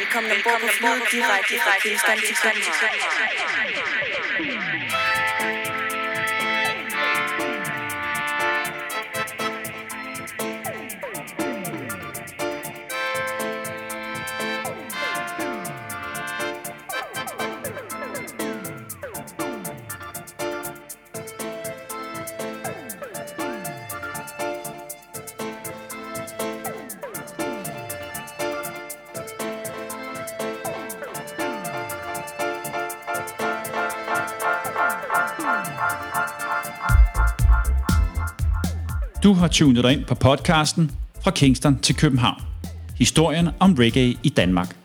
Velkommen 0.00 0.30
ombord 0.32 0.60
på 0.60 0.68
flyet 0.68 1.02
direkte 1.12 1.54
fra 1.64 1.72
Kingston 1.82 2.18
til 2.26 2.36
København. 2.42 2.90
Du 39.30 39.34
har 39.34 39.48
tunet 39.48 39.84
dig 39.84 39.92
ind 39.92 40.04
på 40.04 40.14
podcasten 40.14 40.90
Fra 41.24 41.30
Kingston 41.30 41.78
til 41.78 41.96
København. 41.96 42.42
Historien 42.98 43.48
om 43.60 43.74
reggae 43.74 44.16
i 44.22 44.28
Danmark. 44.28 44.76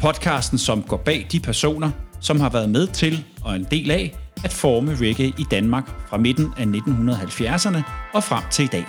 Podcasten, 0.00 0.58
som 0.58 0.82
går 0.82 0.96
bag 0.96 1.26
de 1.32 1.40
personer, 1.40 1.90
som 2.20 2.40
har 2.40 2.50
været 2.50 2.70
med 2.70 2.86
til 2.86 3.24
og 3.44 3.56
en 3.56 3.66
del 3.70 3.90
af 3.90 4.16
at 4.44 4.52
forme 4.52 4.94
reggae 4.94 5.26
i 5.26 5.44
Danmark 5.50 6.08
fra 6.08 6.16
midten 6.16 6.46
af 6.56 6.64
1970'erne 6.64 7.82
og 8.14 8.24
frem 8.24 8.42
til 8.50 8.64
i 8.64 8.68
dag. 8.68 8.84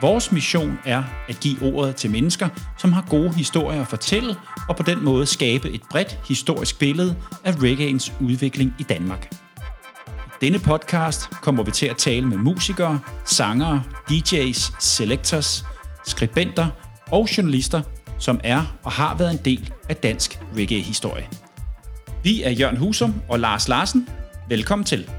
Vores 0.00 0.32
mission 0.32 0.78
er 0.84 1.02
at 1.28 1.40
give 1.40 1.74
ordet 1.74 1.96
til 1.96 2.10
mennesker, 2.10 2.48
som 2.78 2.92
har 2.92 3.04
gode 3.10 3.34
historier 3.34 3.80
at 3.80 3.88
fortælle, 3.88 4.36
og 4.68 4.76
på 4.76 4.82
den 4.82 5.04
måde 5.04 5.26
skabe 5.26 5.70
et 5.70 5.82
bredt 5.90 6.18
historisk 6.28 6.78
billede 6.78 7.16
af 7.44 7.62
reggaeens 7.62 8.12
udvikling 8.20 8.74
i 8.78 8.82
Danmark. 8.82 9.37
Denne 10.40 10.58
podcast 10.58 11.30
kommer 11.30 11.62
vi 11.62 11.70
til 11.70 11.86
at 11.86 11.96
tale 11.96 12.26
med 12.26 12.36
musikere, 12.36 13.00
sangere, 13.24 13.82
DJ's, 14.10 14.76
selectors, 14.80 15.64
skribenter 16.06 16.66
og 17.10 17.28
journalister, 17.36 17.82
som 18.18 18.40
er 18.44 18.78
og 18.82 18.92
har 18.92 19.16
været 19.16 19.30
en 19.30 19.40
del 19.44 19.72
af 19.88 19.96
dansk 19.96 20.40
reggae-historie. 20.56 21.28
Vi 22.22 22.42
er 22.42 22.50
Jørgen 22.50 22.76
Husum 22.76 23.14
og 23.28 23.38
Lars 23.38 23.68
Larsen. 23.68 24.08
Velkommen 24.48 24.84
til. 24.86 25.10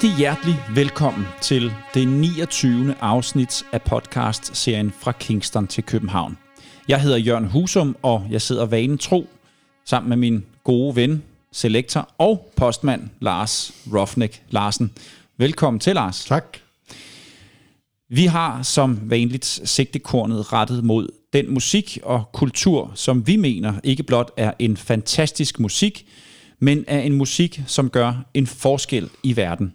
Rigtig 0.00 0.18
hjertelig 0.18 0.56
velkommen 0.74 1.26
til 1.40 1.72
det 1.94 2.08
29. 2.08 2.94
afsnit 3.00 3.66
af 3.72 3.82
podcast-serien 3.82 4.92
Fra 5.00 5.12
Kingston 5.12 5.66
til 5.66 5.84
København. 5.84 6.38
Jeg 6.88 7.00
hedder 7.00 7.16
Jørgen 7.16 7.44
Husum, 7.44 7.96
og 8.02 8.26
jeg 8.30 8.42
sidder 8.42 8.66
vanen 8.66 8.98
tro 8.98 9.28
sammen 9.84 10.08
med 10.08 10.16
min 10.16 10.44
gode 10.64 10.96
ven, 10.96 11.22
selektor 11.52 12.08
og 12.18 12.52
postmand 12.56 13.08
Lars 13.20 13.72
Rofnik 13.94 14.42
Larsen. 14.50 14.92
Velkommen 15.38 15.80
til, 15.80 15.94
Lars. 15.94 16.24
Tak. 16.24 16.58
Vi 18.08 18.26
har 18.26 18.62
som 18.62 19.10
vanligt 19.10 19.46
sigtekornet 19.64 20.52
rettet 20.52 20.84
mod 20.84 21.08
den 21.32 21.54
musik 21.54 21.98
og 22.02 22.24
kultur, 22.32 22.92
som 22.94 23.26
vi 23.26 23.36
mener 23.36 23.74
ikke 23.84 24.02
blot 24.02 24.30
er 24.36 24.52
en 24.58 24.76
fantastisk 24.76 25.60
musik, 25.60 26.06
men 26.58 26.84
er 26.88 27.00
en 27.00 27.12
musik, 27.12 27.60
som 27.66 27.90
gør 27.90 28.24
en 28.34 28.46
forskel 28.46 29.10
i 29.22 29.36
verden. 29.36 29.74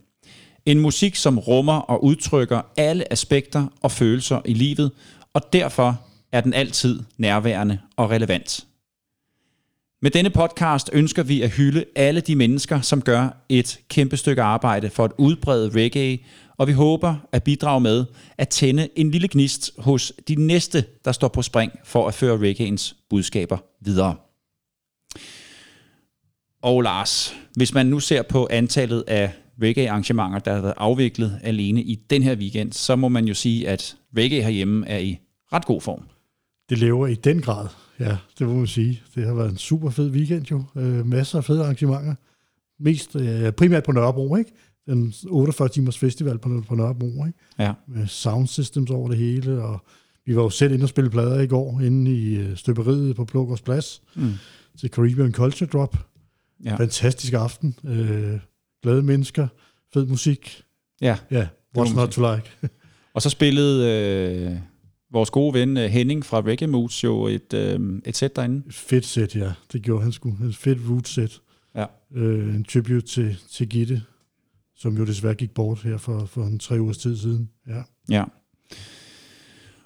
En 0.66 0.80
musik, 0.80 1.16
som 1.16 1.40
rummer 1.40 1.74
og 1.78 2.04
udtrykker 2.04 2.62
alle 2.78 3.12
aspekter 3.12 3.68
og 3.82 3.92
følelser 3.92 4.42
i 4.46 4.54
livet, 4.54 4.92
og 5.34 5.54
derfor 5.54 6.02
er 6.32 6.42
den 6.42 6.54
altid 6.54 7.04
nærværende 7.18 7.80
og 7.98 8.10
relevant. 8.10 8.66
Med 10.02 10.12
denne 10.12 10.30
podcast 10.30 10.90
ønsker 10.94 11.24
vi 11.24 11.42
at 11.42 11.50
hylde 11.50 11.86
alle 11.96 12.22
de 12.22 12.36
mennesker, 12.36 12.82
som 12.82 13.02
gør 13.02 13.46
et 13.50 13.80
kæmpe 13.90 14.18
stykke 14.18 14.42
arbejde 14.42 14.90
for 14.90 15.06
at 15.06 15.12
udbrede 15.18 15.70
reggae, 15.70 16.20
og 16.58 16.68
vi 16.68 16.74
håber 16.74 17.16
at 17.32 17.44
bidrage 17.44 17.82
med 17.82 18.06
at 18.38 18.50
tænde 18.50 18.90
en 18.96 19.12
lille 19.12 19.28
gnist 19.28 19.72
hos 19.78 20.14
de 20.28 20.36
næste, 20.36 20.86
der 21.06 21.12
står 21.12 21.28
på 21.28 21.42
spring 21.42 21.72
for 21.84 22.08
at 22.08 22.14
føre 22.14 22.38
reggaeens 22.38 22.96
budskaber 23.10 23.58
videre. 23.82 24.16
Og 26.62 26.82
Lars, 26.82 27.36
hvis 27.56 27.74
man 27.74 27.86
nu 27.86 28.00
ser 28.00 28.22
på 28.22 28.48
antallet 28.52 29.04
af 29.08 29.32
reggae-arrangementer, 29.62 30.40
der 30.40 30.54
har 30.54 30.62
været 30.62 30.74
afviklet 30.78 31.40
alene 31.44 31.84
i 31.84 31.96
den 32.10 32.24
her 32.24 32.36
weekend, 32.36 32.72
så 32.72 32.96
må 32.96 33.08
man 33.10 33.26
jo 33.26 33.34
sige, 33.34 33.68
at 33.70 33.98
reggae 34.18 34.42
herhjemme 34.42 34.88
er 34.88 34.98
i 34.98 35.20
ret 35.54 35.66
god 35.66 35.82
form. 35.82 36.02
Det 36.70 36.78
lever 36.78 37.08
i 37.08 37.16
den 37.16 37.42
grad, 37.42 37.68
ja, 38.00 38.18
det 38.40 38.48
må 38.48 38.54
man 38.54 38.68
sige. 38.68 39.02
Det 39.16 39.26
har 39.28 39.34
været 39.34 39.52
en 39.52 39.58
super 39.58 39.90
fed 39.90 40.12
weekend 40.12 40.46
jo. 40.52 40.64
Øh, 40.76 41.06
masser 41.06 41.38
af 41.38 41.44
fede 41.46 41.64
arrangementer. 41.64 42.16
Mest, 42.80 43.16
øh, 43.16 43.52
primært 43.52 43.84
på 43.84 43.92
Nørrebro, 43.92 44.36
ikke? 44.36 44.52
Den 44.88 45.14
48 45.28 45.70
timers 45.70 45.98
festival 45.98 46.38
på, 46.38 46.64
på 46.68 46.76
Nørrebro, 46.76 47.08
ikke? 47.26 47.40
Ja. 47.60 47.74
Med 47.88 48.08
sound 48.08 48.48
systems 48.48 48.90
over 48.90 49.08
det 49.10 49.18
hele, 49.18 49.62
og 49.64 49.84
vi 50.26 50.36
var 50.36 50.44
jo 50.44 50.50
selv 50.50 50.74
inde 50.74 50.84
og 50.86 50.90
spille 50.90 51.10
plader 51.10 51.40
i 51.40 51.48
går, 51.48 51.82
inde 51.82 52.12
i 52.12 52.36
øh, 52.36 52.58
støberiet 52.58 53.16
på 53.16 53.26
Plukers 53.26 53.62
Plads, 53.62 54.02
Mm. 54.16 54.32
til 54.80 54.90
Caribbean 54.90 55.32
Culture 55.32 55.70
Drop. 55.74 55.98
Ja. 56.66 56.76
Fantastisk 56.76 57.34
aften. 57.34 57.76
Øh, 57.86 58.40
glade 58.86 59.04
mennesker, 59.04 59.48
fed 59.94 60.06
musik. 60.06 60.64
ja. 61.02 61.18
Ja, 61.32 61.48
what's 61.78 61.96
not 61.96 62.10
to 62.10 62.36
like? 62.36 62.52
Og 63.16 63.22
så 63.22 63.30
spillede 63.30 63.90
øh, 63.90 64.58
vores 65.12 65.30
gode 65.30 65.54
ven 65.54 65.78
øh, 65.78 65.84
Henning 65.84 66.26
fra 66.26 66.42
Reggae 66.42 66.68
Moods 66.68 67.04
jo 67.04 67.28
et, 67.28 67.54
øh, 67.54 68.02
et 68.06 68.18
sæt 68.18 68.36
derinde. 68.36 68.64
Et 68.68 68.74
fedt 68.74 69.06
sæt, 69.06 69.36
ja. 69.36 69.52
Det 69.74 69.82
gjorde 69.82 70.04
han 70.04 70.12
sgu. 70.12 70.34
Et 70.48 70.56
fedt 70.56 70.80
root 70.90 71.08
sæt. 71.08 71.42
Ja. 71.76 71.86
Øh, 72.16 72.56
en 72.56 72.64
tribute 72.64 73.02
til, 73.02 73.38
til 73.52 73.70
Gitte, 73.70 74.02
som 74.76 74.98
jo 74.98 75.06
desværre 75.06 75.34
gik 75.36 75.52
bort 75.52 75.82
her 75.82 75.98
for, 75.98 76.26
for 76.26 76.44
en 76.44 76.60
tre 76.60 76.82
ugers 76.82 76.98
tid 76.98 77.18
siden. 77.18 77.50
Ja. 77.68 77.82
Ja. 78.10 78.24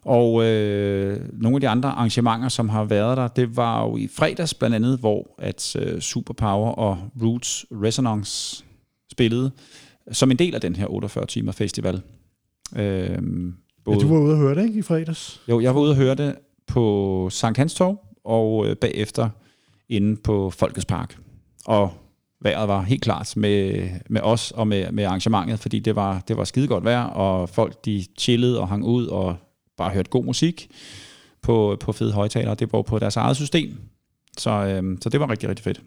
Og 0.02 0.44
øh, 0.46 1.20
nogle 1.34 1.56
af 1.58 1.62
de 1.62 1.70
andre 1.70 1.90
arrangementer, 1.90 2.50
som 2.50 2.70
har 2.70 2.84
været 2.84 3.18
der, 3.18 3.28
det 3.28 3.56
var 3.56 3.86
jo 3.86 3.98
i 3.98 4.08
fredags 4.08 4.54
blandt 4.54 4.76
andet, 4.76 5.00
hvor 5.00 5.36
at 5.38 5.76
øh, 5.76 6.00
Superpower 6.00 6.72
og 6.72 6.98
Roots 7.22 7.66
Resonance 7.72 8.66
spillede 9.20 9.52
som 10.12 10.32
en 10.32 10.40
del 10.40 10.56
af 10.56 10.62
den 10.62 10.76
her 10.76 10.86
48 10.88 11.26
timer 11.26 11.52
festival. 11.52 12.02
Øh, 12.76 12.84
ja, 12.84 13.18
både, 13.86 14.00
du 14.00 14.08
var 14.08 14.20
ude 14.20 14.34
og 14.34 14.38
høre 14.38 14.56
det, 14.56 14.64
ikke, 14.64 14.80
i 14.80 14.82
fredags? 14.82 15.42
Jo, 15.50 15.60
jeg 15.60 15.76
var 15.76 15.82
ude 15.82 15.90
og 15.90 15.96
høre 15.96 16.16
det 16.16 16.36
på 16.68 17.28
Sankt 17.32 17.58
Hans 17.58 17.74
Torv, 17.74 18.00
og 18.24 18.68
øh, 18.68 18.76
bagefter 18.76 19.30
inde 19.90 20.16
på 20.16 20.50
Folkets 20.50 20.86
Park. 20.86 21.18
Og 21.66 21.92
vejret 22.42 22.68
var 22.68 22.82
helt 22.82 23.02
klart 23.02 23.34
med, 23.36 23.90
med 24.10 24.22
os 24.22 24.52
og 24.52 24.68
med, 24.68 24.92
med 24.92 25.04
arrangementet, 25.04 25.60
fordi 25.60 25.80
det 25.80 25.96
var, 25.96 26.24
det 26.28 26.38
var 26.38 26.44
skide 26.44 26.68
godt 26.68 26.84
vejr, 26.84 27.04
og 27.04 27.50
folk 27.50 27.86
de 27.86 28.06
chillede 28.20 28.60
og 28.60 28.68
hang 28.68 28.86
ud 28.86 29.06
og 29.06 29.36
bare 29.78 29.90
hørte 29.90 30.10
god 30.10 30.26
musik 30.26 30.70
på, 31.42 31.78
på 31.80 31.92
fede 31.92 32.14
højtalere. 32.14 32.56
Det 32.56 32.74
var 32.74 32.82
på 32.82 33.00
deres 33.00 33.16
eget 33.16 33.36
system. 33.36 33.78
Så, 34.38 34.52
øh, 34.52 34.98
så 35.02 35.10
det 35.10 35.20
var 35.20 35.30
rigtig, 35.30 35.50
rigtig 35.50 35.64
fedt. 35.64 35.82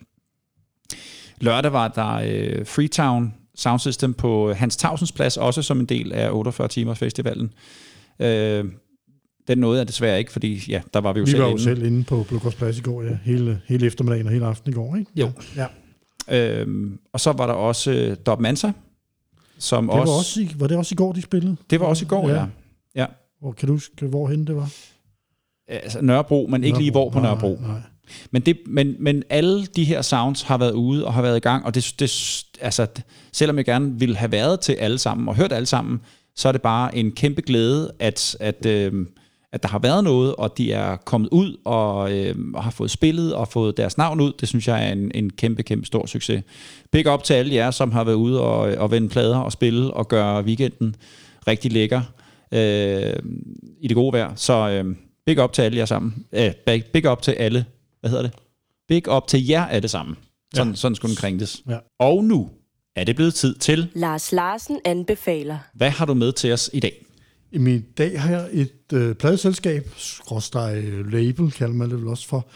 Lørdag 1.43 1.73
var 1.73 1.89
der 1.89 2.13
øh, 2.15 2.67
Freetown 2.67 3.35
Sound 3.55 3.79
System 3.81 4.15
på 4.15 4.53
Hans 4.53 4.77
Tausens 4.77 5.13
plads, 5.13 5.37
også 5.37 5.63
som 5.63 5.81
en 5.81 5.87
del 5.87 6.13
af 6.13 6.31
48 6.33 6.69
timers 6.69 6.99
festivalen. 6.99 7.53
Øh, 8.19 8.65
den 9.49 9.59
nåede 9.59 9.79
jeg 9.79 9.89
desværre 9.89 10.19
ikke, 10.19 10.33
fordi 10.33 10.63
ja, 10.69 10.81
der 10.95 11.01
var 11.01 11.13
vi 11.13 11.19
jo 11.21 11.25
Vi 11.25 11.31
selv 11.31 11.41
var 11.43 11.47
jo 11.49 11.53
inde. 11.53 11.63
selv 11.63 11.83
inde 11.87 12.05
på 12.05 12.25
Blågårds 12.29 12.55
Plads 12.55 12.79
i 12.79 12.83
går, 12.83 13.03
ja. 13.03 13.19
Hele, 13.25 13.61
hele 13.67 13.87
eftermiddagen 13.87 14.27
og 14.27 14.33
hele 14.33 14.47
aftenen 14.47 14.73
i 14.73 14.77
går, 14.77 14.97
ikke? 14.97 15.11
Jo. 15.17 15.31
Ja. 15.57 15.67
Øhm, 16.61 16.99
og 17.13 17.21
så 17.21 17.33
var 17.33 17.47
der 17.47 17.55
også 17.55 17.93
øh, 17.93 18.17
Dob 18.27 18.41
Mansa, 18.41 18.73
som 19.59 19.85
Det 19.87 19.95
var, 19.95 20.01
også, 20.01 20.13
også 20.13 20.41
i, 20.41 20.51
var 20.57 20.67
det 20.67 20.77
også 20.77 20.95
i 20.95 20.97
går, 20.97 21.13
de 21.13 21.23
spillede? 21.23 21.57
det 21.71 21.81
var 21.81 21.87
også 21.87 22.05
i 22.05 22.09
går, 22.09 22.29
ja. 22.29 22.35
ja. 22.35 22.47
ja. 22.97 23.07
Og 23.43 23.57
kan 23.57 23.67
du 23.67 23.73
huske, 23.75 24.07
hvorhen 24.07 24.47
det 24.47 24.57
var? 24.57 24.73
Altså 25.69 26.01
Nørrebro, 26.03 26.47
men 26.51 26.65
ikke 26.65 26.79
lige 26.79 26.91
hvor 26.91 27.11
på 27.11 27.21
Nørrebro. 27.21 27.59
Nej, 27.61 27.71
nej. 27.71 27.81
Men, 28.31 28.43
det, 28.43 28.59
men, 28.67 28.97
men 28.99 29.23
alle 29.31 29.67
de 29.67 29.85
her 29.85 30.03
sounds 30.03 30.43
har 30.43 30.59
været 30.59 30.73
ude 30.73 31.07
og 31.07 31.15
har 31.15 31.23
været 31.23 31.37
i 31.37 31.41
gang, 31.41 31.67
og 31.67 31.75
det, 31.75 31.95
det, 31.99 32.45
altså, 32.61 32.87
selvom 33.33 33.57
jeg 33.57 33.65
gerne 33.65 33.99
ville 33.99 34.17
have 34.17 34.33
været 34.33 34.61
til 34.61 34.73
alle 34.73 34.99
sammen 34.99 35.29
og 35.29 35.37
hørt 35.37 35.53
alle 35.53 35.67
sammen, 35.67 36.01
så 36.37 36.49
er 36.49 36.53
det 36.53 36.63
bare 36.63 36.97
en 36.97 37.13
kæmpe 37.13 37.41
glæde, 37.41 37.93
at, 37.99 38.37
at, 38.41 38.67
øh, 38.67 39.07
at 39.53 39.63
der 39.63 39.69
har 39.69 39.79
været 39.79 40.05
noget, 40.05 40.35
og 40.35 40.59
de 40.59 40.73
er 40.73 40.97
kommet 40.97 41.29
ud 41.33 41.57
og, 41.65 42.13
øh, 42.13 42.35
og 42.55 42.65
har 42.65 42.71
fået 42.71 42.91
spillet 42.91 43.35
og 43.35 43.49
fået 43.49 43.77
deres 43.77 43.99
navn 43.99 44.21
ud. 44.21 44.33
Det 44.41 44.49
synes 44.49 44.69
jeg 44.69 44.89
er 44.89 44.93
en, 44.93 45.11
en 45.15 45.31
kæmpe, 45.31 45.63
kæmpe 45.63 45.87
stor 45.87 46.07
succes. 46.07 46.43
Big 46.93 47.13
up 47.13 47.25
til 47.25 47.35
alle 47.35 47.55
jer, 47.55 47.71
som 47.71 47.93
har 47.93 48.05
været 48.05 48.15
ude 48.15 48.41
og, 48.41 48.59
og 48.59 48.91
vende 48.91 49.09
plader 49.09 49.39
og 49.39 49.53
spille 49.53 49.95
og 49.95 50.09
gøre 50.09 50.45
weekenden 50.45 50.97
rigtig 51.47 51.73
lækker 51.73 52.01
øh, 52.53 53.13
i 53.81 53.89
det 53.89 53.95
gode 53.95 54.13
vejr. 54.13 54.33
Så 54.37 54.71
øh, 54.71 54.97
big 55.27 55.43
up 55.43 55.53
til 55.53 55.63
alle 55.63 55.79
jer 55.79 55.85
sammen. 55.85 56.25
Øh, 56.33 56.51
big- 56.67 56.93
big 56.93 57.11
up 57.11 57.23
til 57.23 57.33
alle 57.33 57.65
hvad 58.03 58.11
hedder 58.11 58.23
det? 58.23 58.33
Big 58.89 59.13
up 59.13 59.27
til 59.27 59.47
jer 59.47 59.67
alle 59.67 59.89
sammen. 59.89 60.17
Sådan, 60.55 60.73
ja. 60.73 60.77
sådan 60.77 60.97
skulle 60.97 61.11
den 61.11 61.21
kringtes. 61.21 61.63
Ja. 61.69 61.79
Og 61.99 62.25
nu 62.25 62.51
er 62.97 63.05
det 63.05 63.17
blevet 63.17 63.35
tid 63.35 63.55
til, 63.55 63.91
Lars 63.95 64.33
Larsen 64.33 64.81
anbefaler. 64.85 65.59
hvad 65.75 65.91
har 65.91 66.05
du 66.05 66.15
med 66.15 66.33
til 66.33 66.53
os 66.53 66.71
i 66.73 66.81
dag? 66.81 67.05
I 67.53 67.75
i 67.75 67.79
dag 67.79 68.21
har 68.21 68.31
jeg 68.31 68.49
et 68.53 68.93
øh, 68.93 69.15
pladeselskab, 69.15 69.91
skråstrej 69.97 70.81
label, 71.11 71.51
kalder 71.51 71.75
man 71.75 71.91
det 71.91 71.99
vel 71.99 72.09
også 72.09 72.29
for, 72.29 72.49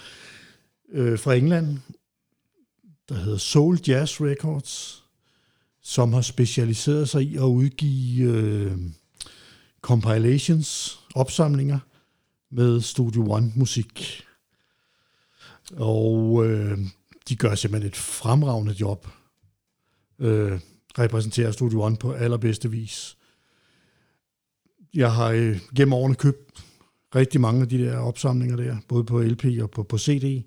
øh, 0.92 1.18
fra 1.18 1.34
England, 1.34 1.78
der 3.08 3.14
hedder 3.14 3.38
Soul 3.38 3.78
Jazz 3.88 4.20
Records, 4.20 5.04
som 5.82 6.12
har 6.12 6.20
specialiseret 6.20 7.08
sig 7.08 7.22
i 7.22 7.36
at 7.36 7.42
udgive 7.42 8.30
øh, 8.30 8.72
compilations, 9.80 10.98
opsamlinger 11.14 11.78
med 12.50 12.80
Studio 12.80 13.32
One 13.32 13.52
musik. 13.54 14.25
Og 15.72 16.46
øh, 16.46 16.78
de 17.28 17.36
gør 17.36 17.54
simpelthen 17.54 17.90
et 17.90 17.96
fremragende 17.96 18.72
job. 18.72 19.08
Øh, 20.18 20.60
repræsenterer 20.98 21.50
Studio 21.50 21.82
One 21.82 21.96
på 21.96 22.12
allerbedste 22.12 22.70
vis. 22.70 23.16
Jeg 24.94 25.12
har 25.12 25.28
øh, 25.28 25.60
gennem 25.76 25.92
årene 25.92 26.14
købt 26.14 26.64
rigtig 27.14 27.40
mange 27.40 27.62
af 27.62 27.68
de 27.68 27.78
der 27.78 27.98
opsamlinger 27.98 28.56
der, 28.56 28.76
både 28.88 29.04
på 29.04 29.22
LP 29.22 29.44
og 29.62 29.70
på, 29.70 29.82
på 29.82 29.98
CD. 29.98 30.42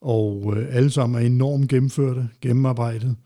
Og 0.00 0.54
øh, 0.56 0.76
alle 0.76 0.90
sammen 0.90 1.22
er 1.22 1.26
enormt 1.26 1.68
gennemførte, 1.68 2.28
gennemarbejdet. 2.40 3.16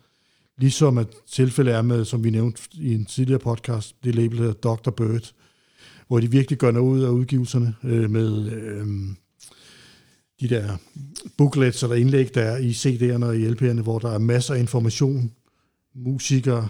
Ligesom 0.58 0.98
at 0.98 1.08
tilfælde 1.30 1.70
er 1.70 1.82
med, 1.82 2.04
som 2.04 2.24
vi 2.24 2.30
nævnte 2.30 2.62
i 2.72 2.94
en 2.94 3.04
tidligere 3.04 3.40
podcast, 3.40 4.04
det 4.04 4.14
label 4.14 4.38
hedder 4.38 4.52
Dr. 4.52 4.90
Bird, 4.90 5.32
hvor 6.08 6.20
de 6.20 6.30
virkelig 6.30 6.58
gør 6.58 6.70
noget 6.70 6.98
ud 6.98 7.02
af 7.02 7.08
udgivelserne 7.08 7.74
øh, 7.84 8.10
med 8.10 8.52
øh, 8.52 8.86
de 10.40 10.48
der 10.48 10.76
booklets 11.38 11.82
eller 11.82 11.96
indlæg, 11.96 12.34
der 12.34 12.42
er 12.42 12.56
i 12.56 12.70
CD'erne 12.70 13.24
og 13.24 13.36
i 13.36 13.48
LP'erne, 13.48 13.82
hvor 13.82 13.98
der 13.98 14.10
er 14.10 14.18
masser 14.18 14.54
af 14.54 14.58
information, 14.58 15.32
musikere, 15.94 16.68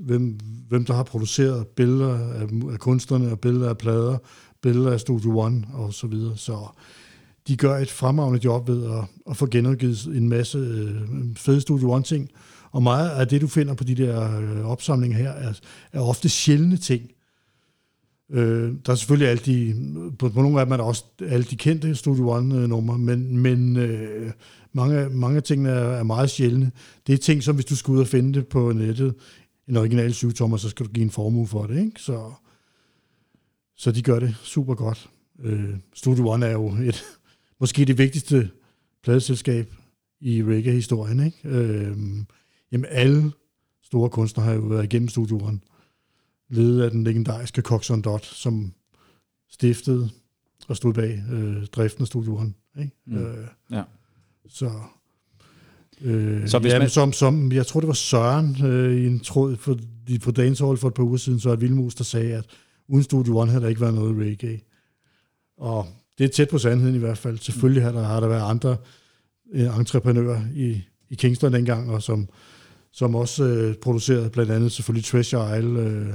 hvem, 0.00 0.38
hvem 0.68 0.84
der 0.84 0.94
har 0.94 1.02
produceret 1.02 1.66
billeder 1.66 2.18
af, 2.18 2.72
af 2.72 2.78
kunstnerne 2.78 3.30
og 3.30 3.40
billeder 3.40 3.68
af 3.68 3.78
plader, 3.78 4.18
billeder 4.62 4.92
af 4.92 5.00
Studio 5.00 5.38
One 5.38 5.66
og 5.72 5.94
så 5.94 6.06
videre. 6.06 6.36
Så 6.36 6.66
de 7.48 7.56
gør 7.56 7.76
et 7.76 7.90
fremragende 7.90 8.40
job 8.44 8.68
ved 8.68 8.84
at, 8.84 9.04
at 9.30 9.36
få 9.36 9.46
genudgivet 9.46 10.04
en 10.06 10.28
masse 10.28 10.58
øh, 10.58 11.36
fede 11.36 11.60
Studio 11.60 11.90
One 11.92 12.02
ting. 12.02 12.28
Og 12.72 12.82
meget 12.82 13.10
af 13.10 13.28
det, 13.28 13.40
du 13.40 13.46
finder 13.46 13.74
på 13.74 13.84
de 13.84 13.94
der 13.94 14.40
øh, 14.40 14.66
opsamlinger 14.66 15.18
her, 15.18 15.30
er, 15.30 15.52
er 15.92 16.00
ofte 16.00 16.28
sjældne 16.28 16.76
ting. 16.76 17.10
Øh, 18.30 18.74
der 18.86 18.92
er 18.92 18.96
selvfølgelig 18.96 19.28
alle 19.28 19.42
de, 19.46 19.74
på, 20.18 20.28
på 20.28 20.42
nogle 20.42 20.60
af 20.60 20.66
dem 20.66 20.72
er 20.72 20.76
der 20.76 20.84
også 20.84 21.04
alle 21.20 21.44
de 21.44 21.56
kendte 21.56 21.94
Studio 21.94 22.30
One-numre, 22.30 22.98
men, 22.98 23.38
men 23.38 23.76
øh, 23.76 24.32
mange, 24.72 25.08
mange 25.08 25.36
af 25.36 25.42
tingene 25.42 25.70
er, 25.70 25.74
er 25.74 26.02
meget 26.02 26.30
sjældne. 26.30 26.70
Det 27.06 27.12
er 27.12 27.18
ting, 27.18 27.42
som 27.42 27.54
hvis 27.54 27.64
du 27.64 27.76
skal 27.76 27.92
ud 27.92 28.00
og 28.00 28.06
finde 28.06 28.34
det 28.38 28.46
på 28.48 28.72
nettet, 28.72 29.14
en 29.68 29.76
original 29.76 30.14
syvtommer, 30.14 30.56
så 30.56 30.68
skal 30.68 30.86
du 30.86 30.90
give 30.90 31.04
en 31.04 31.10
formue 31.10 31.46
for 31.46 31.66
det, 31.66 31.84
ikke? 31.84 32.00
Så, 32.00 32.32
så 33.76 33.92
de 33.92 34.02
gør 34.02 34.18
det 34.18 34.36
super 34.42 34.74
godt. 34.74 35.10
Øh, 35.42 35.74
Studio 35.94 36.28
One 36.28 36.46
er 36.46 36.52
jo 36.52 36.68
et, 36.68 37.04
måske 37.60 37.84
det 37.84 37.98
vigtigste 37.98 38.50
pladeselskab 39.02 39.72
i 40.20 40.42
reggae-historien, 40.42 41.26
ikke? 41.26 41.38
Øh, 41.44 41.96
jamen 42.72 42.86
alle 42.88 43.32
store 43.82 44.10
kunstnere 44.10 44.46
har 44.46 44.52
jo 44.52 44.60
været 44.60 44.84
igennem 44.84 45.08
Studio 45.08 45.46
One 45.46 45.60
ledet 46.50 46.82
af 46.82 46.90
den 46.90 47.04
legendariske 47.04 47.62
Coxon 47.62 48.02
Dot, 48.02 48.24
som 48.24 48.72
stiftede 49.50 50.10
og 50.68 50.76
stod 50.76 50.94
bag 50.94 51.22
øh, 51.32 51.66
driften 51.66 52.02
af 52.02 52.06
Studio 52.06 52.36
One. 52.36 52.52
Ikke? 52.78 52.90
Mm. 53.06 53.16
Øh, 53.16 53.46
Ja. 53.72 53.82
så, 54.48 54.70
øh, 56.00 56.48
Så 56.48 56.58
hvis 56.58 56.72
ja, 56.72 56.78
man- 56.78 56.88
som, 56.90 57.12
som, 57.12 57.52
jeg 57.52 57.66
tror 57.66 57.80
det 57.80 57.88
var 57.88 57.94
Søren 57.94 58.64
øh, 58.64 58.96
i 58.96 59.06
en 59.06 59.20
tråd 59.20 59.56
for, 59.56 59.78
på 60.22 60.30
Dancehall 60.30 60.76
for 60.76 60.88
et 60.88 60.94
par 60.94 61.02
uger 61.02 61.16
siden, 61.16 61.40
så 61.40 61.50
er 61.50 61.56
Vildmus, 61.56 61.94
der 61.94 62.04
sagde, 62.04 62.34
at 62.34 62.44
uden 62.88 63.02
Studio 63.04 63.38
One 63.38 63.50
havde 63.50 63.62
der 63.62 63.68
ikke 63.68 63.80
været 63.80 63.94
noget 63.94 64.26
reggae. 64.26 64.60
Og 65.58 65.86
det 66.18 66.24
er 66.24 66.28
tæt 66.28 66.48
på 66.48 66.58
sandheden 66.58 66.94
i 66.94 66.98
hvert 66.98 67.18
fald. 67.18 67.38
Selvfølgelig 67.38 67.82
har 67.82 67.92
der, 67.92 68.02
har 68.02 68.20
der 68.20 68.28
været 68.28 68.50
andre 68.50 68.76
øh, 69.52 69.78
entreprenører 69.78 70.42
i, 70.54 70.82
i 71.10 71.14
Kingston 71.14 71.52
dengang, 71.52 71.90
og 71.90 72.02
som, 72.02 72.28
som 72.92 73.14
også 73.14 73.44
øh, 73.44 73.74
producerede 73.76 74.30
blandt 74.30 74.50
andet 74.52 74.72
selvfølgelig 74.72 75.04
Treasure 75.04 75.58
Isle, 75.58 75.80
øh, 75.80 76.14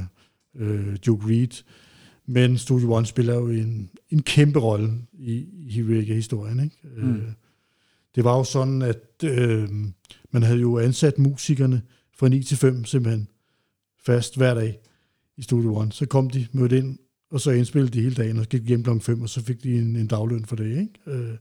øh, 0.55 0.97
Duke 1.05 1.27
Reed, 1.27 1.63
men 2.25 2.57
Studio 2.57 2.93
One 2.93 3.05
spiller 3.05 3.33
jo 3.35 3.47
en, 3.47 3.89
en 4.09 4.21
kæmpe 4.21 4.59
rolle 4.59 4.93
i, 5.13 5.45
i 5.67 5.83
reggae-historien. 5.83 6.59
Ikke? 6.59 6.77
Mm. 6.97 7.15
Øh, 7.15 7.31
det 8.15 8.23
var 8.23 8.37
jo 8.37 8.43
sådan, 8.43 8.81
at 8.81 9.23
øh, 9.23 9.69
man 10.31 10.43
havde 10.43 10.59
jo 10.59 10.79
ansat 10.79 11.17
musikerne 11.17 11.81
fra 12.17 12.27
9 12.27 12.43
til 12.43 12.57
5 12.57 12.85
simpelthen 12.85 13.27
fast 14.05 14.37
hver 14.37 14.53
dag 14.53 14.79
i 15.37 15.41
Studio 15.41 15.75
One. 15.75 15.91
Så 15.91 16.05
kom 16.05 16.29
de, 16.29 16.47
mødte 16.51 16.77
ind, 16.77 16.97
og 17.31 17.41
så 17.41 17.51
indspillede 17.51 17.93
de 17.93 18.01
hele 18.01 18.15
dagen, 18.15 18.37
og 18.37 18.43
så 18.43 18.49
gik 18.49 18.61
de 18.61 18.67
hjem 18.67 18.83
kl. 18.83 18.99
5, 18.99 19.21
og 19.21 19.29
så 19.29 19.41
fik 19.41 19.63
de 19.63 19.77
en, 19.77 19.95
en 19.95 20.07
dagløn 20.07 20.45
for 20.45 20.55
det. 20.55 20.69
Ikke? 20.69 20.89
Øh, 21.07 21.37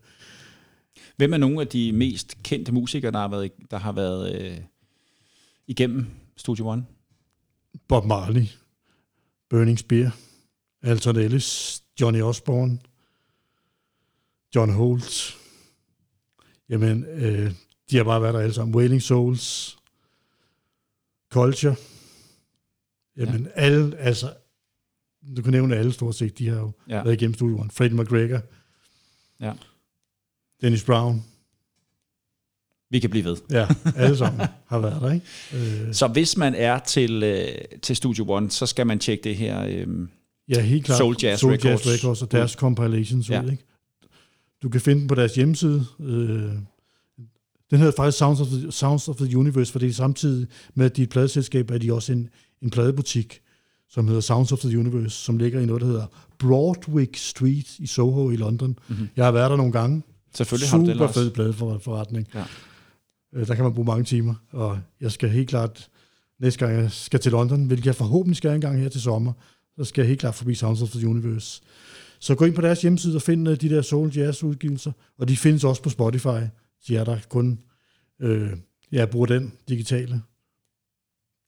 Hvem 1.16 1.32
er 1.32 1.36
nogle 1.36 1.60
af 1.60 1.66
de 1.66 1.92
mest 1.92 2.42
kendte 2.42 2.72
musikere, 2.72 3.12
der 3.12 3.18
har 3.18 3.28
været, 3.28 3.50
der 3.70 3.78
har 3.78 3.92
været 3.92 4.42
øh, 4.42 4.58
igennem 5.66 6.06
Studio 6.36 6.68
One? 6.68 6.84
Bob 7.88 8.04
Marley, 8.04 8.46
Burning 9.54 9.78
Spear, 9.78 10.16
Alton 10.82 11.16
Ellis, 11.16 11.82
Johnny 12.00 12.22
Osborne, 12.22 12.78
John 14.54 14.70
Holt. 14.72 15.36
Jamen, 16.68 17.04
øh, 17.04 17.52
de 17.90 17.96
har 17.96 18.04
bare 18.04 18.22
været 18.22 18.34
der 18.34 18.40
alle 18.40 18.54
sammen. 18.54 18.74
Wailing 18.74 19.02
Souls, 19.02 19.78
Culture. 21.32 21.74
Jamen, 23.16 23.42
ja. 23.44 23.50
alle, 23.54 23.96
altså, 23.98 24.34
du 25.36 25.42
kan 25.42 25.52
nævne 25.52 25.76
alle 25.76 25.92
stort 25.92 26.14
set, 26.14 26.38
de 26.38 26.48
har 26.48 26.56
jo 26.56 26.72
Ja. 26.88 27.02
været 27.02 27.14
igennem 27.14 27.34
Studio 27.34 27.60
One. 27.60 27.70
Freddie 27.70 27.98
McGregor, 28.02 28.40
Ja. 29.40 29.52
Dennis 30.60 30.84
Brown, 30.84 31.24
Vi 32.94 32.98
kan 33.00 33.10
blive 33.10 33.24
ved. 33.24 33.36
ja, 33.50 33.66
alle 33.96 34.16
sammen 34.16 34.40
har 34.66 34.78
været 34.78 35.02
der, 35.02 35.12
ikke? 35.12 35.86
Øh, 35.86 35.94
Så 35.94 36.06
hvis 36.06 36.36
man 36.36 36.54
er 36.54 36.78
til, 36.78 37.22
øh, 37.22 37.48
til 37.82 37.96
Studio 37.96 38.30
One, 38.30 38.50
så 38.50 38.66
skal 38.66 38.86
man 38.86 38.98
tjekke 38.98 39.24
det 39.24 39.36
her. 39.36 39.64
Øh, 39.68 39.86
Ja, 40.48 40.60
helt 40.60 40.84
klart. 40.84 40.98
Soul 40.98 41.16
Jazz 41.22 41.40
Soul 41.40 41.52
Records. 41.52 41.86
Jazz 41.86 41.86
Records 42.04 42.22
og 42.22 42.32
deres 42.32 42.50
compilations 42.52 43.30
Ja. 43.30 43.42
ud, 43.42 43.50
ikke? 43.50 43.64
Du 44.62 44.68
kan 44.68 44.80
finde 44.80 45.00
den 45.00 45.08
på 45.08 45.14
deres 45.14 45.34
hjemmeside. 45.34 45.84
Øh, 46.00 46.52
den 47.70 47.78
hedder 47.78 47.92
faktisk 47.96 48.18
Sounds 48.18 48.40
of, 48.40 48.46
the, 48.46 48.72
Sounds 48.72 49.08
of 49.08 49.16
the 49.16 49.38
Universe, 49.38 49.72
for 49.72 49.78
det 49.78 49.88
er 49.88 49.92
samtidig 49.92 50.46
med, 50.74 50.86
at 50.86 50.96
de 50.96 51.02
er 51.02 51.06
et 51.06 51.10
pladeselskab, 51.10 51.70
er 51.70 51.78
de 51.78 51.92
også 51.92 52.12
en, 52.12 52.28
en 52.62 52.70
pladebutik, 52.70 53.40
som 53.90 54.06
hedder 54.06 54.20
Sounds 54.20 54.52
of 54.52 54.58
the 54.58 54.78
Universe, 54.78 55.16
som 55.16 55.38
ligger 55.38 55.60
i 55.60 55.66
noget, 55.66 55.80
der 55.82 55.88
hedder 55.88 56.06
Broadwick 56.38 57.16
Street 57.16 57.78
i 57.78 57.86
Soho 57.86 58.30
i 58.30 58.36
London. 58.36 58.78
Mm-hmm. 58.88 59.08
Jeg 59.16 59.24
har 59.24 59.32
været 59.32 59.50
der 59.50 59.56
nogle 59.56 59.72
gange. 59.72 60.02
selvfølgelig 60.34 60.68
har 60.70 60.78
du 60.78 60.84
det, 60.86 60.92
Super 60.94 61.08
fed 61.08 61.30
pladeforretning. 61.30 62.28
Ja. 62.34 62.44
Øh, 63.34 63.46
der 63.46 63.54
kan 63.54 63.64
man 63.64 63.74
bruge 63.74 63.86
mange 63.86 64.04
timer, 64.04 64.34
og 64.50 64.80
jeg 65.00 65.12
skal 65.12 65.28
helt 65.28 65.48
klart, 65.48 65.88
næste 66.40 66.66
gang 66.66 66.78
jeg 66.78 66.90
skal 66.92 67.20
til 67.20 67.32
London, 67.32 67.64
hvilket 67.66 67.86
jeg 67.86 67.94
forhåbentlig 67.94 68.36
skal 68.36 68.50
en 68.54 68.60
gang 68.60 68.80
her 68.80 68.88
til 68.88 69.00
sommer, 69.00 69.32
så 69.76 69.84
skal 69.84 70.02
jeg 70.02 70.08
helt 70.08 70.20
klart 70.20 70.34
forbi 70.34 70.54
Sounds 70.54 70.82
of 70.82 70.88
the 70.90 71.08
Universe. 71.08 71.62
Så 72.18 72.34
gå 72.34 72.44
ind 72.44 72.54
på 72.54 72.60
deres 72.60 72.82
hjemmeside 72.82 73.16
og 73.16 73.22
find 73.22 73.48
øh, 73.48 73.60
de 73.60 73.68
der 73.68 73.82
soul 73.82 74.10
jazz 74.16 74.42
udgivelser, 74.42 74.92
og 75.18 75.28
de 75.28 75.36
findes 75.36 75.64
også 75.64 75.82
på 75.82 75.90
Spotify. 75.90 76.40
De 76.88 76.96
er 76.96 77.04
der 77.04 77.18
kun, 77.28 77.58
øh, 78.20 78.50
jeg 78.92 79.10
bruger 79.10 79.26
den 79.26 79.52
digitale, 79.68 80.22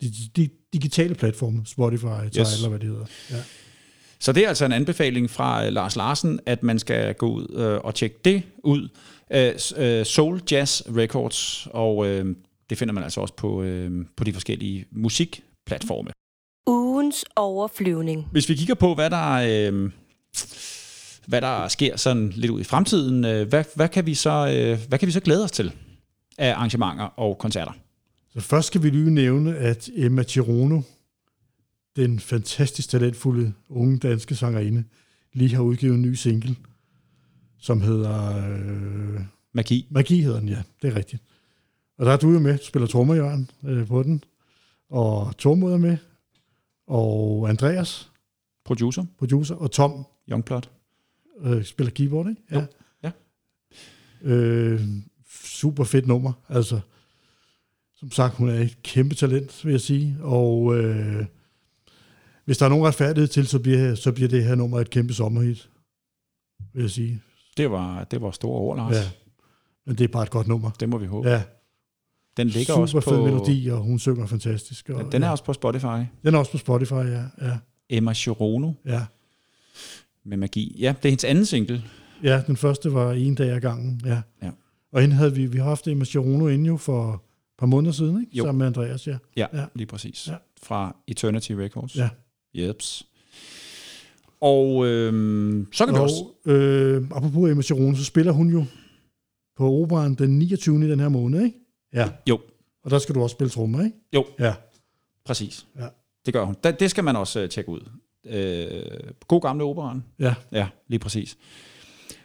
de, 0.01 0.13
de, 0.37 0.49
digitale 0.73 1.15
platforme, 1.15 1.67
Spotify, 1.67 2.05
Tidal 2.05 2.41
Yes. 2.41 2.57
eller 2.57 2.69
hvad 2.69 2.79
det 2.79 2.89
hedder. 2.89 3.07
Ja. 3.31 3.43
Så 4.21 4.33
det 4.33 4.45
er 4.45 4.49
altså 4.49 4.65
en 4.65 4.73
anbefaling 4.73 5.31
fra 5.31 5.67
øh, 5.67 5.73
Lars 5.73 5.97
Larsen, 5.97 6.41
at 6.47 6.63
man 6.63 6.79
skal 6.79 7.15
gå 7.15 7.29
ud 7.29 7.47
øh, 7.57 7.81
og 7.85 7.95
tjekke 7.95 8.17
det 8.25 8.43
ud. 8.65 8.89
Øh, 9.31 10.05
Soul 10.05 10.41
Jazz 10.51 10.83
Records, 10.97 11.69
og 11.71 12.07
øh, 12.07 12.37
det 12.71 12.79
finder 12.79 12.95
man 12.95 13.05
altså 13.05 13.21
også 13.21 13.35
på, 13.35 13.63
øh, 13.63 14.07
på 14.17 14.25
de 14.25 14.33
forskellige 14.33 14.85
musikplatforme. 14.91 16.11
Ugens 16.67 17.25
overflyvning. 17.37 18.29
Hvis 18.33 18.49
vi 18.49 18.55
kigger 18.55 18.75
på, 18.75 18.95
hvad 18.95 19.11
der, 19.11 19.33
øh, 19.33 19.91
hvad 21.27 21.41
der 21.41 21.69
sker 21.69 21.97
sådan 21.97 22.33
lidt 22.37 22.53
ud 22.53 22.61
i 22.61 22.65
fremtiden, 22.65 23.21
hvad, 23.49 23.65
hvad, 23.75 23.89
kan 23.89 24.07
vi 24.07 24.15
så, 24.15 24.77
hvad 24.89 24.99
kan 24.99 25.07
vi 25.07 25.13
så 25.13 25.21
glæde 25.21 25.45
os 25.45 25.51
til 25.51 25.73
af 26.39 26.55
arrangementer 26.55 27.05
og 27.05 27.39
koncerter? 27.39 27.73
Så 28.33 28.41
først 28.41 28.67
skal 28.67 28.83
vi 28.83 28.91
lige 28.91 29.11
nævne, 29.11 29.57
at 29.57 29.91
Emma 29.95 30.23
Chirono, 30.23 30.81
den 31.97 32.19
fantastisk 32.19 32.89
talentfulde 32.89 33.53
unge 33.69 33.99
danske 33.99 34.35
sangerinde, 34.35 34.85
lige 35.33 35.55
har 35.55 35.63
udgivet 35.63 35.95
en 35.95 36.03
ny 36.03 36.15
single, 36.15 36.57
som 37.59 37.81
hedder... 37.81 38.47
Øh, 38.49 39.21
Magi. 39.53 39.87
Magi 39.91 40.21
hedder 40.21 40.41
den, 40.41 40.49
ja. 40.49 40.63
Det 40.83 40.93
er 40.93 40.97
rigtigt. 40.97 41.23
Og 41.99 42.07
der 42.07 42.13
er 42.13 42.17
du 42.17 42.31
jo 42.33 42.39
med, 42.39 42.59
du 42.59 42.65
spiller 42.65 42.87
trommer, 42.87 43.15
Jørgen, 43.15 43.51
øh, 43.65 43.87
på 43.87 44.03
den. 44.03 44.25
Og 44.91 45.37
Tormod 45.39 45.73
er 45.73 45.77
med. 45.79 45.97
Og 46.87 47.49
Andreas, 47.49 48.11
Producer, 48.65 49.05
producer. 49.19 49.55
Og 49.55 49.71
Tom 49.71 50.07
Youngplot. 50.31 50.71
øh, 51.41 51.65
spiller 51.65 51.91
keyboard, 51.91 52.29
ikke? 52.29 52.43
Jo, 52.53 52.63
ja. 53.03 53.11
Øh, 54.23 54.81
super 55.45 55.85
fedt 55.85 56.07
nummer. 56.07 56.33
Altså, 56.49 56.81
som 57.97 58.11
sagt, 58.11 58.35
hun 58.35 58.49
er 58.49 58.61
et 58.61 58.83
kæmpe 58.83 59.15
talent, 59.15 59.65
vil 59.65 59.71
jeg 59.71 59.81
sige. 59.81 60.17
Og 60.21 60.77
øh, 60.79 61.27
hvis 62.47 62.59
der 62.59 62.65
er 62.65 62.69
nogen 62.71 62.87
retfærdighed 62.87 63.29
til, 63.29 63.47
så 63.47 63.59
bliver, 63.59 63.95
så 63.95 64.13
bliver 64.13 64.29
det 64.29 64.45
her 64.45 64.55
nummer 64.55 64.81
et 64.81 64.91
kæmpe 64.91 65.15
sommerhit, 65.15 65.69
vil 66.75 66.81
jeg 66.83 66.91
sige. 66.91 67.23
Det 67.57 67.71
var, 67.71 68.05
det 68.05 68.21
var 68.21 68.31
store 68.31 68.59
ord, 68.61 68.77
Lars. 68.77 68.95
Ja. 68.95 69.03
Men 69.87 69.99
det 69.99 70.05
er 70.05 70.09
bare 70.09 70.23
et 70.23 70.31
godt 70.31 70.49
nummer. 70.49 70.71
Det 70.71 70.89
må 70.89 70.99
vi 70.99 71.07
håbe. 71.07 71.29
Ja, 71.29 71.43
Den 72.37 72.47
ligger 72.49 72.67
super 72.75 72.83
også 72.83 73.01
på, 73.01 73.11
fed 73.11 73.19
melodi, 73.23 73.69
og 73.69 73.79
hun 73.79 73.99
synger 73.99 74.27
fantastisk. 74.27 74.89
Og, 74.91 75.13
Den 75.13 75.23
er 75.23 75.27
ja. 75.27 75.33
også 75.33 75.45
på 75.45 75.53
Spotify. 75.53 75.87
den 76.25 76.35
er 76.35 76.39
også 76.39 76.53
på 76.53 76.59
Spotify, 76.59 76.93
ja. 76.93 77.23
ja, 77.41 77.59
Emma 77.91 78.15
Chirono 78.15 78.73
ja. 78.85 79.05
med 80.25 80.37
magi. 80.37 80.77
Ja, 80.81 80.95
det 81.03 81.05
er 81.05 81.11
hendes 81.11 81.25
anden 81.25 81.47
single. 81.47 81.85
Ja, 82.23 82.43
den 82.47 82.57
første 82.57 82.93
var 82.93 83.13
en 83.13 83.35
dag 83.35 83.51
ad 83.51 83.61
gangen, 83.61 84.01
ja. 84.05 84.23
Ja. 84.43 84.51
Og 84.93 85.01
hende 85.01 85.17
havde 85.17 85.35
vi, 85.35 85.47
vi 85.47 85.59
har 85.59 85.65
haft 85.65 85.89
Emma 85.89 86.05
Chirono 86.05 86.47
inde 86.49 86.67
jo 86.67 86.77
for 86.77 87.13
et 87.15 87.21
par 87.59 87.67
måneder 87.67 87.93
siden, 87.93 88.21
ikke? 88.21 88.37
Jo. 88.37 88.45
Sammen 88.45 88.59
med 88.59 88.67
Andreas, 88.67 89.07
ja. 89.07 89.17
Ja, 89.37 89.47
Ja. 89.53 89.61
ja. 89.61 89.67
lige 89.75 89.87
præcis. 89.87 90.27
Ja. 90.29 90.33
Ja. 90.33 90.39
Fra 90.63 90.97
Eternity 91.09 91.53
Records. 91.53 91.97
Ja. 91.97 92.09
Jeps. 92.57 93.07
Og 94.41 94.87
øhm, 94.87 95.69
så 95.73 95.87
kan 95.87 95.95
vi 95.95 95.99
også... 95.99 96.25
Og 96.45 96.53
øh, 96.53 97.05
apropos 97.11 97.51
Emma 97.51 97.63
Chirono, 97.63 97.97
så 97.97 98.05
spiller 98.05 98.33
hun 98.33 98.51
jo 98.51 98.65
på 99.57 99.73
operan 99.73 100.15
den 100.15 100.39
29. 100.39 100.87
i 100.87 100.91
den 100.91 101.01
her 101.01 101.09
måned, 101.09 101.45
ikke? 101.45 101.59
Ja. 101.93 102.09
Jo. 102.29 102.41
Og 102.85 102.91
der 102.91 102.99
skal 102.99 103.15
du 103.15 103.23
også 103.23 103.35
spille 103.35 103.51
trommer, 103.51 103.85
ikke? 103.85 103.97
Jo. 104.13 104.25
Ja. 104.39 104.55
Præcis. 105.25 105.67
Ja. 105.79 105.87
Det 106.27 106.35
gør 106.35 106.45
hun. 106.45 106.57
Det, 106.65 106.81
det 106.81 106.91
skal 106.91 107.05
man 107.05 107.17
også 107.17 107.43
uh, 107.43 107.49
tjekke 107.49 107.71
ud. 107.71 107.81
Øh, 108.27 109.11
god 109.29 109.41
gamle 109.41 109.65
operan. 109.65 110.05
Ja. 110.19 110.35
Ja, 110.53 110.69
lige 110.89 110.99
præcis. 110.99 111.37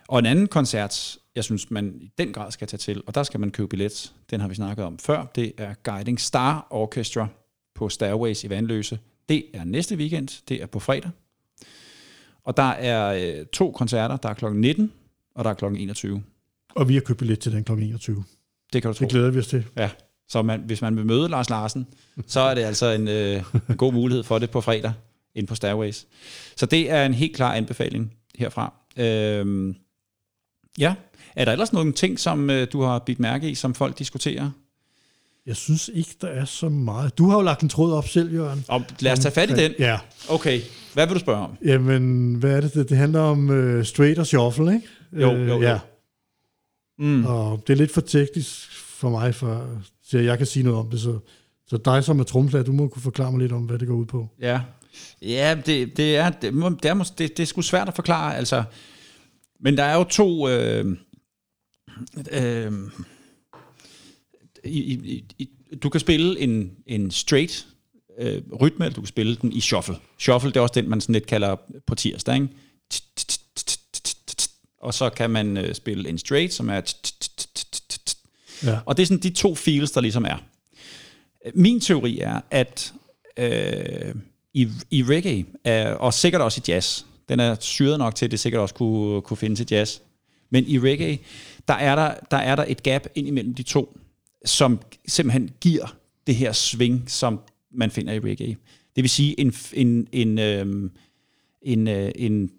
Og 0.08 0.20
en 0.20 0.26
anden 0.26 0.48
koncert, 0.48 1.18
jeg 1.36 1.44
synes, 1.44 1.72
man 1.72 1.96
i 2.02 2.12
den 2.18 2.34
grad 2.34 2.52
skal 2.52 2.68
tage 2.68 2.78
til, 2.78 3.04
og 3.06 3.16
der 3.16 3.24
skal 3.24 3.40
man 3.40 3.52
købe 3.52 3.68
billet, 3.68 4.14
den 4.30 4.42
har 4.42 4.48
vi 4.48 4.56
snakket 4.56 4.86
om 4.86 5.00
før, 5.00 5.26
det 5.36 5.54
er 5.58 5.74
Guiding 5.84 6.20
Star 6.20 6.68
Orchestra 6.70 7.28
på 7.76 7.90
Stairways 7.90 8.44
i 8.44 8.50
Vandløse. 8.50 9.00
Det 9.30 9.46
er 9.54 9.64
næste 9.64 9.96
weekend, 9.96 10.44
det 10.50 10.62
er 10.62 10.66
på 10.66 10.80
fredag. 10.80 11.12
Og 12.44 12.58
der 12.58 12.70
er 12.70 13.38
øh, 13.40 13.46
to 13.46 13.72
koncerter, 13.72 14.18
der 14.18 14.30
er 14.30 14.34
kl. 14.34 14.46
19, 14.46 14.92
og 15.36 15.44
der 15.44 15.50
er 15.50 15.54
kl. 15.54 15.66
21. 15.66 16.24
Og 16.76 16.90
vi 16.90 16.94
har 16.94 17.02
købt 17.02 17.20
billet 17.20 17.40
til 17.40 17.52
den 17.52 17.64
kl. 17.64 17.72
21. 17.72 18.24
Det 18.74 18.82
kan 18.82 18.92
du 18.92 18.98
tro. 18.98 19.04
Det 19.04 19.12
glæder 19.12 19.32
vi 19.32 19.40
os 19.40 19.48
til. 19.48 19.66
Ja, 19.78 19.90
så 20.30 20.42
man, 20.42 20.62
hvis 20.66 20.82
man 20.82 20.98
vil 20.98 21.06
møde 21.06 21.30
Lars 21.30 21.50
Larsen, 21.50 21.88
så 22.28 22.40
er 22.40 22.56
det 22.56 22.62
altså 22.62 22.86
en, 22.86 23.08
øh, 23.08 23.44
en 23.70 23.78
god 23.78 23.94
mulighed 23.94 24.24
for 24.24 24.40
det 24.40 24.50
på 24.50 24.62
fredag 24.62 24.94
ind 25.36 25.48
på 25.48 25.56
Stairways. 25.56 26.08
Så 26.56 26.66
det 26.66 26.92
er 26.92 27.06
en 27.06 27.14
helt 27.14 27.36
klar 27.36 27.54
anbefaling 27.54 28.14
herfra. 28.36 28.74
Øhm, 28.98 29.76
ja, 30.80 30.96
er 31.36 31.46
der 31.46 31.52
ellers 31.52 31.74
nogle 31.74 31.94
ting, 31.94 32.20
som 32.20 32.50
øh, 32.50 32.68
du 32.72 32.82
har 32.82 33.00
bidt 33.00 33.20
mærke 33.20 33.50
i, 33.50 33.56
som 33.56 33.74
folk 33.74 34.00
diskuterer? 34.00 34.52
Jeg 35.46 35.56
synes 35.56 35.90
ikke, 35.94 36.16
der 36.22 36.28
er 36.28 36.46
så 36.46 36.70
meget. 36.70 37.18
Du 37.18 37.30
har 37.30 37.38
jo 37.38 37.42
lagt 37.42 37.62
en 37.62 37.70
tråd 37.70 37.94
op 37.94 38.08
selv, 38.08 38.34
Jørgen. 38.34 38.66
Og 38.68 38.84
lad 39.00 39.12
os 39.12 39.20
tage 39.20 39.34
fat 39.34 39.50
i 39.50 39.54
den. 39.54 39.74
Ja. 39.80 40.00
Okay, 40.30 40.62
hvad 40.94 41.08
vil 41.08 41.16
du 41.16 41.20
spørge 41.20 41.40
om? 41.40 41.58
Jamen, 41.66 42.36
hvad 42.36 42.52
er 42.52 42.62
det? 42.62 42.90
Det, 42.90 42.98
handler 42.98 43.20
om 43.20 43.50
uh, 43.50 43.84
straight 43.84 44.20
og 44.20 44.28
shuffle, 44.28 44.74
ikke? 44.74 44.88
Jo, 45.14 45.34
Øh, 45.34 45.48
jo, 45.48 45.54
jo. 45.54 45.62
Ja. 45.62 45.80
Mm. 47.00 47.26
Og 47.26 47.64
det 47.68 47.74
er 47.74 47.78
lidt 47.78 47.92
for 47.92 48.02
teknisk 48.02 48.72
for 48.72 49.10
mig, 49.10 49.36
for, 49.36 49.68
så 50.04 50.18
jeg 50.18 50.38
kan 50.38 50.48
sige 50.48 50.64
noget 50.64 50.80
om 50.80 50.90
det. 50.90 51.02
Så, 51.02 51.20
så 51.68 51.78
dig 51.78 52.04
som 52.04 52.20
er 52.20 52.24
tromslag, 52.24 52.66
du 52.66 52.72
må 52.72 52.88
kunne 52.88 53.02
forklare 53.02 53.32
mig 53.32 53.42
lidt 53.42 53.52
om, 53.52 53.64
hvad 53.64 53.80
det 53.80 53.88
går 53.88 53.96
ud 53.96 54.06
på. 54.06 54.30
Ja, 54.40 54.62
ja 55.22 55.56
det, 55.66 55.98
det, 55.98 56.18
er, 56.18 56.30
det, 56.30 56.54
det, 56.84 56.90
er, 56.90 57.14
det, 57.18 57.38
det 57.38 57.40
er 57.40 57.46
sgu 57.46 57.62
svært 57.62 57.88
at 57.88 57.96
forklare, 57.96 58.38
altså. 58.38 58.64
Men 59.60 59.78
der 59.78 59.84
er 59.84 59.98
jo 59.98 60.04
to... 60.04 60.50
Øh, 60.50 60.98
øh, 62.32 62.72
i, 64.64 64.80
i, 64.94 65.24
i, 65.38 65.50
du 65.84 65.90
kan 65.90 66.00
spille 66.00 66.40
en, 66.40 66.72
en 66.88 67.12
straight 67.12 67.68
øh, 68.20 68.42
rytme, 68.62 68.86
eller 68.86 68.96
du 68.96 69.02
kan 69.02 69.08
spille 69.08 69.36
den 69.36 69.52
i 69.52 69.62
shuffle. 69.62 69.96
Shuffle, 70.20 70.50
det 70.50 70.58
er 70.58 70.62
også 70.62 70.74
den, 70.76 70.90
man 70.90 71.02
sådan 71.02 71.14
lidt 71.14 71.26
kalder 71.26 71.56
på 71.88 71.96
tirsdag, 71.96 72.36
ikke? 72.36 72.48
Og 74.82 74.94
så 74.94 75.10
kan 75.10 75.30
man 75.30 75.58
øh, 75.58 75.76
spille 75.76 76.10
en 76.10 76.18
straight, 76.18 76.54
som 76.54 76.70
er... 76.70 76.82
Ja. 78.64 78.80
Og 78.86 78.98
det 78.98 79.04
er 79.04 79.08
sådan 79.08 79.24
de 79.24 79.30
to 79.30 79.56
feels, 79.56 79.92
der 79.92 80.02
ligesom 80.02 80.26
er. 80.26 80.44
Min 81.56 81.80
teori 81.80 82.20
er, 82.20 82.42
at 82.52 82.94
øh, 83.38 84.16
i, 84.54 84.68
i 84.92 85.04
reggae, 85.04 85.46
øh, 85.68 85.96
og 86.00 86.14
sikkert 86.14 86.42
også 86.42 86.62
i 86.62 86.72
jazz, 86.72 87.04
den 87.30 87.40
er 87.40 87.56
syret 87.60 88.00
nok 88.00 88.16
til, 88.16 88.26
at 88.26 88.32
det 88.32 88.40
sikkert 88.40 88.62
også 88.62 88.76
kunne, 88.76 89.22
kunne 89.22 89.38
findes 89.38 89.60
i 89.60 89.66
jazz, 89.72 90.00
men 90.50 90.68
i 90.68 90.80
reggae, 90.80 91.20
der 91.68 91.74
er 91.74 91.96
der, 91.96 92.14
der 92.32 92.38
er 92.38 92.56
der 92.56 92.66
et 92.68 92.84
gap 92.84 93.08
ind 93.16 93.28
imellem 93.28 93.54
de 93.54 93.64
to, 93.64 93.98
som 94.46 94.80
simpelthen 95.08 95.50
giver 95.62 95.96
det 96.28 96.36
her 96.36 96.52
sving, 96.52 97.12
som 97.12 97.40
man 97.72 97.92
finder 97.92 98.14
i 98.14 98.20
reggae. 98.20 98.56
Det 98.96 99.04
vil 99.04 99.10
sige 99.10 99.40
en, 99.40 99.54
en, 99.74 100.08
en, 100.12 100.40
øh, 100.40 100.90
en, 101.62 101.88
øh, 101.88 102.12
en, 102.16 102.52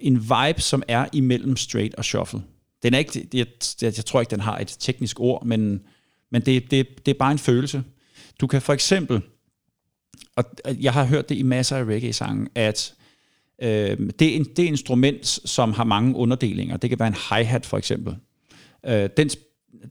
en 0.00 0.20
vibe, 0.20 0.60
som 0.60 0.82
er 0.88 1.06
imellem 1.12 1.56
straight 1.56 1.94
og 1.94 2.04
shuffle. 2.04 2.42
Den 2.82 2.94
er 2.94 2.98
ikke, 2.98 3.28
jeg, 3.34 3.46
jeg, 3.82 3.94
tror 3.94 4.20
ikke, 4.20 4.30
den 4.30 4.40
har 4.40 4.58
et 4.58 4.76
teknisk 4.80 5.20
ord, 5.20 5.46
men, 5.46 5.82
men 6.30 6.42
det, 6.42 6.70
det, 6.70 7.06
det 7.06 7.14
er 7.14 7.18
bare 7.18 7.32
en 7.32 7.38
følelse. 7.38 7.82
Du 8.40 8.46
kan 8.46 8.62
for 8.62 8.72
eksempel, 8.72 9.22
og 10.36 10.44
jeg 10.80 10.92
har 10.92 11.04
hørt 11.04 11.28
det 11.28 11.36
i 11.36 11.42
masser 11.42 11.76
af 11.76 11.84
reggae-sange, 11.84 12.48
at 12.54 12.94
øh, 13.62 13.98
det, 14.18 14.22
er 14.22 14.36
en, 14.36 14.44
det 14.44 14.58
er 14.64 14.68
instrument, 14.68 15.26
som 15.26 15.72
har 15.72 15.84
mange 15.84 16.16
underdelinger. 16.16 16.76
Det 16.76 16.90
kan 16.90 16.98
være 16.98 17.08
en 17.08 17.14
hi-hat 17.14 17.66
for 17.66 17.78
eksempel. 17.78 18.16
Øh, 18.86 19.08
den, 19.16 19.30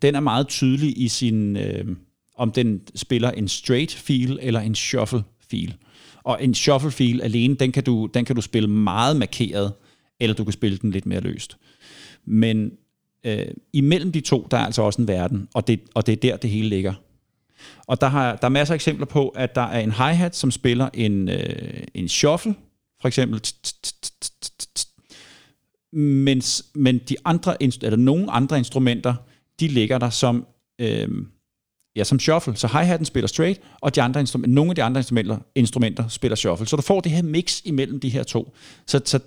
den 0.02 0.16
er 0.16 0.20
meget 0.20 0.48
tydelig 0.48 1.02
i 1.02 1.08
sin, 1.08 1.58
øh, 1.58 1.96
om 2.36 2.52
den 2.52 2.82
spiller 2.96 3.32
en 3.32 3.48
straight 3.48 3.92
feel 3.92 4.40
eller 4.42 4.60
en 4.60 4.75
shuffle 4.75 5.24
feel. 5.50 5.75
Og 6.24 6.44
en 6.44 6.54
shuffle 6.54 6.92
feel 6.92 7.22
alene, 7.22 7.56
den 7.56 7.72
kan, 7.72 7.84
du, 7.84 8.10
den 8.13 8.25
kan 8.25 8.36
du 8.36 8.42
spille 8.42 8.70
meget 8.70 9.18
markeret, 9.18 9.74
eller 10.20 10.36
du 10.36 10.44
kan 10.44 10.54
spille 10.54 10.78
den 10.78 10.92
lidt 10.92 11.06
mere 11.06 11.20
løst. 11.20 11.58
Men 12.25 12.72
øh, 13.25 13.48
imellem 13.74 14.12
de 14.12 14.22
to, 14.22 14.48
der 14.52 14.58
er 14.58 14.66
altså 14.66 14.82
også 14.82 15.02
en 15.02 15.08
verden, 15.08 15.48
og 15.54 15.68
det, 15.68 15.80
og 15.94 16.06
det 16.06 16.12
er 16.12 16.16
der, 16.16 16.38
det 16.38 16.50
hele 16.50 16.70
ligger. 16.70 16.94
Og 17.88 18.02
der, 18.02 18.08
har, 18.08 18.36
der 18.36 18.46
er 18.46 18.50
masser 18.50 18.74
af 18.74 18.75
eksempler 18.75 19.06
på, 19.06 19.30
at 19.30 19.56
der 19.56 19.62
er 19.62 19.80
en 19.80 19.92
hi-hat, 19.92 20.36
som 20.36 20.52
spiller 20.52 20.90
en, 20.94 21.30
øh, 21.30 21.84
en 21.94 22.10
shuffle, 22.10 22.56
for 23.02 23.08
eksempel. 23.08 23.42
Mens, 25.94 26.66
men 26.75 26.98
de 26.98 27.16
andre, 27.25 27.63
eller 27.63 27.96
nogle 27.96 28.32
andre 28.32 28.58
instrumenter, 28.58 29.13
de 29.60 29.67
ligger 29.67 29.98
der 29.98 30.10
som, 30.10 30.45
øh, 30.79 31.07
ja, 31.95 32.03
som 32.03 32.19
shuffle. 32.19 32.55
Så 32.55 32.67
hi-hatten 32.67 33.05
spiller 33.05 33.27
straight, 33.27 33.62
og 33.81 33.95
de 33.95 34.01
andre 34.01 34.19
instrumenter, 34.19 34.55
nogle 34.55 34.72
af 34.72 34.75
de 34.75 34.83
andre 34.83 35.00
instrumenter, 35.00 35.38
instrumenter 35.55 36.07
spiller 36.07 36.36
shuffle. 36.36 36.67
Så 36.67 36.75
du 36.75 36.81
får 36.81 37.00
det 37.00 37.12
her 37.12 37.22
mix 37.22 37.62
imellem 37.65 38.00
de 38.00 38.10
her 38.10 38.24
to. 38.24 38.55
Så, 38.88 39.01
så, 39.05 39.19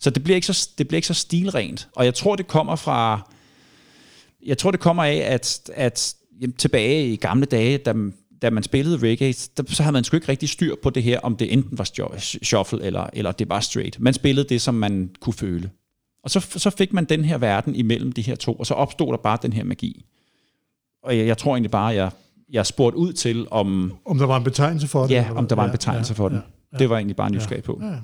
så 0.00 0.10
det, 0.10 0.24
bliver 0.24 0.34
ikke 0.34 0.46
så 0.46 0.70
det 0.78 0.88
bliver 0.88 0.98
ikke 0.98 1.08
så 1.08 1.14
stilrent. 1.14 1.88
Og 1.96 2.04
jeg 2.04 2.14
tror, 2.14 2.36
det 2.36 2.46
kommer 2.46 2.76
fra... 2.76 3.30
Jeg 4.46 4.58
tror, 4.58 4.70
det 4.70 4.80
kommer 4.80 5.04
af, 5.04 5.16
at, 5.16 5.70
at 5.74 6.14
jamen, 6.40 6.56
tilbage 6.56 7.12
i 7.12 7.16
gamle 7.16 7.46
dage, 7.46 7.78
da, 7.78 7.94
da 8.42 8.50
man 8.50 8.62
spillede 8.62 8.96
reggae, 9.08 9.34
der, 9.56 9.62
så 9.66 9.82
havde 9.82 9.92
man 9.92 10.04
sgu 10.04 10.16
ikke 10.16 10.28
rigtig 10.28 10.48
styr 10.48 10.74
på 10.82 10.90
det 10.90 11.02
her, 11.02 11.20
om 11.20 11.36
det 11.36 11.52
enten 11.52 11.78
var 11.78 11.84
shuffle, 12.44 12.82
eller, 12.82 13.06
eller 13.12 13.32
det 13.32 13.48
var 13.48 13.60
straight. 13.60 14.00
Man 14.00 14.14
spillede 14.14 14.48
det, 14.48 14.62
som 14.62 14.74
man 14.74 15.10
kunne 15.20 15.34
føle. 15.34 15.70
Og 16.22 16.30
så, 16.30 16.40
så 16.40 16.70
fik 16.70 16.92
man 16.92 17.04
den 17.04 17.24
her 17.24 17.38
verden 17.38 17.74
imellem 17.74 18.12
de 18.12 18.22
her 18.22 18.34
to, 18.34 18.54
og 18.54 18.66
så 18.66 18.74
opstod 18.74 19.12
der 19.12 19.16
bare 19.16 19.38
den 19.42 19.52
her 19.52 19.64
magi. 19.64 20.04
Og 21.02 21.18
jeg, 21.18 21.26
jeg 21.26 21.38
tror 21.38 21.54
egentlig 21.54 21.70
bare, 21.70 21.86
jeg, 21.86 22.10
jeg 22.52 22.66
spurgte 22.66 22.98
ud 22.98 23.12
til, 23.12 23.46
om... 23.50 23.92
Om 24.04 24.18
der 24.18 24.26
var 24.26 24.36
en 24.36 24.44
betegnelse 24.44 24.88
for 24.88 25.02
det? 25.02 25.10
Ja, 25.10 25.28
om 25.34 25.46
der 25.46 25.56
var 25.56 25.64
en 25.64 25.70
betegnelse 25.70 26.12
ja, 26.12 26.18
for 26.18 26.28
den. 26.28 26.38
Ja, 26.38 26.42
ja, 26.72 26.78
det 26.78 26.90
var 26.90 26.96
egentlig 26.96 27.16
bare 27.16 27.30
nysgerrig 27.30 27.56
ja, 27.56 27.72
på. 27.72 27.80
Ja. 27.82 27.96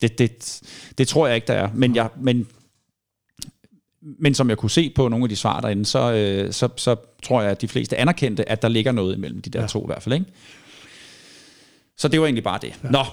Det, 0.00 0.18
det, 0.18 0.60
det 0.98 1.08
tror 1.08 1.26
jeg 1.26 1.36
ikke, 1.36 1.46
der 1.46 1.54
er. 1.54 1.68
Men, 1.74 1.96
jeg, 1.96 2.08
men, 2.20 2.46
men 4.00 4.34
som 4.34 4.48
jeg 4.48 4.58
kunne 4.58 4.70
se 4.70 4.90
på 4.90 5.08
nogle 5.08 5.24
af 5.24 5.28
de 5.28 5.36
svar 5.36 5.60
derinde, 5.60 5.86
så, 5.86 6.12
øh, 6.12 6.52
så, 6.52 6.68
så 6.76 6.96
tror 7.22 7.42
jeg, 7.42 7.50
at 7.50 7.60
de 7.60 7.68
fleste 7.68 7.96
anerkendte, 7.96 8.48
at 8.48 8.62
der 8.62 8.68
ligger 8.68 8.92
noget 8.92 9.16
imellem 9.16 9.42
de 9.42 9.50
der 9.50 9.60
ja. 9.60 9.66
to 9.66 9.82
i 9.82 9.86
hvert 9.86 10.02
fald. 10.02 10.14
Ikke? 10.14 10.26
Så 11.98 12.08
det 12.08 12.20
var 12.20 12.26
egentlig 12.26 12.44
bare 12.44 12.58
det. 12.62 12.74
Ja. 12.84 12.88
Nå, 12.90 13.04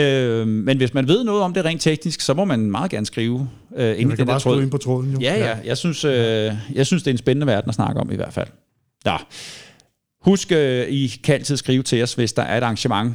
øh, 0.00 0.46
men 0.46 0.76
hvis 0.76 0.94
man 0.94 1.08
ved 1.08 1.24
noget 1.24 1.42
om 1.42 1.54
det 1.54 1.64
rent 1.64 1.82
teknisk, 1.82 2.20
så 2.20 2.34
må 2.34 2.44
man 2.44 2.70
meget 2.70 2.90
gerne 2.90 3.06
skrive 3.06 3.48
øh, 3.76 4.00
ind 4.00 4.12
i 4.12 4.16
den 4.16 4.26
der 4.26 4.38
tråd. 4.38 4.62
ind 4.62 4.70
på 4.70 4.78
tråden, 4.78 5.12
jo. 5.12 5.18
Ja, 5.20 5.34
ja. 5.34 5.58
Jeg 5.64 5.76
synes, 5.76 6.04
øh, 6.04 6.52
jeg 6.74 6.86
synes, 6.86 7.02
det 7.02 7.10
er 7.10 7.14
en 7.14 7.18
spændende 7.18 7.46
verden 7.46 7.68
at 7.68 7.74
snakke 7.74 8.00
om 8.00 8.12
i 8.12 8.16
hvert 8.16 8.32
fald. 8.32 8.48
Nå. 9.04 9.18
Husk, 10.20 10.52
øh, 10.52 10.88
I 10.88 11.06
kan 11.24 11.34
altid 11.34 11.56
skrive 11.56 11.82
til 11.82 12.02
os, 12.02 12.14
hvis 12.14 12.32
der 12.32 12.42
er 12.42 12.58
et 12.58 12.62
arrangement, 12.62 13.14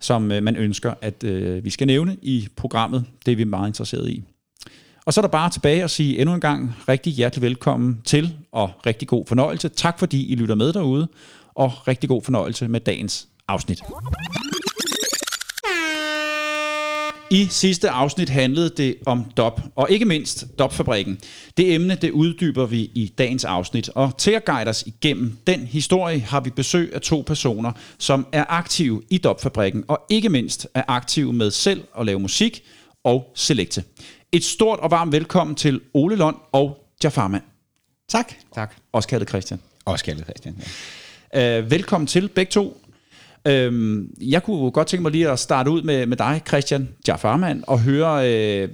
som 0.00 0.32
øh, 0.32 0.42
man 0.42 0.56
ønsker, 0.56 0.94
at 1.02 1.24
øh, 1.24 1.64
vi 1.64 1.70
skal 1.70 1.86
nævne 1.86 2.16
i 2.22 2.48
programmet. 2.56 3.04
Det 3.26 3.32
er 3.32 3.36
vi 3.36 3.44
meget 3.44 3.68
interesseret 3.68 4.10
i. 4.10 4.22
Og 5.06 5.14
så 5.14 5.20
er 5.20 5.22
der 5.22 5.28
bare 5.28 5.50
tilbage 5.50 5.84
at 5.84 5.90
sige 5.90 6.18
endnu 6.18 6.34
en 6.34 6.40
gang 6.40 6.76
rigtig 6.88 7.12
hjertelig 7.12 7.42
velkommen 7.42 8.00
til, 8.04 8.34
og 8.52 8.70
rigtig 8.86 9.08
god 9.08 9.26
fornøjelse. 9.26 9.68
Tak 9.68 9.98
fordi 9.98 10.32
I 10.32 10.34
lytter 10.34 10.54
med 10.54 10.72
derude, 10.72 11.08
og 11.54 11.88
rigtig 11.88 12.08
god 12.08 12.22
fornøjelse 12.22 12.68
med 12.68 12.80
dagens 12.80 13.28
afsnit. 13.48 13.82
I 17.30 17.46
sidste 17.50 17.90
afsnit 17.90 18.28
handlede 18.28 18.70
det 18.70 18.96
om 19.06 19.24
DOP, 19.24 19.60
og 19.76 19.90
ikke 19.90 20.04
mindst 20.04 20.46
DOP-fabrikken. 20.58 21.18
Det 21.56 21.74
emne, 21.74 21.94
det 21.94 22.10
uddyber 22.10 22.66
vi 22.66 22.80
i 22.80 23.12
dagens 23.18 23.44
afsnit, 23.44 23.88
og 23.88 24.18
til 24.18 24.30
at 24.30 24.44
guide 24.44 24.70
os 24.70 24.84
igennem 24.86 25.38
den 25.46 25.60
historie 25.60 26.20
har 26.20 26.40
vi 26.40 26.50
besøg 26.50 26.94
af 26.94 27.00
to 27.00 27.24
personer, 27.26 27.72
som 27.98 28.26
er 28.32 28.44
aktive 28.48 29.02
i 29.10 29.18
DOP-fabrikken, 29.18 29.84
og 29.88 30.02
ikke 30.08 30.28
mindst 30.28 30.68
er 30.74 30.82
aktive 30.88 31.32
med 31.32 31.50
selv 31.50 31.84
at 31.98 32.06
lave 32.06 32.20
musik 32.20 32.62
og 33.04 33.32
selekte. 33.34 33.84
Et 34.32 34.44
stort 34.44 34.78
og 34.78 34.90
varmt 34.90 35.12
velkommen 35.12 35.56
til 35.56 35.80
Ole 35.94 36.16
Lund 36.16 36.36
og 36.52 36.86
Jafarman. 37.04 37.42
Tak. 38.08 38.32
Tak. 38.54 38.74
Også 38.92 39.08
kaldet 39.08 39.28
Christian. 39.28 39.60
Også 39.84 40.04
kaldet 40.04 40.24
Christian, 40.24 40.56
ja. 41.34 41.58
Uh, 41.60 41.70
velkommen 41.70 42.06
til 42.06 42.28
begge 42.28 42.50
to. 42.50 42.85
Øhm, 43.46 44.10
jeg 44.20 44.42
kunne 44.42 44.70
godt 44.70 44.88
tænke 44.88 45.02
mig 45.02 45.12
lige 45.12 45.30
at 45.30 45.38
starte 45.38 45.70
ud 45.70 45.82
med, 45.82 46.06
med 46.06 46.16
dig, 46.16 46.42
Christian 46.48 46.88
Jafarman, 47.08 47.64
og 47.66 47.80
høre 47.80 48.32
øh, 48.32 48.68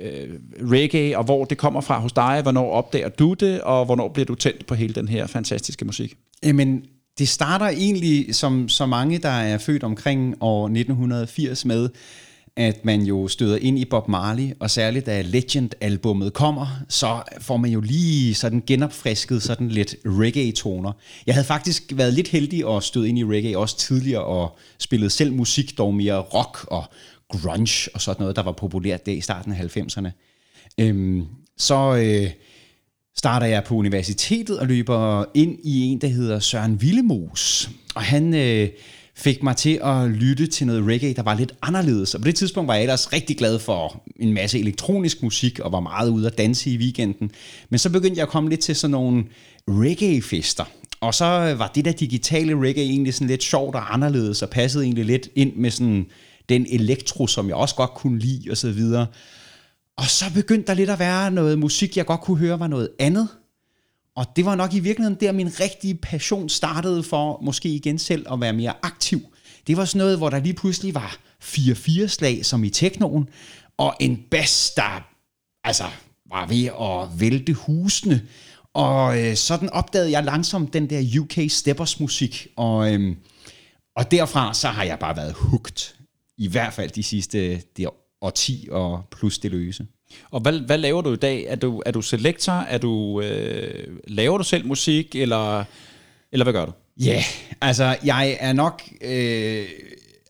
øh, 0.00 0.28
reggae, 0.70 1.18
og 1.18 1.24
hvor 1.24 1.44
det 1.44 1.58
kommer 1.58 1.80
fra 1.80 2.00
hos 2.00 2.12
dig. 2.12 2.40
Hvornår 2.42 2.70
opdager 2.70 3.08
du 3.08 3.34
det, 3.34 3.60
og 3.60 3.84
hvornår 3.84 4.08
bliver 4.08 4.26
du 4.26 4.34
tændt 4.34 4.66
på 4.66 4.74
hele 4.74 4.94
den 4.94 5.08
her 5.08 5.26
fantastiske 5.26 5.84
musik? 5.84 6.16
Jamen, 6.42 6.82
det 7.18 7.28
starter 7.28 7.68
egentlig, 7.68 8.34
som 8.34 8.68
så 8.68 8.86
mange, 8.86 9.18
der 9.18 9.28
er 9.28 9.58
født 9.58 9.84
omkring 9.84 10.34
år 10.40 10.64
1980 10.64 11.64
med, 11.64 11.88
at 12.56 12.84
man 12.84 13.02
jo 13.02 13.28
støder 13.28 13.56
ind 13.56 13.78
i 13.78 13.84
Bob 13.84 14.08
Marley, 14.08 14.50
og 14.60 14.70
særligt 14.70 15.06
da 15.06 15.22
Legend-albummet 15.22 16.32
kommer, 16.32 16.66
så 16.88 17.22
får 17.40 17.56
man 17.56 17.70
jo 17.70 17.80
lige 17.80 18.34
sådan 18.34 18.62
genopfrisket 18.66 19.42
sådan 19.42 19.68
lidt 19.68 19.96
reggae-toner. 20.04 20.92
Jeg 21.26 21.34
havde 21.34 21.46
faktisk 21.46 21.92
været 21.94 22.14
lidt 22.14 22.28
heldig 22.28 22.76
at 22.76 22.82
støde 22.82 23.08
ind 23.08 23.18
i 23.18 23.24
reggae 23.24 23.58
også 23.58 23.78
tidligere, 23.78 24.24
og 24.24 24.58
spillet 24.78 25.12
selv 25.12 25.32
musik, 25.32 25.78
dog 25.78 25.94
mere 25.94 26.18
rock 26.18 26.64
og 26.64 26.84
grunge 27.28 27.90
og 27.94 28.00
sådan 28.00 28.20
noget, 28.20 28.36
der 28.36 28.42
var 28.42 28.52
populært 28.52 29.06
der 29.06 29.12
i 29.12 29.20
starten 29.20 29.52
af 29.52 29.76
90'erne. 29.76 30.10
Øhm, 30.80 31.26
så 31.58 31.96
øh, 31.96 32.30
starter 33.16 33.46
jeg 33.46 33.64
på 33.64 33.74
universitetet 33.74 34.58
og 34.58 34.66
løber 34.66 35.24
ind 35.34 35.58
i 35.62 35.80
en, 35.80 36.00
der 36.00 36.08
hedder 36.08 36.38
Søren 36.38 36.82
Villemos. 36.82 37.70
Og 37.94 38.02
han... 38.02 38.34
Øh, 38.34 38.68
fik 39.16 39.42
mig 39.42 39.56
til 39.56 39.80
at 39.84 40.10
lytte 40.10 40.46
til 40.46 40.66
noget 40.66 40.86
reggae, 40.86 41.14
der 41.14 41.22
var 41.22 41.34
lidt 41.34 41.54
anderledes. 41.62 42.14
Og 42.14 42.20
på 42.20 42.26
det 42.26 42.34
tidspunkt 42.34 42.68
var 42.68 42.74
jeg 42.74 42.82
ellers 42.82 43.12
rigtig 43.12 43.36
glad 43.36 43.58
for 43.58 44.02
en 44.16 44.32
masse 44.32 44.58
elektronisk 44.58 45.22
musik, 45.22 45.58
og 45.58 45.72
var 45.72 45.80
meget 45.80 46.08
ude 46.08 46.26
at 46.26 46.38
danse 46.38 46.70
i 46.70 46.78
weekenden. 46.78 47.30
Men 47.68 47.78
så 47.78 47.90
begyndte 47.90 48.18
jeg 48.18 48.22
at 48.22 48.28
komme 48.28 48.50
lidt 48.50 48.60
til 48.60 48.76
sådan 48.76 48.90
nogle 48.90 49.24
reggae-fester. 49.68 50.64
Og 51.00 51.14
så 51.14 51.54
var 51.58 51.70
det 51.74 51.84
der 51.84 51.92
digitale 51.92 52.60
reggae 52.60 52.84
egentlig 52.84 53.14
sådan 53.14 53.28
lidt 53.28 53.42
sjovt 53.42 53.76
og 53.76 53.94
anderledes, 53.94 54.42
og 54.42 54.50
passede 54.50 54.84
egentlig 54.84 55.04
lidt 55.04 55.28
ind 55.34 55.56
med 55.56 55.70
sådan 55.70 56.06
den 56.48 56.66
elektro, 56.70 57.26
som 57.26 57.48
jeg 57.48 57.56
også 57.56 57.74
godt 57.74 57.94
kunne 57.94 58.18
lide, 58.18 58.50
og 58.50 58.56
så 58.56 58.70
videre. 58.70 59.06
Og 59.96 60.06
så 60.06 60.24
begyndte 60.34 60.66
der 60.66 60.74
lidt 60.74 60.90
at 60.90 60.98
være 60.98 61.30
noget 61.30 61.58
musik, 61.58 61.96
jeg 61.96 62.06
godt 62.06 62.20
kunne 62.20 62.38
høre 62.38 62.60
var 62.60 62.66
noget 62.66 62.88
andet. 62.98 63.28
Og 64.16 64.26
det 64.36 64.44
var 64.44 64.54
nok 64.54 64.74
i 64.74 64.80
virkeligheden 64.80 65.20
der, 65.20 65.32
min 65.32 65.60
rigtige 65.60 65.94
passion 65.94 66.48
startede 66.48 67.02
for 67.02 67.40
måske 67.42 67.68
igen 67.68 67.98
selv 67.98 68.26
at 68.32 68.40
være 68.40 68.52
mere 68.52 68.74
aktiv. 68.82 69.20
Det 69.66 69.76
var 69.76 69.84
sådan 69.84 69.98
noget, 69.98 70.18
hvor 70.18 70.30
der 70.30 70.40
lige 70.40 70.54
pludselig 70.54 70.94
var 70.94 71.16
4-4 71.42 72.06
slag, 72.06 72.46
som 72.46 72.64
i 72.64 72.70
teknoen, 72.70 73.28
og 73.78 73.94
en 74.00 74.24
bas, 74.30 74.72
der 74.76 75.06
altså, 75.64 75.84
var 76.30 76.46
ved 76.46 76.64
at 76.66 77.20
vælte 77.20 77.52
husene. 77.52 78.22
Og 78.74 79.22
øh, 79.22 79.36
sådan 79.36 79.70
opdagede 79.70 80.10
jeg 80.10 80.24
langsomt 80.24 80.72
den 80.72 80.90
der 80.90 81.20
UK 81.20 81.50
Steppers 81.50 82.00
musik, 82.00 82.46
og, 82.56 82.94
øh, 82.94 83.16
og 83.96 84.10
derfra 84.10 84.54
så 84.54 84.68
har 84.68 84.84
jeg 84.84 84.98
bare 84.98 85.16
været 85.16 85.32
hugt, 85.32 85.96
i 86.38 86.48
hvert 86.48 86.72
fald 86.72 86.90
de 86.90 87.02
sidste 87.02 87.62
der 87.76 87.88
årti 88.20 88.68
og 88.70 89.02
plus 89.10 89.38
det 89.38 89.50
løse. 89.50 89.86
Og 90.30 90.40
hvad, 90.40 90.52
hvad 90.52 90.78
laver 90.78 91.02
du 91.02 91.12
i 91.12 91.16
dag? 91.16 91.44
Er 91.48 91.56
du, 91.56 91.82
er 91.86 91.90
du 91.90 92.02
selektor? 92.02 92.52
Er 92.52 92.78
du, 92.78 93.20
øh, 93.20 93.96
laver 94.08 94.38
du 94.38 94.44
selv 94.44 94.66
musik, 94.66 95.14
eller, 95.14 95.64
eller 96.32 96.44
hvad 96.44 96.52
gør 96.52 96.64
du? 96.64 96.72
Ja, 97.00 97.12
yeah, 97.12 97.24
altså 97.60 97.96
jeg 98.04 98.36
er 98.40 98.52
nok 98.52 98.82
øh, 99.00 99.64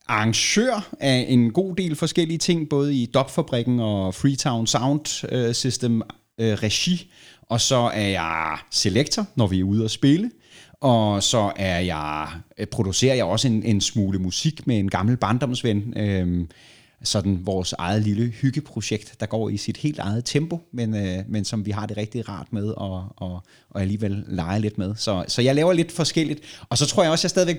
arrangør 0.06 0.94
af 1.00 1.26
en 1.28 1.52
god 1.52 1.76
del 1.76 1.96
forskellige 1.96 2.38
ting, 2.38 2.68
både 2.68 2.94
i 2.94 3.06
Dopfabrikken 3.06 3.80
og 3.80 4.14
Freetown 4.14 4.66
Sound 4.66 5.24
øh, 5.32 5.54
System 5.54 6.02
øh, 6.38 6.52
regi, 6.52 7.12
og 7.42 7.60
så 7.60 7.90
er 7.94 8.08
jeg 8.08 8.58
selektor, 8.70 9.26
når 9.36 9.46
vi 9.46 9.60
er 9.60 9.64
ude 9.64 9.84
at 9.84 9.90
spille, 9.90 10.30
og 10.80 11.22
så 11.22 11.52
er 11.56 11.78
jeg, 11.78 12.28
øh, 12.58 12.66
producerer 12.66 13.14
jeg 13.14 13.24
også 13.24 13.48
en, 13.48 13.62
en 13.62 13.80
smule 13.80 14.18
musik 14.18 14.66
med 14.66 14.78
en 14.78 14.90
gammel 14.90 15.16
barndomsven, 15.16 15.94
øh, 15.96 16.46
sådan 17.04 17.46
vores 17.46 17.72
eget 17.78 18.02
lille 18.02 18.26
hyggeprojekt, 18.26 19.20
der 19.20 19.26
går 19.26 19.48
i 19.48 19.56
sit 19.56 19.76
helt 19.76 19.98
eget 19.98 20.24
tempo, 20.24 20.60
men, 20.72 20.96
øh, 20.96 21.18
men 21.28 21.44
som 21.44 21.66
vi 21.66 21.70
har 21.70 21.86
det 21.86 21.96
rigtig 21.96 22.28
rart 22.28 22.52
med 22.52 22.68
og, 22.68 23.06
og, 23.16 23.42
og 23.70 23.80
alligevel 23.80 24.24
lege 24.28 24.60
lidt 24.60 24.78
med. 24.78 24.94
Så, 24.96 25.24
så 25.28 25.42
jeg 25.42 25.54
laver 25.54 25.72
lidt 25.72 25.92
forskelligt, 25.92 26.40
og 26.68 26.78
så 26.78 26.86
tror 26.86 27.02
jeg 27.02 27.12
også, 27.12 27.20
at 27.20 27.24
jeg 27.24 27.30
stadigvæk 27.30 27.58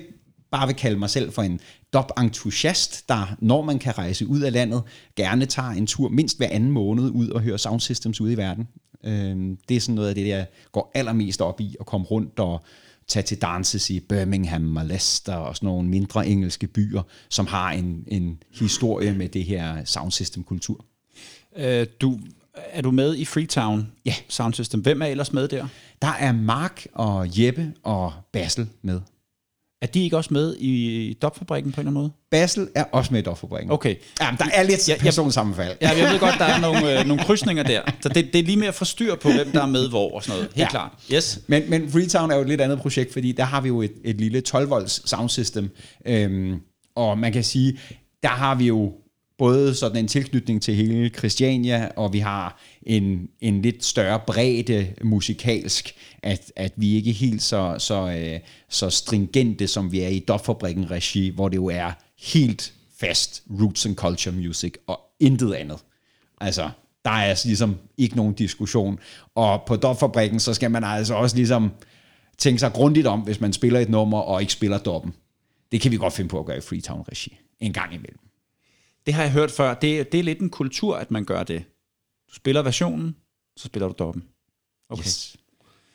bare 0.50 0.66
vil 0.66 0.76
kalde 0.76 0.98
mig 0.98 1.10
selv 1.10 1.32
for 1.32 1.42
en 1.42 1.60
dop-entusiast, 1.92 3.08
der 3.08 3.36
når 3.38 3.62
man 3.62 3.78
kan 3.78 3.98
rejse 3.98 4.26
ud 4.26 4.40
af 4.40 4.52
landet, 4.52 4.82
gerne 5.16 5.46
tager 5.46 5.70
en 5.70 5.86
tur 5.86 6.08
mindst 6.08 6.36
hver 6.36 6.48
anden 6.50 6.70
måned 6.70 7.10
ud 7.10 7.28
og 7.28 7.40
høre 7.40 7.58
sound 7.58 7.80
systems 7.80 8.20
ude 8.20 8.32
i 8.32 8.36
verden. 8.36 8.68
Øh, 9.04 9.56
det 9.68 9.76
er 9.76 9.80
sådan 9.80 9.94
noget 9.94 10.08
af 10.08 10.14
det, 10.14 10.28
jeg 10.28 10.46
går 10.72 10.90
allermest 10.94 11.40
op 11.40 11.60
i, 11.60 11.76
at 11.80 11.86
komme 11.86 12.06
rundt 12.06 12.38
og 12.38 12.60
tage 13.08 13.22
til 13.22 13.42
danses 13.42 13.90
i 13.90 14.00
Birmingham 14.00 14.76
og 14.76 14.86
Leicester 14.86 15.34
og 15.34 15.56
sådan 15.56 15.66
nogle 15.66 15.88
mindre 15.88 16.26
engelske 16.26 16.66
byer, 16.66 17.02
som 17.28 17.46
har 17.46 17.70
en, 17.70 18.04
en 18.08 18.42
historie 18.52 19.14
med 19.14 19.28
det 19.28 19.44
her 19.44 19.84
soundsystem-kultur. 19.84 20.84
Øh, 21.56 21.86
du, 22.00 22.18
er 22.54 22.82
du 22.82 22.90
med 22.90 23.16
i 23.16 23.24
Freetown 23.24 23.92
ja. 24.04 24.14
Soundsystem? 24.28 24.80
Hvem 24.80 25.02
er 25.02 25.06
ellers 25.06 25.32
med 25.32 25.48
der? 25.48 25.68
Der 26.02 26.12
er 26.18 26.32
Mark 26.32 26.86
og 26.92 27.40
Jeppe 27.40 27.72
og 27.82 28.12
Bassel 28.32 28.68
med. 28.82 29.00
Er 29.82 29.86
de 29.86 30.04
ikke 30.04 30.16
også 30.16 30.34
med 30.34 30.56
i 30.56 31.16
dopfabrikken 31.22 31.72
på 31.72 31.80
en 31.80 31.86
eller 31.86 31.90
anden 31.90 32.02
måde? 32.02 32.12
Basel 32.30 32.68
er 32.74 32.84
også 32.84 33.12
med 33.12 33.20
i 33.20 33.24
dopfabrikken. 33.24 33.72
Okay. 33.72 33.94
Ja, 34.20 34.36
der 34.38 34.44
er 34.52 34.62
lidt 34.62 34.88
ja, 34.88 34.96
personsammenfald. 35.00 35.76
Ja, 35.82 35.90
jeg 35.90 36.12
ved 36.12 36.20
godt, 36.20 36.34
der 36.38 36.44
er 36.44 36.60
nogle, 36.60 37.00
øh, 37.00 37.06
nogle 37.06 37.22
krydsninger 37.22 37.62
der. 37.62 37.80
Så 38.00 38.08
det, 38.08 38.28
det 38.32 38.38
er 38.38 38.42
lige 38.42 38.56
med 38.56 38.66
at 38.66 38.74
få 38.74 38.84
styr 38.84 39.14
på, 39.14 39.30
hvem 39.30 39.52
der 39.52 39.62
er 39.62 39.66
med 39.66 39.88
hvor 39.88 40.14
og 40.14 40.22
sådan 40.22 40.36
noget. 40.36 40.52
Helt 40.54 40.64
ja. 40.64 40.70
klart. 40.70 40.92
Yes. 41.12 41.40
Men, 41.46 41.70
men 41.70 41.90
Freetown 41.90 42.30
er 42.30 42.34
jo 42.34 42.40
et 42.40 42.48
lidt 42.48 42.60
andet 42.60 42.78
projekt, 42.78 43.12
fordi 43.12 43.32
der 43.32 43.44
har 43.44 43.60
vi 43.60 43.68
jo 43.68 43.82
et, 43.82 43.92
et 44.04 44.16
lille 44.16 44.42
12-volts 44.48 45.08
soundsystem. 45.08 45.70
Øhm, 46.06 46.60
og 46.96 47.18
man 47.18 47.32
kan 47.32 47.44
sige, 47.44 47.78
der 48.22 48.28
har 48.28 48.54
vi 48.54 48.66
jo 48.66 48.92
både 49.38 49.74
sådan 49.74 49.96
en 49.96 50.08
tilknytning 50.08 50.62
til 50.62 50.74
hele 50.74 51.08
Christiania, 51.08 51.88
og 51.96 52.12
vi 52.12 52.18
har 52.18 52.60
en, 52.82 53.28
en 53.40 53.62
lidt 53.62 53.84
større 53.84 54.20
bredde 54.26 54.94
musikalsk, 55.04 55.94
at, 56.22 56.52
at 56.56 56.72
vi 56.76 56.94
ikke 56.94 57.10
er 57.10 57.14
helt 57.14 57.42
så, 57.42 57.76
så, 57.78 58.10
øh, 58.18 58.40
så 58.68 58.90
stringente, 58.90 59.68
som 59.68 59.92
vi 59.92 60.00
er 60.00 60.08
i 60.08 60.18
Dopfabrikken 60.18 60.90
regi, 60.90 61.28
hvor 61.28 61.48
det 61.48 61.56
jo 61.56 61.66
er 61.66 61.92
helt 62.18 62.72
fast 63.00 63.42
roots 63.60 63.86
and 63.86 63.94
culture 63.94 64.34
music, 64.34 64.74
og 64.86 65.00
intet 65.20 65.54
andet. 65.54 65.78
Altså, 66.40 66.70
der 67.04 67.10
er 67.10 67.24
altså 67.24 67.48
ligesom 67.48 67.76
ikke 67.98 68.16
nogen 68.16 68.34
diskussion. 68.34 68.98
Og 69.34 69.62
på 69.66 69.76
Dopfabrikken, 69.76 70.40
så 70.40 70.54
skal 70.54 70.70
man 70.70 70.84
altså 70.84 71.14
også 71.14 71.36
ligesom 71.36 71.70
tænke 72.38 72.58
sig 72.58 72.72
grundigt 72.72 73.06
om, 73.06 73.20
hvis 73.20 73.40
man 73.40 73.52
spiller 73.52 73.80
et 73.80 73.88
nummer 73.88 74.18
og 74.18 74.40
ikke 74.40 74.52
spiller 74.52 74.78
doppen. 74.78 75.14
Det 75.72 75.80
kan 75.80 75.92
vi 75.92 75.96
godt 75.96 76.12
finde 76.12 76.28
på 76.28 76.38
at 76.38 76.46
gøre 76.46 76.56
i 76.56 76.60
Freetown-regi. 76.60 77.38
En 77.60 77.72
gang 77.72 77.94
imellem. 77.94 78.25
Det 79.06 79.14
har 79.14 79.22
jeg 79.22 79.32
hørt 79.32 79.50
før. 79.50 79.74
Det, 79.74 80.12
det 80.12 80.20
er 80.20 80.24
lidt 80.24 80.40
en 80.40 80.50
kultur, 80.50 80.96
at 80.96 81.10
man 81.10 81.24
gør 81.24 81.42
det. 81.42 81.64
Du 82.30 82.34
spiller 82.34 82.62
versionen, 82.62 83.16
så 83.56 83.66
spiller 83.66 83.88
du 83.88 83.94
doppen. 83.98 84.24
Okay. 84.90 85.02
Yes. 85.02 85.36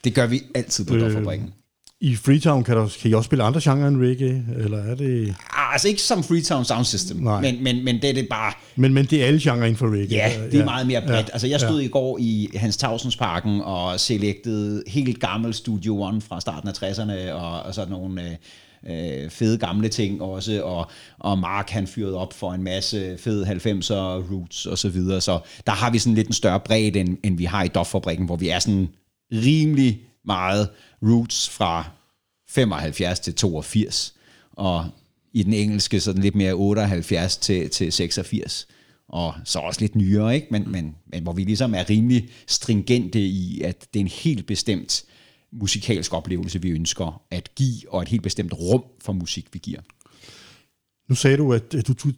Det 0.04 0.16
gør 0.16 0.28
vi 0.28 0.42
altid 0.56 0.86
på 0.86 0.96
øh, 0.96 1.02
Dopfabrikken. 1.02 1.54
I 2.02 2.16
Freetown 2.16 2.64
kan, 2.64 2.78
der, 2.78 2.98
kan 3.02 3.12
I 3.12 3.14
også 3.14 3.28
spille 3.28 3.44
andre 3.44 3.62
genrer 3.64 3.88
end 3.88 4.02
reggae, 4.02 4.46
eller 4.58 4.78
er 4.78 4.96
det... 4.96 5.36
Ah, 5.54 5.74
altså 5.74 5.88
ikke 5.88 6.02
som 6.02 6.24
Freetown 6.24 6.66
Sound 6.66 6.86
System, 6.86 7.18
Nej. 7.18 7.42
Men, 7.42 7.64
men, 7.64 7.86
men 7.86 8.02
det 8.02 8.10
er 8.10 8.14
det 8.14 8.28
bare... 8.30 8.54
Men, 8.76 8.94
men 8.94 9.06
det 9.06 9.22
er 9.24 9.28
alle 9.28 9.40
genrer 9.40 9.66
inden 9.66 9.76
for 9.76 9.88
reggae. 9.88 10.18
Ja, 10.18 10.46
det 10.46 10.54
er 10.54 10.58
ja. 10.58 10.66
meget 10.66 10.88
mere 10.88 11.02
bredt. 11.02 11.28
Ja. 11.28 11.34
Altså 11.34 11.48
jeg 11.48 11.60
stod 11.60 11.80
ja. 11.80 11.86
i 11.86 11.90
går 11.90 12.18
i 12.22 12.50
Hans 12.56 12.78
Tavsens 12.78 13.18
Parken 13.18 13.62
og 13.62 14.00
selectede 14.00 14.84
helt 14.88 15.20
gammel 15.20 15.54
Studio 15.54 16.02
One 16.02 16.22
fra 16.22 16.42
starten 16.42 16.70
af 16.70 16.84
60'erne 16.84 17.32
og, 17.32 17.64
og 17.64 17.76
sådan 17.76 17.92
nogle... 17.92 18.22
Øh, 18.22 18.36
Øh, 18.90 19.30
fede 19.30 19.58
gamle 19.58 19.90
ting 19.90 20.22
også, 20.22 20.64
og, 20.64 20.92
og 21.20 21.40
Mark 21.40 21.70
han 21.70 21.88
fyrede 21.88 22.18
op 22.18 22.34
for 22.34 22.54
en 22.54 22.64
masse 22.64 23.18
fede 23.18 23.48
90'er 23.48 24.32
roots 24.32 24.66
og 24.66 24.78
så 24.78 24.90
videre, 24.90 25.22
så 25.22 25.40
der 25.66 25.72
har 25.72 25.92
vi 25.92 26.00
sådan 26.00 26.16
lidt 26.16 26.28
en 26.28 26.34
større 26.34 26.60
bredde, 26.60 27.00
end, 27.00 27.18
end 27.24 27.38
vi 27.38 27.46
har 27.46 27.64
i 27.64 27.68
Doffabrikken, 27.68 28.26
hvor 28.26 28.36
vi 28.36 28.50
er 28.50 28.60
sådan 28.60 28.90
rimelig 29.32 30.02
meget 30.26 30.70
roots 31.04 31.50
fra 31.50 31.90
75 32.50 33.20
til 33.20 33.36
82, 33.36 34.14
og 34.52 34.86
i 35.34 35.44
den 35.44 35.54
engelske 35.54 36.00
sådan 36.00 36.22
lidt 36.22 36.36
mere 36.36 36.54
78 36.54 37.38
til, 37.38 37.70
til 37.70 37.92
86 37.92 38.68
og 39.12 39.34
så 39.46 39.60
også 39.60 39.82
lidt 39.82 39.96
nyere, 39.96 40.36
ikke? 40.36 40.48
Men, 40.52 40.72
men, 40.72 40.96
men 41.12 41.24
hvor 41.24 41.34
vi 41.34 41.44
ligesom 41.44 41.76
er 41.76 41.90
rimelig 41.90 42.30
stringente 42.48 43.20
i, 43.20 43.62
at 43.62 43.88
det 43.94 44.00
er 44.00 44.04
en 44.04 44.08
helt 44.08 44.48
bestemt 44.48 45.04
musikalsk 45.54 46.14
oplevelse, 46.14 46.62
vi 46.62 46.70
ønsker 46.70 47.22
at 47.32 47.56
give, 47.56 47.94
og 47.94 48.02
et 48.02 48.08
helt 48.08 48.24
bestemt 48.24 48.54
rum 48.54 48.84
for 49.06 49.14
musik, 49.14 49.48
vi 49.54 49.60
giver. 49.60 49.80
Nu 51.10 51.16
sagde 51.16 51.38
du, 51.38 51.54
at 51.54 51.88
du 51.88 52.12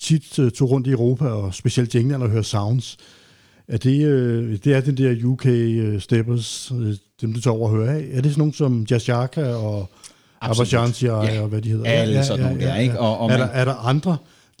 tit 0.00 0.38
øh, 0.38 0.50
tog 0.50 0.70
rundt 0.70 0.86
i 0.86 0.90
Europa, 0.90 1.24
og 1.24 1.54
specielt 1.54 1.94
i 1.94 1.98
England, 1.98 2.22
og 2.22 2.30
hørte 2.30 2.48
sounds. 2.48 2.96
Er 3.68 3.76
det, 3.76 4.06
øh, 4.06 4.58
det 4.64 4.74
er 4.74 4.80
den 4.80 4.96
der 4.96 5.24
UK 5.24 5.46
øh, 5.46 6.00
steppers, 6.00 6.72
dem 7.20 7.32
du 7.32 7.40
tager 7.40 7.54
over 7.54 7.70
at 7.70 7.76
høre 7.76 7.94
af. 7.94 8.08
Er 8.12 8.20
det 8.20 8.30
sådan 8.30 8.38
nogen 8.38 8.52
som 8.52 8.86
Jazzaka 8.90 9.54
og 9.54 9.90
Abajanti 10.40 11.06
ja. 11.06 11.40
og 11.40 11.48
hvad 11.48 11.62
de 11.62 11.68
hedder? 11.68 11.90
Alle 11.90 12.14
ja, 12.14 12.22
sådan 12.22 12.40
ja, 12.40 12.48
nogle 12.48 12.64
ja, 12.64 12.70
der, 12.70 12.76
ikke? 12.76 13.00
Og, 13.00 13.18
og 13.18 13.30
er, 13.30 13.38
man, 13.38 13.40
der, 13.40 13.54
er 13.54 13.64
der 13.64 13.74
andre 13.74 14.16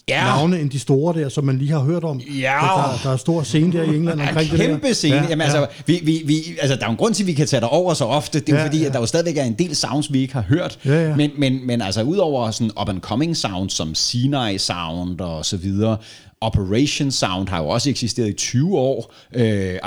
ja. 0.08 0.24
navne 0.24 0.60
end 0.60 0.70
de 0.70 0.78
store 0.78 1.20
der, 1.20 1.28
som 1.28 1.44
man 1.44 1.58
lige 1.58 1.70
har 1.70 1.80
hørt 1.80 2.04
om. 2.04 2.20
Ja. 2.20 2.58
Der, 2.62 3.00
der 3.02 3.10
er 3.10 3.16
stor 3.16 3.42
scene 3.42 3.72
der 3.72 3.82
i 3.82 3.96
England 3.96 4.20
omkring 4.20 4.50
det 4.50 4.58
der. 4.58 4.66
Kæmpe 4.66 4.94
scene. 4.94 5.16
Ja, 5.16 5.22
Jamen, 5.28 5.40
altså, 5.40 5.58
ja. 5.58 5.66
vi, 5.86 6.00
vi, 6.02 6.22
vi, 6.26 6.34
altså, 6.60 6.76
der 6.76 6.86
er 6.86 6.90
en 6.90 6.96
grund 6.96 7.14
til, 7.14 7.22
at 7.22 7.26
vi 7.26 7.32
kan 7.32 7.46
tage 7.46 7.60
dig 7.60 7.68
over 7.68 7.94
så 7.94 8.04
ofte. 8.04 8.40
Det 8.40 8.48
er 8.48 8.58
ja, 8.58 8.66
fordi, 8.66 8.80
ja. 8.80 8.86
at 8.86 8.92
der 8.92 9.00
jo 9.00 9.06
stadigvæk 9.06 9.36
er 9.36 9.44
en 9.44 9.54
del 9.58 9.76
sounds, 9.76 10.12
vi 10.12 10.20
ikke 10.20 10.34
har 10.34 10.42
hørt. 10.42 10.78
Ja, 10.84 11.08
ja. 11.08 11.16
Men, 11.16 11.30
men, 11.38 11.66
men 11.66 11.82
altså, 11.82 12.02
udover 12.02 12.50
sådan 12.50 12.70
up-and-coming 12.80 13.34
sounds, 13.34 13.72
som 13.72 13.94
Sinai 13.94 14.58
Sound 14.58 15.20
og 15.20 15.44
så 15.44 15.56
videre, 15.56 15.96
Operation 16.40 17.10
Sound 17.10 17.48
har 17.48 17.62
jo 17.62 17.68
også 17.68 17.90
eksisteret 17.90 18.28
i 18.28 18.32
20 18.32 18.78
år. 18.78 19.14
Uh, 19.36 19.42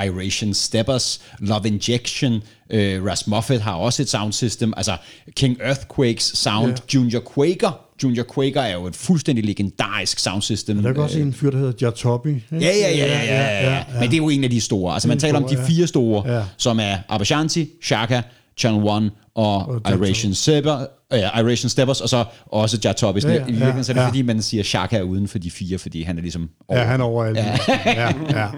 Iration 0.05 0.53
Steppers, 0.53 1.21
Love 1.39 1.67
Injection, 1.67 2.33
uh, 2.33 3.05
Ras 3.05 3.27
Moffat 3.27 3.61
har 3.61 3.73
også 3.73 4.01
et 4.01 4.09
sound 4.09 4.33
system. 4.33 4.73
Altså 4.77 4.97
King 5.35 5.57
Earthquakes 5.61 6.23
Sound, 6.23 6.67
yeah. 6.67 6.95
Junior 6.95 7.23
Quaker. 7.35 7.86
Junior 8.03 8.25
Quaker 8.35 8.61
er 8.61 8.73
jo 8.73 8.87
et 8.87 8.95
fuldstændig 8.95 9.45
legendarisk 9.45 10.19
sound 10.19 10.41
system. 10.41 10.83
der 10.83 10.93
er 10.93 11.01
også 11.01 11.19
en 11.19 11.33
fyr, 11.33 11.51
der 11.51 11.57
hedder 11.57 11.73
Jatobi. 11.81 12.29
Ja, 12.29 12.57
ja, 12.57 12.69
ja, 12.71 12.89
ja, 12.89 13.05
ja, 13.05 13.25
ja, 13.25 13.75
ja. 13.75 13.83
Men 13.99 14.03
det 14.03 14.13
er 14.13 14.17
jo 14.17 14.29
en 14.29 14.43
af 14.43 14.49
de 14.49 14.61
store. 14.61 14.93
Altså 14.93 15.07
man 15.07 15.19
taler 15.19 15.37
om 15.39 15.49
de 15.49 15.57
fire 15.67 15.87
store, 15.87 16.33
ja. 16.35 16.43
som 16.57 16.79
er 16.79 16.97
Abashanti, 17.09 17.69
Shaka, 17.81 18.21
Channel 18.57 18.83
One 18.83 19.11
og, 19.35 19.67
og 19.67 19.81
Iration 19.91 20.33
Steppers, 20.33 20.81
ja, 21.11 21.39
Iration 21.39 21.69
Steppers, 21.69 22.01
og 22.01 22.09
så 22.09 22.25
også 22.45 22.79
Jartobis. 22.85 23.23
Ja, 23.23 23.29
ja, 23.29 23.35
I 23.35 23.45
virkeligheden 23.45 23.83
så 23.83 23.91
er 23.91 23.93
det 23.93 24.01
ja. 24.01 24.07
fordi, 24.07 24.21
man 24.21 24.41
siger 24.41 24.63
Shaka 24.63 24.97
er 24.97 25.01
uden 25.01 25.27
for 25.27 25.39
de 25.39 25.51
fire, 25.51 25.77
fordi 25.77 26.01
han 26.01 26.17
er 26.17 26.21
ligesom 26.21 26.49
over. 26.67 26.79
Ja, 26.79 26.85
han 26.85 27.01
er 27.01 27.05
over 27.05 27.25
alle. 27.25 27.39
Ja. 27.39 27.57
ja, 27.85 28.13
ja, 28.29 28.49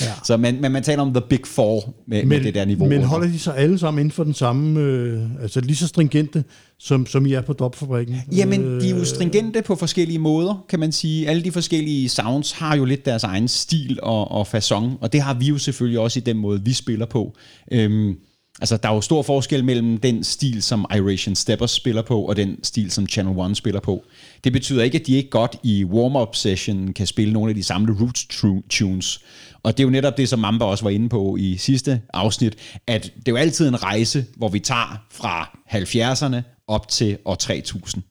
ja. 0.00 0.12
Så 0.24 0.36
man, 0.36 0.60
men 0.60 0.72
man 0.72 0.82
taler 0.82 1.02
om 1.02 1.14
the 1.14 1.22
big 1.28 1.46
four 1.46 1.94
med, 2.06 2.18
men, 2.18 2.28
med 2.28 2.40
det 2.40 2.54
der 2.54 2.64
niveau. 2.64 2.88
Men 2.88 3.02
holder 3.02 3.28
de 3.28 3.38
så 3.38 3.50
alle 3.50 3.78
sammen 3.78 4.00
inden 4.00 4.12
for 4.12 4.24
den 4.24 4.34
samme, 4.34 4.80
øh, 4.80 5.22
altså 5.42 5.60
lige 5.60 5.76
så 5.76 5.88
stringente, 5.88 6.44
som, 6.78 7.06
som 7.06 7.26
I 7.26 7.32
er 7.32 7.40
på 7.40 7.52
Dopfabrikken? 7.52 8.16
Jamen, 8.36 8.80
de 8.80 8.86
er 8.86 8.90
jo 8.90 8.96
øh, 8.96 9.06
stringente 9.06 9.62
på 9.62 9.76
forskellige 9.76 10.18
måder, 10.18 10.64
kan 10.68 10.80
man 10.80 10.92
sige. 10.92 11.28
Alle 11.28 11.44
de 11.44 11.52
forskellige 11.52 12.08
sounds 12.08 12.52
har 12.52 12.76
jo 12.76 12.84
lidt 12.84 13.04
deres 13.04 13.24
egen 13.24 13.48
stil 13.48 13.98
og, 14.02 14.30
og 14.30 14.46
façon, 14.54 14.98
og 15.00 15.12
det 15.12 15.20
har 15.20 15.34
vi 15.34 15.46
jo 15.46 15.58
selvfølgelig 15.58 16.00
også 16.00 16.18
i 16.18 16.22
den 16.22 16.36
måde, 16.36 16.64
vi 16.64 16.72
spiller 16.72 17.06
på. 17.06 17.34
Øhm, 17.72 18.14
Altså, 18.60 18.76
der 18.76 18.88
er 18.88 18.94
jo 18.94 19.00
stor 19.00 19.22
forskel 19.22 19.64
mellem 19.64 19.96
den 19.96 20.24
stil, 20.24 20.62
som 20.62 20.86
Iration 20.96 21.34
Steppers 21.34 21.70
spiller 21.70 22.02
på, 22.02 22.20
og 22.20 22.36
den 22.36 22.64
stil, 22.64 22.90
som 22.90 23.06
Channel 23.06 23.38
One 23.38 23.54
spiller 23.54 23.80
på. 23.80 24.04
Det 24.44 24.52
betyder 24.52 24.82
ikke, 24.82 24.98
at 24.98 25.06
de 25.06 25.16
ikke 25.16 25.30
godt 25.30 25.56
i 25.62 25.84
warm-up 25.84 26.34
session 26.34 26.92
kan 26.92 27.06
spille 27.06 27.32
nogle 27.32 27.48
af 27.48 27.54
de 27.54 27.62
samme 27.62 27.96
roots 28.00 28.26
tunes. 28.68 29.20
Og 29.62 29.76
det 29.76 29.82
er 29.82 29.84
jo 29.84 29.90
netop 29.90 30.16
det, 30.16 30.28
som 30.28 30.38
Mamba 30.38 30.64
også 30.64 30.84
var 30.84 30.90
inde 30.90 31.08
på 31.08 31.36
i 31.36 31.56
sidste 31.56 32.02
afsnit, 32.12 32.56
at 32.86 33.02
det 33.02 33.28
er 33.28 33.32
jo 33.32 33.36
altid 33.36 33.68
en 33.68 33.82
rejse, 33.82 34.26
hvor 34.36 34.48
vi 34.48 34.58
tager 34.58 35.04
fra 35.10 35.58
70'erne 35.70 36.42
op 36.66 36.88
til 36.88 37.18
år 37.24 37.34
3000. 37.34 38.02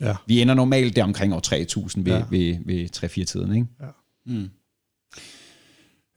Ja. 0.00 0.14
Vi 0.26 0.40
ender 0.40 0.54
normalt 0.54 0.96
der 0.96 1.04
omkring 1.04 1.34
år 1.34 1.40
3000 1.40 2.04
ved, 2.04 2.12
ja. 2.12 2.24
ved, 2.30 2.56
ved 2.66 2.88
3-4-tiden, 2.96 3.54
ikke? 3.54 3.66
Ja. 3.80 3.86
Mm. 4.26 4.50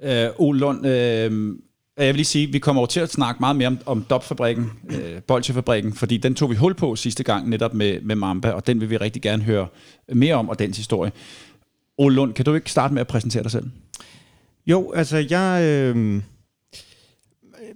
Øh, 0.03 0.29
Ole 0.37 0.59
Lund, 0.59 0.87
øh, 0.87 1.55
Øh, 1.97 2.05
jeg 2.05 2.13
vil 2.13 2.15
lige 2.15 2.25
sige, 2.25 2.47
at 2.47 2.53
vi 2.53 2.60
kommer 2.60 2.79
over 2.79 2.88
til 2.88 2.99
at 2.99 3.12
snakke 3.12 3.39
meget 3.39 3.55
mere 3.55 3.67
om, 3.67 3.79
om 3.86 4.05
Dopfabrikken, 4.10 4.71
øh, 4.89 5.21
Bolchefabrikken, 5.21 5.93
fordi 5.93 6.17
den 6.17 6.36
tog 6.36 6.49
vi 6.49 6.55
hul 6.55 6.73
på 6.73 6.95
sidste 6.95 7.23
gang 7.23 7.49
netop 7.49 7.73
med, 7.73 8.01
med 8.01 8.15
Mamba, 8.15 8.51
og 8.51 8.67
den 8.67 8.81
vil 8.81 8.89
vi 8.89 8.97
rigtig 8.97 9.21
gerne 9.21 9.43
høre 9.43 9.67
mere 10.13 10.36
om, 10.36 10.49
og 10.49 10.60
dens 10.60 10.77
historie. 10.77 11.12
Ole 11.97 12.15
Lund, 12.15 12.33
kan 12.33 12.45
du 12.45 12.53
ikke 12.53 12.71
starte 12.71 12.93
med 12.93 13.01
at 13.01 13.07
præsentere 13.07 13.43
dig 13.43 13.51
selv? 13.51 13.69
Jo, 14.67 14.91
altså 14.91 15.25
jeg... 15.29 15.63
Øh, 15.63 16.21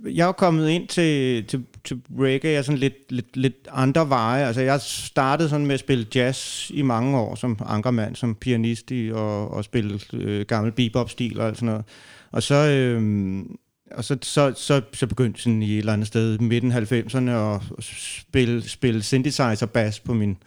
jeg 0.06 0.28
er 0.28 0.32
kommet 0.32 0.70
ind 0.70 0.88
til, 0.88 1.46
til, 1.46 1.66
til 1.84 2.02
reggae 2.20 2.58
af 2.58 2.66
sådan 2.66 2.80
lidt, 2.80 3.12
lidt, 3.12 3.38
lidt 3.38 3.68
andre 3.72 4.10
veje. 4.10 4.46
Altså 4.46 4.62
jeg 4.62 4.82
startede 4.82 5.50
sådan 5.50 5.66
med 5.66 5.74
at 5.74 5.80
spille 5.80 6.06
jazz 6.16 6.70
i 6.70 6.82
mange 6.82 7.18
år 7.18 7.36
som 7.36 7.60
ankermand, 7.66 8.16
som 8.16 8.36
pianist 8.36 8.92
i, 8.92 9.12
og, 9.14 9.52
og 9.52 9.64
spille 9.64 10.00
øh, 10.14 10.46
gammel 10.46 10.72
bebop-stil 10.72 11.40
og 11.40 11.48
alt 11.48 11.56
sådan 11.56 11.70
noget. 11.70 11.86
Og 12.32 12.44
så, 12.44 12.56
øh, 12.56 13.02
og 13.96 14.04
så, 14.04 14.18
så, 14.22 14.54
så, 14.56 14.82
så 14.94 15.08
begyndte 15.08 15.42
sådan 15.42 15.64
i 15.64 15.74
et 15.74 15.78
eller 15.78 15.94
andet 15.94 16.08
sted 16.08 16.40
midten 16.40 16.72
90'erne 16.72 17.30
at 17.30 17.62
spille, 17.80 18.70
spille 18.70 19.04
synthesizer 19.04 19.66
bass 19.66 20.00
på 20.00 20.14
min, 20.14 20.38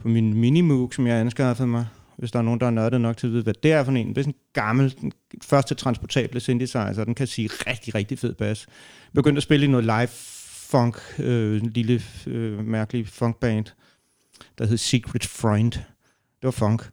på 0.00 0.08
min 0.08 0.34
Minimoog, 0.34 0.94
som 0.94 1.06
jeg 1.06 1.16
anskaffede 1.16 1.68
mig. 1.68 1.86
Hvis 2.16 2.30
der 2.30 2.38
er 2.38 2.42
nogen, 2.42 2.60
der 2.60 2.66
er 2.66 2.70
nørdet 2.70 3.00
nok 3.00 3.16
til 3.16 3.26
at 3.26 3.32
vide, 3.32 3.42
hvad 3.42 3.54
det 3.62 3.72
er 3.72 3.84
for 3.84 3.92
en. 3.92 4.08
Det 4.08 4.18
er 4.18 4.22
sådan 4.22 4.34
en 4.34 4.40
gammel, 4.52 4.94
den 5.00 5.12
første 5.42 5.74
transportable 5.74 6.40
synthesizer. 6.40 7.04
Den 7.04 7.14
kan 7.14 7.26
sige 7.26 7.48
rigtig, 7.66 7.94
rigtig 7.94 8.18
fed 8.18 8.34
bass. 8.34 8.66
Jeg 8.68 9.14
begyndte 9.14 9.38
at 9.38 9.42
spille 9.42 9.66
i 9.66 9.68
noget 9.68 9.84
live 9.84 10.08
funk, 10.70 10.98
øh, 11.18 11.62
en 11.62 11.70
lille 11.70 12.02
øh, 12.26 12.66
mærkelig 12.66 13.08
funkband, 13.08 13.66
der 14.58 14.66
hed 14.66 14.76
Secret 14.76 15.26
Friend. 15.26 15.72
Det 15.72 16.42
var 16.42 16.50
funk. 16.50 16.90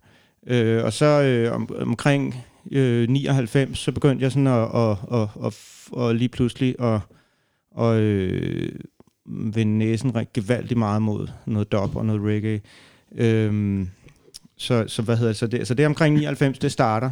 Øh, 0.48 0.84
og 0.84 0.94
så 0.94 1.06
øh, 1.06 1.56
om, 1.56 1.70
omkring 1.80 2.46
øh, 2.72 3.10
99, 3.10 3.80
så 3.80 3.92
begyndte 3.92 4.24
jeg 4.24 4.32
sådan 4.32 4.48
at, 4.48 4.70
at, 4.76 4.98
at, 5.14 5.30
at, 5.46 5.56
at 6.04 6.16
lige 6.16 6.30
pludselig 6.30 6.76
at, 6.80 7.00
at 7.80 7.96
øh, 7.96 8.70
vende 9.26 9.78
næsen 9.78 10.16
rigtig 10.16 10.44
gevaldigt 10.44 10.78
meget 10.78 11.02
mod 11.02 11.28
noget 11.46 11.72
dub 11.72 11.96
og 11.96 12.06
noget 12.06 12.22
reggae. 12.22 12.62
Øhm, 13.16 13.90
så, 14.58 14.86
så, 14.88 15.02
hvad 15.02 15.18
hedder 15.18 15.30
det, 15.30 15.38
så, 15.38 15.48
det, 15.48 15.68
så 15.68 15.74
det 15.74 15.84
er 15.84 15.88
omkring 15.88 16.16
99, 16.16 16.60
det 16.60 16.72
starter. 16.72 17.12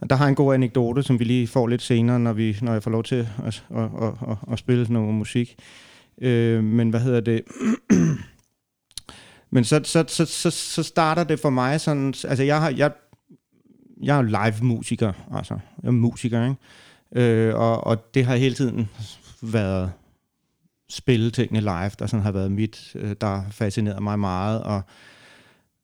Og 0.00 0.10
der 0.10 0.16
har 0.16 0.28
en 0.28 0.34
god 0.34 0.54
anekdote, 0.54 1.02
som 1.02 1.18
vi 1.18 1.24
lige 1.24 1.46
får 1.46 1.66
lidt 1.66 1.82
senere, 1.82 2.20
når, 2.20 2.32
vi, 2.32 2.56
når 2.62 2.72
jeg 2.72 2.82
får 2.82 2.90
lov 2.90 3.04
til 3.04 3.28
at, 3.44 3.64
at, 3.76 3.90
at, 4.02 4.08
at, 4.30 4.36
at 4.52 4.58
spille 4.58 4.86
noget 4.90 5.14
musik. 5.14 5.56
Øh, 6.22 6.64
men 6.64 6.90
hvad 6.90 7.00
hedder 7.00 7.20
det? 7.20 7.42
men 9.52 9.64
så, 9.64 9.80
så, 9.84 10.04
så, 10.08 10.24
så, 10.24 10.50
så 10.50 10.82
starter 10.82 11.24
det 11.24 11.40
for 11.40 11.50
mig 11.50 11.80
sådan... 11.80 12.14
Altså, 12.24 12.42
jeg, 12.44 12.60
har, 12.60 12.70
jeg 12.70 12.92
jeg 14.02 14.18
er 14.18 14.22
live-musiker, 14.22 15.12
altså. 15.34 15.58
Jeg 15.82 15.88
er 15.88 15.92
musiker, 15.92 16.42
ikke? 16.44 16.56
Øh, 17.12 17.54
og, 17.54 17.86
og 17.86 18.14
det 18.14 18.24
har 18.24 18.36
hele 18.36 18.54
tiden 18.54 18.88
været 19.42 19.92
spille 20.88 21.30
tingene 21.30 21.60
live, 21.60 21.90
der 21.98 22.06
sådan 22.06 22.22
har 22.22 22.32
været 22.32 22.52
mit, 22.52 22.92
øh, 22.94 23.16
der 23.20 23.42
fascineret 23.50 24.02
mig 24.02 24.18
meget, 24.18 24.62
og, 24.62 24.82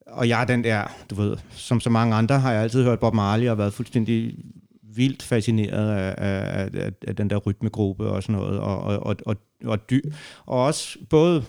og 0.07 0.29
jeg 0.29 0.41
er 0.41 0.45
den 0.45 0.65
der, 0.65 0.85
du 1.11 1.15
ved, 1.15 1.37
som 1.51 1.81
så 1.81 1.91
mange 1.91 2.15
andre 2.15 2.41
har 2.41 2.53
jeg 2.53 2.63
altid 2.63 2.85
hørt 2.85 3.01
Bob 3.01 3.15
Marley 3.15 3.49
og 3.49 3.59
været 3.59 3.73
fuldstændig 3.73 4.35
vildt 4.83 5.23
fascineret 5.23 5.91
af, 5.91 6.15
af, 6.19 6.71
af, 6.75 6.93
af 7.09 7.17
den 7.17 7.31
der 7.31 7.37
rytmegruppe 7.37 8.05
og 8.05 8.23
sådan 8.23 8.37
noget, 8.37 8.59
og, 8.59 8.83
og, 8.83 9.07
og, 9.07 9.17
og, 9.27 9.37
og, 9.65 9.91
dy, 9.91 10.13
og 10.47 10.65
også 10.65 10.99
både 11.11 11.45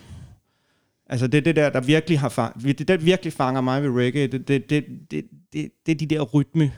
Altså 1.13 1.27
det 1.27 1.37
er 1.37 1.41
det 1.41 1.55
der, 1.55 1.69
der 1.69 1.81
virkelig 1.81 2.19
har 2.19 2.29
fang, 2.29 2.63
det 2.63 2.87
der 2.87 2.97
virkelig 2.97 3.33
fanger 3.33 3.61
mig 3.61 3.83
ved 3.83 4.01
reggae, 4.01 4.27
det, 4.27 4.47
det, 4.47 4.69
det, 4.69 4.85
det, 5.11 5.25
det, 5.53 5.71
det 5.85 5.91
er 5.91 5.95
de 5.95 6.05
der 6.05 6.21
rytme, 6.21 6.71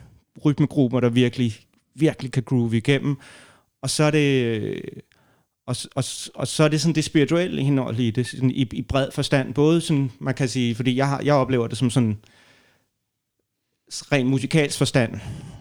rytmegrupper, 0.44 1.00
der 1.00 1.08
virkelig, 1.08 1.52
virkelig 1.94 2.32
kan 2.32 2.42
groove 2.42 2.76
igennem. 2.76 3.16
Og 3.82 3.90
så 3.90 4.04
er 4.04 4.10
det, 4.10 4.82
og, 5.66 5.76
og, 5.94 6.04
og 6.34 6.48
så 6.48 6.64
er 6.64 6.68
det 6.68 6.80
sådan 6.80 6.94
det 6.94 7.04
spirituelle 7.04 7.62
indhold 7.62 7.98
i 7.98 8.10
det, 8.10 8.26
sådan 8.26 8.50
i, 8.50 8.68
i 8.72 8.82
bred 8.82 9.10
forstand. 9.10 9.54
Både 9.54 9.80
sådan, 9.80 10.10
man 10.18 10.34
kan 10.34 10.48
sige, 10.48 10.74
fordi 10.74 10.96
jeg, 10.96 11.08
har, 11.08 11.20
jeg 11.24 11.34
oplever 11.34 11.66
det 11.66 11.78
som 11.78 11.90
sådan 11.90 12.18
rent 14.12 14.28
musikalsk 14.28 14.78
forstand, 14.78 15.20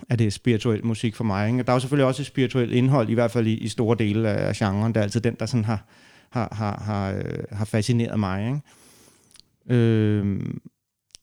er 0.09 0.15
det 0.15 0.33
spirituel 0.33 0.85
musik 0.85 1.15
for 1.15 1.23
mig. 1.23 1.47
Ikke? 1.47 1.59
Og 1.59 1.67
der 1.67 1.73
er 1.73 1.75
jo 1.75 1.79
selvfølgelig 1.79 2.05
også 2.05 2.21
et 2.21 2.25
spirituelt 2.25 2.71
indhold, 2.71 3.09
i 3.09 3.13
hvert 3.13 3.31
fald 3.31 3.47
i, 3.47 3.53
i 3.53 3.67
store 3.67 3.97
dele 3.99 4.29
af 4.29 4.55
genren. 4.55 4.93
Det 4.93 4.99
er 4.99 5.03
altid 5.03 5.21
den, 5.21 5.35
der 5.39 5.45
sådan 5.45 5.65
har, 5.65 5.85
har, 6.29 6.49
har, 6.55 6.77
har, 6.83 7.11
øh, 7.11 7.43
har 7.51 7.65
fascineret 7.65 8.19
mig. 8.19 8.45
Ikke? 8.47 8.61
Øh, 9.81 10.41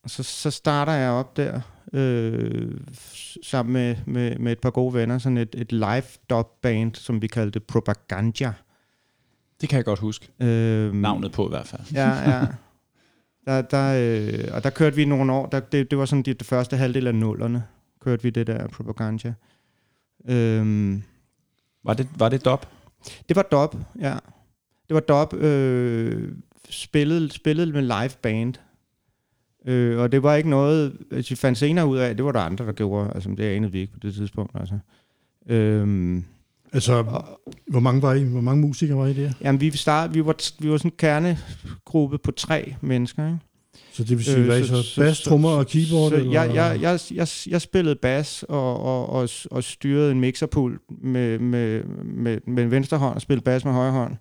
så, 0.07 0.23
så 0.23 0.51
starter 0.51 0.93
jeg 0.93 1.11
op 1.11 1.37
der, 1.37 1.61
øh, 1.93 2.81
sammen 3.43 3.73
med, 3.73 3.97
med, 4.07 4.39
med 4.39 4.53
et 4.53 4.59
par 4.59 4.71
gode 4.71 4.95
venner, 4.95 5.19
sådan 5.19 5.39
et, 5.39 5.55
et 5.59 5.73
live 5.73 6.03
dub 6.31 6.49
band, 6.63 6.95
som 6.95 7.23
vi 7.23 7.27
kaldte 7.27 7.61
Propaganda. 7.61 8.53
Det 9.61 9.69
kan 9.69 9.77
jeg 9.77 9.85
godt 9.85 9.99
huske. 9.99 10.29
Øh, 10.41 10.95
Navnet 10.95 11.33
på 11.33 11.47
i 11.47 11.49
hvert 11.49 11.67
fald. 11.67 11.83
Ja, 11.95 12.31
ja. 12.31 12.47
Der, 13.47 13.63
der, 13.63 13.95
øh, 13.99 14.55
og 14.55 14.65
der 14.65 14.71
kørte 14.71 14.97
vi 14.97 15.05
nogle 15.05 15.33
år, 15.33 15.47
der, 15.47 15.61
det, 15.61 15.91
det 15.91 15.99
var 15.99 16.05
sådan 16.05 16.23
det, 16.23 16.39
det 16.39 16.47
første 16.47 16.77
halvdel 16.77 17.07
af 17.07 17.15
nullerne, 17.15 17.65
kørte 18.01 18.23
vi 18.23 18.31
det 18.31 18.47
der 18.47 18.69
Propaganda. 18.69 19.35
Øhm, 20.29 21.03
Var 21.85 21.95
det, 21.95 22.09
var 22.19 22.29
det 22.29 22.45
dop? 22.45 22.69
det 23.29 23.37
var 23.37 23.43
dub, 23.43 23.77
ja. 24.01 24.17
Det 24.93 25.07
var 25.09 25.25
dub, 25.25 25.35
øh, 25.43 26.29
spillet, 26.71 27.33
spillet 27.33 27.69
med 27.75 27.83
live 27.83 28.11
band. 28.23 28.55
Øh, 29.67 29.99
og 29.99 30.13
det 30.13 30.23
var 30.23 30.35
ikke 30.35 30.51
noget, 30.51 30.93
vi 31.11 31.35
fandt 31.35 31.59
senere 31.59 31.87
ud 31.87 31.99
af, 31.99 32.17
det 32.17 32.25
var 32.25 32.33
der 32.33 32.41
andre, 32.41 32.67
der 32.67 32.73
gjorde, 32.73 33.11
altså 33.15 33.29
det 33.37 33.41
anede 33.45 33.73
vi 33.73 33.81
ikke 33.81 33.93
på 33.93 33.99
det 34.03 34.15
tidspunkt, 34.15 34.53
altså. 34.61 34.79
Øhm, 35.49 36.25
Altså, 36.73 37.23
hvor 37.67 37.81
mange 37.81 38.03
var 38.03 38.15
I? 38.15 38.23
Hvor 38.25 38.41
mange 38.41 38.61
musikere 38.61 38.99
var 38.99 39.07
I 39.07 39.13
der? 39.13 39.33
jamen, 39.41 39.61
vi, 39.61 39.71
start, 39.71 40.15
vi, 40.15 40.25
var, 40.27 40.63
vi 40.63 40.71
var 40.71 40.77
sådan 40.77 40.91
en 40.91 40.95
kernegruppe 40.99 42.19
på 42.19 42.31
tre 42.31 42.75
mennesker, 42.81 43.27
ikke? 43.27 43.39
Så 43.93 44.05
det 44.05 44.11
vil 44.17 44.25
sige, 44.25 44.37
Øh, 44.37 44.45
hvad 44.45 44.65
så- 44.65 44.83
så? 44.83 45.15
så- 45.15 45.25
trommer 45.31 45.49
og 45.51 45.67
keyboard? 45.67 46.11
Så 46.11 46.17
eller? 46.17 46.33
jeg, 46.33 46.55
jeg, 46.55 46.79
jeg, 46.83 46.99
jeg, 47.15 47.29
jeg 47.49 47.61
spillede 47.61 47.97
bas 47.97 48.45
og, 48.49 48.81
og, 48.81 49.09
og, 49.09 49.29
og 49.51 49.65
styrede 49.65 50.11
en 50.13 50.21
mixerpult 50.21 50.81
med, 51.03 51.39
med, 51.39 51.85
med, 52.05 52.39
med 52.47 52.67
venstre 52.67 52.99
hånd 52.99 53.15
og 53.15 53.21
spillede 53.23 53.45
bas 53.45 53.65
med 53.65 53.73
højre 53.73 53.93
hånd. 53.93 54.17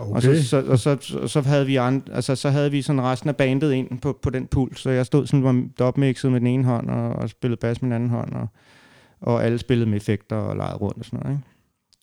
Okay. 0.00 0.16
Og, 0.16 0.22
så, 0.22 0.48
så, 0.48 0.62
og 0.62 0.78
så, 0.78 0.96
så, 1.00 1.28
så, 1.28 1.40
havde 1.40 1.66
vi 1.66 1.76
and, 1.76 2.02
altså, 2.12 2.36
så 2.36 2.50
havde 2.50 2.70
vi 2.70 2.82
sådan 2.82 3.02
resten 3.02 3.28
af 3.28 3.36
bandet 3.36 3.72
ind 3.72 4.00
på, 4.00 4.18
på 4.22 4.30
den 4.30 4.46
pult, 4.46 4.78
så 4.78 4.90
jeg 4.90 5.06
stod 5.06 5.26
sådan 5.26 5.44
var 5.44 5.64
dopmixet 5.78 6.32
med 6.32 6.40
den 6.40 6.46
ene 6.46 6.64
hånd 6.64 6.90
og, 6.90 7.08
og 7.12 7.30
spillede 7.30 7.60
bas 7.60 7.82
med 7.82 7.86
den 7.86 7.94
anden 7.94 8.10
hånd, 8.10 8.32
og, 8.32 8.48
og 9.20 9.44
alle 9.44 9.58
spillede 9.58 9.90
med 9.90 9.96
effekter 9.96 10.36
og 10.36 10.56
legede 10.56 10.76
rundt 10.76 10.98
og 10.98 11.04
sådan 11.04 11.20
noget. 11.20 11.36
Ikke? 11.36 11.46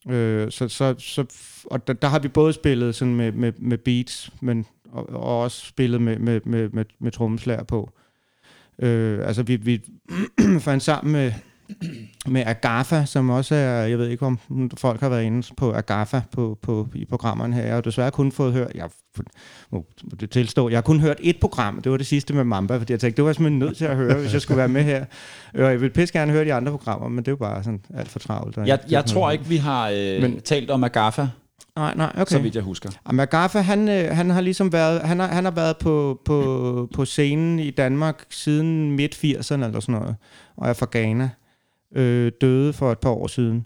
Øh, 0.10 0.52
så, 0.52 0.68
så, 0.68 0.96
så, 0.98 1.26
og 1.66 1.88
der, 1.88 1.94
der 1.94 2.08
har 2.08 2.20
vi 2.20 2.28
både 2.28 2.54
spillet 2.54 2.96
sådan 2.96 3.16
med, 3.16 3.32
med, 3.32 3.54
med 3.58 3.78
beats, 3.78 4.32
men 4.42 4.66
og, 4.92 5.10
og 5.10 5.42
også 5.42 5.66
spillet 5.66 6.02
med, 6.02 6.20
med, 6.20 6.42
med, 6.46 6.70
med, 6.70 6.86
med 7.00 7.12
trommeslager 7.12 7.64
på. 7.64 7.90
Øh, 8.80 9.28
altså 9.28 9.44
vi, 9.44 9.56
vi 9.56 9.82
fandt 10.60 10.84
sammen 10.84 11.12
med, 11.12 11.32
med 12.28 12.44
Agafa, 12.46 13.06
som 13.06 13.30
også 13.30 13.56
er, 13.56 13.82
jeg 13.86 13.98
ved 13.98 14.08
ikke 14.08 14.26
om 14.26 14.40
folk 14.78 15.00
har 15.00 15.10
været 15.10 15.24
inde 15.24 15.48
på 15.58 15.74
Agafa 15.74 16.22
på, 16.32 16.58
på, 16.62 16.88
i 16.96 17.06
programmerne 17.06 17.56
her. 17.56 17.64
Jeg 17.64 17.74
har 17.74 17.82
desværre 17.82 18.12
kun 18.12 18.32
fået 18.32 18.54
hørt, 18.54 18.72
jeg 18.76 18.90
må 19.72 19.86
det 20.20 20.30
tilstå, 20.30 20.70
jeg 20.70 20.78
har 20.78 20.82
kun 20.82 21.00
hørt 21.00 21.18
et 21.20 21.40
program, 21.42 21.82
det 21.82 21.92
var 21.92 21.98
det 21.98 22.08
sidste 22.08 22.34
med 22.34 22.44
Mamba, 22.44 22.78
fordi 22.78 22.94
jeg 22.94 23.00
tænkte, 23.00 23.18
det 23.18 23.24
var 23.24 23.30
jeg 23.30 23.36
simpelthen 23.36 23.60
nødt 23.60 23.78
til 23.78 23.86
at 23.86 23.96
høre, 23.96 24.14
hvis 24.18 24.34
jeg 24.34 24.42
skulle 24.42 24.58
være 24.58 24.68
med 24.68 24.84
her. 24.84 25.06
Og 25.54 25.62
jeg 25.62 25.82
vil 25.82 25.90
pisse 25.90 26.20
gerne 26.20 26.32
høre 26.32 26.46
de 26.46 26.54
andre 26.54 26.72
programmer, 26.72 27.08
men 27.10 27.18
det 27.18 27.28
er 27.28 27.32
jo 27.32 27.36
bare 27.36 27.64
sådan 27.64 27.82
alt 27.94 28.10
for 28.10 28.20
travlt. 28.20 28.58
og 28.58 28.68
Jeg, 28.68 28.80
jeg 28.90 29.06
tror 29.06 29.32
ikke, 29.32 29.46
vi 29.46 29.58
har 29.58 29.90
øh, 29.90 30.22
Men- 30.22 30.42
talt 30.42 30.70
om 30.72 30.84
Agafa, 30.84 31.28
Nej, 31.76 31.94
nej, 31.96 32.12
okay. 32.18 32.26
så 32.32 32.40
vidt 32.40 32.56
jeg 32.56 32.64
husker. 32.64 32.90
Jamen, 33.08 33.20
Agafa, 33.20 33.60
han, 33.60 33.90
øh, 33.90 34.16
han 34.16 34.30
har 34.30 34.42
ligesom 34.42 34.74
været, 34.74 35.02
han 35.02 35.20
har, 35.20 35.28
han 35.28 35.44
har 35.44 35.52
været 35.52 35.78
på, 35.78 36.20
på, 36.26 36.90
på 36.96 37.06
scenen 37.06 37.60
i 37.60 37.70
Danmark 37.72 38.24
siden 38.30 38.92
midt 38.92 39.16
80'erne 39.16 39.54
eller 39.66 39.80
sådan 39.80 39.96
noget, 39.96 40.16
og 40.58 40.70
er 40.70 40.74
fra 40.74 40.88
Ghana. 40.92 41.30
Øh, 41.96 42.32
døde 42.42 42.74
for 42.74 42.92
et 42.92 43.00
par 43.00 43.10
år 43.10 43.28
siden. 43.28 43.66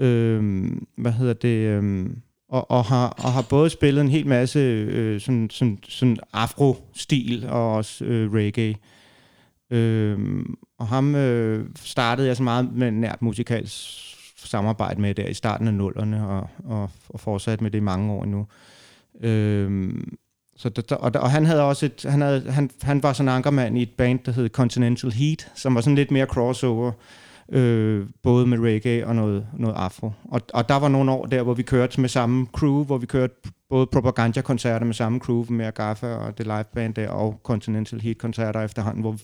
Øh, 0.00 0.70
hvad 0.96 1.12
hedder 1.12 1.32
det? 1.32 1.58
Øh, 1.58 2.10
og, 2.48 2.70
og, 2.70 2.84
har, 2.84 3.08
og 3.08 3.32
har 3.32 3.42
både 3.42 3.70
spillet 3.70 4.02
en 4.02 4.08
hel 4.08 4.26
masse 4.26 4.58
øh, 4.58 5.20
sådan, 5.20 5.50
sådan, 5.50 5.78
sådan 5.88 6.16
afro-stil 6.32 7.46
og 7.48 7.74
også 7.74 8.04
øh, 8.04 8.32
reggae. 8.32 8.74
Øh, 9.70 10.18
og 10.78 10.86
ham 10.86 11.14
øh, 11.14 11.66
startede 11.76 12.28
jeg 12.28 12.36
så 12.36 12.42
meget 12.42 12.72
med 12.72 12.90
nært 12.90 13.22
musikalsk 13.22 14.48
samarbejde 14.48 15.00
med 15.00 15.14
der 15.14 15.26
i 15.26 15.34
starten 15.34 15.68
af 15.68 15.74
nullerne, 15.74 16.26
og, 16.26 16.48
og, 16.64 16.90
og 17.08 17.20
fortsat 17.20 17.60
med 17.60 17.70
det 17.70 17.78
i 17.78 17.80
mange 17.80 18.12
år 18.12 18.24
nu. 18.24 18.46
Øhm, 19.20 20.16
så 20.56 20.68
der, 20.68 20.82
der, 20.82 20.96
og, 20.96 21.14
der, 21.14 21.20
og 21.20 21.30
han 21.30 21.46
havde 21.46 21.62
også 21.62 21.86
et, 21.86 22.04
han, 22.08 22.20
havde, 22.20 22.50
han, 22.50 22.70
han 22.82 23.02
var 23.02 23.12
sådan 23.12 23.28
en 23.28 23.34
ankermand 23.34 23.78
i 23.78 23.82
et 23.82 23.90
band, 23.90 24.18
der 24.26 24.32
hed 24.32 24.48
Continental 24.48 25.12
Heat, 25.12 25.52
som 25.54 25.74
var 25.74 25.80
sådan 25.80 25.94
lidt 25.94 26.10
mere 26.10 26.26
crossover, 26.26 26.88
øh, 26.88 27.23
øh, 27.48 28.06
både 28.22 28.46
med 28.46 28.58
reggae 28.58 29.06
og 29.06 29.16
noget, 29.16 29.46
noget 29.52 29.74
afro. 29.74 30.12
Og, 30.24 30.40
og 30.54 30.68
der 30.68 30.76
var 30.76 30.88
nogle 30.88 31.12
år 31.12 31.26
der, 31.26 31.42
hvor 31.42 31.54
vi 31.54 31.62
kørte 31.62 32.00
med 32.00 32.08
samme 32.08 32.46
crew, 32.52 32.84
hvor 32.84 32.98
vi 32.98 33.06
kørte 33.06 33.34
både 33.68 33.86
propaganda-koncerter 33.86 34.86
med 34.86 34.94
samme 34.94 35.18
crew 35.18 35.44
med 35.48 35.66
Agafa 35.66 36.06
og 36.06 36.38
det 36.38 36.46
live 36.46 36.64
band 36.74 36.94
der, 36.94 37.08
og 37.08 37.40
Continental 37.42 38.00
Heat-koncerter 38.00 38.60
efterhånden, 38.62 39.00
hvor, 39.00 39.16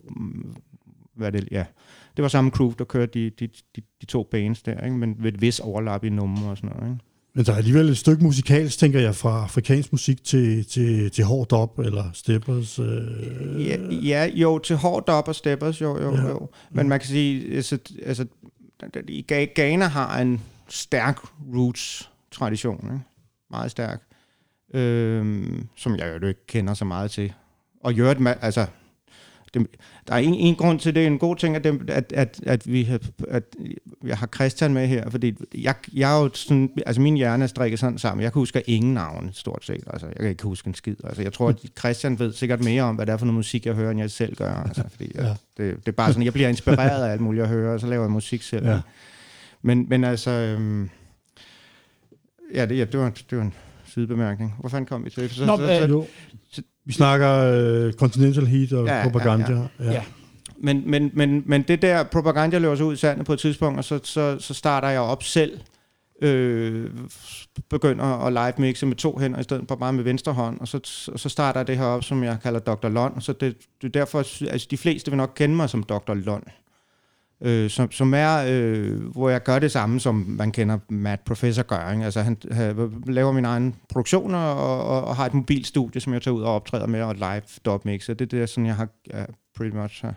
hvad 1.14 1.32
det, 1.32 1.48
ja, 1.50 1.64
det 2.16 2.22
var 2.22 2.28
samme 2.28 2.50
crew, 2.50 2.72
der 2.78 2.84
kørte 2.84 3.12
de, 3.12 3.30
de, 3.30 3.48
de, 3.76 3.82
de 4.00 4.06
to 4.06 4.22
bands 4.22 4.62
der, 4.62 4.84
ikke? 4.84 4.96
men 4.96 5.16
ved 5.18 5.32
et 5.32 5.40
vis 5.40 5.60
overlap 5.60 6.04
i 6.04 6.08
numre 6.08 6.50
og 6.50 6.56
sådan 6.56 6.76
noget. 6.76 6.92
Ikke? 6.92 7.04
Men 7.34 7.44
der 7.44 7.52
er 7.52 7.56
alligevel 7.56 7.88
et 7.88 7.96
stykke 7.98 8.24
musikalsk, 8.24 8.78
tænker 8.78 9.00
jeg, 9.00 9.14
fra 9.14 9.42
afrikansk 9.42 9.92
musik 9.92 10.24
til, 10.24 10.66
til, 10.66 11.10
til 11.10 11.24
hård 11.24 11.48
dop 11.48 11.78
eller 11.78 12.04
steppers. 12.14 12.78
Øh, 12.78 13.66
Ja, 13.66 13.76
ja, 13.90 14.30
jo, 14.34 14.58
til 14.58 14.76
hårdt 14.76 15.08
op 15.08 15.28
og 15.28 15.34
steppers, 15.34 15.80
jo, 15.80 16.02
jo, 16.02 16.14
Ja. 16.14 16.28
jo. 16.28 16.48
Men 16.70 16.88
man 16.88 17.00
kan 17.00 17.08
sige, 17.08 17.56
altså, 17.56 17.78
altså 18.02 18.26
i 19.08 19.24
Ghana 19.54 19.86
har 19.86 20.20
en 20.20 20.40
stærk 20.68 21.18
roots-tradition, 21.54 22.84
ikke? 22.92 23.04
meget 23.50 23.70
stærk, 23.70 24.02
øhm, 24.74 25.66
som 25.76 25.96
jeg 25.96 26.18
jo 26.22 26.26
ikke 26.28 26.46
kender 26.46 26.74
så 26.74 26.84
meget 26.84 27.10
til. 27.10 27.32
Og 27.84 27.94
gjort, 27.94 28.16
altså, 28.40 28.66
det, 29.54 29.66
der 30.08 30.14
er 30.14 30.18
en, 30.18 30.34
en 30.34 30.54
grund 30.54 30.80
til 30.80 30.94
det, 30.94 31.06
en 31.06 31.18
god 31.18 31.36
ting, 31.36 31.56
at, 31.56 31.66
at, 31.66 32.12
at, 32.12 32.40
at, 32.46 32.72
vi 32.72 32.82
har, 32.82 33.00
at 33.28 33.42
jeg 34.04 34.18
har 34.18 34.26
Christian 34.34 34.74
med 34.74 34.86
her, 34.86 35.10
fordi 35.10 35.34
jeg, 35.54 35.74
jeg 35.92 36.18
er 36.18 36.22
jo 36.22 36.30
sådan, 36.34 36.70
altså 36.86 37.02
min 37.02 37.14
hjerne 37.16 37.44
er 37.44 37.48
strikket 37.48 37.78
sådan 37.78 37.98
sammen, 37.98 38.22
jeg 38.24 38.32
kan 38.32 38.40
huske 38.40 38.62
ingen 38.66 38.94
navne, 38.94 39.30
stort 39.32 39.64
set, 39.64 39.84
altså 39.86 40.06
jeg 40.06 40.16
kan 40.16 40.28
ikke 40.28 40.42
huske 40.42 40.68
en 40.68 40.74
skid, 40.74 40.96
altså 41.04 41.22
jeg 41.22 41.32
tror, 41.32 41.48
at 41.48 41.56
Christian 41.78 42.18
ved 42.18 42.32
sikkert 42.32 42.64
mere 42.64 42.82
om, 42.82 42.94
hvad 42.94 43.06
det 43.06 43.12
er 43.12 43.16
for 43.16 43.26
noget 43.26 43.36
musik, 43.36 43.66
jeg 43.66 43.74
hører, 43.74 43.90
end 43.90 44.00
jeg 44.00 44.10
selv 44.10 44.36
gør, 44.36 44.52
altså, 44.52 44.82
fordi 44.90 45.12
Ja. 45.14 45.26
ja. 45.26 45.34
det, 45.56 45.76
det 45.76 45.88
er 45.88 45.92
bare 45.92 46.12
sådan, 46.12 46.24
jeg 46.24 46.32
bliver 46.32 46.48
inspireret 46.48 47.04
af 47.04 47.12
alt 47.12 47.20
muligt, 47.20 47.40
jeg 47.40 47.48
hører, 47.48 47.74
og 47.74 47.80
så 47.80 47.86
laver 47.86 48.04
jeg 48.04 48.10
musik 48.10 48.42
selv. 48.42 48.66
Ja. 48.66 48.80
Men, 49.62 49.86
men 49.88 50.04
altså, 50.04 50.30
øhm, 50.30 50.90
ja, 52.54 52.66
det, 52.66 52.78
ja, 52.78 52.84
det, 52.84 53.00
var, 53.00 53.10
det 53.30 53.38
var 53.38 53.44
en 53.44 53.54
sidebemærkning. 53.86 54.54
Hvor 54.60 54.68
fanden 54.68 54.86
kom 54.86 55.04
vi 55.04 55.10
til? 55.10 55.30
Så, 55.30 55.46
Nå, 55.46 55.56
så, 55.56 55.62
øh, 55.88 56.04
så. 56.50 56.62
Vi 56.86 56.92
snakker 56.92 57.30
øh, 57.30 57.92
Continental 57.92 58.46
Heat 58.46 58.72
og 58.72 58.86
Ja, 58.86 58.92
ja, 58.92 58.98
ja, 58.98 59.04
propaganda. 59.04 59.52
Ja, 59.52 59.84
ja. 59.84 59.92
Ja. 59.92 60.02
Men, 60.62 60.90
men, 60.90 61.10
men, 61.14 61.42
men 61.46 61.62
det 61.62 61.82
der 61.82 62.02
propaganda 62.02 62.58
løber 62.58 62.74
så 62.74 62.84
ud 62.84 62.92
i 62.92 62.96
sandet 62.96 63.26
på 63.26 63.32
et 63.32 63.38
tidspunkt, 63.38 63.78
og 63.78 63.84
så, 63.84 64.00
så, 64.04 64.36
så 64.38 64.54
starter 64.54 64.88
jeg 64.88 65.00
op 65.00 65.22
selv, 65.22 65.60
øh, 66.22 66.90
begynder 67.70 68.04
at 68.04 68.32
live 68.32 68.66
mixe 68.66 68.86
med 68.86 68.96
to 68.96 69.18
hænder, 69.18 69.40
i 69.40 69.42
stedet 69.42 69.64
for 69.68 69.76
bare 69.76 69.92
med 69.92 70.04
venstre 70.04 70.32
hånd, 70.32 70.60
og 70.60 70.68
så, 70.68 70.80
så 71.16 71.28
starter 71.28 71.60
jeg 71.60 71.66
det 71.66 71.78
her 71.78 71.84
op, 71.84 72.04
som 72.04 72.24
jeg 72.24 72.36
kalder 72.42 72.60
Dr. 72.60 72.88
Lund, 72.88 73.14
og 73.14 73.22
så 73.22 73.32
det, 73.32 73.56
det 73.82 73.86
er 73.86 74.00
derfor, 74.00 74.18
altså 74.52 74.68
de 74.70 74.76
fleste 74.76 75.10
vil 75.10 75.18
nok 75.18 75.32
kende 75.36 75.56
mig 75.56 75.70
som 75.70 75.82
Dr. 75.82 76.14
Lund, 76.14 76.42
øh, 77.40 77.70
som, 77.70 77.90
som 77.90 78.14
er, 78.14 78.44
øh, 78.48 79.02
hvor 79.02 79.28
jeg 79.28 79.42
gør 79.42 79.58
det 79.58 79.72
samme, 79.72 80.00
som 80.00 80.14
man 80.14 80.52
kender 80.52 80.78
Matt 80.88 81.24
Professor 81.24 81.62
gør, 81.62 81.90
ikke? 81.92 82.04
altså 82.04 82.20
han, 82.20 82.36
han 82.52 82.92
laver 83.06 83.32
min 83.32 83.44
egen 83.44 83.76
produktioner, 83.88 84.38
og, 84.38 84.84
og, 84.84 85.04
og 85.04 85.16
har 85.16 85.26
et 85.26 85.34
mobilstudie, 85.34 86.00
som 86.00 86.12
jeg 86.12 86.22
tager 86.22 86.34
ud 86.34 86.42
og 86.42 86.54
optræder 86.54 86.86
med, 86.86 87.02
og 87.02 87.14
live 87.14 87.42
dubmixer, 87.64 88.14
det 88.14 88.30
det 88.30 88.42
er 88.42 88.46
sådan 88.46 88.66
jeg 88.66 88.76
har 88.76 88.88
ja, 89.12 89.24
pretty 89.56 89.76
much 89.76 90.04
har 90.04 90.14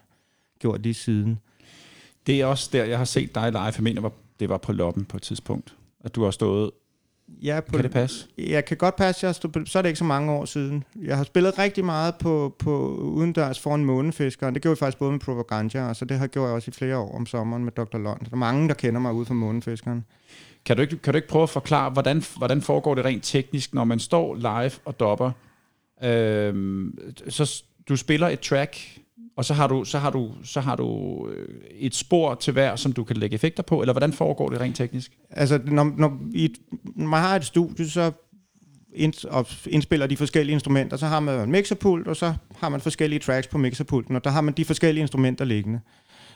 gjort 0.60 0.82
lige 0.82 0.94
siden. 0.94 1.40
Det 2.28 2.42
er 2.42 2.46
også 2.46 2.70
der, 2.74 2.84
jeg 2.84 2.98
har 2.98 3.06
set 3.06 3.36
dig 3.36 3.52
live. 3.52 3.62
Jeg 3.62 3.74
mener, 3.80 4.10
det 4.40 4.50
var 4.50 4.58
på 4.58 4.72
loppen 4.72 5.06
på 5.06 5.18
et 5.18 5.24
tidspunkt. 5.24 5.76
At 6.04 6.16
du 6.16 6.24
har 6.24 6.32
stået... 6.32 6.72
Ja, 7.28 7.60
på 7.60 7.72
Kan 7.72 7.84
det 7.84 7.92
passe? 7.92 8.28
Jeg 8.38 8.66
kan 8.66 8.78
godt 8.78 8.96
passe, 8.96 9.26
jeg 9.26 9.36
stod 9.36 9.66
så 9.66 9.78
er 9.78 9.82
det 9.82 9.90
ikke 9.90 9.98
så 9.98 10.04
mange 10.04 10.32
år 10.32 10.46
siden. 10.46 10.84
Jeg 11.02 11.18
har 11.18 11.24
spillet 11.24 11.60
rigtig 11.60 11.86
meget 11.86 12.16
på, 12.16 12.56
på 12.60 12.88
udendørs 12.96 13.60
foran 13.60 13.86
månefiskeren. 13.86 14.54
Det 14.54 14.62
gjorde 14.62 14.72
jeg 14.72 14.78
faktisk 14.78 14.98
både 14.98 15.12
med 15.12 15.20
Propaganda, 15.20 15.84
og 15.84 15.96
så 15.96 16.06
det 16.06 16.20
har 16.20 16.28
gjort 16.28 16.48
jeg 16.48 16.56
også 16.56 16.72
i 16.72 16.74
flere 16.74 16.98
år 16.98 17.16
om 17.16 17.26
sommeren 17.26 17.64
med 17.64 17.72
Dr. 17.72 17.98
Lund. 17.98 18.20
Der 18.20 18.32
er 18.32 18.36
mange, 18.36 18.68
der 18.68 18.74
kender 18.74 19.02
mig 19.02 19.14
ude 19.14 19.26
fra 19.26 19.34
månefiskeren. 19.34 20.06
Kan 20.66 20.76
du 20.76 20.82
ikke, 20.82 20.98
kan 20.98 21.14
du 21.14 21.16
ikke 21.16 21.28
prøve 21.28 21.44
at 21.44 21.50
forklare, 21.50 21.90
hvordan, 21.90 22.24
hvordan 22.38 22.62
foregår 22.62 22.96
det 22.96 23.06
rent 23.06 23.24
teknisk, 23.24 23.74
når 23.74 23.84
man 23.84 24.00
står 24.00 24.36
live 24.36 24.72
og 24.86 25.00
dopper? 25.00 25.32
Øhm, 26.04 26.98
så 27.30 27.64
du 27.90 27.96
spiller 27.96 28.28
et 28.28 28.40
track, 28.40 29.00
og 29.38 29.46
så 29.46 29.54
har 29.54 29.68
du, 29.68 29.84
så 29.84 30.00
har 30.00 30.10
du, 30.10 30.32
så 30.44 30.62
har 30.62 30.76
du 30.76 31.20
øh, 31.30 31.48
et 31.72 31.96
spor 31.96 32.36
til 32.36 32.54
hver, 32.54 32.76
som 32.76 32.94
du 32.94 33.04
kan 33.04 33.18
lægge 33.18 33.34
effekter 33.34 33.64
på, 33.64 33.82
eller 33.82 33.94
hvordan 33.94 34.14
foregår 34.14 34.50
det 34.50 34.60
rent 34.62 34.76
teknisk? 34.76 35.12
Altså, 35.30 35.60
når, 35.66 35.94
når, 35.98 36.18
i, 36.34 36.46
et- 36.46 36.58
når 36.96 37.08
man 37.08 37.20
har 37.22 37.36
et 37.36 37.46
studie, 37.46 37.90
så 37.90 38.12
ind, 38.96 39.26
og 39.26 39.48
indspiller 39.68 40.08
de 40.08 40.18
forskellige 40.18 40.54
instrumenter. 40.54 40.98
Så 40.98 41.06
har 41.08 41.20
man 41.20 41.40
en 41.40 41.52
mixerpult, 41.52 42.08
og 42.08 42.16
så 42.16 42.34
har 42.58 42.70
man 42.70 42.82
forskellige 42.82 43.20
tracks 43.20 43.48
på 43.48 43.58
mixerpulten, 43.58 44.16
og 44.16 44.24
der 44.24 44.30
har 44.30 44.42
man 44.42 44.54
de 44.54 44.66
forskellige 44.66 45.02
instrumenter 45.02 45.46
liggende. 45.46 45.80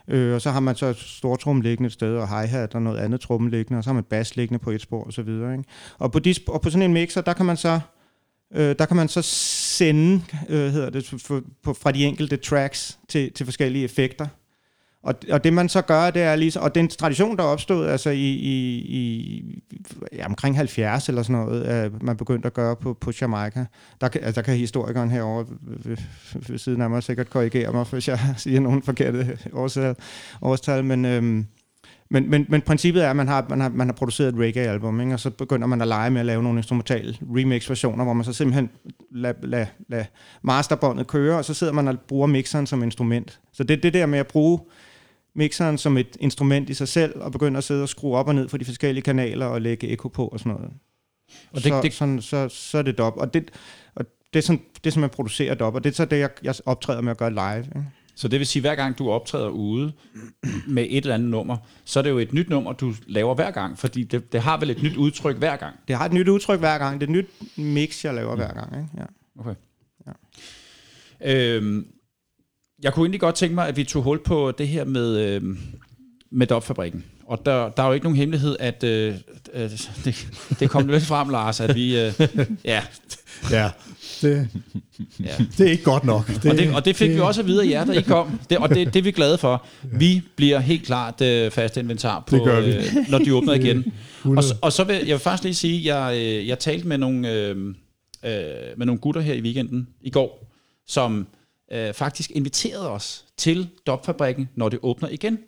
Øh, 0.07 0.33
og 0.35 0.41
så 0.41 0.51
har 0.51 0.59
man 0.59 0.75
så 0.75 0.93
stortrum 0.93 1.61
liggende 1.61 1.87
et 1.87 1.93
sted, 1.93 2.15
og 2.15 2.27
hi-hat 2.41 2.75
og 2.75 2.81
noget 2.81 2.97
andet 2.97 3.21
tromme 3.21 3.49
liggende, 3.49 3.77
og 3.77 3.83
så 3.83 3.89
har 3.89 3.93
man 3.95 4.03
bass 4.03 4.35
liggende 4.35 4.59
på 4.59 4.71
et 4.71 4.81
spor 4.81 5.03
og 5.03 5.13
så 5.13 5.21
videre. 5.21 5.51
Ikke? 5.53 5.63
Og, 5.97 6.11
på 6.11 6.19
de, 6.19 6.35
og 6.47 6.61
på 6.61 6.69
sådan 6.69 6.81
en 6.89 6.93
mixer, 6.93 7.21
der 7.21 7.33
kan 7.33 7.45
man 7.45 7.57
så 7.57 7.79
øh, 8.55 8.75
der 8.79 8.85
kan 8.85 8.97
man 8.97 9.07
så 9.07 9.21
sende 9.77 10.23
øh, 10.49 10.71
hedder 10.71 10.89
det, 10.89 11.05
for, 11.05 11.41
på, 11.63 11.73
fra 11.73 11.91
de 11.91 12.05
enkelte 12.05 12.37
tracks 12.37 12.99
til, 13.07 13.33
til 13.33 13.45
forskellige 13.45 13.85
effekter. 13.85 14.27
Og, 15.03 15.15
og 15.31 15.43
det 15.43 15.53
man 15.53 15.69
så 15.69 15.81
gør, 15.81 16.09
det 16.09 16.21
er 16.21 16.35
lige 16.35 16.59
og 16.59 16.75
den 16.75 16.87
tradition, 16.87 17.37
der 17.37 17.43
opstod 17.43 17.87
altså 17.87 18.09
i, 18.09 18.29
i, 18.29 18.77
i 18.77 19.43
ja, 20.13 20.25
omkring 20.25 20.57
70 20.57 21.09
eller 21.09 21.23
sådan 21.23 21.41
noget, 21.41 21.85
øh, 21.85 22.03
man 22.03 22.17
begyndte 22.17 22.45
at 22.45 22.53
gøre 22.53 22.75
på, 22.75 22.93
på 22.93 23.11
Jamaica. 23.21 23.65
Der, 24.01 24.07
altså, 24.07 24.31
der 24.31 24.41
kan 24.41 24.55
historikeren 24.55 25.11
herovre 25.11 25.45
ved, 25.61 25.97
ved 26.47 26.57
siden 26.57 26.81
af 26.81 26.89
mig 26.89 27.03
sikkert 27.03 27.29
korrigere 27.29 27.71
mig, 27.71 27.85
hvis 27.85 28.07
jeg 28.07 28.19
siger 28.37 28.59
nogle 28.59 28.81
forkerte 28.83 29.37
årstal, 29.53 29.95
årstal 30.41 30.85
men, 30.85 31.05
Øh, 31.05 31.43
men, 32.09 32.29
men, 32.29 32.45
men 32.49 32.61
princippet 32.61 33.03
er, 33.03 33.09
at 33.09 33.15
man 33.15 33.27
har, 33.27 33.45
man 33.49 33.61
har, 33.61 33.69
man 33.69 33.87
har 33.87 33.93
produceret 33.93 34.33
et 34.33 34.39
reggae-album, 34.39 35.01
ikke? 35.01 35.13
og 35.13 35.19
så 35.19 35.29
begynder 35.29 35.67
man 35.67 35.81
at 35.81 35.87
lege 35.87 36.09
med 36.09 36.19
at 36.19 36.25
lave 36.25 36.43
nogle 36.43 36.59
instrumentale 36.59 37.17
remix-versioner, 37.21 38.03
hvor 38.03 38.13
man 38.13 38.25
så 38.25 38.33
simpelthen 38.33 38.69
lader 39.11 39.35
lad, 39.43 39.65
lad 39.87 40.05
masterbåndet 40.41 41.07
køre, 41.07 41.37
og 41.37 41.45
så 41.45 41.53
sidder 41.53 41.73
man 41.73 41.87
og 41.87 41.99
bruger 41.99 42.27
mixeren 42.27 42.67
som 42.67 42.83
instrument. 42.83 43.39
Så 43.53 43.63
det 43.63 43.83
det 43.83 43.93
der 43.93 44.05
med 44.05 44.19
at 44.19 44.27
bruge 44.27 44.59
mixeren 45.35 45.77
som 45.77 45.97
et 45.97 46.17
instrument 46.19 46.69
i 46.69 46.73
sig 46.73 46.87
selv, 46.87 47.21
og 47.21 47.31
begynde 47.31 47.57
at 47.57 47.63
sidde 47.63 47.83
og 47.83 47.89
skrue 47.89 48.17
op 48.17 48.27
og 48.27 48.35
ned 48.35 48.49
for 48.49 48.57
de 48.57 48.65
forskellige 48.65 49.03
kanaler 49.03 49.45
og 49.45 49.61
lægge 49.61 49.87
ekko 49.87 50.07
på 50.07 50.27
og 50.27 50.39
sådan 50.39 50.51
noget. 50.51 50.69
Og 51.51 51.63
det, 51.63 51.63
så, 51.63 51.81
det, 51.81 51.93
sådan, 51.93 52.21
så, 52.21 52.49
så 52.49 52.77
er 52.77 52.81
det 52.81 52.97
dop. 52.97 53.17
Og 53.17 53.33
det, 53.33 53.51
og 53.95 54.05
det 54.33 54.39
er 54.39 54.43
sådan, 54.43 54.61
det 54.75 54.87
er 54.87 54.91
sådan 54.91 55.01
man 55.01 55.09
producerer 55.09 55.55
dop, 55.55 55.75
og 55.75 55.83
det 55.83 55.89
er 55.89 55.93
så 55.93 56.05
det, 56.05 56.19
jeg, 56.19 56.29
jeg 56.43 56.55
optræder 56.65 57.01
med 57.01 57.11
at 57.11 57.17
gøre 57.17 57.31
live. 57.31 57.65
Ikke? 57.65 57.85
Så 58.17 58.27
det 58.27 58.39
vil 58.39 58.47
sige, 58.47 58.61
hver 58.61 58.75
gang 58.75 58.97
du 58.97 59.09
optræder 59.09 59.49
ude 59.49 59.91
med 60.67 60.87
et 60.89 60.97
eller 60.97 61.13
andet 61.13 61.29
nummer, 61.29 61.57
så 61.85 61.99
er 61.99 62.03
det 62.03 62.09
jo 62.09 62.17
et 62.17 62.33
nyt 62.33 62.49
nummer, 62.49 62.73
du 62.73 62.93
laver 63.07 63.35
hver 63.35 63.51
gang, 63.51 63.79
fordi 63.79 64.03
det, 64.03 64.33
det 64.33 64.41
har 64.41 64.57
vel 64.57 64.69
et 64.69 64.83
nyt 64.83 64.95
udtryk 64.95 65.37
hver 65.37 65.55
gang. 65.55 65.75
Det 65.87 65.95
har 65.95 66.05
et 66.05 66.13
nyt 66.13 66.27
udtryk 66.27 66.59
hver 66.59 66.77
gang. 66.77 67.01
Det 67.01 67.07
er 67.07 67.11
et 67.11 67.17
nyt 67.17 67.57
mix, 67.57 68.05
jeg 68.05 68.13
laver 68.13 68.31
mm. 68.31 68.39
hver 68.39 68.53
gang. 68.53 68.75
Ikke? 68.75 68.89
Ja. 68.97 69.03
Okay. 69.39 69.55
Ja. 71.21 71.55
Øhm, 71.55 71.87
jeg 72.83 72.93
kunne 72.93 73.03
egentlig 73.03 73.19
godt 73.19 73.35
tænke 73.35 73.55
mig, 73.55 73.67
at 73.67 73.77
vi 73.77 73.83
tog 73.83 74.03
hul 74.03 74.23
på 74.23 74.51
det 74.51 74.67
her 74.67 74.85
med, 74.85 75.17
øh, 75.19 75.57
med 76.29 76.47
dopfabrikken. 76.47 77.05
Og 77.25 77.45
der, 77.45 77.69
der 77.69 77.83
er 77.83 77.87
jo 77.87 77.93
ikke 77.93 78.05
nogen 78.05 78.17
hemmelighed, 78.17 78.57
at 78.59 78.83
øh, 78.83 79.15
øh, 79.53 79.69
det, 80.05 80.27
det 80.59 80.69
kom 80.69 80.87
lidt 80.87 81.03
frem, 81.03 81.29
Lars, 81.29 81.59
at 81.59 81.75
vi... 81.75 81.99
Øh, 81.99 82.13
ja, 82.65 82.83
ja, 83.51 83.69
det, 84.21 84.49
ja, 85.19 85.35
det 85.57 85.67
er 85.67 85.71
ikke 85.71 85.83
godt 85.83 86.03
nok. 86.03 86.27
Det, 86.27 86.51
og, 86.51 86.57
det, 86.57 86.75
og 86.75 86.85
det 86.85 86.95
fik 86.95 87.07
det, 87.07 87.15
vi 87.15 87.21
også 87.21 87.41
at 87.41 87.47
vide 87.47 87.63
af 87.63 87.69
jer, 87.69 87.85
der 87.85 87.93
I 87.93 88.01
kom. 88.01 88.39
Det, 88.49 88.57
og 88.57 88.69
det, 88.69 88.93
det 88.93 88.99
er 88.99 89.03
vi 89.03 89.11
glade 89.11 89.37
for. 89.37 89.65
Vi 89.83 90.21
bliver 90.35 90.59
helt 90.59 90.85
klart 90.85 91.21
øh, 91.21 91.51
fast 91.51 91.77
inventar, 91.77 92.23
på, 92.27 92.49
øh, 92.49 92.83
når 93.09 93.17
de 93.17 93.33
åbner 93.35 93.53
igen. 93.53 93.93
og, 94.23 94.43
og 94.61 94.73
så 94.73 94.83
vil 94.83 94.95
jeg 94.95 95.07
vil 95.07 95.19
faktisk 95.19 95.43
lige 95.43 95.55
sige, 95.55 95.77
at 95.79 95.85
jeg, 95.85 96.17
øh, 96.17 96.47
jeg 96.47 96.59
talte 96.59 96.87
med 96.87 96.97
nogle, 96.97 97.31
øh, 97.31 97.57
øh, 98.25 98.33
med 98.77 98.85
nogle 98.85 98.99
gutter 98.99 99.21
her 99.21 99.33
i 99.33 99.41
weekenden 99.41 99.87
i 100.01 100.09
går, 100.09 100.51
som 100.87 101.27
øh, 101.71 101.93
faktisk 101.93 102.31
inviterede 102.31 102.89
os 102.89 103.25
til 103.37 103.67
Dopfabrikken, 103.87 104.49
når 104.55 104.69
det 104.69 104.79
åbner 104.81 105.09
igen. 105.09 105.39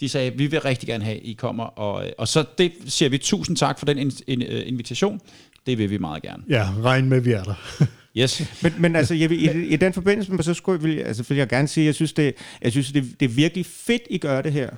De 0.00 0.08
sagde, 0.08 0.32
vi 0.36 0.46
vil 0.46 0.60
rigtig 0.60 0.88
gerne 0.88 1.04
have, 1.04 1.16
at 1.16 1.22
I 1.24 1.32
kommer. 1.32 1.64
Og, 1.64 2.06
øh, 2.06 2.12
og 2.18 2.28
så 2.28 2.44
det 2.58 2.72
siger 2.86 3.08
vi 3.08 3.18
tusind 3.18 3.56
tak 3.56 3.78
for 3.78 3.86
den 3.86 3.98
in, 3.98 4.12
in, 4.26 4.42
uh, 4.42 4.68
invitation. 4.68 5.20
Det 5.68 5.78
vil 5.78 5.90
vi 5.90 5.98
meget 5.98 6.22
gerne. 6.22 6.42
Ja, 6.48 6.68
regn 6.82 7.08
med, 7.08 7.20
vi 7.20 7.32
er 7.32 7.42
der. 7.42 7.54
Yes. 8.16 8.62
men, 8.62 8.72
men 8.78 8.96
altså, 8.96 9.14
jeg 9.14 9.30
vil, 9.30 9.44
i, 9.44 9.66
i 9.66 9.76
den 9.76 9.92
forbindelse, 9.92 10.42
så 10.42 10.54
skulle, 10.54 10.82
vil, 10.82 10.98
altså, 10.98 11.24
vil 11.28 11.36
jeg 11.38 11.48
gerne 11.48 11.68
sige, 11.68 11.86
jeg 11.86 11.94
synes, 11.94 12.12
det, 12.12 12.34
jeg 12.62 12.72
synes 12.72 12.92
det, 12.92 13.20
det 13.20 13.26
er 13.26 13.34
virkelig 13.34 13.66
fedt, 13.66 14.02
I 14.10 14.18
gør 14.18 14.42
det 14.42 14.52
her. 14.52 14.70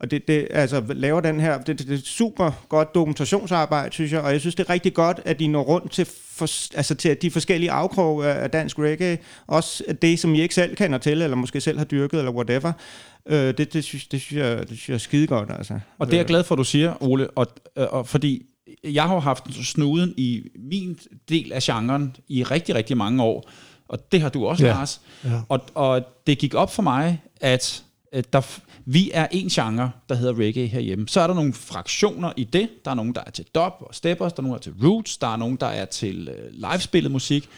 Og 0.00 0.10
det, 0.10 0.28
det 0.28 0.46
altså, 0.50 0.82
laver 0.88 1.20
den 1.20 1.40
her, 1.40 1.58
det, 1.58 1.78
det, 1.78 1.88
det 1.88 1.98
er 1.98 2.02
super 2.04 2.64
godt 2.68 2.94
dokumentationsarbejde, 2.94 3.92
synes 3.92 4.12
jeg, 4.12 4.20
og 4.20 4.32
jeg 4.32 4.40
synes, 4.40 4.54
det 4.54 4.66
er 4.66 4.70
rigtig 4.70 4.94
godt, 4.94 5.20
at 5.24 5.38
de 5.38 5.48
når 5.48 5.62
rundt 5.62 5.92
til, 5.92 6.06
for, 6.30 6.76
altså 6.76 6.94
til 6.94 7.16
de 7.22 7.30
forskellige 7.30 7.70
afkrog 7.70 8.26
af 8.26 8.50
dansk 8.50 8.78
reggae, 8.78 9.18
også 9.46 9.84
det, 10.02 10.18
som 10.18 10.34
I 10.34 10.40
ikke 10.40 10.54
selv 10.54 10.76
kender 10.76 10.98
til, 10.98 11.22
eller 11.22 11.36
måske 11.36 11.60
selv 11.60 11.78
har 11.78 11.84
dyrket, 11.84 12.18
eller 12.18 12.32
whatever. 12.32 12.72
Øh, 13.28 13.58
det, 13.58 13.72
det, 13.72 13.84
synes, 13.84 14.06
det, 14.06 14.20
synes 14.20 14.42
jeg, 14.42 14.58
det 14.58 14.68
synes 14.68 14.88
jeg 14.88 14.94
er 14.94 14.98
skide 14.98 15.26
godt, 15.26 15.50
altså. 15.58 15.78
Og 15.98 16.06
det 16.06 16.14
er 16.14 16.18
jeg 16.18 16.26
glad 16.26 16.44
for, 16.44 16.54
at 16.54 16.58
du 16.58 16.64
siger, 16.64 17.02
Ole, 17.02 17.30
og, 17.30 17.46
og 17.76 18.08
fordi 18.08 18.46
jeg 18.84 19.02
har 19.02 19.18
haft 19.18 19.54
snuden 19.54 20.14
i 20.16 20.42
min 20.58 20.98
del 21.28 21.52
af 21.52 21.62
genren 21.62 22.16
i 22.28 22.42
rigtig, 22.42 22.74
rigtig 22.74 22.96
mange 22.96 23.22
år, 23.22 23.50
og 23.88 24.12
det 24.12 24.20
har 24.20 24.28
du 24.28 24.46
også, 24.46 24.66
ja. 24.66 24.72
Lars. 24.72 25.00
Ja. 25.24 25.40
Og, 25.48 25.60
og 25.74 26.02
det 26.26 26.38
gik 26.38 26.54
op 26.54 26.72
for 26.72 26.82
mig, 26.82 27.22
at, 27.40 27.84
at 28.12 28.32
der, 28.32 28.60
vi 28.84 29.10
er 29.14 29.26
en 29.30 29.48
genre, 29.48 29.90
der 30.08 30.14
hedder 30.14 30.38
reggae 30.38 30.66
herhjemme. 30.66 31.08
Så 31.08 31.20
er 31.20 31.26
der 31.26 31.34
nogle 31.34 31.52
fraktioner 31.52 32.32
i 32.36 32.44
det. 32.44 32.68
Der 32.84 32.90
er 32.90 32.94
nogen, 32.94 33.14
der 33.14 33.22
er 33.26 33.30
til 33.30 33.44
dub 33.54 33.72
og 33.80 33.94
steppers, 33.94 34.32
der 34.32 34.42
er 34.42 34.42
nogen, 34.42 34.60
der 34.62 34.70
er 34.70 34.74
til 34.74 34.86
roots, 34.86 35.16
der 35.16 35.26
er 35.26 35.36
nogen, 35.36 35.56
der 35.56 35.66
er 35.66 35.84
til 35.84 36.28
uh, 36.28 36.70
livespillet 36.72 37.12
musik. 37.12 37.48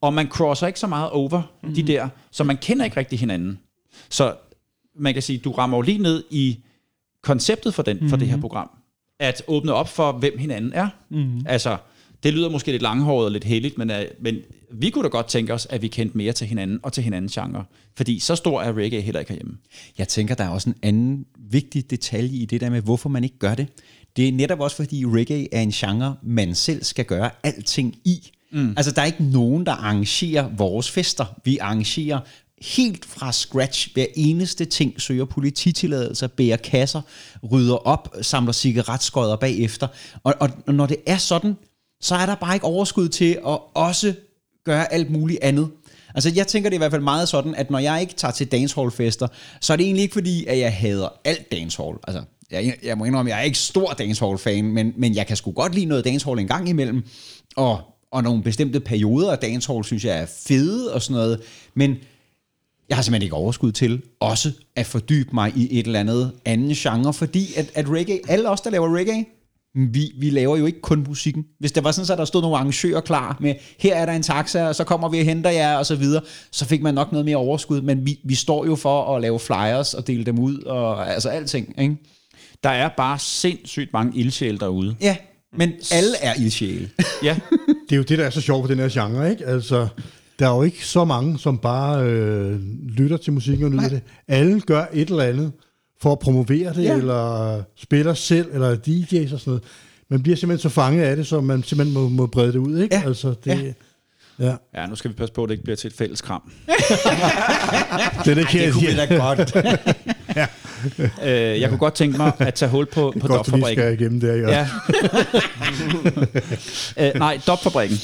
Og 0.00 0.14
man 0.14 0.28
crosser 0.28 0.66
ikke 0.66 0.80
så 0.80 0.86
meget 0.86 1.10
over 1.10 1.42
mm-hmm. 1.62 1.74
de 1.74 1.82
der, 1.82 2.08
så 2.30 2.44
man 2.44 2.56
kender 2.56 2.84
ikke 2.84 2.96
rigtig 2.96 3.18
hinanden. 3.18 3.58
Så 4.10 4.34
man 4.94 5.12
kan 5.12 5.22
sige, 5.22 5.38
du 5.38 5.52
rammer 5.52 5.78
jo 5.78 5.82
lige 5.82 5.98
ned 5.98 6.24
i 6.30 6.58
konceptet 7.22 7.74
for, 7.74 7.82
den, 7.82 7.96
mm-hmm. 7.96 8.10
for 8.10 8.16
det 8.16 8.28
her 8.28 8.36
mhm. 8.36 8.40
program. 8.40 8.70
At 9.22 9.42
åbne 9.46 9.72
op 9.74 9.88
for, 9.88 10.12
hvem 10.12 10.38
hinanden 10.38 10.72
er. 10.72 10.88
Mm-hmm. 11.10 11.40
Altså, 11.46 11.76
det 12.22 12.34
lyder 12.34 12.50
måske 12.50 12.70
lidt 12.70 12.82
langhåret 12.82 13.24
og 13.24 13.32
lidt 13.32 13.44
heldigt, 13.44 13.78
men, 13.78 13.90
uh, 13.90 13.96
men 14.20 14.36
vi 14.72 14.90
kunne 14.90 15.04
da 15.04 15.08
godt 15.08 15.26
tænke 15.26 15.54
os, 15.54 15.66
at 15.70 15.82
vi 15.82 15.88
kendte 15.88 16.16
mere 16.16 16.32
til 16.32 16.46
hinanden 16.46 16.80
og 16.82 16.92
til 16.92 17.04
hinandens 17.04 17.34
genre. 17.34 17.64
Fordi 17.96 18.18
så 18.18 18.36
stor 18.36 18.62
er 18.62 18.72
reggae 18.76 19.00
heller 19.00 19.20
ikke 19.20 19.32
herhjemme. 19.32 19.56
Jeg 19.98 20.08
tænker, 20.08 20.34
der 20.34 20.44
er 20.44 20.48
også 20.48 20.68
en 20.70 20.76
anden 20.82 21.26
vigtig 21.50 21.90
detalje 21.90 22.36
i 22.36 22.44
det 22.44 22.60
der 22.60 22.70
med, 22.70 22.80
hvorfor 22.82 23.08
man 23.08 23.24
ikke 23.24 23.38
gør 23.38 23.54
det. 23.54 23.66
Det 24.16 24.28
er 24.28 24.32
netop 24.32 24.60
også, 24.60 24.76
fordi 24.76 25.06
reggae 25.06 25.54
er 25.54 25.60
en 25.60 25.70
genre, 25.70 26.16
man 26.22 26.54
selv 26.54 26.84
skal 26.84 27.04
gøre 27.04 27.30
alting 27.42 27.96
i. 28.04 28.30
Mm. 28.52 28.74
Altså, 28.76 28.92
der 28.92 29.02
er 29.02 29.06
ikke 29.06 29.24
nogen, 29.24 29.66
der 29.66 29.72
arrangerer 29.72 30.48
vores 30.56 30.90
fester. 30.90 31.24
Vi 31.44 31.58
arrangerer 31.58 32.20
helt 32.62 33.04
fra 33.04 33.32
scratch 33.32 33.92
hver 33.94 34.06
eneste 34.14 34.64
ting, 34.64 35.00
søger 35.00 35.24
polititilladelser, 35.24 36.26
bærer 36.26 36.56
kasser, 36.56 37.00
rydder 37.52 37.74
op, 37.74 38.14
samler 38.22 38.52
cigaretskodder 38.52 39.36
bagefter. 39.36 39.86
Og, 40.24 40.34
og 40.40 40.74
når 40.74 40.86
det 40.86 40.96
er 41.06 41.16
sådan, 41.16 41.56
så 42.00 42.14
er 42.14 42.26
der 42.26 42.34
bare 42.34 42.54
ikke 42.54 42.66
overskud 42.66 43.08
til 43.08 43.38
at 43.46 43.58
også 43.74 44.14
gøre 44.64 44.92
alt 44.92 45.10
muligt 45.10 45.38
andet. 45.42 45.68
Altså 46.14 46.32
jeg 46.34 46.46
tænker 46.46 46.70
det 46.70 46.76
er 46.76 46.78
i 46.78 46.84
hvert 46.84 46.90
fald 46.90 47.02
meget 47.02 47.28
sådan, 47.28 47.54
at 47.54 47.70
når 47.70 47.78
jeg 47.78 48.00
ikke 48.00 48.14
tager 48.14 48.32
til 48.32 48.52
dancehall-fester, 48.52 49.28
så 49.60 49.72
er 49.72 49.76
det 49.76 49.84
egentlig 49.84 50.02
ikke 50.02 50.12
fordi, 50.12 50.46
at 50.46 50.58
jeg 50.58 50.72
hader 50.72 51.08
alt 51.24 51.52
dancehall. 51.52 51.96
Altså 52.06 52.22
jeg, 52.50 52.74
jeg 52.82 52.98
må 52.98 53.04
indrømme, 53.04 53.30
at 53.30 53.34
jeg 53.34 53.40
er 53.40 53.44
ikke 53.44 53.58
stor 53.58 53.92
dancehall-fan, 53.92 54.64
men, 54.64 54.92
men 54.96 55.14
jeg 55.14 55.26
kan 55.26 55.36
sgu 55.36 55.52
godt 55.52 55.74
lide 55.74 55.86
noget 55.86 56.04
dancehall 56.04 56.38
en 56.38 56.48
gang 56.48 56.68
imellem. 56.68 57.02
Og, 57.56 57.80
og 58.10 58.22
nogle 58.22 58.42
bestemte 58.42 58.80
perioder 58.80 59.32
af 59.32 59.38
dancehall, 59.38 59.84
synes 59.84 60.04
jeg 60.04 60.18
er 60.18 60.26
fede 60.46 60.94
og 60.94 61.02
sådan 61.02 61.14
noget. 61.14 61.40
Men 61.74 61.96
jeg 62.92 62.96
har 62.96 63.02
simpelthen 63.02 63.22
ikke 63.22 63.36
overskud 63.36 63.72
til 63.72 64.02
også 64.20 64.52
at 64.76 64.86
fordybe 64.86 65.28
mig 65.32 65.52
i 65.56 65.78
et 65.78 65.86
eller 65.86 66.00
andet 66.00 66.32
anden 66.44 66.70
genre, 66.74 67.12
fordi 67.12 67.54
at, 67.56 67.70
at 67.74 67.90
reggae, 67.90 68.20
alle 68.28 68.50
os, 68.50 68.60
der 68.60 68.70
laver 68.70 68.96
reggae, 68.96 69.24
vi, 69.74 70.12
vi 70.18 70.30
laver 70.30 70.56
jo 70.56 70.66
ikke 70.66 70.80
kun 70.80 71.04
musikken. 71.08 71.44
Hvis 71.60 71.72
det 71.72 71.84
var 71.84 71.92
sådan, 71.92 72.12
at 72.12 72.18
der 72.18 72.24
stod 72.24 72.42
nogle 72.42 72.56
arrangører 72.56 73.00
klar 73.00 73.36
med, 73.40 73.54
her 73.78 73.94
er 73.96 74.06
der 74.06 74.12
en 74.12 74.22
taxa, 74.22 74.68
og 74.68 74.74
så 74.74 74.84
kommer 74.84 75.08
vi 75.08 75.18
og 75.18 75.24
henter 75.24 75.50
jer, 75.50 75.76
og 75.76 75.86
så 75.86 75.96
videre, 75.96 76.22
så 76.50 76.64
fik 76.64 76.82
man 76.82 76.94
nok 76.94 77.12
noget 77.12 77.24
mere 77.24 77.36
overskud, 77.36 77.80
men 77.80 78.06
vi, 78.06 78.18
vi 78.24 78.34
står 78.34 78.66
jo 78.66 78.76
for 78.76 79.16
at 79.16 79.22
lave 79.22 79.38
flyers 79.40 79.94
og 79.94 80.06
dele 80.06 80.24
dem 80.24 80.38
ud, 80.38 80.58
og 80.58 81.12
altså 81.12 81.28
alting, 81.28 81.74
ikke? 81.78 81.96
Der 82.62 82.70
er 82.70 82.88
bare 82.96 83.18
sindssygt 83.18 83.92
mange 83.92 84.18
ildsjæle 84.18 84.58
derude. 84.58 84.96
Ja, 85.00 85.16
men 85.58 85.72
alle 85.92 86.16
er 86.22 86.34
ildsjæle. 86.34 86.90
ja. 87.22 87.36
Det 87.88 87.92
er 87.92 87.96
jo 87.96 88.02
det, 88.02 88.18
der 88.18 88.24
er 88.24 88.30
så 88.30 88.40
sjovt 88.40 88.62
på 88.62 88.68
den 88.68 88.78
her 88.78 88.88
genre, 88.88 89.30
ikke? 89.30 89.46
Altså, 89.46 89.88
der 90.42 90.48
er 90.48 90.56
jo 90.56 90.62
ikke 90.62 90.86
så 90.86 91.04
mange, 91.04 91.38
som 91.38 91.58
bare 91.58 92.04
øh, 92.04 92.60
lytter 92.88 93.16
til 93.16 93.32
musikken 93.32 93.64
og 93.64 93.70
nyder 93.70 93.88
det. 93.88 94.02
Alle 94.28 94.60
gør 94.60 94.84
et 94.92 95.08
eller 95.08 95.24
andet 95.24 95.52
for 96.00 96.12
at 96.12 96.18
promovere 96.18 96.74
det, 96.74 96.82
ja. 96.82 96.96
eller 96.96 97.62
spiller 97.76 98.14
selv, 98.14 98.48
eller 98.52 98.76
DJ's 98.76 99.34
og 99.34 99.40
sådan 99.40 99.50
noget. 99.50 99.62
Man 100.08 100.22
bliver 100.22 100.36
simpelthen 100.36 100.70
så 100.70 100.74
fanget 100.74 101.04
af 101.04 101.16
det, 101.16 101.26
så 101.26 101.40
man 101.40 101.62
simpelthen 101.62 101.94
må, 101.94 102.08
må 102.08 102.26
brede 102.26 102.52
det 102.52 102.58
ud, 102.58 102.78
ikke? 102.78 102.96
Ja. 102.96 103.02
Altså, 103.06 103.34
det, 103.44 103.74
ja. 104.38 104.46
Ja. 104.46 104.54
ja, 104.74 104.86
nu 104.86 104.94
skal 104.94 105.10
vi 105.10 105.14
passe 105.14 105.34
på, 105.34 105.42
at 105.42 105.48
det 105.48 105.54
ikke 105.54 105.64
bliver 105.64 105.76
til 105.76 105.88
et 105.88 105.94
fælles 105.94 106.20
kram. 106.20 106.42
det 108.24 108.30
er 108.30 108.34
det, 108.34 108.38
Ej, 108.38 108.50
det 108.52 108.72
kunne 108.72 108.86
vi 108.86 108.96
da 108.96 109.16
godt. 109.16 109.54
ja. 110.40 110.46
øh, 111.54 111.60
jeg 111.60 111.68
kunne 111.68 111.78
godt 111.78 111.94
tænke 111.94 112.18
mig 112.18 112.32
at 112.38 112.54
tage 112.54 112.70
hul 112.70 112.86
på, 112.86 113.14
på 113.20 113.26
godt, 113.26 113.38
dopfabrikken. 113.38 113.84
Godt, 113.84 114.00
igennem 114.00 114.20
det, 114.20 114.42
ja. 114.42 114.48
ja. 114.48 114.68
øh, 117.08 117.14
nej, 117.14 117.40
dopfabrikken. 117.46 117.98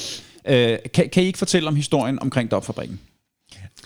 Øh, 0.45 0.79
kan, 0.95 1.09
kan 1.09 1.23
I 1.23 1.27
ikke 1.27 1.39
fortælle 1.39 1.69
om 1.69 1.77
historien 1.77 2.23
omkring 2.23 2.51
dopfabrikken? 2.51 3.01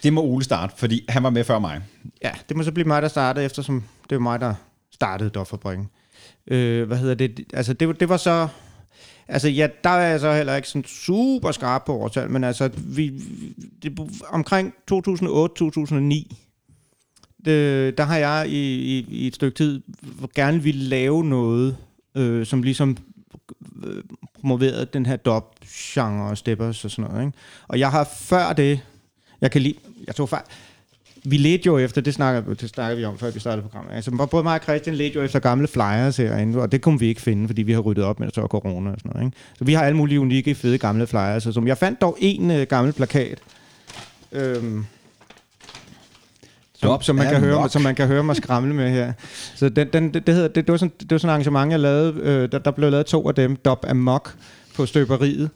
Det 0.02 0.12
må 0.12 0.22
Ole 0.22 0.44
starte, 0.44 0.74
fordi 0.76 1.04
han 1.08 1.22
var 1.22 1.30
med 1.30 1.44
før 1.44 1.58
mig. 1.58 1.80
Ja, 2.24 2.32
det 2.48 2.56
må 2.56 2.62
så 2.62 2.72
blive 2.72 2.88
mig, 2.88 3.02
der 3.02 3.08
startede, 3.08 3.44
eftersom 3.44 3.84
det 4.10 4.16
var 4.16 4.22
mig, 4.22 4.40
der 4.40 4.54
startede 5.02 5.30
Doffabrikken. 5.30 5.88
Øh, 6.46 6.86
hvad 6.86 6.96
hedder 6.98 7.14
det? 7.14 7.40
Altså, 7.52 7.72
det, 7.72 8.00
det 8.00 8.08
var 8.08 8.16
så... 8.16 8.48
Altså, 9.28 9.48
ja, 9.48 9.68
der 9.84 9.90
er 9.90 10.10
jeg 10.10 10.20
så 10.20 10.32
heller 10.32 10.56
ikke 10.56 10.68
sådan 10.68 10.84
super 10.84 11.52
skarp 11.52 11.82
på 11.86 11.94
årstal, 11.94 12.30
men 12.30 12.44
altså, 12.44 12.70
vi, 12.76 13.12
det, 13.82 13.98
omkring 14.28 14.74
2008-2009, 14.92 16.34
det, 17.44 17.98
der 17.98 18.02
har 18.02 18.16
jeg 18.16 18.48
i, 18.48 18.98
i, 18.98 19.06
i 19.08 19.26
et 19.26 19.34
stykke 19.34 19.56
tid 19.56 19.82
gerne 20.34 20.62
ville 20.62 20.84
lave 20.84 21.24
noget, 21.24 21.76
øh, 22.14 22.46
som 22.46 22.62
ligesom 22.62 22.96
øh, 23.84 24.86
den 24.92 25.06
her 25.06 25.16
dub-genre 25.16 26.30
og 26.30 26.38
steppers 26.38 26.84
og 26.84 26.90
sådan 26.90 27.10
noget. 27.10 27.26
Ikke? 27.26 27.38
Og 27.68 27.78
jeg 27.78 27.90
har 27.90 28.08
før 28.20 28.52
det, 28.52 28.80
jeg 29.40 29.50
kan 29.50 29.62
lide, 29.62 29.74
jeg 30.06 30.14
tror 30.14 30.26
fejl, 30.26 30.44
vi 31.24 31.36
ledte 31.36 31.66
jo 31.66 31.78
efter, 31.78 32.00
det 32.00 32.14
snakker, 32.14 32.54
det 32.54 32.68
snakker 32.68 32.96
vi 32.96 33.04
om, 33.04 33.18
før 33.18 33.30
vi 33.30 33.40
startede 33.40 33.62
programmet. 33.62 33.94
Altså, 33.94 34.10
både 34.30 34.42
mig 34.42 34.54
og 34.54 34.62
Christian 34.62 34.96
ledte 34.96 35.14
jo 35.14 35.24
efter 35.24 35.38
gamle 35.38 35.68
flyers 35.68 36.16
herinde, 36.16 36.58
og 36.58 36.72
det 36.72 36.80
kunne 36.80 36.98
vi 36.98 37.06
ikke 37.06 37.20
finde, 37.20 37.46
fordi 37.46 37.62
vi 37.62 37.72
har 37.72 37.80
ryddet 37.80 38.04
op, 38.04 38.20
med 38.20 38.30
så 38.30 38.40
var 38.40 38.48
corona 38.48 38.90
og 38.90 38.96
sådan 38.98 39.12
noget. 39.14 39.26
Ikke? 39.26 39.36
Så 39.58 39.64
vi 39.64 39.72
har 39.72 39.84
alle 39.84 39.96
mulige 39.96 40.20
unikke, 40.20 40.54
fede 40.54 40.78
gamle 40.78 41.06
flyers. 41.06 41.46
og 41.46 41.54
Som 41.54 41.66
jeg 41.66 41.78
fandt 41.78 42.00
dog 42.00 42.16
en 42.20 42.50
øh, 42.50 42.66
gammel 42.66 42.92
plakat, 42.92 43.38
øhm, 44.32 44.86
som, 46.82 46.90
Dop 46.90 47.04
som, 47.04 47.16
man 47.16 47.28
kan 47.30 47.40
høre, 47.40 47.68
som 47.68 47.82
man 47.82 47.94
kan 47.94 48.06
høre 48.06 48.24
mig 48.24 48.36
skramle 48.36 48.74
med 48.74 48.90
her. 48.90 49.12
Så 49.54 49.68
den, 49.68 49.88
den, 49.92 50.14
det, 50.14 50.26
det, 50.26 50.34
hedder, 50.34 50.48
det, 50.48 50.66
det, 50.66 50.72
var 50.72 50.78
sådan, 50.78 50.92
det 51.00 51.10
var 51.10 51.18
sådan 51.18 51.28
et 51.28 51.32
arrangement, 51.32 51.70
jeg 51.70 51.80
lavede. 51.80 52.14
Øh, 52.22 52.52
der, 52.52 52.58
der 52.58 52.70
blev 52.70 52.90
lavet 52.90 53.06
to 53.06 53.28
af 53.28 53.34
dem, 53.34 53.56
Dop 53.56 53.84
Amok 53.88 54.34
på 54.76 54.86
støberiet. 54.86 55.50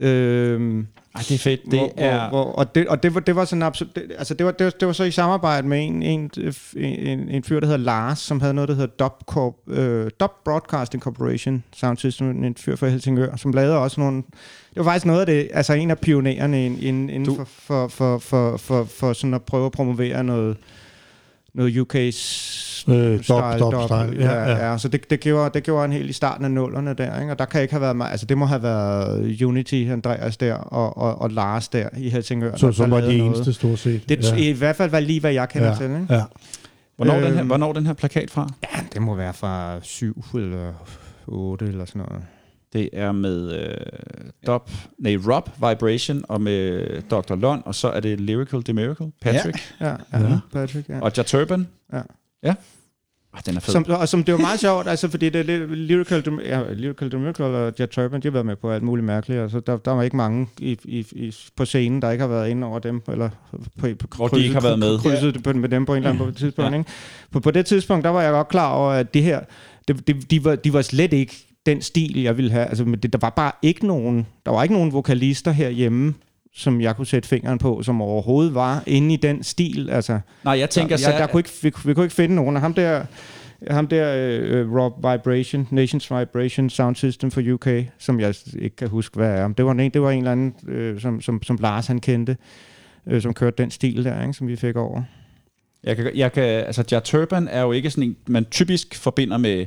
Øhm, 0.00 0.86
Ej, 1.14 1.22
det 1.28 1.34
er 1.34 1.38
fedt. 1.38 1.60
Det 1.70 1.78
hvor, 1.78 1.92
er... 1.96 2.28
hvor, 2.28 2.44
hvor, 2.44 2.52
og 2.52 2.74
det, 2.74 2.88
og 2.88 3.02
det, 3.02 3.14
var, 3.14 3.20
det 3.20 3.36
var 3.36 3.44
sådan 3.44 3.62
absolut, 3.62 3.96
det, 3.96 4.12
altså 4.18 4.34
det 4.34 4.46
var, 4.46 4.52
det, 4.52 4.64
var, 4.64 4.70
det 4.70 4.86
var 4.86 4.92
så 4.92 5.04
i 5.04 5.10
samarbejde 5.10 5.68
med 5.68 5.86
en, 5.86 6.02
en, 6.02 6.30
en, 6.76 7.28
en 7.28 7.42
fyr, 7.42 7.60
der 7.60 7.66
hedder 7.66 7.84
Lars, 7.84 8.18
som 8.18 8.40
havde 8.40 8.54
noget, 8.54 8.68
der 8.68 8.74
hedder 8.74 8.92
Dub, 8.98 9.12
Corp, 9.26 9.54
øh, 9.68 10.10
Dub 10.20 10.30
Broadcasting 10.44 11.02
Corporation 11.02 11.64
Sound 11.72 11.96
System, 11.96 12.44
en 12.44 12.54
fyr 12.54 12.76
fra 12.76 12.88
Helsingør, 12.88 13.36
som 13.36 13.52
lavede 13.52 13.78
også 13.78 14.00
nogle, 14.00 14.22
var 14.78 14.84
faktisk 14.84 15.06
noget 15.06 15.20
af 15.20 15.26
det, 15.26 15.48
altså 15.54 15.72
en 15.72 15.90
af 15.90 15.98
pionererne 15.98 16.66
inden, 16.66 17.10
inden 17.10 17.36
for, 17.36 17.44
for, 17.44 17.88
for, 17.88 18.18
for, 18.18 18.56
for, 18.56 18.84
for 18.84 19.12
sådan 19.12 19.34
at 19.34 19.42
prøve 19.42 19.66
at 19.66 19.72
promovere 19.72 20.24
noget, 20.24 20.56
noget 21.54 21.72
UK's 21.76 22.48
Øh, 22.88 23.22
style, 23.22 23.58
dub 23.58 23.72
dub, 23.72 23.82
style, 23.82 24.16
ja, 24.24 24.32
ja, 24.32 24.42
ja, 24.42 24.50
ja. 24.50 24.70
ja. 24.70 24.78
Så 24.78 24.88
det, 24.88 25.10
det, 25.10 25.20
gjorde, 25.20 25.50
det 25.54 25.62
gjorde 25.62 25.80
han 25.80 25.92
helt 25.92 26.10
i 26.10 26.12
starten 26.12 26.44
af 26.44 26.50
nullerne 26.50 26.94
der, 26.94 27.20
ikke? 27.20 27.32
og 27.32 27.38
der 27.38 27.44
kan 27.44 27.62
ikke 27.62 27.74
have 27.74 27.80
været 27.80 27.96
meget, 27.96 28.10
altså 28.10 28.26
det 28.26 28.38
må 28.38 28.46
have 28.46 28.62
været 28.62 29.42
Unity, 29.42 29.74
Andreas 29.74 30.36
der, 30.36 30.54
og, 30.54 30.98
og, 30.98 31.20
og 31.20 31.30
Lars 31.30 31.68
der 31.68 31.88
i 31.96 32.08
Helsingør. 32.10 32.56
Så, 32.56 32.72
som 32.72 32.90
var 32.90 32.96
de 33.00 33.02
noget. 33.02 33.20
eneste 33.20 33.52
stort 33.52 33.78
set. 33.78 34.08
Det 34.08 34.24
er 34.24 34.34
i 34.36 34.52
hvert 34.52 34.76
fald 34.76 34.90
var 34.90 35.00
lige, 35.00 35.20
hvad 35.20 35.32
jeg 35.32 35.48
kender 35.48 35.68
ja. 35.68 35.74
til. 35.74 35.84
Ikke? 35.84 36.06
Ja. 36.10 36.22
Hvornår, 36.96 37.14
den 37.14 37.24
her, 37.32 37.38
Øhm. 37.38 37.46
hvornår 37.46 37.72
den 37.72 37.86
her 37.86 37.92
plakat 37.92 38.30
fra? 38.30 38.48
Ja, 38.62 38.80
det 38.92 39.02
må 39.02 39.14
være 39.14 39.34
fra 39.34 39.80
7 39.82 40.24
eller 40.34 40.72
8 41.26 41.64
eller 41.66 41.84
sådan 41.84 42.02
noget. 42.08 42.22
Det 42.72 42.88
er 42.92 43.12
med 43.12 43.52
øh, 43.52 43.76
Dub, 44.46 44.70
nej, 44.98 45.16
Rob 45.16 45.50
Vibration 45.56 46.24
og 46.28 46.40
med 46.40 46.86
Dr. 47.02 47.34
Lund, 47.34 47.62
og 47.64 47.74
så 47.74 47.88
er 47.88 48.00
det 48.00 48.20
Lyrical 48.20 48.62
The 48.64 48.72
Miracle, 48.72 49.12
Patrick, 49.22 49.74
Ja, 49.80 49.86
ja, 49.88 49.96
Ja. 50.12 50.18
ja. 50.20 50.38
Patrick, 50.52 50.88
ja. 50.88 51.00
og 51.00 51.12
Jaturban. 51.16 51.68
Ja. 51.92 52.00
Ja. 52.42 52.54
Ah, 53.34 53.40
den 53.46 53.56
er 53.56 53.60
fed. 53.60 53.72
Som, 53.72 53.84
og 53.88 54.08
som 54.08 54.24
det 54.24 54.34
var 54.34 54.40
meget 54.40 54.60
sjovt, 54.60 54.88
altså 54.88 55.08
fordi 55.08 55.30
det 55.30 55.50
er 55.50 55.66
Lyrical, 55.66 56.40
ja, 56.44 56.72
Lyrical 56.72 57.10
The 57.10 57.18
Miracle 57.20 57.44
og 57.46 57.72
Jet 57.80 57.90
Turban, 57.90 58.20
de 58.20 58.28
har 58.28 58.32
været 58.32 58.46
med 58.46 58.56
på 58.56 58.70
alt 58.70 58.82
muligt 58.82 59.04
mærkeligt. 59.06 59.40
Altså, 59.40 59.60
der, 59.60 59.76
der 59.76 59.90
var 59.90 60.02
ikke 60.02 60.16
mange 60.16 60.48
i, 60.58 60.78
i, 60.84 61.06
i, 61.12 61.34
på 61.56 61.64
scenen, 61.64 62.02
der 62.02 62.10
ikke 62.10 62.22
har 62.22 62.28
været 62.28 62.48
inde 62.48 62.66
over 62.66 62.78
dem, 62.78 63.02
eller 63.08 63.30
på, 63.78 63.88
på, 63.98 64.06
Hvor 64.16 64.28
de 64.28 64.42
ikke 64.42 64.54
har 64.54 64.60
været 64.60 64.78
med. 64.78 64.98
Krydset 64.98 65.46
ja. 65.46 65.52
med 65.52 65.68
dem 65.68 65.86
på 65.86 65.94
en 65.94 65.96
eller 65.96 66.10
anden 66.10 66.34
tidspunkt. 66.44 66.70
Ja. 66.70 66.74
Ja. 66.74 66.78
Ikke? 66.78 66.90
På, 67.32 67.40
på 67.40 67.50
det 67.50 67.66
tidspunkt, 67.66 68.04
der 68.04 68.10
var 68.10 68.22
jeg 68.22 68.32
godt 68.32 68.48
klar 68.48 68.72
over, 68.72 68.90
at 68.90 69.14
det 69.14 69.22
her, 69.22 69.40
det, 69.88 70.06
det, 70.06 70.30
de, 70.30 70.44
var, 70.44 70.56
de 70.56 70.72
var 70.72 70.82
slet 70.82 71.12
ikke 71.12 71.47
den 71.68 71.82
stil, 71.82 72.22
jeg 72.22 72.36
ville 72.36 72.50
have. 72.50 72.66
Altså, 72.66 72.84
men 72.84 73.00
det, 73.00 73.12
der 73.12 73.18
var 73.18 73.30
bare 73.30 73.52
ikke 73.62 73.86
nogen, 73.86 74.26
der 74.46 74.52
var 74.52 74.62
ikke 74.62 74.74
nogen 74.74 74.92
vokalister 74.92 75.50
herhjemme, 75.50 76.14
som 76.54 76.80
jeg 76.80 76.96
kunne 76.96 77.06
sætte 77.06 77.28
fingeren 77.28 77.58
på, 77.58 77.82
som 77.82 78.02
overhovedet 78.02 78.54
var 78.54 78.82
inde 78.86 79.14
i 79.14 79.16
den 79.16 79.42
stil. 79.42 79.90
Altså, 79.90 80.20
Nej, 80.44 80.58
jeg 80.58 80.70
tænker 80.70 80.96
ja, 81.06 81.18
der 81.18 81.26
kunne 81.26 81.40
ikke, 81.40 81.50
vi, 81.62 81.72
vi 81.84 81.94
kunne 81.94 82.04
ikke 82.04 82.14
finde 82.14 82.34
nogen 82.34 82.56
af 82.56 82.62
ham 82.62 82.74
der, 82.74 83.04
ham 83.70 83.86
der 83.86 84.14
øh, 84.16 84.72
Rob 84.72 84.96
Vibration, 84.96 85.68
Nations 85.70 86.10
Vibration 86.10 86.70
Sound 86.70 86.96
System 86.96 87.30
for 87.30 87.42
UK, 87.52 87.68
som 87.98 88.20
jeg 88.20 88.34
ikke 88.58 88.76
kan 88.76 88.88
huske, 88.88 89.16
hvad 89.16 89.30
er. 89.30 89.48
Det 89.48 89.64
var 89.64 89.72
en, 89.72 89.90
det 89.90 90.02
var 90.02 90.10
en 90.10 90.18
eller 90.18 90.32
anden, 90.32 90.54
øh, 90.68 91.00
som, 91.00 91.20
som, 91.20 91.42
som 91.42 91.58
Lars 91.60 91.86
han 91.86 92.00
kendte, 92.00 92.36
øh, 93.06 93.22
som 93.22 93.34
kørte 93.34 93.62
den 93.62 93.70
stil 93.70 94.04
der, 94.04 94.22
ikke, 94.22 94.32
som 94.32 94.48
vi 94.48 94.56
fik 94.56 94.76
over. 94.76 95.02
Jeg 95.84 95.96
kan, 95.96 96.10
jeg 96.14 96.32
kan, 96.32 96.44
altså, 96.44 96.84
Jaturban 96.90 97.48
er 97.48 97.62
jo 97.62 97.72
ikke 97.72 97.90
sådan 97.90 98.04
en, 98.04 98.16
man 98.26 98.44
typisk 98.44 98.94
forbinder 98.94 99.38
med, 99.38 99.66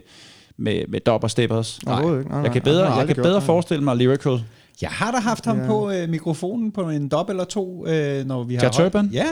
med, 0.62 0.84
med 0.88 1.00
dub 1.00 1.24
og 1.24 1.32
steppers. 1.32 1.80
Overhovedet 1.88 2.20
ikke. 2.20 2.32
Nej, 2.32 2.40
Jeg 2.42 2.52
kan 2.52 2.62
nej, 2.66 2.72
bedre, 2.74 2.94
jeg 2.94 3.08
kan 3.08 3.16
bedre 3.16 3.42
forestille 3.42 3.84
mig 3.84 3.96
Lyrical. 3.98 4.44
Jeg 4.82 4.90
har 4.90 5.12
da 5.12 5.18
haft 5.18 5.46
ham 5.46 5.60
Ja. 5.60 5.66
på 5.68 5.92
øh, 5.92 6.10
mikrofonen 6.10 6.72
på 6.72 6.82
en 6.90 7.08
dop 7.10 7.30
eller 7.30 7.44
to, 7.44 7.88
øh, 7.88 8.26
når 8.26 8.44
vi 8.44 8.56
har... 8.56 8.62
Jack 8.64 8.74
Turban? 8.74 9.10
Ja, 9.14 9.26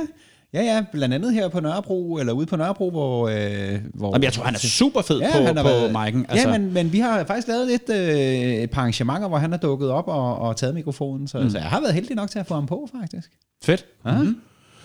ja, 0.54 0.62
ja, 0.62 0.86
blandt 0.92 1.16
andet 1.16 1.34
her 1.34 1.48
på 1.48 1.60
Nørrebro, 1.60 2.18
eller 2.18 2.34
ude 2.34 2.46
på 2.46 2.56
Nørrebro, 2.58 2.90
hvor... 2.92 3.28
Øh, 3.30 3.80
hvor 3.94 4.08
Jamen, 4.16 4.24
jeg 4.24 4.34
tror, 4.34 4.44
han 4.44 4.56
er 4.56 4.60
super 4.60 5.02
fed 5.02 5.20
Ja, 5.20 5.32
på, 5.32 5.38
han 5.44 5.58
har 5.58 5.64
på 5.64 5.70
været- 5.70 5.90
mic'en. 5.90 6.26
Altså. 6.30 6.50
Ja, 6.50 6.58
men, 6.58 6.74
men 6.74 6.94
vi 6.94 7.00
har 7.00 7.24
faktisk 7.24 7.48
lavet 7.48 7.68
lidt 7.68 7.90
øh, 7.90 8.16
et 8.64 8.70
par 8.72 8.82
arrangementer, 8.82 9.28
hvor 9.28 9.38
han 9.38 9.54
er 9.54 9.58
dukket 9.58 9.90
op 9.90 10.08
og, 10.08 10.36
og 10.40 10.56
taget 10.58 10.76
mikrofonen, 10.76 11.28
så, 11.28 11.40
mm. 11.40 11.50
så 11.50 11.58
jeg 11.58 11.68
har 11.68 11.80
været 11.82 11.94
heldig 11.94 12.16
nok 12.16 12.30
til 12.30 12.40
at 12.40 12.48
få 12.48 12.54
ham 12.54 12.66
på, 12.66 12.90
faktisk. 13.02 13.30
Fedt. 13.64 13.86
Ja. 14.06 14.12
Mm-hmm. 14.12 14.36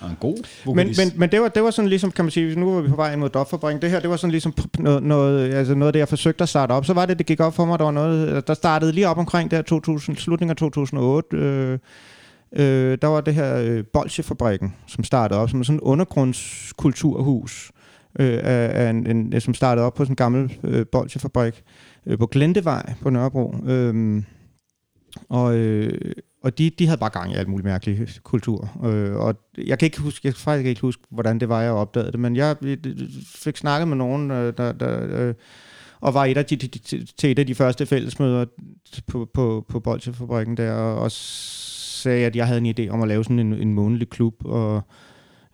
Og 0.00 0.10
en 0.10 0.16
god 0.20 0.34
Men, 0.36 0.44
vokalist. 0.64 1.00
men, 1.00 1.12
men 1.20 1.30
det, 1.30 1.40
var, 1.40 1.48
det 1.48 1.62
var 1.62 1.70
sådan 1.70 1.88
ligesom, 1.88 2.10
kan 2.10 2.24
man 2.24 2.30
sige, 2.32 2.60
nu 2.60 2.74
var 2.74 2.80
vi 2.80 2.88
på 2.88 2.96
vej 2.96 3.12
ind 3.12 3.20
mod 3.20 3.28
dopfabrik. 3.28 3.82
Det 3.82 3.90
her, 3.90 4.00
det 4.00 4.10
var 4.10 4.16
sådan 4.16 4.30
ligesom 4.30 4.54
noget, 4.78 5.02
noget, 5.02 5.54
altså 5.54 5.74
noget 5.74 5.88
af 5.88 5.92
det, 5.92 6.00
jeg 6.00 6.08
forsøgte 6.08 6.42
at 6.42 6.48
starte 6.48 6.72
op. 6.72 6.84
Så 6.84 6.92
var 6.92 7.06
det, 7.06 7.18
det 7.18 7.26
gik 7.26 7.40
op 7.40 7.54
for 7.54 7.64
mig, 7.64 7.78
der 7.78 7.84
var 7.84 7.92
noget, 7.92 8.46
der 8.46 8.54
startede 8.54 8.92
lige 8.92 9.08
op 9.08 9.18
omkring 9.18 9.50
der 9.50 9.62
2000, 9.62 10.16
slutningen 10.16 10.50
af 10.50 10.56
2008. 10.56 11.36
Øh, 11.36 11.78
øh, 12.56 12.98
der 13.02 13.06
var 13.06 13.20
det 13.20 13.34
her 13.34 13.56
øh, 13.56 13.84
Bolsjefabrikken, 13.92 14.74
som 14.86 15.04
startede 15.04 15.40
op 15.40 15.50
som 15.50 15.64
sådan 15.64 15.76
en 15.76 15.80
undergrundskulturhus, 15.80 17.72
øh, 18.18 18.38
af, 18.42 18.84
af 18.86 18.90
en, 18.90 19.06
en, 19.06 19.40
som 19.40 19.54
startede 19.54 19.86
op 19.86 19.94
på 19.94 20.04
sådan 20.04 20.12
en 20.12 20.16
gammel 20.16 20.58
øh, 20.64 20.86
Bolsjefabrik 20.92 21.62
øh, 22.06 22.18
på 22.18 22.26
Glentevej 22.26 22.92
på 23.02 23.10
Nørrebro. 23.10 23.54
Øh, 23.66 24.22
og, 25.28 25.56
øh, 25.56 26.14
og 26.44 26.58
de, 26.58 26.70
de 26.70 26.86
havde 26.86 26.98
bare 26.98 27.10
gang 27.10 27.32
i 27.32 27.34
alt 27.34 27.48
muligt 27.48 27.64
mærkelig 27.64 28.08
kultur. 28.22 28.70
Øh, 28.84 29.16
og 29.16 29.34
jeg 29.58 29.78
kan 29.78 29.86
ikke 29.86 30.00
huske, 30.00 30.20
jeg 30.24 30.34
kan 30.34 30.40
faktisk 30.40 30.66
ikke 30.66 30.80
huske, 30.80 31.02
hvordan 31.10 31.40
det 31.40 31.48
var, 31.48 31.62
jeg 31.62 31.72
opdagede 31.72 32.12
det, 32.12 32.20
men 32.20 32.36
jeg 32.36 32.56
fik 33.24 33.56
snakket 33.56 33.88
med 33.88 33.96
nogen, 33.96 34.30
øh, 34.30 34.52
der, 34.56 34.72
der 34.72 35.28
øh, 35.28 35.34
og 36.00 36.14
var 36.14 36.24
et 36.24 36.36
af 36.36 36.44
de, 36.44 36.56
de, 36.56 36.68
de, 36.68 37.04
til 37.04 37.30
et 37.30 37.38
af 37.38 37.46
de 37.46 37.54
første 37.54 37.86
fællesmøder 37.86 38.44
på, 39.06 39.30
på, 39.34 39.64
på 39.68 39.80
Bolsjefabrikken 39.80 40.56
der, 40.56 40.72
og, 40.72 41.00
og 41.00 41.10
sagde, 41.12 42.26
at 42.26 42.36
jeg 42.36 42.46
havde 42.46 42.60
en 42.60 42.74
idé 42.78 42.88
om 42.88 43.02
at 43.02 43.08
lave 43.08 43.24
sådan 43.24 43.38
en, 43.38 43.54
en 43.54 43.74
månedlig 43.74 44.10
klub, 44.10 44.34
og 44.44 44.82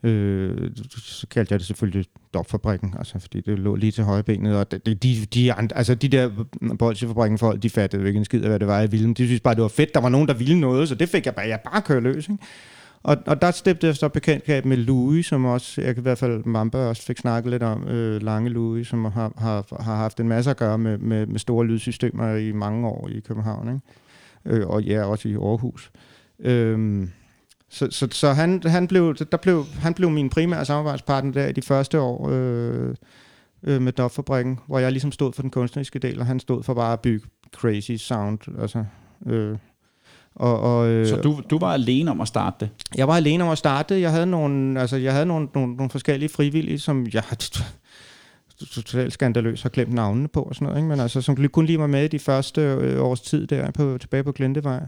øh, 0.03 0.71
så 0.97 1.27
kaldte 1.27 1.53
jeg 1.53 1.59
det 1.59 1.67
selvfølgelig 1.67 2.07
Dopfabrikken, 2.35 2.95
altså 2.99 3.19
fordi 3.19 3.41
det 3.41 3.59
lå 3.59 3.75
lige 3.75 3.93
til 3.93 4.05
højbenet, 4.05 4.57
og 4.57 4.71
de, 4.73 4.95
de, 4.95 5.27
de, 5.35 5.53
andre, 5.53 5.77
altså 5.77 5.95
de 5.95 6.09
der 6.09 6.31
Bolsjefabrikken 6.79 7.39
folk, 7.39 7.63
de 7.63 7.71
fattede 7.71 8.03
jo 8.03 8.07
ikke 8.07 8.19
en 8.19 8.25
skid 8.25 8.43
af, 8.43 8.49
hvad 8.49 8.59
det 8.59 8.69
var, 8.69 8.79
jeg 8.79 8.93
ville, 8.93 9.15
de 9.15 9.27
synes 9.27 9.41
bare, 9.41 9.55
det 9.55 9.63
var 9.63 9.69
fedt, 9.69 9.95
der 9.95 10.01
var 10.01 10.09
nogen, 10.09 10.29
der 10.29 10.35
ville 10.35 10.61
noget, 10.61 10.89
så 10.89 10.95
det 10.95 11.09
fik 11.09 11.27
jeg 11.27 11.35
bare, 11.35 11.49
jeg 11.49 11.61
bare 11.65 11.83
køre 11.83 12.01
løs, 12.01 12.29
ikke? 12.29 12.43
Og, 13.03 13.17
og 13.27 13.43
der 13.43 13.51
stemte 13.51 13.87
jeg 13.87 13.97
så 13.97 14.09
bekendtskab 14.09 14.65
med 14.65 14.77
Louis, 14.77 15.27
som 15.27 15.45
også, 15.45 15.81
jeg 15.81 15.95
kan 15.95 16.03
i 16.03 16.03
hvert 16.03 16.19
fald 16.19 16.45
Mamba 16.45 16.79
også 16.79 17.03
fik 17.03 17.19
snakket 17.19 17.51
lidt 17.51 17.63
om, 17.63 17.89
øh, 17.89 18.23
Lange 18.23 18.51
Louis, 18.51 18.87
som 18.87 19.05
har, 19.05 19.33
har, 19.37 19.83
har 19.83 19.97
haft 19.97 20.21
en 20.21 20.29
masse 20.29 20.51
at 20.51 20.57
gøre 20.57 20.79
med, 20.79 20.99
med, 20.99 21.27
med 21.27 21.39
store 21.39 21.67
lydsystemer 21.67 22.35
i 22.35 22.53
mange 22.53 22.89
år 22.89 23.09
i 23.09 23.21
København, 23.21 23.69
ikke? 23.69 24.61
Øh, 24.61 24.69
og 24.69 24.83
ja, 24.83 25.05
også 25.05 25.29
i 25.29 25.35
Aarhus. 25.35 25.91
Øhm, 26.39 27.11
så, 27.71 27.89
så, 27.91 28.09
så 28.11 28.33
han, 28.33 28.63
han, 28.67 28.89
blev, 28.89 29.15
der 29.15 29.37
blev, 29.37 29.65
han 29.79 29.95
blev 29.95 30.11
min 30.11 30.31
primære 30.31 30.65
samarbejdspartner 30.65 31.33
der 31.33 31.47
i 31.47 31.53
de 31.53 31.63
første 31.63 32.01
år 32.01 32.29
øh, 32.33 32.95
øh, 33.63 33.83
med 33.83 33.93
Dopfabrikken, 33.93 34.59
hvor 34.67 34.79
jeg 34.79 34.93
ligesom 34.93 35.13
stod 35.13 35.33
for 35.33 35.43
den 35.43 35.51
kunstneriske 35.51 35.99
del, 35.99 36.21
og 36.21 36.27
han 36.27 36.41
stod 36.41 36.63
for 36.63 36.75
bare 36.75 36.93
at 36.93 37.01
bygge 37.01 37.27
crazy 37.57 37.93
sound. 37.93 38.39
Altså, 38.61 38.85
øh, 39.27 39.57
og, 40.35 40.61
og, 40.61 40.89
øh, 40.89 41.07
Så 41.07 41.17
du, 41.17 41.43
du 41.51 41.59
var 41.59 41.73
alene 41.73 42.11
om 42.11 42.21
at 42.21 42.29
starte 42.29 42.57
det? 42.61 42.71
jeg 42.97 43.09
var 43.09 43.17
alene 43.17 43.45
om 43.45 43.51
at 43.51 43.59
starte. 43.59 44.01
Jeg 44.01 44.11
havde 44.11 44.27
nogle, 44.27 44.81
altså, 44.81 44.97
jeg 44.97 45.13
havde 45.13 45.27
nogle, 45.27 45.49
nogle, 45.55 45.75
nogle 45.75 45.91
forskellige 45.91 46.29
frivillige, 46.29 46.79
som 46.79 47.07
jeg 47.13 47.23
totalt 48.71 49.13
skandaløst 49.13 49.63
har 49.63 49.71
glemt 49.71 49.93
navnene 49.93 50.29
på 50.29 50.43
og 50.43 50.55
sådan 50.55 50.67
noget, 50.67 50.79
ikke? 50.79 50.89
men 50.89 51.01
altså, 51.01 51.21
som 51.21 51.49
kun 51.49 51.67
lige 51.67 51.79
var 51.79 51.87
med 51.87 52.05
i 52.05 52.09
de 52.09 52.19
første 52.19 52.61
øh, 52.61 53.05
års 53.05 53.21
tid 53.21 53.47
der 53.47 53.71
på, 53.71 53.99
tilbage 54.01 54.25
på 54.25 54.33
Glentevej. 54.33 54.81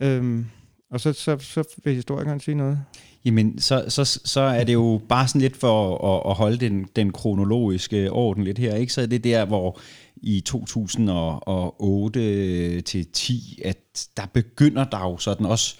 Øhm, 0.00 0.46
og 0.94 1.00
så, 1.00 1.12
så, 1.12 1.36
så 1.40 1.64
vil 1.84 1.94
historikeren 1.94 2.40
sige 2.40 2.54
noget. 2.54 2.78
Jamen, 3.24 3.60
så, 3.60 3.84
så, 3.88 4.20
så 4.24 4.40
er 4.40 4.64
det 4.64 4.72
jo 4.72 5.00
bare 5.08 5.28
sådan 5.28 5.40
lidt 5.40 5.56
for 5.56 6.06
at, 6.14 6.22
at 6.30 6.36
holde 6.36 6.56
den, 6.56 6.86
den 6.96 7.12
kronologiske 7.12 8.10
orden 8.10 8.44
lidt 8.44 8.58
her, 8.58 8.74
ikke? 8.74 8.92
Så 8.92 9.02
er 9.02 9.06
det 9.06 9.24
der, 9.24 9.44
hvor 9.44 9.78
i 10.16 10.40
2008 10.40 12.80
til 12.80 13.06
10, 13.12 13.60
at 13.64 14.08
der 14.16 14.26
begynder 14.26 14.84
der 14.84 15.00
jo 15.00 15.18
sådan 15.18 15.46
også 15.46 15.76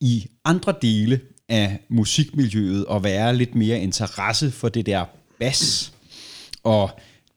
i 0.00 0.26
andre 0.44 0.74
dele 0.82 1.20
af 1.48 1.78
musikmiljøet 1.88 2.86
at 2.90 3.04
være 3.04 3.36
lidt 3.36 3.54
mere 3.54 3.80
interesse 3.80 4.50
for 4.50 4.68
det 4.68 4.86
der 4.86 5.04
bas. 5.40 5.92
Og 6.64 6.90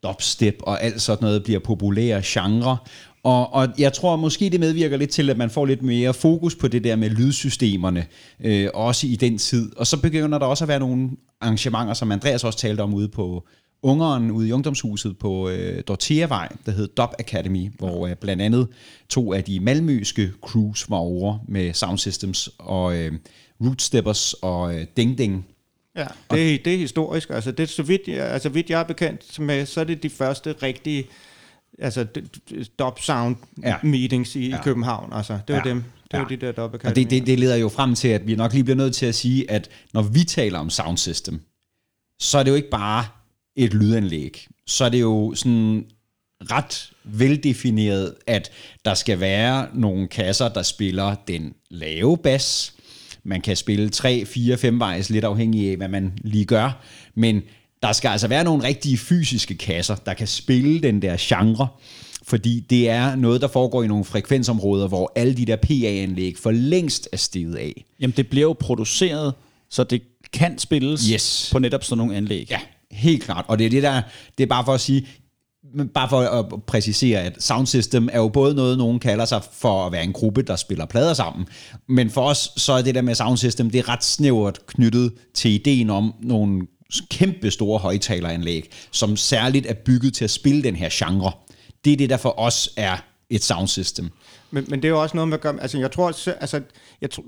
dubstep 0.03 0.55
og 0.61 0.83
alt 0.83 1.01
sådan 1.01 1.23
noget 1.23 1.43
bliver 1.43 1.59
populære 1.59 2.21
genre. 2.25 2.77
Og, 3.25 3.53
og 3.53 3.67
jeg 3.77 3.93
tror 3.93 4.15
måske, 4.15 4.49
det 4.49 4.59
medvirker 4.59 4.97
lidt 4.97 5.09
til, 5.09 5.29
at 5.29 5.37
man 5.37 5.49
får 5.49 5.65
lidt 5.65 5.81
mere 5.81 6.13
fokus 6.13 6.55
på 6.55 6.67
det 6.67 6.83
der 6.83 6.95
med 6.95 7.09
lydsystemerne, 7.09 8.05
øh, 8.39 8.69
også 8.73 9.07
i 9.07 9.15
den 9.15 9.37
tid. 9.37 9.75
Og 9.77 9.87
så 9.87 10.01
begynder 10.01 10.37
der 10.37 10.45
også 10.45 10.63
at 10.63 10.67
være 10.67 10.79
nogle 10.79 11.09
arrangementer, 11.41 11.93
som 11.93 12.11
Andreas 12.11 12.43
også 12.43 12.59
talte 12.59 12.81
om 12.81 12.93
ude 12.93 13.07
på 13.07 13.47
Ungeren, 13.83 14.31
ude 14.31 14.47
i 14.47 14.51
ungdomshuset 14.51 15.17
på 15.17 15.49
øh, 15.49 15.83
Dortiavej, 15.87 16.55
der 16.65 16.71
hed 16.71 16.87
Dub 16.87 17.09
Academy, 17.19 17.71
hvor 17.77 18.07
øh, 18.07 18.15
blandt 18.15 18.41
andet 18.41 18.67
to 19.09 19.33
af 19.33 19.43
de 19.43 19.59
malmøske 19.59 20.31
crews 20.41 20.89
var 20.89 20.97
over 20.97 21.39
med 21.47 21.73
Sound 21.73 21.97
Systems 21.97 22.49
og 22.57 22.97
øh, 22.97 23.11
Rootsteppers 23.61 24.33
og 24.33 24.75
øh, 24.75 24.85
Ding 24.97 25.17
Ding 25.17 25.45
Ja, 25.95 26.07
det, 26.31 26.65
det 26.65 26.73
er 26.73 26.77
historisk. 26.77 27.29
Altså, 27.29 27.51
det, 27.51 27.69
så, 27.69 27.83
vidt, 27.83 28.01
jeg, 28.07 28.27
altså, 28.27 28.49
vidt 28.49 28.69
jeg 28.69 28.79
er 28.79 28.83
bekendt 28.83 29.39
med, 29.39 29.65
så 29.65 29.79
er 29.79 29.83
det 29.83 30.03
de 30.03 30.09
første 30.09 30.55
rigtige 30.63 31.05
altså, 31.79 32.05
dub 32.79 32.99
sound 32.99 33.35
Ja. 33.63 33.75
meetings 33.83 34.35
i, 34.35 34.49
ja. 34.49 34.55
I 34.55 34.59
København. 34.63 35.13
Altså, 35.13 35.39
det 35.47 35.55
var 35.55 35.61
Ja. 35.65 35.69
dem. 35.69 35.83
Det 36.11 36.19
var 36.19 36.27
Ja. 36.29 36.35
de 36.35 36.45
der 36.45 36.51
dub 36.51 36.73
Og 36.83 36.95
det, 36.95 37.09
det, 37.09 37.27
det 37.27 37.39
leder 37.39 37.55
jo 37.55 37.69
frem 37.69 37.95
til, 37.95 38.07
at 38.07 38.27
vi 38.27 38.35
nok 38.35 38.53
lige 38.53 38.63
bliver 38.63 38.77
nødt 38.77 38.95
til 38.95 39.05
at 39.05 39.15
sige, 39.15 39.51
at 39.51 39.69
når 39.93 40.01
vi 40.01 40.23
taler 40.23 40.59
om 40.59 40.69
sound 40.69 40.97
system, 40.97 41.41
så 42.19 42.37
er 42.37 42.43
det 42.43 42.51
jo 42.51 42.55
ikke 42.55 42.69
bare 42.69 43.05
et 43.55 43.73
lydanlæg. 43.73 44.47
Så 44.67 44.85
er 44.85 44.89
det 44.89 45.01
jo 45.01 45.33
sådan 45.35 45.85
ret 46.41 46.91
veldefineret, 47.03 48.15
at 48.27 48.51
der 48.85 48.93
skal 48.93 49.19
være 49.19 49.67
nogle 49.73 50.07
kasser, 50.07 50.49
der 50.49 50.61
spiller 50.61 51.15
den 51.27 51.53
lave 51.69 52.17
bas. 52.17 52.73
Man 53.23 53.41
kan 53.41 53.55
spille 53.55 53.89
3, 53.89 54.25
4, 54.25 54.57
5 54.57 54.79
vejs, 54.79 55.09
lidt 55.09 55.25
afhængig 55.25 55.69
af, 55.71 55.77
hvad 55.77 55.87
man 55.87 56.13
lige 56.21 56.45
gør. 56.45 56.83
Men 57.15 57.41
der 57.83 57.91
skal 57.91 58.09
altså 58.09 58.27
være 58.27 58.43
nogle 58.43 58.63
rigtige 58.63 58.97
fysiske 58.97 59.55
kasser, 59.57 59.95
der 59.95 60.13
kan 60.13 60.27
spille 60.27 60.81
den 60.81 61.01
der 61.01 61.15
genre. 61.19 61.67
Fordi 62.27 62.59
det 62.59 62.89
er 62.89 63.15
noget, 63.15 63.41
der 63.41 63.47
foregår 63.47 63.83
i 63.83 63.87
nogle 63.87 64.05
frekvensområder, 64.05 64.87
hvor 64.87 65.11
alle 65.15 65.33
de 65.33 65.45
der 65.45 65.55
PA-anlæg 65.55 66.37
for 66.37 66.51
længst 66.51 67.09
er 67.11 67.17
steget 67.17 67.55
af. 67.55 67.85
Jamen, 67.99 68.13
det 68.17 68.27
bliver 68.27 68.43
jo 68.47 68.53
produceret, 68.59 69.33
så 69.69 69.83
det 69.83 70.01
kan 70.33 70.57
spilles 70.59 71.05
Yes. 71.05 71.49
på 71.51 71.59
netop 71.59 71.83
sådan 71.83 71.97
nogle 71.97 72.15
anlæg. 72.15 72.47
Ja, 72.51 72.59
helt 72.91 73.23
klart. 73.23 73.45
Og 73.47 73.59
det 73.59 73.65
er 73.65 73.69
det 73.69 73.83
der, 73.83 74.01
det 74.37 74.43
er 74.43 74.47
bare 74.47 74.65
for 74.65 74.73
at 74.73 74.81
sige, 74.81 75.07
men 75.73 75.87
bare 75.87 76.09
for 76.09 76.19
at 76.19 76.45
præcisere, 76.67 77.21
at 77.21 77.43
Sound 77.43 77.67
System 77.67 78.09
er 78.11 78.17
jo 78.17 78.27
både 78.27 78.55
noget, 78.55 78.77
nogen 78.77 78.99
kalder 78.99 79.25
sig 79.25 79.41
for 79.53 79.85
at 79.85 79.91
være 79.91 80.03
en 80.03 80.13
gruppe, 80.13 80.41
der 80.41 80.55
spiller 80.55 80.85
plader 80.85 81.13
sammen, 81.13 81.45
men 81.89 82.09
for 82.09 82.21
os, 82.21 82.51
så 82.57 82.73
er 82.73 82.81
det 82.81 82.95
der 82.95 83.01
med 83.01 83.15
Sound 83.15 83.37
System, 83.37 83.69
det 83.69 83.79
er 83.79 83.89
ret 83.89 84.03
snævert 84.03 84.59
knyttet 84.67 85.13
til 85.33 85.51
ideen 85.51 85.89
om 85.89 86.13
nogle 86.21 86.61
kæmpe 87.09 87.51
store 87.51 87.79
højtaleranlæg, 87.79 88.71
som 88.91 89.17
særligt 89.17 89.65
er 89.65 89.73
bygget 89.73 90.13
til 90.13 90.23
at 90.23 90.31
spille 90.31 90.63
den 90.63 90.75
her 90.75 90.89
genre. 90.91 91.31
Det 91.85 91.93
er 91.93 91.97
det, 91.97 92.09
der 92.09 92.17
for 92.17 92.39
os 92.39 92.69
er 92.77 92.97
et 93.29 93.43
sound 93.43 93.67
system. 93.67 94.09
Men, 94.51 94.65
men 94.67 94.81
det 94.81 94.87
er 94.87 94.89
jo 94.89 95.01
også 95.01 95.15
noget 95.17 95.27
med 95.27 95.37
gør... 95.37 95.53
altså 95.59 95.77
jeg 95.77 95.91
tror, 95.91 96.07
altså, 96.41 96.61
jeg 97.01 97.11
tror, 97.11 97.23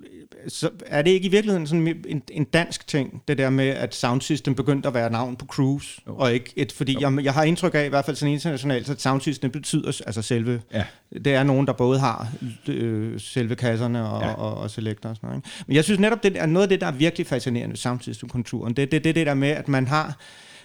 så 0.48 0.70
er 0.86 1.02
det 1.02 1.12
ikke 1.12 1.26
i 1.28 1.32
virkeligheden 1.32 1.68
sådan 1.68 1.88
en, 2.08 2.22
en 2.32 2.44
dansk 2.44 2.88
ting, 2.88 3.24
det 3.28 3.38
der 3.38 3.50
med, 3.50 3.68
at 3.68 3.96
Sound 3.96 4.22
System 4.22 4.56
begyndte 4.56 4.88
at 4.88 4.94
være 4.94 5.10
navn 5.10 5.36
på 5.36 5.46
Cruise, 5.46 6.02
jo. 6.08 6.16
og 6.18 6.34
ikke 6.34 6.54
et, 6.56 6.72
fordi 6.72 6.98
jeg, 7.02 7.24
jeg 7.24 7.34
har 7.34 7.44
indtryk 7.44 7.76
af, 7.76 7.86
i 7.86 7.90
hvert 7.90 8.06
fald 8.06 8.16
sådan 8.16 8.34
internationalt, 8.34 8.90
at 8.90 9.02
Sound 9.02 9.22
System 9.22 9.52
betyder 9.52 10.02
altså 10.06 10.22
selve, 10.22 10.62
Ja. 10.74 10.84
det 11.12 11.28
er 11.28 11.44
nogen, 11.44 11.68
der 11.68 11.74
både 11.74 12.00
har 12.00 12.28
øh, 12.68 13.20
selve 13.20 13.56
kasserne 13.56 14.10
og, 14.10 14.22
Ja. 14.22 14.28
ja. 14.28 14.34
og, 14.34 14.58
og 14.58 14.72
selektor 14.72 15.10
og 15.10 15.16
sådan 15.16 15.28
noget. 15.28 15.38
Ikke? 15.40 15.50
Men 15.68 15.76
jeg 15.76 15.84
synes 15.84 16.00
netop, 16.00 16.24
det 16.24 16.38
er 16.38 16.46
noget 16.46 16.64
af 16.64 16.70
det, 16.70 16.82
der 16.82 16.88
er 16.88 16.92
virkelig 16.92 17.28
fascinerende 17.28 17.72
ved 17.74 17.78
Sound 17.78 18.02
System-konturen, 18.02 18.74
det 18.74 18.82
er 18.82 18.88
det, 18.88 19.04
det, 19.04 19.16
det 19.16 19.28
der 19.28 19.34
med, 19.34 19.50
at 19.50 19.68
man 19.68 19.88
har, 19.88 20.18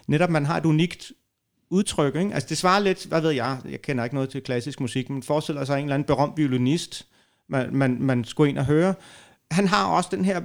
netop 0.06 0.30
man 0.30 0.46
har 0.46 0.56
et 0.56 0.64
unikt 0.64 1.12
udtryk. 1.70 2.16
Ikke? 2.16 2.34
Altså 2.34 2.48
det 2.48 2.58
svarer 2.58 2.80
lidt, 2.80 3.06
hvad 3.06 3.20
ved 3.20 3.30
jeg, 3.30 3.58
jeg 3.70 3.82
kender 3.82 4.04
ikke 4.04 4.14
noget 4.16 4.30
til 4.30 4.40
klassisk 4.40 4.80
musik, 4.80 5.10
men 5.10 5.22
forestiller 5.22 5.64
sig 5.64 5.78
en 5.78 5.84
eller 5.84 5.94
anden 5.94 6.06
berømt 6.06 6.32
violinist, 6.36 7.06
man, 7.48 7.68
man, 7.76 7.96
man 8.00 8.24
skulle 8.24 8.50
ind 8.50 8.58
og 8.58 8.66
høre. 8.66 8.94
Han 9.52 9.68
har 9.68 9.86
også 9.86 10.08
den 10.12 10.24
her 10.24 10.40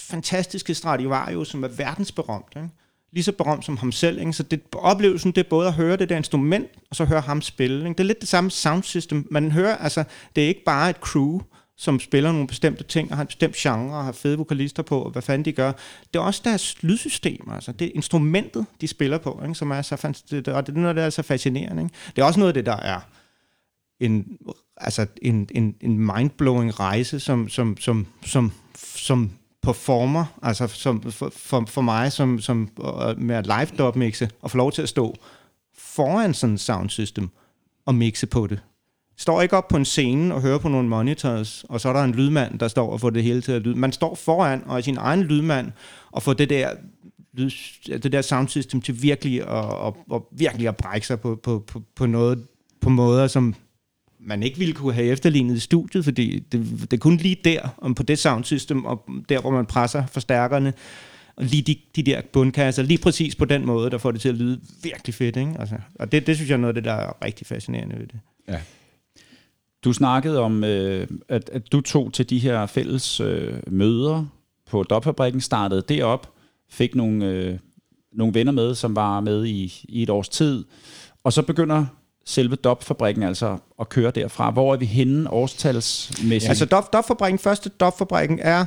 fantastiske 0.00 0.74
Stradivarius, 0.74 1.48
som 1.48 1.64
er 1.64 1.68
verdensberømt. 1.68 2.52
Ikke? 2.56 2.68
Lige 3.12 3.24
så 3.24 3.32
berømt 3.32 3.64
som 3.64 3.76
ham 3.76 3.92
selv. 3.92 4.18
Ikke? 4.18 4.32
Så 4.32 4.42
det, 4.42 4.60
oplevelsen, 4.72 5.32
det 5.32 5.44
er 5.44 5.48
både 5.48 5.68
at 5.68 5.74
høre 5.74 5.96
det 5.96 6.08
der 6.08 6.16
instrument, 6.16 6.66
og 6.90 6.96
så 6.96 7.04
høre 7.04 7.20
ham 7.20 7.42
spille. 7.42 7.78
Ikke? 7.78 7.88
Det 7.88 8.00
er 8.00 8.04
lidt 8.04 8.20
det 8.20 8.28
samme 8.28 8.50
sound 8.50 8.82
system. 8.82 9.28
Man 9.30 9.52
hører, 9.52 9.76
altså, 9.76 10.04
det 10.36 10.44
er 10.44 10.48
ikke 10.48 10.64
bare 10.64 10.90
et 10.90 10.96
crew, 10.96 11.40
som 11.76 12.00
spiller 12.00 12.32
nogle 12.32 12.46
bestemte 12.46 12.84
ting, 12.84 13.10
og 13.10 13.16
har 13.16 13.22
en 13.22 13.26
bestemt 13.26 13.54
genre, 13.54 13.98
og 13.98 14.04
har 14.04 14.12
fede 14.12 14.38
vokalister 14.38 14.82
på, 14.82 15.02
og 15.02 15.10
hvad 15.10 15.22
fanden 15.22 15.44
de 15.44 15.52
gør. 15.52 15.72
Det 16.12 16.18
er 16.18 16.24
også 16.24 16.40
deres 16.44 16.82
lydsystem, 16.82 17.50
altså. 17.52 17.72
Det 17.72 17.86
er 17.86 17.90
instrumentet, 17.94 18.66
de 18.80 18.88
spiller 18.88 19.18
på, 19.18 19.40
ikke? 19.42 19.54
som 19.54 19.70
er 19.70 19.82
så 19.82 19.96
fantastisk, 19.96 20.48
og 20.48 20.66
det 20.66 20.76
er 20.76 20.80
noget, 20.80 20.96
der 20.96 21.02
er 21.02 21.10
så 21.10 21.22
fascinerende. 21.22 21.82
Ikke? 21.82 21.94
Det 22.16 22.22
er 22.22 22.26
også 22.26 22.40
noget 22.40 22.50
af 22.50 22.54
det, 22.54 22.66
der 22.66 22.76
er 22.76 23.00
en, 24.00 24.38
altså 24.76 25.06
en, 25.22 25.48
en, 25.50 25.74
en 25.80 25.98
mindblowing 25.98 26.80
rejse, 26.80 27.20
som, 27.20 27.48
som, 27.48 27.76
som, 27.76 28.06
som, 28.22 28.52
som 28.76 29.30
performer, 29.62 30.24
altså 30.42 30.66
som, 30.66 31.02
for, 31.02 31.32
for, 31.36 31.64
for 31.68 31.80
mig 31.80 32.12
som, 32.12 32.38
som 32.38 32.68
med 33.16 33.36
at 33.36 33.46
live 33.46 33.78
dub 33.78 33.96
mixe, 33.96 34.30
og 34.42 34.50
få 34.50 34.56
lov 34.56 34.72
til 34.72 34.82
at 34.82 34.88
stå 34.88 35.14
foran 35.78 36.34
sådan 36.34 36.54
en 36.54 36.58
sound 36.58 36.90
system 36.90 37.30
og 37.86 37.94
mixe 37.94 38.26
på 38.26 38.46
det. 38.46 38.60
Står 39.16 39.42
ikke 39.42 39.56
op 39.56 39.68
på 39.68 39.76
en 39.76 39.84
scene 39.84 40.34
og 40.34 40.42
hører 40.42 40.58
på 40.58 40.68
nogle 40.68 40.88
monitors, 40.88 41.64
og 41.68 41.80
så 41.80 41.88
er 41.88 41.92
der 41.92 42.02
en 42.02 42.12
lydmand, 42.12 42.58
der 42.58 42.68
står 42.68 42.92
og 42.92 43.00
får 43.00 43.10
det 43.10 43.22
hele 43.22 43.40
til 43.40 43.52
at 43.52 43.62
lyde. 43.62 43.78
Man 43.78 43.92
står 43.92 44.14
foran 44.14 44.62
og 44.66 44.76
er 44.76 44.80
sin 44.80 44.96
egen 44.96 45.22
lydmand, 45.22 45.72
og 46.10 46.22
får 46.22 46.32
det 46.32 46.50
der, 46.50 46.70
lyd, 47.32 47.50
det 47.98 48.12
der 48.12 48.22
sound 48.22 48.48
system 48.48 48.80
til 48.80 49.02
virkelig 49.02 49.40
at, 49.40 49.48
og, 49.48 49.96
og 50.10 50.28
virkelig 50.32 50.68
at 50.68 50.76
brække 50.76 51.06
sig 51.06 51.20
på, 51.20 51.40
på, 51.42 51.64
på, 51.66 51.82
på 51.96 52.06
noget, 52.06 52.46
på 52.80 52.88
måder, 52.88 53.26
som 53.26 53.54
man 54.24 54.42
ikke 54.42 54.58
ville 54.58 54.74
kunne 54.74 54.94
have 54.94 55.06
efterlignet 55.06 55.56
i 55.56 55.60
studiet, 55.60 56.04
fordi 56.04 56.38
det, 56.38 56.66
det 56.80 56.92
er 56.92 57.00
kun 57.00 57.16
lige 57.16 57.36
der, 57.44 57.68
om 57.78 57.94
på 57.94 58.02
det 58.02 58.18
sound 58.18 58.44
system, 58.44 58.84
og 58.84 59.04
der, 59.28 59.40
hvor 59.40 59.50
man 59.50 59.66
presser 59.66 60.06
forstærkerne, 60.06 60.72
og 61.36 61.44
lige 61.44 61.62
de, 61.62 61.76
de 61.96 62.02
der 62.02 62.20
bundkasser, 62.32 62.82
lige 62.82 62.98
præcis 62.98 63.34
på 63.34 63.44
den 63.44 63.66
måde, 63.66 63.90
der 63.90 63.98
får 63.98 64.10
det 64.10 64.20
til 64.20 64.28
at 64.28 64.34
lyde 64.34 64.60
virkelig 64.82 65.14
fedt. 65.14 65.36
Ikke? 65.36 65.54
Altså, 65.58 65.76
og 65.94 66.12
det, 66.12 66.26
det 66.26 66.36
synes 66.36 66.50
jeg 66.50 66.56
er 66.56 66.60
noget 66.60 66.76
af 66.76 66.82
det, 66.82 66.84
der 66.84 66.92
er 66.92 67.24
rigtig 67.24 67.46
fascinerende 67.46 67.98
ved 67.98 68.06
det. 68.06 68.20
Ja. 68.48 68.60
Du 69.84 69.92
snakkede 69.92 70.40
om, 70.40 70.64
øh, 70.64 71.08
at, 71.28 71.50
at 71.52 71.72
du 71.72 71.80
tog 71.80 72.12
til 72.12 72.30
de 72.30 72.38
her 72.38 72.66
fælles 72.66 73.20
øh, 73.20 73.54
møder 73.66 74.26
på 74.66 74.82
Dopfabrikken, 74.82 75.40
startede 75.40 75.82
derop, 75.88 76.32
fik 76.70 76.94
nogle, 76.94 77.26
øh, 77.26 77.58
nogle 78.12 78.34
venner 78.34 78.52
med, 78.52 78.74
som 78.74 78.96
var 78.96 79.20
med 79.20 79.44
i, 79.46 79.84
i 79.88 80.02
et 80.02 80.10
års 80.10 80.28
tid, 80.28 80.64
og 81.24 81.32
så 81.32 81.42
begynder 81.42 81.86
selve 82.26 82.56
Dopfabrikken 82.56 83.22
altså 83.22 83.58
at 83.80 83.88
køre 83.88 84.10
derfra. 84.10 84.50
Hvor 84.50 84.72
er 84.72 84.76
vi 84.76 84.86
henne 84.86 85.30
årstalsmæssigt? 85.30 86.44
Ja. 86.44 86.48
Altså 86.48 86.64
Dof, 86.66 86.84
Dof-fabrikken, 86.92 87.38
første 87.38 87.70
Dof-fabrikken 87.80 88.38
er 88.42 88.66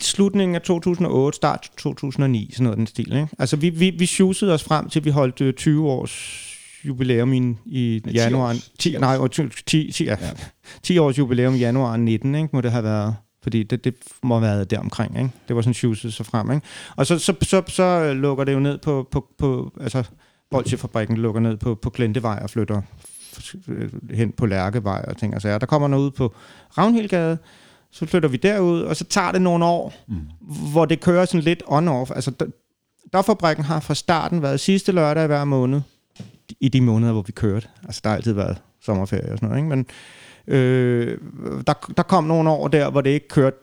slutningen 0.00 0.54
af 0.54 0.62
2008, 0.62 1.36
start 1.36 1.70
2009, 1.78 2.50
sådan 2.52 2.64
noget 2.64 2.78
den 2.78 2.86
stil. 2.86 3.12
Ikke? 3.12 3.28
Altså 3.38 3.56
vi, 3.56 3.68
vi, 3.70 3.90
vi 3.90 4.06
shoesede 4.06 4.54
os 4.54 4.62
frem 4.64 4.88
til, 4.88 5.04
vi 5.04 5.10
holdt 5.10 5.40
øh, 5.40 5.54
20 5.54 5.90
års 5.90 6.42
jubilæum 6.84 7.32
i, 7.32 7.54
i 7.66 8.02
Ja, 8.06 8.10
10 8.10 8.16
januar. 8.16 8.48
års. 8.50 8.72
10, 8.78 8.96
nej, 8.98 9.16
og 9.16 9.30
10, 9.30 9.42
10, 9.66 9.92
10, 9.92 10.04
ja. 10.04 10.16
Ja. 10.20 10.30
10 10.82 10.98
års 10.98 11.18
jubilæum 11.18 11.54
i 11.54 11.58
januar 11.58 11.96
19, 11.96 12.34
ikke, 12.34 12.48
må 12.52 12.60
det 12.60 12.70
have 12.72 12.84
været. 12.84 13.16
Fordi 13.42 13.62
det, 13.62 13.84
det 13.84 13.94
må 14.22 14.34
have 14.38 14.42
været 14.42 14.70
deromkring. 14.70 15.18
Ikke? 15.18 15.30
Det 15.48 15.56
var 15.56 15.62
sådan 15.62 15.74
shoesede 15.74 16.12
sig 16.12 16.26
frem. 16.26 16.50
Ikke? 16.52 16.66
Og 16.96 17.06
så, 17.06 17.18
så, 17.18 17.34
så, 17.42 17.62
så 17.68 18.12
lukker 18.14 18.44
det 18.44 18.52
jo 18.52 18.58
ned 18.58 18.78
på, 18.78 19.08
på, 19.10 19.26
på 19.38 19.72
altså 19.80 20.02
Bolsjefabrikken 20.50 21.16
lukker 21.16 21.40
ned 21.40 21.56
på, 21.56 21.74
på 21.74 21.90
Klintevej 21.90 22.38
og 22.42 22.50
flytter 22.50 22.82
hen 24.14 24.32
på 24.32 24.46
Lærkevej 24.46 25.04
og 25.08 25.16
ting. 25.16 25.32
Altså, 25.32 25.48
ja, 25.48 25.58
der 25.58 25.66
kommer 25.66 25.88
noget 25.88 26.04
ud 26.04 26.10
på 26.10 26.34
Ravnhildgade, 26.78 27.38
så 27.90 28.06
flytter 28.06 28.28
vi 28.28 28.36
derud, 28.36 28.80
og 28.80 28.96
så 28.96 29.04
tager 29.04 29.32
det 29.32 29.42
nogle 29.42 29.64
år, 29.64 29.94
mm. 30.08 30.20
hvor 30.72 30.84
det 30.84 31.00
kører 31.00 31.24
sådan 31.24 31.40
lidt 31.40 31.62
on-off. 31.66 32.14
Altså, 32.14 32.32
Doffabrikken 33.12 33.64
har 33.64 33.80
fra 33.80 33.94
starten 33.94 34.42
været 34.42 34.60
sidste 34.60 34.92
lørdag 34.92 35.24
i 35.24 35.26
hver 35.26 35.44
måned, 35.44 35.80
i 36.60 36.68
de 36.68 36.80
måneder, 36.80 37.12
hvor 37.12 37.22
vi 37.22 37.32
kørte. 37.32 37.68
Altså, 37.84 38.00
der 38.04 38.10
har 38.10 38.16
altid 38.16 38.32
været 38.32 38.62
sommerferie 38.82 39.32
og 39.32 39.38
sådan 39.38 39.48
noget, 39.48 39.62
ikke? 39.62 39.68
Men 39.68 39.86
øh, 40.46 41.18
der, 41.66 41.92
der 41.96 42.02
kom 42.02 42.24
nogle 42.24 42.50
år 42.50 42.68
der, 42.68 42.90
hvor 42.90 43.00
det 43.00 43.10
ikke 43.10 43.28
kørte 43.28 43.56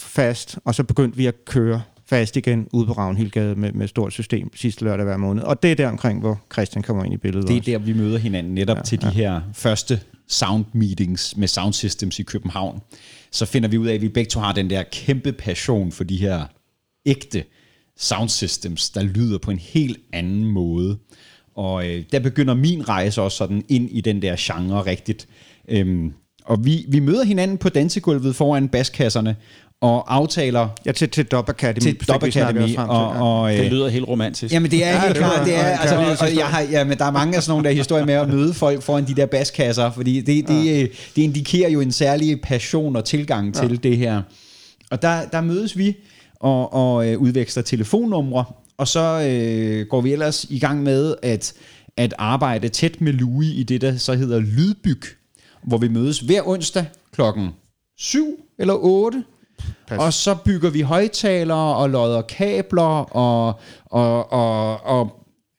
fast, 0.00 0.58
og 0.64 0.74
så 0.74 0.84
begyndte 0.84 1.16
vi 1.16 1.26
at 1.26 1.44
køre 1.44 1.82
fast 2.10 2.36
igen 2.36 2.68
ude 2.72 2.86
på 2.86 2.92
Ravnhildgade 2.92 3.54
med, 3.54 3.72
med 3.72 3.88
stort 3.88 4.12
system 4.12 4.56
sidste 4.56 4.84
lørdag 4.84 5.04
hver 5.04 5.16
måned. 5.16 5.42
Og 5.42 5.62
det 5.62 5.70
er 5.70 5.74
der 5.74 5.88
omkring, 5.88 6.20
hvor 6.20 6.40
Christian 6.52 6.82
kommer 6.82 7.04
ind 7.04 7.14
i 7.14 7.16
billedet 7.16 7.48
Det 7.48 7.54
er 7.54 7.58
også. 7.58 7.70
der, 7.70 7.78
vi 7.78 7.92
møder 7.92 8.18
hinanden 8.18 8.54
netop 8.54 8.76
ja, 8.76 8.82
til 8.82 9.02
de 9.02 9.10
her 9.10 9.40
første 9.52 10.00
sound 10.28 10.64
meetings 10.72 11.36
med 11.36 11.48
sound 11.48 11.72
systems 11.72 12.18
i 12.18 12.22
København. 12.22 12.80
Så 13.30 13.46
finder 13.46 13.68
vi 13.68 13.78
ud 13.78 13.86
af, 13.86 13.94
at 13.94 14.00
vi 14.02 14.08
begge 14.08 14.28
to 14.28 14.40
har 14.40 14.52
den 14.52 14.70
der 14.70 14.82
kæmpe 14.92 15.32
passion 15.32 15.92
for 15.92 16.04
de 16.04 16.16
her 16.16 16.44
ægte 17.06 17.44
sound 17.98 18.28
systems, 18.28 18.90
der 18.90 19.02
lyder 19.02 19.38
på 19.38 19.50
en 19.50 19.58
helt 19.58 19.98
anden 20.12 20.44
måde. 20.44 20.98
Og 21.56 21.88
øh, 21.88 22.04
der 22.12 22.18
begynder 22.18 22.54
min 22.54 22.88
rejse 22.88 23.22
også 23.22 23.36
sådan 23.36 23.64
ind 23.68 23.90
i 23.90 24.00
den 24.00 24.22
der 24.22 24.36
genre 24.38 24.86
rigtigt. 24.86 25.28
Øhm, 25.68 26.12
og 26.44 26.64
vi, 26.64 26.84
vi 26.88 27.00
møder 27.00 27.24
hinanden 27.24 27.58
på 27.58 27.68
dansegulvet 27.68 28.36
foran 28.36 28.68
baskasserne, 28.68 29.36
og 29.80 30.14
aftaler 30.14 30.68
Ja, 30.86 30.92
til, 30.92 31.08
til 31.10 31.24
Dub 31.24 31.48
Academy. 31.48 31.80
til 31.80 31.96
snakket 32.04 32.36
Academy. 32.36 32.66
til, 32.68 32.78
Og, 32.78 33.08
og, 33.08 33.52
Det 33.52 33.64
øh, 33.64 33.70
lyder 33.70 33.88
helt 33.88 34.08
romantisk. 34.08 34.54
Jamen 34.54 34.70
det 34.70 34.84
er 34.86 34.98
helt 34.98 35.16
klart, 35.16 35.46
det 35.46 35.54
er, 35.56 35.62
altså, 35.64 35.96
og, 35.96 36.16
og 36.20 36.36
jeg 36.36 36.46
har, 36.46 36.60
ja, 36.60 36.84
men 36.84 36.98
der 36.98 37.04
er 37.04 37.10
mange 37.10 37.36
af 37.36 37.42
sådan 37.42 37.52
nogle 37.52 37.68
der 37.68 37.74
historier 37.74 38.04
med 38.04 38.14
at 38.14 38.28
møde 38.28 38.54
folk 38.54 38.82
foran 38.82 39.06
de 39.06 39.14
der 39.14 39.26
baskasser, 39.26 39.90
fordi 39.90 40.20
det, 40.20 40.48
det, 40.48 40.66
ja. 40.66 40.80
det 41.16 41.22
indikerer 41.22 41.70
jo 41.70 41.80
en 41.80 41.92
særlig 41.92 42.40
passion 42.40 42.96
og 42.96 43.04
tilgang 43.04 43.54
til 43.54 43.70
ja. 43.70 43.76
det 43.88 43.96
her. 43.96 44.22
Og 44.90 45.02
der, 45.02 45.24
der 45.32 45.40
mødes 45.40 45.78
vi 45.78 45.96
og, 46.40 46.72
og 46.72 47.08
øh, 47.08 47.18
udveksler 47.18 47.62
telefonnumre, 47.62 48.44
og 48.78 48.88
så 48.88 49.28
øh, 49.30 49.86
går 49.86 50.00
vi 50.00 50.12
ellers 50.12 50.44
i 50.50 50.58
gang 50.58 50.82
med 50.82 51.14
at, 51.22 51.52
at 51.96 52.14
arbejde 52.18 52.68
tæt 52.68 53.00
med 53.00 53.12
Louis 53.12 53.48
i 53.54 53.62
det, 53.62 53.80
der 53.80 53.96
så 53.96 54.14
hedder 54.14 54.40
Lydbyg, 54.40 55.02
hvor 55.62 55.78
vi 55.78 55.88
mødes 55.88 56.18
hver 56.20 56.48
onsdag 56.48 56.84
klokken 57.14 57.48
7 57.98 58.26
eller 58.58 58.74
8, 58.74 59.24
Pas. 59.90 59.98
og 59.98 60.12
så 60.12 60.34
bygger 60.44 60.70
vi 60.70 60.80
højtalere 60.80 61.76
og 61.76 61.90
lodder 61.90 62.22
kabler 62.22 63.16
og, 63.16 63.60
og, 63.86 64.32
og, 64.32 64.80
og 64.86 65.12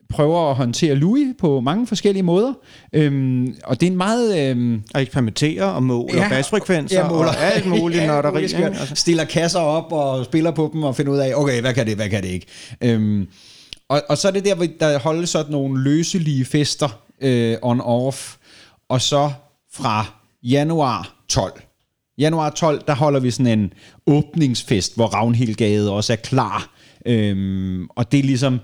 prøver 0.09 0.49
at 0.49 0.55
håndtere 0.55 0.95
Louis 0.95 1.27
på 1.39 1.59
mange 1.59 1.87
forskellige 1.87 2.23
måder. 2.23 2.53
Øhm, 2.93 3.55
og 3.63 3.79
det 3.81 3.87
er 3.87 3.91
en 3.91 3.97
meget... 3.97 4.49
Øhm, 4.49 4.83
Og 4.93 5.01
eksperimentere 5.01 5.63
og 5.63 5.83
måle 5.83 6.13
ja, 6.17 6.23
og 6.23 6.29
basfrekvenser 6.29 6.99
ja, 6.99 7.09
måler. 7.09 7.29
og 7.29 7.37
alt 7.43 7.65
muligt 7.65 8.01
Ja, 8.01 8.07
nørderi. 8.07 8.31
muligt 8.33 8.51
ikke? 8.53 8.63
skørt. 8.63 8.79
Altså, 8.79 8.95
Stiller 8.95 9.23
kasser 9.25 9.59
op 9.59 9.91
og 9.91 10.25
spiller 10.25 10.51
på 10.51 10.69
dem 10.73 10.83
og 10.83 10.95
finder 10.95 11.11
ud 11.11 11.17
af, 11.17 11.31
okay, 11.35 11.61
hvad 11.61 11.73
kan 11.73 11.87
det, 11.87 11.95
hvad 11.95 12.09
kan 12.09 12.23
det 12.23 12.29
ikke. 12.29 12.45
Øhm, 12.81 13.27
og, 13.89 14.01
og 14.09 14.17
så 14.17 14.27
er 14.27 14.31
det 14.31 14.45
der, 14.45 14.55
hvor 14.55 14.65
der 14.79 14.99
holdes 14.99 15.29
sådan 15.29 15.51
nogle 15.51 15.83
løselige 15.83 16.45
fester 16.45 16.89
øh, 17.21 17.57
on-off, 17.63 18.37
og 18.89 19.01
så 19.01 19.31
fra 19.73 20.05
januar 20.43 21.13
12. 21.29 21.61
Januar 22.17 22.49
12, 22.49 22.81
der 22.87 22.95
holder 22.95 23.19
vi 23.19 23.31
sådan 23.31 23.59
en 23.59 23.73
åbningsfest, 24.07 24.95
hvor 24.95 25.05
Ravnhildgade 25.05 25.91
også 25.91 26.13
er 26.13 26.17
klar. 26.17 26.69
Øhm, 27.05 27.87
og 27.89 28.11
det 28.11 28.19
er 28.19 28.23
ligesom, 28.23 28.59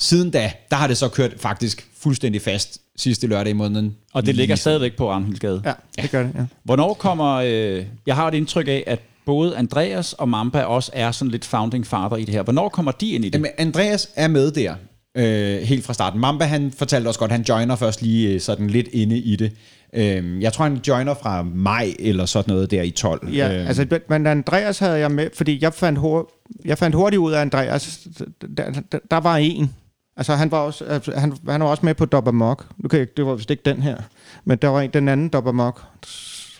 siden 0.00 0.30
da, 0.30 0.52
der 0.70 0.76
har 0.76 0.86
det 0.86 0.96
så 0.96 1.08
kørt 1.08 1.34
faktisk 1.36 1.88
fuldstændig 1.98 2.42
fast 2.42 2.80
sidste 2.96 3.26
lørdag 3.26 3.50
i 3.50 3.54
måneden. 3.54 3.96
Og 4.12 4.26
det 4.26 4.34
ligger 4.34 4.56
stadigvæk 4.56 4.96
på 4.96 5.10
Arnhildsgade. 5.10 5.62
ja, 5.64 5.72
det 6.02 6.10
gør 6.10 6.22
det, 6.22 6.32
ja. 6.34 6.44
Hvornår 6.64 6.94
kommer... 6.94 7.34
Øh, 7.34 7.84
jeg 8.06 8.16
har 8.16 8.28
et 8.28 8.34
indtryk 8.34 8.68
af, 8.68 8.84
at 8.86 9.00
både 9.26 9.56
Andreas 9.56 10.12
og 10.12 10.28
Mamba 10.28 10.62
også 10.62 10.90
er 10.94 11.10
sådan 11.10 11.30
lidt 11.30 11.44
founding 11.44 11.86
father 11.86 12.16
i 12.16 12.24
det 12.24 12.34
her. 12.34 12.42
Hvornår 12.42 12.68
kommer 12.68 12.92
de 12.92 13.10
ind 13.10 13.24
i 13.24 13.28
det? 13.28 13.34
Jamen, 13.34 13.50
Andreas 13.58 14.08
er 14.16 14.28
med 14.28 14.50
der, 14.50 14.74
øh, 15.16 15.62
helt 15.62 15.84
fra 15.84 15.92
starten. 15.94 16.20
Mamba, 16.20 16.44
han 16.44 16.72
fortalte 16.72 17.08
også 17.08 17.20
godt, 17.20 17.32
han 17.32 17.42
joiner 17.42 17.76
først 17.76 18.02
lige 18.02 18.28
øh, 18.28 18.40
sådan 18.40 18.70
lidt 18.70 18.88
inde 18.92 19.18
i 19.18 19.36
det. 19.36 19.52
Øh, 19.92 20.42
jeg 20.42 20.52
tror, 20.52 20.64
han 20.64 20.80
joiner 20.88 21.14
fra 21.14 21.42
maj 21.42 21.94
eller 21.98 22.26
sådan 22.26 22.54
noget 22.54 22.70
der 22.70 22.82
i 22.82 22.90
12. 22.90 23.28
Ja, 23.28 23.60
øh, 23.60 23.68
altså, 23.68 24.00
men 24.08 24.26
Andreas 24.26 24.78
havde 24.78 24.98
jeg 24.98 25.10
med, 25.10 25.30
fordi 25.34 25.62
jeg 25.62 25.74
fandt, 25.74 25.98
hurtigt, 25.98 26.34
jeg 26.64 26.78
fandt 26.78 26.96
hurtigt 26.96 27.20
ud 27.20 27.32
af 27.32 27.40
Andreas, 27.40 28.08
der, 28.56 28.70
der, 28.92 28.98
der 29.10 29.16
var 29.16 29.36
en. 29.36 29.74
Altså, 30.16 30.34
han 30.34 30.50
var 30.50 30.58
også, 30.58 30.84
altså, 30.84 31.12
han, 31.16 31.36
han 31.48 31.60
var 31.60 31.66
også 31.66 31.86
med 31.86 31.94
på 31.94 32.04
Dobber 32.04 32.32
Mok. 32.32 32.66
Nu 32.76 32.88
kan 32.88 32.98
jeg, 32.98 33.16
det 33.16 33.26
var 33.26 33.34
vist 33.34 33.50
ikke 33.50 33.62
den 33.64 33.82
her, 33.82 33.96
men 34.44 34.58
der 34.58 34.68
var 34.68 34.80
en, 34.80 34.90
den 34.90 35.08
anden 35.08 35.28
Dobber 35.28 35.52
Mok. 35.52 35.82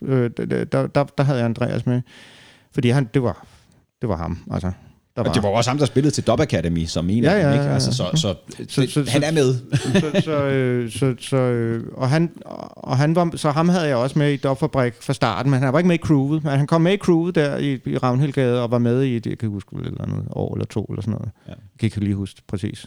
Øh, 0.02 0.30
der, 0.36 0.64
der, 0.64 0.86
der, 0.86 1.04
der 1.04 1.22
havde 1.22 1.38
jeg 1.38 1.44
Andreas 1.44 1.86
med. 1.86 2.00
Fordi 2.74 2.88
han, 2.88 3.08
det 3.14 3.22
var, 3.22 3.46
det 4.00 4.08
var 4.08 4.16
ham, 4.16 4.38
altså. 4.50 4.72
Der 5.24 5.28
og 5.28 5.34
det 5.34 5.42
var 5.42 5.48
også 5.48 5.70
ham, 5.70 5.78
der 5.78 5.86
spillede 5.86 6.14
til 6.14 6.24
Dub 6.26 6.40
Academy 6.40 6.84
som 6.84 7.10
en 7.10 7.24
Ja, 7.24 7.30
af 7.30 7.44
dem, 7.44 7.52
ikke? 7.60 7.72
Altså, 7.72 7.92
så, 7.94 8.04
så, 8.14 8.34
Så- 8.68 8.80
det, 8.80 8.90
så- 8.90 9.04
han 9.08 9.22
er 9.22 9.32
med. 9.32 9.54
så, 9.74 10.20
så, 10.24 10.32
øh, 10.44 10.90
så, 10.90 11.14
så, 11.20 11.36
øh, 11.36 11.84
og 11.94 12.08
han, 12.10 12.30
og 12.76 12.96
han 12.96 13.14
var, 13.16 13.30
så 13.36 13.50
ham 13.50 13.68
havde 13.68 13.86
jeg 13.86 13.96
også 13.96 14.18
med 14.18 14.32
i 14.32 14.36
Dopfabrik 14.36 14.92
fra 15.00 15.12
starten, 15.12 15.50
men 15.50 15.62
han 15.62 15.72
var 15.72 15.78
ikke 15.78 15.88
med 15.88 15.98
i 15.98 16.02
crewet. 16.02 16.44
Men 16.44 16.52
han 16.52 16.66
kom 16.66 16.80
med 16.80 16.92
i 16.92 16.96
crewet 16.96 17.34
der 17.34 17.56
i, 17.56 17.78
i 17.86 17.96
Ravnhildgade 17.96 18.62
og 18.62 18.70
var 18.70 18.78
med 18.78 19.02
i, 19.02 19.18
det, 19.18 19.30
jeg 19.30 19.38
kan 19.38 19.48
huske, 19.48 19.76
et 19.80 19.86
eller 19.86 20.02
andet 20.02 20.24
år 20.32 20.54
eller 20.54 20.66
to 20.66 20.84
eller 20.84 21.02
sådan 21.02 21.12
noget. 21.12 21.28
Ja. 21.48 21.50
Jeg 21.52 21.58
kan 21.80 21.86
ikke 21.86 22.00
lige 22.00 22.14
huske 22.14 22.40
præcis. 22.48 22.86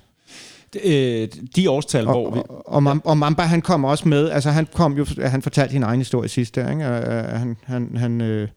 Øh, 0.85 1.27
de 1.55 1.69
årstal, 1.69 2.07
Og, 2.07 2.13
hvor 2.13 2.31
vi... 2.35 2.39
og, 2.49 2.73
og, 2.73 2.91
Mam- 2.91 3.01
og 3.03 3.17
Mamba, 3.17 3.41
han 3.43 3.61
kom 3.61 3.85
også 3.85 4.07
med, 4.07 4.29
altså 4.29 4.49
han 4.49 4.67
kom 4.73 4.97
jo, 4.97 5.05
han 5.25 5.41
fortalte 5.41 5.71
sin 5.71 5.83
egen 5.83 5.99
historie 5.99 6.29
sidst 6.29 6.55
der, 6.55 6.69
ikke? 6.71 6.87
Og, 6.87 7.13
øh, 7.13 7.23
han, 7.39 7.57
han, 7.63 7.89
han, 7.97 8.21
øh, 8.21 8.47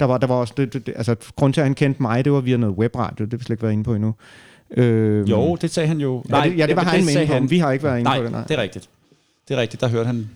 der 0.00 0.06
var, 0.06 0.18
der 0.18 0.26
var 0.26 0.34
også, 0.34 0.54
det, 0.56 0.72
det, 0.72 0.86
det, 0.86 0.94
altså 0.96 1.16
grund 1.36 1.52
til, 1.54 1.60
at 1.60 1.64
han 1.66 1.74
kendte 1.74 2.02
mig, 2.02 2.24
det 2.24 2.32
var 2.32 2.40
via 2.40 2.56
noget 2.56 2.76
webradio, 2.76 3.24
det 3.24 3.32
har 3.32 3.38
vi 3.38 3.44
slet 3.44 3.54
ikke 3.54 3.62
været 3.62 3.72
inde 3.72 3.84
på 3.84 3.94
endnu. 3.94 4.14
Øh, 4.76 5.30
Jo, 5.30 5.56
det 5.60 5.70
sagde 5.70 5.86
han 5.88 6.00
jo. 6.00 6.24
ja, 6.30 6.40
det, 6.44 6.58
ja, 6.58 6.66
det 6.66 6.76
var 6.76 6.82
men 6.82 6.88
han 6.90 7.04
med 7.04 7.14
inde 7.14 7.26
på, 7.26 7.32
men 7.40 7.50
vi 7.50 7.58
har 7.58 7.72
ikke 7.72 7.84
været 7.84 7.98
inde 7.98 8.10
Nej, 8.10 8.18
på 8.20 8.26
det. 8.38 8.48
det 8.48 8.58
er 8.58 8.62
rigtigt. 8.62 8.88
Det 9.48 9.56
er 9.56 9.60
rigtigt, 9.60 9.80
der 9.80 9.88
hørte 9.88 10.06
han, 10.06 10.28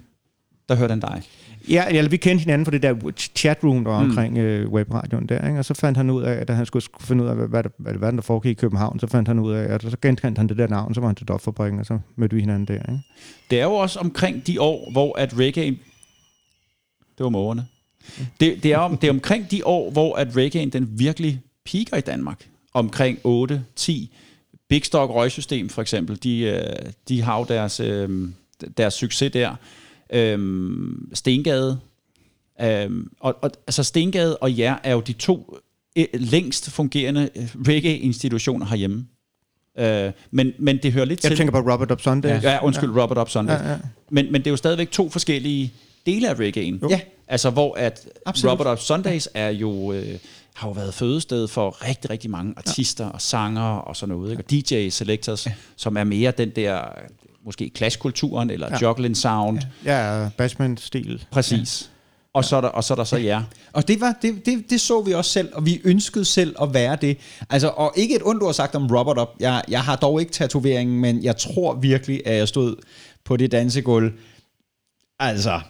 der 0.69 0.75
hørte 0.75 0.91
han 0.93 1.01
dig. 1.01 1.23
Ja, 1.69 1.85
eller 1.89 2.11
vi 2.11 2.17
kendte 2.17 2.43
hinanden 2.45 2.67
for 2.67 2.71
det 2.71 2.83
der 2.83 2.95
chatroom, 3.37 3.85
der 3.85 3.91
var 3.91 3.99
omkring 3.99 4.39
øh, 4.39 4.69
webradioen 4.69 5.27
der, 5.27 5.47
ikke? 5.49 5.59
og 5.59 5.65
så 5.65 5.75
fandt 5.75 5.97
han 5.97 6.11
ud 6.11 6.23
af, 6.23 6.33
at 6.33 6.49
da 6.49 6.53
han 6.53 6.67
skulle 6.67 6.83
sk- 6.85 7.07
finde 7.07 7.25
ud 7.25 7.29
af, 7.29 7.35
hvad, 7.37 7.49
hvad, 7.49 7.63
der- 7.63 7.69
hvad, 7.77 7.93
hvad 7.95 8.13
der 8.13 8.21
foregik 8.21 8.51
i 8.51 8.55
København, 8.61 9.01
så 9.01 9.07
fandt 9.07 9.29
han 9.29 9.39
ud 9.39 9.53
af, 9.53 9.75
at 9.75 9.83
så 9.83 9.97
genkendte 10.03 10.39
han 10.41 10.49
det 10.49 10.57
der 10.59 10.67
navn, 10.67 10.95
så 10.95 11.01
var 11.01 11.09
han 11.09 11.17
til 11.17 11.27
Dopfabrikken, 11.29 11.81
og 11.81 11.87
så 11.87 11.99
mødte 12.17 12.35
vi 12.37 12.41
hinanden 12.41 12.65
der. 12.69 12.75
Ikke? 12.93 13.01
Det 13.51 13.61
er 13.61 13.65
jo 13.65 13.73
også 13.73 13.99
omkring 13.99 14.47
de 14.47 14.61
år, 14.61 14.93
hvor 14.93 15.19
at 15.19 15.39
reggae... 15.39 15.71
Det 17.19 17.25
var 17.25 17.29
mågerne. 17.29 17.67
Det, 18.41 18.63
det, 18.63 18.73
er, 18.73 18.79
om, 18.79 18.97
det 18.97 19.07
er 19.07 19.13
omkring 19.13 19.51
de 19.51 19.67
år, 19.67 19.91
hvor 19.91 20.17
at 20.17 20.37
reggae 20.37 20.71
den 20.71 20.89
virkelig 20.99 21.41
piker 21.65 21.97
i 21.97 22.01
Danmark. 22.01 22.49
Omkring 22.75 23.19
8, 23.25 23.65
10. 23.77 24.11
Big 24.69 24.85
Stock 24.85 25.11
Røgsystem 25.11 25.69
for 25.69 25.83
eksempel, 25.83 26.19
de, 26.23 26.41
øh, 26.41 26.93
de 27.09 27.23
har 27.23 27.39
jo 27.39 27.45
deres, 27.49 27.81
øh, 27.81 28.29
deres 28.77 28.95
succes 28.95 29.33
der. 29.33 29.55
Øhm, 30.13 31.11
Stengade. 31.15 31.79
Øhm, 32.63 33.11
og, 33.21 33.37
og, 33.43 33.51
altså 33.67 33.83
Stengade 33.83 34.37
og 34.37 34.59
jer 34.59 34.77
er 34.85 34.93
jo 34.93 35.01
de 35.01 35.13
to 35.13 35.57
øh, 35.97 36.07
længst 36.15 36.71
fungerende 36.71 37.31
reggae-institutioner 37.69 38.67
herhjemme. 38.67 39.07
Øh, 39.79 40.13
men, 40.31 40.53
men 40.59 40.79
det 40.83 40.93
hører 40.93 41.05
lidt 41.05 41.25
Jeg 41.25 41.31
til... 41.31 41.39
tænker 41.39 41.63
på 41.63 41.73
Robert 41.73 41.91
Up 41.91 42.01
Sunday. 42.01 42.43
Ja, 42.43 42.65
undskyld, 42.65 42.91
ja. 42.91 43.03
Robert 43.03 43.19
Up 43.19 43.31
Sunday. 43.31 43.55
Ja, 43.55 43.71
ja. 43.71 43.79
Men, 44.11 44.33
men 44.33 44.41
det 44.41 44.47
er 44.47 44.51
jo 44.51 44.57
stadigvæk 44.57 44.91
to 44.91 45.11
forskellige 45.11 45.73
dele 46.07 46.29
af 46.29 46.35
reggae'en. 46.35 46.89
Ja. 46.91 47.01
Altså, 47.31 47.51
hvor 47.51 47.74
at 47.74 48.09
Absolut. 48.26 48.53
Robert 48.53 48.66
Up 48.72 48.78
Sundays 48.78 49.28
er 49.35 49.49
jo, 49.49 49.93
øh, 49.93 50.18
har 50.55 50.68
jo 50.68 50.72
været 50.72 50.95
fødested 50.95 51.49
for 51.49 51.89
rigtig, 51.89 52.11
rigtig 52.11 52.31
mange 52.31 52.55
artister 52.57 53.07
og 53.07 53.20
sangere 53.20 53.81
og 53.81 53.97
sådan 53.97 54.14
noget. 54.16 54.31
Ikke? 54.31 54.43
Og 54.43 54.51
DJ 54.51 54.89
selectors, 54.89 55.47
ja. 55.47 55.53
som 55.76 55.97
er 55.97 56.05
mere 56.05 56.31
den 56.31 56.51
der, 56.51 56.81
måske 57.45 57.70
clash-kulturen 57.76 58.51
eller 58.51 58.66
ja. 58.66 58.72
Ja. 58.81 58.87
juggling 58.87 59.16
sound. 59.16 59.61
Ja. 59.85 60.22
Ja, 60.22 60.28
Bashman-stil. 60.37 61.24
Præcis. 61.31 61.83
Ja. 61.83 61.97
Og, 62.33 62.45
så 62.45 62.57
er 62.57 62.61
der, 62.61 62.68
og 62.68 62.85
så 62.85 62.95
er 62.95 62.97
der 62.97 63.05
så 63.05 63.16
jer. 63.16 63.43
Og 63.72 63.89
det, 63.89 64.01
var, 64.01 64.14
det, 64.22 64.47
det, 64.47 64.70
det 64.70 64.81
så 64.81 65.01
vi 65.03 65.12
også 65.12 65.31
selv, 65.31 65.49
og 65.53 65.66
vi 65.66 65.81
ønskede 65.85 66.24
selv 66.24 66.55
at 66.62 66.74
være 66.74 66.97
det. 66.97 67.18
Altså, 67.51 67.68
og 67.68 67.93
ikke 67.97 68.16
et 68.16 68.22
ondt 68.24 68.43
ord 68.43 68.55
sagt 68.55 68.74
om 68.74 68.87
Robert 68.87 69.18
Up. 69.18 69.28
Jeg, 69.41 69.62
jeg 69.68 69.85
har 69.85 69.97
dog 69.97 70.20
ikke 70.20 70.33
tatoveringen, 70.33 71.01
men 71.01 71.24
jeg 71.24 71.37
tror 71.37 71.74
virkelig, 71.74 72.22
at 72.26 72.37
jeg 72.37 72.49
stod 72.49 72.76
på 73.24 73.37
det 73.37 73.53
dansegulv. 73.53 74.12
Altså, 75.18 75.61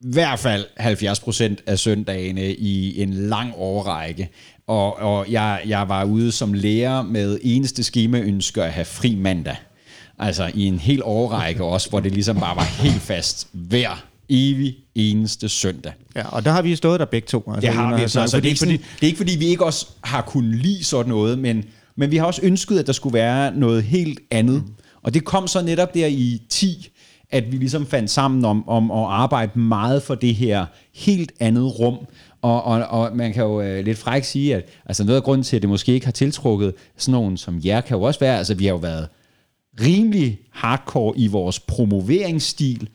hvert 0.00 0.38
fald 0.38 0.66
70% 0.80 1.62
af 1.66 1.78
søndagene 1.78 2.54
i 2.54 3.02
en 3.02 3.14
lang 3.14 3.52
årrække. 3.56 4.28
Og, 4.66 4.98
og 4.98 5.30
jeg, 5.30 5.60
jeg 5.66 5.88
var 5.88 6.04
ude 6.04 6.32
som 6.32 6.52
lærer 6.52 7.02
med 7.02 7.38
eneste 7.42 7.82
skemaønsker 7.82 8.64
at 8.64 8.72
have 8.72 8.84
fri 8.84 9.14
mandag. 9.14 9.56
Altså 10.18 10.50
i 10.54 10.64
en 10.64 10.78
hel 10.78 11.02
årrække 11.04 11.64
også, 11.64 11.88
hvor 11.88 12.00
det 12.00 12.12
ligesom 12.12 12.36
bare 12.40 12.56
var 12.56 12.82
helt 12.82 13.02
fast 13.02 13.48
hver 13.52 14.04
evig 14.28 14.76
eneste 14.94 15.48
søndag. 15.48 15.92
Ja, 16.16 16.28
og 16.28 16.44
der 16.44 16.50
har 16.50 16.62
vi 16.62 16.76
stået 16.76 17.00
der 17.00 17.06
begge 17.06 17.26
to. 17.26 17.44
Altså, 17.54 17.60
Det 17.60 17.76
har 17.76 17.96
vi. 17.96 18.02
Altså, 18.02 18.20
altså, 18.20 18.36
det, 18.36 18.44
er 18.44 18.48
ikke 18.48 18.60
sådan, 18.60 18.74
det 18.74 19.02
er 19.02 19.06
ikke 19.06 19.16
fordi, 19.16 19.36
vi 19.36 19.46
ikke 19.46 19.64
også 19.64 19.86
har 20.04 20.22
kunnet 20.22 20.54
lide 20.54 20.84
sådan 20.84 21.08
noget, 21.08 21.38
men, 21.38 21.64
men 21.96 22.10
vi 22.10 22.16
har 22.16 22.26
også 22.26 22.40
ønsket, 22.44 22.78
at 22.78 22.86
der 22.86 22.92
skulle 22.92 23.14
være 23.14 23.54
noget 23.54 23.82
helt 23.82 24.20
andet. 24.30 24.62
Mm. 24.66 24.72
Og 25.02 25.14
det 25.14 25.24
kom 25.24 25.48
så 25.48 25.62
netop 25.62 25.94
der 25.94 26.06
i 26.06 26.42
10, 26.48 26.88
at 27.30 27.52
vi 27.52 27.56
ligesom 27.56 27.86
fandt 27.86 28.10
sammen 28.10 28.44
om, 28.44 28.68
om 28.68 28.90
at 28.90 29.04
arbejde 29.06 29.58
meget 29.58 30.02
for 30.02 30.14
det 30.14 30.34
her 30.34 30.66
helt 30.94 31.32
andet 31.40 31.78
rum. 31.78 31.98
Og, 32.42 32.64
og, 32.64 32.84
og 32.84 33.16
man 33.16 33.32
kan 33.32 33.42
jo 33.42 33.60
øh, 33.60 33.84
lidt 33.84 33.98
frækt 33.98 34.26
sige, 34.26 34.54
at 34.56 34.64
altså 34.86 35.04
noget 35.04 35.16
af 35.16 35.22
grunden 35.22 35.44
til, 35.44 35.56
at 35.56 35.62
det 35.62 35.70
måske 35.70 35.92
ikke 35.92 36.06
har 36.06 36.12
tiltrukket 36.12 36.74
sådan 36.96 37.12
nogen 37.12 37.36
som 37.36 37.60
jer, 37.64 37.80
kan 37.80 37.96
jo 37.96 38.02
også 38.02 38.20
være, 38.20 38.38
altså 38.38 38.54
vi 38.54 38.64
har 38.64 38.72
jo 38.72 38.78
været 38.78 39.08
rimelig 39.80 40.38
hardcore 40.52 41.12
i 41.16 41.26
vores 41.26 41.60
promoveringsstil. 41.60 42.88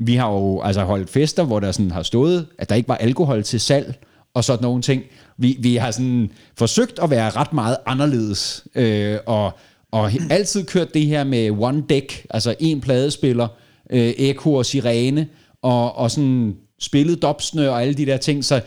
Vi 0.00 0.14
har 0.14 0.32
jo 0.32 0.60
altså 0.60 0.84
holdt 0.84 1.10
fester, 1.10 1.44
hvor 1.44 1.60
der 1.60 1.72
sådan 1.72 1.90
har 1.90 2.02
stået, 2.02 2.46
at 2.58 2.68
der 2.68 2.74
ikke 2.74 2.88
var 2.88 2.96
alkohol 2.96 3.42
til 3.42 3.60
salg, 3.60 3.94
og 4.34 4.44
sådan 4.44 4.62
nogle 4.62 4.82
ting. 4.82 5.02
Vi, 5.36 5.56
vi 5.60 5.76
har 5.76 5.90
sådan 5.90 6.30
forsøgt 6.54 6.98
at 6.98 7.10
være 7.10 7.30
ret 7.30 7.52
meget 7.52 7.76
anderledes, 7.86 8.64
øh, 8.74 9.18
og, 9.26 9.52
og 9.92 10.12
altid 10.30 10.64
kørt 10.64 10.94
det 10.94 11.06
her 11.06 11.24
med 11.24 11.50
one 11.50 11.84
deck, 11.88 12.26
altså 12.30 12.54
en 12.60 12.80
pladespiller, 12.80 13.48
øh, 13.90 14.12
Eko 14.18 14.54
og 14.54 14.66
Sirene, 14.66 15.28
og, 15.62 15.96
og 15.96 16.10
sådan 16.10 16.56
spillet 16.80 17.22
dopsnør 17.22 17.70
og 17.70 17.82
alle 17.82 17.94
de 17.94 18.06
der 18.06 18.16
ting, 18.16 18.44
så 18.44 18.60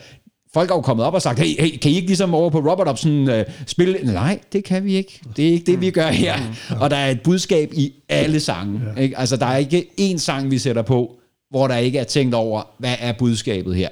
folk 0.54 0.70
er 0.70 0.74
jo 0.74 0.80
kommet 0.80 1.06
op 1.06 1.14
og 1.14 1.22
sagt, 1.22 1.38
hey, 1.38 1.60
hey 1.60 1.78
kan 1.78 1.90
I 1.90 1.94
ikke 1.94 2.06
ligesom 2.06 2.34
over 2.34 2.50
på 2.50 2.58
Robert 2.58 2.88
Up 2.88 2.98
sådan, 2.98 3.28
øh, 3.28 3.44
spille? 3.66 3.98
Nej, 4.02 4.38
det 4.52 4.64
kan 4.64 4.84
vi 4.84 4.94
ikke. 4.94 5.20
Det 5.36 5.48
er 5.48 5.52
ikke 5.52 5.72
det, 5.72 5.80
vi 5.80 5.90
gør 5.90 6.08
her. 6.08 6.34
Og 6.80 6.90
der 6.90 6.96
er 6.96 7.10
et 7.10 7.22
budskab 7.22 7.72
i 7.72 7.92
alle 8.08 8.40
sange. 8.40 8.80
Ikke? 9.00 9.18
Altså, 9.18 9.36
der 9.36 9.46
er 9.46 9.56
ikke 9.56 9.86
én 10.00 10.16
sang, 10.18 10.50
vi 10.50 10.58
sætter 10.58 10.82
på, 10.82 11.16
hvor 11.50 11.68
der 11.68 11.76
ikke 11.76 11.98
er 11.98 12.04
tænkt 12.04 12.34
over, 12.34 12.62
hvad 12.78 12.94
er 13.00 13.12
budskabet 13.12 13.76
her. 13.76 13.88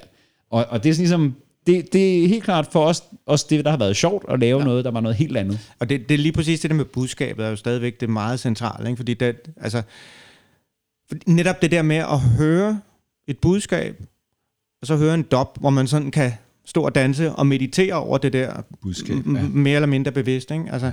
Og, 0.51 0.65
og 0.69 0.83
det 0.83 0.89
er 0.89 0.93
sådan 0.93 1.03
ligesom 1.03 1.35
det, 1.67 1.93
det 1.93 2.23
er 2.23 2.27
helt 2.27 2.43
klart 2.43 2.67
for 2.71 2.85
os 2.85 3.03
også 3.25 3.45
det, 3.49 3.65
der 3.65 3.71
har 3.71 3.77
været 3.77 3.95
sjovt 3.95 4.25
at 4.29 4.39
lave 4.39 4.59
ja. 4.59 4.65
noget, 4.65 4.85
der 4.85 4.91
var 4.91 5.01
noget 5.01 5.17
helt 5.17 5.37
andet. 5.37 5.59
Og 5.79 5.89
det, 5.89 6.09
det 6.09 6.13
er 6.13 6.19
lige 6.19 6.31
præcis 6.31 6.59
det 6.59 6.69
der 6.69 6.75
med 6.75 6.85
budskabet, 6.85 7.45
er 7.45 7.49
jo 7.49 7.55
stadigvæk 7.55 8.01
det 8.01 8.09
meget 8.09 8.39
centrale, 8.39 8.89
ikke? 8.89 8.97
fordi 8.97 9.13
det, 9.13 9.35
altså, 9.61 9.81
netop 11.27 11.61
det 11.61 11.71
der 11.71 11.81
med 11.81 11.95
at 11.95 12.19
høre 12.19 12.79
et 13.27 13.37
budskab, 13.39 14.01
og 14.81 14.87
så 14.87 14.95
høre 14.95 15.13
en 15.13 15.21
dop, 15.23 15.57
hvor 15.59 15.69
man 15.69 15.87
sådan 15.87 16.11
kan 16.11 16.31
stå 16.65 16.83
og 16.83 16.95
danse 16.95 17.31
og 17.31 17.47
meditere 17.47 17.93
over 17.93 18.17
det 18.17 18.33
der 18.33 18.61
Budskab, 18.81 19.15
m- 19.15 19.37
ja. 19.37 19.43
mere 19.47 19.75
eller 19.75 19.87
mindre 19.87 20.11
bevidst. 20.11 20.51
Ikke? 20.51 20.65
Altså, 20.71 20.91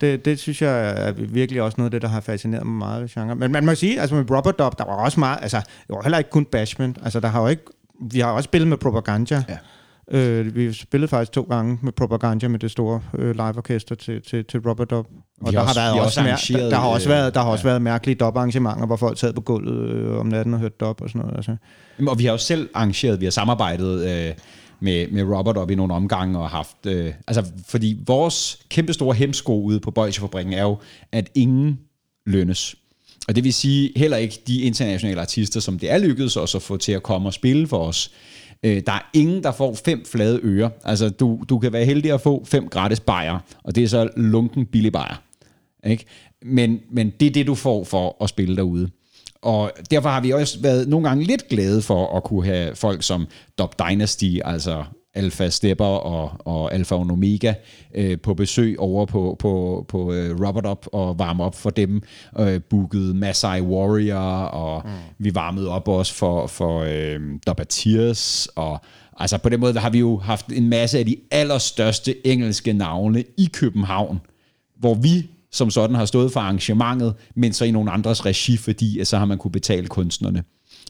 det, 0.00 0.24
det 0.24 0.38
synes 0.38 0.62
jeg 0.62 0.90
er 1.08 1.12
virkelig 1.12 1.62
også 1.62 1.74
noget 1.78 1.86
af 1.86 1.90
det, 1.90 2.02
der 2.02 2.08
har 2.08 2.20
fascineret 2.20 2.66
mig 2.66 2.74
meget 2.78 3.02
ved 3.02 3.08
genre. 3.08 3.34
Men 3.36 3.52
man 3.52 3.64
må 3.66 3.74
sige, 3.74 4.00
altså 4.00 4.14
med 4.16 4.30
Rubber 4.30 4.52
Dub, 4.52 4.78
der 4.78 4.84
var 4.84 4.92
også 4.94 5.20
meget, 5.20 5.38
altså 5.42 5.56
det 5.56 5.88
var 5.96 6.02
heller 6.02 6.18
ikke 6.18 6.30
kun 6.30 6.44
Bashment, 6.44 6.98
altså 7.02 7.20
der 7.20 7.28
har 7.28 7.40
jo 7.42 7.46
ikke, 7.48 7.62
vi 8.12 8.20
har 8.20 8.30
også 8.30 8.44
spillet 8.44 8.68
med 8.68 8.76
Propaganda. 8.76 9.44
Ja. 9.48 9.56
Øh, 10.10 10.56
vi 10.56 10.72
spillede 10.72 11.08
faktisk 11.08 11.32
to 11.32 11.42
gange 11.42 11.78
med 11.82 11.92
Propaganda 11.92 12.48
med 12.48 12.58
det 12.58 12.70
store 12.70 13.00
øh, 13.18 13.30
liveorkester 13.30 13.94
til, 13.94 14.22
til, 14.22 14.44
til 14.44 14.60
Rubber 14.60 14.84
Dub. 14.84 15.06
Og 15.40 15.52
der 15.52 15.58
har 15.58 15.66
har, 15.66 15.68
også- 15.68 15.80
været 15.80 16.00
også, 16.00 16.20
også 16.32 16.52
mær- 16.52 16.60
der, 16.60 16.68
der 16.70 16.76
har 16.76 16.88
også 16.88 17.08
øh, 17.08 17.14
været, 17.14 17.34
der 17.34 17.40
har 17.40 17.48
også 17.50 17.62
ja. 17.68 17.70
været 17.72 17.82
mærkelige 17.82 18.14
dop-arrangementer, 18.16 18.86
hvor 18.86 18.96
folk 18.96 19.18
sad 19.18 19.32
på 19.32 19.40
gulvet 19.40 19.90
øh, 19.90 20.18
om 20.18 20.26
natten 20.26 20.54
og 20.54 20.60
hørte 20.60 20.74
dop 20.80 21.00
og 21.00 21.08
sådan 21.08 21.20
noget. 21.20 21.36
Altså. 21.36 21.56
Og 22.08 22.18
vi 22.18 22.24
har 22.24 22.32
jo 22.32 22.38
selv 22.38 22.68
arrangeret, 22.74 23.20
vi 23.20 23.26
har 23.26 23.30
samarbejdet 23.30 24.00
øh, 24.28 24.34
med, 24.80 25.08
med 25.08 25.22
Robert 25.36 25.56
op 25.56 25.70
i 25.70 25.74
nogle 25.74 25.94
omgange 25.94 26.38
og 26.38 26.48
haft... 26.50 26.86
Øh, 26.86 27.12
altså, 27.26 27.44
fordi 27.66 27.98
vores 28.06 28.58
kæmpe 28.68 28.92
store 28.92 29.14
hemsko 29.14 29.62
ude 29.62 29.80
på 29.80 29.90
Bolsjefabrikken 29.90 30.52
er 30.54 30.62
jo, 30.62 30.76
at 31.12 31.30
ingen 31.34 31.78
lønnes. 32.26 32.74
Og 33.28 33.36
det 33.36 33.44
vil 33.44 33.54
sige 33.54 33.92
heller 33.96 34.16
ikke 34.16 34.38
de 34.46 34.60
internationale 34.60 35.20
artister, 35.20 35.60
som 35.60 35.78
det 35.78 35.92
er 35.92 35.98
lykkedes 35.98 36.36
os 36.36 36.54
at 36.54 36.62
få 36.62 36.76
til 36.76 36.92
at 36.92 37.02
komme 37.02 37.28
og 37.28 37.32
spille 37.34 37.66
for 37.66 37.78
os. 37.78 38.10
Øh, 38.62 38.82
der 38.86 38.92
er 38.92 39.10
ingen, 39.12 39.42
der 39.42 39.52
får 39.52 39.74
fem 39.84 40.04
flade 40.04 40.40
øre. 40.42 40.70
Altså, 40.84 41.08
du, 41.08 41.40
du 41.48 41.58
kan 41.58 41.72
være 41.72 41.84
heldig 41.84 42.12
at 42.12 42.20
få 42.20 42.44
fem 42.44 42.68
gratis 42.68 43.00
bajer, 43.00 43.38
og 43.64 43.74
det 43.74 43.84
er 43.84 43.88
så 43.88 44.08
lunken 44.16 44.66
billig 44.66 44.92
bajer. 44.92 45.22
Ikke? 45.86 46.04
Men, 46.42 46.80
men 46.90 47.12
det 47.20 47.26
er 47.26 47.30
det, 47.30 47.46
du 47.46 47.54
får 47.54 47.84
for 47.84 48.16
at 48.20 48.28
spille 48.28 48.56
derude. 48.56 48.90
Og 49.42 49.72
derfor 49.90 50.08
har 50.08 50.20
vi 50.20 50.30
også 50.30 50.60
været 50.60 50.88
nogle 50.88 51.08
gange 51.08 51.24
lidt 51.24 51.48
glade 51.48 51.82
for 51.82 52.16
at 52.16 52.24
kunne 52.24 52.44
have 52.44 52.76
folk 52.76 53.02
som 53.02 53.26
Dob 53.58 53.74
Dynasty, 53.78 54.38
altså 54.44 54.84
Alpha 55.14 55.48
Stepper 55.48 55.84
og, 55.84 56.32
og 56.38 56.74
Alpha 56.74 56.94
og 56.94 57.00
Omega 57.00 57.54
øh, 57.94 58.20
på 58.20 58.34
besøg 58.34 58.78
over 58.78 59.06
på, 59.06 59.36
på, 59.38 59.84
på 59.88 60.12
øh, 60.12 60.46
Robert 60.46 60.66
Up 60.66 60.86
og 60.92 61.18
varme 61.18 61.44
op 61.44 61.54
for 61.54 61.70
dem. 61.70 62.02
Øh, 62.38 62.60
bookede 62.70 63.14
Masai 63.14 63.60
Warrior, 63.60 64.44
og 64.44 64.82
mm. 64.84 64.90
vi 65.18 65.34
varmede 65.34 65.68
op 65.68 65.88
også 65.88 66.14
for, 66.14 66.46
for 66.46 66.84
øh, 66.88 67.20
Dub 67.46 67.60
Tears, 67.68 68.48
og 68.56 68.80
altså 69.16 69.38
på 69.38 69.48
den 69.48 69.60
måde 69.60 69.78
har 69.78 69.90
vi 69.90 69.98
jo 69.98 70.18
haft 70.18 70.46
en 70.46 70.68
masse 70.68 70.98
af 70.98 71.06
de 71.06 71.16
allerstørste 71.30 72.26
engelske 72.26 72.72
navne 72.72 73.24
i 73.36 73.48
København, 73.52 74.20
hvor 74.78 74.94
vi 74.94 75.30
som 75.52 75.70
sådan 75.70 75.96
har 75.96 76.04
stået 76.04 76.32
for 76.32 76.40
arrangementet, 76.40 77.14
men 77.34 77.52
så 77.52 77.64
i 77.64 77.70
nogle 77.70 77.90
andres 77.90 78.26
regi, 78.26 78.56
fordi 78.56 78.98
at 78.98 79.06
så 79.06 79.18
har 79.18 79.24
man 79.24 79.38
kunne 79.38 79.50
betale 79.50 79.86
kunstnerne. 79.86 80.42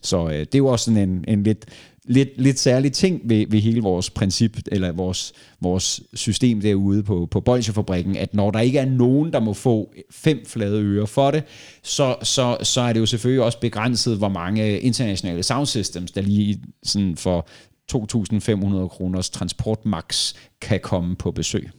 Så 0.03 0.27
øh, 0.27 0.39
det 0.39 0.55
er 0.55 0.57
jo 0.57 0.67
også 0.67 0.85
sådan 0.85 1.09
en, 1.09 1.25
en 1.27 1.43
lidt, 1.43 1.65
lidt, 2.05 2.29
lidt 2.37 2.59
særlig 2.59 2.93
ting 2.93 3.21
ved, 3.23 3.45
ved 3.49 3.59
hele 3.59 3.81
vores 3.81 4.09
princip, 4.09 4.57
eller 4.71 4.91
vores, 4.91 5.33
vores 5.61 6.01
system 6.13 6.61
derude 6.61 7.03
på, 7.03 7.27
på 7.31 7.39
Bolsjefabrikken, 7.39 8.15
at 8.15 8.33
når 8.33 8.51
der 8.51 8.59
ikke 8.59 8.79
er 8.79 8.85
nogen, 8.85 9.33
der 9.33 9.39
må 9.39 9.53
få 9.53 9.93
fem 10.11 10.45
flade 10.45 10.81
ører 10.81 11.05
for 11.05 11.31
det, 11.31 11.43
så, 11.83 12.15
så, 12.23 12.57
så 12.63 12.81
er 12.81 12.93
det 12.93 12.99
jo 12.99 13.05
selvfølgelig 13.05 13.43
også 13.43 13.59
begrænset, 13.59 14.17
hvor 14.17 14.29
mange 14.29 14.79
internationale 14.79 15.43
sound 15.43 15.65
systems, 15.65 16.11
der 16.11 16.21
lige 16.21 16.61
sådan 16.83 17.15
for 17.15 17.47
2.500 17.91 18.87
kroners 18.87 19.29
transportmax 19.29 20.33
kan 20.61 20.79
komme 20.79 21.15
på 21.15 21.31
besøg. 21.31 21.69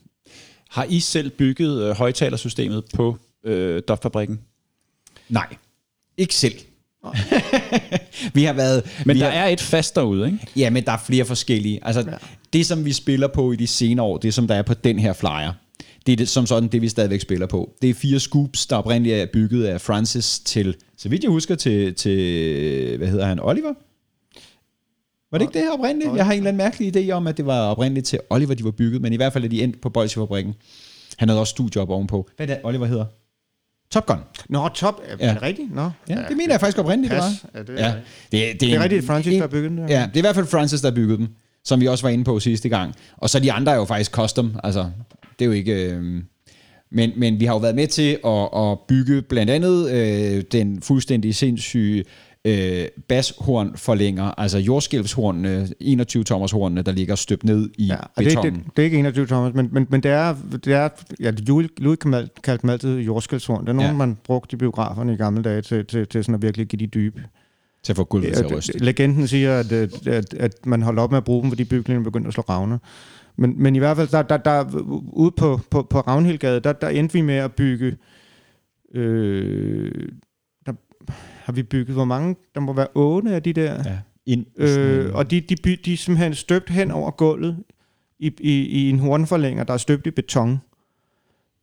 Har 0.70 0.84
I 0.84 1.00
selv 1.00 1.30
bygget 1.30 1.82
øh, 1.82 1.96
højtalersystemet 1.96 2.84
på 2.94 3.16
øh, 3.44 3.82
Dot-fabrikken? 3.88 4.40
Nej, 5.28 5.56
ikke 6.16 6.34
selv. 6.34 6.54
vi 8.34 8.44
har 8.44 8.53
været... 8.53 9.03
Men 9.07 9.16
der 9.16 9.30
har, 9.30 9.32
er 9.32 9.48
et 9.48 9.61
fast 9.61 9.96
derude, 9.96 10.26
ikke? 10.26 10.38
Ja, 10.57 10.70
men 10.70 10.84
der 10.84 10.92
er 10.92 10.98
flere 11.07 11.24
forskellige. 11.24 11.80
Altså, 11.82 12.01
ja. 12.01 12.16
det 12.53 12.66
som 12.66 12.84
vi 12.84 12.92
spiller 12.92 13.28
på 13.28 13.53
i 13.53 13.57
de 13.57 13.66
senere 13.66 14.07
år, 14.07 14.18
det 14.18 14.34
som 14.34 14.48
der 14.48 14.55
er 14.55 14.62
på 14.62 14.74
den 14.74 14.98
her 14.98 15.12
flyer, 15.12 15.53
det 16.07 16.12
er 16.12 16.16
det, 16.16 16.28
som 16.28 16.46
sådan 16.46 16.68
det, 16.68 16.82
vi 16.82 16.88
stadigvæk 16.88 17.20
spiller 17.20 17.46
på. 17.46 17.72
Det 17.82 17.90
er 17.90 17.94
fire 17.94 18.20
scoops, 18.20 18.66
der 18.66 18.76
oprindeligt 18.76 19.16
er 19.16 19.26
bygget 19.32 19.64
af 19.64 19.80
Francis 19.80 20.40
til, 20.40 20.76
så 20.96 21.09
vidt 21.09 21.22
jeg 21.22 21.30
husker, 21.30 21.55
til, 21.55 21.94
til 21.94 22.96
hvad 22.96 23.09
hedder 23.09 23.26
han, 23.26 23.40
Oliver? 23.40 23.74
Var 25.30 25.38
det 25.38 25.44
ikke 25.44 25.59
det 25.59 25.72
oprindeligt? 25.72 26.16
Jeg 26.16 26.24
har 26.24 26.32
en 26.32 26.38
eller 26.38 26.48
anden 26.48 26.64
mærkelig 26.64 26.96
idé 26.96 27.11
om, 27.11 27.26
at 27.26 27.36
det 27.36 27.46
var 27.46 27.61
oprindeligt 27.61 28.07
til 28.07 28.18
Oliver, 28.30 28.55
de 28.55 28.64
var 28.64 28.70
bygget, 28.70 29.03
men 29.03 29.12
i 29.12 29.16
hvert 29.16 29.32
fald 29.32 29.44
er 29.44 29.48
de 29.48 29.62
endt 29.62 29.80
på 29.80 29.88
Bolsjefabrikken. 29.88 30.55
Han 31.16 31.28
havde 31.28 31.40
også 31.40 31.51
studie 31.51 31.82
op 31.82 31.90
ovenpå. 31.90 32.28
Hvad 32.36 32.48
er 32.48 32.55
det, 32.55 32.64
Oliver 32.64 32.86
hedder? 32.86 33.05
Top 33.93 34.07
Gun. 34.07 34.16
Nå, 34.49 34.68
top. 34.68 35.01
Er 35.05 35.16
Ja. 35.20 35.26
ja. 35.26 35.34
det 35.34 35.43
rigtigt? 35.43 35.74
Nå. 35.74 35.91
Ja, 36.09 36.14
det 36.28 36.36
mener 36.36 36.53
jeg 36.53 36.61
faktisk 36.61 36.78
oprindeligt, 36.78 37.11
det 37.11 37.18
var. 37.18 37.30
Ja, 37.55 37.62
det 37.62 37.78
Ja, 37.78 37.86
er- 37.88 37.93
det, 37.93 38.53
det, 38.53 38.61
Det 38.61 38.72
er 38.74 38.82
rigtigt, 38.82 39.07
Francis, 39.07 39.32
der 39.32 39.41
har 39.41 39.47
bygget 39.49 39.70
der. 39.78 39.82
Ja, 39.88 40.01
det 40.07 40.14
er 40.14 40.18
i 40.18 40.20
hvert 40.20 40.34
fald 40.34 40.47
Francis, 40.47 40.80
der 40.80 40.88
har 40.91 40.95
bygget 40.95 41.18
dem, 41.18 41.28
som 41.64 41.80
vi 41.80 41.86
også 41.86 42.05
var 42.05 42.11
inde 42.11 42.24
på 42.24 42.41
sidste 42.41 42.68
gang. 42.68 42.95
Og 43.16 43.30
så 43.30 43.41
de 43.41 43.53
andre 43.53 43.72
er 43.72 43.76
jo 43.76 43.84
faktisk 43.84 44.11
custom, 44.12 44.57
altså 44.64 44.91
det 45.38 45.45
er 45.45 45.47
jo 45.47 45.53
ikke... 45.53 45.72
Øh, 45.93 46.22
men, 46.93 47.12
men 47.16 47.41
vi 47.41 47.45
har 47.45 47.53
jo 47.55 47.59
været 47.59 47.74
med 47.74 47.86
til 47.86 48.18
at, 48.26 48.49
at 48.70 48.78
bygge 48.88 49.22
blandt 49.22 49.51
andet 49.51 49.91
øh, 49.91 50.45
den 50.53 50.82
fuldstændig 50.82 51.34
sindssyge 51.34 52.05
øh, 52.45 52.86
bashornforlænger, 53.09 54.24
altså 54.41 54.59
jordskælvshornene, 54.59 55.68
21-tommers 55.82 56.53
hornene, 56.53 56.82
der 56.82 56.93
ligger 56.93 57.14
støbt 57.14 57.45
ned 57.45 57.70
i 57.78 57.86
Ja, 57.86 57.97
og 57.97 58.09
det, 58.16 58.24
betonen. 58.26 58.55
det, 58.55 58.62
det 58.76 58.82
er 58.82 58.84
ikke 58.84 58.99
21 58.99 59.26
Thomas, 59.26 59.55
men, 59.55 59.68
men, 59.72 59.86
men 59.91 60.03
det 60.03 60.11
er, 60.11 60.36
det 60.64 60.72
er 60.74 60.88
ja, 61.20 61.30
Louis, 61.78 61.99
kaldte 62.43 62.62
dem 62.62 62.70
altid 62.70 62.99
jordskælshorn. 62.99 63.61
Det 63.61 63.68
er 63.68 63.72
nogen, 63.72 63.91
Ja. 63.91 63.97
man 63.97 64.18
brugte 64.24 64.55
i 64.55 64.59
biograferne 64.59 65.12
i 65.14 65.16
gamle 65.16 65.43
dage 65.43 65.62
til, 65.62 65.86
til, 65.86 66.07
til 66.07 66.24
sådan 66.24 66.34
at 66.34 66.43
virkelig 66.43 66.66
give 66.66 66.80
de 66.80 66.86
dybe. 66.86 67.22
til 67.82 67.93
at 67.93 67.97
få 67.97 68.05
gulvet 68.05 68.34
til 68.36 68.45
at 68.45 68.53
ryste. 68.57 68.78
legenden 68.84 69.28
siger, 69.28 69.59
at, 69.59 69.72
at, 69.72 70.07
at, 70.07 70.34
at 70.34 70.66
man 70.66 70.82
holdt 70.82 70.99
op 70.99 71.11
med 71.11 71.18
at 71.18 71.24
bruge 71.24 71.43
dem, 71.43 71.51
fordi 71.51 71.64
bygningerne 71.64 72.05
begyndte 72.05 72.28
at 72.28 72.34
slå 72.34 72.45
ravne. 72.49 72.78
Men, 73.36 73.55
men 73.62 73.76
i 73.76 73.78
hvert 73.78 73.97
fald, 73.97 74.09
der, 74.09 74.22
der, 74.22 74.36
der, 74.36 74.64
ude 75.12 75.30
på, 75.30 75.61
på, 75.70 75.82
på 75.82 76.01
Ravnhildgade, 76.01 76.61
der, 76.61 76.72
der 76.72 76.88
endte 76.88 77.12
vi 77.12 77.20
med 77.20 77.34
at 77.34 77.53
bygge... 77.53 77.97
Øh, 78.95 79.93
der 80.66 80.72
har 81.51 81.55
vi 81.55 81.62
bygget, 81.62 81.94
hvor 81.94 82.05
mange? 82.05 82.36
Der 82.55 82.61
må 82.61 82.72
være 82.72 82.86
otte 82.94 83.30
af 83.34 83.42
de 83.42 83.53
der. 83.53 83.74
Ja, 83.86 83.98
ind 84.26 84.46
Øh, 84.57 85.14
og 85.14 85.30
de, 85.30 85.40
de, 85.40 85.57
by, 85.62 85.80
de 85.84 85.92
er 85.92 85.96
simpelthen 85.96 86.34
støbt 86.34 86.70
hen 86.70 86.90
over 86.90 87.11
gulvet 87.11 87.57
i, 88.18 88.32
i, 88.40 88.53
i 88.66 88.90
en 88.90 88.98
hornforlænger, 88.98 89.64
der 89.64 89.72
er 89.74 89.78
støbt 89.78 90.07
i 90.07 90.11
beton 90.11 90.61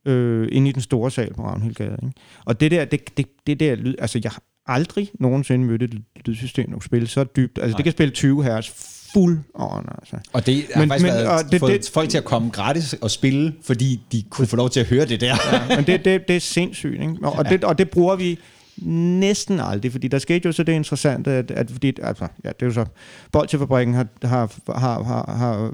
øh, 0.06 0.48
inde 0.52 0.70
i 0.70 0.72
den 0.72 0.82
store 0.82 1.12
sal 1.12 1.34
på 1.34 1.42
Ravnhildgade. 1.46 1.98
Ikke? 2.04 2.16
Og 2.46 2.60
det 2.60 2.72
der, 2.72 2.86
det, 2.86 3.18
det, 3.18 3.26
det 3.48 3.60
der 3.60 3.76
lyd, 3.76 3.96
altså 4.00 4.20
jeg 4.24 4.32
har 4.32 4.42
aldrig 4.66 5.10
nogensinde 5.20 5.66
mødt 5.66 5.82
et 5.84 6.02
lydsystem, 6.26 6.72
der 6.72 6.80
spille 6.80 7.08
så 7.08 7.24
dybt. 7.24 7.58
Altså 7.58 7.72
Nej. 7.74 7.78
det 7.78 7.84
kan 7.84 7.92
spille 7.92 8.14
20 8.14 8.44
hertz 8.44 8.70
fuld 9.14 9.40
on, 9.54 9.86
altså. 10.00 10.16
Og 10.34 10.46
det 10.46 10.66
har 10.74 10.82
Men- 10.82 10.90
faktisk 10.90 11.06
men- 11.06 11.14
været 11.14 11.28
og 11.46 11.52
det, 11.52 11.60
fået 11.60 11.72
det- 11.84 11.90
folk 11.94 12.10
til 12.10 12.18
at 12.18 12.26
komme 12.26 12.50
gratis 12.50 12.94
og 12.94 13.12
spille, 13.12 13.54
fordi 13.64 14.02
de 14.12 14.24
kunne 14.30 14.48
få 14.48 14.56
lov 14.56 14.70
til 14.70 14.80
at 14.80 14.86
høre 14.86 15.06
det 15.06 15.22
der. 15.22 15.36
Ja, 15.70 15.76
men 15.76 15.86
det, 15.86 16.06
det, 16.06 16.28
det 16.28 16.36
er 16.36 16.40
sindssygt, 16.40 16.94
ikke? 17.02 17.16
Og, 17.24 17.32
og, 17.34 17.50
det, 17.50 17.64
og 17.64 17.78
det 17.78 17.90
bruger 17.90 18.16
vi 18.16 18.40
næsten 18.86 19.60
aldrig, 19.60 19.92
fordi 19.92 20.08
der 20.08 20.20
skete 20.20 20.46
jo 20.46 20.52
så 20.52 20.64
det 20.64 20.74
interessante, 20.74 21.32
at, 21.32 21.52
at 21.52 21.72
fordi, 21.72 21.94
altså, 22.04 22.28
ja, 22.44 22.50
det 22.50 22.62
er 22.62 22.66
jo 22.66 22.72
så, 22.72 22.86
Bolsjefabrikken 23.32 23.96
har, 23.96 24.08
har, 24.24 24.54
har, 24.80 25.04
har, 25.04 25.32
har, 25.32 25.72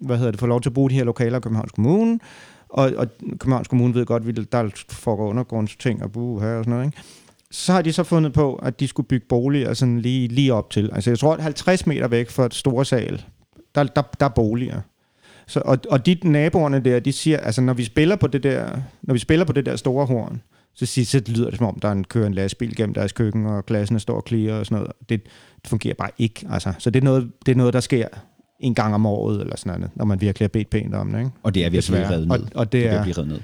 hvad 0.00 0.16
hedder 0.16 0.30
det, 0.30 0.40
fået 0.40 0.48
lov 0.48 0.60
til 0.60 0.70
at 0.70 0.74
bruge 0.74 0.90
de 0.90 0.94
her 0.94 1.04
lokaler 1.04 1.38
i 1.38 1.40
Københavns 1.40 1.72
Kommune, 1.72 2.18
og, 2.68 2.92
og 2.96 3.06
Københavns 3.22 3.68
Kommune 3.68 3.94
ved 3.94 4.06
godt, 4.06 4.38
at 4.38 4.52
der 4.52 4.70
foregår 4.88 5.28
undergrundsting 5.28 6.02
og 6.02 6.12
buh 6.12 6.42
her 6.42 6.54
og 6.54 6.64
sådan 6.64 6.70
noget, 6.70 6.86
ikke? 6.86 6.98
Så 7.50 7.72
har 7.72 7.82
de 7.82 7.92
så 7.92 8.02
fundet 8.02 8.32
på, 8.32 8.54
at 8.54 8.80
de 8.80 8.88
skulle 8.88 9.06
bygge 9.06 9.26
boliger 9.28 9.74
sådan 9.74 10.00
lige, 10.00 10.28
lige 10.28 10.54
op 10.54 10.70
til. 10.70 10.90
Altså 10.92 11.10
jeg 11.10 11.18
tror, 11.18 11.34
at 11.34 11.42
50 11.42 11.86
meter 11.86 12.08
væk 12.08 12.30
fra 12.30 12.46
et 12.46 12.54
store 12.54 12.84
sal, 12.84 13.24
der, 13.74 13.84
der, 13.84 14.02
der 14.20 14.26
er 14.26 14.30
boliger. 14.30 14.80
Så, 15.46 15.62
og, 15.64 15.78
og 15.90 16.06
de 16.06 16.16
naboerne 16.24 16.80
der, 16.80 17.00
de 17.00 17.12
siger, 17.12 17.38
altså 17.38 17.60
når 17.60 17.74
vi 17.74 17.84
spiller 17.84 18.16
på 18.16 18.26
det 18.26 18.42
der, 18.42 18.70
når 19.02 19.12
vi 19.12 19.18
spiller 19.18 19.44
på 19.44 19.52
det 19.52 19.66
der 19.66 19.76
store 19.76 20.06
horn, 20.06 20.42
så, 20.76 20.86
siger, 20.86 21.04
så 21.04 21.22
lyder 21.28 21.50
det 21.50 21.58
som 21.58 21.66
om, 21.66 21.78
der 21.82 21.88
er 21.88 21.92
en, 21.92 22.04
kører 22.04 22.26
en 22.26 22.34
lastbil 22.34 22.76
gennem 22.76 22.94
deres 22.94 23.12
køkken, 23.12 23.46
og 23.46 23.66
glassene 23.66 24.00
står 24.00 24.14
og 24.14 24.24
og 24.58 24.66
sådan 24.66 24.78
noget. 24.78 24.92
Det, 25.08 25.22
det 25.62 25.70
fungerer 25.70 25.94
bare 25.94 26.10
ikke. 26.18 26.46
Altså. 26.50 26.72
Så 26.78 26.90
det 26.90 27.00
er, 27.00 27.04
noget, 27.04 27.30
det 27.46 27.52
er 27.52 27.56
noget, 27.56 27.74
der 27.74 27.80
sker 27.80 28.08
en 28.60 28.74
gang 28.74 28.94
om 28.94 29.06
året, 29.06 29.40
eller 29.40 29.56
sådan 29.56 29.80
noget, 29.80 29.96
når 29.96 30.04
man 30.04 30.20
virkelig 30.20 30.44
har 30.44 30.48
bedt 30.48 30.70
pænt 30.70 30.94
om 30.94 31.12
det. 31.12 31.18
Ikke? 31.18 31.30
Og 31.42 31.54
det 31.54 31.64
er 31.64 31.70
virkelig 31.70 32.10
revet 32.10 32.28
ned. 32.28 32.40
Og, 32.40 32.48
og 32.54 32.72
det, 32.72 32.82
det 32.82 32.92
er... 32.92 33.02
revet 33.02 33.28
ned. 33.28 33.40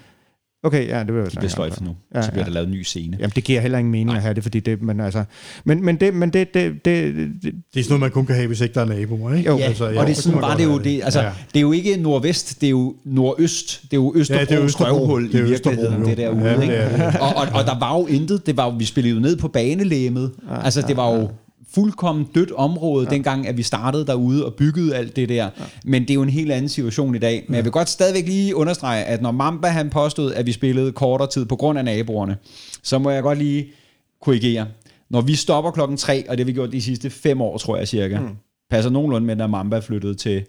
Okay, 0.65 0.89
ja, 0.89 0.99
det 0.99 1.07
vil 1.07 1.15
jeg 1.17 1.25
Det 1.31 1.39
bliver 1.39 1.51
sløjfet 1.51 1.81
nu. 1.81 1.97
Ja, 2.15 2.23
så 2.23 2.31
bliver 2.31 2.45
ja. 2.45 2.49
der 2.49 2.55
lavet 2.55 2.67
en 2.67 2.73
ny 2.73 2.83
scene. 2.83 3.17
Jamen, 3.21 3.33
det 3.35 3.45
giver 3.45 3.61
heller 3.61 3.79
ingen 3.79 3.93
mening 3.93 4.17
at 4.17 4.23
have 4.23 4.35
det, 4.35 4.43
fordi 4.43 4.61
det, 4.61 4.83
men 4.83 5.01
altså, 5.01 5.25
men, 5.65 5.85
men 5.85 5.97
det, 5.97 6.15
men 6.15 6.31
det, 6.31 6.55
det, 6.55 6.73
det, 6.85 6.85
det, 6.85 7.15
Det 7.43 7.51
er 7.53 7.53
sådan 7.75 7.85
noget, 7.89 8.01
man 8.01 8.11
kun 8.11 8.27
kan 8.27 8.35
have, 8.35 8.47
hvis 8.47 8.61
ikke 8.61 8.75
der 8.75 8.81
er 8.81 8.85
naboer, 8.85 9.35
ikke? 9.35 9.51
Jo. 9.51 9.59
Ja, 9.59 9.65
Altså, 9.65 9.85
og 9.85 9.95
jo, 9.95 10.01
det 10.01 10.11
er 10.11 10.15
så 10.15 10.23
sådan 10.23 10.41
godt 10.41 10.59
det 10.59 10.65
jo 10.65 10.79
det. 10.79 11.01
Altså, 11.05 11.21
Ja. 11.21 11.31
det 11.55 11.57
er 11.57 11.61
jo 11.61 11.73
ikke 11.73 11.97
nordvest, 11.97 12.61
det 12.61 12.67
er 12.67 12.71
jo 12.71 12.95
nordøst. 13.05 13.83
Det 13.83 13.93
er 13.93 13.97
jo 13.97 14.13
Østerbro, 14.17 14.39
Ja, 14.41 14.45
det 14.45 14.55
er 14.59 14.65
Østerbro. 14.65 14.85
strøvhul 14.95 15.33
Det 15.33 15.41
er 15.41 15.45
i 15.45 15.49
virkeligheden, 15.49 16.05
det 16.05 16.17
derude. 16.17 16.45
Ja, 16.45 16.61
ikke? 16.61 16.75
er 16.75 17.11
det. 17.11 17.21
Og, 17.21 17.29
og, 17.29 17.47
og, 17.55 17.65
der 17.65 17.79
var 17.79 17.99
jo 17.99 18.07
intet. 18.07 18.47
Det 18.47 18.57
var 18.57 18.65
jo, 18.65 18.77
vi 18.79 18.85
spillede 18.85 19.15
jo 19.15 19.21
ned 19.21 19.37
på 19.37 19.49
banelæmet. 19.49 20.33
altså, 20.65 20.83
det 20.89 20.97
var 20.97 21.13
jo 21.13 21.29
fuldkommen 21.75 22.25
dødt 22.35 22.53
område, 22.53 23.05
ja. 23.05 23.15
dengang 23.15 23.47
at 23.47 23.57
vi 23.57 23.63
startede 23.63 24.07
derude 24.07 24.47
og 24.47 24.55
byggede 24.55 24.97
alt 24.97 25.17
det 25.17 25.29
der. 25.29 25.45
Ja. 25.45 25.51
Men 25.85 26.03
det 26.03 26.11
er 26.11 26.15
jo 26.15 26.23
en 26.23 26.29
helt 26.29 26.53
anden 26.53 26.69
situation 26.69 27.15
i 27.15 27.19
dag. 27.19 27.45
Men 27.47 27.55
ja. 27.55 27.57
jeg 27.57 27.65
vil 27.65 27.73
godt 27.73 27.89
stadigvæk 27.89 28.27
lige 28.27 28.57
understrege, 28.57 29.05
at 29.05 29.23
når 29.23 29.31
Mamba 29.31 29.69
han 29.69 29.91
påstod, 29.91 30.33
at 30.33 30.47
vi 30.47 30.53
spillede 30.53 30.93
kortere 30.93 31.29
tid 31.29 31.45
på 31.45 31.57
grund 31.57 31.79
af 31.79 31.85
naboerne, 31.85 32.37
så 32.83 32.99
må 32.99 33.11
jeg 33.11 33.23
godt 33.23 33.39
lige 33.39 33.73
korrigere. 34.21 34.67
Når 35.11 35.21
vi 35.21 35.35
stopper 35.35 35.71
klokken 35.71 35.97
3, 35.97 36.25
og 36.29 36.39
det 36.39 36.45
har 36.45 36.47
vi 36.47 36.53
gjort 36.53 36.73
de 36.73 36.83
sidste 36.83 37.11
fem 37.11 37.41
år, 37.41 37.59
tror 37.59 37.77
jeg 37.77 37.89
cirka, 37.89 38.21
mm. 38.21 38.37
passer 38.71 38.91
nogenlunde 38.91 39.27
med, 39.27 39.37
når 39.37 39.47
Mamba 39.47 39.79
flyttede 39.79 40.15
til, 40.15 40.45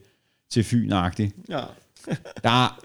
til 0.52 0.64
fyn 0.64 0.92
-agtigt. 0.94 1.30
Ja. 1.50 1.62
der 2.44 2.80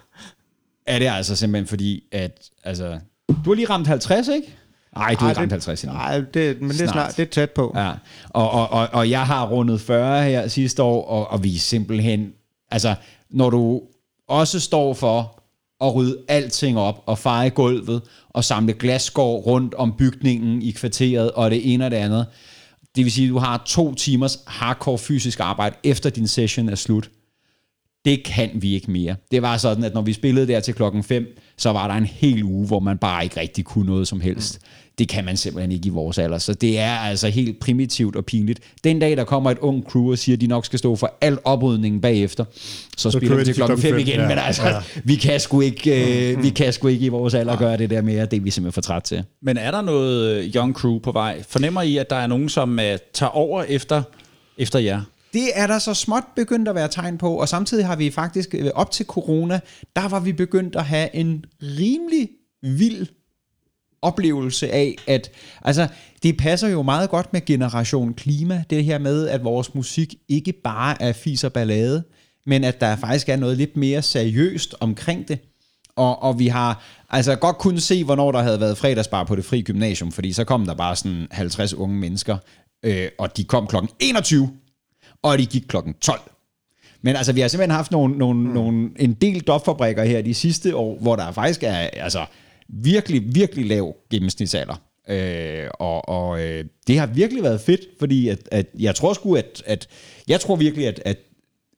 er 0.86 0.98
det 0.98 1.06
altså 1.06 1.36
simpelthen 1.36 1.66
fordi, 1.66 2.04
at 2.12 2.50
altså, 2.64 2.98
du 3.28 3.50
har 3.50 3.54
lige 3.54 3.70
ramt 3.70 3.86
50, 3.86 4.28
ikke? 4.28 4.54
Nej, 4.98 5.14
du 5.20 5.24
har 5.24 5.34
ramt 5.34 5.52
50 5.52 5.82
endnu. 5.84 5.98
Nej, 5.98 6.20
det, 6.20 6.60
men 6.60 6.70
det 6.70 6.80
er, 6.80 6.92
snart, 6.92 7.16
det 7.16 7.22
er 7.22 7.30
tæt 7.30 7.50
på. 7.50 7.72
Ja. 7.76 7.92
Og, 8.28 8.50
og, 8.50 8.70
og, 8.70 8.88
og 8.92 9.10
jeg 9.10 9.26
har 9.26 9.46
rundet 9.46 9.80
40 9.80 10.22
her 10.24 10.48
sidste 10.48 10.82
år, 10.82 11.04
og, 11.08 11.30
og 11.30 11.44
vi 11.44 11.54
er 11.54 11.58
simpelthen... 11.58 12.32
Altså, 12.70 12.94
når 13.30 13.50
du 13.50 13.82
også 14.28 14.60
står 14.60 14.94
for 14.94 15.42
at 15.84 15.94
rydde 15.94 16.18
alting 16.28 16.78
op 16.78 17.02
og 17.06 17.18
feje 17.18 17.48
gulvet 17.48 18.02
og 18.28 18.44
samle 18.44 18.72
glasskår 18.72 19.36
rundt 19.36 19.74
om 19.74 19.94
bygningen 19.98 20.62
i 20.62 20.70
kvarteret 20.70 21.30
og 21.30 21.50
det 21.50 21.74
ene 21.74 21.84
og 21.84 21.90
det 21.90 21.96
andet. 21.96 22.26
Det 22.96 23.04
vil 23.04 23.12
sige, 23.12 23.26
at 23.26 23.30
du 23.30 23.38
har 23.38 23.62
to 23.66 23.94
timers 23.94 24.38
hardcore 24.46 24.98
fysisk 24.98 25.40
arbejde 25.40 25.76
efter 25.84 26.10
din 26.10 26.28
session 26.28 26.68
er 26.68 26.74
slut 26.74 27.10
det 28.04 28.24
kan 28.24 28.50
vi 28.54 28.74
ikke 28.74 28.90
mere. 28.90 29.16
Det 29.30 29.42
var 29.42 29.56
sådan, 29.56 29.84
at 29.84 29.94
når 29.94 30.02
vi 30.02 30.12
spillede 30.12 30.46
der 30.46 30.60
til 30.60 30.74
klokken 30.74 31.04
5, 31.04 31.38
så 31.56 31.72
var 31.72 31.88
der 31.88 31.94
en 31.94 32.06
hel 32.06 32.42
uge, 32.42 32.66
hvor 32.66 32.80
man 32.80 32.98
bare 32.98 33.24
ikke 33.24 33.40
rigtig 33.40 33.64
kunne 33.64 33.86
noget 33.86 34.08
som 34.08 34.20
helst. 34.20 34.60
Mm. 34.62 34.87
Det 34.98 35.08
kan 35.08 35.24
man 35.24 35.36
simpelthen 35.36 35.72
ikke 35.72 35.86
i 35.86 35.90
vores 35.90 36.18
alder. 36.18 36.38
Så 36.38 36.54
det 36.54 36.78
er 36.78 36.90
altså 36.90 37.28
helt 37.28 37.60
primitivt 37.60 38.16
og 38.16 38.24
pinligt. 38.24 38.60
Den 38.84 38.98
dag, 38.98 39.16
der 39.16 39.24
kommer 39.24 39.50
et 39.50 39.58
ung 39.58 39.84
crew 39.84 40.10
og 40.10 40.18
siger, 40.18 40.36
at 40.36 40.40
de 40.40 40.46
nok 40.46 40.66
skal 40.66 40.78
stå 40.78 40.96
for 40.96 41.18
al 41.20 41.38
oprydningen 41.44 42.00
bagefter, 42.00 42.44
så, 42.96 43.10
så 43.10 43.18
spiller 43.18 43.36
vi 43.36 43.44
til 43.44 43.54
klokken 43.54 43.78
5 43.78 43.98
igen. 43.98 44.20
Ja, 44.20 44.28
men 44.28 44.38
altså, 44.38 44.68
ja. 44.68 44.82
vi, 45.04 45.14
kan 45.14 45.40
sgu 45.40 45.60
ikke, 45.60 46.32
øh, 46.32 46.42
vi 46.42 46.50
kan 46.50 46.72
sgu 46.72 46.88
ikke 46.88 47.06
i 47.06 47.08
vores 47.08 47.34
alder 47.34 47.52
ja. 47.52 47.58
gøre 47.58 47.76
det 47.76 47.90
der 47.90 48.02
mere. 48.02 48.26
Det 48.26 48.36
er 48.36 48.40
vi 48.40 48.50
simpelthen 48.50 48.72
for 48.72 48.80
træt 48.80 49.02
til. 49.02 49.24
Men 49.42 49.56
er 49.56 49.70
der 49.70 49.82
noget 49.82 50.36
øh, 50.36 50.50
young 50.54 50.74
crew 50.74 50.98
på 50.98 51.12
vej? 51.12 51.42
Fornemmer 51.48 51.82
I, 51.82 51.96
at 51.96 52.10
der 52.10 52.16
er 52.16 52.26
nogen, 52.26 52.48
som 52.48 52.78
uh, 52.78 52.84
tager 53.14 53.30
over 53.30 53.62
efter, 53.62 54.02
efter 54.58 54.78
jer? 54.78 55.02
Det 55.32 55.48
er 55.54 55.66
der 55.66 55.78
så 55.78 55.94
småt 55.94 56.22
begyndt 56.36 56.68
at 56.68 56.74
være 56.74 56.88
tegn 56.88 57.18
på, 57.18 57.34
og 57.34 57.48
samtidig 57.48 57.86
har 57.86 57.96
vi 57.96 58.10
faktisk 58.10 58.54
øh, 58.54 58.70
op 58.74 58.90
til 58.90 59.06
corona, 59.06 59.60
der 59.96 60.08
var 60.08 60.20
vi 60.20 60.32
begyndt 60.32 60.76
at 60.76 60.84
have 60.84 61.14
en 61.14 61.44
rimelig 61.62 62.28
vild 62.62 63.06
oplevelse 64.02 64.70
af, 64.70 64.96
at 65.06 65.30
altså, 65.62 65.88
det 66.22 66.36
passer 66.36 66.68
jo 66.68 66.82
meget 66.82 67.10
godt 67.10 67.32
med 67.32 67.44
generation 67.44 68.14
klima, 68.14 68.64
det 68.70 68.84
her 68.84 68.98
med, 68.98 69.28
at 69.28 69.44
vores 69.44 69.74
musik 69.74 70.14
ikke 70.28 70.52
bare 70.52 71.02
er 71.02 71.12
fis 71.12 71.44
og 71.44 71.52
ballade, 71.52 72.04
men 72.46 72.64
at 72.64 72.80
der 72.80 72.96
faktisk 72.96 73.28
er 73.28 73.36
noget 73.36 73.56
lidt 73.56 73.76
mere 73.76 74.02
seriøst 74.02 74.74
omkring 74.80 75.28
det. 75.28 75.38
Og, 75.96 76.22
og 76.22 76.38
vi 76.38 76.46
har 76.46 76.84
altså 77.10 77.36
godt 77.36 77.58
kunnet 77.58 77.82
se, 77.82 78.04
hvornår 78.04 78.32
der 78.32 78.42
havde 78.42 78.60
været 78.60 78.78
fredagsbar 78.78 79.24
på 79.24 79.36
det 79.36 79.44
fri 79.44 79.62
gymnasium, 79.62 80.12
fordi 80.12 80.32
så 80.32 80.44
kom 80.44 80.66
der 80.66 80.74
bare 80.74 80.96
sådan 80.96 81.26
50 81.30 81.74
unge 81.74 81.96
mennesker, 81.96 82.36
øh, 82.82 83.08
og 83.18 83.36
de 83.36 83.44
kom 83.44 83.66
klokken 83.66 83.90
21 84.00 84.50
og 85.22 85.38
de 85.38 85.46
gik 85.46 85.64
klokken 85.68 85.94
12. 85.94 86.20
Men 87.02 87.16
altså, 87.16 87.32
vi 87.32 87.40
har 87.40 87.48
simpelthen 87.48 87.76
haft 87.76 87.90
nogle, 87.90 88.18
nogle, 88.18 88.40
mm. 88.40 88.54
nogle, 88.54 88.90
en 88.96 89.14
del 89.14 89.40
dopfabrikker 89.40 90.04
her 90.04 90.22
de 90.22 90.34
sidste 90.34 90.76
år, 90.76 90.98
hvor 91.00 91.16
der 91.16 91.32
faktisk 91.32 91.62
er 91.62 91.74
altså, 91.76 92.26
virkelig, 92.68 93.34
virkelig 93.34 93.66
lav 93.66 93.96
gennemsnitsalder. 94.10 94.74
Øh, 95.08 95.68
og 95.74 96.08
og 96.08 96.40
øh, 96.42 96.64
det 96.86 96.98
har 96.98 97.06
virkelig 97.06 97.42
været 97.42 97.60
fedt, 97.60 97.80
fordi 97.98 98.28
at, 98.28 98.48
at 98.52 98.66
jeg 98.78 98.94
tror 98.94 99.12
sgu, 99.12 99.34
at, 99.34 99.62
at 99.66 99.88
jeg 100.28 100.40
tror 100.40 100.56
virkelig, 100.56 100.86
at, 100.86 101.02
at 101.04 101.18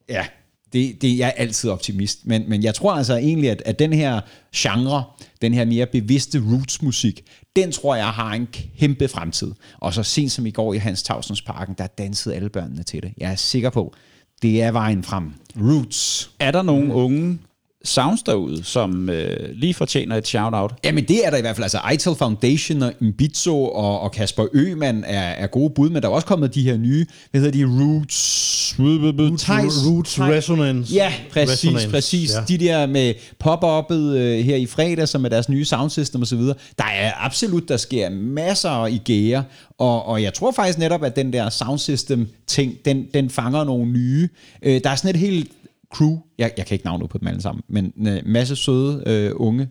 ja, 0.08 0.26
det, 0.72 1.02
det, 1.02 1.18
jeg 1.18 1.26
er 1.26 1.42
altid 1.42 1.70
optimist, 1.70 2.26
men, 2.26 2.44
men 2.48 2.62
jeg 2.62 2.74
tror 2.74 2.92
altså 2.92 3.16
egentlig, 3.16 3.50
at, 3.50 3.62
at 3.66 3.78
den 3.78 3.92
her 3.92 4.20
genre, 4.56 5.04
den 5.42 5.54
her 5.54 5.64
mere 5.64 5.86
bevidste 5.86 6.42
roots-musik, 6.50 7.24
den 7.56 7.72
tror 7.72 7.96
jeg 7.96 8.08
har 8.08 8.32
en 8.32 8.48
kæmpe 8.78 9.08
fremtid. 9.08 9.52
Og 9.80 9.94
så 9.94 10.02
sent 10.02 10.32
som 10.32 10.46
i 10.46 10.50
går 10.50 10.74
i 10.74 10.76
Hans 10.76 11.02
Tavsens 11.02 11.42
Parken, 11.42 11.74
der 11.78 11.86
dansede 11.86 12.34
alle 12.34 12.48
børnene 12.48 12.82
til 12.82 13.02
det. 13.02 13.12
Jeg 13.18 13.32
er 13.32 13.36
sikker 13.36 13.70
på, 13.70 13.94
det 14.42 14.62
er 14.62 14.70
vejen 14.70 15.02
frem. 15.02 15.32
Roots. 15.56 16.30
Er 16.38 16.50
der 16.50 16.62
nogle 16.62 16.94
unge 16.94 17.38
sounds 17.84 18.22
derude, 18.22 18.64
som 18.64 19.10
øh, 19.10 19.48
lige 19.52 19.74
fortjener 19.74 20.16
et 20.16 20.26
shout-out? 20.26 20.74
Jamen 20.84 21.04
det 21.04 21.26
er 21.26 21.30
der 21.30 21.36
i 21.36 21.40
hvert 21.40 21.56
fald. 21.56 21.64
Altså 21.64 21.80
ITIL 21.92 22.14
Foundation 22.18 22.82
og 22.82 22.92
Mbitso 23.00 23.68
og, 23.68 24.00
og 24.00 24.12
Kasper 24.12 24.46
Øman 24.52 25.04
er, 25.06 25.20
er 25.20 25.46
gode 25.46 25.70
bud, 25.70 25.90
men 25.90 26.02
der 26.02 26.08
er 26.08 26.12
også 26.12 26.26
kommet 26.26 26.54
de 26.54 26.62
her 26.62 26.76
nye, 26.76 27.06
hvad 27.30 27.40
hedder 27.40 27.66
de, 27.66 27.82
Roots... 27.82 28.50
Roots, 28.78 29.86
Roots 29.86 30.20
Resonance. 30.20 30.94
Ja, 30.94 31.12
præcis, 31.32 31.52
Resonance. 31.52 31.90
præcis. 31.90 32.30
Ja. 32.34 32.44
De 32.48 32.58
der 32.58 32.86
med 32.86 33.14
pop-up'et 33.44 34.16
øh, 34.16 34.44
her 34.44 34.56
i 34.56 34.66
fredag, 34.66 35.08
som 35.08 35.24
er 35.24 35.28
deres 35.28 35.48
nye 35.48 35.64
soundsystem 35.64 36.22
osv. 36.22 36.38
Der 36.78 36.84
er 36.94 37.12
absolut, 37.16 37.68
der 37.68 37.76
sker 37.76 38.10
masser 38.10 38.86
i 38.86 39.00
gære, 39.04 39.44
og, 39.78 40.06
og 40.06 40.22
jeg 40.22 40.34
tror 40.34 40.52
faktisk 40.52 40.78
netop, 40.78 41.04
at 41.04 41.16
den 41.16 41.32
der 41.32 41.50
soundsystem 41.50 42.28
ting, 42.46 42.74
den, 42.84 43.06
den 43.14 43.30
fanger 43.30 43.64
nogle 43.64 43.92
nye. 43.92 44.28
Øh, 44.62 44.80
der 44.84 44.90
er 44.90 44.94
sådan 44.94 45.10
et 45.10 45.16
helt 45.16 45.50
crew, 45.94 46.18
jeg, 46.38 46.52
jeg 46.56 46.66
kan 46.66 46.74
ikke 46.74 46.84
navne 46.84 47.08
på 47.08 47.18
dem 47.18 47.28
alle 47.28 47.42
sammen, 47.42 47.62
men 47.68 47.92
en 47.96 48.06
øh, 48.06 48.22
masse 48.26 48.56
søde 48.56 49.02
øh, 49.06 49.32
unge 49.34 49.68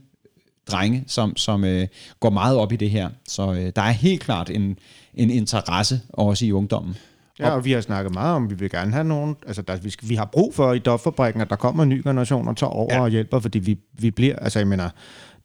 drenge, 0.71 1.03
som, 1.07 1.37
som 1.37 1.63
øh, 1.63 1.87
går 2.19 2.29
meget 2.29 2.57
op 2.57 2.71
i 2.71 2.75
det 2.75 2.89
her. 2.89 3.09
Så 3.27 3.53
øh, 3.53 3.71
der 3.75 3.81
er 3.81 3.91
helt 3.91 4.21
klart 4.21 4.49
en, 4.49 4.77
en 5.13 5.29
interesse 5.29 6.01
også 6.09 6.45
i 6.45 6.51
ungdommen. 6.51 6.95
Ja, 7.39 7.49
og 7.49 7.65
vi 7.65 7.71
har 7.71 7.81
snakket 7.81 8.13
meget 8.13 8.35
om, 8.35 8.43
at 8.43 8.49
vi 8.49 8.55
vil 8.55 8.69
gerne 8.69 8.91
have 8.91 9.03
nogen, 9.03 9.35
altså 9.47 9.61
der, 9.61 9.75
vi, 9.77 9.89
skal, 9.89 10.09
vi 10.09 10.15
har 10.15 10.25
brug 10.25 10.55
for 10.55 10.73
i 10.73 10.79
dopfabrikken, 10.79 11.41
at 11.41 11.49
der 11.49 11.55
kommer 11.55 11.83
en 11.83 11.89
ny 11.89 12.01
generation 12.03 12.47
og 12.47 12.57
tager 12.57 12.71
over 12.71 12.93
ja. 12.93 13.01
og 13.01 13.09
hjælper, 13.09 13.39
fordi 13.39 13.59
vi, 13.59 13.77
vi 13.93 14.11
bliver, 14.11 14.35
altså 14.35 14.59
jeg 14.59 14.67
mener, 14.67 14.89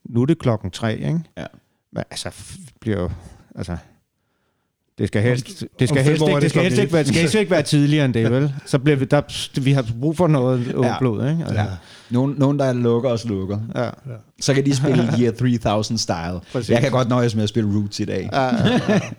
nu 0.05 0.23
er 0.23 0.27
det 0.27 0.39
klokken 0.39 0.71
tre, 0.71 0.97
ikke? 0.97 1.21
Ja. 1.37 1.47
Men 1.93 2.05
altså, 2.11 2.31
bliver 2.81 3.01
jo, 3.01 3.11
altså, 3.55 3.77
det 4.99 5.09
skal 5.09 5.23
helst, 5.23 5.65
det 5.79 5.89
skal 5.89 6.05
helst, 6.05 6.23
ikke, 6.23 6.41
det 6.41 6.51
skal 6.51 6.63
helst 6.63 6.79
ikke, 6.79 6.93
være, 6.93 7.05
skal 7.05 7.41
ikke 7.41 7.51
være 7.51 7.63
tidligere 7.63 8.05
end 8.05 8.15
det, 8.15 8.31
vel? 8.31 8.53
Så 8.67 8.79
bliver 8.79 8.97
vi, 8.97 9.05
der, 9.05 9.21
vi 9.61 9.73
har 9.73 9.87
brug 10.01 10.17
for 10.17 10.27
noget 10.27 10.75
ja. 10.83 10.99
blod, 10.99 11.29
ikke? 11.31 11.45
Altså. 11.45 11.61
Ja. 11.61 11.67
Nogen, 12.11 12.35
nogen, 12.39 12.59
der 12.59 12.73
lukker 12.73 13.11
og 13.11 13.19
slukker. 13.19 13.59
Ja. 13.75 13.89
Så 14.41 14.55
kan 14.55 14.65
de 14.67 14.77
spille 14.77 15.09
Year 15.21 15.33
3000 15.33 15.99
style. 15.99 16.41
Præcis. 16.53 16.71
Jeg 16.71 16.81
kan 16.81 16.91
godt 16.91 17.09
nøjes 17.09 17.35
med 17.35 17.43
at 17.43 17.49
spille 17.49 17.71
Roots 17.75 18.01
i 18.01 18.05
dag. 18.05 18.29
Ja, 18.33 18.45
ja, 18.45 18.81
ja. 18.89 19.01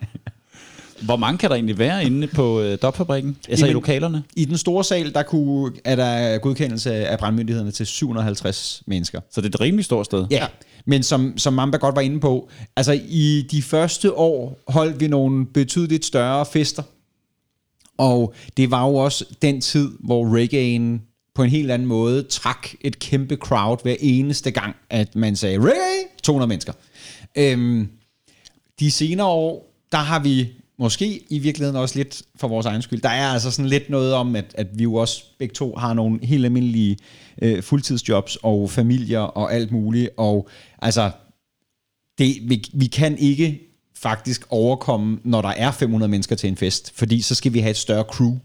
Hvor 1.02 1.16
mange 1.16 1.38
kan 1.38 1.50
der 1.50 1.54
egentlig 1.54 1.78
være 1.78 2.04
inde 2.04 2.26
på 2.26 2.60
øh, 2.60 2.78
dopfabrikken? 2.82 3.36
Altså 3.48 3.66
Jamen, 3.66 3.70
i 3.70 3.74
lokalerne? 3.74 4.22
I 4.36 4.44
den 4.44 4.58
store 4.58 4.84
sal, 4.84 5.12
der 5.14 5.22
kunne, 5.22 5.72
er 5.84 5.96
der 5.96 6.38
godkendelse 6.38 6.94
af 6.94 7.18
brandmyndighederne 7.18 7.70
til 7.70 7.86
750 7.86 8.82
mennesker. 8.86 9.20
Så 9.30 9.40
det 9.40 9.46
er 9.46 9.54
et 9.54 9.60
rimelig 9.60 9.84
stort 9.84 10.06
sted? 10.06 10.26
Ja, 10.30 10.46
men 10.84 11.02
som, 11.02 11.38
som 11.38 11.52
Mamba 11.52 11.76
godt 11.76 11.96
var 11.96 12.02
inde 12.02 12.20
på, 12.20 12.48
altså 12.76 13.00
i 13.08 13.46
de 13.50 13.62
første 13.62 14.12
år 14.12 14.58
holdt 14.68 15.00
vi 15.00 15.08
nogle 15.08 15.46
betydeligt 15.46 16.04
større 16.04 16.46
fester. 16.46 16.82
Og 17.98 18.34
det 18.56 18.70
var 18.70 18.88
jo 18.88 18.94
også 18.94 19.24
den 19.42 19.60
tid, 19.60 19.90
hvor 20.00 20.38
reggae'en 20.38 21.00
på 21.34 21.42
en 21.42 21.50
helt 21.50 21.70
anden 21.70 21.88
måde 21.88 22.22
trak 22.22 22.68
et 22.80 22.98
kæmpe 22.98 23.36
crowd 23.36 23.78
hver 23.82 23.96
eneste 24.00 24.50
gang, 24.50 24.76
at 24.90 25.16
man 25.16 25.36
sagde, 25.36 25.58
reggae, 25.58 26.08
200 26.22 26.48
mennesker. 26.48 26.72
Øhm, 27.36 27.88
de 28.80 28.90
senere 28.90 29.26
år, 29.26 29.72
der 29.92 29.98
har 29.98 30.18
vi 30.18 30.48
måske 30.78 31.26
i 31.30 31.38
virkeligheden 31.38 31.80
også 31.80 31.98
lidt 31.98 32.22
for 32.36 32.48
vores 32.48 32.66
egen 32.66 32.82
skyld. 32.82 33.00
Der 33.00 33.08
er 33.08 33.28
altså 33.28 33.50
sådan 33.50 33.68
lidt 33.68 33.90
noget 33.90 34.14
om, 34.14 34.36
at, 34.36 34.44
at 34.54 34.66
vi 34.78 34.82
jo 34.82 34.94
også 34.94 35.24
begge 35.38 35.54
to 35.54 35.76
har 35.76 35.94
nogle 35.94 36.18
helt 36.22 36.44
almindelige 36.44 36.96
øh, 37.42 37.62
fuldtidsjobs 37.62 38.38
og 38.42 38.70
familier 38.70 39.20
og 39.20 39.54
alt 39.54 39.72
muligt. 39.72 40.10
Og 40.16 40.48
altså, 40.82 41.10
det, 42.18 42.36
vi, 42.42 42.64
vi 42.72 42.86
kan 42.86 43.18
ikke 43.18 43.60
faktisk 43.94 44.46
overkomme, 44.50 45.18
når 45.24 45.42
der 45.42 45.48
er 45.48 45.70
500 45.70 46.10
mennesker 46.10 46.36
til 46.36 46.48
en 46.48 46.56
fest, 46.56 46.92
fordi 46.94 47.20
så 47.20 47.34
skal 47.34 47.52
vi 47.52 47.58
have 47.58 47.70
et 47.70 47.76
større 47.76 48.04
crew. 48.04 48.38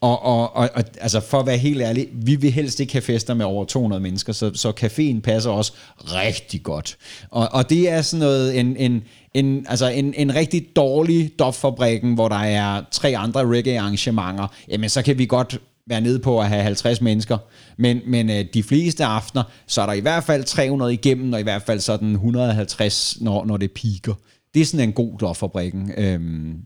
Og, 0.00 0.22
og, 0.22 0.56
og, 0.56 0.70
og 0.74 0.84
altså 1.00 1.20
for 1.20 1.40
at 1.40 1.46
være 1.46 1.56
helt 1.56 1.82
ærlig, 1.82 2.08
vi 2.12 2.36
vil 2.36 2.52
helst 2.52 2.80
ikke 2.80 2.92
have 2.92 3.02
fester 3.02 3.34
med 3.34 3.44
over 3.44 3.64
200 3.64 4.02
mennesker, 4.02 4.32
så, 4.32 4.50
så 4.54 4.72
caféen 4.80 5.20
passer 5.20 5.50
også 5.50 5.72
rigtig 5.98 6.62
godt. 6.62 6.96
Og, 7.30 7.48
og 7.52 7.70
det 7.70 7.90
er 7.90 8.02
sådan 8.02 8.20
noget, 8.20 8.60
en, 8.60 8.76
en, 8.76 9.02
en, 9.34 9.66
altså 9.68 9.88
en, 9.88 10.14
en 10.14 10.34
rigtig 10.34 10.66
dårlig 10.76 11.38
dopfabrikken, 11.38 12.14
hvor 12.14 12.28
der 12.28 12.36
er 12.36 12.82
tre 12.90 13.16
andre 13.16 13.40
reggae-arrangementer, 13.40 14.46
jamen 14.68 14.88
så 14.88 15.02
kan 15.02 15.18
vi 15.18 15.26
godt 15.26 15.60
være 15.86 16.00
nede 16.00 16.18
på 16.18 16.40
at 16.40 16.48
have 16.48 16.62
50 16.62 17.00
mennesker. 17.00 17.38
Men, 17.76 18.00
men 18.06 18.30
øh, 18.30 18.44
de 18.54 18.62
fleste 18.62 19.04
aftener, 19.04 19.42
så 19.66 19.82
er 19.82 19.86
der 19.86 19.92
i 19.92 20.00
hvert 20.00 20.24
fald 20.24 20.44
300 20.44 20.92
igennem, 20.92 21.32
og 21.32 21.40
i 21.40 21.42
hvert 21.42 21.62
fald 21.62 21.80
sådan 21.80 22.12
150, 22.12 23.20
når, 23.20 23.44
når 23.44 23.56
det 23.56 23.72
piker. 23.72 24.14
Det 24.54 24.62
er 24.62 24.66
sådan 24.66 24.88
en 24.88 24.92
god 24.92 25.18
dopfabrikken. 25.18 25.92
Øhm, 25.96 26.56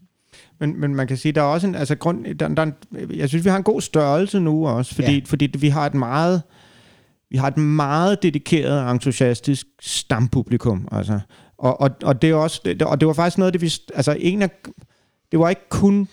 men, 0.61 0.81
men 0.81 0.95
man 0.95 1.07
kan 1.07 1.17
sige, 1.17 1.33
der 1.33 1.41
er 1.41 1.47
også 1.47 1.67
en, 1.67 1.75
altså 1.75 1.95
grund, 1.97 2.35
der, 2.35 2.49
der, 2.49 2.71
jeg 3.15 3.29
synes, 3.29 3.45
vi 3.45 3.51
har 3.51 3.57
en 3.57 3.63
god 3.63 3.81
størrelse 3.81 4.41
nu 4.41 4.67
også, 4.67 4.95
fordi, 4.95 5.15
ja. 5.15 5.21
fordi 5.27 5.51
vi 5.59 5.69
har 5.69 5.87
et 5.87 5.95
meget, 5.95 6.43
vi 7.31 7.37
har 7.37 7.49
et 7.49 7.57
meget 7.57 8.23
dedikeret, 8.23 8.91
entusiastisk 8.91 9.67
stampublikum, 9.81 10.89
altså. 10.93 11.21
Og, 11.59 11.81
og, 11.81 11.91
og 12.03 12.23
det 12.23 12.31
er 12.31 12.35
også, 12.35 12.77
og 12.83 13.01
det 13.01 13.09
var 13.09 13.15
faktisk 13.15 13.39
noget, 13.39 13.55
det 13.55 13.63
vi, 13.63 13.73
altså 13.95 14.17
en 14.21 14.43
af, 14.43 14.51
det 15.33 15.39
var 15.39 15.49
ikke 15.49 15.69
kun 15.69 16.09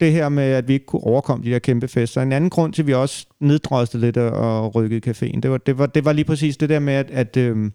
det 0.00 0.12
her 0.12 0.28
med, 0.28 0.44
at 0.44 0.68
vi 0.68 0.72
ikke 0.72 0.86
kunne 0.86 1.04
overkomme 1.04 1.44
de 1.44 1.50
der 1.50 1.58
kæmpe 1.58 1.88
fester. 1.88 2.22
En 2.22 2.32
anden 2.32 2.50
grund 2.50 2.72
til, 2.72 2.82
at 2.82 2.86
vi 2.86 2.94
også 2.94 3.26
neddrøste 3.40 3.98
lidt 3.98 4.16
og 4.16 4.74
rykkede 4.74 5.10
caféen, 5.10 5.40
det 5.40 5.50
var, 5.50 5.58
det 5.58 5.78
var, 5.78 5.86
det 5.86 6.04
var 6.04 6.12
lige 6.12 6.24
præcis 6.24 6.56
det 6.56 6.68
der 6.68 6.78
med, 6.78 6.94
at, 6.94 7.10
at 7.10 7.36
øh, 7.36 7.70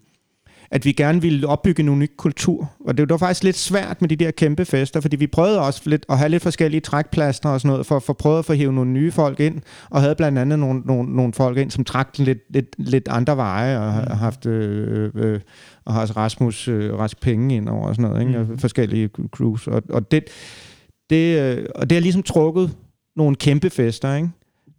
at 0.71 0.85
vi 0.85 0.91
gerne 0.91 1.21
ville 1.21 1.47
opbygge 1.47 1.83
en 1.83 1.89
unik 1.89 2.11
kultur. 2.17 2.71
Og 2.79 2.97
det 2.97 3.09
var 3.09 3.17
faktisk 3.17 3.43
lidt 3.43 3.57
svært 3.57 4.01
med 4.01 4.09
de 4.09 4.15
der 4.15 4.31
kæmpe 4.31 4.65
fester, 4.65 4.99
fordi 4.99 5.15
vi 5.15 5.27
prøvede 5.27 5.61
også 5.61 5.81
lidt 5.85 6.05
at 6.09 6.17
have 6.17 6.29
lidt 6.29 6.43
forskellige 6.43 6.81
trækplaster 6.81 7.49
og 7.49 7.61
sådan 7.61 7.71
noget, 7.71 7.85
for, 7.85 7.99
for 7.99 8.13
at 8.13 8.17
prøve 8.17 8.39
at 8.39 8.45
få 8.45 8.53
hæve 8.53 8.73
nogle 8.73 8.91
nye 8.91 9.11
folk 9.11 9.39
ind, 9.39 9.61
og 9.89 10.01
havde 10.01 10.15
blandt 10.15 10.39
andet 10.39 10.59
nogle, 10.59 10.81
nogle, 10.85 11.15
nogle 11.15 11.33
folk 11.33 11.57
ind, 11.57 11.71
som 11.71 11.83
trak 11.83 12.17
lidt, 12.17 12.39
lidt, 12.49 12.75
lidt 12.77 13.07
andre 13.07 13.37
veje, 13.37 13.79
og 13.79 13.93
har 13.93 14.15
haft... 14.15 14.45
Øh, 14.45 15.11
øh, 15.15 15.39
og 15.85 15.93
har 15.93 16.17
Rasmus 16.17 16.67
øh, 16.67 16.93
Rask 16.93 17.21
Penge 17.21 17.55
ind 17.55 17.69
over 17.69 17.87
og 17.87 17.95
sådan 17.95 18.09
noget, 18.11 18.27
ikke? 18.27 18.39
Mm. 18.39 18.51
Og 18.51 18.59
forskellige 18.59 19.09
crews. 19.31 19.67
Og, 19.67 19.83
og, 19.89 20.11
det, 20.11 20.23
det, 21.09 21.41
øh, 21.41 21.65
og 21.75 21.89
det 21.89 21.95
har 21.95 22.01
ligesom 22.01 22.23
trukket 22.23 22.71
nogle 23.15 23.35
kæmpe 23.35 23.69
fester, 23.69 24.15
ikke? 24.15 24.29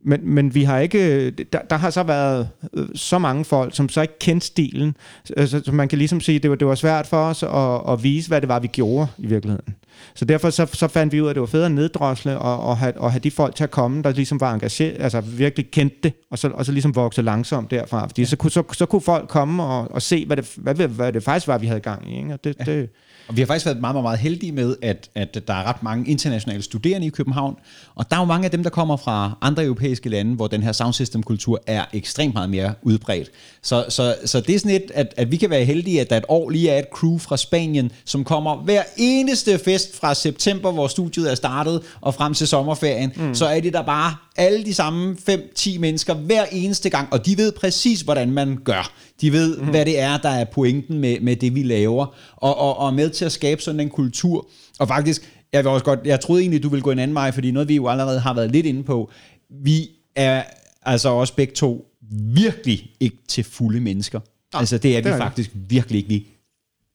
Men, 0.08 0.20
men 0.22 0.54
vi 0.54 0.62
har 0.62 0.78
ikke, 0.78 1.30
der, 1.30 1.58
der 1.70 1.76
har 1.76 1.90
så 1.90 2.02
været 2.02 2.48
øh, 2.74 2.88
så 2.94 3.18
mange 3.18 3.44
folk, 3.44 3.76
som 3.76 3.88
så 3.88 4.02
ikke 4.02 4.18
kendte 4.18 4.46
stilen, 4.46 4.96
så, 5.24 5.62
så 5.64 5.72
man 5.72 5.88
kan 5.88 5.98
ligesom 5.98 6.20
sige, 6.20 6.38
det 6.38 6.50
var, 6.50 6.56
det 6.56 6.66
var 6.66 6.74
svært 6.74 7.06
for 7.06 7.16
os 7.16 7.42
at, 7.42 7.92
at 7.92 8.02
vise, 8.02 8.28
hvad 8.28 8.40
det 8.40 8.48
var, 8.48 8.58
vi 8.58 8.66
gjorde 8.66 9.08
i 9.18 9.26
virkeligheden. 9.26 9.74
Så 10.14 10.24
derfor 10.24 10.50
så, 10.50 10.66
så 10.72 10.88
fandt 10.88 11.12
vi 11.12 11.20
ud 11.20 11.26
af, 11.26 11.30
at 11.30 11.34
det 11.34 11.40
var 11.40 11.46
fedt 11.46 11.64
at 11.64 11.72
neddrosle 11.72 12.38
og, 12.38 12.60
og, 12.60 12.76
have, 12.76 13.00
og 13.00 13.12
have 13.12 13.20
de 13.20 13.30
folk 13.30 13.54
til 13.54 13.64
at 13.64 13.70
komme, 13.70 14.02
der 14.02 14.12
ligesom 14.12 14.40
var 14.40 14.54
engageret, 14.54 14.96
altså 15.00 15.20
virkelig 15.20 15.70
kendte 15.70 15.96
det, 16.02 16.12
og 16.30 16.38
så, 16.38 16.48
og 16.48 16.66
så 16.66 16.72
ligesom 16.72 16.94
vokse 16.96 17.22
langsomt 17.22 17.70
derfra. 17.70 18.06
Fordi 18.06 18.24
så, 18.24 18.36
kunne, 18.36 18.50
så, 18.50 18.62
så 18.72 18.86
kunne 18.86 19.02
folk 19.02 19.28
komme 19.28 19.62
og, 19.62 19.90
og 19.90 20.02
se, 20.02 20.26
hvad 20.26 20.36
det, 20.36 20.52
hvad, 20.56 20.74
hvad 20.74 21.12
det 21.12 21.22
faktisk 21.22 21.48
var, 21.48 21.58
vi 21.58 21.66
havde 21.66 21.80
gang 21.80 22.12
i. 22.12 22.16
Ikke? 22.18 22.32
Og 22.32 22.44
det, 22.44 22.56
ja. 22.58 22.64
det, 22.64 22.88
og 23.28 23.36
vi 23.36 23.40
har 23.40 23.46
faktisk 23.46 23.66
været 23.66 23.80
meget, 23.80 23.94
meget, 23.94 24.02
meget 24.02 24.18
heldige 24.18 24.52
med, 24.52 24.76
at, 24.82 25.10
at 25.14 25.48
der 25.48 25.54
er 25.54 25.62
ret 25.64 25.82
mange 25.82 26.10
internationale 26.10 26.62
studerende 26.62 27.06
i 27.06 27.10
København, 27.10 27.56
og 27.94 28.10
der 28.10 28.16
er 28.16 28.20
jo 28.20 28.26
mange 28.26 28.44
af 28.44 28.50
dem, 28.50 28.62
der 28.62 28.70
kommer 28.70 28.96
fra 28.96 29.38
andre 29.40 29.64
europæiske 29.64 30.08
lande, 30.08 30.34
hvor 30.34 30.46
den 30.46 30.62
her 30.62 30.72
sound 30.72 30.92
system 30.92 31.22
kultur 31.22 31.62
er 31.66 31.84
ekstremt 31.92 32.34
meget 32.34 32.50
mere 32.50 32.74
udbredt. 32.82 33.30
Så, 33.62 33.84
så, 33.88 34.16
så 34.24 34.40
det 34.40 34.54
er 34.54 34.58
sådan 34.58 34.76
et, 34.76 34.90
at, 34.94 35.14
at 35.16 35.30
vi 35.30 35.36
kan 35.36 35.50
være 35.50 35.64
heldige, 35.64 36.00
at 36.00 36.10
der 36.10 36.16
et 36.16 36.24
år 36.28 36.50
lige 36.50 36.70
er 36.70 36.78
et 36.78 36.86
crew 36.92 37.18
fra 37.18 37.36
Spanien, 37.36 37.92
som 38.04 38.24
kommer 38.24 38.56
hver 38.56 38.82
eneste 38.96 39.58
fest 39.58 40.00
fra 40.00 40.14
september, 40.14 40.72
hvor 40.72 40.86
studiet 40.86 41.30
er 41.30 41.34
startet, 41.34 41.82
og 42.00 42.14
frem 42.14 42.34
til 42.34 42.48
sommerferien, 42.48 43.12
mm. 43.16 43.34
så 43.34 43.46
er 43.46 43.60
det 43.60 43.72
der 43.72 43.82
bare 43.82 44.14
alle 44.36 44.64
de 44.64 44.74
samme 44.74 45.16
5-10 45.30 45.78
mennesker 45.78 46.14
hver 46.14 46.44
eneste 46.52 46.90
gang, 46.90 47.12
og 47.12 47.26
de 47.26 47.36
ved 47.36 47.52
præcis, 47.52 48.00
hvordan 48.00 48.30
man 48.30 48.58
gør. 48.64 48.92
De 49.20 49.32
ved, 49.32 49.56
mm. 49.56 49.66
hvad 49.66 49.84
det 49.84 50.00
er, 50.00 50.16
der 50.16 50.28
er 50.28 50.44
pointen 50.44 50.98
med, 50.98 51.20
med 51.20 51.36
det, 51.36 51.54
vi 51.54 51.62
laver, 51.62 52.06
og, 52.36 52.58
og, 52.58 52.78
og 52.78 52.94
med 52.94 53.10
til 53.10 53.24
at 53.24 53.32
skabe 53.32 53.62
sådan 53.62 53.80
en 53.80 53.90
kultur. 53.90 54.48
Og 54.78 54.88
faktisk, 54.88 55.32
jeg, 55.52 55.64
vil 55.64 55.70
også 55.70 55.84
godt, 55.84 56.00
jeg 56.04 56.20
troede 56.20 56.42
egentlig, 56.42 56.62
du 56.62 56.68
ville 56.68 56.82
gå 56.82 56.90
en 56.90 56.98
anden 56.98 57.14
vej, 57.14 57.32
fordi 57.32 57.50
noget, 57.50 57.68
vi 57.68 57.76
jo 57.76 57.88
allerede 57.88 58.20
har 58.20 58.34
været 58.34 58.50
lidt 58.50 58.66
inde 58.66 58.82
på, 58.82 59.10
vi 59.50 59.88
er 60.14 60.42
altså 60.82 61.08
også 61.08 61.34
begge 61.34 61.54
to 61.54 61.92
virkelig 62.10 62.90
ikke 63.00 63.16
til 63.28 63.44
fulde 63.44 63.80
mennesker. 63.80 64.20
Ja, 64.54 64.58
altså 64.58 64.78
det 64.78 64.96
er 64.96 65.00
det 65.00 65.04
vi 65.04 65.10
er 65.10 65.18
faktisk 65.18 65.52
det. 65.52 65.70
virkelig 65.70 65.98
ikke. 65.98 66.08
Vi 66.08 66.26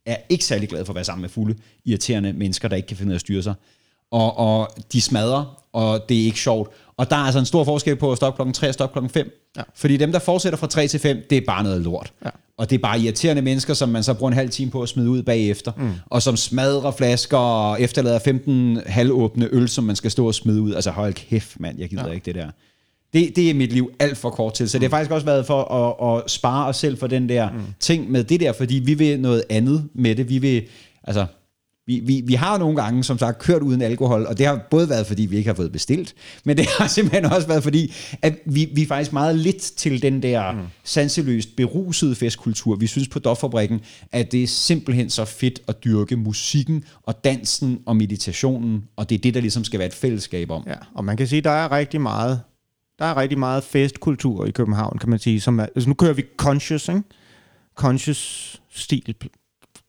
er 0.05 0.17
ikke 0.29 0.45
særlig 0.45 0.69
glade 0.69 0.85
for 0.85 0.93
at 0.93 0.95
være 0.95 1.03
sammen 1.03 1.21
med 1.21 1.29
fulde, 1.29 1.55
irriterende 1.85 2.33
mennesker, 2.33 2.67
der 2.67 2.75
ikke 2.75 2.87
kan 2.87 2.97
finde 2.97 3.09
ud 3.09 3.13
af 3.13 3.17
at 3.17 3.21
styre 3.21 3.43
sig. 3.43 3.53
Og, 4.11 4.37
og 4.37 4.69
de 4.93 5.01
smadrer, 5.01 5.63
og 5.73 6.09
det 6.09 6.21
er 6.21 6.25
ikke 6.25 6.39
sjovt. 6.39 6.69
Og 7.01 7.09
der 7.09 7.15
er 7.15 7.19
altså 7.19 7.39
en 7.39 7.45
stor 7.45 7.63
forskel 7.63 7.95
på 7.95 8.11
at 8.11 8.17
stoppe 8.17 8.37
klokken 8.37 8.53
3 8.53 8.67
og 8.67 8.73
stoppe 8.73 8.93
klokken 8.93 9.09
5. 9.09 9.53
Ja. 9.57 9.61
Fordi 9.75 9.97
dem, 9.97 10.11
der 10.11 10.19
fortsætter 10.19 10.57
fra 10.57 10.67
3 10.67 10.87
til 10.87 10.99
5, 10.99 11.17
det 11.29 11.37
er 11.37 11.41
bare 11.47 11.63
noget 11.63 11.81
lort. 11.81 12.13
Ja. 12.25 12.29
Og 12.57 12.69
det 12.69 12.75
er 12.75 12.79
bare 12.79 12.99
irriterende 12.99 13.41
mennesker, 13.41 13.73
som 13.73 13.89
man 13.89 14.03
så 14.03 14.13
bruger 14.13 14.31
en 14.31 14.37
halv 14.37 14.49
time 14.49 14.71
på 14.71 14.81
at 14.81 14.89
smide 14.89 15.09
ud 15.09 15.23
bagefter. 15.23 15.71
Mm. 15.77 15.91
Og 16.05 16.21
som 16.21 16.37
smadrer 16.37 16.91
flasker 16.91 17.37
og 17.37 17.81
efterlader 17.81 18.19
15 18.19 18.81
halvåbne 18.85 19.47
øl, 19.51 19.69
som 19.69 19.83
man 19.83 19.95
skal 19.95 20.11
stå 20.11 20.27
og 20.27 20.35
smide 20.35 20.61
ud. 20.61 20.73
Altså 20.73 20.91
hold 20.91 21.13
kæft, 21.13 21.59
mand, 21.59 21.79
jeg 21.79 21.89
gider 21.89 22.07
ja. 22.07 22.13
ikke 22.13 22.25
det 22.25 22.35
der. 22.35 22.49
Det, 23.13 23.35
det 23.35 23.49
er 23.49 23.53
mit 23.53 23.73
liv 23.73 23.91
alt 23.99 24.17
for 24.17 24.29
kort 24.29 24.53
til. 24.53 24.69
Så 24.69 24.79
det 24.79 24.83
har 24.83 24.89
mm. 24.89 24.91
faktisk 24.91 25.11
også 25.11 25.25
været 25.25 25.45
for 25.45 25.63
at, 25.63 26.17
at 26.17 26.31
spare 26.31 26.67
os 26.67 26.77
selv 26.77 26.97
for 26.97 27.07
den 27.07 27.29
der 27.29 27.51
mm. 27.51 27.59
ting 27.79 28.11
med 28.11 28.23
det 28.23 28.39
der, 28.39 28.53
fordi 28.53 28.75
vi 28.75 28.93
vil 28.93 29.19
noget 29.19 29.43
andet 29.49 29.87
med 29.93 30.15
det. 30.15 30.29
Vi 30.29 30.37
vil, 30.37 30.63
altså, 31.03 31.25
vi, 31.91 31.99
vi, 32.03 32.21
vi 32.25 32.33
har 32.33 32.57
nogle 32.57 32.81
gange, 32.81 33.03
som 33.03 33.17
sagt, 33.17 33.39
kørt 33.39 33.61
uden 33.61 33.81
alkohol, 33.81 34.25
og 34.25 34.37
det 34.37 34.45
har 34.45 34.59
både 34.69 34.89
været, 34.89 35.07
fordi 35.07 35.25
vi 35.25 35.37
ikke 35.37 35.49
har 35.49 35.55
fået 35.55 35.71
bestilt, 35.71 36.13
men 36.45 36.57
det 36.57 36.65
har 36.77 36.87
simpelthen 36.97 37.25
også 37.25 37.47
været, 37.47 37.63
fordi 37.63 37.93
at 38.21 38.35
vi, 38.45 38.69
vi 38.75 38.81
er 38.81 38.87
faktisk 38.87 39.13
meget 39.13 39.35
lidt 39.35 39.57
til 39.57 40.01
den 40.01 40.23
der 40.23 40.51
mm. 40.51 40.59
sanseløst 40.83 41.55
berusede 41.55 42.15
festkultur. 42.15 42.75
Vi 42.75 42.87
synes 42.87 43.07
på 43.07 43.19
Doffabrikken, 43.19 43.79
at 44.11 44.31
det 44.31 44.43
er 44.43 44.47
simpelthen 44.47 45.09
så 45.09 45.25
fedt 45.25 45.61
at 45.67 45.83
dyrke 45.83 46.15
musikken 46.15 46.83
og 47.03 47.23
dansen 47.23 47.79
og 47.85 47.95
meditationen, 47.95 48.83
og 48.95 49.09
det 49.09 49.15
er 49.15 49.19
det, 49.19 49.33
der 49.33 49.41
ligesom 49.41 49.63
skal 49.63 49.79
være 49.79 49.87
et 49.87 49.93
fællesskab 49.93 50.51
om. 50.51 50.63
Ja, 50.67 50.75
og 50.95 51.05
man 51.05 51.17
kan 51.17 51.27
sige, 51.27 51.37
at 51.37 51.43
der 51.43 51.51
er 51.51 51.71
rigtig 51.71 52.01
meget 52.01 52.41
der 52.99 53.07
er 53.07 53.17
rigtig 53.17 53.39
meget 53.39 53.63
festkultur 53.63 54.45
i 54.45 54.51
København, 54.51 54.97
kan 54.97 55.09
man 55.09 55.19
sige. 55.19 55.41
Som 55.41 55.59
er, 55.59 55.65
altså 55.75 55.89
nu 55.89 55.93
kører 55.93 56.13
vi 56.13 56.23
conscious, 56.37 56.89
ikke? 56.89 57.01
Conscious 57.75 58.61
stil 58.69 59.15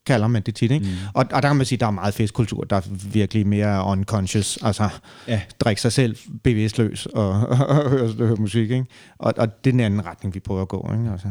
kalder 0.07 0.27
man 0.27 0.43
det 0.43 0.55
tit. 0.55 0.71
Ikke? 0.71 0.87
Mm. 0.87 0.93
Og, 1.15 1.27
og 1.33 1.43
der 1.43 1.49
kan 1.49 1.57
man 1.57 1.67
sige, 1.67 1.77
at 1.77 1.81
der 1.81 1.87
er 1.87 1.91
meget 1.91 2.15
festkultur, 2.15 2.65
der 2.65 2.77
er 2.77 2.83
virkelig 3.13 3.47
mere 3.47 3.85
unconscious, 3.85 4.59
altså 4.63 4.89
ja. 5.29 5.41
drikke 5.61 5.83
sig 5.83 5.93
selv 5.93 6.17
bevidstløs 6.45 7.07
og, 7.07 7.31
og, 7.31 7.67
og 7.67 7.91
høre, 7.91 8.09
høre 8.09 8.37
musik. 8.37 8.71
Ikke? 8.71 8.85
Og, 9.19 9.35
og 9.37 9.65
det 9.65 9.71
er 9.71 9.73
den 9.73 9.81
anden 9.81 10.07
retning, 10.07 10.35
vi 10.35 10.41
prøver 10.41 10.63
at 10.63 10.69
gå. 10.69 10.91
Ikke? 10.93 11.11
Altså. 11.13 11.29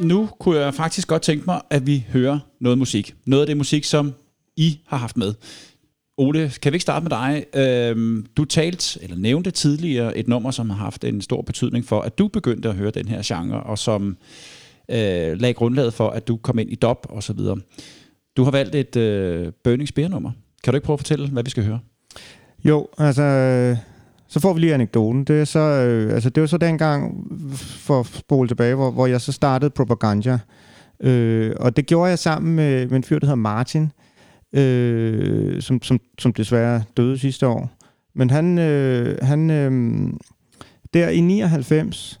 Nu 0.00 0.28
kunne 0.40 0.58
jeg 0.58 0.74
faktisk 0.74 1.08
godt 1.08 1.22
tænke 1.22 1.44
mig, 1.46 1.60
at 1.70 1.86
vi 1.86 2.06
hører 2.12 2.38
noget 2.60 2.78
musik. 2.78 3.14
Noget 3.26 3.42
af 3.42 3.46
det 3.46 3.56
musik, 3.56 3.84
som 3.84 4.14
I 4.56 4.80
har 4.86 4.96
haft 4.96 5.16
med. 5.16 5.34
Ole, 6.18 6.52
kan 6.62 6.72
vi 6.72 6.76
ikke 6.76 6.82
starte 6.82 7.02
med 7.02 7.10
dig? 7.10 7.44
Øhm, 7.54 8.26
du 8.36 8.44
talte, 8.44 9.02
eller 9.02 9.16
nævnte 9.16 9.50
tidligere, 9.50 10.16
et 10.18 10.28
nummer, 10.28 10.50
som 10.50 10.70
har 10.70 10.76
haft 10.76 11.04
en 11.04 11.20
stor 11.20 11.42
betydning 11.42 11.84
for, 11.84 12.00
at 12.00 12.18
du 12.18 12.28
begyndte 12.28 12.68
at 12.68 12.74
høre 12.74 12.90
den 12.90 13.08
her 13.08 13.22
genre, 13.24 13.62
og 13.62 13.78
som 13.78 14.16
øh, 14.92 15.40
lagde 15.40 15.54
grundlaget 15.54 15.94
for, 15.94 16.08
at 16.08 16.28
du 16.28 16.36
kom 16.36 16.58
ind 16.58 16.70
i 16.70 16.74
DOP 16.74 17.06
og 17.08 17.22
så 17.22 17.32
videre. 17.32 17.56
Du 18.36 18.44
har 18.44 18.50
valgt 18.50 18.74
et 18.74 18.96
øh, 18.96 19.52
Burning 19.64 19.88
Spear-nummer. 19.88 20.30
Kan 20.64 20.72
du 20.72 20.76
ikke 20.76 20.84
prøve 20.84 20.94
at 20.94 21.00
fortælle, 21.00 21.28
hvad 21.28 21.42
vi 21.42 21.50
skal 21.50 21.64
høre? 21.64 21.80
Jo, 22.64 22.88
altså, 22.98 23.76
så 24.28 24.40
får 24.40 24.52
vi 24.52 24.60
lige 24.60 24.74
anekdoten. 24.74 25.24
Det 25.24 25.40
er 25.40 25.44
så, 25.44 25.58
øh, 25.58 26.14
altså, 26.14 26.30
det 26.30 26.40
var 26.40 26.46
så 26.46 26.58
dengang, 26.58 27.26
for 27.58 28.00
at 28.00 28.06
spole 28.06 28.48
tilbage, 28.48 28.74
hvor, 28.74 28.90
hvor 28.90 29.06
jeg 29.06 29.20
så 29.20 29.32
startede 29.32 29.70
Propaganda. 29.70 30.38
Øh, 31.00 31.52
og 31.60 31.76
det 31.76 31.86
gjorde 31.86 32.08
jeg 32.08 32.18
sammen 32.18 32.56
med, 32.56 32.86
med 32.86 32.96
en 32.96 33.04
fyr, 33.04 33.18
der 33.18 33.26
hedder 33.26 33.36
Martin, 33.36 33.92
øh, 34.52 35.62
som, 35.62 35.82
som, 35.82 36.00
som 36.18 36.32
desværre 36.32 36.82
døde 36.96 37.18
sidste 37.18 37.46
år. 37.46 37.70
Men 38.14 38.30
han, 38.30 38.58
øh, 38.58 39.18
han 39.22 39.50
øh, 39.50 40.08
der 40.94 41.08
i 41.08 41.20
99, 41.20 42.20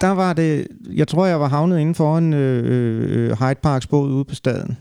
der 0.00 0.08
var 0.10 0.32
det, 0.32 0.66
jeg 0.92 1.08
tror, 1.08 1.26
jeg 1.26 1.40
var 1.40 1.48
havnet 1.48 1.78
inden 1.78 1.94
for 1.94 2.18
en 2.18 2.32
øh, 2.32 2.64
øh, 2.64 3.30
øh, 3.30 3.38
Hyde 3.38 3.60
Parks 3.62 3.86
båd 3.86 4.10
ude 4.10 4.24
på 4.24 4.34
staden, 4.34 4.78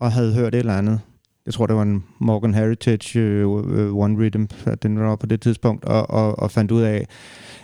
og 0.00 0.12
havde 0.12 0.34
hørt 0.34 0.54
et 0.54 0.58
eller 0.58 0.78
andet. 0.78 1.00
Jeg 1.46 1.54
tror, 1.54 1.66
det 1.66 1.76
var 1.76 1.82
en 1.82 2.04
Morgan 2.18 2.54
Heritage 2.54 3.20
øh, 3.20 3.42
øh 3.42 3.96
One 3.96 4.18
Rhythm, 4.18 4.44
den 4.82 4.98
var 4.98 5.16
på 5.16 5.26
det 5.26 5.40
tidspunkt, 5.40 5.84
og, 5.84 6.10
og, 6.10 6.38
og 6.38 6.50
fandt 6.50 6.70
ud 6.70 6.82
af, 6.82 7.06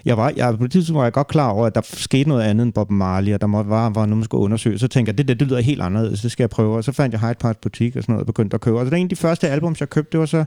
jeg 0.04 0.16
var, 0.16 0.32
jeg, 0.36 0.58
på 0.58 0.64
det 0.64 0.72
tidspunkt 0.72 0.96
var 0.96 1.04
jeg 1.04 1.12
godt 1.12 1.28
klar 1.28 1.48
over, 1.48 1.66
at 1.66 1.74
der 1.74 1.80
skete 1.84 2.28
noget 2.28 2.42
andet 2.42 2.64
end 2.64 2.72
Bob 2.72 2.90
Marley, 2.90 3.34
og 3.34 3.40
der 3.40 3.46
må, 3.46 3.62
var, 3.62 3.90
var 3.90 4.06
noget, 4.06 4.16
man 4.16 4.24
skulle 4.24 4.44
undersøge. 4.44 4.78
Så 4.78 4.88
tænkte 4.88 5.10
jeg, 5.10 5.18
det, 5.18 5.28
det, 5.28 5.40
det 5.40 5.48
lyder 5.48 5.60
helt 5.60 5.82
anderledes, 5.82 6.20
det 6.20 6.30
skal 6.30 6.42
jeg 6.42 6.50
prøve. 6.50 6.76
Og 6.76 6.84
så 6.84 6.92
fandt 6.92 7.12
jeg 7.12 7.20
Hyde 7.20 7.34
Park 7.40 7.60
butik 7.60 7.96
og 7.96 8.02
sådan 8.02 8.12
noget, 8.12 8.22
og 8.22 8.26
begyndte 8.26 8.54
at 8.54 8.60
købe. 8.60 8.78
Og 8.78 8.86
så 8.86 8.90
det 8.90 8.96
er 8.96 9.00
en 9.00 9.06
af 9.06 9.10
de 9.10 9.16
første 9.16 9.48
album, 9.48 9.76
jeg 9.80 9.90
købte, 9.90 10.12
det 10.12 10.20
var 10.20 10.26
så 10.26 10.44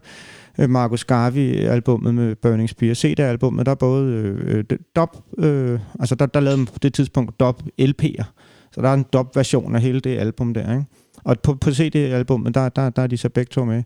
øh, 0.60 0.70
Marcus 0.70 1.04
Garvey-albummet 1.04 2.16
med 2.16 2.36
Burning 2.36 2.70
Spear. 2.70 2.94
CD-albummet, 2.94 3.66
der 3.66 3.72
er 3.72 3.76
både 3.76 4.06
øh, 4.12 4.58
øh 4.70 4.80
dub, 4.96 5.10
øh, 5.38 5.80
altså 6.00 6.16
der, 6.16 6.26
der 6.26 6.40
lavede 6.40 6.58
man 6.58 6.66
på 6.66 6.80
det 6.82 6.94
tidspunkt 6.94 7.40
dub 7.40 7.62
LP'er. 7.82 8.24
Så 8.72 8.82
der 8.82 8.90
er 8.90 8.94
en 8.94 9.06
dub-version 9.14 9.76
af 9.76 9.82
hele 9.82 10.00
det 10.00 10.18
album 10.18 10.54
der, 10.54 10.72
ikke? 10.72 10.86
Og 11.26 11.40
på, 11.40 11.56
på 11.56 11.72
CD-albummet, 11.72 12.56
der, 12.56 12.70
der, 12.70 12.90
der 12.90 13.02
er 13.02 13.08
de 13.08 13.18
så 13.18 13.30
begge 13.30 13.50
to 13.50 13.66
med. 13.66 13.84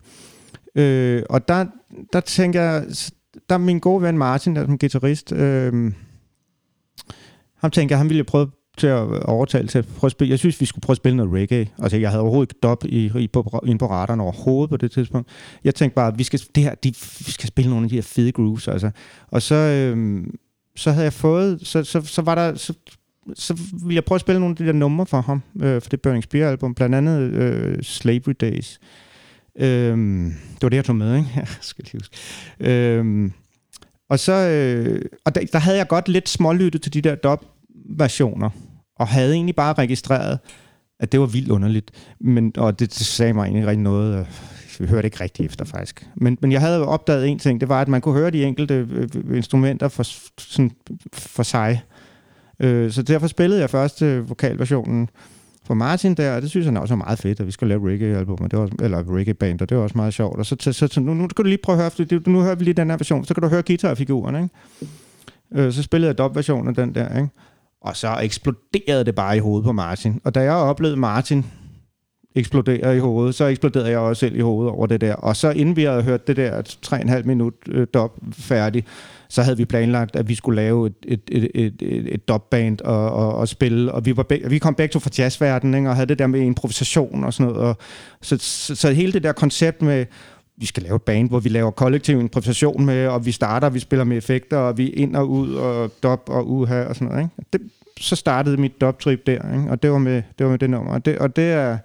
Øh, 0.75 1.23
og 1.29 1.47
der, 1.47 1.65
der 2.13 2.19
tænker 2.19 2.61
jeg, 2.61 2.85
der 3.49 3.55
er 3.55 3.59
min 3.59 3.79
gode 3.79 4.01
ven 4.01 4.17
Martin, 4.17 4.55
der 4.55 4.61
er 4.61 4.65
som 4.65 4.77
guitarist, 4.77 5.31
øh, 5.31 5.93
ham 7.55 7.71
tænker 7.71 7.95
jeg, 7.95 7.99
han 7.99 8.09
ville 8.09 8.23
prøve 8.23 8.51
til 8.77 8.87
at 8.87 9.23
overtale 9.23 9.67
til 9.67 9.77
at 9.79 9.85
prøve 9.85 10.07
at 10.07 10.11
spille. 10.11 10.31
Jeg 10.31 10.39
synes, 10.39 10.61
vi 10.61 10.65
skulle 10.65 10.81
prøve 10.81 10.93
at 10.93 10.97
spille 10.97 11.17
noget 11.17 11.33
reggae. 11.33 11.67
Altså, 11.77 11.97
jeg 11.97 12.09
havde 12.09 12.21
overhovedet 12.21 12.51
ikke 12.51 12.59
dop 12.63 12.85
i, 12.85 13.11
i, 13.15 13.27
på, 13.27 13.63
ind 13.65 13.79
på 13.79 13.89
radaren 13.89 14.19
overhovedet 14.19 14.69
på 14.69 14.77
det 14.77 14.91
tidspunkt. 14.91 15.29
Jeg 15.63 15.75
tænkte 15.75 15.95
bare, 15.95 16.17
vi 16.17 16.23
skal, 16.23 16.41
det 16.55 16.63
her, 16.63 16.75
de, 16.75 16.93
vi 17.25 17.31
skal 17.31 17.47
spille 17.47 17.69
nogle 17.69 17.83
af 17.85 17.89
de 17.89 17.95
her 17.95 18.01
fede 18.01 18.31
grooves. 18.31 18.67
Altså. 18.67 18.91
Og 19.27 19.41
så, 19.41 19.55
øh, 19.55 20.23
så 20.75 20.91
havde 20.91 21.03
jeg 21.03 21.13
fået, 21.13 21.59
så, 21.63 21.83
så, 21.83 22.01
så 22.01 22.21
var 22.21 22.35
der, 22.35 22.55
så, 22.55 22.73
så 23.35 23.59
ville 23.73 23.95
jeg 23.95 24.05
prøve 24.05 24.15
at 24.15 24.21
spille 24.21 24.39
nogle 24.39 24.53
af 24.53 24.55
de 24.55 24.65
der 24.65 24.71
numre 24.71 25.05
for 25.05 25.21
ham, 25.21 25.41
øh, 25.61 25.81
for 25.81 25.89
det 25.89 26.01
Burning 26.01 26.23
Spear 26.23 26.49
album, 26.49 26.75
blandt 26.75 26.95
andet 26.95 27.19
øh, 27.21 27.83
Slavery 27.83 28.33
Days. 28.41 28.79
Øhm, 29.59 30.33
det 30.53 30.61
var 30.61 30.69
det, 30.69 30.77
jeg 30.77 30.85
tog 30.85 30.95
med, 30.95 31.17
ikke? 31.17 31.29
Jeg 31.35 31.47
skal 31.61 31.85
lige 31.91 31.99
huske. 32.01 32.17
Øhm, 32.59 33.33
og 34.09 34.19
så, 34.19 34.33
øh, 34.33 35.01
og 35.25 35.35
der, 35.35 35.41
der 35.53 35.59
havde 35.59 35.77
jeg 35.77 35.87
godt 35.87 36.09
lidt 36.09 36.29
smålyttet 36.29 36.81
til 36.81 36.93
de 36.93 37.01
der 37.01 37.15
dub-versioner, 37.15 38.49
og 38.95 39.07
havde 39.07 39.33
egentlig 39.33 39.55
bare 39.55 39.73
registreret, 39.73 40.39
at 40.99 41.11
det 41.11 41.19
var 41.19 41.25
vildt 41.25 41.51
underligt. 41.51 41.91
Men, 42.19 42.53
og 42.57 42.79
det, 42.79 42.89
det 42.89 43.05
sagde 43.05 43.33
mig 43.33 43.43
egentlig 43.43 43.67
rigtig 43.67 43.83
noget. 43.83 44.19
Øh, 44.19 44.25
vi 44.79 44.87
hørte 44.87 45.05
ikke 45.07 45.19
rigtig 45.21 45.45
efter, 45.45 45.65
faktisk. 45.65 46.07
Men, 46.15 46.37
men 46.41 46.51
jeg 46.51 46.61
havde 46.61 46.85
opdaget 46.85 47.27
en 47.27 47.39
ting, 47.39 47.61
det 47.61 47.69
var, 47.69 47.81
at 47.81 47.87
man 47.87 48.01
kunne 48.01 48.15
høre 48.15 48.31
de 48.31 48.43
enkelte 48.43 48.73
øh, 48.73 49.09
øh 49.15 49.37
instrumenter 49.37 49.87
for, 49.87 50.03
sådan, 50.37 50.71
for 51.13 51.43
sig. 51.43 51.81
Øh, 51.83 51.98
Øh, 52.59 52.91
så 52.91 53.01
derfor 53.01 53.27
spillede 53.27 53.61
jeg 53.61 53.69
først 53.69 54.01
øh, 54.01 54.29
vokalversionen 54.29 55.09
for 55.65 55.73
Martin 55.73 56.13
der, 56.13 56.35
og 56.35 56.41
det 56.41 56.49
synes 56.49 56.65
han 56.65 56.77
også 56.77 56.95
var 56.95 57.03
meget 57.05 57.19
fedt, 57.19 57.39
at 57.39 57.45
vi 57.45 57.51
skulle 57.51 57.69
lave 57.69 57.89
reggae-album, 57.91 58.49
det 58.49 58.59
var, 58.59 58.69
eller 58.81 59.15
reggae-band, 59.15 59.61
og 59.61 59.69
det 59.69 59.77
var 59.77 59.83
også 59.83 59.97
meget 59.97 60.13
sjovt. 60.13 60.39
Og 60.39 60.45
så, 60.45 60.55
så, 60.59 60.87
så 60.87 60.99
nu, 60.99 61.13
nu 61.13 61.29
skal 61.29 61.43
du 61.43 61.47
lige 61.47 61.59
prøve 61.63 61.83
at 61.83 61.93
høre, 61.99 62.21
nu 62.27 62.41
hører 62.41 62.55
vi 62.55 62.63
lige 62.63 62.73
den 62.73 62.89
her 62.89 62.97
version, 62.97 63.25
så 63.25 63.33
kan 63.33 63.43
du 63.43 63.49
høre 63.49 63.61
guitarfiguren, 63.61 64.35
ikke? 64.35 64.49
Øh, 65.55 65.73
så 65.73 65.83
spillede 65.83 66.07
jeg 66.07 66.17
dub-versionen 66.17 66.67
af 66.67 66.75
den 66.75 66.95
der, 66.95 67.17
ikke? 67.17 67.29
Og 67.81 67.95
så 67.95 68.19
eksploderede 68.21 69.03
det 69.03 69.15
bare 69.15 69.37
i 69.37 69.39
hovedet 69.39 69.65
på 69.65 69.71
Martin. 69.71 70.21
Og 70.23 70.35
da 70.35 70.41
jeg 70.41 70.53
oplevede 70.53 70.97
Martin 70.97 71.45
eksplodere 72.35 72.95
i 72.95 72.99
hovedet, 72.99 73.35
så 73.35 73.45
eksploderede 73.45 73.89
jeg 73.89 73.99
også 73.99 74.19
selv 74.19 74.35
i 74.35 74.39
hovedet 74.39 74.73
over 74.73 74.87
det 74.87 75.01
der. 75.01 75.13
Og 75.13 75.35
så 75.35 75.51
inden 75.51 75.75
vi 75.75 75.83
havde 75.83 76.03
hørt 76.03 76.27
det 76.27 76.37
der 76.37 76.61
3,5 76.85 77.23
minut 77.23 77.53
øh, 77.67 77.87
dub 77.93 78.11
færdigt, 78.33 78.87
så 79.29 79.43
havde 79.43 79.57
vi 79.57 79.65
planlagt, 79.65 80.15
at 80.15 80.29
vi 80.29 80.35
skulle 80.35 80.55
lave 80.61 80.87
et, 80.87 80.93
et, 81.07 81.21
et, 81.31 81.51
et, 81.55 81.81
et, 81.81 82.13
et 82.13 82.27
dubband 82.27 82.81
og, 82.81 83.11
og, 83.11 83.35
og 83.35 83.47
spille, 83.47 83.91
og 83.91 84.05
vi, 84.05 84.17
var 84.17 84.25
beg- 84.33 84.49
vi 84.49 84.57
kom 84.59 84.75
begge 84.75 84.93
to 84.93 84.99
fra 84.99 85.09
jazzverdenen, 85.17 85.73
ikke, 85.75 85.89
og 85.89 85.95
havde 85.95 86.07
det 86.07 86.19
der 86.19 86.27
med 86.27 86.39
improvisation 86.39 87.23
og 87.23 87.33
sådan 87.33 87.53
noget. 87.53 87.67
Og 87.67 87.77
så, 88.21 88.37
så, 88.37 88.75
så 88.75 88.91
hele 88.91 89.13
det 89.13 89.23
der 89.23 89.31
koncept 89.31 89.81
med, 89.81 90.05
vi 90.57 90.65
skal 90.65 90.83
lave 90.83 90.95
et 90.95 91.01
band, 91.01 91.29
hvor 91.29 91.39
vi 91.39 91.49
laver 91.49 91.71
kollektiv 91.71 92.19
improvisation 92.19 92.85
med, 92.85 93.07
og 93.07 93.25
vi 93.25 93.31
starter, 93.31 93.69
vi 93.69 93.79
spiller 93.79 94.03
med 94.03 94.17
effekter, 94.17 94.57
og 94.57 94.77
vi 94.77 94.89
ind 94.89 95.15
og 95.15 95.29
ud, 95.29 95.53
og 95.53 95.91
dub 96.03 96.21
og 96.27 96.49
uha 96.51 96.83
og 96.83 96.95
sådan 96.95 97.07
noget. 97.07 97.23
Ikke? 97.23 97.47
Det, 97.53 97.61
så 97.99 98.15
startede 98.15 98.57
mit 98.57 98.81
dubtrip 98.81 99.25
der, 99.25 99.53
ikke? 99.57 99.71
og 99.71 99.83
det 99.83 99.91
var, 99.91 99.97
med, 99.97 100.21
det 100.37 100.45
var 100.45 100.49
med 100.49 100.59
det 100.59 100.69
nummer. 100.69 100.91
Og 100.93 101.05
det, 101.05 101.17
og 101.17 101.35
det 101.35 101.51
er... 101.51 101.77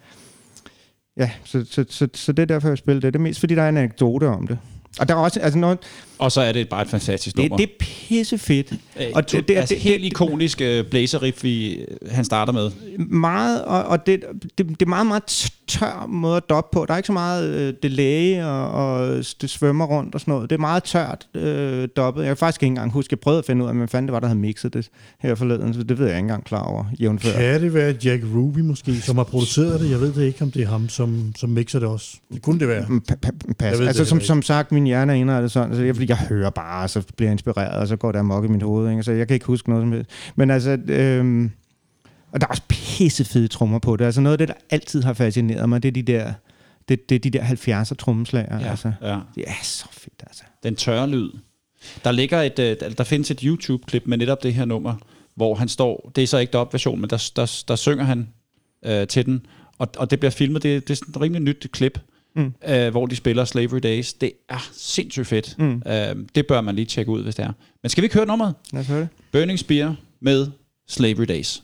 Ja, 1.17 1.31
så, 1.45 1.65
så, 1.71 1.85
så, 1.89 2.09
så 2.15 2.33
det 2.33 2.43
er 2.43 2.47
derfor, 2.47 2.69
jeg 2.69 2.79
spiller 2.79 3.01
det. 3.01 3.13
Det 3.13 3.19
er 3.19 3.23
mest, 3.23 3.41
fordi 3.41 3.55
der 3.55 3.63
er 3.63 3.69
en 3.69 3.77
anekdote 3.77 4.29
om 4.29 4.47
det. 4.47 4.59
Og 5.01 5.09
der 5.09 5.15
er 5.15 5.19
også, 5.19 5.41
altså 5.41 5.59
noget, 5.59 5.79
Og 6.19 6.33
så 6.33 6.41
er 6.41 6.53
det 6.53 6.69
bare 6.69 6.83
et 6.83 6.89
fantastisk 6.89 7.37
nummer. 7.37 7.57
det, 7.57 7.69
det 7.69 7.75
er 7.75 7.85
pisse 8.09 8.39
fedt. 8.39 8.73
Øh, 9.01 9.07
og 9.15 9.31
det, 9.33 9.49
det, 9.49 9.57
altså 9.57 9.75
det, 9.75 9.83
helt 9.83 10.01
det, 10.03 10.07
ikonisk 10.07 10.61
uh, 10.65 10.87
blæserriff, 10.91 11.45
vi, 11.45 11.85
han 12.11 12.25
starter 12.25 12.53
med. 12.53 12.71
meget, 12.99 13.65
og, 13.65 13.83
og 13.85 14.07
det, 14.07 14.21
det, 14.59 14.69
det 14.69 14.83
er 14.83 14.87
meget, 14.87 15.07
meget 15.07 15.51
tør 15.69 16.07
måde 16.09 16.37
at 16.37 16.43
doppe 16.51 16.75
på. 16.75 16.85
Der 16.89 16.93
er 16.95 16.97
ikke 16.99 17.07
så 17.07 17.13
meget 17.13 17.49
øh, 17.55 17.75
delay, 17.83 18.43
og, 18.43 18.71
og 18.71 19.09
det 19.41 19.51
svømmer 19.51 19.85
rundt 19.87 20.15
og 20.15 20.21
sådan 20.21 20.33
noget. 20.35 20.51
Det 20.51 20.57
er 20.57 20.61
meget 20.61 20.85
tørt 20.85 21.27
øh, 21.35 21.89
doppet. 21.97 22.23
Jeg 22.23 22.29
kan 22.29 22.37
faktisk 22.37 22.63
ikke 22.63 22.71
engang 22.71 22.93
huske, 22.93 23.13
jeg 23.13 23.19
prøvede 23.21 23.39
at 23.39 23.45
finde 23.45 23.65
ud 23.65 23.69
af, 23.69 23.75
hvad 23.75 23.89
fanden 23.89 24.09
det 24.09 24.13
var, 24.13 24.21
der 24.21 24.27
havde 24.27 24.41
mixet 24.41 24.75
det 24.75 24.89
her 25.21 25.35
forleden, 25.35 25.75
så 25.75 25.83
det 25.83 25.99
ved 25.99 26.07
jeg 26.07 26.15
ikke 26.17 26.19
engang 26.25 26.45
klar 26.45 26.63
over, 26.63 26.85
jævnfør. 27.01 27.33
Kan 27.33 27.63
det 27.63 27.75
være 27.75 27.95
Jack 28.05 28.23
Ruby 28.35 28.59
måske, 28.59 29.01
som 29.01 29.17
har 29.17 29.25
produceret 29.25 29.81
det? 29.81 29.91
Jeg 29.91 30.01
ved 30.01 30.13
det 30.13 30.27
ikke, 30.27 30.43
om 30.43 30.51
det 30.51 30.63
er 30.63 30.67
ham, 30.67 30.89
som, 30.89 31.33
som 31.37 31.51
mixer 31.51 31.79
det 31.79 31.89
også. 31.89 32.17
Det 32.35 32.43
kunne 32.43 32.61
det 32.61 32.69
være. 32.69 32.85
Mm, 32.89 33.03
pa- 33.13 33.27
pa- 33.27 33.53
Pas. 33.59 33.71
Jeg 33.71 33.79
ved 33.79 33.87
Altså, 33.87 34.03
det 34.03 34.09
som, 34.09 34.21
som 34.21 34.43
sagt, 34.43 34.73
min 34.73 34.84
hjerne 34.87 35.13
er 35.13 35.17
indrettet 35.17 35.51
sådan, 35.51 35.77
så 35.77 35.83
jeg, 35.83 35.97
fordi 35.97 36.09
jeg 36.09 36.19
hører 36.19 36.51
bare, 36.51 36.83
og 36.83 36.91
så 36.91 37.03
bliver 37.17 37.29
jeg 37.29 37.33
inspireret, 37.33 37.81
og 37.81 37.89
så 37.89 37.97
går 37.97 38.13
der 38.13 38.19
amok 38.19 38.45
i 38.45 38.49
mit 38.49 38.63
hoved, 38.63 38.91
ikke? 38.91 39.03
så 39.03 39.13
jeg 39.13 39.29
kan 39.29 39.35
ikke 39.35 39.47
huske 39.47 39.69
noget 39.69 39.83
som 39.83 39.93
helst. 39.93 40.11
Men 40.37 40.51
altså, 40.51 40.79
øhm, 40.89 41.51
og 42.33 42.41
der 42.41 42.47
er 42.47 42.51
også 42.51 42.63
pisse 42.69 43.25
fede 43.25 43.49
trommer 43.49 43.79
på 43.79 43.97
det. 43.97 44.05
Altså 44.05 44.21
noget 44.21 44.35
af 44.35 44.39
det, 44.39 44.49
der 44.49 44.55
altid 44.71 45.03
har 45.03 45.13
fascineret 45.13 45.69
mig, 45.69 45.83
det 45.83 45.89
er 45.89 45.93
de 45.93 46.03
der, 46.03 46.33
det, 46.89 47.09
det 47.09 47.15
er 47.15 47.19
de 47.19 47.31
der 47.31 47.43
70'er 47.43 47.95
trommeslager. 47.95 48.61
Ja. 48.61 48.71
Altså. 48.71 48.93
ja. 49.03 49.19
Det 49.35 49.45
er 49.47 49.63
så 49.63 49.87
fedt, 49.93 50.23
altså. 50.27 50.43
Den 50.63 50.77
tørre 50.77 51.11
lyd. 51.11 51.31
Der 52.05 52.13
ligger 52.13 52.43
et, 52.43 52.59
øh, 52.59 52.77
der 52.99 53.05
findes 53.05 53.31
et 53.31 53.41
YouTube-klip 53.41 54.03
med 54.07 54.19
netop 54.19 54.43
det 54.43 54.55
her 54.55 54.65
nummer, 54.65 54.95
hvor 55.35 55.55
han 55.55 55.69
står, 55.69 56.13
det 56.17 56.23
er 56.23 56.27
så 56.27 56.39
ikke 56.39 56.53
der 56.53 56.65
version 56.73 57.01
men 57.01 57.11
der, 57.11 57.31
der, 57.37 57.63
der 57.69 57.77
synger 57.77 58.05
han 58.05 58.29
øh, 58.85 59.07
til 59.07 59.27
den, 59.27 59.47
og, 59.79 59.89
og 59.99 60.11
det 60.11 60.21
bliver 60.21 60.31
filmet, 60.31 60.63
det, 60.63 60.89
det 60.89 60.95
er 60.95 60.97
sådan 60.97 61.11
et 61.11 61.21
rimelig 61.21 61.43
nyt 61.43 61.67
klip, 61.73 61.99
mm. 62.37 62.53
øh, 62.69 62.91
hvor 62.91 63.07
de 63.07 63.17
spiller 63.17 63.45
Slavery 63.45 63.79
Days. 63.83 64.13
Det 64.15 64.33
er 64.49 64.69
sindssygt 64.73 65.27
fedt. 65.27 65.59
Mm. 65.59 65.83
Øh, 65.87 66.17
det 66.35 66.47
bør 66.47 66.61
man 66.61 66.75
lige 66.75 66.85
tjekke 66.85 67.13
ud, 67.13 67.23
hvis 67.23 67.35
det 67.35 67.45
er. 67.45 67.53
Men 67.83 67.91
skal 67.91 68.03
vi 68.03 68.05
ikke 68.05 68.15
høre 68.15 68.27
nummeret? 68.27 68.55
Lad 68.73 68.81
os 68.81 68.87
høre 68.87 69.01
det. 69.01 69.09
Burning 69.33 69.59
Spear 69.59 69.97
med 70.21 70.47
Slavery 70.89 71.25
Days. 71.25 71.63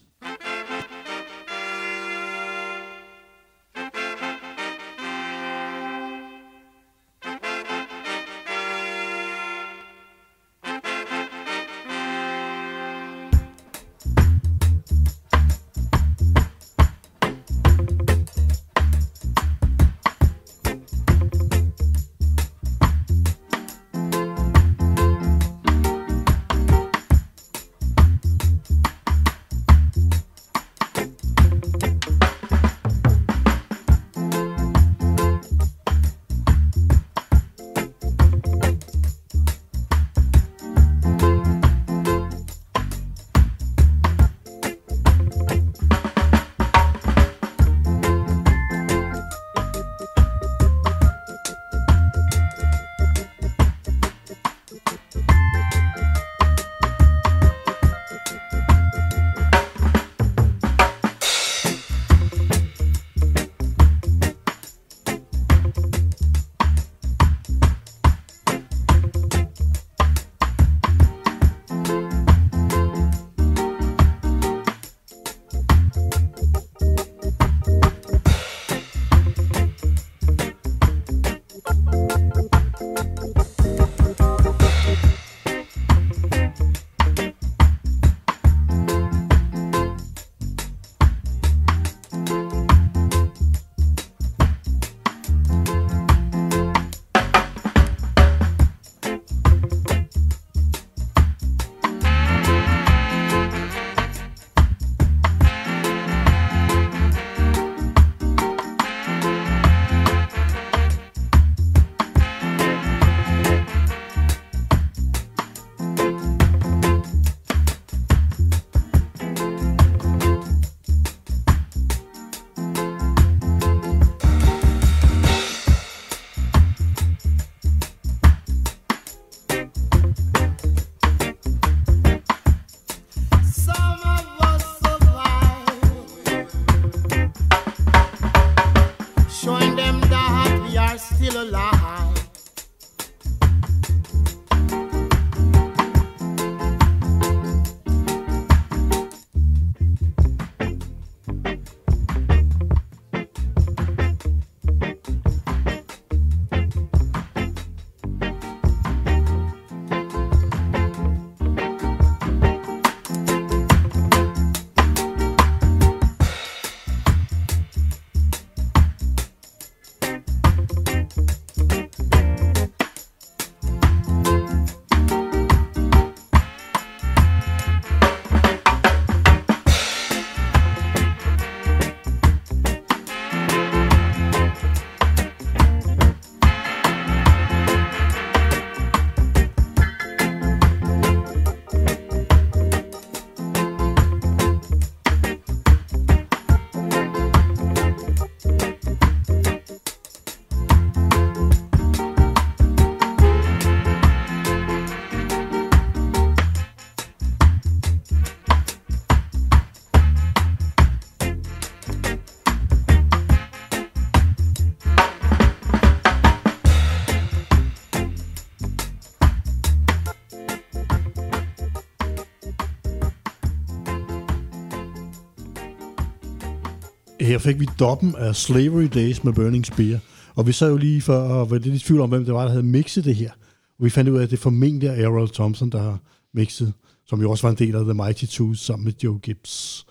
Her 227.31 227.39
fik 227.39 227.61
vi 227.61 227.67
doppen 227.79 228.15
af 228.19 228.37
Slavery 228.37 228.89
Days 228.95 229.25
med 229.25 229.33
Burning 229.33 229.67
Spear. 229.67 229.99
Og 230.35 230.47
vi 230.47 230.53
sad 230.53 230.71
jo 230.71 230.77
lige 230.77 231.01
før 231.01 231.17
og 231.17 231.51
var 231.51 231.59
lidt 231.59 231.75
i 231.75 231.79
tvivl 231.79 232.01
om, 232.01 232.09
hvem 232.09 232.25
det 232.25 232.35
var, 232.35 232.43
der 232.43 232.51
havde 232.51 232.63
mixet 232.63 233.05
det 233.05 233.17
her. 233.17 233.31
Og 233.79 233.85
vi 233.85 233.91
fandt 233.91 234.11
ud 234.11 234.19
af, 234.19 234.23
at 234.23 234.31
det 234.31 234.39
formentlig 234.39 234.89
er 234.89 234.93
Errol 234.93 235.29
Thompson, 235.29 235.71
der 235.71 235.83
har 235.83 235.99
mixet, 236.35 236.73
som 237.07 237.21
jo 237.21 237.31
også 237.31 237.47
var 237.47 237.51
en 237.51 237.57
del 237.57 237.75
af 237.75 237.85
The 237.85 237.95
Mighty 237.95 238.25
Two 238.25 238.55
sammen 238.55 238.85
med 238.85 238.93
Joe 239.05 239.19
Gibbs. 239.19 239.87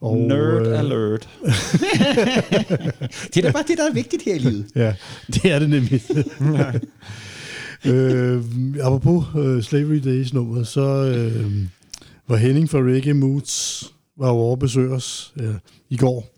Og, 0.00 0.16
Nerd 0.16 0.66
øh, 0.66 0.78
alert. 0.78 1.28
Det 3.34 3.36
er 3.36 3.42
da 3.42 3.50
bare 3.50 3.64
det, 3.68 3.78
der 3.78 3.88
er 3.90 3.94
vigtigt 3.94 4.22
her 4.22 4.34
i 4.34 4.38
livet. 4.38 4.66
Ja, 4.76 4.94
det 5.26 5.44
er 5.44 5.58
det 5.58 5.70
nemlig. 5.70 6.02
øh, 7.92 8.42
apropos 8.82 9.24
øh, 9.38 9.62
Slavery 9.62 10.00
Days 10.04 10.34
nummeret, 10.34 10.66
så 10.66 10.80
øh, 10.80 11.52
var 12.28 12.36
Henning 12.36 12.70
fra 12.70 12.78
Reggae 12.78 13.14
Moods 13.14 13.90
var 14.16 14.28
jo 14.28 14.34
over 14.34 14.52
at 14.52 14.58
besøge 14.58 14.90
os 14.90 15.34
øh, 15.40 15.54
i 15.90 15.96
går, 15.96 16.33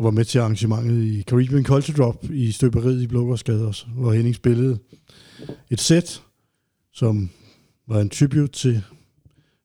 og 0.00 0.04
var 0.04 0.10
med 0.10 0.24
til 0.24 0.38
arrangementet 0.38 1.04
i 1.04 1.22
Caribbean 1.22 1.64
Culture 1.64 1.96
Drop 1.96 2.30
i 2.30 2.52
støberiet 2.52 3.02
i 3.02 3.06
Blågårdsgade 3.06 3.66
også, 3.66 3.86
hvor 3.86 4.12
Henning 4.12 4.34
spillede 4.34 4.78
et 5.70 5.80
sæt, 5.80 6.22
som 6.92 7.30
var 7.88 8.00
en 8.00 8.08
tribute 8.08 8.52
til 8.52 8.82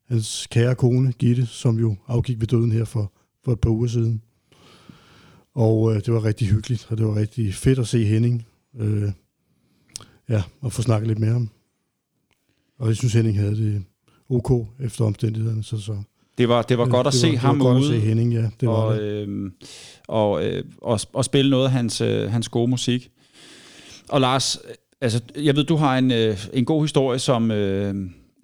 hans 0.07 0.48
kære 0.52 0.76
kone, 0.76 1.12
Gitte, 1.12 1.45
som 1.45 1.80
jo 1.80 1.95
afgik 2.07 2.40
ved 2.40 2.48
døden 2.48 2.72
her 2.72 2.86
for, 2.86 3.14
for 3.44 3.52
et 3.52 3.60
par 3.60 3.70
uger 3.70 3.88
siden. 3.88 4.22
Og 5.53 5.95
øh, 5.95 6.02
det 6.02 6.14
var 6.14 6.24
rigtig 6.24 6.48
hyggeligt, 6.48 6.88
og 6.90 6.98
det 6.98 7.06
var 7.06 7.16
rigtig 7.16 7.53
fedt 7.53 7.80
at 7.80 7.88
se 7.88 8.06
Henning. 8.06 8.45
Øh, 8.80 9.12
ja, 10.30 10.44
og 10.62 10.72
få 10.72 10.82
snakket 10.82 11.07
lidt 11.07 11.20
med 11.20 11.32
ham. 11.32 11.49
Og 12.80 12.88
jeg 12.88 12.95
synes, 12.95 13.14
Henning 13.14 13.38
havde 13.38 13.56
det 13.56 13.84
ok 14.30 14.68
efter 14.80 15.06
omstændighederne. 15.06 15.64
Så, 15.64 15.78
så 15.78 16.03
det 16.38 16.49
var, 16.49 16.62
det 16.62 16.78
var 16.78 16.86
godt 16.86 17.07
at 17.07 17.14
det 17.14 17.22
se 17.22 17.32
var, 17.32 17.38
ham 17.38 17.56
det 17.60 17.66
var 17.66 17.72
godt 17.74 17.84
ude. 17.84 17.95
at 17.95 18.02
se 18.02 18.07
Henning, 18.07 18.34
ja. 18.34 18.49
Det 18.60 18.70
var 18.70 18.74
og, 18.74 18.95
det. 18.95 19.02
øh, 19.02 19.52
og, 20.07 20.45
øh, 20.45 20.64
og, 20.82 20.99
og 21.14 21.26
spille 21.26 21.52
noget 21.52 21.66
af 21.66 21.72
hans, 21.72 22.02
øh, 22.02 22.32
hans 22.32 22.49
gode 22.49 22.68
musik. 22.70 23.10
Og 24.10 24.22
Lars, 24.22 24.57
øh, 24.70 24.74
altså, 25.02 25.22
jeg 25.44 25.56
ved, 25.56 25.64
du 25.64 25.76
har 25.76 25.98
en, 25.98 26.12
øh, 26.12 26.45
en 26.53 26.66
god 26.66 26.84
historie, 26.84 27.20
som, 27.20 27.52
øh, 27.52 27.95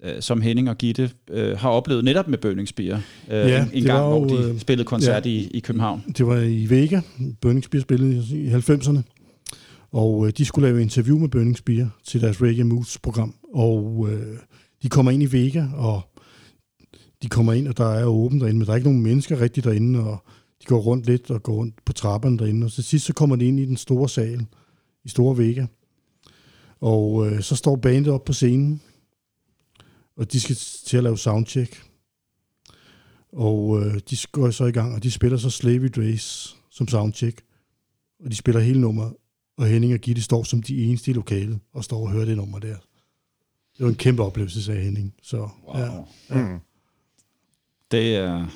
øh, 0.04 0.12
som 0.20 0.40
Henning 0.40 0.70
og 0.70 0.78
Gitte 0.78 1.10
øh, 1.30 1.58
har 1.58 1.70
oplevet 1.70 2.04
netop 2.04 2.28
med 2.28 2.38
Burning 2.38 2.68
Spear. 2.68 2.96
Øh, 3.30 3.36
Ja, 3.48 3.62
en, 3.62 3.70
en 3.72 3.84
gang, 3.84 3.98
var 4.04 4.18
hvor 4.18 4.32
jo, 4.34 4.42
de 4.42 4.48
øh, 4.48 4.58
spillede 4.60 4.86
koncert 4.86 5.26
ja. 5.26 5.30
i, 5.30 5.50
i 5.54 5.60
København. 5.60 6.04
Det 6.18 6.26
var 6.26 6.36
i 6.40 6.66
Vega, 6.70 7.00
Burning 7.40 7.64
Spear 7.64 7.80
spillede 7.80 8.24
i 8.30 8.48
90'erne. 8.48 8.98
Og 9.92 10.26
øh, 10.26 10.32
de 10.38 10.44
skulle 10.44 10.68
lave 10.68 10.82
interview 10.82 11.18
med 11.18 11.28
Burning 11.28 11.58
Spear 11.58 11.88
til 12.06 12.20
deres 12.20 12.42
Reggae 12.42 12.64
Moods 12.64 12.98
program. 12.98 13.34
Og 13.54 14.08
øh, 14.12 14.36
de 14.82 14.88
kommer 14.88 15.12
ind 15.12 15.22
i 15.22 15.26
Vega, 15.32 15.64
og 15.76 16.02
de 17.22 17.28
kommer 17.28 17.52
ind, 17.52 17.68
og 17.68 17.76
der 17.76 17.84
er 17.84 18.04
åbent 18.04 18.40
derinde, 18.40 18.58
men 18.58 18.66
der 18.66 18.72
er 18.72 18.76
ikke 18.76 18.88
nogen 18.88 19.02
mennesker 19.02 19.40
rigtigt 19.40 19.64
derinde, 19.64 20.00
og 20.00 20.24
de 20.62 20.66
går 20.66 20.80
rundt 20.80 21.06
lidt 21.06 21.30
og 21.30 21.42
går 21.42 21.54
rundt 21.54 21.84
på 21.84 21.92
trapperne 21.92 22.38
derinde. 22.38 22.64
Og 22.64 22.72
til 22.72 22.84
sidst 22.84 23.06
så 23.06 23.12
kommer 23.12 23.36
de 23.36 23.44
ind 23.44 23.60
i 23.60 23.64
den 23.64 23.76
store 23.76 24.08
sal, 24.08 24.46
i 25.04 25.08
Store 25.08 25.38
Vega. 25.38 25.66
Og 26.80 27.26
øh, 27.26 27.42
så 27.42 27.56
står 27.56 27.76
bandet 27.76 28.12
op 28.12 28.24
på 28.24 28.32
scenen, 28.32 28.82
og 30.16 30.32
de 30.32 30.40
skal 30.40 30.56
til 30.86 30.96
at 30.96 31.02
lave 31.02 31.18
soundcheck. 31.18 31.82
Og 33.32 33.80
øh, 33.80 34.00
de 34.10 34.16
går 34.32 34.50
så 34.50 34.64
i 34.64 34.72
gang, 34.72 34.94
og 34.94 35.02
de 35.02 35.10
spiller 35.10 35.38
så 35.38 35.50
Slavery 35.50 35.88
Days 35.96 36.56
som 36.70 36.88
soundcheck. 36.88 37.42
Og 38.24 38.30
de 38.30 38.36
spiller 38.36 38.60
hele 38.60 38.80
nummeret, 38.80 39.14
og 39.56 39.66
Henning 39.66 39.94
og 39.94 39.98
Gitte 39.98 40.22
står 40.22 40.42
som 40.42 40.62
de 40.62 40.84
eneste 40.84 41.10
i 41.10 41.14
lokalet, 41.14 41.58
og 41.72 41.84
står 41.84 42.00
og 42.00 42.10
hører 42.10 42.24
det 42.24 42.36
nummer 42.36 42.58
der. 42.58 42.76
Det 43.78 43.84
var 43.84 43.88
en 43.88 43.94
kæmpe 43.94 44.22
oplevelse, 44.22 44.62
sagde 44.62 44.80
Henning. 44.80 45.14
Så, 45.22 45.48
wow. 45.68 46.06
ja. 46.30 46.46
Mm. 46.48 46.60
Det 47.92 48.16
er... 48.16 48.46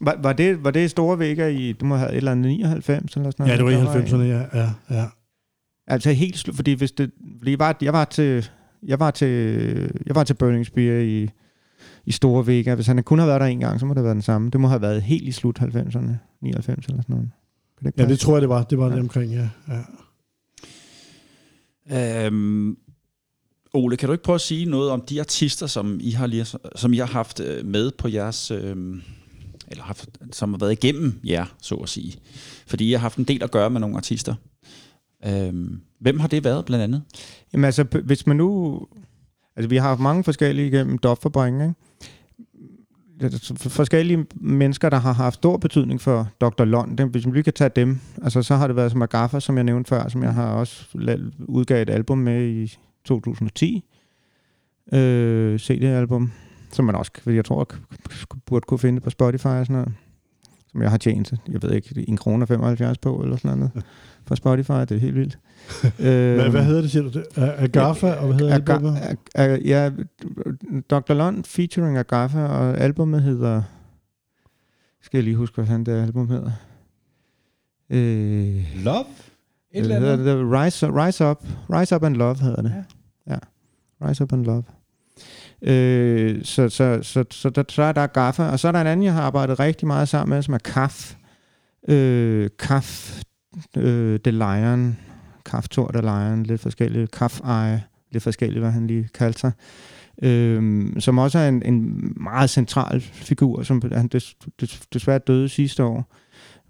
Var, 0.00 0.16
var, 0.22 0.32
det, 0.32 0.64
var 0.64 0.70
det 0.70 0.90
store 0.90 1.18
vægger 1.18 1.46
i, 1.46 1.72
du 1.72 1.84
må 1.84 1.96
have 1.96 2.10
et 2.10 2.16
eller 2.16 2.32
andet 2.32 2.46
99 2.46 3.16
eller 3.16 3.30
sådan 3.30 3.46
noget? 3.46 3.52
ja, 3.52 3.56
det 3.56 3.64
var 3.64 3.70
i 3.70 3.74
Der 3.74 4.04
90'erne, 4.04 4.22
ja. 4.22 4.60
ja, 4.62 4.70
ja. 4.90 5.04
Altså 5.86 6.12
helt 6.12 6.38
slut, 6.38 6.56
fordi 6.56 6.72
hvis 6.72 6.92
det, 6.92 7.10
fordi 7.38 7.50
jeg 7.50 7.58
var, 7.58 7.76
jeg 7.82 7.92
var 7.92 8.04
til, 8.04 8.48
jeg 8.82 9.00
var 9.00 9.10
til, 9.10 9.28
jeg 10.06 10.14
var 10.14 10.24
til 10.24 10.34
Burning 10.34 10.66
Spear 10.66 10.94
i, 10.98 11.30
i 12.04 12.12
Store 12.12 12.46
Vega. 12.46 12.74
Hvis 12.74 12.86
han 12.86 13.02
kun 13.02 13.18
har 13.18 13.26
været 13.26 13.40
der 13.40 13.46
en 13.46 13.60
gang, 13.60 13.80
så 13.80 13.86
må 13.86 13.94
det 13.94 13.98
have 13.98 14.04
været 14.04 14.14
den 14.14 14.22
samme. 14.22 14.50
Det 14.50 14.60
må 14.60 14.68
have 14.68 14.80
været 14.82 15.02
helt 15.02 15.28
i 15.28 15.32
slut 15.32 15.60
90'erne, 15.60 16.10
99 16.42 16.86
eller 16.86 17.02
sådan 17.02 17.02
noget. 17.08 17.30
Kan 17.82 17.92
det 17.92 18.00
Ja, 18.02 18.08
det 18.08 18.18
tror 18.18 18.34
jeg, 18.34 18.40
det 18.42 18.48
var. 18.48 18.62
Det 18.62 18.78
var 18.78 18.86
Ja. 18.88 18.92
det 18.92 19.00
omkring, 19.00 19.32
ja. 19.32 19.48
ja. 21.90 22.26
Øhm, 22.26 22.76
Ole, 23.76 23.96
kan 23.96 24.06
du 24.06 24.12
ikke 24.12 24.24
prøve 24.24 24.34
at 24.34 24.40
sige 24.40 24.64
noget 24.64 24.90
om 24.90 25.00
de 25.00 25.20
artister, 25.20 25.66
som 25.66 25.98
I 26.02 26.10
har, 26.10 26.26
lige, 26.26 26.46
som 26.76 26.92
I 26.92 26.98
har 26.98 27.06
haft 27.06 27.40
øh, 27.40 27.66
med 27.66 27.90
på 27.90 28.08
jeres... 28.08 28.50
Øh, 28.50 28.76
eller 29.68 29.84
haft, 29.84 30.08
som 30.32 30.52
har 30.52 30.58
været 30.58 30.72
igennem 30.72 31.20
jer, 31.24 31.44
så 31.62 31.74
at 31.74 31.88
sige. 31.88 32.16
Fordi 32.66 32.88
I 32.88 32.92
har 32.92 32.98
haft 32.98 33.18
en 33.18 33.24
del 33.24 33.42
at 33.42 33.50
gøre 33.50 33.70
med 33.70 33.80
nogle 33.80 33.96
artister. 33.96 34.34
Øhm, 35.26 35.80
hvem 36.00 36.20
har 36.20 36.28
det 36.28 36.44
været, 36.44 36.64
blandt 36.64 36.82
andet? 36.82 37.02
Jamen 37.52 37.64
altså, 37.64 37.84
hvis 38.04 38.26
man 38.26 38.36
nu... 38.36 38.80
Altså, 39.56 39.68
vi 39.68 39.76
har 39.76 39.88
haft 39.88 40.00
mange 40.00 40.24
forskellige 40.24 40.68
igennem 40.68 40.98
Dopfabrikken, 40.98 41.60
ikke? 41.60 41.74
Forskellige 43.56 44.26
mennesker, 44.34 44.88
der 44.88 44.96
har 44.96 45.12
haft 45.12 45.34
stor 45.34 45.56
betydning 45.56 46.00
for 46.00 46.28
Dr. 46.40 46.64
Lund. 46.64 46.98
Dem, 46.98 47.08
hvis 47.08 47.26
vi 47.26 47.30
lige 47.30 47.42
kan 47.42 47.52
tage 47.52 47.70
dem, 47.76 48.00
altså 48.22 48.42
så 48.42 48.54
har 48.54 48.66
det 48.66 48.76
været 48.76 48.92
som 48.92 49.02
Agafa, 49.02 49.40
som 49.40 49.56
jeg 49.56 49.64
nævnte 49.64 49.88
før, 49.88 50.08
som 50.08 50.22
jeg 50.22 50.34
har 50.34 50.48
også 50.48 50.84
udgav 51.48 51.82
et 51.82 51.90
album 51.90 52.18
med 52.18 52.48
i 52.48 52.76
2010. 53.06 53.84
Øh, 54.92 55.58
CD-album, 55.58 56.32
som 56.72 56.84
man 56.84 56.94
også, 56.94 57.10
jeg 57.26 57.44
tror, 57.44 57.68
burde 58.46 58.64
kunne 58.68 58.78
finde 58.78 59.00
på 59.00 59.10
Spotify 59.10 59.46
og 59.46 59.66
sådan 59.66 59.76
noget. 59.76 59.92
Som 60.72 60.82
jeg 60.82 60.90
har 60.90 60.98
tjent, 60.98 61.32
jeg 61.52 61.62
ved 61.62 61.72
ikke, 61.72 62.04
1 62.08 62.18
kroner 62.18 62.46
75 62.46 62.98
på, 62.98 63.16
eller 63.22 63.36
sådan 63.36 63.58
noget. 63.58 63.72
For 64.26 64.34
Spotify, 64.34 64.72
det 64.72 64.90
er 64.92 64.98
helt 64.98 65.14
vildt. 65.14 65.38
øh, 65.84 66.34
Hvad, 66.34 66.50
hvad 66.50 66.64
hedder 66.64 66.80
det, 66.80 66.90
siger 66.90 67.02
du? 67.02 67.08
det? 67.08 67.24
A- 67.36 67.64
Agafa, 67.64 68.12
og 68.12 68.26
hvad 68.26 68.36
hedder 68.38 68.58
Aga- 68.58 68.72
albumet? 68.72 68.96
Ag- 68.98 69.16
Ag- 69.34 69.62
ja, 69.64 69.90
Dr. 70.90 71.14
Lund 71.14 71.44
featuring 71.44 71.98
Agafa, 71.98 72.38
og 72.44 72.78
albumet 72.78 73.22
hedder... 73.22 73.62
Skal 75.02 75.18
jeg 75.18 75.24
lige 75.24 75.36
huske, 75.36 75.54
hvad 75.54 75.64
han 75.64 75.84
det 75.84 75.92
album 76.02 76.28
hedder? 76.28 76.50
Øh, 77.90 78.84
Love? 78.84 79.00
Et 79.00 79.06
det 79.72 79.80
eller 79.80 79.98
hedder 79.98 80.12
andet? 80.12 80.26
det 80.26 80.36
Rise, 80.64 80.86
Rise 80.90 81.30
Up. 81.30 81.44
Rise 81.70 81.96
Up 81.96 82.02
and 82.04 82.16
Love 82.16 82.36
hedder 82.40 82.62
det. 82.62 82.70
Ja 82.76 82.82
ja. 83.30 83.38
Rise 84.02 84.24
Up 84.24 84.32
and 84.32 84.44
Love. 84.44 84.62
Øh, 85.62 86.44
så, 86.44 86.68
så, 86.68 86.98
så, 87.02 87.24
så, 87.30 87.50
der, 87.50 87.64
så 87.68 87.82
er 87.82 87.92
der 87.92 88.06
Gaffa, 88.06 88.42
og 88.42 88.58
så 88.58 88.68
er 88.68 88.72
der 88.72 88.80
en 88.80 88.86
anden, 88.86 89.04
jeg 89.04 89.12
har 89.12 89.22
arbejdet 89.22 89.60
rigtig 89.60 89.86
meget 89.86 90.08
sammen 90.08 90.34
med, 90.36 90.42
som 90.42 90.54
er 90.54 90.58
Kaf. 90.58 91.14
Øh, 91.88 92.50
Kaf, 92.58 93.20
øh, 93.76 94.20
The 94.20 94.30
Lion, 94.30 94.98
Kaf 95.44 95.68
Thor 95.68 95.90
The 95.92 96.00
Lion, 96.00 96.42
lidt 96.42 96.60
forskelligt. 96.60 97.10
Kaf 97.10 97.40
Eye, 97.40 97.82
lidt 98.10 98.22
forskelligt, 98.22 98.60
hvad 98.60 98.70
han 98.70 98.86
lige 98.86 99.08
kaldte 99.14 99.40
sig. 99.40 99.52
Øh, 100.22 100.86
som 100.98 101.18
også 101.18 101.38
er 101.38 101.48
en, 101.48 101.62
en 101.62 102.12
meget 102.16 102.50
central 102.50 103.00
figur, 103.00 103.62
som 103.62 103.82
han 103.92 104.08
des, 104.08 104.36
des, 104.60 104.80
desværre 104.92 105.18
døde 105.18 105.48
sidste 105.48 105.84
år 105.84 106.12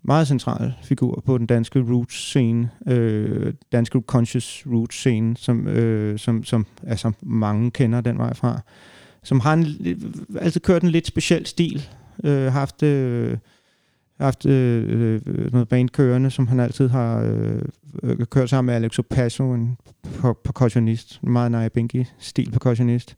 meget 0.07 0.28
central 0.28 0.74
figur 0.83 1.23
på 1.27 1.39
den 1.39 1.47
danske 1.47 1.81
roots-scene, 1.81 2.70
øh, 2.89 3.55
danske 3.73 4.03
conscious 4.07 4.65
roots-scene, 4.66 5.37
som, 5.37 5.69
øh, 5.69 6.19
som, 6.19 6.45
som 6.45 6.66
altså, 6.87 7.12
mange 7.23 7.70
kender 7.70 8.01
den 8.01 8.19
vej 8.19 8.35
fra, 8.35 8.61
som 9.23 9.41
har 9.41 9.55
en, 9.55 9.66
altså 10.41 10.61
kørt 10.61 10.83
en 10.83 10.91
lidt 10.91 11.07
speciel 11.07 11.47
stil, 11.47 11.89
øh, 12.24 12.53
haft, 12.53 12.83
øh, 12.83 13.37
haft 14.20 14.47
øh, 14.47 15.20
øh, 15.27 15.53
noget 15.53 15.69
band 15.69 15.89
kørende, 15.89 16.31
som 16.31 16.47
han 16.47 16.61
altid 16.61 16.89
har 16.89 17.20
øh, 18.03 18.27
kørt 18.27 18.51
sammen 18.51 18.66
med 18.66 18.74
Alex 18.74 18.99
Opasso, 18.99 19.55
en 19.55 19.77
percussionist, 20.45 21.20
en 21.23 21.33
meget 21.33 21.51
nej 21.51 21.69
stil 22.19 22.51
percussionist. 22.51 23.16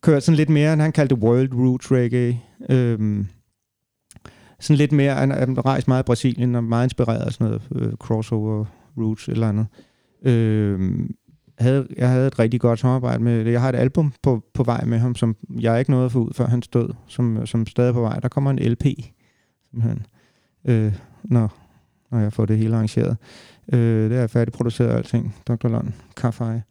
Kørt 0.00 0.22
sådan 0.22 0.36
lidt 0.36 0.48
mere, 0.48 0.76
han 0.76 0.92
kaldte 0.92 1.14
World 1.14 1.54
Roots 1.54 1.92
Reggae. 1.92 2.40
øh, 2.70 3.24
sådan 4.60 4.76
lidt 4.76 4.92
mere, 4.92 5.14
han 5.14 5.30
har 5.30 5.66
rejst 5.66 5.88
meget 5.88 6.02
i 6.02 6.06
Brasilien 6.06 6.54
og 6.54 6.64
meget 6.64 6.84
inspireret 6.86 7.22
af 7.22 7.32
sådan 7.32 7.46
noget 7.46 7.62
øh, 7.74 7.92
crossover 7.92 8.64
roots 8.98 9.28
eller 9.28 9.48
andet. 9.48 9.66
Øh, 10.22 11.08
havde, 11.58 11.86
jeg 11.96 12.10
havde 12.10 12.26
et 12.26 12.38
rigtig 12.38 12.60
godt 12.60 12.80
samarbejde 12.80 13.22
med 13.22 13.46
Jeg 13.46 13.60
har 13.60 13.68
et 13.68 13.74
album 13.74 14.12
på, 14.22 14.42
på 14.54 14.62
vej 14.62 14.84
med 14.84 14.98
ham, 14.98 15.14
som 15.14 15.36
jeg 15.60 15.78
ikke 15.78 15.90
nåede 15.90 16.04
at 16.04 16.12
få 16.12 16.18
ud, 16.18 16.34
før 16.34 16.46
han 16.46 16.62
stod, 16.62 16.88
som, 17.06 17.46
som 17.46 17.66
stadig 17.66 17.88
er 17.88 17.92
på 17.92 18.00
vej. 18.00 18.20
Der 18.20 18.28
kommer 18.28 18.50
en 18.50 18.58
LP, 18.58 18.84
simpelthen, 19.70 20.06
øh, 20.64 20.94
når, 21.24 21.54
når 22.10 22.18
jeg 22.18 22.32
får 22.32 22.46
det 22.46 22.58
hele 22.58 22.74
arrangeret. 22.74 23.16
Øh, 23.72 24.10
det 24.10 24.18
er 24.18 24.26
færdigproduceret 24.26 24.96
alting, 24.96 25.36
Dr. 25.48 25.68
Lund, 25.68 25.88
Kaffe. 26.16 26.62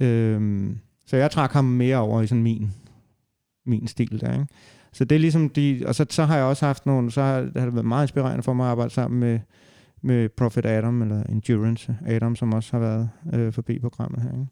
Øh, 0.00 0.70
så 1.06 1.16
jeg 1.16 1.30
trak 1.30 1.52
ham 1.52 1.64
mere 1.64 1.96
over 1.96 2.22
i 2.22 2.26
sådan 2.26 2.42
min, 2.42 2.72
min 3.66 3.86
stil 3.86 4.20
der, 4.20 4.32
ikke? 4.32 4.46
Så 4.92 5.04
det 5.04 5.16
er 5.16 5.20
ligesom 5.20 5.48
de, 5.48 5.82
og 5.86 5.94
så, 5.94 6.06
så 6.10 6.24
har 6.24 6.36
jeg 6.36 6.44
også 6.44 6.66
haft 6.66 6.86
nogle, 6.86 7.10
så 7.10 7.22
har 7.22 7.40
det 7.40 7.62
har 7.62 7.70
været 7.70 7.86
meget 7.86 8.04
inspirerende 8.04 8.42
for 8.42 8.52
mig 8.52 8.66
at 8.66 8.70
arbejde 8.70 8.90
sammen 8.90 9.20
med, 9.20 9.38
med 10.02 10.28
Prophet 10.28 10.66
Adam, 10.66 11.02
eller 11.02 11.22
Endurance 11.22 11.96
Adam, 12.06 12.36
som 12.36 12.52
også 12.52 12.72
har 12.72 12.80
været 12.80 13.10
øh, 13.34 13.52
forbi 13.52 13.78
programmet 13.78 14.22
her. 14.22 14.32
Ikke? 14.32 14.46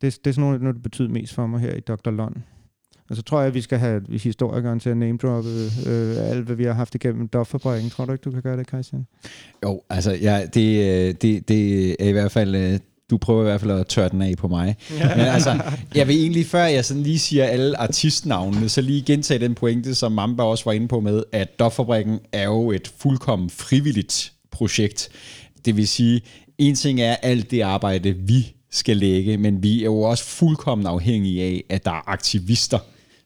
Det, 0.00 0.18
det 0.24 0.30
er 0.30 0.34
sådan 0.34 0.60
noget, 0.60 0.74
der 0.74 0.80
betyder 0.82 1.08
mest 1.08 1.34
for 1.34 1.46
mig 1.46 1.60
her 1.60 1.74
i 1.74 1.80
Dr. 1.80 2.10
Lund. 2.10 2.34
Og 3.10 3.16
så 3.16 3.22
tror 3.22 3.38
jeg, 3.38 3.48
at 3.48 3.54
vi 3.54 3.60
skal 3.60 3.78
have 3.78 4.02
historikeren 4.10 4.80
til 4.80 4.90
at 4.90 4.96
name 4.96 5.18
droppe 5.18 5.50
øh, 5.86 6.30
alt, 6.30 6.44
hvad 6.44 6.56
vi 6.56 6.64
har 6.64 6.72
haft 6.72 6.94
igennem 6.94 7.28
Doffabrikken. 7.28 7.90
Tror 7.90 8.04
du 8.04 8.12
ikke, 8.12 8.22
du 8.22 8.30
kan 8.30 8.42
gøre 8.42 8.56
det, 8.56 8.68
Christian? 8.68 9.06
Jo, 9.64 9.82
altså 9.90 10.12
ja, 10.12 10.46
det, 10.54 10.78
øh, 10.78 11.14
det, 11.22 11.48
det 11.48 11.90
er 12.00 12.08
i 12.08 12.12
hvert 12.12 12.32
fald 12.32 12.54
øh, 12.54 12.78
du 13.12 13.18
prøver 13.18 13.40
i 13.40 13.44
hvert 13.44 13.60
fald 13.60 13.70
at 13.70 13.86
tørre 13.86 14.08
den 14.08 14.22
af 14.22 14.34
på 14.38 14.48
mig. 14.48 14.76
Men 14.90 15.20
altså, 15.20 15.60
jeg 15.94 16.08
vil 16.08 16.16
egentlig, 16.16 16.46
før 16.46 16.64
jeg 16.64 16.84
sådan 16.84 17.02
lige 17.02 17.18
siger 17.18 17.44
alle 17.44 17.76
artistnavnene, 17.80 18.68
så 18.68 18.80
lige 18.80 19.02
gentage 19.02 19.40
den 19.40 19.54
pointe, 19.54 19.94
som 19.94 20.12
Mamba 20.12 20.42
også 20.42 20.64
var 20.64 20.72
inde 20.72 20.88
på 20.88 21.00
med, 21.00 21.22
at 21.32 21.58
Doffabrikken 21.58 22.18
er 22.32 22.44
jo 22.44 22.70
et 22.70 22.92
fuldkommen 22.98 23.50
frivilligt 23.50 24.32
projekt. 24.50 25.08
Det 25.64 25.76
vil 25.76 25.88
sige, 25.88 26.20
en 26.58 26.74
ting 26.74 27.00
er 27.00 27.14
alt 27.14 27.50
det 27.50 27.60
arbejde, 27.60 28.12
vi 28.12 28.54
skal 28.70 28.96
lægge, 28.96 29.36
men 29.36 29.62
vi 29.62 29.80
er 29.80 29.84
jo 29.84 30.00
også 30.00 30.24
fuldkommen 30.24 30.86
afhængige 30.86 31.42
af, 31.42 31.64
at 31.68 31.84
der 31.84 31.90
er 31.90 32.08
aktivister, 32.10 32.78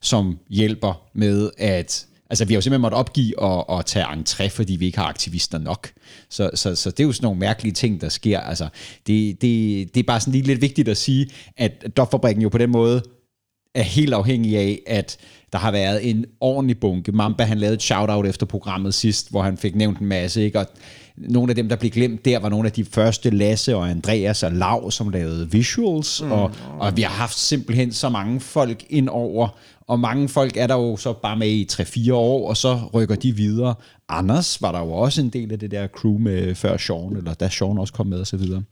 som 0.03 0.39
hjælper 0.51 1.03
med 1.15 1.51
at 1.59 2.07
Altså, 2.31 2.44
vi 2.44 2.55
har 2.55 2.57
jo 2.57 2.61
simpelthen 2.61 2.82
måttet 2.82 2.98
opgive 2.98 3.43
at, 3.43 3.65
at 3.78 3.86
tage 3.86 4.05
entré, 4.05 4.48
fordi 4.48 4.77
vi 4.77 4.86
ikke 4.86 4.98
har 4.98 5.07
aktivister 5.07 5.59
nok. 5.59 5.89
Så, 6.31 6.51
så, 6.55 6.74
så 6.74 6.90
det 6.90 7.01
er 7.01 7.05
jo 7.05 7.12
sådan 7.12 7.27
nogle 7.27 7.40
mærkelige 7.40 7.73
ting, 7.73 8.01
der 8.01 8.09
sker. 8.09 8.40
Altså, 8.40 8.69
det, 9.07 9.43
det, 9.43 9.94
det 9.94 10.01
er 10.01 10.05
bare 10.07 10.20
sådan 10.20 10.32
lige 10.32 10.47
lidt 10.47 10.61
vigtigt 10.61 10.89
at 10.89 10.97
sige, 10.97 11.27
at 11.57 11.86
Doffabrikken 11.97 12.43
jo 12.43 12.48
på 12.48 12.59
den 12.59 12.70
måde 12.70 13.03
er 13.74 13.82
helt 13.82 14.15
afhængig 14.15 14.57
af, 14.57 14.81
at 14.86 15.16
der 15.53 15.59
har 15.59 15.70
været 15.70 16.11
en 16.11 16.24
ordentlig 16.40 16.81
bunke. 16.81 17.12
Mamba, 17.12 17.44
han 17.44 17.59
lavede 17.59 17.74
et 17.74 17.82
shout-out 17.82 18.27
efter 18.27 18.47
programmet 18.47 18.94
sidst, 18.94 19.31
hvor 19.31 19.43
han 19.43 19.57
fik 19.57 19.74
nævnt 19.74 19.98
en 19.98 20.07
masse, 20.07 20.43
ikke? 20.43 20.59
Og 20.59 20.66
nogle 21.16 21.51
af 21.51 21.55
dem, 21.55 21.69
der 21.69 21.77
blev 21.77 21.90
glemt 21.90 22.24
der, 22.24 22.39
var 22.39 22.48
nogle 22.48 22.66
af 22.66 22.73
de 22.73 22.85
første, 22.85 23.31
Lasse 23.31 23.77
og 23.77 23.90
Andreas 23.90 24.43
og 24.43 24.53
Lav, 24.53 24.90
som 24.90 25.09
lavede 25.09 25.51
visuals, 25.51 26.23
mm. 26.23 26.32
og, 26.32 26.51
og 26.78 26.97
vi 26.97 27.03
har 27.03 27.11
haft 27.11 27.39
simpelthen 27.39 27.93
så 27.93 28.09
mange 28.09 28.40
folk 28.40 28.85
ind 28.90 29.09
over 29.09 29.48
og 29.89 30.01
mange 30.01 30.29
folk 30.29 30.57
er 30.57 30.67
der 30.67 30.75
jo 30.75 30.97
så 30.97 31.13
bare 31.13 31.37
med 31.37 31.49
i 31.49 31.69
3-4 31.73 32.13
år, 32.13 32.49
og 32.49 32.57
så 32.57 32.81
rykker 32.95 33.15
de 33.15 33.37
videre. 33.37 33.75
Anders 34.09 34.63
var 34.63 34.73
der 34.73 34.79
jo 34.79 34.93
også 34.93 35.21
en 35.21 35.29
del 35.29 35.53
af 35.53 35.59
det 35.59 35.71
der 35.71 35.87
crew 35.87 36.19
med 36.19 36.55
før 36.55 36.77
Sean, 36.77 37.17
eller 37.17 37.35
da 37.35 37.49
Sean 37.49 37.79
også 37.79 37.93
kom 37.93 38.07
med 38.07 38.21
og 38.21 38.27
så 38.27 38.37
videre. 38.37 38.63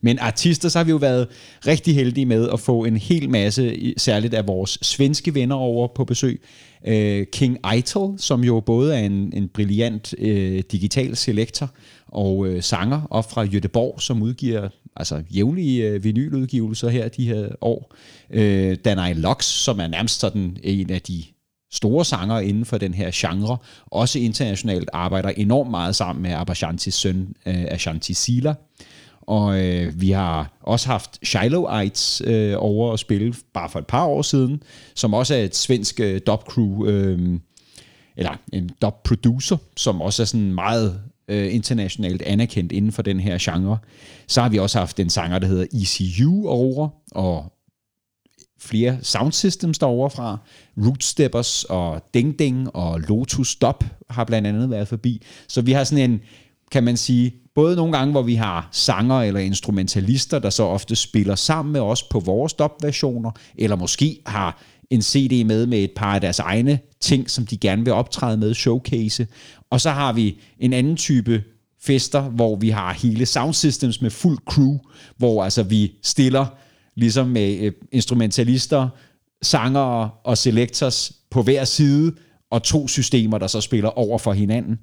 Men 0.00 0.18
artister, 0.18 0.68
så 0.68 0.78
har 0.78 0.84
vi 0.84 0.90
jo 0.90 0.96
været 0.96 1.28
rigtig 1.66 1.94
heldige 1.94 2.26
med 2.26 2.48
at 2.52 2.60
få 2.60 2.84
en 2.84 2.96
hel 2.96 3.30
masse, 3.30 3.94
særligt 3.96 4.34
af 4.34 4.46
vores 4.48 4.78
svenske 4.82 5.34
venner 5.34 5.56
over 5.56 5.88
på 5.94 6.04
besøg. 6.04 6.42
Øh, 6.86 7.26
King 7.32 7.58
Eitel, 7.72 8.14
som 8.18 8.44
jo 8.44 8.60
både 8.60 8.94
er 8.94 8.98
en, 8.98 9.32
en 9.32 9.48
brilliant 9.48 10.14
øh, 10.18 10.62
digital 10.72 11.16
selektor 11.16 11.70
og 12.08 12.46
øh, 12.46 12.62
sanger 12.62 13.02
op 13.10 13.30
fra 13.30 13.44
Göteborg, 13.44 14.00
som 14.00 14.22
udgiver 14.22 14.68
altså 14.96 15.22
jævnlige 15.30 15.88
øh, 15.88 16.04
vinyludgivelser 16.04 16.88
her 16.88 17.08
de 17.08 17.26
her 17.26 17.48
år. 17.60 17.94
Øh, 18.30 18.76
Danai 18.84 19.14
Lux, 19.14 19.44
som 19.44 19.80
er 19.80 19.86
nærmest 19.86 20.20
sådan 20.20 20.56
en 20.62 20.90
af 20.90 21.02
de 21.02 21.24
store 21.72 22.04
sanger 22.04 22.38
inden 22.38 22.64
for 22.64 22.78
den 22.78 22.94
her 22.94 23.10
genre, 23.14 23.56
også 23.86 24.18
internationalt 24.18 24.90
arbejder 24.92 25.28
enormt 25.28 25.70
meget 25.70 25.96
sammen 25.96 26.22
med 26.22 26.30
Abashantis 26.30 26.94
søn 26.94 27.34
øh, 27.46 27.64
Ashanti 27.68 28.14
Sila. 28.14 28.54
Og 29.20 29.60
øh, 29.60 30.00
vi 30.00 30.10
har 30.10 30.52
også 30.62 30.88
haft 30.88 31.18
Shilohites 31.26 32.22
øh, 32.26 32.54
over 32.58 32.92
at 32.92 32.98
spille 32.98 33.34
bare 33.54 33.68
for 33.68 33.78
et 33.78 33.86
par 33.86 34.04
år 34.04 34.22
siden, 34.22 34.62
som 34.94 35.14
også 35.14 35.34
er 35.34 35.42
et 35.42 35.56
svensk 35.56 36.00
øh, 36.00 36.20
dub-crew, 36.26 36.86
øh, 36.86 37.38
eller 38.16 38.40
en 38.52 38.70
dub-producer, 38.82 39.56
som 39.76 40.02
også 40.02 40.22
er 40.22 40.26
sådan 40.26 40.54
meget 40.54 41.00
øh, 41.28 41.54
internationalt 41.54 42.22
anerkendt 42.22 42.72
inden 42.72 42.92
for 42.92 43.02
den 43.02 43.20
her 43.20 43.38
genre. 43.40 43.78
Så 44.26 44.42
har 44.42 44.48
vi 44.48 44.58
også 44.58 44.78
haft 44.78 45.00
en 45.00 45.10
sanger, 45.10 45.38
der 45.38 45.46
hedder 45.46 45.66
ECU 45.72 46.48
over, 46.48 46.88
og 47.12 47.52
flere 48.60 48.98
sound 49.02 49.32
systems 49.32 49.78
derovre 49.78 50.10
fra. 50.10 50.38
Rootsteppers 50.86 51.64
og 51.64 52.02
Ding 52.14 52.38
Ding 52.38 52.76
og 52.76 53.00
Lotus 53.00 53.48
Stop 53.48 53.84
har 54.10 54.24
blandt 54.24 54.48
andet 54.48 54.70
været 54.70 54.88
forbi. 54.88 55.22
Så 55.48 55.62
vi 55.62 55.72
har 55.72 55.84
sådan 55.84 56.10
en, 56.10 56.20
kan 56.70 56.84
man 56.84 56.96
sige, 56.96 57.34
både 57.54 57.76
nogle 57.76 57.96
gange, 57.96 58.12
hvor 58.12 58.22
vi 58.22 58.34
har 58.34 58.68
sanger 58.72 59.20
eller 59.20 59.40
instrumentalister, 59.40 60.38
der 60.38 60.50
så 60.50 60.62
ofte 60.62 60.96
spiller 60.96 61.34
sammen 61.34 61.72
med 61.72 61.80
os 61.80 62.02
på 62.02 62.20
vores 62.20 62.50
stop-versioner, 62.50 63.30
eller 63.58 63.76
måske 63.76 64.20
har 64.26 64.62
en 64.90 65.02
CD 65.02 65.46
med 65.46 65.66
med 65.66 65.78
et 65.78 65.90
par 65.96 66.14
af 66.14 66.20
deres 66.20 66.38
egne 66.38 66.78
ting, 67.00 67.30
som 67.30 67.46
de 67.46 67.56
gerne 67.56 67.84
vil 67.84 67.92
optræde 67.92 68.36
med, 68.36 68.54
showcase. 68.54 69.26
Og 69.74 69.80
så 69.80 69.90
har 69.90 70.12
vi 70.12 70.38
en 70.58 70.72
anden 70.72 70.96
type 70.96 71.42
fester, 71.80 72.22
hvor 72.22 72.56
vi 72.56 72.70
har 72.70 72.92
hele 72.92 73.26
sound 73.26 73.54
systems 73.54 74.00
med 74.02 74.10
fuld 74.10 74.38
crew, 74.46 74.78
hvor 75.16 75.44
altså 75.44 75.62
vi 75.62 75.92
stiller 76.02 76.46
ligesom 76.94 77.28
med 77.28 77.58
øh, 77.58 77.72
instrumentalister, 77.92 78.88
sangere 79.42 80.10
og 80.24 80.38
selectors 80.38 81.12
på 81.30 81.42
hver 81.42 81.64
side, 81.64 82.14
og 82.50 82.62
to 82.62 82.88
systemer, 82.88 83.38
der 83.38 83.46
så 83.46 83.60
spiller 83.60 83.88
over 83.88 84.18
for 84.18 84.32
hinanden. 84.32 84.78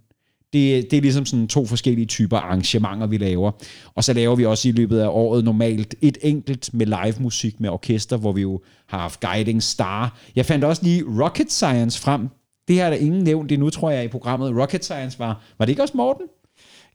Det, 0.54 0.92
det 0.92 0.98
er 0.98 1.02
ligesom 1.02 1.26
sådan 1.26 1.48
to 1.48 1.66
forskellige 1.66 2.06
typer 2.06 2.38
arrangementer, 2.38 3.08
vi 3.08 3.18
laver. 3.18 3.52
Og 3.96 4.04
så 4.04 4.14
laver 4.14 4.36
vi 4.36 4.46
også 4.46 4.70
i 4.70 4.72
løbet 4.72 5.00
af 5.00 5.08
året 5.08 5.44
normalt 5.44 5.96
et 6.02 6.18
enkelt 6.22 6.74
med 6.74 6.86
live 6.86 7.16
musik 7.20 7.60
med 7.60 7.70
orkester, 7.70 8.18
hvor 8.18 8.32
vi 8.32 8.42
jo 8.42 8.62
har 8.88 9.00
haft 9.00 9.20
Guiding 9.20 9.64
Star. 9.64 10.20
Jeg 10.36 10.46
fandt 10.46 10.64
også 10.64 10.84
lige 10.84 11.04
Rocket 11.04 11.52
Science 11.52 12.00
frem. 12.00 12.30
Det 12.68 12.80
har 12.80 12.90
der 12.90 12.98
ingen 12.98 13.24
nævnt 13.24 13.52
endnu, 13.52 13.70
tror 13.70 13.90
jeg, 13.90 14.06
i 14.06 14.08
programmet. 14.08 14.56
Rocket 14.58 14.84
Science 14.84 15.20
var... 15.20 15.42
Var 15.58 15.66
det 15.66 15.70
ikke 15.70 15.82
også 15.82 15.98
Morten? 15.98 16.28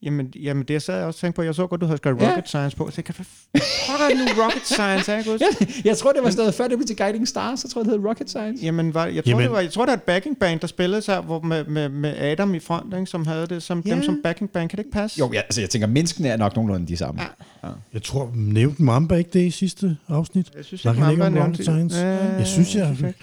Jamen, 0.02 0.32
jamen 0.43 0.64
det 0.64 0.74
jeg 0.74 0.82
sad 0.82 0.97
jeg 0.97 1.06
også 1.06 1.20
tænkte 1.20 1.36
på, 1.36 1.43
jeg 1.43 1.55
så 1.55 1.66
godt, 1.66 1.80
du 1.80 1.86
havde 1.86 1.97
skrevet 1.97 2.22
ja. 2.22 2.30
Rocket 2.30 2.48
Science 2.48 2.76
på, 2.76 2.90
så 2.90 2.94
jeg 2.97 3.05
kan 3.05 3.14
hvad 3.14 4.10
er 4.10 4.14
nu 4.14 4.43
Rocket 4.43 4.62
Science, 4.64 5.12
er 5.12 5.16
jeg 5.16 5.26
ja, 5.40 5.66
jeg 5.84 5.98
tror, 5.98 6.12
det 6.12 6.22
var 6.22 6.30
stadig 6.30 6.55
før 6.55 6.68
det 6.68 6.78
blev 6.78 6.86
til 6.86 6.97
Guiding 6.97 7.28
Stars, 7.28 7.60
så 7.60 7.68
tror 7.68 7.80
jeg, 7.80 7.84
det 7.84 7.98
hed 7.98 8.09
Rocket 8.09 8.30
Science. 8.30 8.64
Jamen, 8.64 8.94
var, 8.94 9.06
jeg, 9.06 9.24
tror, 9.24 9.30
jamen. 9.30 9.43
Det 9.43 9.52
var, 9.52 9.60
jeg 9.60 9.72
tror, 9.72 9.84
det 9.84 9.90
var 9.90 9.97
et 9.97 10.02
backing 10.02 10.38
band, 10.38 10.60
der 10.60 10.66
spillede 10.66 11.02
sig 11.02 11.20
hvor 11.20 11.40
med, 11.40 11.64
med, 11.64 11.88
med 11.88 12.16
Adam 12.18 12.55
i 12.55 12.60
front, 12.60 12.94
ikke, 12.94 13.06
som 13.06 13.26
havde 13.26 13.47
det 13.47 13.62
som, 13.62 13.82
ja. 13.86 13.90
dem 13.90 14.02
som 14.02 14.20
backing 14.22 14.51
band. 14.51 14.68
Kan 14.68 14.76
det 14.76 14.84
ikke 14.84 14.94
passe? 14.94 15.18
Jo, 15.18 15.30
ja, 15.32 15.40
altså, 15.40 15.60
jeg 15.60 15.70
tænker, 15.70 15.86
menneskene 15.86 16.28
er 16.28 16.36
nok 16.36 16.56
nogenlunde 16.56 16.86
de 16.86 16.97
samme. 16.97 17.22
Ja. 17.22 17.68
Ja. 17.68 17.74
Jeg 17.93 18.02
tror, 18.02 18.30
nævnte 18.34 18.82
Mamba 18.82 19.14
ikke 19.14 19.30
det 19.32 19.47
i 19.47 19.51
sidste 19.51 19.97
afsnit? 20.09 20.51
Jeg 20.56 20.64
synes 20.64 20.84
ikke, 20.84 21.01
Mamba 21.01 21.28
nævnte 21.28 21.43
Rocket 21.43 21.60
Science. 21.60 22.01
Ja, 22.01 22.36
jeg, 22.36 22.47
synes, 22.47 22.74
jeg, 22.74 22.97
jeg, 23.01 23.14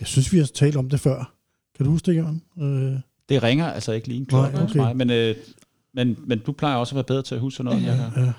jeg 0.00 0.06
synes, 0.06 0.32
vi 0.32 0.38
har 0.38 0.46
talt 0.46 0.76
om 0.76 0.88
det 0.88 1.00
før. 1.00 1.37
Kan 1.78 1.86
du 1.86 1.92
huske 1.92 2.06
det, 2.06 2.16
Jørgen? 2.16 2.42
Øh. 2.60 3.00
Det 3.28 3.42
ringer 3.42 3.66
altså 3.66 3.92
ikke 3.92 4.08
lige 4.08 4.20
en 4.20 4.26
klokke 4.26 4.58
okay. 4.58 4.76
mig, 4.76 4.96
men 4.96 5.10
øh, 5.10 5.34
men, 5.94 6.16
men 6.26 6.38
du 6.38 6.52
plejer 6.52 6.76
også 6.76 6.92
at 6.92 6.94
være 6.94 7.04
bedre 7.04 7.22
til 7.22 7.34
at 7.34 7.40
huske 7.40 7.64
noget. 7.64 7.82
Ja, 7.82 7.94
ja. 7.94 8.26
ja. 8.26 8.32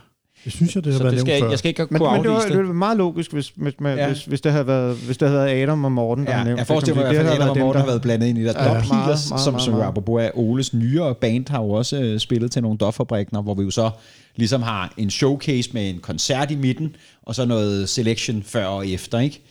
Det 0.45 0.53
synes 0.53 0.75
jeg, 0.75 0.83
det 0.83 0.93
har 0.93 0.99
været 0.99 1.13
det 1.13 1.21
skal, 1.21 1.41
før. 1.41 1.49
Jeg 1.49 1.59
skal 1.59 1.69
ikke 1.69 1.85
kunne 1.85 1.99
men, 1.99 2.11
men 2.11 2.23
det. 2.23 2.31
Var, 2.31 2.41
det 2.41 2.67
var 2.67 2.73
meget 2.73 2.97
logisk, 2.97 3.33
hvis, 3.33 3.53
hvis, 3.55 3.73
ja. 3.81 4.07
hvis, 4.07 4.25
hvis, 4.25 4.41
det 4.41 4.51
havde 4.51 4.67
været, 4.67 4.97
hvis 4.97 5.17
det 5.17 5.27
havde 5.27 5.45
været 5.45 5.63
Adam 5.63 5.85
og 5.85 5.91
Morten, 5.91 6.25
der 6.25 6.37
ja, 6.37 6.43
nævnt. 6.43 6.57
Jeg 6.57 6.67
forestiller 6.67 7.01
mig, 7.01 7.19
at 7.19 7.25
Adam 7.25 7.49
og 7.49 7.57
Morten 7.57 7.79
har 7.79 7.87
været 7.87 8.01
blandet 8.01 8.27
ind 8.27 8.37
i 8.37 8.43
det. 8.43 8.53
Ja, 8.53 8.73
ja. 8.73 8.79
Healers, 8.79 9.19
som, 9.19 9.59
som 9.59 9.81
apropos 9.81 10.23
er 10.23 10.29
Oles 10.33 10.73
nyere 10.73 11.15
band, 11.15 11.49
har 11.49 11.61
jo 11.61 11.69
også 11.69 12.01
øh, 12.01 12.19
spillet 12.19 12.51
til 12.51 12.61
nogle 12.61 12.77
doffabrikker, 12.77 13.41
hvor 13.41 13.53
vi 13.53 13.63
jo 13.63 13.71
så 13.71 13.89
ligesom 14.35 14.61
har 14.61 14.93
en 14.97 15.09
showcase 15.09 15.69
med 15.73 15.89
en 15.89 15.99
koncert 15.99 16.51
i 16.51 16.55
midten, 16.55 16.95
og 17.23 17.35
så 17.35 17.45
noget 17.45 17.89
selection 17.89 18.43
før 18.43 18.65
og 18.65 18.87
efter, 18.87 19.19
ikke? 19.19 19.41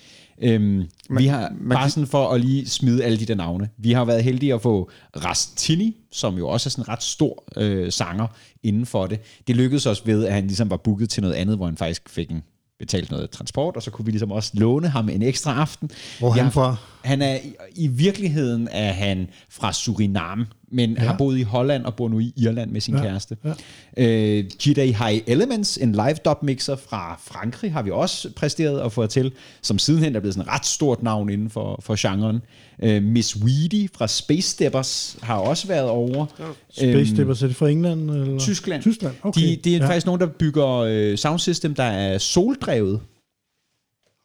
Øhm, 0.43 0.89
man, 1.11 1.23
vi 1.23 1.27
har, 1.27 1.53
man 1.61 1.77
bare 1.77 1.91
sådan 1.91 2.07
for 2.07 2.29
at 2.29 2.41
lige 2.41 2.69
smide 2.69 3.05
alle 3.05 3.19
de 3.19 3.27
der 3.27 3.35
navne, 3.35 3.69
vi 3.79 3.93
har 3.93 4.05
været 4.05 4.25
heldige 4.25 4.55
at 4.55 4.63
få 4.63 4.91
Rastini, 5.25 5.97
som 6.13 6.39
jo 6.39 6.49
også 6.49 6.69
er 6.69 6.71
sådan 6.71 6.83
en 6.83 6.89
ret 6.89 7.03
stor 7.03 7.45
øh, 7.57 7.93
sanger 7.93 8.27
inden 8.63 8.87
for 8.87 9.07
det. 9.07 9.21
Det 9.47 9.57
lykkedes 9.57 9.87
os 9.87 10.07
ved, 10.07 10.25
at 10.25 10.33
han 10.33 10.47
ligesom 10.47 10.71
var 10.71 10.77
booket 10.77 11.11
til 11.11 11.23
noget 11.23 11.35
andet, 11.35 11.57
hvor 11.57 11.67
han 11.67 11.77
faktisk 11.77 12.09
fik 12.09 12.31
en 12.31 12.43
betalt 12.79 13.11
noget 13.11 13.31
transport, 13.31 13.77
og 13.77 13.83
så 13.83 13.91
kunne 13.91 14.05
vi 14.05 14.11
ligesom 14.11 14.33
også 14.33 14.51
låne 14.55 14.89
ham 14.89 15.09
en 15.09 15.23
ekstra 15.23 15.61
aften. 15.61 15.91
Hvor 16.19 16.29
er 16.29 16.33
han 16.33 16.53
fra? 16.53 16.77
Han 17.05 17.23
er, 17.23 17.37
i, 17.37 17.55
i 17.75 17.87
virkeligheden 17.87 18.69
er 18.71 18.93
han 18.93 19.29
fra 19.51 19.73
Suriname, 19.73 20.47
men 20.71 20.93
ja. 20.93 21.01
har 21.01 21.17
boet 21.17 21.39
i 21.39 21.43
Holland 21.43 21.85
og 21.85 21.95
bor 21.95 22.09
nu 22.09 22.19
i 22.19 22.33
Irland 22.37 22.71
med 22.71 22.81
sin 22.81 22.95
Ja, 22.95 23.03
kæreste. 23.03 23.37
ja. 23.45 23.53
Øh, 23.97 24.45
Jide 24.67 24.83
High 24.83 25.21
Elements, 25.27 25.77
en 25.77 25.93
live 25.93 26.17
dub 26.25 26.43
mixer 26.43 26.77
fra 26.77 27.21
Frankrig, 27.25 27.73
har 27.73 27.83
vi 27.83 27.91
også 27.91 28.29
præsteret 28.37 28.81
at 28.81 28.93
få 28.93 29.07
til, 29.07 29.33
som 29.63 29.79
sidenhen 29.79 30.17
er 30.17 30.21
blevet 30.21 30.35
sådan 30.35 30.49
et 30.49 30.55
ret 30.55 30.67
stort 30.67 31.03
navn 31.03 31.31
inden 31.31 31.51
for, 31.51 31.81
for 31.83 32.09
genren. 32.09 32.41
Øh, 32.83 33.03
Miss 33.03 33.37
Weedy 33.37 33.91
fra 33.95 34.09
Space 34.09 34.51
Steppers 34.51 35.17
har 35.23 35.37
også 35.37 35.67
været 35.69 35.89
over. 35.89 36.27
Space 36.71 37.11
Steppers, 37.11 37.43
er 37.43 37.47
det 37.47 37.57
fra 37.57 37.69
England? 37.69 38.11
Eller? 38.11 38.39
Tyskland. 38.39 38.83
Tyskland, 38.83 39.15
okay. 39.23 39.41
De, 39.41 39.57
det 39.65 39.73
er 39.73 39.77
ja. 39.77 39.83
ja. 39.85 39.91
faktisk 39.91 40.07
nogen, 40.07 40.21
der 40.21 40.27
bygger 40.27 40.69
øh, 40.69 41.19
soundsystem, 41.19 41.75
der 41.75 41.83
er 41.85 42.19
soldrevet. 42.19 43.01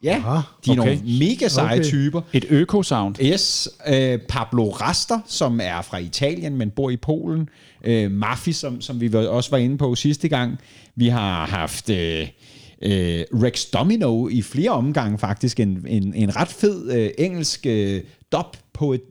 Ja, 0.04 0.16
Aha, 0.26 0.42
de 0.66 0.72
er 0.72 0.72
okay. 0.72 0.76
nogle 0.76 1.02
mega 1.20 1.48
seje 1.48 1.80
Okay. 1.80 1.84
typer. 1.84 2.22
Et 2.34 2.46
øko-sound. 2.50 3.16
Yes, 3.22 3.70
øh, 3.88 4.20
Pablo 4.30 4.70
Raster, 4.70 5.20
som 5.26 5.60
er 5.64 5.82
fra 5.82 5.98
Italien, 5.98 6.58
men 6.58 6.70
bor 6.70 6.90
i 6.90 6.98
Polen. 6.98 7.50
Øh, 7.84 8.12
Mafi, 8.12 8.54
som, 8.54 8.82
som 8.82 9.02
vi 9.02 9.14
også 9.14 9.50
var 9.50 9.58
inde 9.58 9.78
på 9.78 9.96
sidste 9.96 10.28
gang. 10.28 10.60
Vi 10.96 11.08
har 11.08 11.46
haft 11.46 11.90
øh, 11.90 12.28
øh, 12.82 13.24
Rex 13.44 13.66
Domino 13.66 14.28
i 14.28 14.42
flere 14.42 14.72
omgange 14.72 15.18
faktisk. 15.18 15.60
En, 15.60 15.86
en, 15.88 16.14
en 16.14 16.36
ret 16.36 16.48
fed 16.48 16.92
øh, 16.92 17.10
engelsk 17.18 17.66
øh, 17.66 18.02
dub-poet, 18.32 18.62
poet, 18.74 19.02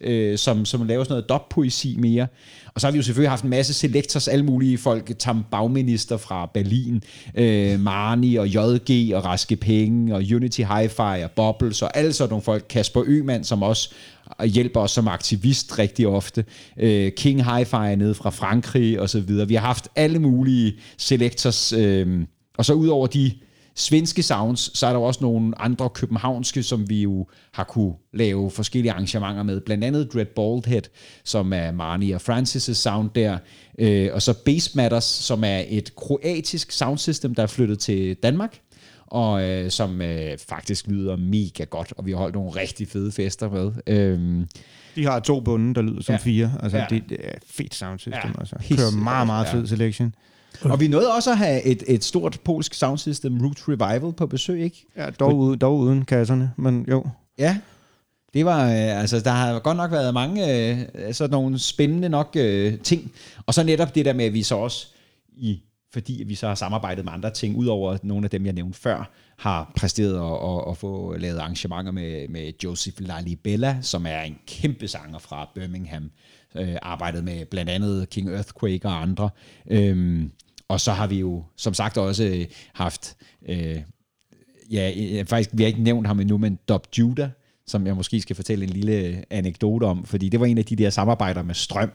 øh, 0.00 0.38
som, 0.38 0.64
som 0.64 0.86
laver 0.86 1.04
sådan 1.04 1.12
noget 1.12 1.28
dop-poesi 1.28 1.96
mere. 1.98 2.26
Og 2.74 2.80
så 2.80 2.86
har 2.86 2.92
vi 2.92 2.96
jo 2.96 3.02
selvfølgelig 3.02 3.30
haft 3.30 3.44
en 3.44 3.50
masse 3.50 3.74
selectors, 3.74 4.28
alle 4.28 4.44
mulige 4.44 4.78
folk, 4.78 5.12
Tam 5.18 5.44
Bagminister 5.50 6.16
fra 6.16 6.50
Berlin, 6.54 7.02
øh, 7.34 7.80
Marni 7.80 8.36
og 8.36 8.48
JG 8.48 9.14
og 9.14 9.24
Raske 9.24 9.56
Penge 9.56 10.14
og 10.14 10.22
Unity 10.34 10.60
Hi-Fi 10.60 11.24
og 11.24 11.30
Bubbles 11.30 11.82
og 11.82 11.96
alle 11.96 12.12
sådan 12.12 12.30
nogle 12.30 12.42
folk. 12.42 12.64
Kasper 12.68 13.02
Øman, 13.06 13.44
som 13.44 13.62
også 13.62 13.90
hjælper 14.44 14.80
os 14.80 14.90
som 14.90 15.08
aktivist 15.08 15.78
rigtig 15.78 16.06
ofte. 16.06 16.44
Øh, 16.76 17.12
King 17.12 17.42
Hi-Fi 17.42 17.94
nede 17.94 18.14
fra 18.14 18.30
Frankrig 18.30 19.00
og 19.00 19.10
så 19.10 19.20
videre. 19.20 19.48
Vi 19.48 19.54
har 19.54 19.66
haft 19.66 19.88
alle 19.96 20.18
mulige 20.18 20.74
selectors, 20.96 21.72
øh, 21.72 22.20
og 22.58 22.64
så 22.64 22.72
ud 22.72 22.88
over 22.88 23.06
de 23.06 23.32
svenske 23.78 24.22
sounds, 24.22 24.78
så 24.78 24.86
er 24.86 24.92
der 24.92 25.00
også 25.00 25.18
nogle 25.22 25.58
andre 25.60 25.88
københavnske, 25.90 26.62
som 26.62 26.90
vi 26.90 27.02
jo 27.02 27.26
har 27.52 27.64
kunne 27.64 27.94
lave 28.14 28.50
forskellige 28.50 28.92
arrangementer 28.92 29.42
med. 29.42 29.60
Blandt 29.60 29.84
andet 29.84 30.12
Dread 30.14 30.26
Baldhead, 30.26 30.82
som 31.24 31.52
er 31.52 31.70
Marnie 31.72 32.14
og 32.14 32.20
Francis' 32.28 32.72
sound 32.74 33.10
der. 33.14 33.38
Øh, 33.78 34.10
og 34.12 34.22
så 34.22 34.34
Bass 34.44 34.74
Matters, 34.74 35.04
som 35.04 35.44
er 35.44 35.62
et 35.68 35.96
kroatisk 35.96 36.72
soundsystem, 36.72 37.34
der 37.34 37.42
er 37.42 37.46
flyttet 37.46 37.78
til 37.78 38.14
Danmark 38.22 38.58
og 39.06 39.42
øh, 39.48 39.70
som 39.70 40.02
øh, 40.02 40.38
faktisk 40.48 40.86
lyder 40.86 41.16
mega 41.16 41.64
godt, 41.64 41.92
og 41.96 42.06
vi 42.06 42.10
har 42.10 42.18
holdt 42.18 42.34
nogle 42.34 42.50
rigtig 42.50 42.88
fede 42.88 43.12
fester 43.12 43.50
med. 43.50 43.72
Øhm, 43.86 44.48
De 44.96 45.04
har 45.04 45.20
to 45.20 45.40
bunde, 45.40 45.74
der 45.74 45.82
lyder 45.82 46.02
som 46.02 46.12
Ja. 46.12 46.16
fire. 46.18 46.52
Altså, 46.62 46.78
Ja. 46.78 46.86
det, 46.90 47.02
det 47.08 47.16
er 47.24 47.30
et 47.36 47.42
fedt 47.50 47.74
soundsystem. 47.74 48.30
Ja. 48.34 48.40
Altså. 48.40 48.56
Kører 48.76 48.96
meget, 48.96 49.26
meget 49.26 49.48
fed 49.48 49.60
ja. 49.60 49.66
selection. 49.66 50.14
Og 50.62 50.80
vi 50.80 50.88
nåede 50.88 51.14
også 51.14 51.30
at 51.30 51.38
have 51.38 51.62
et, 51.62 51.82
et 51.86 52.04
stort 52.04 52.40
polsk 52.44 52.74
soundsystem, 52.74 53.38
Roots 53.40 53.68
Revival, 53.68 54.12
på 54.12 54.26
besøg, 54.26 54.60
ikke? 54.60 54.86
Ja, 54.96 55.10
dog, 55.10 55.36
ude, 55.36 55.56
dog 55.56 55.78
uden 55.78 56.04
kasserne, 56.04 56.52
men 56.56 56.86
jo. 56.88 57.04
Ja, 57.38 57.58
det 58.34 58.44
var, 58.44 58.64
øh, 58.64 59.00
altså 59.00 59.20
der 59.20 59.30
har 59.30 59.58
godt 59.58 59.76
nok 59.76 59.90
været 59.90 60.14
mange 60.14 60.68
øh, 60.68 60.78
sådan 61.12 61.30
nogle 61.30 61.58
spændende 61.58 62.08
nok 62.08 62.36
øh, 62.36 62.78
ting. 62.78 63.12
Og 63.46 63.54
så 63.54 63.62
netop 63.62 63.94
det 63.94 64.04
der 64.04 64.12
med, 64.12 64.24
at 64.24 64.32
vi 64.32 64.42
så 64.42 64.56
også, 64.56 64.86
i, 65.28 65.60
fordi 65.92 66.24
vi 66.26 66.34
så 66.34 66.48
har 66.48 66.54
samarbejdet 66.54 67.04
med 67.04 67.12
andre 67.12 67.30
ting, 67.30 67.56
udover 67.56 67.98
nogle 68.02 68.24
af 68.24 68.30
dem, 68.30 68.46
jeg 68.46 68.52
nævnte 68.52 68.78
før, 68.78 69.10
har 69.38 69.72
præsteret 69.76 70.14
at, 70.14 70.50
at, 70.50 70.70
at 70.70 70.76
få 70.76 71.16
lavet 71.16 71.38
arrangementer 71.38 71.92
med, 71.92 72.28
med 72.28 72.52
Joseph 72.64 72.96
Lalibella, 73.00 73.78
som 73.82 74.06
er 74.06 74.20
en 74.20 74.38
kæmpe 74.46 74.88
sanger 74.88 75.18
fra 75.18 75.48
Birmingham, 75.54 76.10
øh, 76.54 76.76
arbejdet 76.82 77.24
med 77.24 77.46
blandt 77.46 77.70
andet 77.70 78.10
King 78.10 78.28
Earthquake 78.28 78.88
og 78.88 79.02
andre. 79.02 79.30
Øhm, 79.70 80.32
og 80.68 80.80
så 80.80 80.92
har 80.92 81.06
vi 81.06 81.18
jo 81.18 81.44
som 81.56 81.74
sagt 81.74 81.98
også 81.98 82.24
øh, 82.24 82.46
haft 82.74 83.16
øh, 83.48 83.80
ja, 84.70 84.92
øh, 84.96 85.24
faktisk, 85.26 85.50
vi 85.52 85.62
har 85.62 85.68
ikke 85.68 85.82
nævnt 85.82 86.06
ham 86.06 86.20
endnu, 86.20 86.38
men 86.38 86.58
Dob 86.68 86.86
Judah, 86.98 87.28
som 87.66 87.86
jeg 87.86 87.96
måske 87.96 88.20
skal 88.20 88.36
fortælle 88.36 88.64
en 88.64 88.70
lille 88.70 89.24
anekdote 89.30 89.84
om, 89.84 90.04
fordi 90.04 90.28
det 90.28 90.40
var 90.40 90.46
en 90.46 90.58
af 90.58 90.64
de 90.64 90.76
der 90.76 90.90
samarbejder 90.90 91.42
med 91.42 91.54
Strøm, 91.54 91.90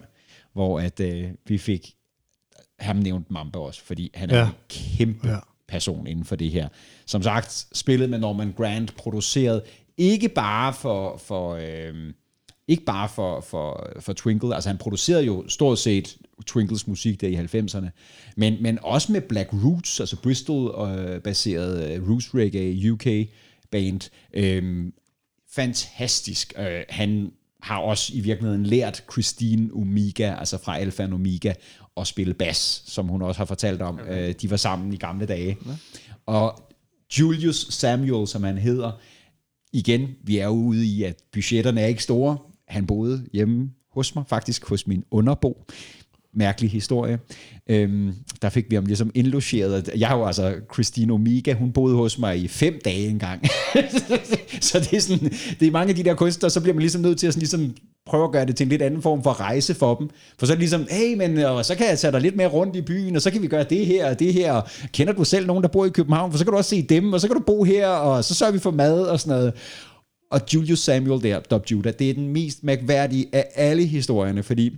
hvor 0.53 0.79
at 0.79 0.99
øh, 0.99 1.29
vi 1.47 1.57
fik 1.57 1.93
ham 2.79 2.95
nævnt 2.95 3.31
Mamba 3.31 3.59
også, 3.59 3.81
fordi 3.83 4.11
han 4.13 4.29
er 4.29 4.35
Ja. 4.35 4.41
ja. 4.41 4.47
en 4.47 4.53
kæmpe 4.69 5.27
Ja. 5.27 5.33
ja. 5.33 5.39
person 5.67 6.07
inden 6.07 6.25
for 6.25 6.35
det 6.35 6.51
her. 6.51 6.67
Som 7.05 7.23
sagt, 7.23 7.67
spillet 7.73 8.09
med 8.09 8.19
Norman 8.19 8.51
Grant, 8.57 8.95
produceret 8.95 9.61
ikke 9.97 10.29
bare 10.29 10.73
for, 10.73 11.17
for 11.17 11.53
øh, 11.61 12.13
ikke 12.67 12.85
bare 12.85 13.09
for, 13.09 13.41
for, 13.41 13.93
for 13.99 14.13
Twinkle, 14.13 14.55
altså 14.55 14.69
han 14.69 14.77
producerede 14.77 15.23
jo 15.23 15.47
stort 15.47 15.79
set 15.79 16.17
Twinkles 16.45 16.87
musik 16.87 17.21
der 17.21 17.27
i 17.27 17.35
90'erne, 17.35 17.87
men, 18.37 18.57
men 18.61 18.79
også 18.81 19.11
med 19.11 19.21
Black 19.21 19.49
Roots, 19.53 19.99
altså 19.99 20.21
Bristol-baseret 20.21 21.91
øh, 21.91 22.09
Roots 22.09 22.35
Reggae 22.35 22.91
UK 22.91 23.27
band. 23.71 24.09
Øhm, 24.33 24.93
fantastisk. 25.51 26.53
Øh, 26.57 26.81
han 26.89 27.31
har 27.61 27.79
også 27.79 28.11
i 28.15 28.19
virkeligheden 28.19 28.65
lært 28.65 29.03
Christine 29.11 29.69
Omega, 29.73 30.35
altså 30.39 30.57
fra 30.57 30.79
and 30.79 31.13
Omega, 31.13 31.53
at 31.97 32.07
spille 32.07 32.33
bas, 32.33 32.83
som 32.85 33.07
hun 33.07 33.21
også 33.21 33.37
har 33.37 33.45
fortalt 33.45 33.81
om. 33.81 33.99
Okay. 33.99 34.29
Øh, 34.29 34.35
de 34.41 34.49
var 34.49 34.57
sammen 34.57 34.93
i 34.93 34.97
gamle 34.97 35.25
dage. 35.25 35.57
Ja. 35.65 35.71
Og 36.25 36.59
Julius 37.19 37.67
Samuel, 37.69 38.27
som 38.27 38.43
han 38.43 38.57
hedder, 38.57 38.91
igen, 39.73 40.15
vi 40.23 40.37
er 40.37 40.45
jo 40.45 40.51
ude 40.51 40.85
i, 40.85 41.03
at 41.03 41.15
budgetterne 41.31 41.81
er 41.81 41.85
ikke 41.85 42.03
store. 42.03 42.37
Han 42.67 42.85
boede 42.85 43.25
hjemme 43.33 43.69
hos 43.91 44.15
mig, 44.15 44.23
faktisk 44.27 44.69
hos 44.69 44.87
min 44.87 45.03
underbo. 45.11 45.65
Mærkelig 46.35 46.71
historie. 46.71 47.19
Øhm, 47.69 48.13
der 48.41 48.49
fik 48.49 48.65
vi 48.69 48.75
ham 48.75 48.85
ligesom 48.85 49.11
indlogeret. 49.15 49.89
Jeg 49.97 50.07
har 50.07 50.17
jo 50.17 50.25
altså 50.25 50.55
Christine 50.73 51.13
Omega, 51.13 51.53
hun 51.53 51.71
boede 51.71 51.95
hos 51.95 52.19
mig 52.19 52.39
i 52.39 52.47
fem 52.47 52.79
dage 52.85 53.07
engang. 53.07 53.41
så 54.61 54.79
det 54.79 54.93
er, 54.93 54.99
sådan, 54.99 55.29
det 55.59 55.67
er 55.67 55.71
mange 55.71 55.89
af 55.89 55.95
de 55.95 56.03
der 56.03 56.15
kunstnere, 56.15 56.49
så 56.49 56.61
bliver 56.61 56.73
man 56.73 56.81
ligesom 56.81 57.01
nødt 57.01 57.19
til 57.19 57.27
at 57.27 57.33
sådan, 57.33 57.41
ligesom 57.41 57.75
prøve 58.05 58.23
at 58.23 58.31
gøre 58.31 58.45
det 58.45 58.55
til 58.55 58.63
en 58.63 58.69
lidt 58.69 58.81
anden 58.81 59.01
form 59.01 59.23
for 59.23 59.39
rejse 59.39 59.73
for 59.73 59.95
dem. 59.95 60.09
For 60.39 60.45
så 60.45 60.51
er 60.51 60.55
det 60.55 60.59
ligesom, 60.59 60.87
hey, 60.89 61.15
men 61.17 61.37
og 61.37 61.65
så 61.65 61.75
kan 61.75 61.87
jeg 61.87 61.99
tage 61.99 62.11
dig 62.11 62.21
lidt 62.21 62.35
mere 62.35 62.47
rundt 62.47 62.75
i 62.75 62.81
byen, 62.81 63.15
og 63.15 63.21
så 63.21 63.31
kan 63.31 63.41
vi 63.41 63.47
gøre 63.47 63.63
det 63.63 63.85
her 63.85 64.09
og 64.09 64.19
det 64.19 64.33
her. 64.33 64.53
Og 64.53 64.63
kender 64.91 65.13
du 65.13 65.23
selv 65.23 65.47
nogen, 65.47 65.63
der 65.63 65.69
bor 65.69 65.85
i 65.85 65.89
København? 65.89 66.31
For 66.31 66.37
så 66.37 66.43
kan 66.43 66.51
du 66.51 66.57
også 66.57 66.69
se 66.69 66.81
dem, 66.81 67.13
og 67.13 67.21
så 67.21 67.27
kan 67.27 67.37
du 67.37 67.43
bo 67.43 67.63
her, 67.63 67.87
og 67.87 68.23
så 68.23 68.33
sørger 68.33 68.53
vi 68.53 68.59
for 68.59 68.71
mad 68.71 69.01
og 69.01 69.19
sådan 69.19 69.37
noget. 69.37 69.53
Og 70.33 70.41
Julius 70.53 70.79
Samuel 70.79 71.23
der, 71.23 71.39
Dob 71.39 71.71
Judah, 71.71 71.93
det 71.99 72.09
er 72.09 72.13
den 72.13 72.27
mest 72.27 72.63
mærkværdige 72.63 73.25
af 73.33 73.47
alle 73.55 73.85
historierne, 73.85 74.43
fordi 74.43 74.77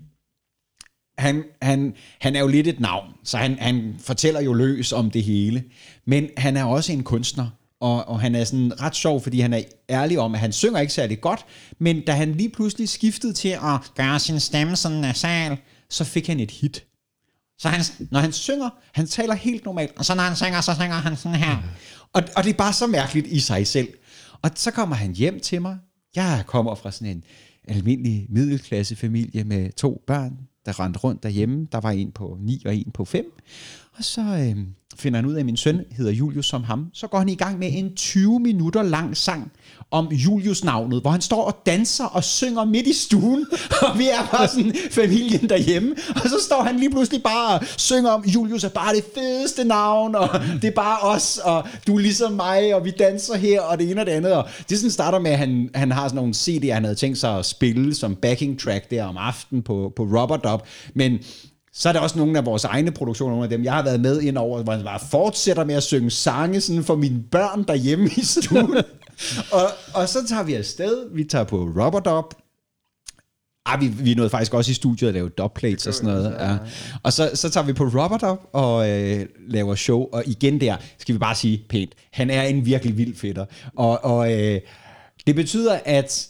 han, 1.18 1.44
han, 1.62 1.94
han 2.20 2.36
er 2.36 2.40
jo 2.40 2.48
lidt 2.48 2.68
et 2.68 2.80
navn, 2.80 3.10
så 3.24 3.38
han, 3.38 3.58
han 3.60 3.96
fortæller 4.00 4.42
jo 4.42 4.54
løs 4.54 4.92
om 4.92 5.12
det 5.12 5.24
hele. 5.24 5.64
Men 6.06 6.30
han 6.38 6.58
er 6.58 6.64
også 6.64 6.92
en 6.92 7.04
kunstner, 7.04 7.50
og, 7.80 8.08
og 8.08 8.20
han 8.20 8.36
er 8.36 8.44
sådan 8.44 8.82
ret 8.82 8.96
sjov, 8.96 9.22
fordi 9.22 9.40
han 9.40 9.54
er 9.54 9.62
ærlig 9.90 10.20
om, 10.20 10.34
at 10.34 10.40
han 10.40 10.52
synger 10.52 10.80
ikke 10.80 10.94
særlig 10.94 11.22
godt, 11.22 11.46
men 11.80 12.02
da 12.02 12.12
han 12.12 12.32
lige 12.32 12.50
pludselig 12.50 12.90
skiftede 12.90 13.34
til 13.34 13.50
at 13.50 13.80
gøre 13.96 14.20
sin 14.20 14.40
stemme 14.40 14.76
sådan 14.76 14.98
nasal, 14.98 15.58
så 15.90 16.04
fik 16.04 16.28
han 16.28 16.40
et 16.40 16.52
hit. 16.52 16.86
Så 17.58 17.70
han, 17.70 17.82
når 18.12 18.20
han 18.20 18.32
synger, 18.32 18.70
han 18.94 19.08
taler 19.08 19.34
helt 19.34 19.66
normalt, 19.66 19.92
og 19.98 20.06
så 20.06 20.16
når 20.16 20.24
han 20.24 20.36
synger, 20.36 20.62
så 20.62 20.76
synger 20.76 20.96
han 20.96 21.18
sådan 21.18 21.38
her. 21.38 21.58
Og, 22.14 22.24
og 22.36 22.44
det 22.44 22.50
er 22.50 22.58
bare 22.58 22.74
så 22.74 22.88
mærkeligt 22.88 23.28
i 23.28 23.40
sig 23.40 23.68
selv. 23.68 23.88
Og 24.46 24.52
så 24.56 24.72
kommer 24.72 24.96
han 24.96 25.14
hjem 25.14 25.40
til 25.40 25.62
mig. 25.62 25.78
Jeg 26.16 26.44
kommer 26.48 26.76
fra 26.76 26.92
sådan 26.92 27.08
en 27.08 27.24
almindelig 27.68 28.26
middelklassefamilie 28.30 29.44
med 29.44 29.72
to 29.72 30.04
børn, 30.08 30.38
der 30.66 30.80
rendte 30.80 31.00
rundt 31.00 31.24
derhjemme. 31.24 31.68
Der 31.72 31.80
var 31.80 31.92
en 31.92 32.12
på 32.12 32.38
9 32.42 32.64
og 32.66 32.76
en 32.76 32.92
på 32.92 33.06
5. 33.06 33.26
Og 33.94 34.04
så 34.04 34.22
øh, 34.22 34.66
finder 34.96 35.20
han 35.20 35.26
ud 35.26 35.34
af, 35.34 35.40
at 35.40 35.46
min 35.46 35.58
søn 35.58 35.86
hedder 35.92 36.12
Julius 36.12 36.46
som 36.46 36.64
ham. 36.64 36.90
Så 36.94 37.08
går 37.08 37.20
han 37.20 37.30
i 37.30 37.36
gang 37.36 37.60
med 37.60 37.70
en 37.72 37.96
20 37.96 38.40
minutter 38.40 38.84
lang 38.84 39.18
sang 39.18 39.52
om 39.92 40.08
Julius-navnet, 40.08 41.02
hvor 41.02 41.12
han 41.12 41.22
står 41.22 41.44
og 41.44 41.56
danser 41.66 42.06
og 42.06 42.24
synger 42.24 42.66
midt 42.66 42.88
i 42.88 42.94
stuen, 42.94 43.46
og 43.88 44.00
vi 44.00 44.08
er 44.10 44.28
bare 44.32 44.48
sådan 44.48 44.76
familien 44.92 45.50
derhjemme, 45.50 45.96
og 46.10 46.30
så 46.30 46.36
står 46.46 46.64
han 46.64 46.80
lige 46.80 46.90
pludselig 46.90 47.24
bare 47.24 47.60
og 47.60 47.66
synger 47.78 48.10
om, 48.10 48.24
Julius 48.26 48.64
er 48.64 48.70
bare 48.70 48.96
det 48.96 49.04
fedeste 49.16 49.64
navn, 49.64 50.16
og 50.16 50.30
det 50.62 50.68
er 50.68 50.76
bare 50.76 51.00
os, 51.02 51.40
og 51.44 51.68
du 51.88 51.96
er 51.96 52.00
ligesom 52.00 52.32
mig, 52.32 52.76
og 52.76 52.86
vi 52.86 52.92
danser 52.92 53.38
her, 53.38 53.62
og 53.62 53.80
det 53.80 53.92
ene 53.92 54.02
og 54.02 54.06
det 54.06 54.12
andet, 54.12 54.34
og 54.34 54.48
det 54.70 54.78
sådan 54.78 54.92
starter 54.92 55.20
med, 55.20 55.32
at 55.32 55.38
han, 55.38 55.70
han 55.76 55.92
har 55.92 56.08
sådan 56.08 56.16
nogle 56.16 56.34
CD'er, 56.34 56.74
han 56.74 56.84
havde 56.84 56.96
tænkt 56.96 57.18
sig 57.18 57.38
at 57.38 57.46
spille 57.46 57.96
som 57.96 58.16
backing 58.16 58.60
track 58.60 58.92
der 58.92 59.04
om 59.04 59.18
aftenen 59.18 59.64
på, 59.64 59.94
på 59.96 60.04
Robert 60.04 60.46
Up, 60.54 60.62
men 60.94 61.20
så 61.74 61.90
er 61.90 61.94
der 61.94 62.00
også 62.00 62.18
nogle 62.18 62.38
af 62.38 62.46
vores 62.46 62.64
egne 62.64 62.92
produktioner, 62.92 63.32
nogle 63.32 63.44
af 63.46 63.50
dem, 63.50 63.64
jeg 63.64 63.74
har 63.74 63.84
været 63.84 64.00
med 64.00 64.22
ind 64.22 64.38
over, 64.38 64.64
hvor 64.64 64.74
han 64.74 64.84
bare 64.84 65.00
fortsætter 65.12 65.64
med 65.64 65.76
at 65.76 65.84
synge 65.84 66.12
sange 66.12 66.62
sådan 66.62 66.84
for 66.84 66.96
mine 66.96 67.24
børn 67.32 67.64
derhjemme 67.64 68.10
i 68.18 68.22
stuen. 68.24 68.78
og, 69.58 69.68
og 69.94 70.10
så 70.10 70.28
tager 70.28 70.44
vi 70.44 70.54
afsted, 70.54 71.10
vi 71.14 71.24
tager 71.24 71.44
på 71.44 71.58
Rubber 71.58 72.00
Dub, 72.00 72.34
Ah, 73.68 73.82
vi, 73.82 73.88
vi 73.88 74.14
nåede 74.14 74.30
faktisk 74.30 74.54
også 74.54 74.72
i 74.72 74.74
studiet 74.74 75.08
at 75.08 75.14
lave 75.14 75.30
dubplates 75.30 75.88
og 75.88 75.94
sådan 75.94 76.10
noget. 76.10 76.36
Ja. 76.40 76.58
Og 77.04 77.14
så, 77.14 77.32
så 77.34 77.50
tager 77.50 77.66
vi 77.66 77.74
på 77.74 77.84
Robert 77.84 78.24
op 78.24 78.50
og 78.54 78.90
øh, 78.90 79.26
laver 79.48 79.76
show, 79.76 80.08
og 80.12 80.24
igen 80.26 80.62
der 80.62 80.78
skal 80.98 81.14
vi 81.14 81.20
bare 81.20 81.36
sige 81.36 81.66
pænt, 81.70 81.92
han 82.12 82.30
er 82.30 82.44
en 82.44 82.66
virkelig 82.66 82.98
vild 82.98 83.16
fætter. 83.16 83.46
Og, 83.76 84.04
og 84.04 84.34
øh, 84.34 84.62
det 85.28 85.36
betyder, 85.36 85.80
at 85.86 86.28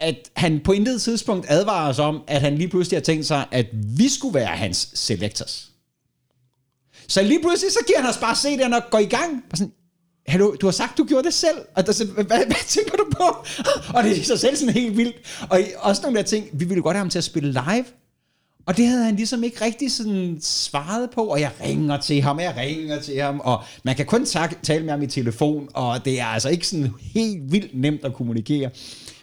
at 0.00 0.30
han 0.36 0.60
på 0.64 0.72
intet 0.72 1.02
tidspunkt 1.02 1.46
advarer 1.48 1.88
os 1.88 1.98
om, 1.98 2.22
at 2.26 2.40
han 2.40 2.58
lige 2.58 2.68
pludselig 2.68 2.96
har 2.98 3.02
tænkt 3.02 3.26
sig, 3.26 3.46
at 3.50 3.66
vi 3.72 4.08
skulle 4.08 4.34
være 4.34 4.46
hans 4.46 4.90
selectors. 4.94 5.70
Så 7.08 7.22
lige 7.22 7.40
pludselig, 7.40 7.72
så 7.72 7.78
giver 7.86 8.00
han 8.00 8.10
os 8.10 8.18
bare 8.18 8.32
CD'erne 8.34 8.76
og 8.76 8.90
går 8.90 8.98
i 8.98 9.04
gang. 9.04 9.44
Og 9.50 9.58
sådan, 9.58 9.72
Hallo, 10.26 10.54
du 10.60 10.66
har 10.66 10.72
sagt, 10.72 10.98
du 10.98 11.04
gjorde 11.04 11.24
det 11.24 11.34
selv. 11.34 11.58
Og 11.58 11.66
altså, 11.76 12.04
der, 12.04 12.08
så, 12.08 12.14
hvad, 12.14 12.24
hvad, 12.24 12.66
tænker 12.68 12.96
du 12.96 13.04
på? 13.10 13.24
Og 13.94 14.04
det 14.04 14.12
er 14.12 14.16
i 14.16 14.22
sig 14.22 14.38
selv 14.38 14.56
sådan 14.56 14.74
helt 14.74 14.96
vildt. 14.96 15.16
Og 15.50 15.60
også 15.78 16.02
nogle 16.02 16.16
der 16.18 16.22
ting, 16.22 16.48
vi 16.52 16.64
ville 16.64 16.82
godt 16.82 16.94
have 16.94 17.00
ham 17.00 17.10
til 17.10 17.18
at 17.18 17.24
spille 17.24 17.52
live. 17.52 17.84
Og 18.66 18.76
det 18.76 18.86
havde 18.86 19.04
han 19.04 19.16
ligesom 19.16 19.44
ikke 19.44 19.64
rigtig 19.64 19.92
sådan 19.92 20.38
svaret 20.40 21.10
på, 21.10 21.24
og 21.24 21.40
jeg 21.40 21.50
ringer 21.64 22.00
til 22.00 22.22
ham, 22.22 22.40
jeg 22.40 22.54
ringer 22.56 23.00
til 23.00 23.20
ham, 23.20 23.40
og 23.40 23.62
man 23.82 23.96
kan 23.96 24.06
kun 24.06 24.26
tak, 24.26 24.62
tale 24.62 24.84
med 24.84 24.90
ham 24.90 25.02
i 25.02 25.06
telefon, 25.06 25.68
og 25.74 26.04
det 26.04 26.20
er 26.20 26.26
altså 26.26 26.48
ikke 26.48 26.66
sådan 26.66 26.94
helt 27.00 27.52
vildt 27.52 27.80
nemt 27.80 28.04
at 28.04 28.14
kommunikere. 28.14 28.70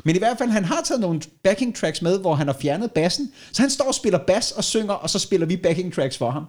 Men 0.05 0.15
i 0.15 0.19
hvert 0.19 0.37
fald, 0.37 0.49
han 0.49 0.65
har 0.65 0.81
taget 0.85 1.01
nogle 1.01 1.21
backing 1.43 1.75
tracks 1.75 2.01
med, 2.01 2.19
hvor 2.19 2.35
han 2.35 2.47
har 2.47 2.57
fjernet 2.61 2.91
bassen, 2.91 3.31
så 3.51 3.61
han 3.61 3.69
står 3.69 3.85
og 3.85 3.95
spiller 3.95 4.19
bas 4.27 4.51
og 4.51 4.63
synger, 4.63 4.93
og 4.93 5.09
så 5.09 5.19
spiller 5.19 5.47
vi 5.47 5.57
backing 5.57 5.93
tracks 5.93 6.17
for 6.17 6.31
ham. 6.31 6.45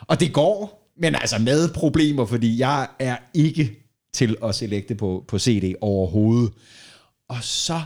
Og 0.00 0.20
det 0.20 0.32
går, 0.32 0.88
men 1.00 1.14
altså 1.14 1.38
med 1.38 1.68
problemer, 1.68 2.26
fordi 2.26 2.58
jeg 2.58 2.88
er 2.98 3.16
ikke 3.34 3.81
til 4.12 4.36
at 4.44 4.54
selekte 4.54 4.94
på, 4.94 5.24
på 5.28 5.38
CD 5.38 5.74
overhovedet. 5.80 6.52
Og 7.28 7.42
så 7.42 7.82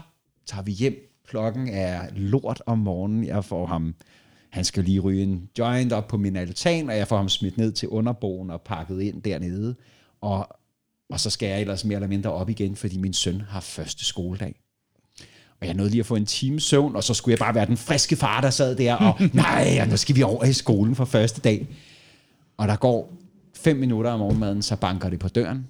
tager 0.46 0.62
vi 0.62 0.72
hjem. 0.72 1.12
Klokken 1.28 1.68
er 1.68 2.06
lort 2.12 2.62
om 2.66 2.78
morgenen. 2.78 3.24
Jeg 3.24 3.44
får 3.44 3.66
ham, 3.66 3.94
han 4.50 4.64
skal 4.64 4.84
lige 4.84 5.00
ryge 5.00 5.22
en 5.22 5.48
joint 5.58 5.92
op 5.92 6.08
på 6.08 6.16
min 6.16 6.36
altan, 6.36 6.90
og 6.90 6.96
jeg 6.96 7.08
får 7.08 7.16
ham 7.16 7.28
smidt 7.28 7.58
ned 7.58 7.72
til 7.72 7.88
underboen 7.88 8.50
og 8.50 8.62
pakket 8.62 9.00
ind 9.00 9.22
dernede. 9.22 9.74
Og, 10.20 10.48
og 11.10 11.20
så 11.20 11.30
skal 11.30 11.48
jeg 11.48 11.60
ellers 11.60 11.84
mere 11.84 11.96
eller 11.96 12.08
mindre 12.08 12.32
op 12.32 12.48
igen, 12.48 12.76
fordi 12.76 12.98
min 12.98 13.12
søn 13.12 13.40
har 13.40 13.60
første 13.60 14.04
skoledag. 14.04 14.54
Og 15.60 15.66
jeg 15.66 15.74
nåede 15.74 15.90
lige 15.90 16.00
at 16.00 16.06
få 16.06 16.16
en 16.16 16.26
time 16.26 16.60
søvn, 16.60 16.96
og 16.96 17.04
så 17.04 17.14
skulle 17.14 17.32
jeg 17.32 17.38
bare 17.38 17.54
være 17.54 17.66
den 17.66 17.76
friske 17.76 18.16
far, 18.16 18.40
der 18.40 18.50
sad 18.50 18.76
der, 18.76 18.94
og 18.94 19.20
nej, 19.32 19.78
og 19.82 19.88
nu 19.88 19.96
skal 19.96 20.16
vi 20.16 20.22
over 20.22 20.44
i 20.44 20.52
skolen 20.52 20.94
for 20.94 21.04
første 21.04 21.40
dag. 21.40 21.66
Og 22.56 22.68
der 22.68 22.76
går 22.76 23.12
fem 23.54 23.76
minutter 23.76 24.10
om 24.10 24.18
morgenmaden, 24.18 24.62
så 24.62 24.76
banker 24.76 25.10
det 25.10 25.18
på 25.18 25.28
døren. 25.28 25.66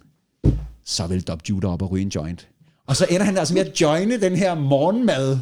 Så 0.87 1.07
vil 1.07 1.23
Dob 1.23 1.41
Judah 1.49 1.73
op 1.73 1.83
og 1.83 1.91
ryge 1.91 2.03
en 2.03 2.09
joint. 2.09 2.49
Og 2.87 2.97
så 2.97 3.07
ender 3.11 3.25
han 3.25 3.39
altså 3.39 3.55
med 3.55 3.67
at 3.67 3.81
joine 3.81 4.21
den 4.21 4.37
her 4.37 4.55
morgenmad 4.55 5.39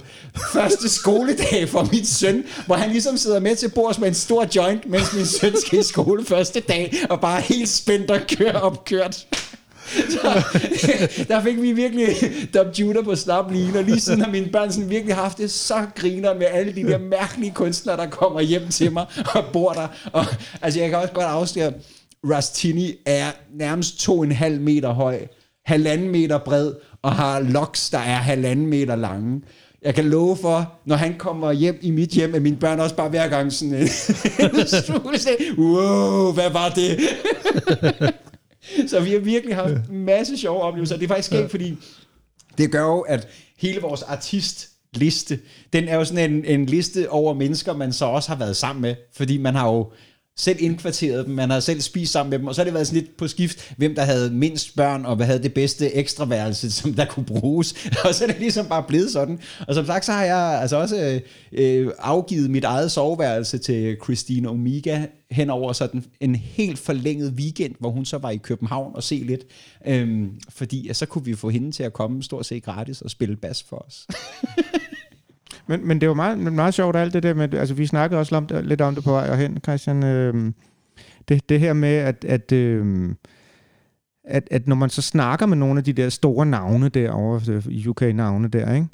første 0.53 0.89
skoledag 0.89 1.69
for 1.69 1.89
min 1.93 2.05
søn, 2.05 2.45
hvor 2.67 2.75
han 2.75 2.91
ligesom 2.91 3.17
sidder 3.17 3.41
med 3.41 3.57
til 3.57 3.71
bords 3.75 3.99
med 3.99 4.09
en 4.09 4.15
stor 4.15 4.47
joint, 4.57 4.91
mens 4.91 5.15
min 5.15 5.27
søn 5.27 5.53
skal 5.67 5.79
i 5.79 5.83
skole 5.83 6.25
første 6.25 6.61
dag, 6.61 6.95
og 7.11 7.21
bare 7.21 7.39
er 7.39 7.43
helt 7.43 7.69
spændt 7.69 8.11
og 8.11 8.21
kører 8.29 8.59
opkørt. 8.59 9.27
Så, 10.11 10.43
der 11.29 11.43
fik 11.43 11.63
vi 11.63 11.73
virkelig 11.73 12.09
Dom 12.55 12.67
Judah 12.69 13.05
på 13.05 13.17
slap 13.17 13.51
line, 13.51 13.79
og 13.79 13.85
lige 13.85 14.01
siden 14.01 14.21
har 14.21 14.31
mine 14.31 14.47
børn 14.47 14.73
sådan 14.73 14.91
virkelig 14.91 15.15
haft 15.15 15.39
det 15.39 15.51
så 15.51 15.87
griner 15.97 16.35
med 16.35 16.47
alle 16.53 16.75
de 16.75 16.83
der 16.83 16.99
mærkelige 16.99 17.53
kunstnere, 17.53 17.97
der 17.97 18.11
kommer 18.11 18.41
hjem 18.41 18.69
til 18.69 18.93
mig 18.93 19.07
og 19.35 19.45
bor 19.53 19.73
der. 19.73 19.89
Og, 20.13 20.27
altså 20.63 20.81
jeg 20.81 20.91
kan 20.91 20.99
også 20.99 21.13
godt 21.13 21.27
afsløre, 21.27 21.73
Rastini 22.31 22.95
er 23.07 23.31
nærmest 23.55 24.01
to 24.01 24.19
og 24.19 24.25
en 24.25 24.33
halv 24.33 24.61
meter 24.61 24.93
høj, 24.93 25.27
halvanden 25.65 26.11
meter 26.11 26.39
bred, 26.39 26.73
og 27.03 27.13
har 27.13 27.41
locks, 27.41 27.91
der 27.91 27.99
er 27.99 28.17
halvanden 28.17 28.67
meter 28.67 28.97
lange. 28.97 29.43
Jeg 29.83 29.95
kan 29.95 30.05
love 30.05 30.37
for, 30.37 30.73
når 30.87 30.97
han 30.97 31.15
kommer 31.19 31.53
hjem 31.53 31.79
i 31.83 31.91
mit 31.91 32.11
hjem, 32.11 32.35
at 32.35 32.43
mine 32.43 32.57
børn 32.57 32.81
også 32.81 32.97
bare 32.97 33.09
hver 33.09 33.29
gang 33.29 33.53
sådan 33.53 33.75
en 33.75 33.89
wow, 35.59 36.33
hvad 36.33 36.51
var 36.51 36.69
det? 36.69 37.01
Så 38.91 39.01
vi 39.01 39.13
har 39.13 39.19
virkelig 39.19 39.57
haft 39.57 39.73
en 39.91 40.05
masse 40.05 40.37
sjove 40.37 40.63
oplevelser. 40.63 40.97
Det 40.97 41.05
er 41.05 41.09
faktisk 41.09 41.27
skægt, 41.27 41.51
fordi 41.51 41.77
det 42.59 42.73
gør 42.73 42.83
jo, 42.83 43.01
at 43.01 43.29
hele 43.59 43.81
vores 43.81 44.03
artistliste, 44.03 45.39
den 45.73 45.89
er 45.89 45.97
jo 45.97 46.05
sådan 46.05 46.33
en, 46.33 46.45
en 46.45 46.67
liste 46.67 47.11
over 47.11 47.35
mennesker, 47.35 47.77
man 47.77 47.93
så 47.93 48.05
også 48.05 48.29
har 48.29 48.37
været 48.37 48.57
sammen 48.57 48.83
med, 48.83 48.95
fordi 49.17 49.39
man 49.39 49.55
har 49.55 49.69
jo 49.69 49.93
selv 50.37 50.59
indkvarteret 50.61 51.27
dem, 51.27 51.35
man 51.35 51.51
har 51.51 51.61
selv 51.61 51.81
spist 51.81 52.13
sammen 52.13 52.31
med 52.31 52.39
dem, 52.39 52.47
og 52.47 52.55
så 52.55 52.61
har 52.61 52.65
det 52.65 52.75
været 52.75 52.87
sådan 52.87 53.03
lidt 53.03 53.17
på 53.17 53.29
skift, 53.29 53.75
hvem 53.77 53.95
der 53.95 54.03
havde 54.03 54.31
mindst 54.31 54.77
børn, 54.77 55.05
og 55.05 55.17
hvad 55.17 55.27
havde 55.27 55.43
det 55.43 55.55
bedste 55.55 55.95
ekstraværelse, 55.95 56.71
som 56.71 56.95
der 56.95 57.05
kunne 57.05 57.27
bruges, 57.27 57.75
og 58.05 58.15
så 58.15 58.25
er 58.25 58.29
det 58.29 58.39
ligesom 58.39 58.67
bare 58.67 58.85
blevet 58.89 59.11
sådan. 59.11 59.39
Og 59.69 59.75
som 59.75 59.87
sagt, 59.87 60.05
så 60.05 60.13
har 60.13 60.25
jeg 60.25 60.61
altså 60.61 60.77
også 60.77 61.21
øh, 61.53 61.91
afgivet 61.99 62.51
mit 62.51 62.65
eget 62.65 62.93
soveværelse 62.93 63.59
til 63.59 63.97
Christine 64.05 64.49
Omega 64.49 65.07
hen 65.31 65.51
over 65.51 65.73
sådan 65.73 66.05
en 66.21 66.35
helt 66.35 66.79
forlænget 66.79 67.33
weekend, 67.33 67.75
hvor 67.81 67.91
hun 67.91 68.05
så 68.05 68.19
var 68.19 68.31
i 68.31 68.37
København 68.37 68.93
og 68.95 69.03
se 69.03 69.15
lidt, 69.15 69.41
øhm, 69.87 70.31
fordi 70.49 70.91
så 70.93 71.07
kunne 71.07 71.25
vi 71.25 71.35
få 71.35 71.49
hende 71.49 71.73
til 71.73 71.83
at 71.83 71.93
komme 71.93 72.23
stort 72.23 72.47
set 72.47 72.63
gratis 72.63 73.03
og 73.03 73.11
spille 73.11 73.37
bas 73.37 73.63
for 73.63 73.87
os. 73.87 74.07
Men, 75.67 75.89
men 75.89 76.01
det 76.01 76.09
var 76.09 76.15
meget, 76.15 76.39
meget 76.39 76.75
sjovt 76.75 76.97
alt 76.97 77.13
det 77.13 77.23
der 77.23 77.35
med, 77.35 77.55
altså 77.55 77.75
vi 77.75 77.87
snakkede 77.87 78.21
også 78.21 78.37
om 78.37 78.47
det, 78.47 78.67
lidt 78.67 78.81
om 78.81 78.95
det 78.95 79.05
på 79.05 79.11
vej 79.11 79.31
og 79.31 79.39
hen, 79.39 79.59
Christian, 79.63 80.05
øh, 80.05 80.53
det, 81.29 81.49
det 81.49 81.61
her 81.61 81.73
med, 81.73 81.95
at, 81.95 82.25
at, 82.25 82.53
øh, 82.53 83.15
at, 84.25 84.49
at 84.51 84.69
når 84.69 84.77
man 84.77 84.91
så 84.91 85.03
snakker 85.03 85.47
med 85.47 85.57
nogle 85.57 85.79
af 85.79 85.85
de 85.85 85.93
der 85.93 86.09
store 86.09 86.47
navne 86.47 86.89
derovre, 86.89 87.53
øh, 87.53 87.89
UK-navne 87.89 88.49
der, 88.49 88.75
ikke? 88.75 88.89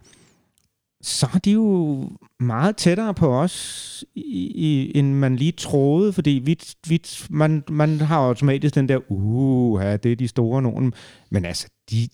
så 1.03 1.29
er 1.35 1.39
de 1.39 1.53
jo 1.53 2.09
meget 2.41 2.77
tættere 2.77 3.15
på 3.15 3.35
os, 3.35 4.05
i, 4.15 4.53
i, 4.55 4.99
end 4.99 5.15
man 5.15 5.37
lige 5.37 5.53
troede, 5.53 6.13
fordi 6.13 6.31
vi, 6.31 6.59
vi, 6.89 7.03
man, 7.31 7.65
man 7.71 8.01
har 8.01 8.19
automatisk 8.19 8.75
den 8.75 8.89
der, 8.89 9.13
uh, 9.13 9.83
det 9.83 10.07
er 10.07 10.17
de 10.17 10.29
store 10.29 10.63
nogen, 10.63 10.95
men 11.31 11.45
altså, 11.45 11.69
de, 11.91 12.09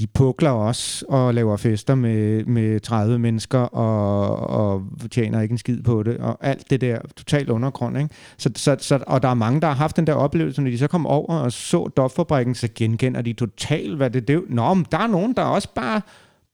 de 0.00 0.06
pukler 0.06 0.50
også 0.50 1.04
og 1.08 1.34
laver 1.34 1.56
fester 1.56 1.94
med, 1.94 2.44
med 2.44 2.80
30 2.80 3.18
mennesker 3.18 3.58
og, 3.58 4.36
og 4.36 4.82
tjener 5.10 5.40
ikke 5.40 5.52
en 5.52 5.58
skid 5.58 5.82
på 5.82 6.02
det, 6.02 6.16
og 6.16 6.38
alt 6.40 6.70
det 6.70 6.80
der 6.80 6.98
totalt 7.16 7.50
undergrund. 7.50 7.98
Ikke? 7.98 8.10
Så, 8.38 8.50
så, 8.56 8.76
så, 8.78 8.98
og 9.06 9.22
der 9.22 9.28
er 9.28 9.34
mange, 9.34 9.60
der 9.60 9.66
har 9.66 9.74
haft 9.74 9.96
den 9.96 10.06
der 10.06 10.12
oplevelse, 10.12 10.62
når 10.62 10.70
de 10.70 10.78
så 10.78 10.86
kom 10.86 11.06
over 11.06 11.34
og 11.34 11.52
så 11.52 11.88
Dopfabrikken, 11.96 12.54
så 12.54 12.68
genkender 12.74 13.22
de 13.22 13.32
totalt, 13.32 13.96
hvad 13.96 14.10
det 14.10 14.30
er. 14.30 14.40
Nå, 14.48 14.74
men 14.74 14.86
der 14.92 14.98
er 14.98 15.06
nogen, 15.06 15.32
der 15.36 15.42
også 15.42 15.68
bare 15.74 16.00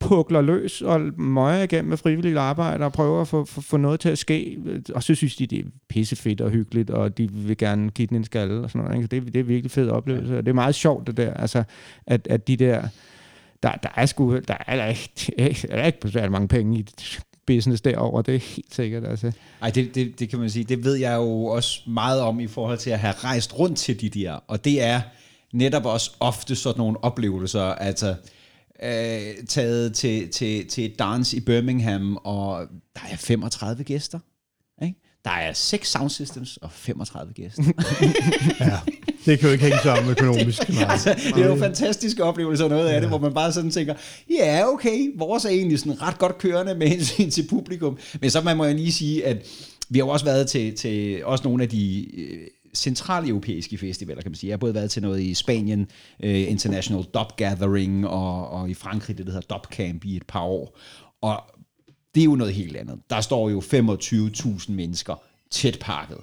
pukler 0.00 0.40
løs 0.40 0.82
og 0.82 1.00
møger 1.18 1.62
igennem 1.62 1.88
med 1.88 1.96
frivilligt 1.96 2.38
arbejde 2.38 2.84
og 2.84 2.92
prøver 2.92 3.20
at 3.20 3.28
få, 3.28 3.44
få, 3.44 3.60
få 3.60 3.76
noget 3.76 4.00
til 4.00 4.08
at 4.08 4.18
ske. 4.18 4.58
Og 4.94 5.02
så 5.02 5.14
synes 5.14 5.36
de, 5.36 5.46
det 5.46 5.58
er 5.58 5.64
pissefedt 5.88 6.40
og 6.40 6.50
hyggeligt, 6.50 6.90
og 6.90 7.18
de 7.18 7.30
vil 7.32 7.56
gerne 7.56 7.90
give 7.90 8.06
den 8.06 8.16
en 8.16 8.24
skalle 8.24 8.60
og 8.60 8.70
sådan 8.70 8.82
noget. 8.82 8.96
Ikke? 8.96 9.16
Det, 9.16 9.34
det 9.34 9.40
er 9.40 9.44
virkelig 9.44 9.70
fed 9.70 9.88
oplevelse, 9.88 10.38
og 10.38 10.46
det 10.46 10.50
er 10.50 10.54
meget 10.54 10.74
sjovt 10.74 11.06
det 11.06 11.16
der, 11.16 11.34
altså, 11.34 11.64
at, 12.06 12.26
at 12.30 12.48
de 12.48 12.56
der 12.56 12.82
der, 13.62 13.72
der 13.72 13.88
er 13.96 14.06
sgu, 14.06 14.38
der 14.48 14.56
er, 14.66 14.76
der 14.76 14.82
er, 14.82 14.88
ikke, 14.88 15.66
der 15.68 15.76
er 15.76 15.86
ikke 15.86 16.00
besværligt 16.00 16.32
mange 16.32 16.48
penge 16.48 16.78
i 16.78 16.86
business 17.46 17.80
derover 17.80 18.22
det 18.22 18.34
er 18.34 18.38
helt 18.38 18.74
sikkert. 18.74 19.06
Altså. 19.06 19.32
Ej, 19.62 19.70
det, 19.70 19.94
det, 19.94 20.18
det 20.18 20.28
kan 20.28 20.38
man 20.38 20.50
sige, 20.50 20.64
det 20.64 20.84
ved 20.84 20.94
jeg 20.94 21.16
jo 21.16 21.44
også 21.44 21.80
meget 21.86 22.20
om 22.20 22.40
i 22.40 22.46
forhold 22.46 22.78
til 22.78 22.90
at 22.90 22.98
have 22.98 23.14
rejst 23.14 23.58
rundt 23.58 23.78
til 23.78 24.00
de 24.00 24.08
der, 24.08 24.32
og 24.48 24.64
det 24.64 24.82
er 24.82 25.00
netop 25.52 25.84
også 25.84 26.10
ofte 26.20 26.56
sådan 26.56 26.78
nogle 26.78 27.04
oplevelser, 27.04 27.62
altså 27.62 28.14
øh, 28.82 29.44
taget 29.48 29.94
til, 29.94 30.28
til, 30.28 30.68
til 30.68 30.84
et 30.84 30.98
dance 30.98 31.36
i 31.36 31.40
Birmingham, 31.40 32.16
og 32.16 32.66
der 32.94 33.00
er 33.12 33.16
35 33.16 33.84
gæster. 33.84 34.18
Der 35.26 35.32
er 35.32 35.52
seks 35.52 35.90
sound 35.90 36.10
systems 36.10 36.56
og 36.56 36.72
35 36.72 37.32
gæster. 37.32 37.62
Ja, 38.60 38.78
det 39.26 39.38
kan 39.38 39.48
jo 39.48 39.52
ikke 39.52 39.64
hænge 39.64 39.78
sammen 39.82 40.10
økonomisk. 40.10 40.68
Nej. 40.68 40.86
altså, 40.88 41.14
det 41.34 41.44
er 41.44 41.46
jo 41.46 41.56
fantastiske 41.56 42.24
oplevelser, 42.24 42.68
noget 42.68 42.88
af 42.88 43.00
det, 43.00 43.10
hvor 43.10 43.18
man 43.18 43.34
bare 43.34 43.52
sådan 43.52 43.70
tænker, 43.70 43.94
ja, 44.30 44.62
okay, 44.72 45.12
vores 45.16 45.44
er 45.44 45.48
egentlig 45.48 45.78
sådan 45.78 46.02
ret 46.02 46.18
godt 46.18 46.38
kørende 46.38 46.74
med 46.74 46.88
hensyn 46.88 47.30
til 47.30 47.46
publikum. 47.50 47.98
Men 48.20 48.30
så 48.30 48.40
man 48.40 48.56
må 48.56 48.64
jeg 48.64 48.74
lige 48.74 48.92
sige, 48.92 49.26
at 49.26 49.46
vi 49.88 49.98
har 49.98 50.06
jo 50.06 50.08
også 50.08 50.24
været 50.24 50.48
til, 50.48 50.76
til 50.76 51.24
også 51.24 51.44
nogle 51.44 51.62
af 51.62 51.68
de 51.68 52.06
øh, 52.20 52.46
centraleuropæiske 52.74 53.78
festivaler, 53.78 54.22
kan 54.22 54.30
man 54.30 54.36
sige. 54.36 54.48
Jeg 54.48 54.52
har 54.52 54.58
både 54.58 54.74
været 54.74 54.90
til 54.90 55.02
noget 55.02 55.22
i 55.22 55.34
Spanien, 55.34 55.86
øh, 56.22 56.50
International 56.50 57.04
Dub 57.04 57.36
Gathering, 57.36 58.06
og, 58.06 58.50
og 58.50 58.70
i 58.70 58.74
Frankrig, 58.74 59.18
det 59.18 59.26
der 59.26 59.32
hedder 59.32 59.54
Dub 59.54 59.66
Camp 59.66 60.04
i 60.04 60.16
et 60.16 60.26
par 60.26 60.42
år. 60.42 60.78
Og 61.22 61.42
det 62.16 62.22
er 62.22 62.24
jo 62.24 62.36
noget 62.36 62.54
helt 62.54 62.76
andet. 62.76 62.98
Der 63.10 63.20
står 63.20 63.50
jo 63.50 63.60
25.000 63.60 64.72
mennesker 64.72 65.14
tæt 65.50 65.78
pakket, 65.80 66.18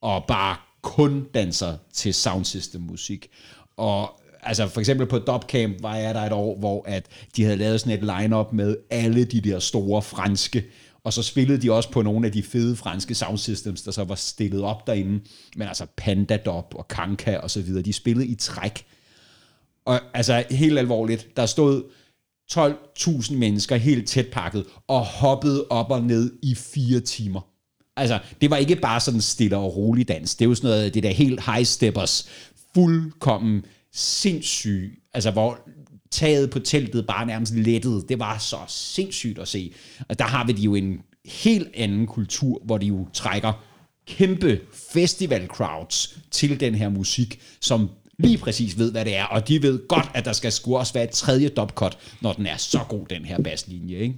og 0.00 0.24
bare 0.28 0.56
kun 0.82 1.26
danser 1.34 1.76
til 1.92 2.14
soundsystem 2.14 2.80
musik. 2.80 3.28
Og 3.76 4.20
altså 4.42 4.68
for 4.68 4.80
eksempel 4.80 5.06
på 5.06 5.18
Dopcamp 5.18 5.82
var 5.82 5.96
jeg 5.96 6.14
der 6.14 6.20
et 6.20 6.32
år, 6.32 6.58
hvor 6.58 6.84
at 6.86 7.06
de 7.36 7.44
havde 7.44 7.56
lavet 7.56 7.80
sådan 7.80 7.98
et 7.98 8.04
line-up 8.18 8.52
med 8.52 8.76
alle 8.90 9.24
de 9.24 9.40
der 9.40 9.58
store 9.58 10.02
franske, 10.02 10.64
og 11.04 11.12
så 11.12 11.22
spillede 11.22 11.62
de 11.62 11.72
også 11.72 11.90
på 11.90 12.02
nogle 12.02 12.26
af 12.26 12.32
de 12.32 12.42
fede 12.42 12.76
franske 12.76 13.14
soundsystems, 13.14 13.82
der 13.82 13.90
så 13.90 14.04
var 14.04 14.14
stillet 14.14 14.62
op 14.62 14.86
derinde. 14.86 15.20
Men 15.56 15.68
altså 15.68 15.86
Panda 15.96 16.36
Dop 16.36 16.74
og 16.74 16.88
Kanka 16.88 17.36
og 17.36 17.50
så 17.50 17.62
videre, 17.62 17.82
de 17.82 17.92
spillede 17.92 18.26
i 18.26 18.34
træk. 18.34 18.86
Og 19.84 20.00
altså 20.14 20.44
helt 20.50 20.78
alvorligt, 20.78 21.36
der 21.36 21.46
stod 21.46 21.82
12.000 22.52 23.34
mennesker 23.34 23.76
helt 23.76 24.08
tæt 24.08 24.26
pakket 24.32 24.64
og 24.88 25.00
hoppede 25.04 25.66
op 25.70 25.90
og 25.90 26.02
ned 26.02 26.32
i 26.42 26.54
fire 26.54 27.00
timer. 27.00 27.40
Altså, 27.96 28.18
det 28.40 28.50
var 28.50 28.56
ikke 28.56 28.76
bare 28.76 29.00
sådan 29.00 29.20
stille 29.20 29.56
og 29.56 29.76
rolig 29.76 30.08
dans. 30.08 30.34
Det 30.34 30.44
er 30.44 30.48
jo 30.48 30.54
sådan 30.54 30.70
noget, 30.70 30.94
det 30.94 31.02
der 31.02 31.10
helt 31.10 31.44
high 31.46 31.64
steppers, 31.64 32.28
fuldkommen 32.74 33.64
sindssyg, 33.92 35.02
altså 35.14 35.30
hvor 35.30 35.58
taget 36.10 36.50
på 36.50 36.58
teltet 36.58 37.06
bare 37.06 37.26
nærmest 37.26 37.54
lettede. 37.54 38.04
Det 38.08 38.18
var 38.18 38.38
så 38.38 38.58
sindssygt 38.68 39.38
at 39.38 39.48
se. 39.48 39.72
Og 40.08 40.18
der 40.18 40.24
har 40.24 40.46
vi 40.46 40.52
de 40.52 40.62
jo 40.62 40.74
en 40.74 41.00
helt 41.24 41.68
anden 41.74 42.06
kultur, 42.06 42.62
hvor 42.64 42.78
de 42.78 42.86
jo 42.86 43.08
trækker 43.12 43.52
kæmpe 44.06 44.60
festival 44.92 45.46
crowds 45.46 46.18
til 46.30 46.60
den 46.60 46.74
her 46.74 46.88
musik, 46.88 47.40
som 47.60 47.90
lige 48.18 48.38
præcis 48.38 48.78
ved, 48.78 48.90
hvad 48.92 49.04
det 49.04 49.16
er, 49.16 49.24
og 49.24 49.48
de 49.48 49.62
ved 49.62 49.88
godt, 49.88 50.10
at 50.14 50.24
der 50.24 50.32
skal 50.32 50.52
sgu 50.52 50.76
også 50.76 50.92
være 50.92 51.04
et 51.04 51.10
tredje 51.10 51.48
dubcut, 51.48 51.98
når 52.20 52.32
den 52.32 52.46
er 52.46 52.56
så 52.56 52.78
god, 52.88 53.06
den 53.10 53.24
her 53.24 53.42
basslinje, 53.42 53.96
ikke? 53.96 54.16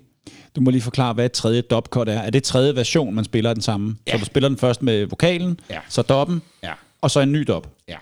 Du 0.57 0.61
må 0.61 0.71
lige 0.71 0.83
forklare, 0.83 1.13
hvad 1.15 1.25
et 1.25 1.33
tredje 1.33 1.61
dubcut 1.61 2.09
er. 2.09 2.19
Er 2.19 2.31
det 2.31 2.43
tredje 2.43 2.77
version, 2.77 3.15
man 3.15 3.25
spiller 3.25 3.53
den 3.55 3.63
samme? 3.63 3.97
Ja. 4.07 4.13
Så 4.13 4.19
du 4.19 4.25
spiller 4.25 4.49
den 4.49 4.59
først 4.59 4.83
med 4.83 5.07
vokalen, 5.07 5.61
Ja. 5.71 5.81
så 5.89 6.03
dubben, 6.03 6.43
Ja. 6.63 6.73
og 7.01 7.11
så 7.11 7.21
en 7.21 7.33
ny 7.33 7.39
dub. 7.43 7.67
Ja. 7.89 7.97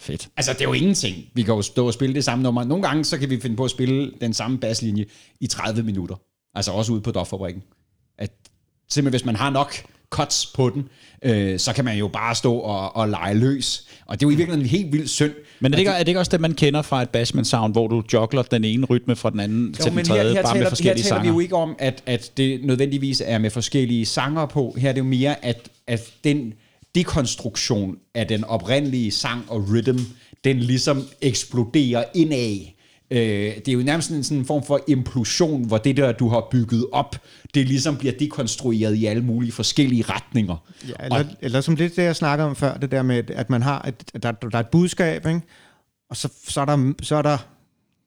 Fedt. 0.00 0.28
Altså, 0.36 0.52
det 0.52 0.60
er 0.60 0.64
jo 0.64 0.72
ingenting. 0.72 1.16
Vi 1.34 1.42
kan 1.42 1.54
jo 1.54 1.62
stå 1.62 1.86
og 1.86 1.92
spille 1.94 2.14
det 2.14 2.24
samme 2.24 2.42
nummer. 2.42 2.64
Nogle 2.64 2.84
gange, 2.88 3.04
så 3.04 3.18
kan 3.18 3.30
vi 3.30 3.40
finde 3.40 3.56
på 3.56 3.64
at 3.64 3.70
spille 3.70 4.12
den 4.20 4.34
samme 4.34 4.58
basslinje 4.58 5.04
i 5.40 5.46
30 5.46 5.82
minutter. 5.82 6.14
Altså 6.54 6.72
også 6.72 6.92
ude 6.92 7.00
på 7.00 7.10
doffabrikken. 7.10 7.62
At 8.18 8.30
simpelthen, 8.90 9.12
hvis 9.20 9.24
man 9.24 9.36
har 9.36 9.50
nok 9.50 9.74
cuts 10.10 10.46
på 10.46 10.70
den, 10.70 10.88
øh, 11.24 11.58
så 11.58 11.72
kan 11.72 11.84
man 11.84 11.98
jo 11.98 12.08
bare 12.08 12.34
stå 12.34 12.54
og, 12.54 12.96
og 12.96 13.08
lege 13.08 13.34
løs. 13.34 13.86
Og 14.06 14.20
det 14.20 14.26
er 14.26 14.30
jo 14.30 14.34
i 14.34 14.36
virkeligheden 14.36 14.70
helt 14.70 14.92
vildt 14.92 15.10
synd. 15.10 15.32
Men 15.60 15.72
er 15.72 15.76
det, 15.76 15.80
ikke, 15.80 15.90
er 15.90 15.98
det 15.98 16.08
ikke 16.08 16.20
også 16.20 16.30
det, 16.30 16.40
man 16.40 16.54
kender 16.54 16.82
fra 16.82 17.02
et 17.02 17.08
Bashman 17.10 17.44
Sound, 17.44 17.74
hvor 17.74 17.88
du 17.88 18.02
juggler 18.12 18.42
den 18.42 18.64
ene 18.64 18.86
rytme 18.86 19.16
fra 19.16 19.30
den 19.30 19.40
anden 19.40 19.72
til 19.72 19.82
Jo, 19.82 19.86
den 19.86 19.94
men 19.96 20.04
tredje, 20.04 20.22
her, 20.22 20.32
her, 20.32 20.42
bare 20.42 20.42
med 20.42 20.52
taler, 20.52 20.64
her 20.64 20.68
forskellige 20.70 21.04
taler 21.04 21.20
vi 21.20 21.26
sanger? 21.26 21.32
jo 21.32 21.40
ikke 21.40 21.56
om, 21.56 21.76
at, 21.78 22.02
at 22.06 22.32
det 22.36 22.64
nødvendigvis 22.64 23.22
er 23.26 23.38
med 23.38 23.50
forskellige 23.50 24.06
sanger 24.06 24.46
på. 24.46 24.76
Her 24.78 24.88
er 24.88 24.92
det 24.92 25.00
jo 25.00 25.04
mere, 25.04 25.44
at, 25.44 25.68
at 25.86 26.12
den 26.24 26.52
dekonstruktion 26.94 27.96
af 28.14 28.26
den 28.26 28.44
oprindelige 28.44 29.10
sang 29.10 29.44
og 29.48 29.64
rhythm, 29.70 29.98
den 30.44 30.60
ligesom 30.60 31.02
eksploderer 31.22 32.04
indad. 32.14 32.56
Øh, 33.10 33.18
det 33.56 33.68
er 33.68 33.72
jo 33.72 33.82
nærmest 33.82 34.08
sådan 34.08 34.18
en, 34.18 34.24
sådan 34.24 34.38
en 34.38 34.44
form 34.44 34.64
for 34.64 34.80
implosion, 34.88 35.64
hvor 35.64 35.78
det 35.78 35.96
der, 35.96 36.12
du 36.12 36.28
har 36.28 36.48
bygget 36.50 36.86
op, 36.92 37.16
det 37.54 37.66
ligesom 37.66 37.96
bliver 37.96 38.12
dekonstrueret 38.18 38.94
i 38.94 39.06
alle 39.06 39.24
mulige 39.24 39.52
forskellige 39.52 40.04
retninger. 40.08 40.56
Ja, 40.88 41.04
eller, 41.04 41.24
eller 41.40 41.60
som 41.60 41.74
lidt 41.74 41.96
det, 41.96 42.02
jeg 42.02 42.16
snakker 42.16 42.44
om 42.44 42.56
før, 42.56 42.76
det 42.76 42.90
der 42.90 43.02
med, 43.02 43.30
at 43.30 43.50
man 43.50 43.62
har 43.62 43.82
et, 43.88 43.94
at 44.14 44.22
der, 44.22 44.32
der 44.32 44.56
er 44.58 44.60
et 44.60 44.68
budskab, 44.68 45.26
ikke? 45.26 45.40
og 46.10 46.16
så, 46.16 46.28
så, 46.48 46.60
er 46.60 46.64
der, 46.64 46.92
så 47.02 47.16
er 47.16 47.22
der 47.22 47.38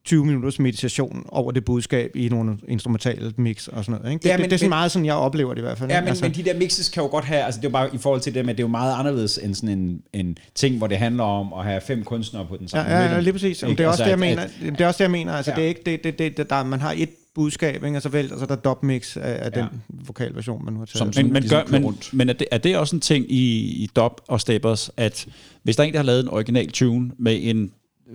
20 0.04 0.24
minutters 0.26 0.58
meditation 0.58 1.24
over 1.28 1.52
det 1.52 1.64
budskab 1.64 2.16
i 2.16 2.28
nogle 2.28 2.58
instrumentale 2.68 3.32
mix 3.36 3.68
og 3.68 3.84
sådan 3.84 4.00
noget. 4.00 4.12
Ikke? 4.14 4.22
Det, 4.22 4.28
Ja, 4.28 4.32
ja, 4.32 4.36
men- 4.36 4.42
det, 4.42 4.50
det 4.50 4.54
er 4.54 4.58
sådan 4.58 4.66
men- 4.66 4.76
meget 4.76 4.90
sådan, 4.92 5.06
jeg 5.06 5.14
oplever 5.14 5.54
det 5.54 5.60
i 5.60 5.62
hvert 5.62 5.78
fald. 5.78 5.90
Ja, 5.90 6.00
men, 6.00 6.08
altså, 6.08 6.24
men 6.24 6.34
de 6.34 6.42
der 6.44 6.58
mixes 6.58 6.88
kan 6.88 7.02
jo 7.02 7.08
godt 7.08 7.24
have, 7.24 7.42
altså 7.42 7.60
det 7.60 7.66
er 7.66 7.70
jo 7.70 7.72
bare 7.72 7.94
i 7.94 7.98
forhold 7.98 8.20
til 8.20 8.34
det 8.34 8.44
med, 8.44 8.50
at 8.54 8.56
det 8.58 8.62
er 8.62 8.66
jo 8.66 8.70
meget 8.70 8.94
anderledes 8.98 9.38
end 9.42 9.54
sådan 9.54 9.78
en, 9.78 10.02
en 10.12 10.38
ting, 10.54 10.78
hvor 10.78 10.86
det 10.86 10.98
handler 10.98 11.24
om 11.24 11.52
at 11.58 11.64
have 11.64 11.80
fem 11.86 12.04
kunstnere 12.04 12.46
på 12.46 12.56
den 12.56 12.62
Ja, 12.64 12.68
samme 12.68 12.92
ja, 12.92 13.00
ja, 13.02 13.08
rhythm. 13.10 13.22
lige 13.24 13.32
præcis. 13.32 13.62
Jamen, 13.62 13.70
Ikke? 13.72 13.78
det 13.78 13.84
er 13.84 13.88
også 13.88 14.02
Altså, 14.02 14.16
det, 14.16 14.22
jeg 14.26 14.32
at- 14.38 14.50
mener. 14.60 14.70
Det 14.72 14.80
er 14.80 14.86
også 14.86 14.98
det, 14.98 15.04
jeg 15.04 15.10
mener. 15.10 15.32
Altså, 15.32 15.50
Ja. 15.50 15.56
det 15.56 15.64
er 15.64 15.68
ikke 15.68 15.82
det, 15.86 16.04
det, 16.04 16.18
det, 16.18 16.36
det 16.36 16.50
der, 16.50 16.64
man 16.64 16.80
har 16.80 16.94
et 16.96 17.08
budskab, 17.34 17.84
ikke? 17.84 17.96
og 17.98 18.02
så 18.02 18.08
vel, 18.08 18.28
så 18.28 18.34
er 18.40 18.46
der 18.46 18.56
dubmix 18.56 19.16
af, 19.16 19.22
af 19.22 19.50
Ja. 19.56 19.60
den 19.60 19.68
vokalversion, 20.06 20.64
man 20.64 20.72
nu 20.74 20.78
har 20.78 20.86
taget. 20.86 21.14
Som- 21.14 21.24
Men, 21.24 21.32
men, 21.32 21.42
ligesom 21.42 21.64
gør, 21.66 21.72
men, 21.72 21.84
rundt. 21.84 22.10
men 22.14 22.28
er, 22.28 22.32
det, 22.32 22.46
er 22.50 22.58
det 22.58 22.76
også 22.76 22.96
en 22.96 23.00
ting 23.00 23.26
i, 23.32 23.60
i 23.82 23.88
dub 23.96 24.20
og 24.28 24.40
steppers, 24.40 24.90
at 24.96 25.26
hvis 25.62 25.76
der 25.76 25.82
er 25.82 25.86
en, 25.86 25.92
der 25.92 25.98
har 25.98 26.04
lavet 26.06 26.20
en 26.22 26.28
original 26.28 26.70
tune 26.70 27.10
med 27.18 27.38
en 27.42 27.72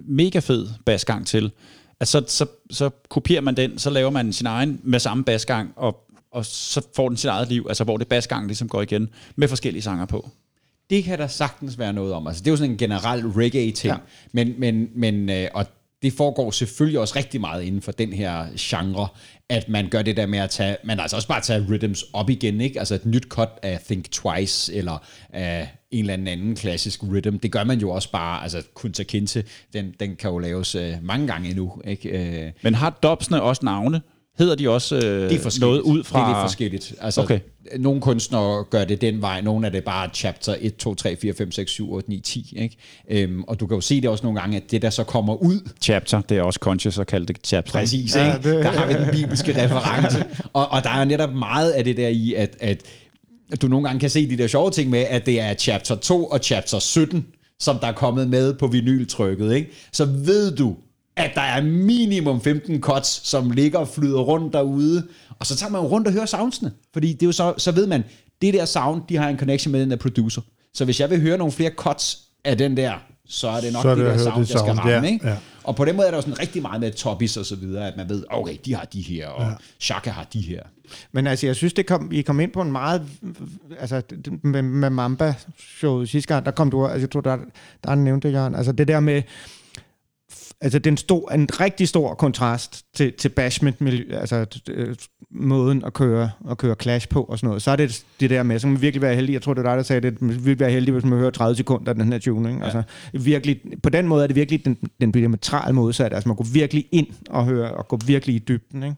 mega 0.08 0.40
fed 0.40 0.68
basgang 0.86 1.28
til, 1.28 1.52
at 2.00 2.08
så, 2.08 2.24
så, 2.28 2.46
så 2.72 2.90
kopierer 3.10 3.42
man 3.42 3.58
den, 3.58 3.80
så 3.80 3.90
laver 3.90 4.10
man 4.10 4.34
sin 4.34 4.48
egen 4.48 4.80
med 4.84 5.00
samme 5.00 5.24
basgang, 5.24 5.74
og, 5.76 6.10
og 6.32 6.46
så 6.46 6.82
får 6.96 7.10
den 7.10 7.18
sit 7.18 7.30
eget 7.30 7.50
liv, 7.50 7.66
altså 7.70 7.84
hvor 7.84 7.98
det 7.98 8.08
basgang 8.08 8.48
ligesom 8.48 8.70
går 8.70 8.82
igen, 8.82 9.10
med 9.36 9.48
forskellige 9.48 9.82
sanger 9.82 10.06
på. 10.06 10.30
Det 10.90 11.04
kan 11.04 11.20
der 11.20 11.28
sagtens 11.28 11.80
være 11.80 11.94
noget 11.94 12.14
om. 12.14 12.28
Altså, 12.28 12.44
det 12.44 12.48
er 12.48 12.52
jo 12.52 12.58
sådan 12.58 12.72
en 12.72 12.78
generel 12.78 13.28
reggae-ting. 13.28 13.94
Ja. 13.94 14.00
Men, 14.32 14.56
men, 14.58 14.90
men, 14.96 15.30
øh, 15.30 15.48
og 15.54 15.66
det 16.02 16.14
foregår 16.14 16.52
selvfølgelig 16.52 17.00
også 17.00 17.14
rigtig 17.16 17.42
meget 17.42 17.64
inden 17.64 17.82
for 17.82 17.92
den 17.92 18.14
her 18.14 18.46
genre, 18.60 19.08
at 19.50 19.70
man 19.70 19.90
gør 19.90 20.02
det 20.02 20.18
der 20.18 20.26
med 20.26 20.40
at 20.40 20.50
tage, 20.50 20.78
man 20.84 21.00
altså 21.00 21.16
også 21.16 21.28
bare 21.28 21.42
tage 21.42 21.66
rhythms 21.70 22.04
op 22.14 22.30
igen, 22.30 22.62
ikke? 22.62 22.80
Altså 22.80 22.96
et 22.96 23.06
nyt 23.06 23.24
cut 23.24 23.50
af 23.62 23.80
Think 23.86 24.12
Twice, 24.12 24.74
eller 24.74 24.98
af 25.30 25.70
en 25.92 26.00
eller 26.00 26.14
anden 26.14 26.28
anden 26.28 26.56
klassisk 26.56 27.04
rhythm. 27.04 27.40
Det 27.40 27.52
gør 27.52 27.64
man 27.64 27.80
jo 27.80 27.90
også 27.90 28.12
bare, 28.12 28.44
altså 28.44 28.62
Kunta 28.74 29.04
Kinte, 29.04 29.44
den, 29.74 29.94
den 30.00 30.16
kan 30.16 30.30
jo 30.30 30.38
laves 30.38 30.76
øh, 30.76 30.94
mange 31.02 31.28
gange 31.28 31.50
endnu, 31.50 31.72
ikke? 31.88 32.10
Øh, 32.46 32.52
Men 32.62 32.76
har 32.76 33.00
dubsene 33.04 33.42
også 33.42 33.66
navne? 33.66 34.02
Hedder 34.38 34.56
de 34.56 34.70
også 34.70 34.96
øh, 34.96 35.02
det 35.30 35.46
er 35.46 35.60
noget 35.60 35.82
ud 35.82 36.04
fra... 36.04 36.20
Det 36.20 36.24
er 36.26 36.30
lidt 36.30 36.44
forskelligt. 36.50 36.94
Altså, 37.02 37.22
Okay. 37.22 37.40
Nogle 37.78 38.02
kunstnere 38.02 38.64
gør 38.64 38.86
det 38.86 39.02
den 39.02 39.22
vej, 39.22 39.42
nogle 39.42 39.68
er 39.68 39.72
det 39.72 39.84
bare 39.84 40.10
chapter 40.14 40.56
1, 40.60 40.76
2, 40.76 40.96
3, 40.96 41.16
4, 41.16 41.34
5, 41.34 41.52
6, 41.52 41.72
7, 41.72 41.92
8, 41.94 42.10
9, 42.10 42.20
10. 42.20 42.54
Ikke? 42.58 42.78
Øhm, 43.10 43.44
og 43.44 43.60
du 43.60 43.68
kan 43.68 43.76
jo 43.76 43.82
se 43.82 44.02
det 44.02 44.10
også 44.10 44.24
nogle 44.24 44.40
gange, 44.40 44.58
at 44.58 44.64
det 44.72 44.82
der 44.82 44.90
så 44.90 45.04
kommer 45.04 45.36
ud, 45.36 45.70
Chapter, 45.82 46.22
det 46.22 46.38
er 46.38 46.42
også 46.42 46.60
conscious 46.62 47.00
at 47.00 47.08
kalde 47.08 47.26
det 47.26 47.38
chapter. 47.46 47.72
præcis, 47.72 48.16
Ja, 48.16 48.26
ja, 48.26 48.36
ikke? 48.38 48.50
det- 48.56 48.64
der 48.66 48.72
har 48.72 48.88
vi 48.88 48.94
den 48.94 49.08
bibelske 49.12 49.64
reference. 49.64 50.26
Og, 50.54 50.72
og 50.72 50.84
der 50.84 50.90
er 50.90 51.06
netop 51.06 51.34
meget 51.34 51.72
af 51.72 51.84
det 51.84 51.98
der 51.98 52.08
i, 52.08 52.34
at, 52.34 52.58
at 52.60 52.82
du 53.62 53.68
nogle 53.68 53.88
gange 53.88 54.00
kan 54.00 54.10
se 54.10 54.30
de 54.30 54.38
der 54.38 54.48
sjove 54.48 54.72
ting 54.72 54.90
med, 54.90 55.00
at 55.00 55.26
det 55.26 55.42
er 55.42 55.54
chapter 55.54 55.96
2 55.96 56.26
og 56.26 56.40
chapter 56.44 56.80
17, 56.80 57.26
som 57.60 57.80
der 57.80 57.88
er 57.88 57.92
kommet 57.92 58.30
med 58.30 58.54
på 58.54 58.68
vinyltrykket. 58.68 59.54
Ikke? 59.54 59.72
Så 59.94 60.06
ved 60.06 60.56
du, 60.56 60.76
at 61.18 61.32
der 61.36 61.42
er 61.42 61.62
minimum 61.62 62.42
15 62.42 62.82
cuts, 62.82 63.28
som 63.28 63.52
ligger 63.52 63.80
og 63.80 63.88
flyder 63.88 64.20
rundt 64.20 64.54
derude, 64.54 65.08
og 65.40 65.46
så 65.46 65.56
tager 65.56 65.72
man 65.72 65.82
rundt 65.82 66.08
og 66.08 66.14
hører 66.14 66.26
soundsene, 66.26 66.72
fordi 66.94 67.14
det 67.14 67.22
er 67.22 67.26
jo 67.26 67.32
så, 67.32 67.54
så 67.58 67.72
ved 67.72 67.88
man, 67.88 68.04
det 68.42 68.54
der 68.54 68.66
sound, 68.66 69.02
de 69.10 69.16
har 69.18 69.30
en 69.30 69.38
connection 69.38 69.72
med 69.72 69.82
den 69.82 69.92
der 69.92 69.98
producer. 69.98 70.42
Så 70.74 70.86
hvis 70.86 71.00
jeg 71.00 71.10
vil 71.10 71.22
høre 71.22 71.38
nogle 71.38 71.52
flere 71.52 71.72
cuts 71.76 72.20
af 72.46 72.58
den 72.58 72.78
der, 72.78 72.94
så 73.28 73.48
er 73.48 73.62
det 73.62 73.74
nok 73.74 73.82
Så 73.82 73.90
det, 73.90 73.98
det 73.98 74.06
der 74.06 74.18
sound, 74.18 74.46
det 74.46 74.54
jeg 74.54 74.60
skal 74.60 74.74
ramme. 74.74 74.92
ja, 74.92 75.02
ikke? 75.02 75.28
ja. 75.28 75.36
Og 75.64 75.76
på 75.76 75.86
den 75.86 75.96
måde 75.96 76.08
er 76.08 76.12
der 76.12 76.18
jo 76.18 76.22
sådan 76.22 76.40
rigtig 76.40 76.62
meget 76.62 76.82
med 76.82 76.92
topics 76.92 77.38
og 77.38 77.46
så 77.46 77.56
videre, 77.56 77.88
at 77.88 77.98
man 77.98 78.10
ved, 78.10 78.24
okay, 78.30 78.58
de 78.66 78.76
har 78.76 78.86
de 78.86 79.02
her, 79.02 79.28
og 79.28 79.46
ja. 79.46 79.54
Shaka 79.80 80.10
har 80.10 80.28
de 80.34 80.42
her. 80.42 80.62
Men 81.12 81.28
altså, 81.28 81.46
jeg 81.46 81.56
synes, 81.56 81.74
det 81.74 81.86
kom, 81.86 82.12
I 82.12 82.22
kom 82.22 82.40
ind 82.40 82.52
på 82.52 82.62
en 82.62 82.72
meget... 82.72 83.08
Altså, 83.80 84.02
med, 84.44 84.62
med 84.62 84.90
Mamba-showet 84.90 86.10
sidste 86.10 86.34
gang, 86.34 86.46
der 86.46 86.52
kom 86.52 86.72
du... 86.72 86.86
Altså, 86.86 87.00
jeg 87.00 87.10
tror, 87.10 87.22
der, 87.22 87.38
der 87.84 87.96
nævnte 87.96 88.30
Jørgen. 88.30 88.56
Altså, 88.56 88.72
det 88.72 88.88
der 88.88 89.00
med... 89.00 89.22
Altså, 90.62 90.80
den 90.80 90.98
stor, 90.98 91.32
en 91.32 91.48
rigtig 91.60 91.88
stor 91.88 92.14
kontrast 92.14 92.86
til, 92.94 93.14
til 93.14 93.30
bashment 93.30 93.82
miljø, 93.82 94.18
altså 94.18 94.46
øh, 94.70 94.96
måden 95.32 95.86
at 95.86 95.94
køre, 95.94 96.32
at 96.52 96.58
køre 96.58 96.76
clash 96.82 97.10
på 97.10 97.24
og 97.24 97.40
sådan 97.40 97.48
noget. 97.48 97.62
Så 97.62 97.72
er 97.72 97.76
det 97.76 98.06
det 98.20 98.30
der 98.30 98.44
med, 98.44 98.60
så 98.60 98.68
man 98.68 98.82
virkelig 98.82 99.02
være 99.02 99.16
heldig. 99.16 99.34
Jeg 99.34 99.42
tror, 99.42 99.54
det 99.54 99.66
er 99.66 99.70
dig, 99.70 99.78
der 99.78 99.84
sagde 99.84 100.02
det. 100.02 100.22
Man 100.22 100.36
virkelig 100.36 100.60
være 100.60 100.72
heldig, 100.72 100.92
hvis 100.94 101.06
man 101.06 101.20
hører 101.20 101.32
30 101.32 101.56
sekunder 101.56 101.90
af 101.90 101.96
den 101.96 102.12
her 102.12 102.20
tune. 102.20 102.50
Ikke? 102.50 102.60
Ja. 102.60 102.66
Altså, 102.66 102.84
virkelig, 103.14 103.62
på 103.84 103.90
den 103.90 104.08
måde 104.08 104.24
er 104.24 104.28
det 104.28 104.36
virkelig 104.36 104.66
den, 104.66 104.78
den 105.02 105.12
diametrale 105.12 105.74
modsat. 105.74 106.14
Altså, 106.14 106.30
man 106.30 106.36
går 106.36 106.46
virkelig 106.54 106.88
ind 106.92 107.08
og 107.30 107.46
høre, 107.46 107.72
og 107.72 107.88
går 107.88 108.00
virkelig 108.06 108.36
i 108.36 108.40
dybden. 108.40 108.84
Ikke? 108.84 108.96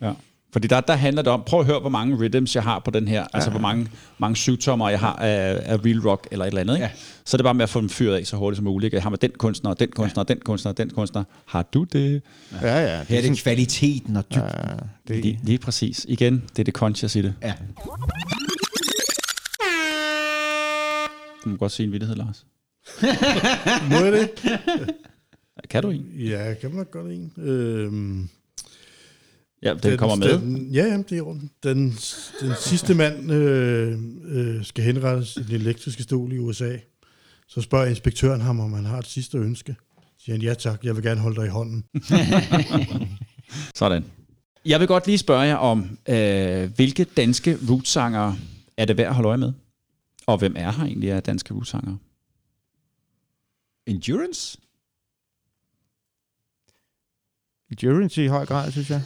Ja. 0.00 0.12
Fordi 0.52 0.68
der, 0.68 0.80
der 0.80 0.94
handler 0.94 1.22
det 1.22 1.32
om, 1.32 1.42
prøv 1.46 1.60
at 1.60 1.66
høre, 1.66 1.80
hvor 1.80 1.88
mange 1.90 2.16
rhythms 2.16 2.54
jeg 2.54 2.62
har 2.62 2.78
på 2.78 2.90
den 2.90 3.08
her, 3.08 3.20
ja. 3.20 3.26
altså 3.32 3.50
hvor 3.50 3.60
mange, 3.60 3.88
mange 4.18 4.36
syvtommer 4.36 4.88
jeg 4.88 5.00
har 5.00 5.16
af, 5.16 5.60
af 5.64 5.76
real 5.84 6.00
rock 6.00 6.28
eller 6.30 6.44
et 6.44 6.48
eller 6.48 6.60
andet. 6.60 6.74
Ikke? 6.74 6.84
Ja. 6.84 6.90
Så 7.24 7.36
er 7.36 7.38
det 7.38 7.44
bare 7.44 7.54
med 7.54 7.62
at 7.62 7.68
få 7.68 7.80
dem 7.80 7.88
fyret 7.88 8.16
af 8.16 8.26
så 8.26 8.36
hurtigt 8.36 8.56
som 8.56 8.64
muligt. 8.64 8.94
Jeg 8.94 9.02
har 9.02 9.10
med 9.10 9.18
den 9.18 9.30
kunstner, 9.38 9.70
og 9.70 9.80
den 9.80 9.90
kunstner, 9.90 10.24
ja. 10.28 10.34
den 10.34 10.42
kunstner, 10.44 10.72
og 10.72 10.78
den 10.78 10.90
kunstner. 10.90 11.24
Har 11.46 11.62
du 11.62 11.84
det? 11.84 12.22
Ja, 12.62 12.78
ja. 12.78 13.04
Her 13.08 13.18
er 13.18 13.22
det 13.22 13.38
kvaliteten 13.38 14.16
og 14.16 14.24
dybden. 14.30 14.48
Ja, 14.54 15.14
det, 15.14 15.22
Lige, 15.24 15.40
lige 15.42 15.58
præcis. 15.58 16.06
Igen, 16.08 16.42
det 16.48 16.58
er 16.58 16.64
det 16.64 16.74
conscious 16.74 17.16
i 17.16 17.22
det. 17.22 17.34
Ja. 17.42 17.54
Du 21.44 21.48
må 21.48 21.56
godt 21.56 21.72
sige 21.72 21.86
en 21.86 21.92
vittighed, 21.92 22.16
Lars. 22.16 22.46
Må 23.90 23.96
jeg 24.04 24.12
det? 24.12 24.30
Kan 25.70 25.82
du 25.82 25.90
en? 25.90 26.06
Ja, 26.18 26.54
kan 26.60 26.70
man 26.70 26.78
nok 26.78 26.90
godt 26.90 27.06
en. 27.06 27.32
Øhm, 27.36 28.28
Ja, 29.62 29.74
den, 29.74 29.98
kommer 29.98 30.16
med. 30.16 30.38
Den, 30.38 30.66
ja, 30.66 30.84
jamen, 30.84 31.02
det 31.02 31.12
er 31.12 31.16
i 31.16 31.20
orden. 31.20 31.50
Den, 31.62 31.78
den 32.40 32.52
sidste 32.60 32.94
mand 32.94 33.32
øh, 33.32 33.98
øh, 34.24 34.64
skal 34.64 34.84
henrettes 34.84 35.36
i 35.36 35.42
den 35.42 35.54
elektriske 35.54 36.02
stol 36.02 36.32
i 36.32 36.38
USA. 36.38 36.76
Så 37.48 37.60
spørger 37.60 37.86
inspektøren 37.86 38.40
ham, 38.40 38.60
om 38.60 38.72
han 38.72 38.84
har 38.84 38.98
et 38.98 39.06
sidste 39.06 39.38
ønske. 39.38 39.76
Så 40.18 40.24
siger 40.24 40.36
han, 40.36 40.42
ja 40.42 40.54
tak, 40.54 40.84
jeg 40.84 40.96
vil 40.96 41.04
gerne 41.04 41.20
holde 41.20 41.40
dig 41.40 41.46
i 41.46 41.50
hånden. 41.50 41.84
Sådan. 43.74 44.04
Jeg 44.64 44.80
vil 44.80 44.88
godt 44.88 45.06
lige 45.06 45.18
spørge 45.18 45.40
jer 45.40 45.56
om, 45.56 45.98
øh, 46.08 46.70
hvilke 46.76 47.04
danske 47.04 47.58
rootsanger 47.70 48.34
er 48.76 48.84
det 48.84 48.96
værd 48.96 49.08
at 49.08 49.14
holde 49.14 49.28
øje 49.28 49.38
med? 49.38 49.52
Og 50.26 50.38
hvem 50.38 50.54
er 50.56 50.72
her 50.72 50.84
egentlig 50.84 51.12
af 51.12 51.22
danske 51.22 51.54
rootsanger? 51.54 51.96
Endurance? 53.86 54.58
Endurance 57.72 58.24
i 58.24 58.26
høj 58.26 58.46
grad, 58.46 58.72
synes 58.72 58.90
jeg. 58.90 59.02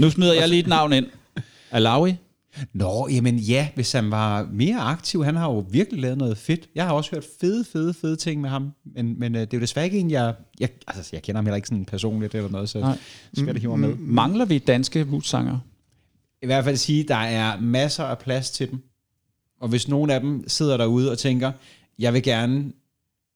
Nu 0.00 0.10
smider 0.10 0.34
jeg 0.34 0.48
lige 0.48 0.60
et 0.60 0.66
navn 0.66 0.92
ind. 0.92 1.06
Alawi? 1.70 2.14
Nå, 2.72 3.08
jamen 3.10 3.36
ja, 3.36 3.68
hvis 3.74 3.92
han 3.92 4.10
var 4.10 4.48
mere 4.52 4.80
aktiv, 4.80 5.24
han 5.24 5.36
har 5.36 5.50
jo 5.50 5.66
virkelig 5.70 6.00
lavet 6.00 6.18
noget 6.18 6.38
fedt. 6.38 6.68
Jeg 6.74 6.84
har 6.86 6.92
også 6.92 7.10
hørt 7.10 7.24
fede, 7.40 7.64
fede, 7.64 7.94
fede 7.94 8.16
ting 8.16 8.40
med 8.40 8.50
ham, 8.50 8.72
men, 8.94 9.18
men 9.18 9.34
øh, 9.34 9.40
det 9.40 9.54
er 9.54 9.58
jo 9.58 9.60
desværre 9.60 9.84
ikke 9.84 9.98
en, 9.98 10.10
jeg, 10.10 10.34
jeg, 10.60 10.68
altså, 10.86 11.10
jeg 11.12 11.22
kender 11.22 11.38
ham 11.38 11.46
heller 11.46 11.56
ikke 11.56 11.68
sådan 11.68 11.84
personligt 11.84 12.34
eller 12.34 12.50
noget, 12.50 12.68
så 12.68 12.80
Nej. 12.80 12.98
Skal 13.34 13.54
det 13.54 13.60
hive 13.60 13.78
med. 13.78 13.94
Mangler 13.94 14.44
vi 14.44 14.58
danske 14.58 15.06
rootsanger? 15.12 15.58
I 16.42 16.46
hvert 16.46 16.64
fald 16.64 16.76
sige, 16.76 17.04
der 17.08 17.14
er 17.14 17.60
masser 17.60 18.04
af 18.04 18.18
plads 18.18 18.50
til 18.50 18.70
dem. 18.70 18.82
Og 19.60 19.68
hvis 19.68 19.88
nogen 19.88 20.10
af 20.10 20.20
dem 20.20 20.48
sidder 20.48 20.76
derude 20.76 21.10
og 21.10 21.18
tænker, 21.18 21.52
jeg 21.98 22.14
vil 22.14 22.22
gerne 22.22 22.72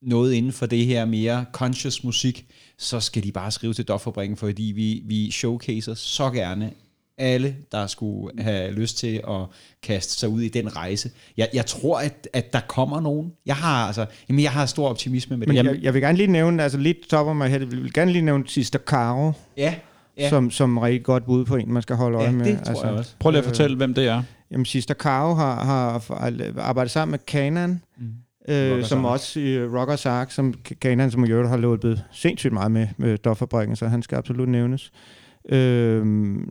noget 0.03 0.33
inden 0.33 0.53
for 0.53 0.67
det 0.67 0.87
her 0.87 1.05
mere 1.05 1.45
conscious 1.53 2.05
musik, 2.05 2.47
så 2.79 3.01
skal 3.01 3.23
de 3.23 3.33
bare 3.33 3.51
skrive 3.51 3.75
til 3.75 3.85
Doffabrikken, 3.85 4.37
fordi 4.37 4.63
vi, 4.63 5.03
vi 5.05 5.31
showcaser 5.31 5.95
så 5.95 6.31
gerne 6.31 6.71
alle, 7.19 7.57
der 7.73 7.87
skulle 7.87 8.43
have 8.43 8.73
lyst 8.73 8.99
til 8.99 9.21
at 9.29 9.41
kaste 9.83 10.13
sig 10.13 10.29
ud 10.29 10.41
i 10.41 10.49
den 10.49 10.77
rejse. 10.77 11.11
Jeg, 11.37 11.49
jeg 11.55 11.67
tror, 11.67 11.99
at, 11.99 12.29
at 12.33 12.53
der 12.53 12.61
kommer 12.69 13.01
nogen. 13.01 13.33
Jeg 13.47 13.57
har 13.57 13.87
altså, 13.87 14.07
jamen, 14.29 14.43
jeg 14.43 14.53
har 14.53 14.67
stor 14.67 14.89
optimisme 14.89 15.37
med 15.37 15.47
Men 15.47 15.57
det. 15.57 15.65
jeg, 15.65 15.83
jeg 15.83 15.95
vil 15.95 16.03
gerne 16.03 16.19
lige 16.19 16.27
nævne, 16.27 16.63
altså 16.63 16.79
lidt 16.79 17.09
top 17.09 17.27
of 17.27 17.37
my 17.37 17.45
head, 17.49 17.61
jeg 17.61 17.71
vil 17.71 17.93
gerne 17.93 18.13
lige 18.13 18.23
nævne 18.23 18.45
Sister 18.49 18.79
Caro, 18.79 19.33
ja, 19.57 19.75
ja, 20.19 20.29
som, 20.29 20.51
som 20.51 20.79
rigtig 20.79 21.03
godt 21.03 21.25
bud 21.25 21.45
på 21.45 21.57
en, 21.57 21.73
man 21.73 21.83
skal 21.83 21.97
holde 21.97 22.19
øje 22.19 22.27
ja 22.27 22.33
med. 22.33 22.45
det 22.47 22.65
tror 22.65 22.87
jeg 22.87 22.95
også. 22.95 23.15
Prøv 23.19 23.31
lige 23.31 23.39
at 23.39 23.45
fortælle, 23.45 23.77
hvem 23.77 23.95
det 23.95 24.07
er. 24.07 24.23
Jamen, 24.51 24.65
Sister 24.65 24.95
Caro 24.95 25.35
har, 25.35 25.65
har 25.65 26.05
arbejdet 26.61 26.91
sammen 26.91 27.11
med 27.11 27.19
Kanan, 27.19 27.83
mm. 27.99 28.07
Øh, 28.49 28.85
som 28.85 29.05
Ark. 29.05 29.13
også 29.13 29.41
i 29.41 29.65
uh, 29.65 29.75
Rockers 29.75 30.07
Ark, 30.07 30.31
som 30.31 30.55
Kanan, 30.81 31.11
som 31.11 31.25
i 31.25 31.31
øvrigt 31.31 31.49
har 31.49 31.57
løbet 31.57 32.05
sindssygt 32.13 32.53
meget 32.53 32.71
med, 32.71 32.89
med 32.97 33.19
Doffabrikken, 33.19 33.77
så 33.77 33.87
han 33.87 34.03
skal 34.03 34.17
absolut 34.17 34.49
nævnes. 34.49 34.93
Øh, 35.49 36.07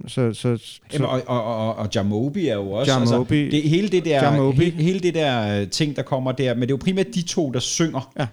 så, 0.07 0.33
så, 0.33 0.57
så 0.57 0.79
Jamen, 0.93 1.07
og, 1.07 1.21
og, 1.27 1.43
og, 1.43 1.75
og 1.75 1.89
Jamobi 1.95 2.47
er 2.47 2.55
jo 2.55 2.71
også... 2.71 2.91
Jamobi. 2.91 3.43
Altså, 3.43 3.57
det, 3.57 3.69
hele 3.69 3.87
det 3.87 4.05
der, 4.05 4.23
Jamobi. 4.23 4.63
hele, 4.63 4.83
hele 4.83 4.99
det 4.99 5.13
der 5.13 5.61
øh, 5.61 5.67
ting, 5.67 5.95
der 5.95 6.01
kommer 6.01 6.31
der, 6.31 6.53
men 6.53 6.61
det 6.61 6.67
er 6.67 6.73
jo 6.73 6.77
primært 6.81 7.07
de 7.15 7.21
to, 7.21 7.51
der 7.51 7.59
synger. 7.59 8.11
Ja. 8.19 8.27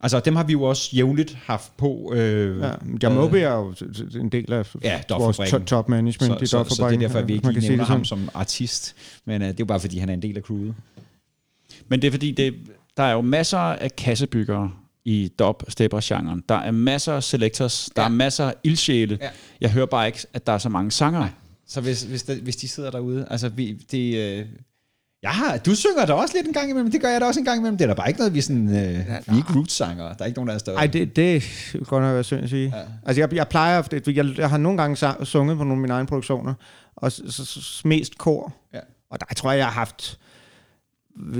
Altså, 0.00 0.20
dem 0.20 0.36
har 0.36 0.44
vi 0.44 0.52
jo 0.52 0.62
også 0.62 0.90
jævnligt 0.96 1.38
haft 1.44 1.76
på. 1.76 2.12
Øh, 2.16 2.60
ja, 2.60 2.70
Jamobi 3.02 3.38
er 3.38 3.54
jo 3.54 3.74
en 4.20 4.28
del 4.28 4.52
af 4.52 4.74
Ja, 4.82 5.00
vores 5.10 5.64
top 5.66 5.88
management 5.88 6.32
så, 6.32 6.42
i 6.42 6.46
så, 6.46 6.74
så 6.74 6.88
det 6.88 6.94
er 6.94 6.98
derfor, 6.98 7.18
at 7.18 7.28
vi 7.28 7.32
ikke 7.32 7.52
lige 7.52 7.68
nævner 7.68 7.84
ham 7.84 8.04
som 8.04 8.28
artist. 8.34 8.94
Men 9.24 9.42
uh, 9.42 9.48
det 9.48 9.54
er 9.54 9.56
jo 9.60 9.64
bare, 9.64 9.80
fordi 9.80 9.98
han 9.98 10.08
er 10.08 10.12
en 10.12 10.22
del 10.22 10.36
af 10.36 10.42
crewet. 10.42 10.74
Men 11.88 12.02
det 12.02 12.08
er 12.08 12.12
fordi, 12.12 12.30
det, 12.30 12.54
der 12.96 13.02
er 13.02 13.12
jo 13.12 13.20
masser 13.20 13.58
af 13.58 13.96
kassebyggere 13.96 14.70
i 15.04 15.30
dub-stepper-genren. 15.38 16.42
Der 16.48 16.54
er 16.54 16.70
masser 16.70 17.12
af 17.12 17.22
selectors, 17.22 17.90
der 17.96 18.02
Ja. 18.02 18.08
er 18.08 18.12
masser 18.12 18.44
af 18.46 18.54
ildsjæle. 18.64 19.18
Ja. 19.20 19.28
Jeg 19.60 19.70
hører 19.70 19.86
bare 19.86 20.06
ikke, 20.06 20.18
at 20.32 20.46
der 20.46 20.52
er 20.52 20.58
så 20.58 20.68
mange 20.68 20.90
sangere. 20.90 21.30
Så 21.66 21.80
hvis, 21.80 22.02
hvis, 22.02 22.22
der, 22.22 22.34
hvis 22.42 22.56
de 22.56 22.68
sidder 22.68 22.90
derude, 22.90 23.26
altså 23.30 23.48
vi, 23.48 23.72
det... 23.90 24.16
Øh, 24.38 24.46
jeg 25.22 25.30
har, 25.30 25.56
du 25.56 25.74
synger 25.74 26.06
da 26.06 26.12
også 26.12 26.34
lidt 26.36 26.46
en 26.46 26.52
gang 26.52 26.70
imellem, 26.70 26.90
det 26.90 27.00
gør 27.00 27.08
jeg 27.08 27.20
da 27.20 27.26
også 27.26 27.40
en 27.40 27.44
gang 27.46 27.58
imellem. 27.58 27.78
Det 27.78 27.84
er 27.84 27.88
da 27.88 27.94
bare 27.94 28.08
ikke 28.08 28.18
noget, 28.20 28.34
vi 28.34 28.38
er 28.38 28.42
sådan, 28.42 28.68
øh, 28.68 28.74
vi 28.74 29.12
er 29.32 29.36
ikke 29.36 29.52
roots-sanger. 29.54 30.12
Der 30.12 30.22
er 30.22 30.26
ikke 30.26 30.36
nogen, 30.38 30.48
der 30.48 30.54
er 30.54 30.58
større. 30.58 30.76
Ej, 30.76 30.86
det, 30.86 31.16
det 31.16 31.42
kunne 31.72 31.84
godt 31.84 32.02
nok 32.02 32.14
være 32.14 32.24
synd 32.24 32.40
at 32.44 32.50
sige. 32.50 32.72
Ja. 32.76 32.82
Altså, 33.06 33.20
jeg, 33.22 33.32
jeg 33.34 33.48
plejer, 33.48 33.82
det- 33.82 34.08
jeg, 34.16 34.38
jeg 34.38 34.50
har 34.50 34.56
nogle 34.56 34.78
gange 34.82 35.24
sunget 35.24 35.56
på 35.58 35.64
nogle 35.64 35.72
af 35.72 35.80
mine 35.80 35.92
egne 35.94 36.06
produktioner, 36.06 36.54
og 36.96 37.12
s, 37.12 37.20
s, 37.28 37.64
s, 37.64 37.84
mest 37.84 38.18
kor. 38.18 38.54
Ja. 38.74 38.78
Og 39.10 39.20
der 39.20 39.26
tror 39.36 39.50
jeg, 39.50 39.58
jeg 39.58 39.66
har 39.66 39.72
haft 39.72 40.18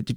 de, 0.08 0.14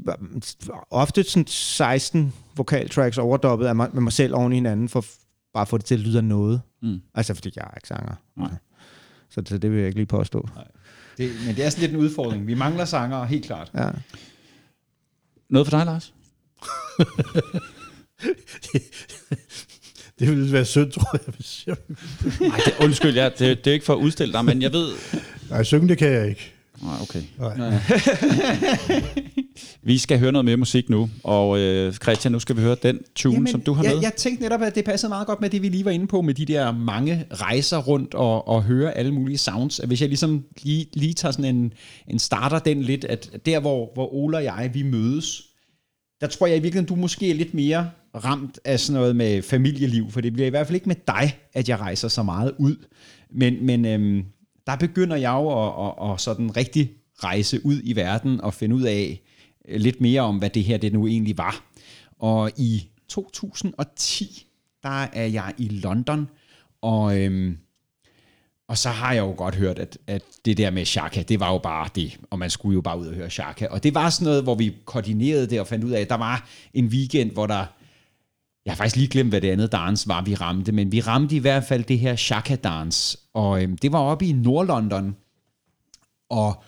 ofte 0.90 1.24
sådan 1.24 1.48
16 1.48 2.34
vokaltracks 2.56 3.18
overdoppet 3.18 3.66
af 3.66 3.76
mig, 3.76 3.90
med 3.94 4.02
mig 4.02 4.14
selv 4.14 4.36
oven 4.36 4.52
i 4.52 4.56
hinanden, 4.56 4.90
for 4.90 5.06
bare 5.54 5.62
at 5.62 5.68
få 5.68 5.78
det 5.78 5.86
til 5.86 5.96
at 5.96 6.00
lyde 6.00 6.18
af 6.18 6.24
noget. 6.24 6.62
Mm. 6.82 7.02
Altså, 7.14 7.34
fordi 7.34 7.52
jeg 7.56 7.64
er 7.72 7.76
ikke 7.78 7.88
sanger. 7.88 8.16
Nej. 8.38 8.52
Så, 9.30 9.42
så 9.46 9.58
det 9.58 9.72
vil 9.72 9.78
jeg 9.78 9.88
ikke 9.88 10.00
lige 10.00 10.06
påstå. 10.06 10.48
Det, 11.18 11.32
men 11.46 11.56
det 11.56 11.66
er 11.66 11.70
sådan 11.70 11.82
lidt 11.82 11.92
en 11.92 11.98
udfordring. 11.98 12.48
Vi 12.48 12.54
mangler 12.54 12.86
sanger, 12.86 13.24
helt 13.24 13.46
klart. 13.46 13.72
Ja. 13.74 13.90
Noget 15.50 15.68
for 15.68 15.78
dig, 15.78 15.86
Lars? 15.86 16.14
Det 20.20 20.30
ville 20.30 20.52
være 20.52 20.66
synd, 20.66 20.92
tror 20.92 21.10
jeg, 21.26 21.34
hvis 21.36 21.68
jeg... 21.68 21.76
Nej, 22.42 22.60
det, 22.66 22.74
undskyld, 22.86 23.16
ja, 23.16 23.30
det, 23.30 23.40
det 23.40 23.68
er 23.68 23.74
ikke 23.74 23.86
for 23.86 23.94
at 23.94 24.00
udstille 24.00 24.34
dig, 24.34 24.46
men 24.46 24.62
jeg 24.62 24.74
ved... 24.74 24.88
Nej, 25.50 25.64
synge 25.64 25.88
det 25.88 25.98
kan 25.98 26.12
jeg 26.12 26.30
ikke. 26.30 26.55
Nej, 26.82 26.96
okay. 27.02 27.22
Nej. 27.58 27.74
Vi 29.84 29.98
skal 29.98 30.20
høre 30.20 30.32
noget 30.32 30.46
mere 30.46 30.58
musik 30.58 30.90
nu, 30.90 31.10
og 31.24 31.60
øh, 31.60 31.94
Christian, 31.94 32.32
nu 32.32 32.40
skal 32.40 32.56
vi 32.56 32.62
høre 32.62 32.76
den 32.84 33.00
tune, 33.16 33.36
Jamen, 33.36 33.48
som 33.48 33.62
du 33.62 33.74
har 33.74 33.84
jeg, 33.84 33.94
med. 33.94 34.02
Jeg 34.02 34.14
tænkte 34.14 34.44
netop, 34.44 34.62
at 34.62 34.76
det 34.76 34.86
passede 34.86 35.10
meget 35.10 35.28
godt 35.28 35.42
med 35.42 35.50
det, 35.50 35.62
vi 35.62 35.70
lige 35.70 35.86
var 35.86 35.92
inde 35.92 36.08
på, 36.08 36.22
med 36.22 36.34
de 36.34 36.46
der 36.46 36.72
mange 36.72 37.26
rejser 37.32 37.78
rundt 37.78 38.14
og, 38.14 38.48
og 38.48 38.64
høre 38.64 38.98
alle 38.98 39.14
mulige 39.14 39.38
sounds. 39.38 39.80
At 39.80 39.88
hvis 39.88 40.02
jeg 40.02 40.10
ligesom 40.10 40.44
lige, 40.64 40.86
lige 40.94 41.14
tager 41.14 41.32
sådan 41.32 41.56
en, 41.56 41.74
en 42.08 42.20
starter 42.20 42.60
den 42.60 42.82
lidt, 42.82 43.06
at 43.06 43.30
der 43.46 43.60
hvor, 43.60 43.92
hvor 43.94 44.14
Ola 44.14 44.38
og 44.38 44.44
jeg, 44.44 44.72
vi 44.74 44.84
mødes, 44.84 45.42
der 46.22 46.28
tror 46.28 46.48
jeg 46.48 46.58
i 46.58 46.60
virkeligheden, 46.60 46.88
du 46.88 47.02
måske 47.02 47.30
er 47.30 47.36
lidt 47.36 47.54
mere 47.54 47.90
ramt 48.16 48.60
af 48.66 48.80
sådan 48.80 49.00
noget 49.00 49.16
med 49.16 49.42
familieliv, 49.42 50.12
for 50.12 50.22
det 50.22 50.34
bliver 50.34 50.48
i 50.48 50.50
hvert 50.50 50.68
fald 50.68 50.76
ikke 50.76 50.88
med 50.88 50.96
dig, 51.08 51.38
at 51.54 51.70
jeg 51.70 51.80
rejser 51.80 52.08
så 52.08 52.24
meget 52.24 52.52
ud. 52.58 52.76
Men, 53.32 53.66
men 53.66 53.86
øhm, 53.86 54.24
der 54.68 54.76
begynder 54.76 55.16
jeg 55.16 55.32
jo 55.32 55.66
at, 55.66 55.88
at, 55.88 56.12
at 56.14 56.22
sådan 56.22 56.58
rigtig 56.58 56.92
rejse 57.24 57.66
ud 57.66 57.82
i 57.84 57.96
verden 57.96 58.42
og 58.42 58.54
finde 58.54 58.76
ud 58.76 58.84
af 58.84 59.22
øh, 59.68 59.80
lidt 59.80 60.02
mere 60.02 60.22
om, 60.22 60.38
hvad 60.38 60.50
det 60.50 60.64
her 60.64 60.78
det 60.78 60.94
nu 60.94 61.08
egentlig 61.08 61.38
var. 61.38 61.64
Og 62.20 62.52
i 62.58 62.90
2010, 63.08 64.48
der 64.84 65.04
er 65.14 65.26
jeg 65.26 65.54
i 65.58 65.68
London, 65.68 66.30
og, 66.82 67.20
øhm, 67.22 67.58
og 68.68 68.78
så 68.78 68.90
har 68.90 69.14
jeg 69.14 69.22
jo 69.22 69.34
godt 69.38 69.56
hørt, 69.56 69.80
at, 69.80 69.98
at 70.08 70.24
det 70.46 70.58
der 70.58 70.72
med 70.72 70.86
Shaka, 70.86 71.22
det 71.22 71.40
var 71.40 71.52
jo 71.52 71.58
bare 71.58 71.90
det, 71.96 72.20
og 72.30 72.40
man 72.40 72.50
skulle 72.50 72.74
jo 72.74 72.82
bare 72.82 73.00
ud 73.00 73.08
og 73.08 73.14
høre 73.14 73.30
Shaka. 73.30 73.68
Og 73.68 73.84
det 73.84 73.94
var 73.94 74.10
sådan 74.10 74.26
noget, 74.26 74.44
hvor 74.44 74.56
vi 74.56 74.76
koordinerede 74.86 75.48
det 75.48 75.60
og 75.60 75.68
fandt 75.68 75.86
ud 75.86 75.92
af, 75.92 76.02
at 76.02 76.10
der 76.10 76.16
var 76.16 76.50
en 76.74 76.86
weekend, 76.86 77.32
hvor 77.32 77.48
der, 77.48 77.66
jeg 78.66 78.72
har 78.72 78.76
faktisk 78.76 78.96
lige 78.96 79.08
glemt, 79.08 79.30
hvad 79.30 79.42
det 79.42 79.52
andet 79.52 79.72
dans 79.72 80.08
var, 80.08 80.22
vi 80.22 80.36
ramte, 80.36 80.72
men 80.72 80.92
vi 80.92 81.02
ramte 81.02 81.36
i 81.36 81.40
hvert 81.40 81.64
fald 81.64 81.84
det 81.84 82.00
her 82.00 82.16
Shaka-dans, 82.16 83.18
og 83.34 83.64
øhm, 83.64 83.78
det 83.78 83.92
var 83.92 84.00
oppe 84.00 84.26
i 84.26 84.32
Nordlondon, 84.32 85.16
og 86.30 86.64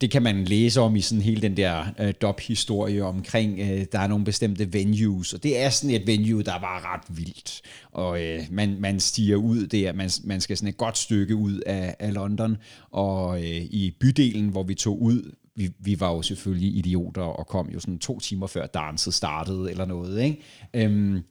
det 0.00 0.10
kan 0.10 0.22
man 0.22 0.44
læse 0.44 0.80
om 0.80 0.96
i 0.96 1.00
sådan 1.00 1.22
hele 1.22 1.42
den 1.42 1.56
der 1.56 1.84
øh, 1.98 2.14
dop-historie 2.22 3.04
omkring, 3.04 3.58
øh, 3.60 3.86
der 3.92 3.98
er 3.98 4.06
nogle 4.06 4.24
bestemte 4.24 4.72
venues, 4.72 5.34
og 5.34 5.42
det 5.42 5.58
er 5.58 5.70
sådan 5.70 5.96
et 5.96 6.06
venue, 6.06 6.42
der 6.42 6.60
var 6.60 6.94
ret 6.94 7.18
vildt, 7.18 7.60
og 7.92 8.22
øh, 8.22 8.40
man, 8.50 8.76
man 8.80 9.00
stiger 9.00 9.36
ud 9.36 9.66
der, 9.66 9.92
man, 9.92 10.10
man 10.24 10.40
skal 10.40 10.56
sådan 10.56 10.68
et 10.68 10.76
godt 10.76 10.98
stykke 10.98 11.34
ud 11.34 11.60
af, 11.60 11.96
af 11.98 12.14
London, 12.14 12.56
og 12.90 13.38
øh, 13.38 13.62
i 13.70 13.96
bydelen, 14.00 14.48
hvor 14.48 14.62
vi 14.62 14.74
tog 14.74 15.02
ud, 15.02 15.34
vi, 15.54 15.70
vi 15.78 16.00
var 16.00 16.12
jo 16.12 16.22
selvfølgelig 16.22 16.76
idioter 16.76 17.22
og 17.22 17.46
kom 17.46 17.68
jo 17.68 17.80
sådan 17.80 17.98
to 17.98 18.20
timer 18.20 18.46
før 18.46 18.66
danset 18.66 19.14
startede 19.14 19.70
eller 19.70 19.84
noget, 19.84 20.22
ikke? 20.22 20.42
Øhm, 20.74 21.22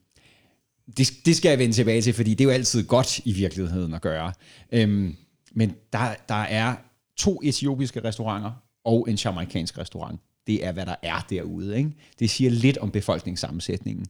det, 0.98 1.10
det 1.26 1.36
skal 1.36 1.50
jeg 1.50 1.60
vende 1.60 1.76
tilbage 1.76 2.02
til, 2.02 2.14
fordi 2.14 2.30
det 2.34 2.42
er 2.42 2.46
jo 2.46 2.52
altid 2.52 2.84
godt 2.84 3.20
i 3.20 3.32
virkeligheden 3.32 3.94
at 3.94 4.02
gøre. 4.02 4.34
Øhm, 4.72 5.16
men 5.52 5.74
der, 5.94 6.16
der 6.30 6.36
er 6.36 6.76
to 7.18 7.40
etiopiske 7.44 8.04
restauranter 8.04 8.52
og 8.84 9.10
en 9.10 9.16
jamaikansk 9.16 9.78
restaurant. 9.78 10.22
Det 10.48 10.66
er, 10.66 10.72
hvad 10.72 10.86
der 10.86 10.96
er 11.04 11.26
derude. 11.30 11.78
Ikke? 11.78 11.92
Det 12.20 12.30
siger 12.30 12.52
lidt 12.52 12.78
om 12.78 12.92
befolkningssammensætningen. 12.92 14.06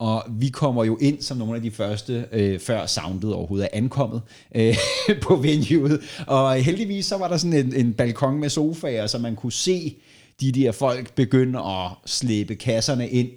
Og 0.00 0.24
vi 0.30 0.48
kommer 0.48 0.84
jo 0.84 0.96
ind 1.00 1.22
som 1.22 1.36
nogle 1.36 1.56
af 1.56 1.62
de 1.62 1.70
første, 1.70 2.26
øh, 2.32 2.60
før 2.60 2.86
soundet 2.86 3.34
overhovedet 3.34 3.64
er 3.72 3.76
ankommet 3.78 4.22
øh, 4.54 4.76
på 5.22 5.36
venueet. 5.36 6.00
Og 6.26 6.54
heldigvis 6.54 7.06
så 7.06 7.18
var 7.18 7.28
der 7.28 7.36
sådan 7.36 7.66
en, 7.66 7.74
en 7.74 7.92
balkon 7.92 8.38
med 8.38 8.48
sofaer, 8.48 9.06
så 9.06 9.18
man 9.18 9.36
kunne 9.36 9.52
se 9.52 9.96
de 10.40 10.52
der 10.52 10.72
folk 10.72 11.14
begynde 11.14 11.58
at 11.58 11.90
slæbe 12.06 12.54
kasserne 12.54 13.08
ind 13.08 13.28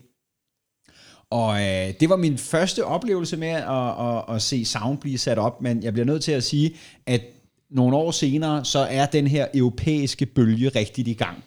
og 1.30 1.62
øh, 1.62 1.94
det 2.00 2.10
var 2.10 2.16
min 2.16 2.38
første 2.38 2.86
oplevelse 2.86 3.38
med 3.38 3.48
at, 3.48 4.08
at, 4.08 4.36
at 4.36 4.42
se 4.42 4.66
sound 4.66 4.98
blive 4.98 5.18
sat 5.18 5.38
op, 5.38 5.62
men 5.62 5.84
jeg 5.84 5.94
bliver 5.94 6.06
nødt 6.06 6.24
til 6.24 6.32
at 6.32 6.44
sige, 6.44 6.76
at 7.06 7.22
nogle 7.70 7.98
år 7.98 8.12
senere, 8.12 8.66
så 8.66 8.80
er 8.80 9.06
den 9.06 9.28
her 9.28 9.48
europæiske 9.54 10.26
bølge 10.26 10.70
rigtigt 10.70 11.08
i 11.08 11.14
gang. 11.14 11.44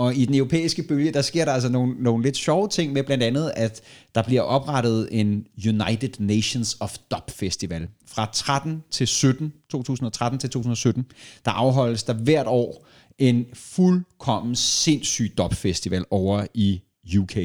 Og 0.00 0.14
i 0.14 0.24
den 0.24 0.34
europæiske 0.34 0.82
bølge, 0.82 1.12
der 1.12 1.22
sker 1.22 1.44
der 1.44 1.52
altså 1.52 1.68
nogle, 1.68 1.94
nogle 2.02 2.24
lidt 2.24 2.36
sjove 2.36 2.68
ting 2.68 2.92
med, 2.92 3.02
blandt 3.02 3.24
andet, 3.24 3.52
at 3.56 3.80
der 4.14 4.22
bliver 4.22 4.42
oprettet 4.42 5.08
en 5.10 5.46
United 5.66 6.10
Nations 6.18 6.76
of 6.80 6.96
Dub 7.10 7.30
Festival. 7.30 7.88
Fra 8.06 8.30
13 8.32 8.82
til 8.90 9.06
17, 9.06 9.52
2013 9.70 10.38
til 10.38 10.50
2017, 10.50 11.04
der 11.44 11.50
afholdes 11.50 12.02
der 12.02 12.12
hvert 12.12 12.46
år 12.46 12.86
en 13.18 13.44
fuldkommen 13.52 14.56
sindssyg 14.56 15.32
dub 15.38 15.54
festival 15.54 16.04
over 16.10 16.46
i 16.54 16.80
UK. 17.18 17.36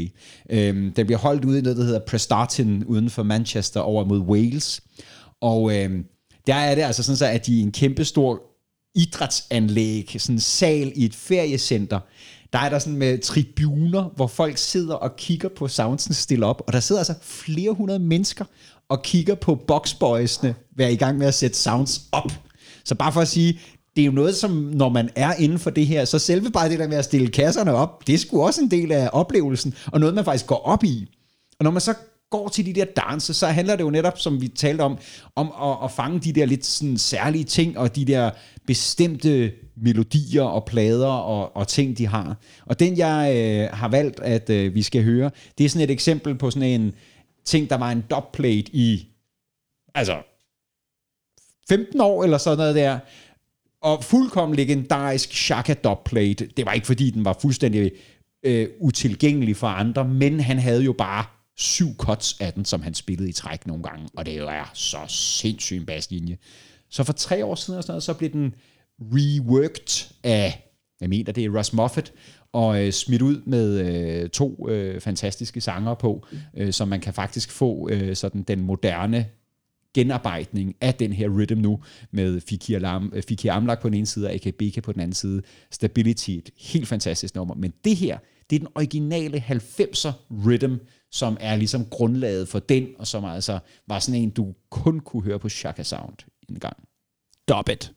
Øhm, 0.50 0.94
den 0.94 1.06
bliver 1.06 1.20
holdt 1.20 1.46
ude 1.46 1.60
i 1.60 1.62
noget, 1.62 1.78
der 1.78 1.84
hedder 1.84 2.06
Prestartin, 2.08 2.84
uden 2.84 3.10
for 3.10 3.24
Manchester, 3.24 3.80
over 3.80 4.06
mod 4.06 4.20
Wales. 4.20 4.82
Og 5.42 5.78
øhm, 5.78 6.06
der 6.48 6.56
er 6.56 6.76
det 6.76 6.82
altså 6.82 7.04
sådan, 7.04 7.18
så, 7.18 7.26
at 7.26 7.46
de 7.46 7.60
er 7.60 7.64
en 7.64 7.72
kæmpe 7.72 8.06
stor 8.06 8.42
idrætsanlæg, 8.96 10.16
sådan 10.18 10.36
en 10.36 10.40
sal 10.40 10.94
i 10.96 11.06
et 11.06 11.16
feriecenter, 11.16 12.00
der 12.56 12.62
er 12.62 12.70
der 12.70 12.80
sådan 12.80 12.98
med 12.98 13.18
tribuner, 13.18 14.04
hvor 14.16 14.28
folk 14.28 14.58
sidder 14.58 14.96
og 14.96 15.16
kigger 15.16 15.50
på 15.58 15.68
soundsen 15.68 16.14
stille 16.14 16.46
op, 16.46 16.64
og 16.68 16.74
der 16.74 16.80
sidder 16.80 17.00
altså 17.00 17.14
flere 17.22 17.72
hundrede 17.72 18.00
mennesker 18.00 18.46
og 18.90 19.02
kigger 19.02 19.36
på 19.36 19.56
boxboysene 19.56 20.56
være 20.78 20.94
i 20.94 20.96
gang 20.96 21.18
med 21.18 21.28
at 21.28 21.34
sætte 21.34 21.58
sounds 21.58 22.02
op. 22.12 22.32
Så 22.86 22.96
bare 22.96 23.12
for 23.12 23.22
at 23.22 23.28
sige, 23.28 23.60
det 23.96 24.02
er 24.02 24.06
jo 24.06 24.12
noget, 24.12 24.36
som 24.36 24.52
når 24.52 24.90
man 24.90 25.10
er 25.16 25.34
inden 25.34 25.60
for 25.60 25.70
det 25.70 25.88
her, 25.88 26.06
så 26.06 26.20
selve 26.20 26.52
bare 26.52 26.70
det 26.70 26.80
der 26.80 26.88
med 26.88 26.98
at 26.98 27.06
stille 27.06 27.28
kasserne 27.28 27.74
op, 27.74 28.08
det 28.08 28.16
er 28.16 28.20
sgu 28.20 28.44
også 28.44 28.62
en 28.62 28.72
del 28.72 28.92
af 28.92 29.10
oplevelsen, 29.14 29.74
og 29.88 30.00
noget 30.00 30.16
man 30.16 30.26
faktisk 30.26 30.48
går 30.48 30.62
op 30.66 30.84
i. 30.84 31.08
Og 31.60 31.64
når 31.64 31.72
man 31.72 31.82
så 31.82 31.94
går 32.30 32.50
til 32.50 32.66
de 32.66 32.74
der 32.74 32.86
danse, 32.86 33.34
så 33.34 33.48
handler 33.48 33.76
det 33.76 33.84
jo 33.84 33.90
netop, 33.90 34.20
som 34.20 34.42
vi 34.42 34.48
talte 34.48 34.82
om, 34.82 34.98
om 35.36 35.52
at, 35.62 35.78
at 35.84 35.92
fange 35.92 36.20
de 36.20 36.34
der 36.34 36.46
lidt 36.46 36.66
sådan 36.66 36.98
særlige 36.98 37.44
ting, 37.44 37.78
og 37.78 37.96
de 37.96 38.06
der 38.06 38.32
bestemte 38.68 39.52
melodier 39.76 40.44
og 40.44 40.66
plader 40.66 41.08
og, 41.08 41.56
og 41.56 41.68
ting, 41.68 41.98
de 41.98 42.08
har. 42.08 42.38
Og 42.66 42.80
den, 42.80 42.98
jeg 42.98 43.34
øh, 43.36 43.78
har 43.78 43.88
valgt, 43.88 44.20
at 44.20 44.50
øh, 44.50 44.76
vi 44.76 44.82
skal 44.82 45.04
høre, 45.04 45.32
det 45.58 45.66
er 45.66 45.70
sådan 45.70 45.84
et 45.84 45.92
eksempel 45.92 46.36
på 46.36 46.52
sådan 46.52 46.82
en 46.82 46.94
ting, 47.46 47.70
der 47.70 47.78
var 47.78 47.92
en 47.92 48.04
dubplate 48.10 48.76
i, 48.76 49.08
altså, 49.96 50.18
15 51.70 52.02
år 52.02 52.24
eller 52.24 52.38
sådan 52.38 52.58
noget 52.58 52.76
der, 52.76 53.00
og 53.82 54.04
fuldkommen 54.04 54.56
legendarisk 54.56 55.34
Shaka 55.34 55.74
dubplate. 55.74 56.50
Det 56.58 56.66
var 56.66 56.74
ikke 56.74 56.88
fordi, 56.88 57.10
den 57.10 57.26
var 57.26 57.38
fuldstændig 57.42 57.92
øh, 58.44 58.70
utilgængelig 58.80 59.58
for 59.58 59.68
andre, 59.68 60.08
men 60.08 60.40
han 60.40 60.60
havde 60.60 60.84
jo 60.84 60.94
bare 60.94 61.26
syv 61.58 61.96
cuts 61.96 62.38
af 62.40 62.54
den, 62.54 62.66
som 62.66 62.82
han 62.82 62.94
spillede 62.94 63.30
i 63.30 63.34
træk 63.34 63.68
nogle 63.68 63.84
gange, 63.84 64.10
og 64.18 64.26
det 64.26 64.38
jo 64.38 64.48
er 64.48 64.72
så 64.74 64.98
sindssygt 65.08 65.80
en 65.80 65.86
basslinje. 65.86 66.38
Så 66.90 67.04
for 67.04 67.14
tre 67.14 67.46
år 67.46 67.56
siden, 67.56 67.78
og 67.78 67.84
sådan 67.84 67.92
noget, 67.92 68.04
så 68.04 68.14
blev 68.14 68.32
den 68.32 68.56
reworked 69.02 70.14
af, 70.24 70.72
jeg 71.02 71.10
mener 71.10 71.32
det 71.32 71.46
er 71.46 71.58
Russ 71.58 71.74
Moffat, 71.74 72.14
og 72.54 72.86
øh, 72.86 72.92
smidt 72.92 73.22
ud 73.22 73.42
med 73.46 73.80
øh, 73.80 74.30
to 74.30 74.70
øh, 74.70 75.02
fantastiske 75.02 75.62
sanger 75.62 75.94
på, 75.94 76.28
øh, 76.58 76.74
så 76.74 76.86
man 76.86 77.02
kan 77.02 77.14
faktisk 77.14 77.52
få 77.52 77.90
øh, 77.90 78.16
sådan 78.16 78.44
den 78.44 78.62
moderne 78.62 79.26
genarbejdning 79.96 80.76
af 80.82 80.94
den 80.94 81.14
her 81.14 81.30
rhythm 81.30 81.58
nu, 81.58 81.80
med 82.12 82.42
Fikir, 82.42 82.80
Lam, 82.80 83.12
øh, 83.16 83.24
Fikir 83.24 83.52
Amlak 83.52 83.82
på 83.82 83.90
den 83.90 83.98
ene 83.98 84.06
side, 84.06 84.28
og 84.28 84.34
AKBK 84.34 84.84
på 84.84 84.92
den 84.92 85.02
anden 85.02 85.14
side. 85.14 85.42
Stability, 85.72 86.32
et 86.32 86.50
helt 86.58 86.88
fantastisk 86.88 87.36
nummer. 87.36 87.56
Men 87.56 87.74
det 87.84 87.96
her, 87.96 88.18
det 88.50 88.56
er 88.56 88.60
den 88.60 88.68
originale 88.76 89.44
90'er 89.50 90.12
rhythm, 90.32 90.76
som 91.12 91.38
er 91.40 91.56
ligesom 91.56 91.86
grundlaget 91.86 92.48
for 92.48 92.60
den, 92.60 92.88
og 93.00 93.08
som 93.08 93.26
altså 93.26 93.60
var 93.88 94.00
sådan 94.00 94.22
en, 94.22 94.30
du 94.30 94.54
kun 94.70 95.00
kunne 95.00 95.24
høre 95.24 95.40
på 95.40 95.50
Shaka 95.50 95.84
Sound 95.84 96.18
en 96.50 96.60
gang. 96.60 96.78
Dub 97.48 97.70
it. 97.70 97.94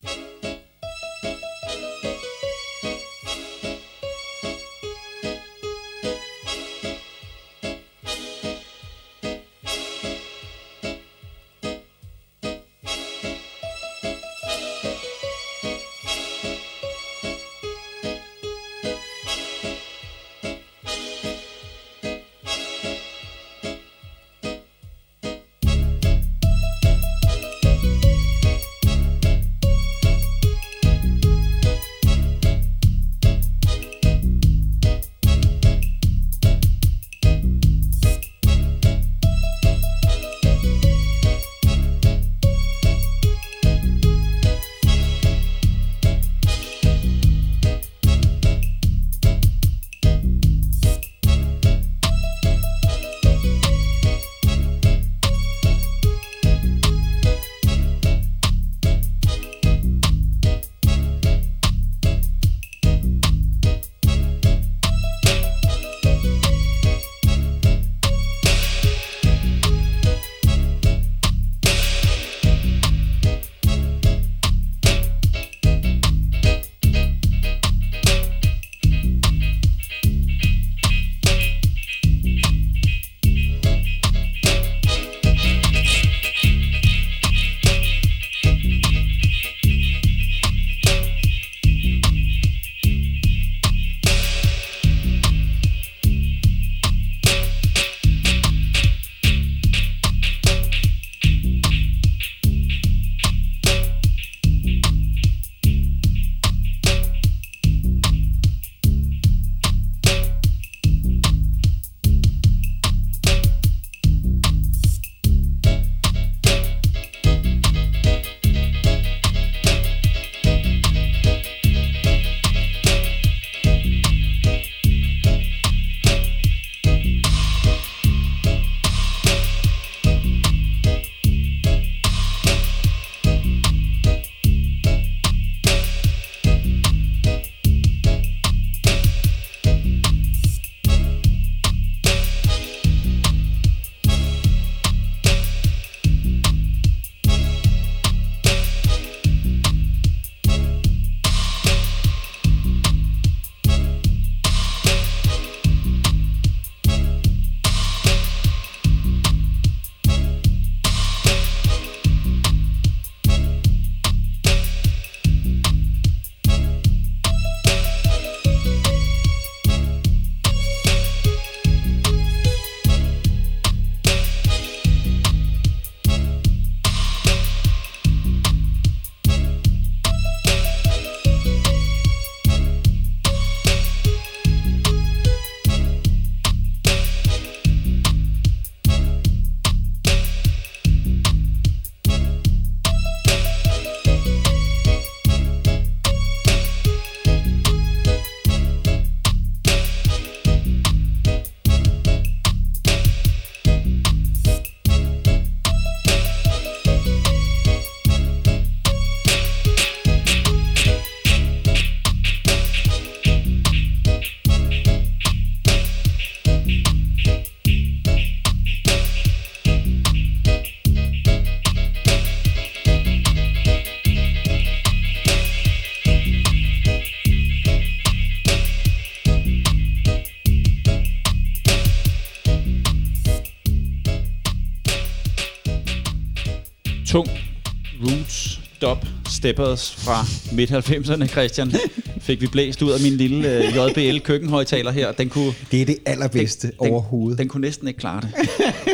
Steppers 239.39 239.95
fra 239.95 240.25
midt-90'erne, 240.53 241.27
Christian, 241.27 241.73
fik 242.21 242.41
vi 242.41 242.47
blæst 242.47 242.83
ud 242.83 242.91
af 242.91 243.01
min 243.01 243.13
lille 243.13 243.49
øh, 243.59 243.65
JBL 243.77 244.19
køkkenhøjtaler 244.19 244.91
her. 244.91 245.13
Den 245.13 245.29
kunne, 245.29 245.53
Det 245.71 245.83
er 245.83 245.87
det 245.87 245.99
allerbedste 246.07 246.67
den, 246.67 246.75
overhovedet. 246.79 247.39
Den 247.39 247.49
kunne 247.49 247.61
næsten 247.61 247.89
ikke 247.89 247.99
klare 248.01 248.21
det. 248.21 248.31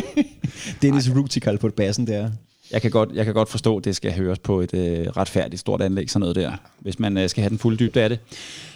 Dennis 0.82 1.10
Rutical 1.16 1.58
på 1.58 1.68
bassen 1.68 2.06
der. 2.06 2.30
Jeg 2.72 2.82
kan 2.82 2.90
godt, 2.90 3.08
jeg 3.14 3.24
kan 3.24 3.34
godt 3.34 3.48
forstå, 3.48 3.76
at 3.76 3.84
det 3.84 3.96
skal 3.96 4.12
høres 4.12 4.38
på 4.38 4.60
et 4.60 4.74
øh, 4.74 5.06
retfærdigt 5.08 5.60
stort 5.60 5.80
anlæg, 5.82 6.10
sådan 6.10 6.20
noget 6.20 6.36
der, 6.36 6.52
hvis 6.80 6.98
man 6.98 7.18
øh, 7.18 7.28
skal 7.28 7.42
have 7.42 7.50
den 7.50 7.58
fulde 7.58 7.76
dybde 7.78 8.02
af 8.02 8.08
det. 8.08 8.18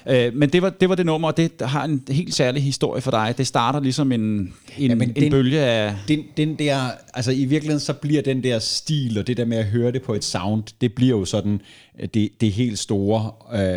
Øh, 0.09 0.35
men 0.35 0.51
det 0.51 0.63
var, 0.63 0.71
det 0.71 0.89
var 0.89 0.95
det 0.95 1.07
nummer, 1.07 1.29
og 1.29 1.37
det 1.37 1.53
har 1.61 1.85
en 1.85 2.03
helt 2.11 2.35
særlig 2.35 2.63
historie 2.63 3.03
for 3.03 3.11
dig. 3.11 3.35
Det 3.39 3.47
starter 3.47 3.81
ligesom 3.81 4.13
en, 4.13 4.21
en, 4.21 4.53
Ja, 4.79 4.93
en 4.93 5.01
den- 5.01 5.31
bølge 5.31 5.61
af... 5.61 5.95
Den, 6.09 6.25
den 6.37 6.55
der, 6.59 6.91
altså 7.15 7.31
i 7.31 7.45
virkeligheden 7.45 7.81
så 7.81 7.93
bliver 7.93 8.23
den 8.23 8.43
der 8.43 8.59
stil, 8.59 9.19
og 9.19 9.27
det 9.27 9.37
der 9.37 9.45
med 9.45 9.57
at 9.59 9.65
høre 9.65 9.93
det 9.93 10.03
på 10.03 10.15
et 10.15 10.25
sound, 10.25 10.63
det 10.81 10.95
bliver 10.95 11.19
jo 11.19 11.25
sådan 11.25 11.61
øh, 12.01 12.09
det, 12.15 12.31
det 12.41 12.53
helt 12.53 12.79
store 12.79 13.31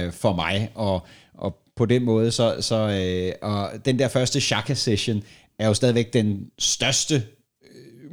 øh, 0.05 0.11
for 0.13 0.35
mig, 0.35 0.69
og, 0.75 1.05
og 1.33 1.57
på 1.75 1.85
den 1.85 2.03
måde, 2.03 2.31
så, 2.31 2.55
så 2.59 2.75
øh, 2.75 3.49
og 3.49 3.69
den 3.85 3.99
der 3.99 4.07
første 4.07 4.41
Shaka 4.41 4.73
Session 4.73 5.23
er 5.59 5.67
jo 5.67 5.73
stadigvæk 5.73 6.13
den 6.13 6.45
største 6.59 7.23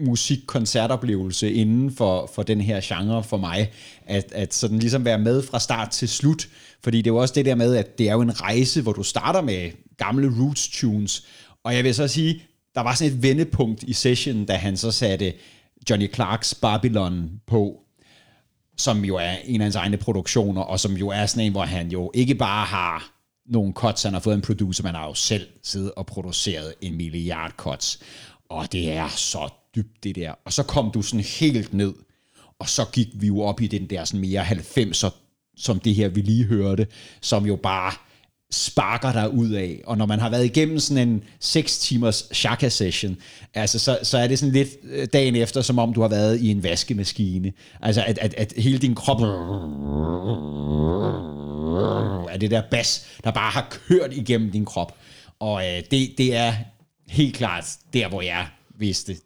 musikkoncertoplevelse 0.00 1.52
inden 1.52 1.90
for, 1.90 2.30
for 2.34 2.42
den 2.42 2.60
her 2.60 2.80
genre 2.82 3.24
for 3.24 3.36
mig, 3.36 3.70
at, 4.06 4.32
at 4.32 4.54
sådan 4.54 4.78
ligesom 4.78 5.04
være 5.04 5.18
med 5.18 5.42
fra 5.42 5.58
start 5.58 5.90
til 5.90 6.08
slut, 6.08 6.48
fordi 6.84 6.98
det 6.98 7.06
er 7.06 7.14
jo 7.14 7.16
også 7.16 7.34
det 7.34 7.44
der 7.44 7.54
med, 7.54 7.74
at 7.76 7.98
det 7.98 8.08
er 8.08 8.12
jo 8.12 8.20
en 8.20 8.40
rejse, 8.40 8.82
hvor 8.82 8.92
du 8.92 9.02
starter 9.02 9.40
med 9.40 9.70
gamle 9.96 10.32
roots 10.40 10.68
tunes, 10.68 11.26
og 11.64 11.74
jeg 11.74 11.84
vil 11.84 11.94
så 11.94 12.08
sige, 12.08 12.42
der 12.74 12.80
var 12.80 12.94
sådan 12.94 13.12
et 13.12 13.22
vendepunkt 13.22 13.82
i 13.82 13.92
sessionen, 13.92 14.44
da 14.44 14.54
han 14.54 14.76
så 14.76 14.90
satte 14.90 15.32
Johnny 15.90 16.14
Clarks 16.14 16.54
Babylon 16.54 17.30
på, 17.46 17.80
som 18.76 19.04
jo 19.04 19.16
er 19.16 19.36
en 19.44 19.60
af 19.60 19.64
hans 19.64 19.76
egne 19.76 19.96
produktioner, 19.96 20.62
og 20.62 20.80
som 20.80 20.92
jo 20.92 21.08
er 21.08 21.26
sådan 21.26 21.46
en, 21.46 21.52
hvor 21.52 21.62
han 21.62 21.90
jo 21.90 22.10
ikke 22.14 22.34
bare 22.34 22.66
har 22.66 23.12
nogle 23.46 23.72
cuts, 23.72 24.02
han 24.02 24.12
har 24.12 24.20
fået 24.20 24.34
en 24.34 24.40
producer, 24.40 24.82
man 24.84 24.94
har 24.94 25.06
jo 25.06 25.14
selv 25.14 25.48
siddet 25.62 25.92
og 25.96 26.06
produceret 26.06 26.74
en 26.80 26.96
milliard 26.96 27.52
cuts, 27.56 28.00
og 28.48 28.72
det 28.72 28.92
er 28.92 29.08
så 29.08 29.48
dybt 29.77 30.05
det 30.05 30.16
der. 30.16 30.32
Og 30.45 30.53
så 30.53 30.62
kom 30.62 30.90
du 30.90 31.03
sådan 31.03 31.24
helt 31.24 31.74
ned, 31.74 31.95
og 32.59 32.69
så 32.69 32.85
gik 32.93 33.09
vi 33.15 33.27
jo 33.27 33.40
op 33.40 33.61
i 33.61 33.66
den 33.66 33.86
der 33.86 34.05
sådan 34.05 34.20
mere 34.20 34.43
90'er, 34.43 35.11
som 35.57 35.81
det 35.81 35.95
her 35.95 36.09
vi 36.09 36.20
lige 36.20 36.45
hørte, 36.45 36.86
som 37.20 37.47
jo 37.47 37.57
bare 37.57 37.93
sparker 38.51 39.12
dig 39.12 39.35
ud 39.35 39.51
af. 39.51 39.81
Og 39.86 39.99
når 39.99 40.07
man 40.07 40.20
har 40.20 40.31
været 40.31 40.45
igennem 40.45 40.78
sådan 40.78 41.09
en 41.09 41.24
6 41.40 41.78
timers 41.78 42.28
shaka 42.32 42.69
session, 42.69 43.16
altså 43.55 43.78
så, 43.78 43.99
så 44.03 44.19
er 44.19 44.27
det 44.27 44.39
sådan 44.39 44.53
lidt 44.53 44.69
øh, 44.85 45.09
dagen 45.12 45.36
efter, 45.36 45.62
som 45.62 45.78
om 45.78 45.93
du 45.93 46.01
har 46.01 46.09
været 46.09 46.40
i 46.40 46.51
en 46.51 46.62
vaskemaskine. 46.62 47.53
Altså 47.82 48.05
at, 48.07 48.19
at, 48.19 48.35
at 48.35 48.53
hele 48.57 48.78
din 48.78 48.95
krop 48.95 49.20
er 52.31 52.36
det 52.40 52.51
der 52.51 52.62
bas, 52.70 53.07
der 53.24 53.31
bare 53.31 53.51
har 53.51 53.69
kørt 53.70 54.12
igennem 54.12 54.51
din 54.51 54.65
krop. 54.65 54.97
Og 55.39 55.66
øh, 55.66 55.82
det, 55.90 56.15
det 56.19 56.36
er 56.36 56.55
helt 57.09 57.36
klart 57.36 57.65
der, 57.93 58.09
hvor 58.09 58.23
jeg 58.23 58.47
vidste, 58.78 59.16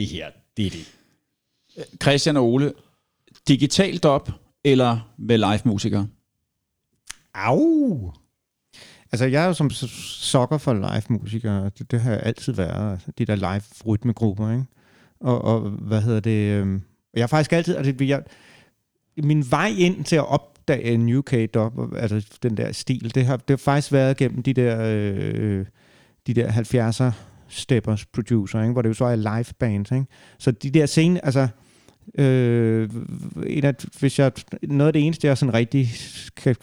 det 0.00 0.08
her, 0.08 0.30
det 0.56 0.66
er 0.66 0.70
det. 0.70 0.92
Christian 2.02 2.36
og 2.36 2.52
Ole, 2.52 2.72
digitalt 3.48 4.04
op 4.04 4.30
eller 4.64 5.12
med 5.18 5.38
live-musikere? 5.38 6.08
Au! 7.34 8.12
Altså, 9.12 9.26
jeg 9.26 9.42
er 9.42 9.46
jo 9.46 9.52
som 9.54 9.70
sokker 9.70 10.58
for 10.58 10.74
live-musikere. 10.74 11.70
Det, 11.78 11.90
det 11.90 12.00
har 12.00 12.10
jeg 12.10 12.20
altid 12.22 12.52
været. 12.52 12.92
Altså, 12.92 13.12
de 13.18 13.24
der 13.24 13.34
live-rytmegrupper, 13.34 14.50
ikke? 14.50 14.64
Og, 15.20 15.42
og 15.44 15.60
hvad 15.60 16.02
hedder 16.02 16.20
det? 16.20 16.52
øhm, 16.52 16.82
Jeg 17.14 17.22
har 17.22 17.26
faktisk 17.26 17.52
altid... 17.52 17.76
Altså, 17.76 18.04
jeg, 18.04 18.22
min 19.16 19.50
vej 19.50 19.74
ind 19.78 20.04
til 20.04 20.16
at 20.16 20.26
opdage 20.28 20.82
en 20.82 21.12
UK 21.12 21.34
dub, 21.54 21.94
altså 21.96 22.38
den 22.42 22.56
der 22.56 22.72
stil, 22.72 23.14
det 23.14 23.26
har, 23.26 23.36
det 23.36 23.50
har 23.50 23.56
faktisk 23.56 23.92
været 23.92 24.16
gennem 24.16 24.42
de 24.42 24.54
der, 24.54 24.78
øh, 24.84 25.66
de 26.26 26.34
der 26.34 26.48
70'er 26.50 27.12
steppers 27.50 28.06
producer, 28.06 28.60
ikke? 28.62 28.72
hvor 28.72 28.82
det 28.82 28.88
jo 28.88 28.94
så 28.94 29.04
er 29.04 29.16
live 29.16 29.54
bands. 29.58 29.90
Ikke? 29.90 30.06
Så 30.38 30.50
de 30.50 30.70
der 30.70 30.86
scene, 30.86 31.24
altså 31.24 31.48
øh, 32.18 32.90
en 33.46 33.64
af, 33.64 33.74
hvis 33.98 34.18
jeg, 34.18 34.32
noget 34.62 34.86
af 34.86 34.92
det 34.92 35.06
eneste, 35.06 35.26
jeg 35.26 35.38
sådan 35.38 35.54
rigtig 35.54 35.88
kan 36.36 36.56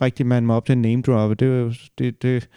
rigtig 0.00 0.26
mand 0.26 0.46
mig 0.46 0.56
op 0.56 0.66
til 0.66 0.78
name 0.78 1.02
droppe, 1.02 1.34
det 1.34 1.48
er 1.48 1.74
det, 1.98 2.22
det, 2.22 2.48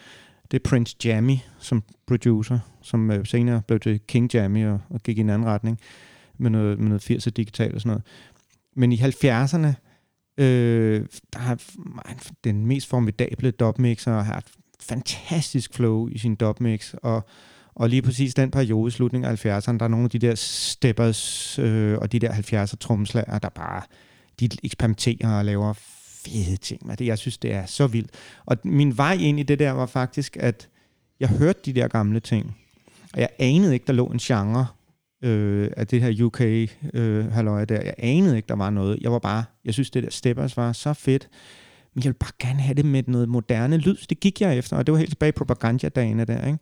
det 0.51 0.57
er 0.57 0.69
Prince 0.69 0.95
Jammy 1.05 1.37
som 1.59 1.83
producer, 2.07 2.59
som 2.81 3.11
øh, 3.11 3.25
senere 3.25 3.61
blev 3.67 3.79
til 3.79 3.99
King 4.07 4.33
Jammy 4.33 4.67
og, 4.67 4.79
og 4.89 4.99
gik 5.03 5.17
i 5.17 5.21
en 5.21 5.29
anden 5.29 5.47
retning 5.47 5.79
med 6.37 6.49
noget, 6.49 6.79
med 6.79 6.87
noget 6.87 7.11
80'er 7.11 7.29
digital 7.29 7.75
og 7.75 7.81
sådan 7.81 7.89
noget. 7.89 8.03
Men 8.75 8.91
i 8.91 8.95
70'erne, 8.95 9.67
øh, 10.37 11.05
der 11.33 11.39
har 11.39 11.59
man, 11.77 12.19
den 12.43 12.65
mest 12.65 12.87
formidable 12.87 13.51
dubmixer 13.51 14.13
og 14.13 14.25
har 14.25 14.37
et 14.37 14.51
fantastisk 14.79 15.73
flow 15.73 16.07
i 16.07 16.17
sin 16.17 16.35
dubmix, 16.35 16.93
og, 16.93 17.25
og 17.75 17.89
lige 17.89 18.01
præcis 18.01 18.33
den 18.33 18.51
periode 18.51 18.91
slutningen 18.91 19.31
af 19.31 19.45
70'erne, 19.45 19.77
der 19.77 19.83
er 19.83 19.87
nogle 19.87 20.03
af 20.03 20.09
de 20.09 20.19
der 20.19 20.35
steppers 20.35 21.59
øh, 21.59 21.97
og 21.97 22.11
de 22.11 22.19
der 22.19 22.31
70'er 22.31 22.75
tromslager, 22.79 23.39
der 23.39 23.49
bare 23.49 23.81
de 24.39 24.49
eksperimenterer 24.63 25.37
og 25.37 25.45
laver 25.45 25.73
fede 26.25 26.57
ting. 26.57 26.87
Men 26.87 26.95
det, 26.95 27.05
jeg 27.05 27.17
synes, 27.17 27.37
det 27.37 27.53
er 27.53 27.65
så 27.65 27.87
vildt. 27.87 28.11
Og 28.45 28.57
min 28.63 28.97
vej 28.97 29.13
ind 29.13 29.39
i 29.39 29.43
det 29.43 29.59
der 29.59 29.71
var 29.71 29.85
faktisk, 29.85 30.37
at 30.39 30.69
jeg 31.19 31.29
hørte 31.29 31.59
de 31.65 31.73
der 31.73 31.87
gamle 31.87 32.19
ting, 32.19 32.57
og 33.13 33.19
jeg 33.19 33.29
anede 33.39 33.73
ikke, 33.73 33.87
der 33.87 33.93
lå 33.93 34.05
en 34.05 34.19
genre 34.19 34.67
øh, 35.23 35.71
af 35.77 35.87
det 35.87 36.01
her 36.01 36.25
UK 36.25 36.41
øh, 36.93 37.31
halløj 37.31 37.65
der. 37.65 37.81
Jeg 37.81 37.93
anede 37.97 38.35
ikke, 38.35 38.47
der 38.47 38.55
var 38.55 38.69
noget. 38.69 38.99
Jeg 39.01 39.11
var 39.11 39.19
bare, 39.19 39.43
jeg 39.65 39.73
synes, 39.73 39.89
det 39.89 40.03
der 40.03 40.09
Steppers 40.09 40.57
var 40.57 40.73
så 40.73 40.93
fedt. 40.93 41.29
Men 41.93 42.03
jeg 42.03 42.09
ville 42.09 42.17
bare 42.19 42.31
gerne 42.39 42.59
have 42.59 42.73
det 42.73 42.85
med 42.85 43.03
noget 43.07 43.29
moderne 43.29 43.77
lyd. 43.77 43.97
Så 43.97 44.05
det 44.09 44.19
gik 44.19 44.41
jeg 44.41 44.57
efter, 44.57 44.77
og 44.77 44.87
det 44.87 44.91
var 44.91 44.97
helt 44.97 45.11
tilbage 45.11 45.29
i 45.29 45.31
propagandadagene 45.31 46.25
der, 46.25 46.45
ikke? 46.45 46.59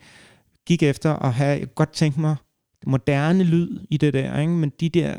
Gik 0.70 0.84
efter 0.84 1.16
at 1.16 1.34
have, 1.34 1.60
jeg 1.60 1.76
godt 1.76 1.91
tænke 1.91 2.22
mig, 2.22 2.36
moderne 2.88 3.44
lyd 3.44 3.80
i 3.90 3.98
det 3.98 4.14
der, 4.14 4.40
ikke? 4.40 4.54
men 4.54 4.72
de 4.80 4.90
der 4.90 5.16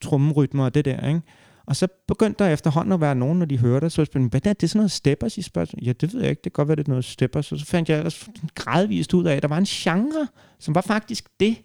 trommerytmer 0.00 0.64
og 0.64 0.74
det 0.74 0.84
der, 0.84 1.08
ikke? 1.08 1.20
Og 1.66 1.76
så 1.76 1.88
begyndte 2.08 2.44
der 2.44 2.50
efterhånden 2.50 2.92
at 2.92 3.00
være 3.00 3.14
nogen, 3.14 3.38
når 3.38 3.46
de 3.46 3.58
hørte 3.58 3.84
det, 3.84 3.92
så 3.92 4.02
jeg 4.02 4.06
spurgte, 4.06 4.28
hvad 4.28 4.46
er 4.46 4.52
det 4.52 4.70
sådan 4.70 4.78
noget 4.78 4.90
steppers 4.90 5.38
i 5.38 5.42
spørgsmål? 5.42 5.84
Ja, 5.84 5.92
det 5.92 6.14
ved 6.14 6.20
jeg 6.20 6.30
ikke, 6.30 6.40
det 6.44 6.52
kan 6.52 6.56
godt 6.56 6.68
være, 6.68 6.76
det 6.76 6.86
er 6.86 6.90
noget 6.90 7.04
steppers. 7.04 7.52
Og 7.52 7.58
så 7.58 7.66
fandt 7.66 7.88
jeg 7.88 7.98
ellers 7.98 8.28
gradvist 8.54 9.14
ud 9.14 9.24
af, 9.24 9.36
at 9.36 9.42
der 9.42 9.48
var 9.48 9.58
en 9.58 9.64
genre, 9.64 10.28
som 10.58 10.74
var 10.74 10.80
faktisk 10.80 11.24
det. 11.40 11.56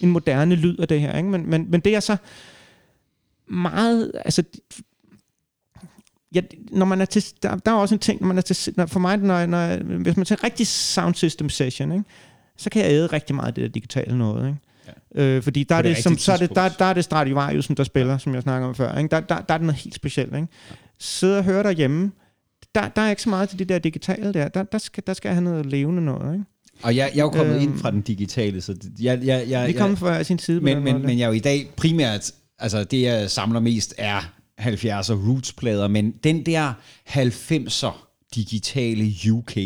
En 0.00 0.10
moderne 0.10 0.54
lyd 0.54 0.76
af 0.76 0.88
det 0.88 1.00
her, 1.00 1.16
ikke? 1.16 1.28
Men, 1.28 1.50
men, 1.50 1.70
men 1.70 1.80
det 1.80 1.94
er 1.94 2.00
så 2.00 2.16
meget, 3.48 4.12
altså, 4.14 4.42
ja, 6.34 6.40
når 6.72 6.86
man 6.86 7.00
er 7.00 7.04
til, 7.04 7.24
der, 7.42 7.56
der 7.56 7.70
er 7.70 7.76
også 7.76 7.94
en 7.94 7.98
ting, 7.98 8.20
når 8.20 8.26
man 8.28 8.38
er 8.38 8.42
til, 8.42 8.74
når, 8.76 8.86
for 8.86 9.00
mig, 9.00 9.16
når, 9.16 9.46
når, 9.46 9.76
hvis 10.02 10.16
man 10.16 10.26
tager 10.26 10.44
rigtig 10.44 10.66
sound 10.66 11.14
system 11.14 11.48
session, 11.48 11.92
ikke? 11.92 12.04
så 12.56 12.70
kan 12.70 12.82
jeg 12.82 12.90
æde 12.90 13.06
rigtig 13.06 13.36
meget 13.36 13.48
af 13.48 13.54
det 13.54 13.62
der 13.62 13.68
digitale 13.68 14.18
noget, 14.18 14.46
ikke? 14.48 14.58
Øh, 15.14 15.42
fordi 15.42 15.64
der 15.64 15.74
er 15.74 15.82
det 15.82 15.96
det, 15.96 16.04
som, 16.04 16.18
så 16.18 16.32
er 16.32 16.36
det, 16.36 16.54
der, 16.54 16.68
der 16.68 16.84
er 16.84 16.92
det 16.92 17.04
Stradivariusen, 17.04 17.76
der 17.76 17.84
spiller, 17.84 18.18
som 18.18 18.34
jeg 18.34 18.42
snakker 18.42 18.68
om 18.68 18.74
før. 18.74 18.98
Ikke? 18.98 19.08
Der, 19.10 19.20
der, 19.20 19.40
der 19.40 19.54
er 19.54 19.58
det 19.58 19.66
noget 19.66 19.80
helt 19.80 19.94
specielt. 19.94 20.34
Ikke? 20.34 20.46
Sidde 20.98 21.38
og 21.38 21.44
høre 21.44 21.62
derhjemme, 21.62 22.10
der, 22.74 22.88
der 22.88 23.02
er 23.02 23.10
ikke 23.10 23.22
så 23.22 23.28
meget 23.28 23.48
til 23.48 23.58
det 23.58 23.68
der 23.68 23.78
digitale 23.78 24.32
der. 24.34 24.48
Der, 24.48 24.62
der, 24.62 24.78
skal, 24.78 25.02
der 25.06 25.12
skal 25.14 25.28
jeg 25.28 25.34
have 25.36 25.44
noget 25.44 25.66
levende 25.66 26.04
noget. 26.04 26.32
Ikke? 26.34 26.44
Og 26.82 26.96
jeg, 26.96 27.10
jeg 27.14 27.20
er 27.20 27.24
jo 27.24 27.30
kommet 27.30 27.54
Øhm. 27.54 27.62
ind 27.62 27.78
fra 27.78 27.90
den 27.90 28.00
digitale, 28.00 28.60
så 28.60 28.72
det- 28.72 28.92
jeg, 29.00 29.20
jeg, 29.24 29.44
jeg, 29.48 29.68
Vi 29.68 29.72
kommer 29.72 29.96
fra 29.96 30.22
sin 30.22 30.38
side. 30.38 30.60
men, 30.60 30.84
men, 30.84 31.02
men 31.02 31.18
jeg 31.18 31.24
er 31.24 31.28
jo 31.28 31.34
i 31.34 31.38
dag 31.38 31.70
primært, 31.76 32.32
altså 32.58 32.84
det 32.84 33.02
jeg 33.02 33.30
samler 33.30 33.60
mest 33.60 33.94
er 33.98 34.32
70'er 34.60 35.28
rootsplader, 35.28 35.88
men 35.88 36.10
den 36.24 36.46
der 36.46 36.72
90'er 37.08 38.06
digitale 38.34 39.12
UK, 39.32 39.56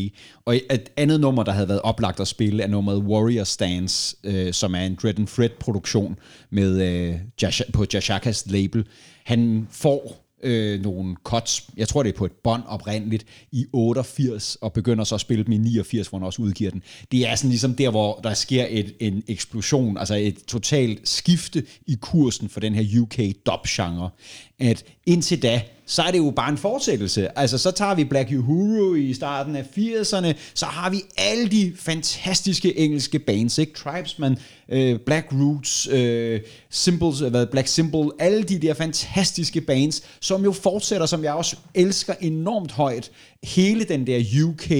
og 0.44 0.56
et 0.56 0.88
andet 0.96 1.20
nummer, 1.20 1.42
der 1.42 1.52
havde 1.52 1.68
været 1.68 1.80
oplagt 1.80 2.20
at 2.20 2.28
spille, 2.28 2.62
er 2.62 2.68
nummeret 2.68 2.98
Warrior 2.98 3.44
Stance, 3.44 4.16
øh, 4.24 4.52
som 4.52 4.74
er 4.74 4.80
en 4.80 4.98
Dread 5.02 5.18
and 5.18 5.28
Fred 5.28 5.48
produktion 5.60 6.16
med, 6.50 6.82
øh, 6.82 7.20
Jash- 7.42 7.70
på 7.72 7.86
Jashakas 7.94 8.46
label. 8.46 8.86
Han 9.24 9.68
får 9.70 10.23
øh, 10.44 10.82
nogle 10.82 11.16
cuts, 11.24 11.68
jeg 11.76 11.88
tror 11.88 12.02
det 12.02 12.14
er 12.14 12.18
på 12.18 12.24
et 12.24 12.32
bånd 12.32 12.62
oprindeligt, 12.66 13.26
i 13.52 13.66
88, 13.72 14.56
og 14.60 14.72
begynder 14.72 15.04
så 15.04 15.14
at 15.14 15.20
spille 15.20 15.44
dem 15.44 15.52
i 15.52 15.58
89, 15.58 16.08
hvor 16.08 16.18
han 16.18 16.26
også 16.26 16.42
udgiver 16.42 16.70
den. 16.70 16.82
Det 17.12 17.28
er 17.28 17.34
sådan 17.34 17.50
ligesom 17.50 17.74
der, 17.74 17.90
hvor 17.90 18.20
der 18.24 18.34
sker 18.34 18.66
et, 18.68 18.94
en 19.00 19.22
eksplosion, 19.28 19.98
altså 19.98 20.14
et 20.14 20.36
totalt 20.46 21.08
skifte 21.08 21.66
i 21.86 21.96
kursen 22.00 22.48
for 22.48 22.60
den 22.60 22.74
her 22.74 23.00
UK 23.00 23.18
dub-genre. 23.46 24.10
At 24.58 24.84
indtil 25.06 25.42
da, 25.42 25.62
så 25.86 26.02
er 26.02 26.10
det 26.10 26.18
jo 26.18 26.32
bare 26.36 26.50
en 26.50 26.58
fortsættelse. 26.58 27.38
Altså, 27.38 27.58
så 27.58 27.70
tager 27.70 27.94
vi 27.94 28.04
Black 28.04 28.32
Uhuru 28.32 28.94
i 28.94 29.14
starten 29.14 29.56
af 29.56 29.62
80'erne, 29.62 30.32
så 30.54 30.66
har 30.66 30.90
vi 30.90 31.02
alle 31.16 31.48
de 31.48 31.72
fantastiske 31.76 32.78
engelske 32.78 33.18
bands, 33.18 33.58
ikke? 33.58 33.72
Tribesman, 33.72 34.38
øh, 34.68 34.98
Black 35.06 35.26
Roots, 35.32 35.88
øh, 35.90 36.40
Symbols, 36.70 37.20
øh, 37.20 37.30
hvad, 37.30 37.46
Black 37.46 37.68
Simple, 37.68 38.10
alle 38.18 38.42
de 38.42 38.58
der 38.58 38.74
fantastiske 38.74 39.60
bands, 39.60 40.02
som 40.20 40.44
jo 40.44 40.52
fortsætter, 40.52 41.06
som 41.06 41.24
jeg 41.24 41.34
også 41.34 41.56
elsker 41.74 42.14
enormt 42.20 42.72
højt, 42.72 43.10
hele 43.42 43.84
den 43.84 44.06
der 44.06 44.18
UK, 44.44 44.70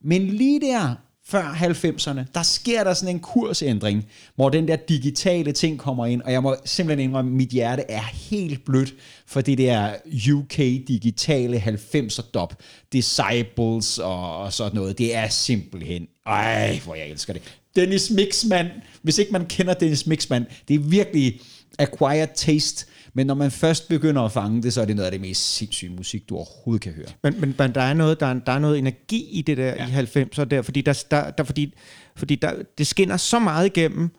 men 0.00 0.26
lige 0.26 0.60
der 0.60 0.94
før 1.26 1.52
90'erne, 1.52 2.20
der 2.34 2.42
sker 2.42 2.84
der 2.84 2.94
sådan 2.94 3.14
en 3.14 3.20
kursændring, 3.20 4.06
hvor 4.34 4.48
den 4.48 4.68
der 4.68 4.76
digitale 4.76 5.52
ting 5.52 5.78
kommer 5.78 6.06
ind, 6.06 6.22
og 6.22 6.32
jeg 6.32 6.42
må 6.42 6.56
simpelthen 6.64 7.08
indrømme, 7.08 7.30
at 7.30 7.36
mit 7.36 7.48
hjerte 7.48 7.82
er 7.88 8.02
helt 8.02 8.64
blødt 8.64 8.94
for 9.26 9.40
det 9.40 9.58
der 9.58 9.94
UK 10.34 10.56
digitale 10.58 11.56
90'er 11.94 12.30
dop, 12.30 12.62
Disciples 12.92 13.98
og, 13.98 14.38
og 14.38 14.52
sådan 14.52 14.74
noget. 14.74 14.98
Det 14.98 15.14
er 15.14 15.28
simpelthen, 15.28 16.06
ej, 16.26 16.80
hvor 16.84 16.94
jeg 16.94 17.08
elsker 17.08 17.32
det. 17.32 17.42
Dennis 17.76 18.10
Mixman, 18.10 18.66
hvis 19.02 19.18
ikke 19.18 19.32
man 19.32 19.46
kender 19.46 19.74
Dennis 19.74 20.06
Mixman, 20.06 20.46
det 20.68 20.74
er 20.74 20.78
virkelig 20.78 21.40
acquired 21.78 22.28
taste, 22.34 22.86
men 23.14 23.26
når 23.26 23.34
man 23.34 23.50
først 23.50 23.88
begynder 23.88 24.22
at 24.22 24.32
fange 24.32 24.62
det, 24.62 24.72
så 24.72 24.80
er 24.80 24.84
det 24.84 24.96
noget 24.96 25.06
af 25.06 25.12
det 25.12 25.20
mest 25.20 25.54
sindssyge 25.54 25.92
musik, 25.92 26.28
du 26.28 26.36
overhovedet 26.36 26.82
kan 26.82 26.92
høre. 26.92 27.06
Men, 27.22 27.40
men, 27.40 27.54
men 27.58 27.74
der, 27.74 27.80
er 27.80 27.94
noget, 27.94 28.20
der, 28.20 28.26
er, 28.26 28.34
der 28.34 28.52
er 28.52 28.58
noget 28.58 28.78
energi 28.78 29.28
i 29.30 29.42
det 29.42 29.56
der 29.56 29.66
ja. 29.66 30.00
i 30.00 30.04
90'erne, 30.04 30.44
der, 30.44 30.62
fordi, 30.62 30.80
der, 30.80 31.04
der, 31.10 31.30
der, 31.30 31.44
fordi, 31.44 31.74
fordi 32.16 32.34
der, 32.34 32.52
det 32.78 32.86
skinner 32.86 33.16
så 33.16 33.38
meget 33.38 33.66
igennem, 33.66 34.10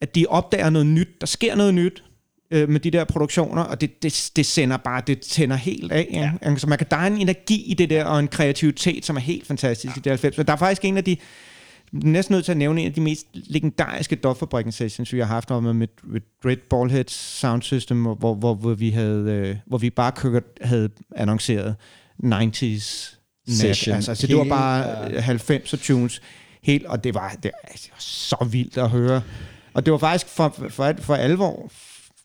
at 0.00 0.14
de 0.14 0.26
opdager 0.28 0.70
noget 0.70 0.86
nyt. 0.86 1.08
Der 1.20 1.26
sker 1.26 1.54
noget 1.54 1.74
nyt 1.74 2.04
øh, 2.50 2.68
med 2.68 2.80
de 2.80 2.90
der 2.90 3.04
produktioner, 3.04 3.62
og 3.62 3.80
det, 3.80 4.02
det, 4.02 4.30
det 4.36 4.46
sender 4.46 4.76
bare, 4.76 5.02
det 5.06 5.20
tænder 5.20 5.56
helt 5.56 5.92
af. 5.92 6.08
Ja. 6.12 6.32
Altså, 6.42 6.66
man 6.66 6.78
kan, 6.78 6.86
der 6.90 6.96
er 6.96 7.06
en 7.06 7.18
energi 7.18 7.62
i 7.62 7.74
det 7.74 7.90
der, 7.90 8.04
og 8.04 8.20
en 8.20 8.28
kreativitet, 8.28 9.04
som 9.04 9.16
er 9.16 9.20
helt 9.20 9.46
fantastisk 9.46 10.06
ja. 10.06 10.12
i 10.12 10.16
de 10.16 10.28
90'erne. 10.28 10.42
Der 10.42 10.52
er 10.52 10.56
faktisk 10.56 10.84
en 10.84 10.96
af 10.96 11.04
de 11.04 11.16
næsten 12.02 12.32
nødt 12.32 12.44
til 12.44 12.52
at 12.52 12.58
nævne 12.58 12.80
en 12.80 12.86
af 12.86 12.92
de 12.92 13.00
mest 13.00 13.26
legendariske 13.32 14.16
doffabrikken 14.16 14.72
sessions, 14.72 15.12
vi 15.12 15.18
har 15.18 15.26
haft 15.26 15.50
med, 15.50 15.72
med, 15.72 15.88
med 16.02 16.20
Dread 16.44 16.56
Ballhead 16.70 17.04
Sound 17.08 17.62
System, 17.62 18.02
hvor, 18.02 18.34
hvor, 18.34 18.54
hvor, 18.54 18.74
vi, 18.74 18.90
havde, 18.90 19.32
øh, 19.32 19.56
hvor 19.66 19.78
vi 19.78 19.90
bare 19.90 20.12
kørt, 20.12 20.44
havde 20.60 20.88
annonceret 21.16 21.76
90s 22.24 23.16
session. 23.48 23.94
Altså, 23.94 24.10
altså, 24.10 24.26
det 24.26 24.36
var 24.36 24.44
bare 24.44 25.06
90'er 25.06 25.76
tunes. 25.76 26.22
Helt, 26.62 26.86
og 26.86 27.04
det 27.04 27.14
var, 27.14 27.36
det 27.42 27.50
var, 27.64 27.72
det 27.72 27.90
var 27.92 28.00
så 28.00 28.48
vildt 28.50 28.78
at 28.78 28.90
høre. 28.90 29.22
Og 29.74 29.86
det 29.86 29.92
var 29.92 29.98
faktisk 29.98 30.26
for, 30.32 30.54
for, 30.68 30.94
for 30.98 31.14
alvor 31.14 31.70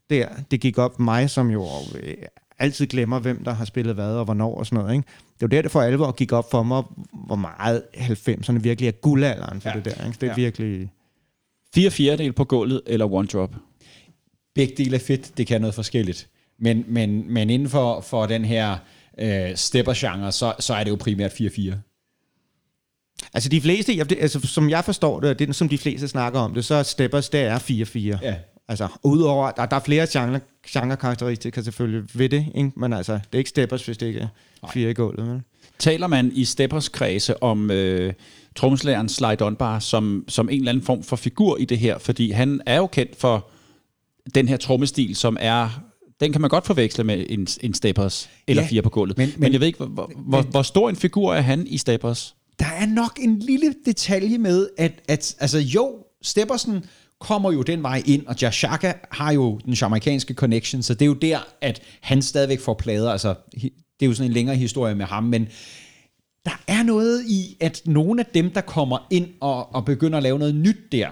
der, 0.09 0.27
det 0.51 0.59
gik 0.61 0.77
op 0.77 0.99
mig, 0.99 1.29
som 1.29 1.49
jo 1.49 1.67
øh, 2.03 2.13
altid 2.59 2.87
glemmer, 2.87 3.19
hvem 3.19 3.43
der 3.43 3.53
har 3.53 3.65
spillet 3.65 3.95
hvad 3.95 4.11
og 4.11 4.25
hvornår 4.25 4.55
og 4.55 4.65
sådan 4.65 4.83
noget. 4.83 4.95
Ikke? 4.95 5.07
Det 5.39 5.41
var 5.41 5.47
der, 5.47 5.61
det 5.61 5.71
for 5.71 5.81
alvor 5.81 6.11
gik 6.11 6.31
op 6.31 6.51
for 6.51 6.63
mig, 6.63 6.83
hvor 7.13 7.35
meget 7.35 7.83
90'erne 7.95 8.59
virkelig 8.59 8.87
er 8.87 8.91
guldalderen 8.91 9.61
for 9.61 9.69
ja. 9.69 9.75
det 9.75 9.85
der. 9.85 10.05
Ikke? 10.05 10.17
Det 10.21 10.23
er 10.23 10.27
ja. 10.27 10.35
virkelig... 10.35 10.91
Fire 11.75 11.91
fjerdedel 11.91 12.33
på 12.33 12.43
gulvet 12.43 12.81
eller 12.85 13.13
one 13.13 13.27
drop? 13.27 13.55
Begge 14.55 14.73
dele 14.77 14.95
er 14.95 14.99
fedt, 14.99 15.37
det 15.37 15.47
kan 15.47 15.61
noget 15.61 15.75
forskelligt. 15.75 16.27
Men, 16.59 16.85
men, 16.87 17.33
men 17.33 17.49
inden 17.49 17.69
for, 17.69 18.01
for 18.01 18.25
den 18.25 18.45
her 18.45 18.77
øh, 19.17 19.55
stepper-genre, 19.55 20.31
så, 20.31 20.53
så 20.59 20.73
er 20.73 20.83
det 20.83 20.91
jo 20.91 20.95
primært 20.95 21.31
4-4. 21.31 21.75
Altså 23.33 23.49
de 23.49 23.61
fleste, 23.61 23.97
jeg, 23.97 24.11
altså, 24.11 24.39
som 24.39 24.69
jeg 24.69 24.85
forstår 24.85 25.19
det, 25.19 25.29
og 25.29 25.39
det 25.39 25.55
som 25.55 25.69
de 25.69 25.77
fleste 25.77 26.07
snakker 26.07 26.39
om 26.39 26.53
det, 26.53 26.65
så 26.65 26.75
er 26.75 26.83
steppers, 26.83 27.29
det 27.29 27.41
er 27.41 27.59
4-4. 27.59 28.25
Ja. 28.25 28.35
Altså, 28.69 28.87
udover, 29.03 29.51
der, 29.51 29.65
der 29.65 29.75
er 29.75 29.79
flere 29.79 30.07
genre, 30.11 30.39
genre-karakteristika 30.67 31.61
selvfølgelig 31.61 32.09
ved 32.13 32.29
det, 32.29 32.45
ikke? 32.55 32.71
men 32.75 32.93
altså, 32.93 33.13
det 33.13 33.33
er 33.33 33.37
ikke 33.37 33.49
steppers, 33.49 33.85
hvis 33.85 33.97
det 33.97 34.07
ikke 34.07 34.29
er 34.63 34.67
fire 34.73 34.89
i 34.89 34.93
gulvet. 34.93 35.27
Men. 35.27 35.43
Taler 35.79 36.07
man 36.07 36.31
i 36.35 36.45
steppers 36.45 36.89
kredse 36.89 37.43
om 37.43 37.71
øh, 37.71 38.13
tromslæren 38.55 39.09
Sly 39.09 39.35
Dunbar 39.39 39.79
som, 39.79 40.25
som 40.27 40.49
en 40.49 40.59
eller 40.59 40.71
anden 40.71 40.83
form 40.83 41.03
for 41.03 41.15
figur 41.15 41.57
i 41.57 41.65
det 41.65 41.77
her, 41.77 41.97
fordi 41.97 42.31
han 42.31 42.61
er 42.65 42.77
jo 42.77 42.87
kendt 42.87 43.15
for 43.15 43.49
den 44.35 44.47
her 44.47 44.57
trommestil, 44.57 45.15
som 45.15 45.37
er 45.39 45.69
den 46.19 46.31
kan 46.31 46.41
man 46.41 46.49
godt 46.49 46.65
forveksle 46.65 47.03
med 47.03 47.25
en, 47.29 47.47
en 47.61 47.73
steppers 47.73 48.29
eller 48.47 48.63
ja, 48.63 48.69
fire 48.69 48.81
på 48.81 48.89
gulvet. 48.89 49.17
Men, 49.17 49.29
men, 49.29 49.39
men 49.39 49.51
jeg 49.51 49.59
ved 49.59 49.67
ikke, 49.67 49.85
hvor, 49.85 50.07
men, 50.07 50.17
hvor, 50.17 50.41
hvor 50.41 50.61
stor 50.61 50.89
en 50.89 50.95
figur 50.95 51.33
er 51.33 51.41
han 51.41 51.67
i 51.67 51.77
steppers? 51.77 52.35
Der 52.59 52.65
er 52.65 52.85
nok 52.85 53.19
en 53.21 53.39
lille 53.39 53.73
detalje 53.85 54.37
med, 54.37 54.69
at, 54.77 54.91
at 55.07 55.35
altså 55.39 55.59
jo, 55.59 55.95
steppersen 56.21 56.85
kommer 57.19 57.51
jo 57.51 57.61
den 57.61 57.83
vej 57.83 58.03
ind, 58.05 58.27
og 58.27 58.35
Jashaka 58.41 58.93
har 59.11 59.31
jo 59.31 59.59
den 59.65 59.73
jamaikanske 59.73 60.33
connection, 60.33 60.83
så 60.83 60.93
det 60.93 61.01
er 61.01 61.05
jo 61.05 61.13
der, 61.13 61.39
at 61.61 61.81
han 62.01 62.21
stadigvæk 62.21 62.59
får 62.59 62.73
plader. 62.73 63.11
Altså, 63.11 63.35
det 63.53 63.71
er 64.01 64.05
jo 64.05 64.13
sådan 64.13 64.29
en 64.29 64.33
længere 64.33 64.55
historie 64.55 64.95
med 64.95 65.05
ham, 65.05 65.23
men 65.23 65.47
der 66.45 66.61
er 66.67 66.83
noget 66.83 67.25
i, 67.25 67.57
at 67.59 67.81
nogle 67.85 68.21
af 68.21 68.25
dem, 68.33 68.51
der 68.51 68.61
kommer 68.61 69.07
ind 69.09 69.27
og, 69.39 69.75
og 69.75 69.85
begynder 69.85 70.17
at 70.17 70.23
lave 70.23 70.39
noget 70.39 70.55
nyt 70.55 70.91
der, 70.91 71.09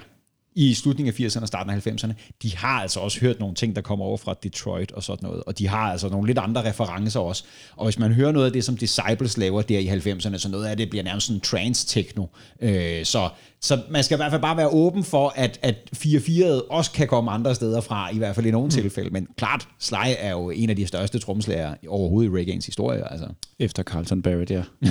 i 0.58 0.74
slutningen 0.74 1.14
af 1.14 1.28
80'erne 1.28 1.42
og 1.42 1.48
starten 1.48 1.72
af 1.72 1.88
90'erne, 1.88 2.14
de 2.44 2.56
har 2.58 2.82
altså 2.82 3.00
også 3.00 3.20
hørt 3.20 3.40
nogle 3.40 3.56
ting, 3.56 3.76
der 3.76 3.82
kommer 3.82 4.06
over 4.06 4.18
fra 4.18 4.36
Detroit 4.44 4.92
og 4.92 5.04
sådan 5.04 5.28
noget, 5.28 5.44
og 5.48 5.60
de 5.60 5.68
har 5.68 5.92
altså 5.92 6.10
nogle 6.10 6.28
lidt 6.28 6.38
andre 6.38 6.70
referencer 6.70 7.20
også. 7.20 7.44
Og 7.76 7.86
hvis 7.86 8.00
man 8.00 8.14
hører 8.14 8.32
noget 8.32 8.46
af 8.46 8.52
det, 8.52 8.64
som 8.64 8.78
Disciples 8.78 9.38
laver 9.38 9.62
der 9.62 9.80
i 9.80 9.88
90'erne, 9.88 10.38
så 10.38 10.50
noget 10.50 10.66
af 10.66 10.78
det 10.78 10.90
bliver 10.90 11.04
nærmest 11.04 11.28
sådan 11.28 11.40
trance-techno. 11.40 12.26
Øh, 12.62 13.06
så, 13.06 13.30
så 13.62 13.80
man 13.90 14.04
skal 14.04 14.16
i 14.16 14.20
hvert 14.20 14.32
fald 14.32 14.42
bare 14.42 14.58
være 14.58 14.70
åben 14.70 15.04
for, 15.04 15.34
at, 15.36 15.60
at 15.62 15.76
4-4'et 15.96 16.68
også 16.70 16.92
kan 16.92 17.08
komme 17.08 17.32
andre 17.32 17.56
steder 17.56 17.82
fra, 17.82 18.14
i 18.14 18.18
hvert 18.18 18.36
fald 18.36 18.46
i 18.46 18.52
nogle 18.52 18.66
mm. 18.66 18.72
tilfælde. 18.72 19.10
Men 19.10 19.28
klart, 19.38 19.68
Sly 19.80 19.96
er 20.20 20.32
jo 20.32 20.50
en 20.50 20.70
af 20.70 20.76
de 20.76 20.88
største 20.88 21.20
tromslærer 21.20 21.74
overhovedet 21.88 22.32
i 22.32 22.34
reggaeens 22.34 22.66
historie. 22.66 23.12
Altså. 23.12 23.28
Efter 23.60 23.84
Carlton 23.84 24.22
Barrett, 24.22 24.52
ja. 24.52 24.64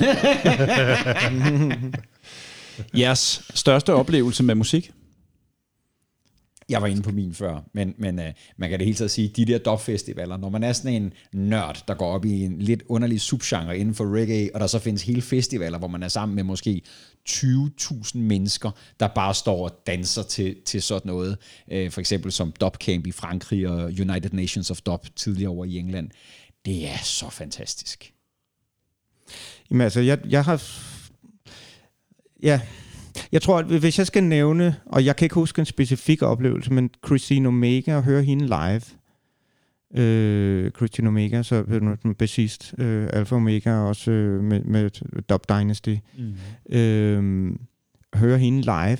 Jeres 3.00 3.42
største 3.54 3.94
oplevelse 3.94 4.42
med 4.42 4.54
musik? 4.54 4.90
Jeg 6.68 6.82
var 6.82 6.86
inde 6.86 7.02
på 7.02 7.10
min 7.10 7.34
før, 7.34 7.60
men, 7.72 7.94
men 7.98 8.18
uh, 8.18 8.24
man 8.56 8.70
kan 8.70 8.78
det 8.78 8.86
hele 8.86 8.96
taget 8.96 9.10
sige, 9.10 9.28
de 9.28 9.44
der 9.44 9.58
dopfestivaler, 9.58 10.36
når 10.36 10.48
man 10.48 10.62
er 10.62 10.72
sådan 10.72 11.02
en 11.02 11.12
nørd, 11.32 11.84
der 11.88 11.94
går 11.94 12.06
op 12.06 12.24
i 12.24 12.44
en 12.44 12.58
lidt 12.58 12.82
underlig 12.88 13.20
subgenre 13.20 13.78
inden 13.78 13.94
for 13.94 14.16
reggae, 14.16 14.50
og 14.54 14.60
der 14.60 14.66
så 14.66 14.78
findes 14.78 15.02
hele 15.02 15.22
festivaler, 15.22 15.78
hvor 15.78 15.88
man 15.88 16.02
er 16.02 16.08
sammen 16.08 16.36
med 16.36 16.44
måske 16.44 16.82
20.000 17.28 18.18
mennesker, 18.18 18.70
der 19.00 19.08
bare 19.08 19.34
står 19.34 19.64
og 19.64 19.82
danser 19.86 20.22
til, 20.22 20.56
til 20.64 20.82
sådan 20.82 21.08
noget. 21.08 21.38
Uh, 21.66 21.90
for 21.90 22.00
eksempel 22.00 22.32
som 22.32 22.52
Dop 22.60 22.76
Camp 22.76 23.06
i 23.06 23.12
Frankrig 23.12 23.68
og 23.68 23.84
United 23.84 24.30
Nations 24.32 24.70
of 24.70 24.80
Dop 24.80 25.06
tidligere 25.16 25.50
over 25.50 25.64
i 25.64 25.78
England. 25.78 26.10
Det 26.64 26.88
er 26.88 26.98
så 27.02 27.30
fantastisk. 27.30 28.12
Jamen 29.70 29.80
altså, 29.80 30.00
jeg, 30.00 30.18
jeg 30.28 30.44
har... 30.44 30.62
Ja, 32.42 32.60
jeg 33.32 33.42
tror, 33.42 33.58
at 33.58 33.64
hvis 33.64 33.98
jeg 33.98 34.06
skal 34.06 34.24
nævne, 34.24 34.76
og 34.86 35.04
jeg 35.04 35.16
kan 35.16 35.24
ikke 35.24 35.34
huske 35.34 35.60
en 35.60 35.66
specifik 35.66 36.22
oplevelse, 36.22 36.72
men 36.72 36.90
Christine 37.06 37.48
Omega, 37.48 37.96
og 37.96 38.04
høre 38.04 38.22
hende 38.22 38.44
live. 38.46 38.82
Øh, 39.94 40.70
Christine 40.70 41.08
Omega, 41.08 41.42
så 41.42 41.64
bassist, 42.18 42.74
øh, 42.78 43.08
Alpha 43.12 43.34
Omega, 43.34 43.72
også 43.72 44.10
øh, 44.10 44.44
med, 44.44 44.60
med 44.60 44.90
Dub 45.22 45.48
Dynasty. 45.48 45.94
Mm. 46.18 46.76
Øh, 46.76 47.52
høre 48.14 48.38
hende 48.38 48.60
live, 48.60 48.98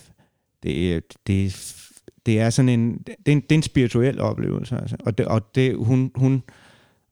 det, 0.63 1.03
det, 1.27 1.75
det 2.27 2.41
er 2.41 2.51
sådan 2.51 2.69
en, 2.69 2.99
det 2.99 3.15
er 3.27 3.33
en, 3.33 3.41
det 3.41 3.53
er 3.53 3.57
en 3.57 3.63
spirituel 3.63 4.21
oplevelse, 4.21 4.77
altså. 4.77 4.97
og, 5.01 5.19
det, 5.19 5.27
og 5.27 5.55
det, 5.55 5.77
hun, 5.77 6.11
hun, 6.15 6.43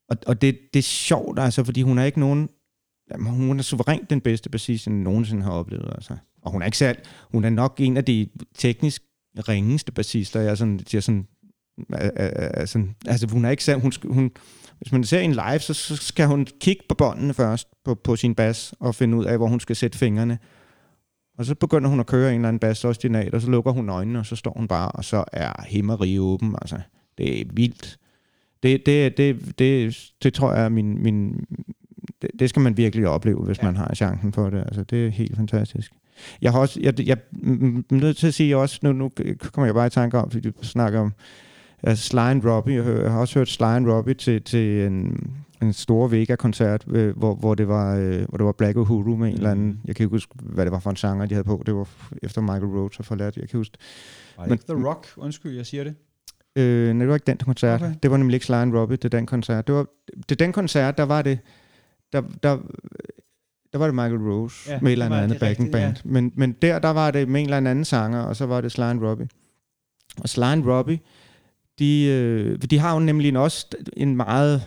og, 0.09 0.16
og 0.26 0.43
det, 0.43 0.59
det 0.72 0.78
er 0.78 0.82
sjovt, 0.82 1.39
altså, 1.39 1.64
fordi 1.64 1.82
hun 1.82 1.98
er 1.98 2.05
ikke 2.05 2.20
nogen, 2.20 2.48
hun 3.20 3.59
er 3.59 3.62
suverænt 3.62 4.10
den 4.10 4.20
bedste 4.20 4.51
bassist, 4.51 4.86
jeg 4.86 4.94
nogensinde 4.94 5.43
har 5.43 5.51
oplevet, 5.51 5.93
altså. 5.94 6.16
Og 6.43 6.52
hun 6.52 6.62
er 6.62 6.66
ikke 6.66 6.78
selv, 6.78 6.98
hun 7.32 7.44
er 7.44 7.51
nok 7.51 7.74
en 7.78 7.97
af 7.97 8.05
de 8.05 8.28
teknisk 8.59 9.02
ringeste 9.48 9.93
bassister, 9.93 10.40
jeg 10.40 10.59
sådan, 10.59 10.81
jeg 10.93 11.02
sådan, 11.02 11.26
altså, 11.90 12.86
altså 13.06 13.26
hun 13.32 13.44
er 13.44 13.51
ikke 13.51 13.64
selv, 13.64 13.81
hun, 13.81 13.93
hun, 14.05 14.31
hvis 14.78 14.93
man 14.93 15.05
ser 15.05 15.20
en 15.20 15.32
live, 15.32 15.59
så, 15.59 15.74
så 15.74 15.97
skal 15.97 16.26
hun 16.26 16.47
kigge 16.60 16.82
på 16.89 16.94
båndene 16.94 17.35
først, 17.35 17.68
på, 17.85 17.94
på 17.94 18.16
sin 18.16 18.35
bas, 18.35 18.74
og 18.81 18.94
finde 18.94 19.16
ud 19.16 19.24
af, 19.24 19.36
hvor 19.36 19.47
hun 19.47 19.60
skal 19.60 19.76
sætte 19.76 19.98
fingrene. 19.98 20.39
Og 21.39 21.44
så 21.44 21.55
begynder 21.55 21.90
hun 21.90 22.01
at 22.01 22.06
køre 22.06 22.31
en 22.31 22.35
eller 22.35 22.48
anden 22.48 22.60
bas 22.60 22.85
ostinat, 22.85 23.35
og 23.35 23.40
så 23.40 23.51
lukker 23.51 23.72
hun 23.72 23.89
øjnene, 23.89 24.18
og 24.18 24.26
så 24.26 24.36
står 24.36 24.52
hun 24.56 24.68
bare, 24.68 24.89
og 24.89 25.05
så 25.05 25.24
er 25.32 25.64
himmeri 25.66 26.18
åben. 26.18 26.55
Altså, 26.62 26.81
det 27.18 27.40
er 27.40 27.44
vildt. 27.52 27.98
Det, 28.62 28.86
det, 28.86 29.16
det, 29.16 29.59
det, 29.59 29.98
det 30.22 30.35
tror 30.35 30.52
jeg 30.52 30.64
er 30.64 30.68
min, 30.68 31.02
min 31.02 31.44
det, 32.24 32.40
det 32.40 32.48
skal 32.48 32.62
man 32.62 32.76
virkelig 32.76 33.09
opleve, 33.09 33.44
hvis 33.44 33.59
ja. 33.59 33.64
man 33.64 33.76
har 33.76 33.94
chancen 33.94 34.32
for 34.32 34.51
det. 34.51 34.59
Altså, 34.59 34.82
det 34.82 35.06
er 35.06 35.10
helt 35.10 35.36
fantastisk. 35.36 35.92
Jeg 36.42 36.52
har 36.52 36.59
også, 36.59 36.80
jeg, 36.82 37.01
jeg 37.01 37.16
er 37.42 37.94
nødt 37.94 38.16
til 38.16 38.26
at 38.26 38.34
sige 38.34 38.56
også, 38.56 38.78
nu, 38.82 38.92
nu 38.92 39.10
kommer 39.52 39.66
jeg 39.66 39.74
bare 39.74 39.86
i 39.86 39.90
tanke 39.90 40.18
om, 40.18 40.30
fordi 40.30 40.51
du 40.51 40.62
snakker 40.62 41.01
om 41.01 41.12
uh, 41.88 41.94
Sly 41.94 42.18
and 42.18 42.44
Robbie, 42.44 42.74
jeg, 42.74 43.02
jeg 43.02 43.12
har 43.12 43.20
også 43.20 43.38
hørt 43.38 43.48
Sly 43.48 43.64
and 43.64 43.90
Robbie 43.90 44.14
til, 44.14 44.42
til 44.42 44.86
en, 44.86 45.30
en 45.62 45.72
stor 45.72 46.09
Vega-koncert, 46.09 46.84
øh, 46.88 47.16
hvor, 47.16 47.34
hvor, 47.34 47.55
det 47.55 47.68
var, 47.68 47.96
øh, 47.96 48.24
hvor 48.28 48.38
det 48.38 48.46
var 48.46 48.52
Black 48.52 48.76
Uhuru 48.76 49.16
med 49.16 49.28
en 49.28 49.34
eller 49.34 49.51
anden, 49.51 49.66
mm. 49.66 49.78
jeg 49.84 49.96
kan 49.96 50.05
ikke 50.05 50.14
huske, 50.14 50.34
hvad 50.42 50.64
det 50.64 50.72
var 50.72 50.78
for 50.78 50.90
en 50.90 50.96
sanger, 50.96 51.26
de 51.26 51.34
havde 51.34 51.44
på, 51.44 51.62
det 51.66 51.74
var 51.74 51.88
efter 52.22 52.40
Michael 52.40 52.64
Rhodes 52.64 52.96
har 52.96 53.05
forladt, 53.05 53.36
jeg 53.36 53.48
kan 53.48 53.59
huske. 53.59 53.78
Var 54.36 54.44
det 54.44 54.51
Men, 54.51 54.55
ikke 54.55 54.74
The 54.74 54.88
Rock? 54.88 55.06
Undskyld, 55.16 55.56
jeg 55.56 55.66
siger 55.66 55.84
det. 55.84 55.94
Øh, 56.56 56.92
nej, 56.94 56.98
det 56.98 57.09
var 57.09 57.14
ikke 57.14 57.26
den 57.26 57.36
koncert. 57.36 57.82
Okay. 57.82 57.94
Det 58.02 58.10
var 58.10 58.16
nemlig 58.16 58.34
ikke 58.34 58.46
Sly 58.46 58.52
and 58.52 58.74
Robbie, 58.74 58.96
det 58.96 59.05
er 59.05 59.18
den 59.18 59.26
koncert. 59.26 59.66
Det 59.66 59.74
var, 59.74 59.86
det 60.28 60.38
den 60.38 60.52
koncert, 60.52 60.98
der 60.98 61.05
var 61.05 61.22
det, 61.22 61.38
der, 62.14 62.22
der, 62.42 62.58
der 63.72 63.78
var 63.78 63.86
det 63.86 63.94
Michael 63.94 64.16
Rose 64.16 64.70
ja, 64.70 64.78
med 64.82 64.88
et 64.88 64.92
eller 64.92 65.16
andet 65.16 65.40
backing 65.40 65.72
band. 65.72 65.96
Ja. 65.96 66.10
Men, 66.10 66.32
men 66.34 66.52
der, 66.52 66.78
der 66.78 66.90
var 66.90 67.10
det 67.10 67.28
med 67.28 67.40
en 67.40 67.46
eller 67.46 67.70
anden 67.70 67.84
sanger, 67.84 68.20
og 68.20 68.36
så 68.36 68.46
var 68.46 68.60
det 68.60 68.72
Sly 68.72 68.82
and 68.82 69.02
Robbie. 69.02 69.28
Og 70.22 70.28
Sly 70.28 70.42
and 70.42 70.64
Robbie, 70.64 71.00
de, 71.78 72.04
øh, 72.04 72.62
de 72.62 72.78
har 72.78 72.94
jo 72.94 72.98
nemlig 72.98 73.38
også 73.38 73.66
en 73.96 74.16
meget 74.16 74.62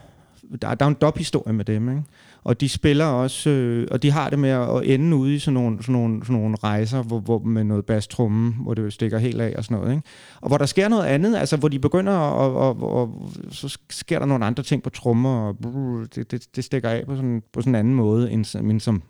der, 0.61 0.75
der 0.75 0.85
er 0.85 0.89
en 0.89 0.97
dop-historie 1.01 1.53
med 1.53 1.65
dem, 1.65 1.89
ikke? 1.89 2.03
Og 2.47 2.61
de 2.61 2.69
spiller 2.69 3.05
også, 3.05 3.49
øh, 3.49 3.87
og 3.91 4.03
de 4.03 4.11
har 4.11 4.29
det 4.29 4.39
med 4.39 4.49
at, 4.49 4.81
ende 4.83 5.17
ude 5.17 5.35
i 5.35 5.39
sådan 5.39 5.53
nogle, 5.53 5.77
sådan 5.81 5.93
nogle, 5.93 6.25
sådan 6.25 6.41
nogle 6.41 6.55
rejser, 6.63 7.03
hvor, 7.03 7.19
hvor 7.19 7.39
med 7.39 7.63
noget 7.63 7.85
bastrumme, 7.85 8.53
hvor 8.53 8.73
det 8.73 8.93
stikker 8.93 9.17
helt 9.17 9.41
af 9.41 9.53
og 9.57 9.63
sådan 9.63 9.77
noget, 9.77 9.91
ikke? 9.91 10.07
Og 10.41 10.47
hvor 10.47 10.57
der 10.57 10.65
sker 10.65 10.87
noget 10.87 11.05
andet, 11.05 11.35
altså 11.35 11.57
hvor 11.57 11.67
de 11.67 11.79
begynder 11.79 12.13
og, 12.13 12.55
og, 12.55 13.01
og 13.01 13.31
så 13.51 13.77
sker 13.89 14.19
der 14.19 14.25
nogle 14.25 14.45
andre 14.45 14.63
ting 14.63 14.83
på 14.83 14.89
trommer, 14.89 15.47
og 15.47 15.57
brrr, 15.57 16.05
det, 16.15 16.31
det, 16.31 16.55
det 16.55 16.63
stikker 16.63 16.89
af 16.89 17.05
på 17.05 17.15
sådan, 17.15 17.43
på 17.53 17.61
sådan 17.61 17.71
en 17.71 17.79
anden 17.79 17.93
måde, 17.93 18.31
end, 18.31 18.55
end 18.55 18.79
som 18.79 19.03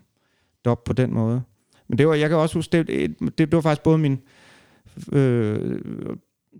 dop 0.64 0.84
på 0.84 0.92
den 0.92 1.14
måde. 1.14 1.42
Men 1.88 1.98
det 1.98 2.08
var, 2.08 2.14
jeg 2.14 2.28
kan 2.28 2.38
også 2.38 2.54
huske, 2.54 2.78
det, 2.78 2.86
det, 2.86 3.18
det, 3.20 3.38
det 3.38 3.52
var 3.52 3.60
faktisk 3.60 3.82
både 3.82 3.98
min, 3.98 4.18
øh, 5.12 5.80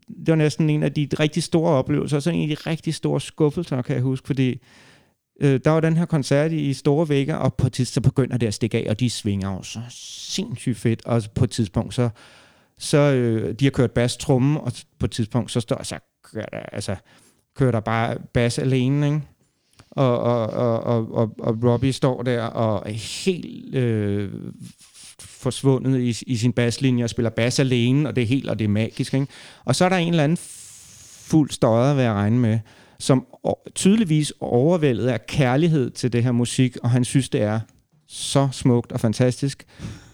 det 0.06 0.28
var 0.28 0.34
næsten 0.34 0.70
en 0.70 0.82
af 0.82 0.92
de 0.92 1.08
rigtig 1.20 1.42
store 1.42 1.70
oplevelser, 1.70 2.16
og 2.16 2.22
så 2.22 2.30
en 2.30 2.50
af 2.50 2.56
de 2.56 2.70
rigtig 2.70 2.94
store 2.94 3.20
skuffelser, 3.20 3.82
kan 3.82 3.94
jeg 3.94 4.02
huske, 4.02 4.26
fordi 4.26 4.60
øh, 5.38 5.60
der 5.64 5.70
var 5.70 5.80
den 5.80 5.96
her 5.96 6.04
koncert 6.04 6.52
i 6.52 6.74
Store 6.74 7.08
Vægger, 7.08 7.36
og 7.36 7.54
på 7.54 7.66
et 7.66 7.72
tidspunkt 7.72 7.94
så 8.06 8.10
begynder 8.10 8.36
det 8.36 8.46
at 8.46 8.54
stikke 8.54 8.78
af, 8.78 8.90
og 8.90 9.00
de 9.00 9.10
svinger 9.10 9.52
jo 9.52 9.62
så 9.62 9.80
sindssygt 9.90 10.76
fedt, 10.76 11.04
og 11.04 11.22
på 11.34 11.44
et 11.44 11.50
tidspunkt 11.50 11.94
så, 11.94 12.08
så 12.78 12.98
øh, 12.98 13.54
de 13.54 13.64
har 13.64 13.70
kørt 13.70 13.90
bas 13.90 14.16
tromme, 14.16 14.60
og 14.60 14.72
på 14.98 15.06
et 15.06 15.12
tidspunkt 15.12 15.50
så 15.50 15.60
står 15.60 15.82
så 15.82 15.98
kører 16.32 16.46
der, 16.52 16.60
altså, 16.72 16.96
kører 17.56 17.70
der 17.70 17.80
bare 17.80 18.16
bas 18.32 18.58
alene, 18.58 19.06
ikke? 19.06 19.20
Og, 19.90 20.20
og, 20.20 20.46
og, 20.46 20.82
og, 20.82 21.14
og, 21.14 21.34
og 21.38 21.58
Robbie 21.64 21.92
står 21.92 22.22
der 22.22 22.42
og 22.42 22.82
er 22.86 23.24
helt 23.24 23.74
øh, 23.74 24.30
forsvundet 25.20 26.00
i, 26.00 26.24
i 26.26 26.36
sin 26.36 26.52
baslinje 26.52 27.04
og 27.04 27.10
spiller 27.10 27.30
bas 27.30 27.58
alene, 27.58 28.08
og 28.08 28.16
det 28.16 28.22
er 28.22 28.26
helt, 28.26 28.50
og 28.50 28.58
det 28.58 28.64
er 28.64 28.68
magisk. 28.68 29.14
Ikke? 29.14 29.26
Og 29.64 29.76
så 29.76 29.84
er 29.84 29.88
der 29.88 29.96
en 29.96 30.08
eller 30.08 30.24
anden 30.24 30.38
fuld 31.28 31.50
støder, 31.50 31.94
ved 31.94 32.04
at 32.04 32.12
regne 32.12 32.38
med, 32.38 32.58
som 33.00 33.26
tydeligvis 33.74 34.32
overvældet 34.40 35.08
af 35.08 35.26
kærlighed 35.26 35.90
til 35.90 36.12
det 36.12 36.22
her 36.24 36.32
musik, 36.32 36.76
og 36.82 36.90
han 36.90 37.04
synes, 37.04 37.28
det 37.28 37.42
er 37.42 37.60
så 38.08 38.48
smukt 38.52 38.92
og 38.92 39.00
fantastisk. 39.00 39.66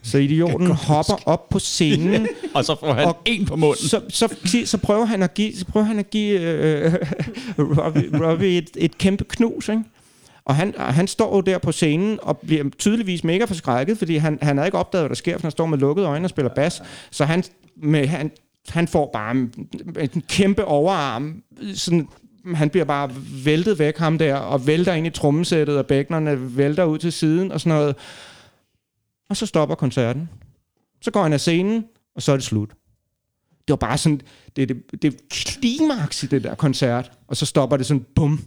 Så 0.03 0.19
idioten 0.19 0.67
hopper 0.71 1.29
op 1.29 1.49
på 1.49 1.59
scenen, 1.59 2.27
Og 2.55 2.65
så 2.65 2.77
får 2.81 2.93
han 2.93 3.05
Og- 3.05 3.17
en 3.25 3.47
på 3.47 3.57
munden. 3.57 3.89
så, 3.89 4.01
så, 4.09 4.35
så 4.65 4.79
prøver 4.79 5.05
han 5.05 5.23
at 5.23 5.35
give, 5.35 5.57
så 5.57 5.65
prøver 5.65 5.87
han 5.87 5.99
at 5.99 6.11
give 6.11 6.41
øh, 6.41 6.95
Robbie, 7.85 8.27
Robbie 8.29 8.59
et, 8.59 8.71
et 8.77 8.99
kæmpe 8.99 9.25
knus, 9.25 9.69
ikke? 9.69 9.83
Og 10.45 10.57
han, 10.57 10.75
han 10.79 11.07
står 11.09 11.35
jo 11.37 11.41
der 11.41 11.59
på 11.59 11.73
scenen 11.73 12.19
og 12.23 12.39
bliver 12.39 12.65
tydeligvis 12.79 13.25
mega 13.25 13.45
forskrækket, 13.45 13.99
fordi 13.99 14.17
han, 14.17 14.39
han 14.43 14.59
har 14.59 14.65
ikke 14.65 14.79
opdaget, 14.79 15.03
hvad 15.03 15.09
der 15.09 15.15
sker, 15.15 15.39
for 15.39 15.43
han 15.43 15.51
står 15.51 15.67
med 15.67 15.79
lukkede 15.79 16.07
øjne 16.07 16.27
og 16.27 16.31
spiller 16.31 16.55
bas. 16.55 16.83
Så 17.11 17.25
han, 17.25 17.45
med, 17.77 18.07
han, 18.07 18.31
han 18.69 18.89
får 18.89 19.11
bare 19.13 19.31
en, 19.31 19.53
en 20.01 20.23
kæmpe 20.29 20.65
overarm. 20.65 21.43
Sådan, 21.75 22.09
han 22.55 22.71
bliver 22.71 22.85
bare 22.85 23.11
væltet 23.45 23.79
væk 23.79 23.99
ham 23.99 24.19
der, 24.19 24.35
og 24.35 24.67
vælter 24.67 24.95
ind 24.95 25.07
i 25.07 25.11
trommesættet, 25.11 25.79
og 25.79 25.87
bækkenerne 25.87 26.57
vælter 26.57 26.85
ud 26.85 26.99
til 26.99 27.13
siden 27.13 27.53
og 27.53 27.61
sådan 27.61 27.79
noget. 27.79 27.97
Og 29.31 29.37
så 29.37 29.47
stopper 29.47 29.75
koncerten. 29.75 30.29
Så 31.03 31.11
går 31.11 31.23
han 31.23 31.33
af 31.33 31.41
scenen, 31.41 31.85
og 32.15 32.23
så 32.23 32.33
er 32.33 32.37
det 32.37 32.45
slut. 32.45 32.71
Det 33.51 33.69
var 33.69 33.77
bare 33.77 33.99
sådan, 33.99 34.21
det, 34.57 34.69
det, 34.69 35.03
det 35.03 35.29
klimaks 35.29 36.23
i 36.23 36.27
det 36.27 36.45
der 36.45 36.55
koncert, 36.55 37.13
og 37.29 37.37
så 37.37 37.47
stopper 37.47 37.77
det 37.77 37.87
sådan, 37.87 38.07
bum. 38.15 38.41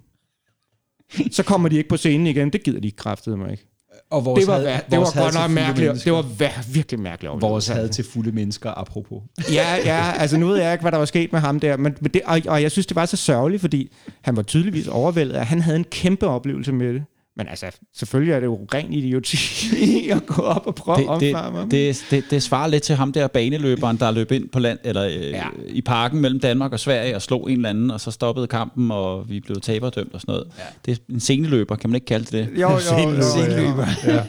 Så 1.32 1.44
kommer 1.44 1.70
de 1.70 1.78
ikke 1.78 1.90
på 1.90 1.98
scenen 1.98 2.28
igen, 2.28 2.50
det 2.50 2.64
gider 2.64 2.80
de 2.80 2.88
ikke 2.88 2.98
kraftede 2.98 3.38
mig 3.38 3.52
ikke. 3.52 3.68
Og 4.10 4.26
vores 4.26 4.40
Det 4.40 4.48
var, 4.48 4.54
had- 4.60 4.64
var, 4.66 4.80
det 4.90 4.98
vores 5.00 5.16
var 5.16 5.22
godt 5.24 5.34
nok 5.34 5.52
mærkeligt. 5.52 5.88
mennesker. 5.88 6.12
Det 6.12 6.26
var 6.26 6.36
vær- 6.38 6.72
virkelig 6.74 7.00
mærkeligt. 7.00 7.42
Vores 7.42 7.68
had 7.68 7.76
havde 7.76 7.90
til 7.90 8.06
fulde 8.14 8.32
mennesker, 8.32 8.72
apropos. 8.80 9.22
Ja, 9.52 9.76
ja, 9.86 10.12
altså 10.18 10.38
nu 10.38 10.48
ved 10.48 10.58
jeg 10.58 10.72
ikke, 10.72 10.82
hvad 10.82 10.92
der 10.92 10.98
var 10.98 11.06
sket 11.06 11.32
med 11.32 11.40
ham 11.40 11.60
der, 11.60 11.78
men 11.78 11.96
men 12.02 12.12
det, 12.14 12.22
og, 12.26 12.40
og 12.48 12.62
jeg 12.62 12.72
synes, 12.72 12.86
det 12.86 12.96
var 12.96 13.06
så 13.06 13.18
sørgeligt, 13.18 13.62
fordi 13.62 13.92
han 14.22 14.36
var 14.36 14.42
tydeligvis 14.44 14.88
overvældet, 14.88 15.36
at 15.36 15.46
han 15.46 15.62
havde 15.62 15.78
en 15.78 15.84
kæmpe 15.92 16.28
oplevelse 16.28 16.72
med 16.74 16.94
det. 16.94 17.04
Men 17.38 17.48
altså, 17.48 17.66
selvfølgelig 17.98 18.34
er 18.34 18.40
det 18.40 18.46
jo 18.46 18.68
ren 18.74 18.94
idioti 18.94 19.38
at 20.10 20.26
gå 20.26 20.42
op 20.42 20.68
og 20.68 20.76
prøve 20.76 21.16
at 21.16 21.20
det, 21.22 21.36
omfavne 21.36 21.58
ham. 21.60 21.70
det, 21.70 21.96
det, 21.96 22.06
det, 22.24 22.32
det 22.32 22.44
svarer 22.44 22.68
lidt 22.68 22.84
til 22.84 22.96
ham 22.96 23.12
der 23.12 23.28
baneløberen, 23.28 23.98
der 23.98 24.12
løb 24.12 24.32
ind 24.32 24.50
på 24.50 24.60
land, 24.60 24.80
eller 24.84 25.04
øh, 25.06 25.14
Ja. 25.30 25.44
i 25.68 25.82
parken 25.82 26.22
mellem 26.22 26.40
Danmark 26.40 26.74
og 26.74 26.80
Sverige 26.80 27.16
og 27.16 27.22
slog 27.22 27.52
en 27.52 27.56
eller 27.58 27.70
anden, 27.70 27.92
og 27.92 28.02
så 28.02 28.12
stoppede 28.12 28.48
kampen, 28.48 28.92
og 28.92 29.30
vi 29.30 29.40
blev 29.40 29.62
taberdømt 29.62 30.14
og 30.14 30.22
sådan 30.22 30.32
noget. 30.32 30.48
Ja. 30.58 30.64
Det 30.86 30.92
er 30.92 31.14
en 31.14 31.20
sceneløber, 31.20 31.76
kan 31.76 31.90
man 31.90 31.96
ikke 31.96 32.06
kalde 32.06 32.26
det 32.26 32.32
det? 32.32 32.50
Jo, 32.62 32.70
jo, 32.70 32.74
jo, 32.76 33.22
Sceneløber, 33.22 33.88
jo. 34.08 34.12
ja. 34.14 34.24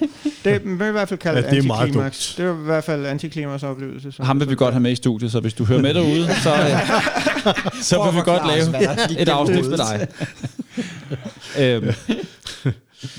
Det 0.45 0.65
vil 0.65 0.89
i 0.89 0.91
hvert 0.91 1.09
fald 1.09 1.21
kalde 1.21 1.41
Ja, 1.41 1.51
det 1.51 1.59
er 1.59 1.63
meget 1.63 1.81
antiklimaks. 1.83 2.35
Det 2.35 2.47
er 2.47 2.53
i 2.61 2.65
hvert 2.65 2.85
fald 2.85 3.07
antiklimaks 3.07 3.63
oplevelse. 3.63 4.13
som- 4.13 4.27
Ham 4.27 4.41
vil 4.41 4.51
vi 4.51 4.55
godt 4.55 4.75
have 4.75 4.81
med 4.83 4.93
i 4.93 4.95
studiet, 4.95 5.33
så 5.33 5.41
hvis 5.41 5.55
du 5.55 5.65
hører 5.65 5.83
med 5.83 5.95
derude, 5.95 6.27
så, 6.43 6.51
øh, 6.55 7.83
så 7.83 8.05
vil 8.05 8.15
vi 8.15 8.21
godt 8.25 8.43
lave 8.47 9.21
et 9.23 9.29
afsnit 9.29 9.69
med 9.69 9.79
dig. 9.79 10.07
øhm, 11.59 11.91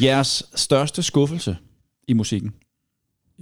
jeres 0.02 0.44
største 0.56 1.04
skuffelse 1.04 1.58
i 2.08 2.14
musikken? 2.14 2.54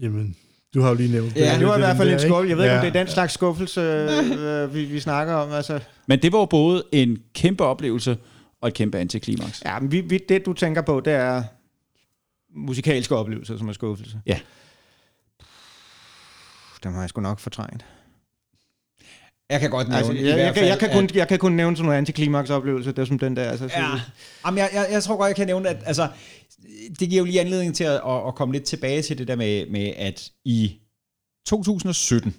Jamen, 0.01 0.35
du 0.73 0.81
har 0.81 0.89
jo 0.89 0.95
lige 0.95 1.11
nævnt 1.11 1.35
Ja, 1.35 1.59
det 1.59 1.67
var 1.67 1.75
i 1.75 1.79
hvert 1.79 1.97
fald 1.97 2.13
en 2.13 2.19
skuffelse. 2.19 2.49
Jeg 2.49 2.57
ved 2.57 2.63
ikke, 2.63 2.75
om 2.75 2.81
det 2.81 2.95
er 2.95 3.03
den 3.03 3.07
slags 3.13 3.33
skuffelse, 3.33 3.81
øh, 3.81 4.73
vi, 4.73 4.85
vi 4.85 4.99
snakker 4.99 5.33
om. 5.33 5.51
Altså, 5.51 5.79
Men 6.07 6.21
det 6.21 6.31
var 6.31 6.39
jo 6.39 6.45
både 6.45 6.83
en 6.91 7.17
kæmpe 7.33 7.63
oplevelse 7.63 8.17
og 8.61 8.67
et 8.67 8.73
kæmpe 8.73 8.97
antiklimaks. 8.97 9.61
ja, 9.65 9.79
men 9.79 9.91
vi, 9.91 10.01
vi, 10.01 10.19
det, 10.29 10.45
du 10.45 10.53
tænker 10.53 10.81
på, 10.81 10.99
det 10.99 11.13
er 11.13 11.43
musikalske 12.55 13.15
oplevelser, 13.15 13.57
som 13.57 13.67
er 13.69 13.73
skuffelse. 13.73 14.21
Ja. 14.25 14.39
Dem 16.83 16.93
har 16.93 17.01
jeg 17.01 17.09
sgu 17.09 17.21
nok 17.21 17.39
fortrængt. 17.39 17.85
Jeg 19.49 19.59
kan 19.59 19.69
godt 19.69 19.87
nævne 19.87 19.97
Altså, 19.97 20.11
i 20.11 20.15
jeg, 20.15 20.37
jeg, 20.37 20.53
kan, 20.53 20.65
jeg, 20.65 20.77
fald, 20.77 20.79
kan 20.79 20.89
kun, 20.89 21.09
jeg 21.15 21.27
kan 21.27 21.39
kun 21.39 21.51
nævne 21.51 21.77
sådan 21.77 21.85
nogle 21.85 21.97
antiklimaks-oplevelser, 21.97 22.91
det 22.91 23.01
er 23.01 23.05
som 23.05 23.19
den 23.19 23.35
der. 23.35 23.49
Altså, 23.49 23.65
Ja, 23.65 23.87
Jamen, 24.45 24.57
jeg, 24.57 24.69
jeg, 24.73 24.87
jeg 24.91 25.03
tror 25.03 25.17
godt, 25.17 25.27
jeg 25.27 25.35
kan 25.35 25.47
nævne, 25.47 25.69
at 25.69 25.77
altså, 25.85 26.07
det 26.99 27.09
giver 27.09 27.17
jo 27.21 27.25
lige 27.25 27.41
anledning 27.41 27.75
til 27.75 27.83
at, 27.83 28.01
at, 28.07 28.27
at 28.27 28.35
komme 28.35 28.53
lidt 28.53 28.63
tilbage 28.63 29.01
til 29.01 29.17
det 29.17 29.27
der 29.27 29.35
med, 29.35 29.65
med 29.69 29.93
at 29.97 30.31
i 30.45 30.75
2017, 31.47 32.35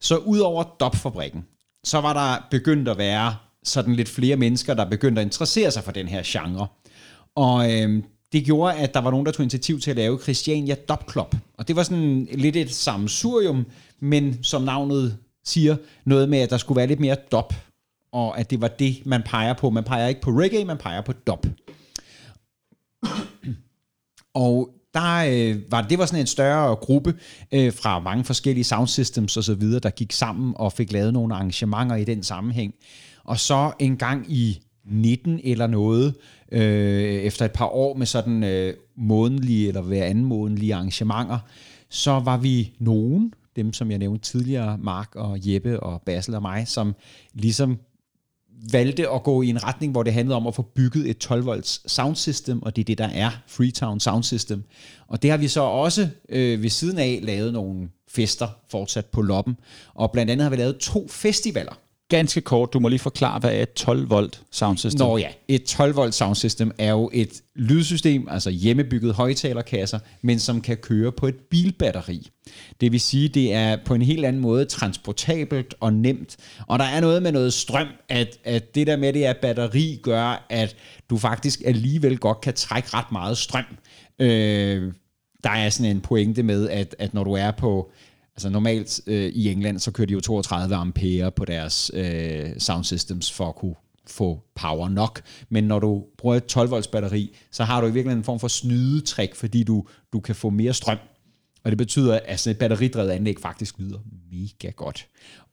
så 0.00 0.16
ud 0.16 0.38
over 0.38 0.64
dopfabrikken, 0.80 1.44
så 1.84 2.00
var 2.00 2.12
der 2.12 2.46
begyndt 2.50 2.88
at 2.88 2.98
være 2.98 3.36
sådan 3.64 3.94
lidt 3.94 4.08
flere 4.08 4.36
mennesker, 4.36 4.74
der 4.74 4.84
begyndte 4.90 5.20
at 5.20 5.26
interessere 5.26 5.70
sig 5.70 5.84
for 5.84 5.92
den 5.92 6.08
her 6.08 6.22
genre. 6.26 6.66
Og 7.36 7.72
øhm, 7.72 8.04
det 8.32 8.44
gjorde, 8.44 8.74
at 8.74 8.94
der 8.94 9.00
var 9.00 9.10
nogen, 9.10 9.26
der 9.26 9.32
tog 9.32 9.42
initiativ 9.42 9.80
til 9.80 9.90
at 9.90 9.96
lave 9.96 10.20
Christiania 10.22 10.74
Dop 10.74 11.10
Club. 11.12 11.34
Og 11.58 11.68
det 11.68 11.76
var 11.76 11.82
sådan 11.82 12.28
lidt 12.32 12.56
et 12.56 12.74
sammensurium, 12.74 13.66
men 14.00 14.44
som 14.44 14.62
navnet 14.62 15.18
siger, 15.48 15.76
noget 16.04 16.28
med, 16.28 16.38
at 16.38 16.50
der 16.50 16.56
skulle 16.56 16.76
være 16.76 16.86
lidt 16.86 17.00
mere 17.00 17.16
dop, 17.32 17.54
og 18.12 18.38
at 18.38 18.50
det 18.50 18.60
var 18.60 18.68
det, 18.68 19.06
man 19.06 19.22
peger 19.22 19.52
på. 19.52 19.70
Man 19.70 19.84
peger 19.84 20.08
ikke 20.08 20.20
på 20.20 20.30
reggae, 20.30 20.64
man 20.64 20.78
peger 20.78 21.00
på 21.00 21.12
dop. 21.12 21.46
Og 24.34 24.70
der 24.94 25.24
øh, 25.28 25.56
var, 25.70 25.82
det 25.82 25.98
var 25.98 26.06
sådan 26.06 26.20
en 26.20 26.26
større 26.26 26.76
gruppe 26.76 27.14
øh, 27.52 27.72
fra 27.72 27.98
mange 27.98 28.24
forskellige 28.24 28.64
sound 28.64 28.88
systems 28.88 29.36
og 29.36 29.44
så 29.44 29.54
videre, 29.54 29.80
der 29.80 29.90
gik 29.90 30.12
sammen 30.12 30.54
og 30.56 30.72
fik 30.72 30.92
lavet 30.92 31.12
nogle 31.12 31.34
arrangementer 31.34 31.96
i 31.96 32.04
den 32.04 32.22
sammenhæng. 32.22 32.74
Og 33.24 33.38
så 33.38 33.72
en 33.78 33.96
gang 33.96 34.32
i 34.32 34.62
19 34.84 35.40
eller 35.44 35.66
noget, 35.66 36.14
øh, 36.52 37.14
efter 37.14 37.44
et 37.44 37.52
par 37.52 37.66
år 37.66 37.94
med 37.94 38.06
sådan 38.06 38.44
øh, 38.44 38.74
månedlige 38.96 39.68
eller 39.68 39.82
hver 39.82 40.04
anden 40.04 40.24
månedlige 40.24 40.74
arrangementer, 40.74 41.38
så 41.90 42.10
var 42.10 42.36
vi 42.36 42.72
nogen, 42.78 43.34
dem 43.58 43.72
som 43.72 43.90
jeg 43.90 43.98
nævnte 43.98 44.24
tidligere, 44.24 44.78
Mark 44.78 45.14
og 45.14 45.38
Jeppe 45.40 45.80
og 45.80 46.02
Basel 46.02 46.34
og 46.34 46.42
mig, 46.42 46.68
som 46.68 46.94
ligesom 47.34 47.78
valgte 48.72 49.10
at 49.10 49.22
gå 49.22 49.42
i 49.42 49.48
en 49.48 49.64
retning, 49.64 49.92
hvor 49.92 50.02
det 50.02 50.12
handlede 50.12 50.36
om 50.36 50.46
at 50.46 50.54
få 50.54 50.62
bygget 50.62 51.10
et 51.10 51.18
12 51.18 51.44
volts 51.44 51.92
sound 51.92 52.16
system, 52.16 52.62
og 52.62 52.76
det 52.76 52.82
er 52.82 52.84
det, 52.84 52.98
der 52.98 53.08
er 53.08 53.30
Freetown 53.46 54.00
Sound 54.00 54.22
System. 54.22 54.64
Og 55.08 55.22
det 55.22 55.30
har 55.30 55.38
vi 55.38 55.48
så 55.48 55.60
også 55.60 56.08
øh, 56.28 56.62
ved 56.62 56.70
siden 56.70 56.98
af 56.98 57.20
lavet 57.22 57.52
nogle 57.52 57.88
fester 58.08 58.48
fortsat 58.70 59.06
på 59.06 59.22
loppen, 59.22 59.56
og 59.94 60.12
blandt 60.12 60.30
andet 60.30 60.42
har 60.42 60.50
vi 60.50 60.56
lavet 60.56 60.78
to 60.78 61.08
festivaler. 61.08 61.78
Ganske 62.08 62.40
kort, 62.40 62.72
du 62.72 62.80
må 62.80 62.88
lige 62.88 62.98
forklare, 62.98 63.38
hvad 63.40 63.54
er 63.54 63.62
et 63.62 63.72
12 63.72 64.10
volt 64.10 64.42
soundsystem? 64.50 64.98
Nå 64.98 65.16
ja, 65.16 65.28
et 65.48 65.64
12 65.64 65.96
volt 65.96 66.14
soundsystem 66.14 66.72
er 66.78 66.90
jo 66.90 67.10
et 67.12 67.42
lydsystem, 67.54 68.28
altså 68.30 68.50
hjemmebygget 68.50 69.14
højtalerkasser, 69.14 69.98
men 70.22 70.38
som 70.38 70.60
kan 70.60 70.76
køre 70.76 71.12
på 71.12 71.26
et 71.26 71.34
bilbatteri. 71.34 72.30
Det 72.80 72.92
vil 72.92 73.00
sige, 73.00 73.28
det 73.28 73.52
er 73.52 73.76
på 73.84 73.94
en 73.94 74.02
helt 74.02 74.24
anden 74.24 74.42
måde 74.42 74.64
transportabelt 74.64 75.74
og 75.80 75.92
nemt. 75.92 76.36
Og 76.66 76.78
der 76.78 76.84
er 76.84 77.00
noget 77.00 77.22
med 77.22 77.32
noget 77.32 77.52
strøm, 77.52 77.88
at, 78.08 78.38
at 78.44 78.74
det 78.74 78.86
der 78.86 78.96
med 78.96 79.12
det 79.12 79.26
er 79.26 79.34
batteri 79.42 80.00
gør, 80.02 80.46
at 80.50 80.76
du 81.10 81.18
faktisk 81.18 81.62
alligevel 81.64 82.18
godt 82.18 82.40
kan 82.40 82.54
trække 82.54 82.88
ret 82.94 83.12
meget 83.12 83.38
strøm. 83.38 83.64
Øh, 84.18 84.92
der 85.44 85.50
er 85.50 85.70
sådan 85.70 85.90
en 85.90 86.00
pointe 86.00 86.42
med, 86.42 86.68
at, 86.68 86.96
at 86.98 87.14
når 87.14 87.24
du 87.24 87.32
er 87.32 87.50
på 87.50 87.90
Altså 88.38 88.48
normalt 88.48 89.00
øh, 89.06 89.32
i 89.32 89.50
England, 89.52 89.78
så 89.78 89.90
kører 89.90 90.06
de 90.06 90.12
jo 90.12 90.20
32 90.20 90.74
ampere 90.74 91.30
på 91.30 91.44
deres 91.44 91.90
øh, 91.94 92.50
sound 92.58 92.84
systems 92.84 93.32
for 93.32 93.48
at 93.48 93.54
kunne 93.54 93.74
få 94.06 94.42
power 94.54 94.88
nok. 94.88 95.22
Men 95.48 95.64
når 95.64 95.78
du 95.78 96.04
bruger 96.18 96.36
et 96.36 96.44
12 96.44 96.70
volts 96.70 96.88
batteri, 96.88 97.36
så 97.50 97.64
har 97.64 97.80
du 97.80 97.86
i 97.86 97.90
virkeligheden 97.90 98.20
en 98.20 98.24
form 98.24 98.40
for 98.40 98.48
snydetrik, 98.48 99.34
fordi 99.34 99.62
du, 99.62 99.84
du 100.12 100.20
kan 100.20 100.34
få 100.34 100.50
mere 100.50 100.74
strøm 100.74 100.98
Og 101.64 101.70
det 101.70 101.78
betyder, 101.78 102.20
at 102.24 102.40
sådan 102.40 102.54
et 102.54 102.58
batteridrevet 102.58 103.10
anlæg 103.10 103.36
faktisk 103.42 103.78
lyder 103.78 103.98
mega 104.30 104.70
godt. 104.70 105.06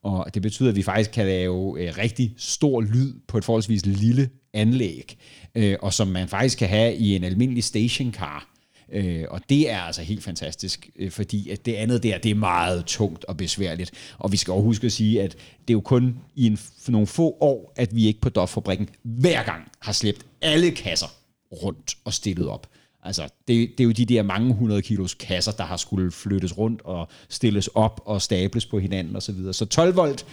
Og 0.03 0.33
det 0.33 0.41
betyder, 0.41 0.69
at 0.69 0.75
vi 0.75 0.83
faktisk 0.83 1.11
kan 1.11 1.25
lave 1.25 1.81
øh, 1.81 1.97
rigtig 1.97 2.33
stor 2.37 2.81
lyd 2.81 3.13
på 3.27 3.37
et 3.37 3.45
forholdsvis 3.45 3.85
lille 3.85 4.29
anlæg, 4.53 5.17
øh, 5.55 5.77
og 5.81 5.93
som 5.93 6.07
man 6.07 6.27
faktisk 6.27 6.57
kan 6.57 6.69
have 6.69 6.95
i 6.95 7.15
en 7.15 7.23
almindelig 7.23 7.63
stationcar. 7.63 8.54
Øh, 8.91 9.23
og 9.29 9.41
det 9.49 9.71
er 9.71 9.79
altså 9.79 10.01
helt 10.01 10.23
fantastisk, 10.23 10.89
øh, 10.95 11.11
fordi 11.11 11.49
at 11.49 11.65
det 11.65 11.73
andet 11.73 12.03
der, 12.03 12.17
det 12.17 12.31
er 12.31 12.35
meget 12.35 12.85
tungt 12.85 13.25
og 13.25 13.37
besværligt. 13.37 13.91
Og 14.17 14.31
vi 14.31 14.37
skal 14.37 14.51
også 14.51 14.63
huske 14.63 14.85
at 14.85 14.91
sige, 14.91 15.21
at 15.21 15.31
det 15.31 15.69
er 15.69 15.73
jo 15.73 15.81
kun 15.81 16.19
i 16.35 16.47
en, 16.47 16.57
for 16.57 16.91
nogle 16.91 17.07
få 17.07 17.37
år, 17.41 17.73
at 17.75 17.95
vi 17.95 18.07
ikke 18.07 18.21
på 18.21 18.29
Dof-fabrikken 18.29 18.89
hver 19.03 19.43
gang 19.43 19.71
har 19.79 19.91
slæbt 19.91 20.25
alle 20.41 20.71
kasser 20.71 21.07
rundt 21.51 21.97
og 22.05 22.13
stillet 22.13 22.47
op. 22.47 22.67
Altså, 23.05 23.23
det, 23.47 23.69
det 23.77 23.79
er 23.79 23.83
jo 23.83 23.91
de 23.91 24.05
der 24.05 24.23
mange 24.23 24.53
hundrede 24.53 24.81
kilos 24.81 25.13
kasser, 25.13 25.51
der 25.51 25.63
har 25.63 25.77
skulle 25.77 26.11
flyttes 26.11 26.57
rundt 26.57 26.81
og 26.81 27.07
stilles 27.29 27.67
op 27.67 28.01
og 28.05 28.21
stables 28.21 28.65
på 28.65 28.79
hinanden 28.79 29.15
osv. 29.15 29.21
Så, 29.21 29.31
videre. 29.31 29.53
så 29.53 29.65
12 29.65 29.95
volt, 29.95 30.25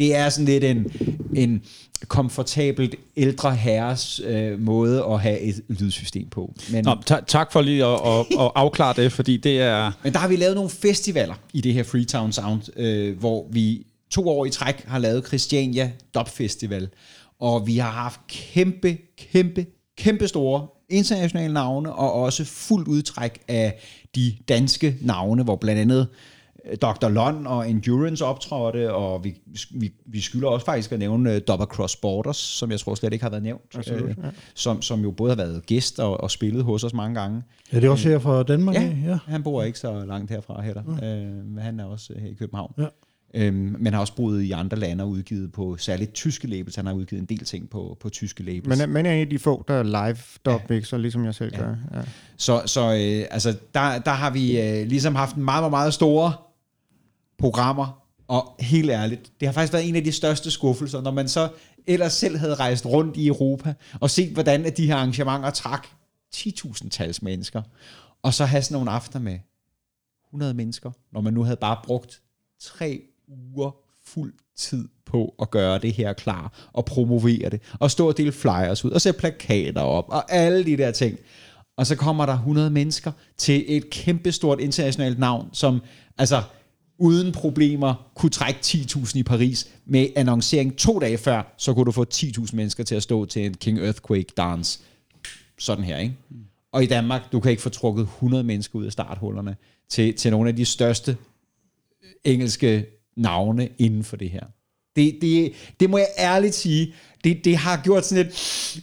det 0.00 0.14
er 0.16 0.28
sådan 0.28 0.44
lidt 0.44 0.64
en, 0.64 0.92
en 1.34 1.62
komfortabelt 2.08 2.94
ældre 3.16 3.54
herres 3.54 4.20
øh, 4.24 4.60
måde 4.60 5.04
at 5.04 5.20
have 5.20 5.40
et 5.40 5.62
lydsystem 5.68 6.28
på. 6.28 6.54
Men, 6.72 6.84
Nå, 6.84 6.96
ta- 7.06 7.20
tak 7.26 7.52
for 7.52 7.60
lige 7.60 7.84
at, 7.84 8.00
at, 8.06 8.26
at 8.40 8.50
afklare 8.54 8.94
det, 9.02 9.12
fordi 9.12 9.36
det 9.36 9.60
er... 9.60 9.92
men 10.02 10.12
der 10.12 10.18
har 10.18 10.28
vi 10.28 10.36
lavet 10.36 10.54
nogle 10.54 10.70
festivaler 10.70 11.34
i 11.52 11.60
det 11.60 11.74
her 11.74 11.82
Freetown 11.82 12.32
Sound, 12.32 12.78
øh, 12.78 13.18
hvor 13.18 13.46
vi 13.50 13.86
to 14.10 14.28
år 14.28 14.46
i 14.46 14.50
træk 14.50 14.84
har 14.86 14.98
lavet 14.98 15.26
Christiania 15.26 15.92
Dub 16.14 16.28
Festival. 16.28 16.88
Og 17.40 17.66
vi 17.66 17.76
har 17.76 17.90
haft 17.90 18.20
kæmpe, 18.28 18.98
kæmpe, 19.32 19.66
kæmpe 19.98 20.28
store 20.28 20.66
internationale 20.88 21.54
navne, 21.54 21.92
og 21.92 22.12
også 22.12 22.44
fuldt 22.44 22.88
udtræk 22.88 23.40
af 23.48 23.78
de 24.14 24.36
danske 24.48 24.96
navne, 25.00 25.42
hvor 25.42 25.56
blandt 25.56 25.80
andet 25.80 26.08
Dr. 26.82 27.08
Lund 27.08 27.46
og 27.46 27.70
Endurance 27.70 28.24
optrådte, 28.24 28.94
og 28.94 29.24
vi, 29.24 29.34
vi, 29.70 29.92
vi 30.06 30.20
skylder 30.20 30.48
også 30.48 30.66
faktisk 30.66 30.92
at 30.92 30.98
nævne 30.98 31.30
uh, 31.30 31.38
Double 31.48 31.66
Cross 31.66 31.96
Borders, 31.96 32.36
som 32.36 32.70
jeg 32.70 32.80
tror 32.80 32.94
slet 32.94 33.12
ikke 33.12 33.22
har 33.22 33.30
været 33.30 33.42
nævnt, 33.42 33.62
Absolut, 33.74 34.08
øh, 34.10 34.16
som, 34.54 34.82
som 34.82 35.00
jo 35.00 35.10
både 35.10 35.30
har 35.30 35.36
været 35.36 35.66
gæst 35.66 36.00
og, 36.00 36.20
og 36.20 36.30
spillet 36.30 36.64
hos 36.64 36.84
os 36.84 36.94
mange 36.94 37.20
gange. 37.20 37.42
Er 37.72 37.80
det 37.80 37.88
også 37.88 38.08
her 38.08 38.18
fra 38.18 38.42
Danmark? 38.42 38.74
Ja, 38.74 38.92
ja. 39.06 39.18
han 39.26 39.42
bor 39.42 39.62
ikke 39.62 39.78
så 39.78 40.04
langt 40.04 40.30
herfra 40.30 40.62
heller. 40.62 40.82
Mm. 40.82 41.04
Øh, 41.04 41.44
men 41.46 41.58
han 41.58 41.80
er 41.80 41.84
også 41.84 42.12
her 42.18 42.28
i 42.28 42.34
København. 42.34 42.72
Ja. 42.78 42.86
Øhm, 43.34 43.76
men 43.78 43.92
har 43.92 44.00
også 44.00 44.16
boet 44.16 44.42
i 44.42 44.50
andre 44.52 44.76
lande 44.76 45.04
og 45.04 45.10
udgivet 45.10 45.52
på 45.52 45.76
særligt 45.78 46.12
tyske 46.12 46.48
labels. 46.48 46.76
Han 46.76 46.86
har 46.86 46.92
udgivet 46.92 47.20
en 47.20 47.26
del 47.26 47.44
ting 47.44 47.70
på, 47.70 47.96
på 48.00 48.08
tyske 48.08 48.42
labels. 48.42 48.68
Men, 48.68 48.80
er- 48.80 48.86
men 48.92 49.06
er 49.06 49.12
en 49.12 49.20
af 49.20 49.28
de 49.28 49.38
få, 49.38 49.64
der 49.68 49.74
er 49.74 49.82
live 49.82 50.16
dubmixer, 50.44 50.98
ligesom 50.98 51.24
jeg 51.24 51.34
selv 51.34 51.56
gør. 51.56 51.74
Ja. 51.94 52.00
Så, 52.36 52.62
så 52.66 52.80
øh, 52.80 53.26
altså, 53.30 53.56
der, 53.74 53.98
der 53.98 54.10
har 54.10 54.30
vi 54.30 54.60
øh, 54.60 54.86
ligesom 54.86 55.14
haft 55.14 55.36
meget, 55.36 55.62
meget, 55.62 55.70
meget 55.70 55.94
store 55.94 56.32
programmer, 57.40 58.02
og 58.28 58.56
helt 58.60 58.90
ærligt, 58.90 59.32
det 59.40 59.48
har 59.48 59.52
faktisk 59.52 59.72
været 59.72 59.88
en 59.88 59.96
af 59.96 60.04
de 60.04 60.12
største 60.12 60.50
skuffelser, 60.50 61.00
når 61.00 61.10
man 61.10 61.28
så 61.28 61.48
ellers 61.86 62.12
selv 62.12 62.36
havde 62.38 62.54
rejst 62.54 62.86
rundt 62.86 63.16
i 63.16 63.26
Europa, 63.26 63.74
og 64.00 64.10
set, 64.10 64.32
hvordan 64.32 64.66
at 64.66 64.76
de 64.76 64.86
her 64.86 64.96
arrangementer 64.96 65.50
trak 65.50 65.86
10.000 66.34 66.88
tals 66.88 67.22
mennesker, 67.22 67.62
og 68.22 68.34
så 68.34 68.44
have 68.44 68.62
sådan 68.62 68.74
nogle 68.74 68.90
aftener 68.90 69.22
med 69.22 69.38
100 70.28 70.54
mennesker, 70.54 70.90
når 71.12 71.20
man 71.20 71.34
nu 71.34 71.42
havde 71.42 71.56
bare 71.56 71.76
brugt 71.84 72.20
tre 72.60 73.02
uger 73.28 73.70
fuld 74.04 74.34
tid 74.56 74.88
på 75.06 75.34
at 75.42 75.50
gøre 75.50 75.78
det 75.78 75.92
her 75.92 76.12
klar, 76.12 76.70
og 76.72 76.84
promovere 76.84 77.50
det, 77.50 77.60
og 77.80 77.90
stå 77.90 78.08
og 78.08 78.16
dele 78.16 78.32
flyers 78.32 78.84
ud, 78.84 78.90
og 78.90 79.00
sætte 79.00 79.20
plakater 79.20 79.80
op, 79.80 80.04
og 80.08 80.32
alle 80.32 80.64
de 80.64 80.76
der 80.76 80.90
ting. 80.90 81.18
Og 81.76 81.86
så 81.86 81.96
kommer 81.96 82.26
der 82.26 82.32
100 82.32 82.70
mennesker 82.70 83.12
til 83.36 83.64
et 83.68 83.90
kæmpestort 83.90 84.60
internationalt 84.60 85.18
navn, 85.18 85.48
som 85.52 85.80
altså 86.18 86.42
uden 87.00 87.32
problemer 87.32 88.10
kunne 88.14 88.30
trække 88.30 88.60
10.000 88.64 89.18
i 89.18 89.22
Paris 89.22 89.68
med 89.84 90.08
annoncering 90.16 90.76
to 90.76 90.98
dage 90.98 91.18
før, 91.18 91.54
så 91.58 91.74
kunne 91.74 91.84
du 91.84 91.92
få 91.92 92.04
10.000 92.14 92.56
mennesker 92.56 92.84
til 92.84 92.94
at 92.94 93.02
stå 93.02 93.24
til 93.24 93.46
en 93.46 93.54
King 93.54 93.78
Earthquake 93.78 94.32
dance. 94.36 94.80
Sådan 95.58 95.84
her, 95.84 95.98
ikke? 95.98 96.14
Og 96.72 96.82
i 96.82 96.86
Danmark, 96.86 97.32
du 97.32 97.40
kan 97.40 97.50
ikke 97.50 97.62
få 97.62 97.68
trukket 97.68 98.02
100 98.02 98.44
mennesker 98.44 98.78
ud 98.78 98.84
af 98.84 98.92
starthullerne 98.92 99.56
til, 99.88 100.14
til 100.14 100.30
nogle 100.30 100.48
af 100.48 100.56
de 100.56 100.64
største 100.64 101.16
engelske 102.24 102.86
navne 103.16 103.68
inden 103.78 104.04
for 104.04 104.16
det 104.16 104.30
her. 104.30 104.46
Det, 104.96 105.18
det, 105.20 105.52
det 105.80 105.90
må 105.90 105.98
jeg 105.98 106.08
ærligt 106.18 106.54
sige, 106.54 106.94
det, 107.24 107.44
det 107.44 107.56
har 107.56 107.80
gjort 107.84 108.06
sådan 108.06 108.26
et, 108.26 108.32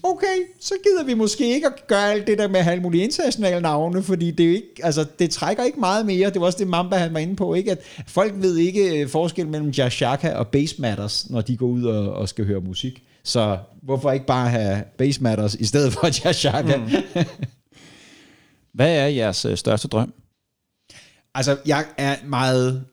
okay, 0.03 0.37
så 0.59 0.73
gider 0.83 1.03
vi 1.03 1.13
måske 1.13 1.53
ikke 1.53 1.67
at 1.67 1.87
gøre 1.87 2.11
alt 2.11 2.27
det 2.27 2.37
der 2.37 2.47
med 2.47 2.59
alle 2.59 2.83
mulige 2.83 3.03
internationale 3.03 3.61
navne, 3.61 4.03
fordi 4.03 4.31
det, 4.31 4.45
er 4.45 4.49
ikke, 4.49 4.73
altså, 4.83 5.05
det 5.19 5.29
trækker 5.29 5.63
ikke 5.63 5.79
meget 5.79 6.05
mere. 6.05 6.29
Det 6.29 6.41
var 6.41 6.45
også 6.45 6.57
det, 6.57 6.67
Mamba 6.67 6.95
han 6.95 7.13
var 7.13 7.19
inde 7.19 7.35
på, 7.35 7.53
ikke? 7.53 7.71
at 7.71 7.79
folk 8.07 8.33
ved 8.35 8.57
ikke 8.57 9.01
øh, 9.01 9.09
forskel 9.09 9.47
mellem 9.47 9.69
Jazz 9.69 9.95
Shaka 9.95 10.33
og 10.33 10.47
Bass 10.47 10.79
Matters, 10.79 11.29
når 11.29 11.41
de 11.41 11.57
går 11.57 11.67
ud 11.67 11.83
og, 11.83 12.13
og 12.13 12.29
skal 12.29 12.45
høre 12.45 12.61
musik. 12.61 13.03
Så 13.23 13.57
hvorfor 13.81 14.11
ikke 14.11 14.25
bare 14.25 14.49
have 14.49 14.83
Bass 14.97 15.21
Matters 15.21 15.55
i 15.55 15.65
stedet 15.65 15.93
for 15.93 16.07
Jazz 16.25 16.37
Shaka? 16.37 16.77
Mm. 16.77 16.89
Hvad 18.73 18.97
er 18.97 19.07
jeres 19.07 19.45
øh, 19.45 19.57
største 19.57 19.87
drøm? 19.87 20.13
Altså, 21.35 21.57
jeg 21.65 21.85
er 21.97 22.15
meget 22.25 22.85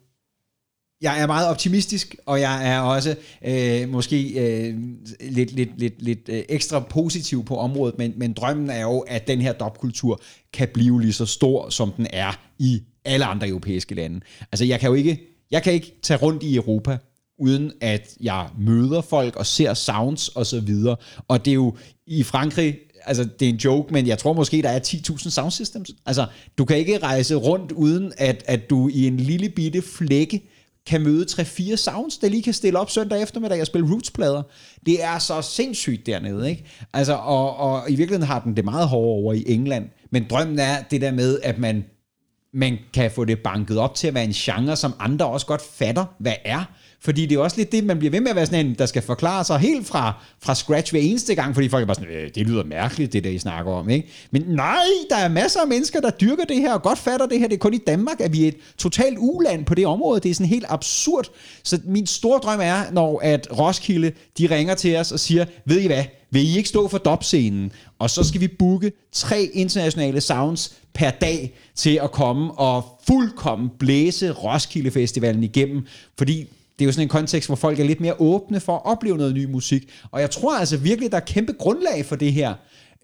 jeg 1.05 1.21
er 1.21 1.27
meget 1.27 1.49
optimistisk, 1.49 2.17
og 2.27 2.41
jeg 2.41 2.69
er 2.75 2.81
også 2.81 3.17
øh, 3.45 3.89
måske 3.89 4.29
øh, 4.29 4.75
lidt, 5.21 5.53
lidt, 5.53 5.79
lidt, 5.79 6.03
lidt 6.03 6.29
øh, 6.29 6.43
ekstra 6.49 6.81
positiv 6.81 7.45
på 7.45 7.57
området, 7.57 7.99
men, 7.99 8.13
men 8.17 8.33
drømmen 8.33 8.71
er 8.71 8.81
jo, 8.81 8.99
at 9.01 9.27
den 9.27 9.41
her 9.41 9.53
dopkultur 9.53 10.21
kan 10.53 10.69
blive 10.75 11.01
lige 11.01 11.13
så 11.13 11.27
stor, 11.27 11.69
som 11.69 11.93
den 11.97 12.07
er 12.13 12.41
i 12.59 12.83
alle 13.05 13.25
andre 13.25 13.49
europæiske 13.49 13.95
lande. 13.95 14.21
Altså, 14.53 14.65
jeg 14.65 14.81
kan 14.81 14.89
jo 14.89 14.95
ikke, 14.95 15.21
jeg 15.51 15.63
kan 15.63 15.73
ikke 15.73 15.95
tage 16.03 16.19
rundt 16.19 16.43
i 16.43 16.57
Europa, 16.57 16.99
uden 17.39 17.73
at 17.81 18.17
jeg 18.21 18.49
møder 18.59 19.01
folk 19.01 19.37
og 19.37 19.47
ser 19.47 19.75
sounds 19.75 20.29
og 20.29 20.47
så 20.47 20.61
videre. 20.61 20.97
Og 21.29 21.45
det 21.45 21.51
er 21.51 21.55
jo 21.55 21.77
i 22.07 22.23
Frankrig, 22.23 22.77
altså 23.07 23.25
det 23.25 23.49
er 23.49 23.53
en 23.53 23.57
joke, 23.57 23.93
men 23.93 24.07
jeg 24.07 24.19
tror 24.19 24.33
måske, 24.33 24.63
der 24.63 24.69
er 24.69 24.81
10.000 24.81 25.31
sound 25.31 25.51
systems. 25.51 25.91
Altså, 26.07 26.27
du 26.59 26.65
kan 26.65 26.77
ikke 26.77 26.99
rejse 26.99 27.35
rundt, 27.35 27.73
uden 27.73 28.13
at, 28.19 28.45
at 28.47 28.71
du 28.71 28.89
i 28.89 29.07
en 29.07 29.17
lille 29.17 29.49
bitte 29.49 29.83
flække 29.83 30.54
kan 30.87 31.03
møde 31.03 31.27
3-4 31.31 31.77
sounds, 31.77 32.19
der 32.19 32.29
lige 32.29 32.43
kan 32.43 32.53
stille 32.53 32.79
op 32.79 32.91
søndag 32.91 33.23
eftermiddag 33.23 33.61
og 33.61 33.67
spille 33.67 33.91
rootsplader. 33.91 34.43
Det 34.87 35.05
er 35.05 35.19
så 35.19 35.43
sindssygt 35.43 36.07
dernede, 36.07 36.51
ikke? 36.51 36.65
Altså, 36.93 37.15
og, 37.15 37.57
og 37.57 37.91
i 37.91 37.97
virkeligheden 37.97 38.27
har 38.27 38.41
den 38.41 38.57
det 38.57 38.65
meget 38.65 38.89
hårdere 38.89 39.23
over 39.23 39.33
i 39.33 39.45
England, 39.47 39.89
men 40.11 40.27
drømmen 40.31 40.59
er 40.59 40.83
det 40.91 41.01
der 41.01 41.13
med, 41.13 41.41
at 41.43 41.59
man, 41.59 41.85
man 42.53 42.79
kan 42.95 43.11
få 43.11 43.25
det 43.25 43.39
banket 43.39 43.79
op 43.79 43.95
til 43.95 44.09
at 44.09 44.15
være 44.15 44.25
en 44.25 44.33
genre, 44.33 44.77
som 44.77 44.95
andre 44.99 45.27
også 45.27 45.47
godt 45.47 45.63
fatter, 45.75 46.05
hvad 46.19 46.35
er. 46.45 46.65
Fordi 47.05 47.27
det 47.27 47.37
er 47.37 47.41
også 47.41 47.57
lidt 47.57 47.73
det, 47.73 47.85
man 47.85 47.99
bliver 47.99 48.11
ved 48.11 48.21
med 48.21 48.31
at 48.31 48.37
være 48.37 48.47
sådan 48.47 48.67
en, 48.67 48.75
der 48.75 48.87
skal 48.87 49.03
forklare 49.03 49.45
sig 49.45 49.59
helt 49.59 49.87
fra, 49.87 50.25
fra 50.43 50.55
scratch 50.55 50.93
hver 50.93 51.01
eneste 51.01 51.35
gang, 51.35 51.55
fordi 51.55 51.69
folk 51.69 51.83
er 51.83 51.87
bare 51.87 51.95
sådan, 51.95 52.11
øh, 52.11 52.31
det 52.35 52.47
lyder 52.47 52.65
mærkeligt, 52.65 53.13
det 53.13 53.25
der 53.25 53.31
I 53.31 53.39
snakker 53.39 53.73
om, 53.73 53.89
ikke? 53.89 54.09
Men 54.31 54.43
nej, 54.49 54.85
der 55.11 55.17
er 55.17 55.29
masser 55.29 55.61
af 55.61 55.69
mennesker, 55.69 56.01
der 56.01 56.11
dyrker 56.11 56.45
det 56.45 56.57
her, 56.57 56.73
og 56.73 56.83
godt 56.83 56.99
fatter 56.99 57.27
det 57.27 57.39
her. 57.39 57.49
Det 57.49 57.55
er 57.55 57.59
kun 57.59 57.75
i 57.75 57.81
Danmark, 57.87 58.21
at 58.21 58.33
vi 58.33 58.45
er 58.45 58.49
et 58.49 58.57
totalt 58.79 59.17
uland 59.19 59.65
på 59.65 59.75
det 59.75 59.87
område. 59.87 60.21
Det 60.21 60.31
er 60.31 60.35
sådan 60.35 60.47
helt 60.47 60.65
absurd. 60.69 61.29
Så 61.63 61.81
min 61.85 62.07
store 62.07 62.39
drøm 62.39 62.61
er, 62.63 62.93
når 62.93 63.21
at 63.23 63.49
Roskilde, 63.59 64.13
de 64.39 64.47
ringer 64.51 64.75
til 64.75 64.97
os 64.97 65.13
og 65.13 65.21
siger, 65.21 65.45
ved 65.65 65.81
I 65.81 65.87
hvad, 65.87 66.05
vil 66.31 66.43
I 66.43 66.57
ikke 66.57 66.69
stå 66.69 66.89
for 66.89 66.99
dopscenen? 66.99 67.73
Og 67.99 68.11
så 68.11 68.25
skal 68.25 68.41
vi 68.41 68.49
booke 68.49 68.93
tre 69.13 69.43
internationale 69.53 70.21
sounds 70.21 70.75
per 70.95 71.11
dag 71.11 71.55
til 71.75 72.01
at 72.03 72.13
komme 72.13 72.53
og 72.53 73.01
fuldkommen 73.07 73.71
blæse 73.79 74.31
Roskilde 74.31 74.91
Festivalen 74.91 75.43
igennem, 75.43 75.87
fordi 76.19 76.49
det 76.79 76.85
er 76.85 76.87
jo 76.87 76.93
sådan 76.93 77.05
en 77.05 77.09
kontekst, 77.09 77.49
hvor 77.49 77.57
folk 77.57 77.81
er 77.81 77.85
lidt 77.85 78.01
mere 78.01 78.21
åbne 78.21 78.61
for 78.61 78.77
at 78.77 78.85
opleve 78.85 79.17
noget 79.17 79.35
ny 79.35 79.45
musik. 79.45 79.91
Og 80.11 80.21
jeg 80.21 80.31
tror 80.31 80.59
altså 80.59 80.77
virkelig, 80.77 81.11
der 81.11 81.17
er 81.17 81.25
kæmpe 81.25 81.53
grundlag 81.53 82.07
for 82.07 82.17
det 82.17 82.33
her, 82.33 82.55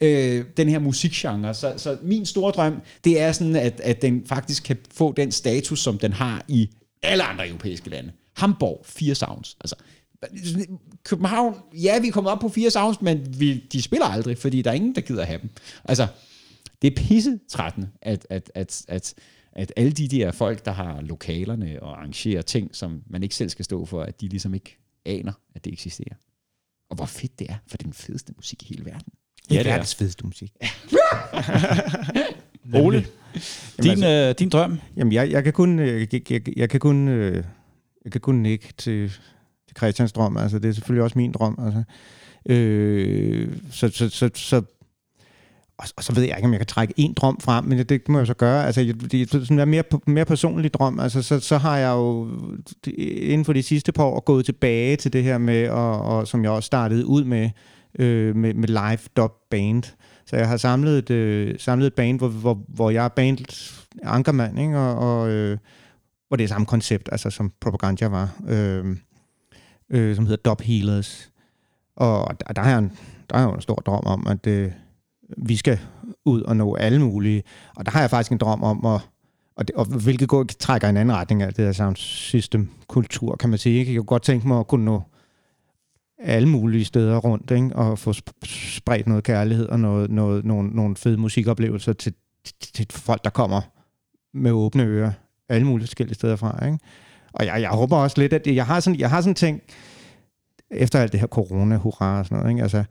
øh, 0.01 0.45
den 0.57 0.69
her 0.69 0.79
musikgenre. 0.79 1.55
Så, 1.55 1.75
så 1.77 1.97
min 2.03 2.27
store 2.27 2.53
drøm, 2.53 2.81
det 3.05 3.21
er 3.21 3.33
sådan, 3.33 3.57
at, 3.57 3.81
at 3.81 4.03
den 4.03 4.23
faktisk 4.27 4.65
kan 4.65 4.77
få 4.95 5.13
den 5.13 5.33
status, 5.33 5.81
som 5.81 5.99
den 5.99 6.13
har 6.13 6.45
i 6.49 6.71
alle 7.03 7.23
andre 7.25 7.49
europæiske 7.49 7.91
lande. 7.91 8.13
Hamburg, 8.37 8.83
fire 8.85 9.15
sounds. 9.15 9.57
Altså, 9.61 9.77
København, 11.05 11.55
ja, 11.83 11.99
vi 11.99 12.09
er 12.09 12.13
kommet 12.13 12.33
op 12.33 12.41
på 12.41 12.49
fire 12.49 12.71
sounds, 12.71 13.03
men 13.03 13.41
vi, 13.41 13.65
de 13.73 13.83
spiller 13.83 14.07
aldrig, 14.07 14.39
fordi 14.39 14.63
der 14.63 14.71
er 14.71 14.75
ingen, 14.75 14.95
der 14.95 15.01
gider 15.01 15.25
have 15.25 15.41
dem. 15.43 15.51
Altså, 15.85 16.07
det 16.83 16.91
er 16.91 16.97
pisse 16.97 17.39
trættende, 17.51 17.89
at, 18.03 18.27
at, 18.31 18.51
at, 18.55 18.83
at, 18.89 19.15
at 19.53 19.73
alle 19.77 19.93
de 19.93 20.09
der 20.09 20.33
folk, 20.33 20.65
der 20.65 20.73
har 20.73 21.01
lokalerne 21.01 21.83
og 21.83 21.99
arrangerer 21.99 22.43
ting, 22.43 22.77
som 22.77 23.03
man 23.07 23.23
ikke 23.23 23.35
selv 23.35 23.51
skal 23.51 23.65
stå 23.65 23.85
for, 23.85 24.03
at 24.03 24.21
de 24.21 24.29
ligesom 24.29 24.55
ikke 24.55 24.79
aner, 25.05 25.33
at 25.55 25.65
det 25.65 25.73
eksisterer. 25.73 26.15
Og 26.91 26.97
hvor 26.97 27.07
fedt 27.07 27.39
det 27.39 27.51
er, 27.51 27.55
for 27.67 27.77
det 27.77 27.85
er 27.85 27.89
den 27.89 27.93
fedeste 27.93 28.33
musik 28.37 28.63
i 28.63 28.67
hele 28.69 28.85
verden. 28.85 29.13
Ja, 29.51 29.59
det 29.59 29.67
er. 29.67 29.71
verdens 29.71 29.95
fedeste 29.95 30.27
musik. 30.27 30.53
Ole, 32.75 33.07
din, 33.83 33.91
altså- 33.91 34.29
øh, 34.29 34.35
din 34.39 34.49
drøm? 34.49 34.81
Jamen, 34.97 35.13
jeg, 35.13 35.31
jeg 35.31 35.45
kan 35.45 35.53
kun, 35.53 35.79
øh, 35.79 36.09
jeg, 36.13 36.31
jeg, 36.33 36.59
jeg 36.59 36.71
kan 36.71 36.81
kun, 36.81 37.09
øh, 37.09 37.45
jeg 38.05 38.13
kan 38.13 38.21
kun 38.21 38.35
nikke 38.35 38.73
til, 38.79 39.09
til 39.69 39.77
Christians 39.77 40.13
drøm. 40.13 40.37
Altså, 40.37 40.59
det 40.59 40.69
er 40.69 40.73
selvfølgelig 40.73 41.03
også 41.03 41.19
min 41.19 41.33
drøm. 41.33 41.59
Altså. 41.59 41.83
Øh, 42.47 43.57
så, 43.71 43.89
så, 43.89 44.09
så, 44.09 44.31
så, 44.35 44.63
og, 45.81 45.89
og 45.97 46.05
så 46.05 46.15
ved 46.15 46.23
jeg 46.23 46.37
ikke, 46.37 46.47
om 46.47 46.53
jeg 46.53 46.61
kan 46.61 46.67
trække 46.67 46.95
en 46.97 47.13
drøm 47.13 47.41
frem, 47.41 47.65
men 47.65 47.79
det, 47.79 48.09
må 48.09 48.19
jeg 48.19 48.27
så 48.27 48.35
gøre. 48.35 48.67
Altså, 48.67 48.81
det, 48.81 49.13
det 49.13 49.35
er 49.35 49.45
sådan 49.45 49.59
en 49.61 49.69
mere, 49.69 49.83
mere 50.07 50.25
personlig 50.25 50.75
drøm. 50.75 51.01
Altså, 51.01 51.23
så, 51.23 51.41
så 51.41 51.59
har 51.59 51.77
jeg 51.77 51.91
jo 51.91 52.29
inden 52.97 53.45
for 53.45 53.53
de 53.53 53.63
sidste 53.63 53.93
par 53.93 54.05
år 54.05 54.21
gået 54.21 54.45
tilbage 54.45 54.97
til 54.97 55.13
det 55.13 55.23
her 55.23 55.39
med, 55.39 55.69
og, 55.69 56.03
og 56.03 56.29
som 56.29 56.43
jeg 56.43 56.51
også 56.51 56.67
startede 56.67 57.07
ud 57.07 57.25
med, 57.25 57.51
øh, 57.99 58.37
med, 58.37 58.55
med 58.55 58.69
live 58.69 58.99
dub 59.17 59.33
band. 59.51 59.83
Så 60.27 60.37
jeg 60.37 60.49
har 60.49 60.57
samlet 60.57 60.99
et, 60.99 61.11
øh, 61.11 61.59
samlet 61.59 61.87
et 61.87 61.95
band, 61.95 62.19
hvor, 62.19 62.29
hvor, 62.29 62.59
hvor 62.69 62.91
jeg 62.91 63.05
er 63.05 63.09
band 63.09 63.39
Ankermand, 64.03 64.61
ikke? 64.61 64.79
og, 64.79 65.21
og 65.21 65.31
øh, 65.31 65.59
hvor 66.29 66.37
det 66.37 66.45
er 66.45 66.49
samme 66.49 66.67
koncept, 66.67 67.09
altså 67.13 67.31
som 67.31 67.53
Propaganda 67.61 68.09
var, 68.09 68.29
øh, 68.49 68.97
øh, 69.91 70.17
som 70.17 70.27
hedder 70.27 70.51
Dub 70.51 70.61
Healers. 70.61 71.31
Og 71.97 72.41
der, 72.41 72.53
der, 72.53 72.63
er 72.63 72.79
en, 72.79 72.93
der 73.31 73.37
er 73.37 73.43
jo 73.43 73.53
en 73.53 73.61
stor 73.61 73.75
drøm 73.75 74.03
om, 74.07 74.27
at 74.27 74.47
øh, 74.47 74.73
vi 75.37 75.57
skal 75.57 75.79
ud 76.25 76.43
og 76.43 76.57
nå 76.57 76.75
alle 76.75 76.99
mulige. 76.99 77.43
Og 77.77 77.87
der 77.87 77.93
har 77.93 78.01
jeg 78.01 78.11
faktisk 78.11 78.33
en 78.33 78.39
drøm 78.39 78.63
om, 78.63 78.87
at, 78.87 79.01
og, 79.57 79.69
det, 79.69 79.77
og 79.77 79.85
hvilket 79.85 80.29
går, 80.29 80.45
trækker 80.45 80.89
en 80.89 80.97
anden 80.97 81.17
retning 81.17 81.43
af 81.43 81.49
det 81.49 81.67
der 81.67 81.73
sound 81.73 81.97
system 81.97 82.69
kultur, 82.89 83.37
kan 83.37 83.51
man 83.51 83.59
sige. 83.59 83.79
Ikke? 83.79 83.93
Jeg 83.93 83.99
kunne 83.99 84.07
godt 84.07 84.23
tænke 84.23 84.49
mig 84.49 84.59
at 84.59 84.67
kunne 84.67 84.85
nå 84.85 85.03
alle 86.19 86.49
mulige 86.49 86.85
steder 86.85 87.17
rundt, 87.17 87.51
ikke? 87.51 87.77
og 87.77 87.99
få 87.99 88.13
spredt 88.45 89.07
noget 89.07 89.25
kærlighed 89.25 89.67
og 89.69 89.81
noget, 89.81 90.11
noget, 90.11 90.45
nogle, 90.45 90.71
nogle 90.71 90.97
fede 90.97 91.17
musikoplevelser 91.17 91.93
til, 91.93 92.15
til, 92.45 92.73
til 92.73 92.87
folk, 92.91 93.25
der 93.25 93.31
kommer 93.31 93.61
med 94.35 94.51
åbne 94.51 94.83
ører 94.83 95.13
alle 95.49 95.67
mulige 95.67 95.87
forskellige 95.87 96.15
steder 96.15 96.37
fra. 96.37 96.67
Ikke? 96.67 96.79
Og 97.33 97.47
jeg, 97.47 97.61
jeg 97.61 97.71
håber 97.71 97.97
også 97.97 98.21
lidt, 98.21 98.33
at 98.33 98.47
jeg 98.47 98.67
har 98.67 98.81
sådan, 98.81 99.01
jeg 99.01 99.11
har 99.11 99.21
sådan 99.21 99.35
tænkt, 99.35 99.65
efter 100.71 101.01
alt 101.01 101.13
det 101.13 101.21
her 101.21 101.27
corona, 101.27 101.77
hurra 101.77 102.19
og 102.19 102.25
sådan 102.25 102.39
noget, 102.39 102.51
ikke? 102.51 102.63
altså, 102.63 102.85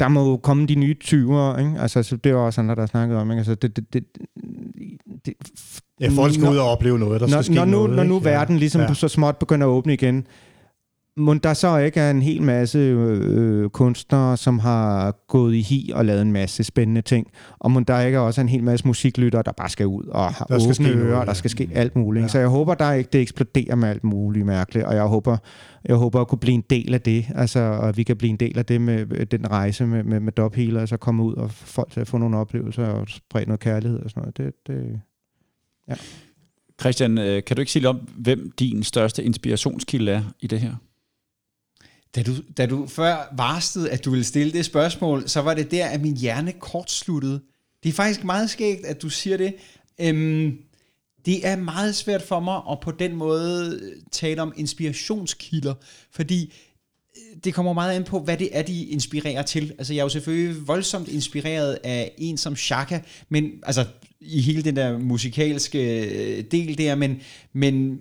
der, 0.00 0.08
må 0.08 0.30
jo 0.30 0.36
komme 0.36 0.66
de 0.66 0.74
nye 0.74 0.96
20'ere, 1.04 1.58
ikke? 1.58 1.74
Altså, 1.78 2.02
så 2.02 2.16
det 2.16 2.32
er 2.32 2.36
også 2.36 2.56
sådan, 2.56 2.68
der 2.68 2.82
er 2.82 2.86
snakket 2.86 3.16
om, 3.16 3.30
ikke? 3.30 3.38
Altså, 3.38 3.54
det, 3.54 3.76
det, 3.76 3.92
det, 3.92 4.04
det, 5.26 5.34
ja, 6.00 6.08
folk 6.08 6.32
skal 6.32 6.44
når, 6.44 6.52
ud 6.52 6.56
og 6.56 6.70
opleve 6.70 6.98
noget, 6.98 7.20
der 7.20 7.26
når, 7.26 7.42
skal 7.42 7.44
ske 7.44 7.54
når 7.54 7.64
nu, 7.64 7.70
noget. 7.70 7.96
Når 7.96 8.04
nu 8.04 8.16
ikke? 8.16 8.24
verden 8.24 8.56
ligesom 8.58 8.80
ja. 8.80 8.94
så 8.94 9.08
småt 9.08 9.36
begynder 9.36 9.66
at 9.66 9.70
åbne 9.70 9.92
igen, 9.92 10.26
må 11.16 11.34
der 11.34 11.54
så 11.54 11.76
ikke 11.76 12.00
er 12.00 12.10
en 12.10 12.22
hel 12.22 12.42
masse 12.42 12.78
øh, 12.78 13.70
kunstnere, 13.70 14.36
som 14.36 14.58
har 14.58 15.12
gået 15.28 15.54
i 15.54 15.60
hi 15.60 15.90
og 15.94 16.04
lavet 16.04 16.22
en 16.22 16.32
masse 16.32 16.64
spændende 16.64 17.02
ting, 17.02 17.26
og 17.58 17.70
må 17.70 17.80
der 17.80 18.00
ikke 18.00 18.20
også 18.20 18.40
er 18.40 18.42
en 18.42 18.48
hel 18.48 18.64
masse 18.64 18.86
musiklyttere, 18.86 19.42
der 19.42 19.52
bare 19.52 19.68
skal 19.68 19.86
ud 19.86 20.04
og 20.04 20.34
har 20.34 20.44
der 20.44 20.68
åbne 20.68 20.88
ører, 20.88 20.96
noget, 20.96 21.20
ja. 21.20 21.24
der 21.24 21.32
skal 21.32 21.50
ske 21.50 21.70
alt 21.74 21.96
muligt. 21.96 22.22
Ja. 22.22 22.28
Så 22.28 22.38
jeg 22.38 22.48
håber, 22.48 22.74
der 22.74 22.92
ikke 22.92 23.10
det 23.12 23.20
eksploderer 23.20 23.74
med 23.74 23.88
alt 23.88 24.04
muligt 24.04 24.46
mærkeligt, 24.46 24.86
og 24.86 24.94
jeg 24.94 25.02
håber, 25.02 25.36
jeg 25.84 25.96
håber 25.96 26.20
at 26.20 26.28
kunne 26.28 26.38
blive 26.38 26.54
en 26.54 26.64
del 26.70 26.94
af 26.94 27.00
det, 27.00 27.26
altså 27.34 27.80
at 27.82 27.96
vi 27.96 28.02
kan 28.02 28.16
blive 28.16 28.30
en 28.30 28.36
del 28.36 28.58
af 28.58 28.66
det 28.66 28.80
med 28.80 29.26
den 29.26 29.50
rejse 29.50 29.86
med, 29.86 30.04
med, 30.04 30.20
med 30.20 30.32
dophealer, 30.32 30.80
altså 30.80 30.96
komme 30.96 31.22
ud 31.22 31.34
og 31.34 31.50
folk 31.50 31.90
til 31.90 32.00
at 32.00 32.08
få 32.08 32.18
nogle 32.18 32.36
oplevelser 32.36 32.86
og 32.86 33.08
sprede 33.08 33.44
noget 33.44 33.60
kærlighed 33.60 34.00
og 34.00 34.10
sådan 34.10 34.20
noget. 34.20 34.36
Det, 34.36 34.66
det, 34.66 35.00
ja. 35.88 35.94
Christian, 36.80 37.18
øh, 37.18 37.44
kan 37.44 37.56
du 37.56 37.60
ikke 37.60 37.72
sige 37.72 37.88
om, 37.88 37.96
hvem 37.96 38.50
din 38.58 38.82
største 38.82 39.24
inspirationskilde 39.24 40.12
er 40.12 40.22
i 40.40 40.46
det 40.46 40.60
her? 40.60 40.74
Da 42.16 42.22
du, 42.22 42.32
da 42.56 42.66
du 42.66 42.86
før 42.86 43.34
varslede, 43.36 43.90
at 43.90 44.04
du 44.04 44.10
ville 44.10 44.24
stille 44.24 44.52
det 44.52 44.64
spørgsmål, 44.64 45.28
så 45.28 45.40
var 45.40 45.54
det 45.54 45.70
der, 45.70 45.86
at 45.86 46.00
min 46.00 46.16
hjerne 46.16 46.52
kortsluttede. 46.52 47.40
Det 47.82 47.88
er 47.88 47.92
faktisk 47.92 48.24
meget 48.24 48.50
skægt, 48.50 48.86
at 48.86 49.02
du 49.02 49.08
siger 49.08 49.36
det. 49.36 49.54
Øhm, 50.00 50.58
det 51.26 51.46
er 51.46 51.56
meget 51.56 51.94
svært 51.94 52.22
for 52.22 52.40
mig 52.40 52.60
at 52.70 52.80
på 52.80 52.90
den 52.90 53.16
måde 53.16 53.80
øh, 53.82 53.92
tale 54.12 54.42
om 54.42 54.52
inspirationskilder, 54.56 55.74
fordi 56.12 56.54
øh, 57.16 57.36
det 57.44 57.54
kommer 57.54 57.72
meget 57.72 57.96
an 57.96 58.04
på, 58.04 58.20
hvad 58.20 58.36
det 58.36 58.48
er, 58.52 58.62
de 58.62 58.84
inspirerer 58.84 59.42
til. 59.42 59.74
Altså, 59.78 59.94
jeg 59.94 60.00
er 60.00 60.04
jo 60.04 60.08
selvfølgelig 60.08 60.68
voldsomt 60.68 61.08
inspireret 61.08 61.78
af 61.84 62.12
en 62.18 62.38
som 62.38 62.56
Shaka, 62.56 63.00
men 63.28 63.52
altså 63.62 63.84
i 64.20 64.40
hele 64.40 64.62
den 64.62 64.76
der 64.76 64.98
musikalske 64.98 66.06
øh, 66.06 66.44
del 66.50 66.78
der, 66.78 66.94
men, 66.94 67.20
men 67.52 68.00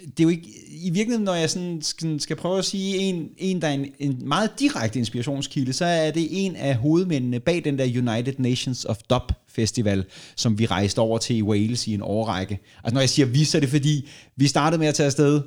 det 0.00 0.20
er 0.20 0.24
jo 0.24 0.28
ikke, 0.28 0.48
i 0.68 0.90
virkeligheden, 0.90 1.24
når 1.24 1.34
jeg 1.34 1.50
sådan 1.50 1.82
skal, 1.82 2.20
skal 2.20 2.36
prøve 2.36 2.58
at 2.58 2.64
sige 2.64 2.96
en, 2.96 3.30
en 3.36 3.62
der 3.62 3.68
er 3.68 3.72
en, 3.72 3.94
en 3.98 4.28
meget 4.28 4.50
direkte 4.58 4.98
inspirationskilde, 4.98 5.72
så 5.72 5.84
er 5.84 6.10
det 6.10 6.28
en 6.30 6.56
af 6.56 6.76
hovedmændene 6.76 7.40
bag 7.40 7.64
den 7.64 7.78
der 7.78 7.84
United 7.84 8.34
Nations 8.38 8.84
of 8.84 8.96
Dub 9.10 9.32
Festival, 9.48 10.04
som 10.36 10.58
vi 10.58 10.66
rejste 10.66 10.98
over 10.98 11.18
til 11.18 11.36
i 11.36 11.42
Wales 11.42 11.86
i 11.86 11.94
en 11.94 12.02
årrække. 12.02 12.58
Altså 12.84 12.94
når 12.94 13.00
jeg 13.00 13.08
siger 13.08 13.26
vi, 13.26 13.44
så 13.44 13.58
er 13.58 13.60
det 13.60 13.70
fordi, 13.70 14.08
vi 14.36 14.46
startede 14.46 14.78
med 14.78 14.86
at 14.86 14.94
tage 14.94 15.06
afsted 15.06 15.42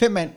fem 0.00 0.12
mand, 0.12 0.30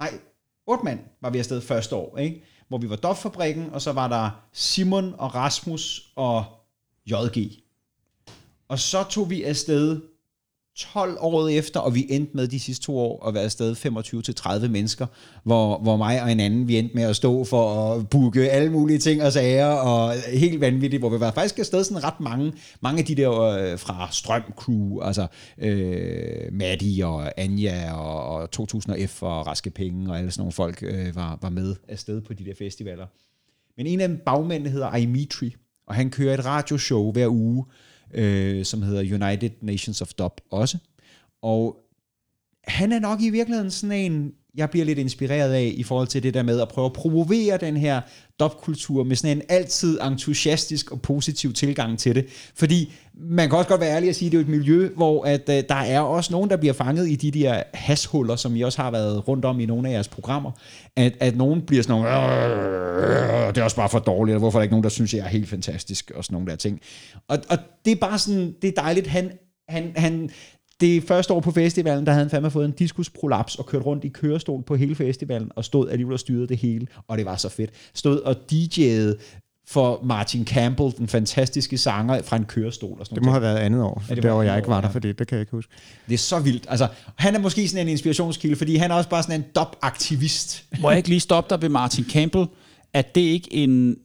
nej, 0.00 0.18
otte 0.66 0.84
mand 0.84 1.00
var 1.22 1.30
vi 1.30 1.38
afsted 1.38 1.60
første 1.60 1.96
år, 1.96 2.18
ikke? 2.18 2.42
hvor 2.68 2.78
vi 2.78 2.90
var 2.90 2.96
Dopfabrikken, 2.96 3.70
og 3.72 3.82
så 3.82 3.92
var 3.92 4.08
der 4.08 4.30
Simon 4.52 5.14
og 5.18 5.34
Rasmus 5.34 6.12
og 6.16 6.44
JG. 7.06 7.52
Og 8.68 8.78
så 8.78 9.04
tog 9.10 9.30
vi 9.30 9.42
afsted 9.42 10.00
12 10.76 11.16
året 11.20 11.58
efter, 11.58 11.80
og 11.80 11.94
vi 11.94 12.06
endte 12.08 12.36
med 12.36 12.48
de 12.48 12.60
sidste 12.60 12.84
to 12.84 12.98
år 12.98 13.26
at 13.26 13.34
være 13.34 13.42
afsted 13.42 13.76
25-30 14.64 14.68
mennesker, 14.68 15.06
hvor, 15.44 15.78
hvor 15.78 15.96
mig 15.96 16.22
og 16.22 16.32
en 16.32 16.40
anden, 16.40 16.68
vi 16.68 16.78
endte 16.78 16.94
med 16.94 17.02
at 17.02 17.16
stå 17.16 17.44
for 17.44 17.94
at 17.94 18.08
booke 18.08 18.50
alle 18.50 18.72
mulige 18.72 18.98
ting 18.98 19.22
og 19.22 19.32
sager, 19.32 19.66
og 19.66 20.14
helt 20.32 20.60
vanvittigt, 20.60 21.00
hvor 21.00 21.08
vi 21.08 21.20
var 21.20 21.30
faktisk 21.30 21.58
afsted 21.58 21.84
sådan 21.84 22.04
ret 22.04 22.20
mange, 22.20 22.52
mange 22.80 22.98
af 22.98 23.04
de 23.04 23.14
der 23.14 23.40
øh, 23.40 23.78
fra 23.78 24.08
Strøm 24.10 24.42
Crew, 24.56 25.00
altså 25.00 25.26
øh, 25.58 26.52
Maddie 26.52 27.06
og 27.06 27.40
Anja 27.40 27.92
og, 27.94 28.24
og 28.24 28.48
2000F 28.56 29.22
og 29.22 29.46
Raske 29.46 29.70
Penge 29.70 30.10
og 30.10 30.18
alle 30.18 30.30
sådan 30.30 30.40
nogle 30.40 30.52
folk 30.52 30.82
øh, 30.82 31.16
var, 31.16 31.38
var 31.42 31.50
med 31.50 31.76
afsted 31.88 32.20
på 32.20 32.32
de 32.32 32.44
der 32.44 32.54
festivaler. 32.58 33.06
Men 33.76 33.86
en 33.86 34.00
af 34.00 34.20
bagmændene 34.20 34.70
hedder 34.70 34.86
Aimitri, 34.86 35.54
og 35.86 35.94
han 35.94 36.10
kører 36.10 36.34
et 36.34 36.44
radioshow 36.44 37.12
hver 37.12 37.28
uge, 37.28 37.64
øh, 38.12 38.64
som 38.64 38.82
hedder 38.82 39.26
United 39.26 39.50
Nations 39.60 40.02
of 40.02 40.12
Dub 40.14 40.40
også. 40.50 40.78
Og 41.42 41.81
han 42.66 42.92
er 42.92 42.98
nok 42.98 43.22
i 43.22 43.30
virkeligheden 43.30 43.70
sådan 43.70 43.96
en, 43.96 44.32
jeg 44.54 44.70
bliver 44.70 44.86
lidt 44.86 44.98
inspireret 44.98 45.52
af 45.52 45.72
i 45.76 45.82
forhold 45.82 46.08
til 46.08 46.22
det 46.22 46.34
der 46.34 46.42
med 46.42 46.60
at 46.60 46.68
prøve 46.68 46.86
at 46.86 46.92
promovere 46.92 47.56
den 47.56 47.76
her 47.76 48.00
dopkultur 48.40 49.04
med 49.04 49.16
sådan 49.16 49.36
en 49.36 49.42
altid 49.48 50.00
entusiastisk 50.00 50.90
og 50.90 51.02
positiv 51.02 51.52
tilgang 51.52 51.98
til 51.98 52.14
det. 52.14 52.26
Fordi 52.54 52.92
man 53.14 53.48
kan 53.48 53.58
også 53.58 53.68
godt 53.68 53.80
være 53.80 53.96
ærlig 53.96 54.08
at 54.08 54.16
sige, 54.16 54.26
at 54.26 54.32
det 54.32 54.38
er 54.38 54.42
et 54.42 54.48
miljø, 54.48 54.88
hvor 54.96 55.24
at, 55.24 55.48
øh, 55.48 55.62
der 55.68 55.74
er 55.74 56.00
også 56.00 56.32
nogen, 56.32 56.50
der 56.50 56.56
bliver 56.56 56.72
fanget 56.72 57.08
i 57.08 57.16
de 57.16 57.30
der 57.30 57.62
hashuller, 57.74 58.36
som 58.36 58.56
I 58.56 58.62
også 58.62 58.82
har 58.82 58.90
været 58.90 59.28
rundt 59.28 59.44
om 59.44 59.60
i 59.60 59.66
nogle 59.66 59.88
af 59.88 59.92
jeres 59.92 60.08
programmer. 60.08 60.50
At, 60.96 61.12
at 61.20 61.36
nogen 61.36 61.62
bliver 61.62 61.82
sådan 61.82 62.02
nogle, 62.02 62.10
øh, 63.46 63.54
det 63.54 63.60
er 63.60 63.64
også 63.64 63.76
bare 63.76 63.88
for 63.88 63.98
dårligt, 63.98 64.34
og 64.34 64.38
hvorfor 64.38 64.58
er 64.58 64.60
der 64.60 64.62
ikke 64.62 64.72
nogen, 64.72 64.84
der 64.84 64.90
synes, 64.90 65.14
jeg 65.14 65.24
er 65.24 65.28
helt 65.28 65.48
fantastisk, 65.48 66.10
og 66.14 66.24
sådan 66.24 66.34
nogle 66.34 66.50
der 66.50 66.56
ting. 66.56 66.80
Og, 67.28 67.38
og 67.48 67.58
det 67.84 67.90
er 67.90 67.96
bare 67.96 68.18
sådan, 68.18 68.54
det 68.62 68.68
er 68.68 68.82
dejligt, 68.82 69.06
han, 69.06 69.32
han, 69.68 69.92
han, 69.96 70.30
det 70.82 71.02
første 71.02 71.32
år 71.32 71.40
på 71.40 71.50
festivalen, 71.50 72.06
der 72.06 72.12
havde 72.12 72.24
han 72.24 72.30
fandme 72.30 72.50
fået 72.50 72.64
en 72.64 72.72
diskusprolaps 72.72 73.54
og 73.54 73.66
kørt 73.66 73.86
rundt 73.86 74.04
i 74.04 74.08
kørestol 74.08 74.62
på 74.62 74.76
hele 74.76 74.94
festivalen 74.94 75.50
og 75.56 75.64
stod 75.64 75.90
alligevel 75.90 76.12
og 76.12 76.20
styrede 76.20 76.46
det 76.46 76.56
hele, 76.56 76.86
og 77.08 77.18
det 77.18 77.26
var 77.26 77.36
så 77.36 77.48
fedt. 77.48 77.70
Stod 77.94 78.20
og 78.20 78.36
DJ'ede 78.52 79.38
for 79.68 80.00
Martin 80.04 80.46
Campbell, 80.46 80.94
den 80.98 81.08
fantastiske 81.08 81.78
sanger 81.78 82.22
fra 82.22 82.36
en 82.36 82.44
kørestol. 82.44 82.96
Og 83.00 83.06
sådan 83.06 83.16
det 83.16 83.24
må 83.24 83.30
have 83.30 83.42
været 83.42 83.56
andet 83.56 83.82
år, 83.82 84.04
ja, 84.08 84.14
det 84.14 84.22
der 84.22 84.32
hvor 84.32 84.42
jeg 84.42 84.56
ikke 84.56 84.68
var 84.68 84.80
der, 84.80 84.88
ja. 84.88 84.92
for 84.92 84.98
det, 84.98 85.18
det 85.18 85.26
kan 85.26 85.36
jeg 85.36 85.40
ikke 85.40 85.52
huske. 85.52 85.72
Det 86.08 86.14
er 86.14 86.18
så 86.18 86.40
vildt. 86.40 86.66
Altså, 86.68 86.88
han 87.16 87.34
er 87.34 87.38
måske 87.38 87.68
sådan 87.68 87.86
en 87.86 87.90
inspirationskilde, 87.90 88.56
fordi 88.56 88.76
han 88.76 88.90
er 88.90 88.94
også 88.94 89.10
bare 89.10 89.22
sådan 89.22 89.40
en 89.40 89.46
dop-aktivist. 89.54 90.64
Må 90.80 90.90
jeg 90.90 90.96
ikke 90.96 91.08
lige 91.08 91.20
stoppe 91.20 91.54
dig 91.54 91.62
ved 91.62 91.68
Martin 91.68 92.04
Campbell? 92.04 92.46
at 92.92 93.14
det 93.14 93.20
ikke 93.20 93.54
en 93.54 93.96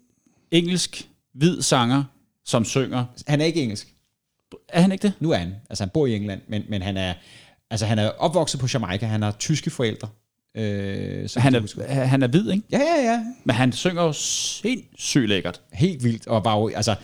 engelsk 0.52 1.10
hvid 1.34 1.62
sanger, 1.62 2.04
som 2.46 2.66
synger? 2.66 3.06
Han 3.28 3.42
er 3.42 3.46
ikke 3.46 3.62
engelsk. 3.62 3.94
Er 4.70 4.82
han 4.82 4.92
ikke 4.92 5.02
det? 5.02 5.14
Nu 5.20 5.32
er 5.32 5.38
han. 5.38 5.56
Altså 5.70 5.84
han 5.84 5.90
bor 5.90 6.06
i 6.08 6.16
England, 6.16 6.42
men, 6.48 6.64
men 6.70 6.82
han 6.82 6.98
er 6.98 7.14
altså 7.70 7.86
han 7.86 8.00
er 8.00 8.10
opvokset 8.10 8.60
på 8.60 8.68
Jamaica. 8.74 9.06
Han 9.06 9.22
har 9.22 9.32
tyske 9.32 9.70
forældre. 9.70 10.08
Øh, 10.58 11.30
han, 11.38 11.56
er, 11.56 12.04
han 12.06 12.24
er 12.24 12.28
hvid, 12.28 12.52
ikke? 12.52 12.64
Ja, 12.72 12.80
ja, 12.80 13.12
ja. 13.12 13.24
Men 13.44 13.56
han 13.56 13.72
synger 13.72 14.04
jo 14.04 14.14
sindssygt 14.14 15.30
lækkert. 15.30 15.62
Helt 15.74 16.04
vildt. 16.04 16.28
Og 16.28 16.46
var 16.46 16.58
jo, 16.58 16.68
altså, 16.68 16.96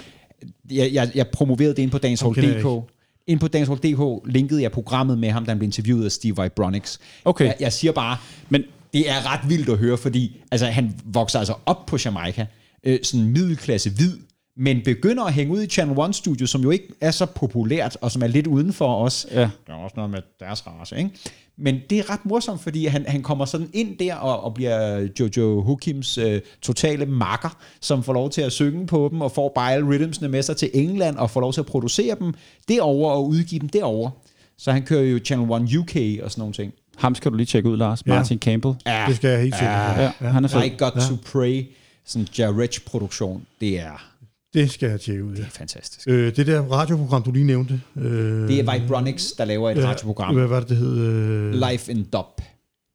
jeg, 0.72 0.94
jeg, 0.94 1.12
jeg 1.16 1.28
promoverede 1.28 1.76
det 1.76 1.82
ind 1.82 1.92
på 1.92 1.98
Dancehall.dk. 1.98 2.66
Okay, 2.66 2.88
ind 3.28 3.40
på 3.40 3.48
Dancehall.dk 3.48 4.28
linkede 4.28 4.62
jeg 4.62 4.72
programmet 4.72 5.18
med 5.18 5.30
ham, 5.30 5.46
der 5.46 5.56
blev 5.56 5.66
interviewet 5.66 6.06
af 6.06 6.12
Steve 6.12 6.44
Vibronics. 6.44 7.00
Okay. 7.26 7.46
Jeg, 7.46 7.56
jeg 7.60 7.74
siger 7.74 7.92
bare, 7.92 8.18
men 8.50 8.64
det 8.94 9.10
er 9.10 9.34
ret 9.34 9.50
vildt 9.50 9.70
at 9.70 9.78
høre, 9.78 9.98
fordi 9.98 10.42
altså, 10.52 10.66
han 10.66 10.96
vokser 11.06 11.40
altså 11.40 11.56
op 11.66 11.86
på 11.86 11.98
Jamaica, 12.06 12.46
øh, 12.84 13.00
sådan 13.04 13.26
middelklasse 13.26 13.90
hvid, 13.90 14.18
men 14.58 14.82
begynder 14.86 15.24
at 15.24 15.34
hænge 15.34 15.54
ud 15.54 15.62
i 15.62 15.68
Channel 15.68 15.98
One 15.98 16.14
Studio, 16.14 16.48
som 16.48 16.62
jo 16.62 16.70
ikke 16.70 16.88
er 17.02 17.12
så 17.12 17.26
populært, 17.26 17.98
og 18.02 18.12
som 18.12 18.22
er 18.22 18.28
lidt 18.28 18.48
uden 18.48 18.74
for 18.74 18.96
os. 18.96 19.28
Ja. 19.32 19.50
Der 19.68 19.74
er 19.74 19.78
også 19.78 19.94
noget 19.96 20.12
med 20.12 20.22
deres 20.40 20.68
race, 20.68 20.98
ikke? 20.98 21.10
Men 21.58 21.80
det 21.90 22.00
er 22.00 22.10
ret 22.10 22.26
morsomt, 22.26 22.62
fordi 22.62 22.86
han, 22.86 23.06
han 23.08 23.22
kommer 23.22 23.46
sådan 23.46 23.70
ind 23.74 23.98
der 23.98 24.16
og, 24.16 24.44
og 24.44 24.54
bliver 24.54 25.08
Jojo 25.20 25.62
Hukims 25.62 26.18
øh, 26.18 26.42
totale 26.62 27.06
makker, 27.06 27.58
som 27.82 28.04
får 28.04 28.14
lov 28.14 28.30
til 28.30 28.42
at 28.42 28.52
synge 28.52 28.88
på 28.88 29.08
dem, 29.12 29.22
og 29.22 29.32
får 29.32 29.52
bare 29.56 29.74
alle 29.74 29.88
rhythmsene 29.88 30.28
med 30.28 30.42
sig 30.42 30.58
til 30.58 30.70
England, 30.74 31.18
og 31.18 31.30
får 31.30 31.42
lov 31.42 31.54
til 31.54 31.60
at 31.60 31.66
producere 31.66 32.16
dem 32.20 32.34
derover 32.68 33.12
og 33.12 33.28
udgive 33.28 33.60
dem 33.60 33.70
derover. 33.70 34.10
Så 34.58 34.72
han 34.72 34.84
kører 34.84 35.04
jo 35.04 35.20
Channel 35.20 35.52
One 35.52 35.80
UK 35.80 35.96
og 36.24 36.32
sådan 36.32 36.42
nogle 36.42 36.54
ting. 36.54 36.74
Ham 36.98 37.16
skal 37.16 37.32
du 37.32 37.38
lige 37.38 37.46
tjekke 37.46 37.70
ud, 37.70 37.78
Lars. 37.78 38.04
Ja. 38.06 38.14
Martin 38.14 38.40
Campbell. 38.40 38.76
Ja. 38.86 39.06
Det 39.08 39.16
skal 39.16 39.30
jeg 39.30 39.42
helt 39.42 39.56
sikkert. 39.56 39.98
Ja, 39.98 40.12
ja. 40.22 40.28
Han 40.28 40.44
er 40.44 40.48
fed. 40.48 40.64
I 40.64 40.70
Got 40.70 40.96
ja. 40.96 41.00
to 41.00 41.16
Pray, 41.32 41.66
sådan 42.06 42.22
en 42.22 42.28
Jarrett 42.38 42.86
produktion 42.86 43.46
det 43.62 43.80
er 43.80 44.13
Det 44.54 44.72
skal 44.72 44.90
jeg 44.90 45.02
tjekke 45.02 45.24
ud, 45.24 45.32
ja. 45.36 45.38
Det 45.42 45.46
er 45.46 45.50
fantastisk. 45.52 46.08
Øh, 46.08 46.36
det 46.36 46.48
der 46.48 46.62
radioprogram, 46.62 47.24
du 47.24 47.32
lige 47.32 47.46
nævnte. 47.46 47.82
Øh, 47.96 48.48
Det 48.48 48.60
er 48.60 48.80
Vibronics, 48.80 49.32
der 49.32 49.46
laver 49.46 49.70
et 49.72 49.84
radioprogram. 49.84 50.36
Hvad 50.36 50.48
var 50.48 50.60
det, 50.60 50.70
det 50.70 50.78
hed? 50.78 50.98
Øh, 50.98 51.54
Life 51.72 51.92
in 51.92 52.04
Dub. 52.04 52.42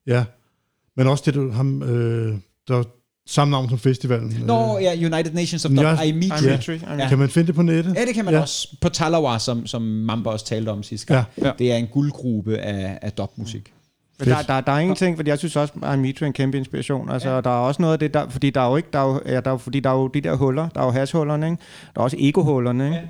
Ja. 0.07 0.25
Men 0.97 1.07
også 1.07 1.23
det, 1.27 1.35
du, 1.35 1.51
ham, 1.51 1.83
øh, 1.83 2.37
der 2.69 2.83
samme 3.27 3.51
navn 3.51 3.69
som 3.69 3.79
festivalen. 3.79 4.37
Nå, 4.47 4.77
øh, 4.79 4.83
ja, 4.83 4.93
United 4.93 5.33
Nations 5.33 5.65
of 5.65 5.71
Dub. 5.71 5.79
Ja, 5.79 6.03
I 6.03 6.13
meet 6.13 6.33
ja. 6.45 6.59
you. 6.69 6.79
Ja. 6.99 7.09
Kan 7.09 7.19
man 7.19 7.29
finde 7.29 7.47
det 7.47 7.55
på 7.55 7.63
nettet? 7.63 7.95
Ja, 7.95 8.05
det 8.07 8.15
kan 8.15 8.25
man 8.25 8.33
Ja. 8.35 8.39
ja. 8.39 8.43
også. 8.43 8.77
På 8.81 8.89
Talawa, 8.89 9.39
som, 9.39 9.67
som 9.67 9.83
Mamba 9.83 10.31
også 10.31 10.47
talte 10.47 10.69
om 10.69 10.83
sidste 10.83 11.07
gang. 11.15 11.27
Ja. 11.39 11.47
Ja. 11.47 11.53
Det 11.59 11.73
er 11.73 11.77
en 11.77 11.87
guldgruppe 11.87 12.59
af, 12.59 12.99
af 13.03 13.13
dubmusik. 13.13 13.73
Men 14.19 14.29
der, 14.29 14.43
der, 14.43 14.61
der 14.61 14.73
er 14.73 14.79
ingenting, 14.79 15.17
fordi 15.17 15.31
jeg 15.31 15.39
synes 15.39 15.57
også, 15.57 15.73
at 15.83 15.99
Metro 15.99 16.25
er 16.25 16.27
en 16.27 16.33
kæmpe 16.33 16.59
inspiration. 16.59 17.11
Altså, 17.11 17.31
ja. 17.31 17.41
der 17.41 17.51
er 17.51 17.55
også 17.55 17.83
noget 17.83 17.93
af 17.93 17.99
det, 17.99 18.15
der, 18.15 18.29
fordi 18.29 18.51
der 18.51 18.61
er 18.61 18.71
jo 18.71 18.77
ikke, 18.77 18.89
der 18.93 18.99
er 18.99 19.05
jo, 19.13 19.21
ja, 19.27 19.41
der 19.41 19.51
er, 19.53 19.57
fordi 19.57 19.81
der 19.81 19.91
er 19.91 19.95
jo 19.95 20.07
de 20.09 20.21
der 20.21 20.35
huller, 20.35 20.69
der 20.69 20.81
er 20.81 20.85
jo 20.85 20.91
hashullerne, 20.91 21.47
ikke? 21.47 21.63
Der 21.95 22.01
er 22.01 22.05
også 22.05 22.17
egohullerne, 22.21 22.87
ikke? 22.87 23.09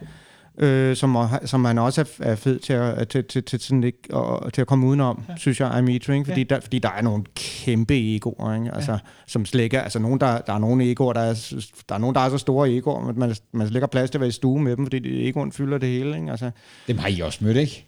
Øh, 0.60 0.96
som, 0.96 1.14
er- 1.14 1.46
som 1.46 1.60
man 1.60 1.78
også 1.78 2.00
er, 2.00 2.04
er 2.30 2.34
fed 2.36 2.58
til 2.58 2.72
at, 2.72 3.08
til, 3.08 3.24
til, 3.24 3.44
til, 3.44 3.60
sådan 3.60 3.84
ikke, 3.84 3.98
og, 4.10 4.52
til 4.52 4.60
at 4.60 4.66
komme 4.66 4.86
udenom, 4.86 5.22
ja. 5.28 5.36
synes 5.36 5.60
jeg, 5.60 5.78
er 5.78 5.88
ikke? 5.88 6.24
Fordi, 6.26 6.40
ja. 6.50 6.54
der, 6.54 6.60
fordi 6.60 6.78
der 6.78 6.88
er 6.90 7.02
nogle 7.02 7.24
kæmpe 7.36 8.14
egoer, 8.16 8.54
ikke? 8.54 8.70
Altså, 8.74 8.92
ja. 8.92 8.98
som 9.26 9.44
slækker, 9.46 9.80
altså 9.80 9.98
nogen, 9.98 10.20
der, 10.20 10.38
der 10.40 10.52
er 10.52 10.58
nogle 10.58 10.90
egoer, 10.90 11.12
der 11.12 11.20
er, 11.20 11.54
der 11.88 11.94
er 11.94 11.98
nogen, 11.98 12.14
der 12.14 12.20
er 12.20 12.28
så 12.30 12.38
store 12.38 12.70
egoer, 12.70 13.00
men 13.06 13.18
man, 13.18 13.34
man 13.52 13.68
slækker 13.68 13.86
plads 13.86 14.10
til 14.10 14.18
at 14.18 14.20
være 14.20 14.28
i 14.28 14.32
stue 14.32 14.60
med 14.62 14.76
dem, 14.76 14.84
fordi 14.86 14.98
de- 14.98 15.28
egoen 15.28 15.52
fylder 15.52 15.78
det 15.78 15.88
hele, 15.88 16.16
ikke? 16.16 16.30
Altså, 16.30 16.50
Dem 16.88 16.98
har 16.98 17.08
I 17.08 17.20
også 17.20 17.38
mødt, 17.44 17.56
ikke? 17.56 17.86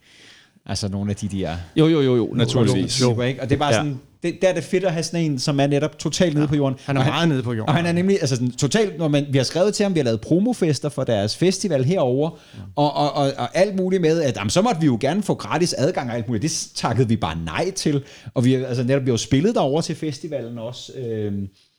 Altså 0.67 0.89
nogle 0.89 1.11
af 1.11 1.17
de 1.17 1.29
der... 1.29 1.57
Jo, 1.77 1.87
jo, 1.87 2.01
jo, 2.01 2.17
jo, 2.17 2.33
naturligvis. 2.35 3.01
Jo. 3.01 3.23
Ikke? 3.23 3.43
Og 3.43 3.49
det 3.49 3.55
er 3.55 3.59
bare 3.59 3.69
Ja. 3.69 3.77
ja. 3.77 3.83
sådan... 3.83 4.01
Det, 4.23 4.39
der 4.43 4.49
er 4.49 4.55
det 4.55 4.65
fedt 4.65 4.85
at 4.85 4.93
have 4.93 5.03
sådan 5.03 5.25
en, 5.25 5.39
som 5.39 5.61
er 5.61 5.67
netop 5.67 5.99
totalt 5.99 6.35
nede 6.35 6.49
på 6.49 6.57
jorden. 6.57 6.79
han 6.85 6.97
er 6.97 7.01
Og 7.01 7.07
meget 7.07 7.29
nede 7.29 7.43
på 7.43 7.53
jorden. 7.53 7.69
Og 7.69 7.75
han 7.75 7.87
er 7.87 7.93
nemlig, 7.93 8.17
altså 8.21 8.37
sådan, 8.37 8.51
totalt, 8.51 8.99
når 8.99 9.09
man, 9.09 9.27
vi 9.31 9.39
har 9.39 9.45
skrevet 9.45 9.75
til 9.75 9.83
ham, 9.83 9.95
vi 9.95 9.99
har 9.99 10.05
lavet 10.05 10.21
promofester 10.21 10.89
for 10.89 11.05
deres 11.05 11.37
festival 11.37 11.85
herover 11.85 12.31
og, 12.77 12.93
og, 12.97 13.13
og, 13.13 13.33
og 13.39 13.57
alt 13.57 13.77
muligt 13.77 14.03
med, 14.03 14.23
at 14.23 14.37
jamen, 14.37 14.51
så 14.51 14.63
måtte 14.63 14.81
vi 14.81 14.87
jo 14.87 14.99
gerne 15.01 15.23
få 15.23 15.35
gratis 15.35 15.75
adgang 15.79 16.11
og 16.11 16.17
alt 16.17 16.29
muligt. 16.29 16.43
Det 16.43 16.69
takkede 16.75 17.09
vi 17.09 17.17
bare 17.17 17.37
nej 17.45 17.71
til. 17.71 18.03
Og 18.35 18.45
vi, 18.45 18.55
altså, 18.55 18.83
netop, 18.83 19.03
vi 19.03 19.07
har 19.07 19.13
jo 19.13 19.17
spillet 19.17 19.55
derover 19.55 19.81
til 19.81 19.97
festivalen 19.97 20.59
også, 20.59 20.93
øh, 20.93 21.33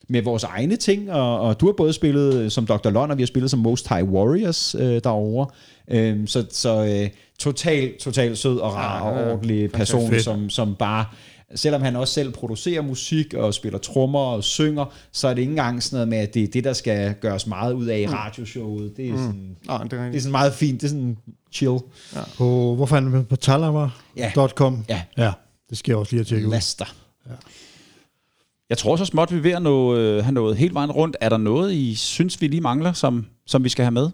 med 0.10 0.22
vores 0.22 0.44
egne 0.44 0.76
ting, 0.76 1.12
og, 1.12 1.40
og 1.40 1.60
du 1.60 1.66
har 1.66 1.74
både 1.78 1.94
spillet 1.94 2.34
øh, 2.34 2.52
som 2.52 2.66
Dr. 2.66 2.90
Lund, 2.90 3.12
og 3.12 3.18
vi 3.18 3.24
har 3.24 3.28
spillet 3.28 3.52
som 3.52 3.60
Most 3.60 3.90
High 3.90 4.04
Warriors 4.04 4.76
øh, 4.76 5.02
derovre. 5.04 5.48
Øh, 5.92 6.28
så 6.28 6.46
så 6.52 6.86
øh, 6.86 7.10
total, 7.40 7.98
total 8.00 8.38
sød 8.38 8.58
og 8.58 8.74
rar 8.74 8.98
Ja, 8.98 9.12
og 9.12 9.20
ja. 9.28 9.32
ordentlig 9.32 9.72
person, 9.72 10.10
fedt. 10.10 10.24
som, 10.24 10.50
som 10.50 10.76
bare 10.76 11.06
selvom 11.56 11.82
han 11.82 11.96
også 11.96 12.14
selv 12.14 12.32
producerer 12.32 12.82
musik 12.82 13.34
og 13.34 13.54
spiller 13.54 13.80
trommer 13.80 14.20
og 14.20 14.44
synger, 14.44 14.86
så 15.12 15.28
er 15.28 15.34
det 15.34 15.42
ikke 15.42 15.50
engang 15.50 15.84
sådan 15.84 15.96
noget 15.96 16.08
med, 16.08 16.18
at 16.18 16.34
det 16.34 16.44
er 16.44 16.48
det, 16.48 16.64
der 16.64 16.74
skal 16.74 17.14
gøres 17.22 17.48
meget 17.48 17.74
ud 17.74 17.86
af 17.86 18.00
i 18.00 18.08
radioshowet. 18.08 18.98
Det 18.98 19.10
er, 19.10 19.18
sådan, 19.18 19.56
Nå, 19.66 19.74
det 19.84 19.94
er 19.94 20.06
det 20.06 20.16
er 20.16 20.20
sådan 20.20 20.32
meget 20.32 20.54
fint, 20.54 20.82
det 20.82 20.88
er 20.88 20.90
sådan 20.90 21.18
chill. 21.54 21.78
På, 22.38 22.76
hvor 22.76 22.86
fandt 22.86 23.12
man 23.12 23.26
på 23.26 23.36
talawa.com? 23.36 24.86
Ja. 24.90 25.02
ja. 25.18 25.32
Det 25.70 25.78
skal 25.78 25.92
jeg 25.92 25.98
også 25.98 26.12
lige 26.12 26.20
have 26.20 26.26
tjekket 26.26 26.48
ud. 26.48 26.52
Laster. 26.52 26.86
Jeg 28.70 28.78
tror 28.78 28.96
så 28.96 29.06
småt, 29.06 29.32
vi 29.32 29.38
er 29.38 29.42
ved 29.42 29.52
at 29.52 29.62
nå, 29.62 29.96
øh, 29.96 30.24
have 30.24 30.34
nået 30.34 30.58
helt 30.58 30.74
vejen 30.74 30.92
rundt. 30.92 31.18
Er 31.22 31.30
der 31.30 31.38
noget, 31.38 31.74
I 31.74 31.96
synes, 31.96 32.42
vi 32.42 32.48
lige 32.48 32.62
mangler, 32.62 32.94
som, 32.94 33.26
som 33.48 33.64
vi 33.64 33.70
skal 33.70 33.86
have 33.86 33.92
med? 33.92 34.10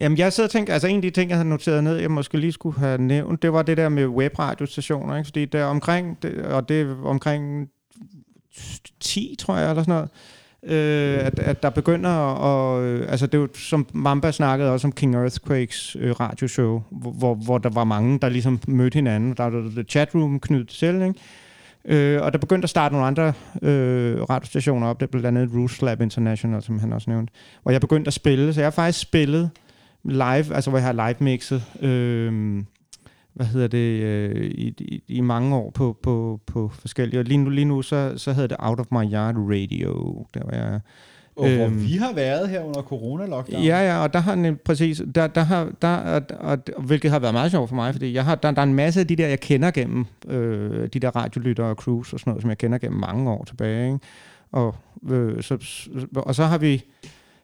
Jamen, 0.00 0.18
jeg 0.18 0.32
sidder 0.32 0.46
og 0.46 0.50
tænker, 0.50 0.72
altså 0.72 0.88
en 0.88 0.96
af 0.96 1.02
de 1.02 1.10
ting, 1.10 1.30
jeg 1.30 1.38
havde 1.38 1.48
noteret 1.48 1.84
ned, 1.84 1.96
jeg 1.96 2.10
måske 2.10 2.38
lige 2.38 2.52
skulle 2.52 2.78
have 2.78 2.98
nævnt, 2.98 3.42
det 3.42 3.52
var 3.52 3.62
det 3.62 3.76
der 3.76 3.88
med 3.88 4.06
webradiostationer, 4.06 5.16
ikke? 5.16 5.26
Fordi 5.26 5.44
der 5.44 5.64
omkring, 5.64 6.22
det, 6.22 6.46
og 6.46 6.68
det 6.68 6.80
er 6.80 7.04
omkring 7.04 7.68
10, 9.00 9.36
tror 9.38 9.56
jeg, 9.56 9.70
eller 9.70 9.82
sådan 9.82 9.94
noget, 9.94 10.10
øh, 10.62 11.26
at, 11.26 11.38
at 11.38 11.62
der 11.62 11.70
begynder 11.70 12.10
at, 12.10 12.82
øh, 12.82 13.06
altså 13.08 13.26
det 13.26 13.34
er 13.34 13.38
jo, 13.38 13.48
som 13.54 13.86
Mamba 13.92 14.32
snakkede 14.32 14.72
også 14.72 14.86
om 14.86 14.92
King 14.92 15.14
Earthquakes 15.14 15.96
øh, 16.00 16.20
radioshow, 16.20 16.82
hvor, 16.90 17.12
hvor, 17.12 17.34
hvor 17.34 17.58
der 17.58 17.70
var 17.70 17.84
mange, 17.84 18.18
der 18.18 18.28
ligesom 18.28 18.60
mødte 18.68 18.94
hinanden. 18.94 19.34
Der 19.36 19.44
var 19.44 19.70
det 19.76 19.90
Chatroom 19.90 20.40
knyttet 20.40 20.68
til, 20.68 21.02
ikke? 21.02 21.14
Øh, 21.84 22.22
og 22.22 22.32
der 22.32 22.38
begyndte 22.38 22.66
at 22.66 22.70
starte 22.70 22.94
nogle 22.94 23.06
andre 23.06 23.32
øh, 23.62 24.22
radiostationer 24.22 24.86
op, 24.86 25.00
det 25.00 25.06
er 25.06 25.10
blandt 25.10 25.26
andet 25.26 25.50
Roost 25.54 25.82
Lab 25.82 26.00
International, 26.00 26.62
som 26.62 26.78
han 26.78 26.92
også 26.92 27.10
nævnte, 27.10 27.32
hvor 27.62 27.72
jeg 27.72 27.80
begyndte 27.80 28.08
at 28.08 28.14
spille, 28.14 28.54
så 28.54 28.60
jeg 28.60 28.66
har 28.66 28.70
faktisk 28.70 29.00
spillet 29.00 29.50
live, 30.04 30.54
altså 30.54 30.70
hvor 30.70 30.78
jeg 30.78 30.86
har 30.86 30.92
live 30.92 31.16
mixet, 31.20 31.62
øh, 31.82 32.62
hvad 33.34 33.46
hedder 33.46 33.66
det, 33.68 34.02
øh, 34.02 34.44
i, 34.50 34.74
i, 34.78 35.02
i 35.08 35.20
mange 35.20 35.56
år 35.56 35.70
på, 35.70 35.96
på, 36.02 36.40
på 36.46 36.68
forskellige, 36.68 37.20
og 37.20 37.24
lige 37.24 37.38
nu, 37.38 37.50
lige 37.50 37.64
nu 37.64 37.82
så, 37.82 38.12
så 38.16 38.32
hedder 38.32 38.48
det 38.48 38.56
Out 38.60 38.80
of 38.80 38.86
My 38.90 39.12
Yard 39.12 39.34
Radio, 39.36 40.26
der 40.34 40.40
var 40.44 40.52
jeg, 40.56 40.80
Og 41.36 41.48
hvor 41.56 41.66
Øhm. 41.66 41.86
vi 41.86 41.92
har 41.96 42.12
været 42.14 42.48
her 42.48 42.60
under 42.62 42.82
corona-lockdown. 42.82 43.62
Ja, 43.62 43.78
ja, 43.92 44.02
og 44.02 44.12
der 44.12 44.18
har 44.18 44.34
nem- 44.36 44.62
præcis, 44.64 45.02
der, 45.14 45.26
der 45.26 45.40
har, 45.40 45.70
der, 45.82 45.96
og, 45.96 46.22
og, 46.40 46.58
og, 46.76 46.82
hvilket 46.82 47.10
har 47.10 47.18
været 47.18 47.34
meget 47.34 47.50
sjovt 47.50 47.68
for 47.68 47.76
mig, 47.76 47.94
fordi 47.94 48.14
jeg 48.14 48.24
har, 48.24 48.34
der, 48.34 48.50
der 48.50 48.62
er 48.62 48.66
en 48.66 48.74
masse 48.74 49.00
af 49.00 49.06
de 49.06 49.16
der, 49.16 49.26
jeg 49.28 49.40
kender 49.40 49.70
gennem, 49.70 50.04
øh, 50.28 50.88
de 50.92 50.98
der 51.00 51.16
radiolyttere 51.16 51.66
og 51.66 51.74
crews 51.76 52.12
og 52.12 52.20
sådan 52.20 52.30
noget, 52.30 52.42
som 52.42 52.50
jeg 52.50 52.58
kender 52.58 52.78
gennem 52.78 53.00
mange 53.00 53.30
år 53.30 53.44
tilbage, 53.44 53.86
ikke? 53.86 53.98
Og, 54.52 54.74
øh, 55.10 55.42
så, 55.42 55.58
og 56.16 56.34
så 56.34 56.44
har 56.44 56.58
vi, 56.58 56.84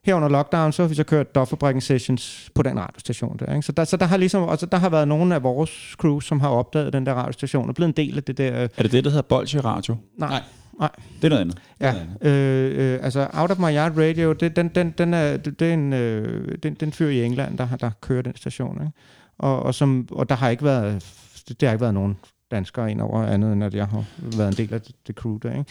her 0.08 0.14
under 0.14 0.28
lockdown, 0.28 0.72
så 0.72 0.82
har 0.82 0.88
vi 0.88 0.94
så 0.94 1.04
kørt 1.04 1.34
Doffabrikken 1.34 1.80
Sessions 1.80 2.50
på 2.54 2.62
den 2.62 2.78
radiostation 2.78 3.36
der, 3.38 3.46
ikke? 3.54 3.62
Så 3.62 3.72
der, 3.72 3.84
så 3.84 3.96
der 3.96 4.06
har 4.06 4.16
ligesom, 4.16 4.42
og 4.42 4.58
så 4.58 4.66
der 4.66 4.78
har 4.78 4.88
været 4.88 5.08
nogle 5.08 5.34
af 5.34 5.42
vores 5.42 5.70
crews, 5.98 6.24
som 6.24 6.40
har 6.40 6.48
opdaget 6.48 6.92
den 6.92 7.06
der 7.06 7.12
radiostation, 7.14 7.68
og 7.68 7.74
blevet 7.74 7.88
en 7.88 8.06
del 8.06 8.16
af 8.16 8.24
det 8.24 8.38
der, 8.38 8.50
Er 8.52 8.68
det 8.82 8.92
det, 8.92 9.04
der 9.04 9.10
hedder 9.10 9.22
Bolsje 9.22 9.60
Radio? 9.60 9.96
nej, 10.18 10.28
Nej. 10.28 10.42
nej, 10.78 10.90
Det 11.22 11.24
er 11.24 11.28
noget 11.28 11.40
andet. 11.40 11.58
Ja, 11.80 11.94
øh, 12.20 12.94
øh, 12.94 12.98
altså 13.04 13.28
Out 13.34 13.50
of 13.50 13.58
My 13.58 13.64
Yard 13.74 13.98
Radio, 13.98 14.32
det, 14.32 14.56
den, 14.56 14.68
den, 14.68 14.94
den, 14.98 15.14
er, 15.14 15.36
det, 15.36 15.60
det 15.60 15.68
er 15.68 15.74
en, 15.74 15.92
øh, 15.92 16.58
den, 16.62 16.74
den 16.74 16.92
fyr 16.92 17.08
i 17.08 17.24
England, 17.24 17.58
der, 17.58 17.64
har- 17.64 17.76
der 17.76 17.90
kører 18.00 18.22
den 18.22 18.36
station. 18.36 18.74
Ikke? 18.80 18.92
Og, 19.38 19.62
og, 19.62 19.74
som, 19.74 20.08
og 20.12 20.28
der 20.28 20.34
har 20.34 20.48
ikke 20.48 20.64
været, 20.64 21.04
det, 21.48 21.60
der 21.60 21.66
har 21.66 21.72
ikke 21.72 21.80
været 21.82 21.94
nogen 21.94 22.16
danskere 22.50 22.90
ind 22.90 23.00
over 23.00 23.22
andet, 23.22 23.52
end 23.52 23.64
at 23.64 23.74
jeg 23.74 23.86
har 23.86 24.04
været 24.36 24.48
en 24.48 24.56
del 24.66 24.74
af 24.74 24.80
det, 24.80 24.94
det 25.06 25.14
crew 25.14 25.38
der. 25.38 25.50
Ikke? 25.58 25.64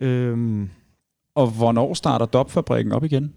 Øhm, 0.00 0.70
Og 1.34 1.46
hvornår 1.46 1.94
starter 1.94 2.26
Dopfabrikken 2.26 2.92
op 2.92 3.04
igen? 3.04 3.32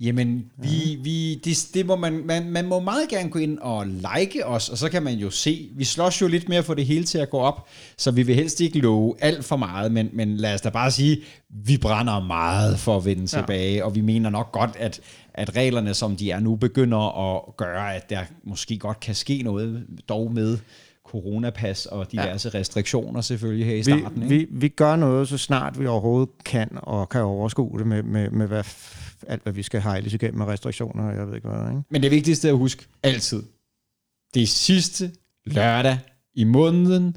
Jamen, 0.00 0.44
vi, 0.56 0.98
vi, 1.02 1.34
det, 1.34 1.68
det 1.74 1.86
må 1.86 1.96
man, 1.96 2.22
man, 2.26 2.50
man 2.50 2.66
må 2.66 2.80
meget 2.80 3.08
gerne 3.08 3.30
gå 3.30 3.38
ind 3.38 3.58
og 3.58 3.86
like 3.86 4.46
os, 4.46 4.68
og 4.68 4.78
så 4.78 4.88
kan 4.88 5.02
man 5.02 5.14
jo 5.14 5.30
se, 5.30 5.68
vi 5.76 5.84
slås 5.84 6.20
jo 6.20 6.28
lidt 6.28 6.48
mere 6.48 6.62
for 6.62 6.74
det 6.74 6.86
hele 6.86 7.04
til 7.04 7.18
at 7.18 7.30
gå 7.30 7.38
op, 7.38 7.66
så 7.96 8.10
vi 8.10 8.22
vil 8.22 8.34
helst 8.34 8.60
ikke 8.60 8.78
love 8.78 9.14
alt 9.20 9.44
for 9.44 9.56
meget, 9.56 9.92
men, 9.92 10.10
men 10.12 10.36
lad 10.36 10.54
os 10.54 10.60
da 10.60 10.68
bare 10.68 10.90
sige, 10.90 11.18
vi 11.48 11.76
brænder 11.76 12.20
meget 12.26 12.78
for 12.78 12.96
at 12.96 13.04
vende 13.04 13.22
Ja. 13.22 13.26
tilbage, 13.26 13.84
og 13.84 13.94
vi 13.94 14.00
mener 14.00 14.30
nok 14.30 14.52
godt, 14.52 14.70
at, 14.78 15.00
at 15.34 15.56
reglerne, 15.56 15.94
som 15.94 16.16
de 16.16 16.30
er 16.30 16.40
nu, 16.40 16.56
begynder 16.56 17.36
at 17.36 17.56
gøre, 17.56 17.94
at 17.94 18.10
der 18.10 18.20
måske 18.44 18.78
godt 18.78 19.00
kan 19.00 19.14
ske 19.14 19.42
noget, 19.42 19.86
dog 20.08 20.32
med 20.32 20.58
coronapas 21.04 21.86
og 21.86 22.12
diverse 22.12 22.50
ja. 22.54 22.58
restriktioner 22.58 23.20
selvfølgelig 23.20 23.66
her 23.66 23.74
i 23.74 23.76
vi, 23.76 23.82
starten. 23.82 24.22
ikke? 24.22 24.28
vi, 24.28 24.46
vi 24.50 24.68
gør 24.68 24.96
noget, 24.96 25.28
så 25.28 25.38
snart 25.38 25.80
vi 25.80 25.86
overhovedet 25.86 26.28
kan, 26.44 26.68
og 26.72 27.08
kan 27.08 27.20
overskue 27.20 27.78
det 27.78 27.86
med, 27.86 28.02
med, 28.02 28.30
med 28.30 28.46
hvad, 28.46 28.64
alt, 29.26 29.42
hvad 29.42 29.52
vi 29.52 29.62
skal 29.62 29.80
hejles 29.80 30.14
igennem 30.14 30.38
med 30.38 30.46
restriktioner, 30.46 31.04
og 31.04 31.16
jeg 31.16 31.26
ved 31.26 31.34
ikke 31.34 31.48
hvad. 31.48 31.70
Ikke? 31.70 31.82
Men 31.90 32.02
det 32.02 32.10
vigtigste 32.10 32.48
at 32.48 32.56
huske, 32.56 32.86
altid. 33.02 33.42
Det 34.34 34.42
er 34.42 34.46
sidste 34.46 35.10
lørdag 35.46 35.98
i 36.34 36.44
måneden, 36.44 37.16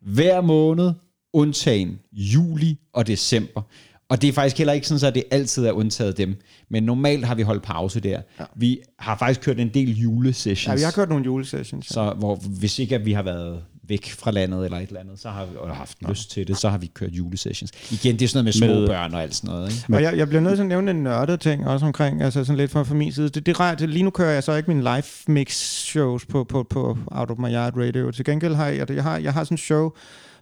hver 0.00 0.40
måned, 0.40 0.92
undtagen 1.32 1.98
juli 2.12 2.78
og 2.92 3.06
december. 3.06 3.62
Og 4.08 4.22
det 4.22 4.28
er 4.28 4.32
faktisk 4.32 4.58
heller 4.58 4.72
ikke 4.72 4.86
sådan, 4.86 5.08
at 5.08 5.14
det 5.14 5.24
altid 5.30 5.66
er 5.66 5.72
undtaget 5.72 6.16
dem. 6.16 6.36
Men 6.68 6.82
normalt 6.82 7.24
har 7.24 7.34
vi 7.34 7.42
holdt 7.42 7.62
pause 7.62 8.00
der. 8.00 8.22
Ja. 8.40 8.44
Vi 8.56 8.80
har 8.98 9.18
faktisk 9.18 9.40
kørt 9.40 9.60
en 9.60 9.68
del 9.68 9.98
julesessions. 9.98 10.66
Ja, 10.66 10.74
vi 10.74 10.82
har 10.82 10.90
kørt 10.90 11.08
nogle 11.08 11.24
julesessions. 11.24 11.90
Ja. 11.90 11.94
Så 11.94 12.14
hvor, 12.18 12.36
hvis 12.36 12.78
ikke 12.78 12.94
at 12.94 13.04
vi 13.04 13.12
har 13.12 13.22
været 13.22 13.64
væk 13.88 14.10
fra 14.12 14.30
landet 14.30 14.64
eller 14.64 14.78
et 14.78 14.86
eller 14.88 15.00
andet, 15.00 15.18
så 15.20 15.30
har 15.30 15.44
vi 15.46 15.56
og 15.56 15.76
haft 15.76 15.98
lyst 16.08 16.30
til 16.30 16.48
det, 16.48 16.56
så 16.56 16.68
har 16.68 16.78
vi 16.78 16.86
kørt 16.86 17.10
julesessions. 17.12 17.72
Igen, 17.90 18.18
det 18.18 18.22
er 18.24 18.28
sådan 18.28 18.44
noget 18.44 18.44
med 18.44 18.52
små 18.52 18.66
Med- 18.80 18.86
børn 18.88 19.14
og 19.14 19.22
alt 19.22 19.34
sådan 19.34 19.50
noget. 19.54 19.70
Ikke? 19.72 19.96
Og 19.96 20.02
jeg, 20.02 20.16
jeg 20.16 20.28
bliver 20.28 20.40
nødt 20.40 20.56
til 20.56 20.62
at 20.62 20.68
nævne 20.68 20.90
en 20.90 21.02
nørdet 21.02 21.40
ting 21.40 21.66
også 21.68 21.86
omkring, 21.86 22.22
altså 22.22 22.44
sådan 22.44 22.56
lidt 22.56 22.70
fra, 22.70 22.82
fra 22.82 22.94
min 22.94 23.12
side. 23.12 23.28
Det, 23.28 23.46
det 23.46 23.60
rart, 23.60 23.80
lige 23.80 24.02
nu 24.02 24.10
kører 24.10 24.30
jeg 24.30 24.42
så 24.42 24.54
ikke 24.54 24.70
min 24.70 24.80
live 24.82 25.02
mix 25.26 25.52
shows 25.86 26.26
på, 26.26 26.44
på, 26.44 26.62
på 26.70 26.98
Out 27.06 27.30
of 27.30 27.38
My 27.38 27.48
Yard 27.52 27.76
Radio. 27.76 28.10
Til 28.10 28.24
gengæld 28.24 28.54
har 28.54 28.66
jeg, 28.66 28.90
jeg 28.90 29.02
har, 29.02 29.18
jeg 29.18 29.32
har 29.32 29.44
sådan 29.44 29.54
en 29.54 29.58
show, 29.58 29.90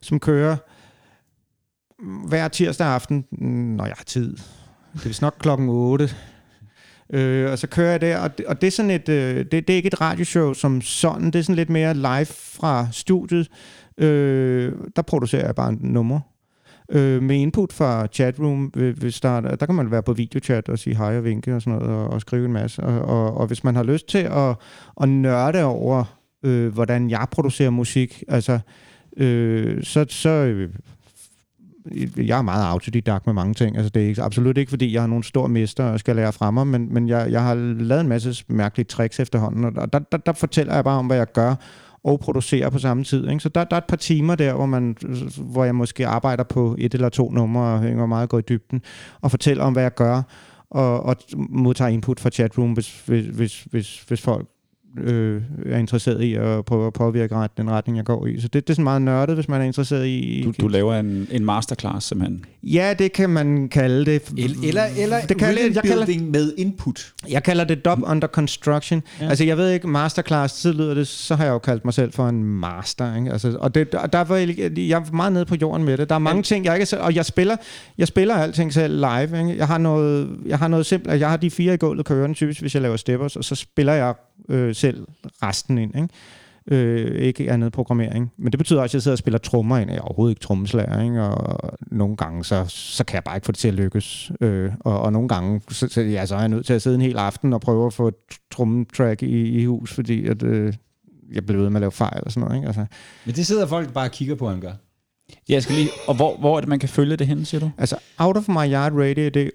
som 0.03 0.21
kører 0.21 0.57
hver 2.29 2.49
tirsdag 2.49 2.87
aften, 2.87 3.25
når 3.77 3.87
jeg 3.87 3.95
har 3.97 4.05
tid. 4.05 4.37
Det 4.95 5.05
er 5.05 5.09
vist 5.09 5.23
nok 5.23 5.37
klokken 5.39 5.69
8. 5.69 6.11
Øh, 7.13 7.51
og 7.51 7.59
så 7.59 7.67
kører 7.67 7.91
jeg 7.91 8.01
der, 8.01 8.19
og 8.19 8.39
det, 8.39 8.47
og 8.47 8.61
det 8.61 8.67
er 8.67 8.71
sådan 8.71 8.91
et, 8.91 9.09
øh, 9.09 9.37
det, 9.37 9.53
det 9.53 9.71
er 9.71 9.75
ikke 9.75 9.87
et 9.87 10.01
radioshow 10.01 10.53
som 10.53 10.81
sådan, 10.81 11.27
det 11.27 11.37
er 11.39 11.43
sådan 11.43 11.55
lidt 11.55 11.71
mere 11.71 11.95
live 11.95 12.27
fra 12.27 12.87
studiet. 12.93 13.49
Øh, 13.99 14.73
der 14.97 15.03
producerer 15.03 15.47
jeg 15.47 15.55
bare 15.55 15.69
en 15.69 15.79
nummer 15.83 16.21
øh, 16.91 17.23
med 17.23 17.37
input 17.37 17.73
fra 17.73 18.07
chatroom. 18.07 18.65
Hvis 18.97 19.21
der, 19.21 19.41
der 19.41 19.67
kan 19.67 19.75
man 19.75 19.91
være 19.91 20.03
på 20.03 20.13
videochat 20.13 20.69
og 20.69 20.79
sige 20.79 20.97
hej 20.97 21.17
og 21.17 21.25
vinke 21.25 21.55
og 21.55 21.63
sådan 21.63 21.79
noget, 21.79 21.97
og, 21.97 22.11
og 22.11 22.21
skrive 22.21 22.45
en 22.45 22.53
masse. 22.53 22.83
Og, 22.83 23.01
og, 23.01 23.37
og 23.37 23.47
hvis 23.47 23.65
man 23.65 23.77
har 23.77 23.83
lyst 23.83 24.09
til 24.09 24.19
at, 24.19 24.57
at 25.01 25.09
nørde 25.09 25.65
over, 25.65 26.05
øh, 26.45 26.73
hvordan 26.73 27.11
jeg 27.11 27.27
producerer 27.31 27.71
musik, 27.71 28.23
altså, 28.29 28.59
øh, 29.17 29.83
så, 29.83 30.07
så 30.09 30.29
øh, 30.31 30.71
jeg 32.17 32.39
er 32.39 32.43
meget 32.43 32.65
autodidakt 32.65 33.27
med 33.27 33.35
mange 33.35 33.55
ting. 33.55 33.77
Altså, 33.77 33.91
det 33.91 34.03
er 34.03 34.07
ikke, 34.07 34.23
absolut 34.23 34.59
ikke, 34.59 34.71
fordi 34.71 34.93
jeg 34.93 35.03
har 35.03 35.07
nogen 35.07 35.23
stor 35.23 35.47
mester 35.47 35.85
og 35.85 36.01
skal 36.01 36.17
lære 36.17 36.33
fra 36.33 36.51
mig, 36.51 36.67
men, 36.67 36.95
men 36.95 37.09
jeg, 37.09 37.33
jeg 37.33 37.43
har 37.43 37.55
lavet 37.55 38.01
en 38.01 38.09
masse 38.09 38.45
mærkelige 38.49 38.85
tricks 38.87 39.21
efterhånden, 39.21 39.65
og 39.65 39.93
der, 39.93 39.99
der, 39.99 40.19
der 40.19 40.33
fortæller 40.33 40.75
jeg 40.75 40.85
bare 40.85 40.99
om, 40.99 41.07
hvad 41.07 41.17
jeg 41.17 41.33
gør, 41.33 41.55
og 42.05 42.21
producerer 42.21 42.71
på 42.71 42.79
samme 42.79 43.05
tid. 43.05 43.29
Ikke? 43.29 43.41
Så 43.41 43.49
der, 43.49 43.65
der 43.65 43.77
er 43.77 43.81
et 43.81 43.87
par 43.89 43.97
timer 43.97 44.35
der, 44.35 44.55
hvor, 44.55 44.67
man, 44.67 44.97
hvor 45.37 45.65
jeg 45.65 45.75
måske 45.75 46.07
arbejder 46.07 46.45
på 46.45 46.77
et 46.79 46.95
eller 46.95 47.09
to 47.09 47.31
numre, 47.31 47.63
og 47.63 47.83
hænger 47.83 48.07
meget 48.07 48.29
godt 48.29 48.51
i 48.51 48.55
dybden, 48.55 48.83
og 49.21 49.31
fortæller 49.31 49.65
om, 49.65 49.73
hvad 49.73 49.83
jeg 49.83 49.95
gør, 49.95 50.23
og, 50.71 51.03
og 51.03 51.17
modtager 51.49 51.89
input 51.89 52.21
fra 52.21 52.31
chatroom, 52.31 52.73
hvis, 52.73 53.03
hvis, 53.07 53.27
hvis, 53.27 53.63
hvis, 53.71 54.03
hvis 54.09 54.21
folk 54.21 54.49
øh, 54.99 55.43
er 55.67 55.79
interesseret 55.79 56.23
i 56.23 56.35
at 56.35 56.65
prøve 56.65 56.87
at 56.87 56.93
påvirke 56.93 57.35
ret, 57.35 57.57
den 57.57 57.71
retning, 57.71 57.97
jeg 57.97 58.05
går 58.05 58.27
i. 58.27 58.41
Så 58.41 58.49
det, 58.49 58.67
det 58.69 58.71
er 58.71 58.75
sådan 58.75 58.85
meget 58.85 59.03
nørdet, 59.03 59.35
hvis 59.35 59.49
man 59.49 59.61
er 59.61 59.65
interesseret 59.65 60.07
i... 60.07 60.43
Du, 60.45 60.53
du 60.61 60.69
laver 60.69 60.95
en, 60.95 61.29
en 61.31 61.45
masterclass 61.45 62.07
simpelthen. 62.07 62.45
Ja, 62.63 62.95
det 62.99 63.13
kan 63.13 63.31
man 63.31 63.69
kalde 63.69 64.05
det. 64.05 64.33
Eller, 64.65 64.83
eller 64.99 65.21
det 65.21 65.39
kan, 65.39 65.49
rhythm 65.49 65.75
jeg, 65.75 65.83
kalder, 65.83 66.07
building 66.07 66.31
med 66.31 66.53
input. 66.59 67.13
jeg 67.31 67.43
kalder 67.43 67.65
det 67.65 67.85
dub 67.85 67.99
under 68.03 68.29
construction. 68.29 69.03
Ja. 69.21 69.29
Altså, 69.29 69.45
jeg 69.45 69.57
ved 69.57 69.71
ikke, 69.71 69.89
masterclass, 69.89 70.55
så 70.55 70.73
lyder 70.73 70.95
det, 70.95 71.09
så 71.09 71.35
har 71.35 71.45
jeg 71.45 71.53
jo 71.53 71.59
kaldt 71.59 71.85
mig 71.85 71.95
selv 71.95 72.13
for 72.13 72.29
en 72.29 72.45
master. 72.45 73.17
Ikke? 73.17 73.33
Altså, 73.33 73.57
og 73.61 73.75
det, 73.75 73.93
der, 73.93 74.07
der 74.07 74.25
var, 74.25 74.37
jeg, 74.37 74.79
jeg 74.79 74.99
er 75.01 75.13
meget 75.13 75.33
nede 75.33 75.45
på 75.45 75.55
jorden 75.63 75.85
med 75.85 75.97
det. 75.97 76.09
Der 76.09 76.15
er 76.15 76.19
mange 76.19 76.43
ting, 76.43 76.65
jeg 76.65 76.81
ikke 76.81 77.01
og 77.01 77.15
jeg 77.15 77.27
spiller, 77.27 77.57
jeg 77.99 78.09
spiller 78.09 78.35
alting 78.35 78.73
selv 78.73 78.95
live. 78.97 79.23
Ikke? 79.23 79.59
Jeg 79.59 79.67
har 79.67 79.79
noget, 79.79 80.29
jeg 80.47 80.59
har 80.59 80.69
noget 80.69 80.87
simpelt, 80.87 81.21
jeg 81.21 81.31
har 81.31 81.37
de 81.37 81.51
fire 81.51 81.75
i 81.75 81.77
gulvet 81.77 82.07
kørende, 82.07 82.35
typisk, 82.35 82.61
hvis 82.61 82.75
jeg 82.75 82.83
laver 82.83 82.97
steppers, 82.97 83.37
og 83.37 83.45
så 83.45 83.55
spiller 83.55 83.93
jeg 83.93 84.15
øh, 84.49 84.75
selv 84.75 85.07
resten 85.43 85.79
ind. 85.79 85.97
Ikke? 85.97 86.09
Øh, 86.67 87.23
ikke 87.23 87.53
andet 87.53 87.73
programmering. 87.73 88.33
Men 88.37 88.53
det 88.53 88.59
betyder 88.59 88.81
også, 88.81 88.91
at 88.91 88.95
jeg 88.95 89.03
sidder 89.03 89.15
og 89.15 89.19
spiller 89.19 89.39
trommer 89.39 89.79
ind. 89.79 89.91
Jeg 89.91 89.99
er 89.99 90.03
overhovedet 90.03 90.31
ikke 90.33 90.41
trommeslager, 90.41 91.03
ikke? 91.03 91.23
og 91.23 91.79
nogle 91.91 92.17
gange, 92.17 92.45
så, 92.45 92.65
så 92.69 93.05
kan 93.05 93.15
jeg 93.15 93.25
bare 93.25 93.37
ikke 93.37 93.45
få 93.45 93.53
det 93.53 93.59
til 93.59 93.69
at 93.69 93.75
lykkes. 93.75 94.33
Øh, 94.41 94.73
og, 94.81 95.01
og 95.01 95.13
nogle 95.13 95.29
gange, 95.29 95.61
så, 95.71 95.89
så, 95.89 96.01
ja, 96.01 96.27
så 96.27 96.35
er 96.35 96.41
jeg 96.41 96.49
nødt 96.49 96.67
til 96.67 96.73
at 96.73 96.83
sidde 96.83 96.95
en 96.95 97.03
hel 97.03 97.17
aften 97.17 97.53
og 97.53 97.61
prøve 97.61 97.87
at 97.87 97.93
få 97.93 98.09
et 98.09 98.15
trommetrack 98.51 99.23
i, 99.23 99.61
i 99.61 99.65
hus, 99.65 99.93
fordi 99.93 100.27
at, 100.27 100.43
øh, 100.43 100.75
jeg 101.33 101.47
bliver 101.47 101.63
ved 101.63 101.71
med 101.71 101.77
at 101.77 101.81
lave 101.81 101.93
fejl 101.93 102.23
og 102.27 102.33
sådan 102.33 102.49
noget. 102.49 102.57
Ikke? 102.57 102.67
Altså, 102.67 102.87
Men 103.25 103.35
det 103.35 103.47
sidder 103.47 103.67
folk 103.67 103.93
bare 103.93 104.07
og 104.07 104.13
kigger 104.13 104.35
på, 104.35 104.49
han 104.49 104.61
gør. 104.61 104.73
Ja, 105.49 105.55
jeg 105.55 105.63
skal 105.63 105.75
lige, 105.75 105.89
og 106.09 106.15
hvor, 106.15 106.37
hvor 106.37 106.57
er 106.57 106.61
det, 106.61 106.69
man 106.69 106.79
kan 106.79 106.89
følge 106.89 107.17
det 107.17 107.27
hen, 107.27 107.45
siger 107.45 107.61
du? 107.61 107.71
altså 107.79 107.97
Out 108.19 108.37
of 108.37 108.49
My 108.49 108.73
Yard 108.73 108.93
Radio, 108.93 109.29
det 109.29 109.37
er 109.37 109.51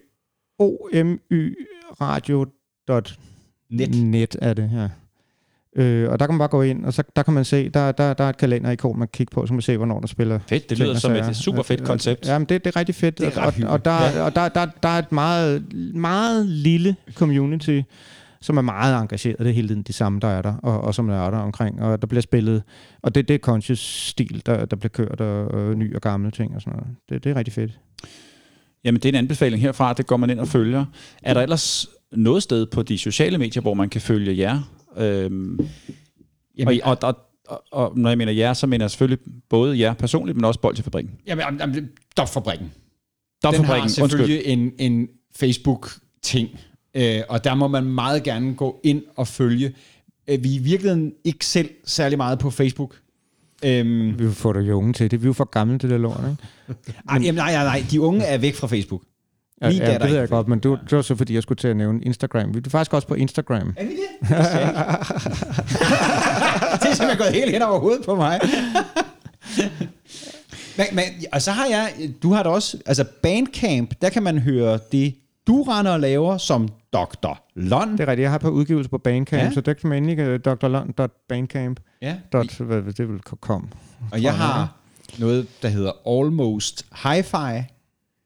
omyradio.net 2.00 3.20
Net. 3.70 3.96
net 3.96 4.36
er 4.42 4.54
det, 4.54 4.72
ja. 4.74 4.90
Øh, 5.78 6.12
og 6.12 6.20
der 6.20 6.26
kan 6.26 6.34
man 6.34 6.40
bare 6.40 6.48
gå 6.48 6.62
ind, 6.62 6.86
og 6.86 6.94
så 6.94 7.04
der 7.16 7.24
kan 7.24 7.34
man 7.34 7.46
se, 7.46 7.70
der, 7.70 7.92
der, 7.92 8.14
der 8.14 8.24
er 8.24 8.30
et 8.30 8.38
kalenderikon, 8.38 9.00
man 9.00 9.08
kan 9.08 9.12
kigge 9.18 9.32
på, 9.32 9.42
så 9.42 9.48
kan 9.48 9.56
man 9.56 9.62
se, 9.62 9.78
hvornår 9.78 10.00
der 10.00 10.08
spiller 10.08 10.40
Fedt, 10.48 10.70
det 10.70 10.80
lyder 10.80 10.94
som 10.94 11.12
sager. 11.12 11.30
et 11.30 11.36
super 11.36 11.64
fedt 11.64 11.84
koncept. 11.84 12.28
Ja, 12.28 12.38
men 12.38 12.48
det, 12.50 12.66
det 12.66 12.76
er 12.76 12.80
rigtig 12.80 12.96
fedt. 12.96 13.18
Det 13.18 13.28
er 13.28 13.38
ret 13.38 13.64
og, 13.64 13.70
og, 13.72 13.86
der, 13.86 14.22
og 14.22 14.36
der, 14.36 14.50
der, 14.50 14.68
der 14.84 14.90
er 14.90 15.00
et 15.00 15.12
meget, 15.12 15.74
meget 15.96 16.46
lille 16.46 16.96
community, 17.14 17.82
som 18.42 18.58
er 18.58 18.62
meget 18.62 19.02
engageret. 19.02 19.40
Det 19.40 19.48
er 19.48 19.52
hele 19.52 19.68
tiden 19.68 19.84
de 19.84 19.94
samme, 19.94 20.20
der 20.20 20.28
er 20.28 20.42
der, 20.42 20.54
og, 20.64 20.82
og 20.82 20.96
som 20.96 21.10
er 21.10 21.30
der 21.30 21.38
omkring. 21.38 21.82
Og 21.82 22.02
der 22.02 22.08
bliver 22.08 22.22
spillet, 22.22 22.64
og 23.02 23.16
det, 23.16 23.28
det 23.28 23.34
er 23.34 23.40
conscious 23.40 23.80
stil, 23.80 24.42
der, 24.46 24.66
der 24.66 24.76
bliver 24.76 24.90
kørt, 24.90 25.22
og, 25.22 25.48
og 25.48 25.76
ny 25.78 25.96
og 25.96 26.02
gamle 26.02 26.32
ting 26.32 26.56
og 26.56 26.62
sådan 26.62 26.80
noget. 26.80 26.96
Det, 27.10 27.24
det 27.24 27.32
er 27.32 27.36
rigtig 27.36 27.54
fedt. 27.54 27.80
Jamen, 28.84 29.02
det 29.02 29.06
er 29.06 29.10
en 29.10 29.16
anbefaling 29.16 29.62
herfra, 29.62 29.94
det 29.94 30.08
går 30.08 30.18
man 30.18 30.30
ind 30.30 30.40
og 30.40 30.48
følger. 30.48 30.86
Er 31.24 31.34
der 31.34 31.42
ellers 31.42 31.88
noget 32.16 32.44
sted 32.44 32.66
på 32.66 32.84
de 32.84 32.98
sociale 32.98 33.38
medier, 33.38 33.62
hvor 33.62 33.74
man 33.74 33.90
kan 33.90 34.02
følge 34.02 34.38
jer? 34.38 34.62
Øhm, 34.98 35.60
Jamen, 36.58 36.82
og, 36.84 36.98
og, 37.02 37.18
og, 37.48 37.64
og, 37.72 37.98
når 38.00 38.10
jeg 38.10 38.18
mener 38.18 38.32
jer, 38.32 38.54
så 38.54 38.68
mener 38.68 38.86
jeg 38.86 38.92
selvfølgelig 38.92 39.20
både 39.50 39.80
jer 39.80 39.94
personligt, 39.94 40.36
men 40.36 40.46
også 40.46 40.60
Bolsjefabrikken. 40.60 41.14
Jamen, 41.28 41.44
jamen, 41.46 41.60
jamen, 41.60 41.90
Dopfabrikken. 42.18 42.66
Den 42.66 42.74
Dopfabrikken, 43.44 43.82
har 43.82 43.88
selvfølgelig 43.88 44.46
en, 44.46 44.72
en 44.80 45.08
Facebook-ting, 45.36 46.50
øh, 46.96 47.22
og 47.30 47.44
der 47.44 47.56
må 47.56 47.68
man 47.68 47.84
meget 47.84 48.24
gerne 48.24 48.56
gå 48.56 48.80
ind 48.84 49.04
og 49.16 49.28
følge. 49.28 49.76
Øh, 50.28 50.44
Vi 50.44 50.56
er 50.56 50.60
i 50.60 50.64
virkeligheden 50.64 51.14
ikke 51.24 51.46
selv 51.46 51.70
særlig 51.86 52.18
meget 52.18 52.40
på 52.40 52.50
Facebook. 52.50 52.96
Øhm, 53.66 54.20
Vi 54.20 54.26
vil 54.26 54.34
få 54.34 54.54
dig 54.54 54.74
unge 54.74 54.94
til 54.94 55.12
det. 55.12 55.22
Vi 55.22 55.26
er 55.26 55.30
jo 55.30 55.34
for 55.34 55.46
gamle 55.46 55.80
til 55.80 55.90
det 55.90 56.00
lort, 56.00 56.20
ikke? 56.30 56.44
ej, 57.10 57.18
jamen, 57.18 57.36
nej, 57.36 57.52
nej, 57.54 57.64
nej, 57.64 57.84
de 57.92 58.02
unge 58.02 58.24
er 58.24 58.38
væk 58.38 58.56
fra 58.56 58.68
Facebook. 58.68 59.02
Ja, 59.62 59.70
ja, 59.70 59.94
det 59.94 60.02
ved 60.10 60.16
er 60.16 60.20
jeg 60.20 60.30
godt, 60.30 60.48
men 60.48 60.60
det, 60.60 60.80
det 60.90 60.96
var 60.96 61.02
så 61.02 61.16
fordi, 61.16 61.34
jeg 61.34 61.44
skulle 61.44 61.60
til 61.60 61.68
at 61.68 61.78
nævne 61.78 62.02
Instagram. 62.02 62.54
Vi 62.54 62.62
er 62.66 62.70
faktisk 62.70 62.94
også 62.94 63.08
på 63.08 63.14
Instagram. 63.14 63.74
Er 63.78 63.84
vi 63.84 63.90
det? 63.90 63.98
Det, 64.30 64.30
ikke. 64.30 64.30
det 66.82 66.90
er 66.90 66.94
simpelthen 66.96 67.18
gået 67.18 67.34
helt 67.34 67.52
hen 67.52 67.62
over 67.62 67.80
hovedet 67.80 68.06
på 68.06 68.16
mig. 68.16 68.40
men, 70.78 70.86
men, 70.94 71.04
og 71.34 71.42
så 71.42 71.52
har 71.52 71.66
jeg, 71.66 71.92
du 72.24 72.34
har 72.34 72.44
da 72.44 72.50
også, 72.50 72.78
altså 72.86 73.04
Bandcamp, 73.24 73.94
der 74.02 74.10
kan 74.10 74.24
man 74.24 74.40
høre 74.40 74.80
det, 74.92 75.16
du 75.48 75.64
render 75.64 75.92
og 75.92 76.00
laver 76.00 76.38
som 76.38 76.70
Dr. 76.94 77.34
Lund. 77.56 77.92
Det 77.92 78.00
er 78.00 78.08
rigtigt, 78.08 78.24
jeg 78.24 78.32
har 78.32 78.38
på 78.38 78.50
udgivelse 78.50 78.90
på 78.90 78.98
Bandcamp, 78.98 79.44
Ja. 79.44 79.52
så 79.52 79.62
der 79.62 79.74
kan 79.74 79.90
man 79.90 80.04
endelig 80.04 80.34
uh, 80.34 80.40
drlund.bandcamp. 80.56 81.80
Ja. 82.02 82.16
Dot, 82.34 82.58
hvad 82.58 82.94
det 82.94 83.10
vil 83.10 83.20
komme. 83.40 83.68
Og 84.12 84.24
jeg 84.24 84.34
har 84.34 84.76
noget, 85.18 85.48
der 85.62 85.68
hedder 85.70 85.92
Almost 86.08 86.86
Hi-Fi, 87.04 87.64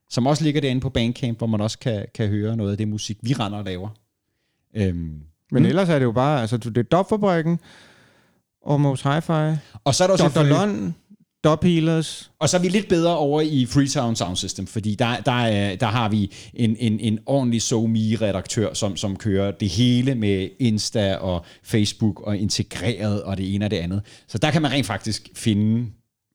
som 0.10 0.28
også 0.28 0.44
ligger 0.44 0.62
derinde 0.62 0.82
på 0.82 0.90
Bandcamp, 0.90 1.38
hvor 1.38 1.48
man 1.48 1.62
også 1.62 1.80
kan, 1.80 2.06
kan 2.16 2.28
høre 2.28 2.58
noget 2.58 2.72
af 2.72 2.78
det 2.78 2.88
musik, 2.88 3.18
vi 3.22 3.34
render 3.34 3.58
og 3.58 3.66
laver. 3.66 3.90
Øhm, 4.76 4.96
Men 5.52 5.64
Mm. 5.64 5.66
ellers 5.66 5.90
er 5.90 6.00
det 6.00 6.06
jo 6.06 6.12
bare, 6.12 6.42
altså 6.42 6.58
det 6.58 6.78
er 6.78 6.84
Dopfabrikken, 6.84 7.60
Almost 8.70 9.04
Hi-Fi, 9.06 9.58
og 9.84 9.96
så 9.96 10.04
er 10.04 10.08
der 10.08 10.16
Dr. 10.16 10.24
selvfølgelig... 10.24 10.58
Lund, 10.58 10.94
Dop 11.44 11.64
Healers, 11.64 12.32
Og 12.40 12.50
så 12.50 12.58
er 12.58 12.62
vi 12.62 12.68
lidt 12.68 12.90
bedre 12.90 13.18
over 13.18 13.42
i 13.42 13.66
Freetown 13.66 14.16
Sound 14.16 14.36
System, 14.36 14.68
fordi 14.68 14.96
der, 14.96 15.18
der, 15.20 15.32
er, 15.32 15.76
der 15.76 15.86
har 15.88 16.10
vi 16.10 16.32
en, 16.54 16.76
en, 16.80 17.00
en 17.00 17.20
ordentlig 17.26 17.62
SoMe-redaktør, 17.62 18.74
som, 18.74 18.96
som 18.98 19.16
kører 19.16 19.52
det 19.52 19.70
hele 19.70 20.16
med 20.16 20.50
Insta 20.60 21.16
og 21.16 21.46
Facebook 21.64 22.22
og 22.22 22.38
integreret 22.38 23.24
og 23.24 23.38
det 23.38 23.56
ene 23.56 23.66
og 23.66 23.72
det 23.72 23.78
andet. 23.78 24.02
Så 24.28 24.38
der 24.38 24.52
kan 24.52 24.62
man 24.62 24.72
rent 24.72 24.86
faktisk 24.86 25.30
finde 25.36 25.88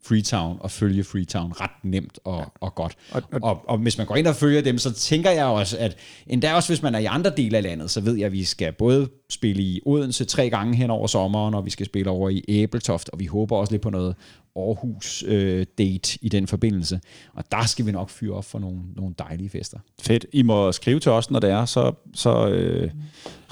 Freetown 0.07 0.57
og 0.61 0.71
følge 0.71 1.05
Freetown 1.05 1.53
ret 1.61 1.71
nemt 1.83 2.19
og, 2.25 2.53
og 2.61 2.75
godt. 2.75 2.97
Og, 3.11 3.23
og, 3.33 3.41
og, 3.43 3.69
og 3.69 3.79
hvis 3.79 3.99
man 3.99 4.07
går 4.07 4.17
ind 4.17 4.27
og 4.27 4.37
følger 4.37 4.63
dem, 4.63 4.79
så 4.79 4.93
tænker 4.93 5.31
jeg 5.31 5.45
også, 5.45 5.79
at 5.79 5.97
endda 6.27 6.55
også 6.55 6.69
hvis 6.69 6.83
man 6.83 6.95
er 6.95 6.99
i 6.99 7.05
andre 7.05 7.33
dele 7.37 7.57
af 7.57 7.63
landet, 7.63 7.91
så 7.91 8.01
ved 8.01 8.15
jeg, 8.15 8.27
at 8.27 8.33
vi 8.33 8.45
skal 8.45 8.73
både 8.73 9.09
spille 9.31 9.63
i 9.63 9.81
Odense 9.87 10.25
tre 10.25 10.51
gange 10.51 10.77
hen 10.77 10.91
over 10.91 11.07
sommeren, 11.07 11.55
og 11.55 11.65
vi 11.65 11.71
skal 11.71 11.87
spille 11.87 12.11
over 12.11 12.31
i 12.31 12.45
Æbeltoft, 12.49 13.09
og 13.09 13.21
vi 13.21 13.27
håber 13.27 13.57
også 13.57 13.73
lidt 13.73 13.83
på 13.83 13.91
noget 13.91 14.15
Aarhus 14.57 15.25
øh, 15.27 15.67
date 15.79 16.19
i 16.23 16.29
den 16.29 16.47
forbindelse. 16.47 17.01
Og 17.35 17.45
der 17.53 17.67
skal 17.67 17.87
vi 17.87 17.93
nok 17.93 18.11
fyre 18.11 18.35
op 18.35 18.45
for 18.45 18.59
nogle, 18.59 18.81
nogle 18.97 19.15
dejlige 19.19 19.51
fester. 19.51 19.79
Fedt. 20.03 20.27
I 20.33 20.43
må 20.43 20.73
skrive 20.73 21.01
til 21.01 21.13
os, 21.13 21.31
når 21.31 21.41
det 21.41 21.51
er, 21.51 21.65
så, 21.65 21.93
så 22.15 22.49
øh, 22.49 22.91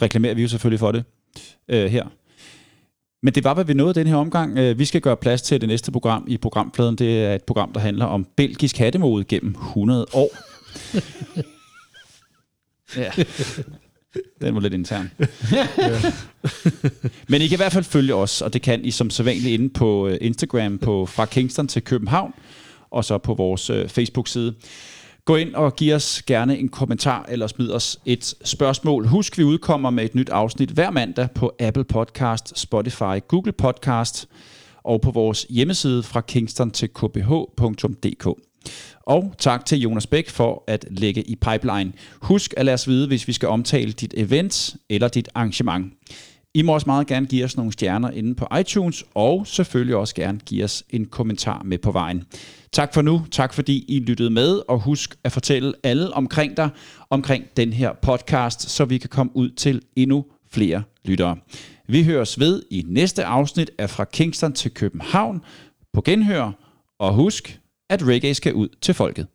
reklamerer 0.02 0.34
vi 0.34 0.42
jo 0.42 0.48
selvfølgelig 0.48 0.80
for 0.80 0.92
det 0.92 1.04
øh, 1.68 1.90
her. 1.90 2.06
Men 3.22 3.34
det 3.34 3.44
var, 3.44 3.54
hvad 3.54 3.64
vi 3.64 3.74
nåede 3.74 3.94
den 3.94 4.06
her 4.06 4.16
omgang. 4.16 4.58
Øh, 4.58 4.78
Vi 4.78 4.84
skal 4.84 5.00
gøre 5.00 5.16
plads 5.16 5.42
til 5.42 5.60
det 5.60 5.68
næste 5.68 5.92
program 5.92 6.24
i 6.28 6.36
programfladen. 6.36 6.96
Det 6.96 7.24
er 7.24 7.34
et 7.34 7.44
program, 7.44 7.72
der 7.72 7.80
handler 7.80 8.04
om 8.04 8.26
belgisk 8.36 8.76
hattemode 8.76 9.24
gennem 9.24 9.54
100 9.54 10.06
år. 10.12 10.30
ja. 13.00 13.10
Den 14.40 14.54
var 14.54 14.60
lidt 14.60 14.74
intern. 14.74 15.10
Men 17.28 17.42
I 17.42 17.46
kan 17.46 17.56
i 17.56 17.56
hvert 17.56 17.72
fald 17.72 17.84
følge 17.84 18.14
os, 18.14 18.42
og 18.42 18.52
det 18.52 18.62
kan 18.62 18.84
I 18.84 18.90
som 18.90 19.10
sædvanligt 19.10 19.60
inde 19.60 19.70
på 19.70 20.08
øh, 20.08 20.18
Instagram 20.20 20.78
på 20.78 21.06
fra 21.06 21.26
Kingston 21.26 21.68
til 21.68 21.82
København, 21.82 22.34
og 22.90 23.04
så 23.04 23.18
på 23.18 23.34
vores 23.34 23.70
øh, 23.70 23.88
Facebook-side. 23.88 24.54
Gå 25.24 25.36
ind 25.36 25.54
og 25.54 25.76
giv 25.76 25.94
os 25.94 26.22
gerne 26.22 26.58
en 26.58 26.68
kommentar, 26.68 27.26
eller 27.28 27.46
smid 27.46 27.70
os 27.70 27.98
et 28.06 28.34
spørgsmål. 28.44 29.06
Husk, 29.06 29.38
vi 29.38 29.44
udkommer 29.44 29.90
med 29.90 30.04
et 30.04 30.14
nyt 30.14 30.28
afsnit 30.28 30.70
hver 30.70 30.90
mandag 30.90 31.28
på 31.34 31.52
Apple 31.60 31.84
Podcast, 31.84 32.58
Spotify, 32.58 33.18
Google 33.28 33.52
Podcast 33.52 34.28
og 34.84 35.00
på 35.00 35.10
vores 35.10 35.46
hjemmeside 35.50 36.02
fra 36.02 36.20
kingston 36.20 36.70
til 36.70 36.88
kbh.dk. 36.88 38.26
Og 39.02 39.34
tak 39.38 39.66
til 39.66 39.78
Jonas 39.78 40.06
Bæk 40.06 40.28
for 40.28 40.64
at 40.66 40.86
lægge 40.90 41.22
i 41.22 41.36
pipeline. 41.36 41.92
Husk 42.22 42.54
at 42.56 42.64
lade 42.64 42.74
os 42.74 42.88
vide, 42.88 43.06
hvis 43.06 43.28
vi 43.28 43.32
skal 43.32 43.48
omtale 43.48 43.92
dit 43.92 44.14
event 44.16 44.76
eller 44.90 45.08
dit 45.08 45.28
arrangement. 45.34 45.92
I 46.54 46.62
må 46.62 46.74
også 46.74 46.86
meget 46.86 47.06
gerne 47.06 47.26
give 47.26 47.44
os 47.44 47.56
nogle 47.56 47.72
stjerner 47.72 48.10
inde 48.10 48.34
på 48.34 48.46
iTunes, 48.60 49.04
og 49.14 49.46
selvfølgelig 49.46 49.96
også 49.96 50.14
gerne 50.14 50.40
give 50.46 50.64
os 50.64 50.84
en 50.90 51.06
kommentar 51.06 51.62
med 51.64 51.78
på 51.78 51.92
vejen. 51.92 52.24
Tak 52.72 52.94
for 52.94 53.02
nu, 53.02 53.26
tak 53.30 53.54
fordi 53.54 53.84
I 53.88 54.00
lyttede 54.00 54.30
med, 54.30 54.62
og 54.68 54.80
husk 54.80 55.16
at 55.24 55.32
fortælle 55.32 55.72
alle 55.82 56.14
omkring 56.14 56.56
dig, 56.56 56.70
omkring 57.10 57.44
den 57.56 57.72
her 57.72 57.92
podcast, 58.02 58.70
så 58.70 58.84
vi 58.84 58.98
kan 58.98 59.10
komme 59.10 59.36
ud 59.36 59.50
til 59.50 59.82
endnu 59.96 60.24
flere 60.50 60.82
lyttere. 61.04 61.36
Vi 61.88 62.04
høres 62.04 62.40
ved 62.40 62.62
i 62.70 62.84
næste 62.86 63.24
afsnit 63.24 63.70
af 63.78 63.90
Fra 63.90 64.04
Kingston 64.04 64.52
til 64.52 64.74
København 64.74 65.40
på 65.92 66.00
genhør, 66.00 66.50
og 66.98 67.14
husk, 67.14 67.60
at 67.90 68.06
reggae 68.06 68.34
skal 68.34 68.54
ud 68.54 68.68
til 68.80 68.94
folket. 68.94 69.26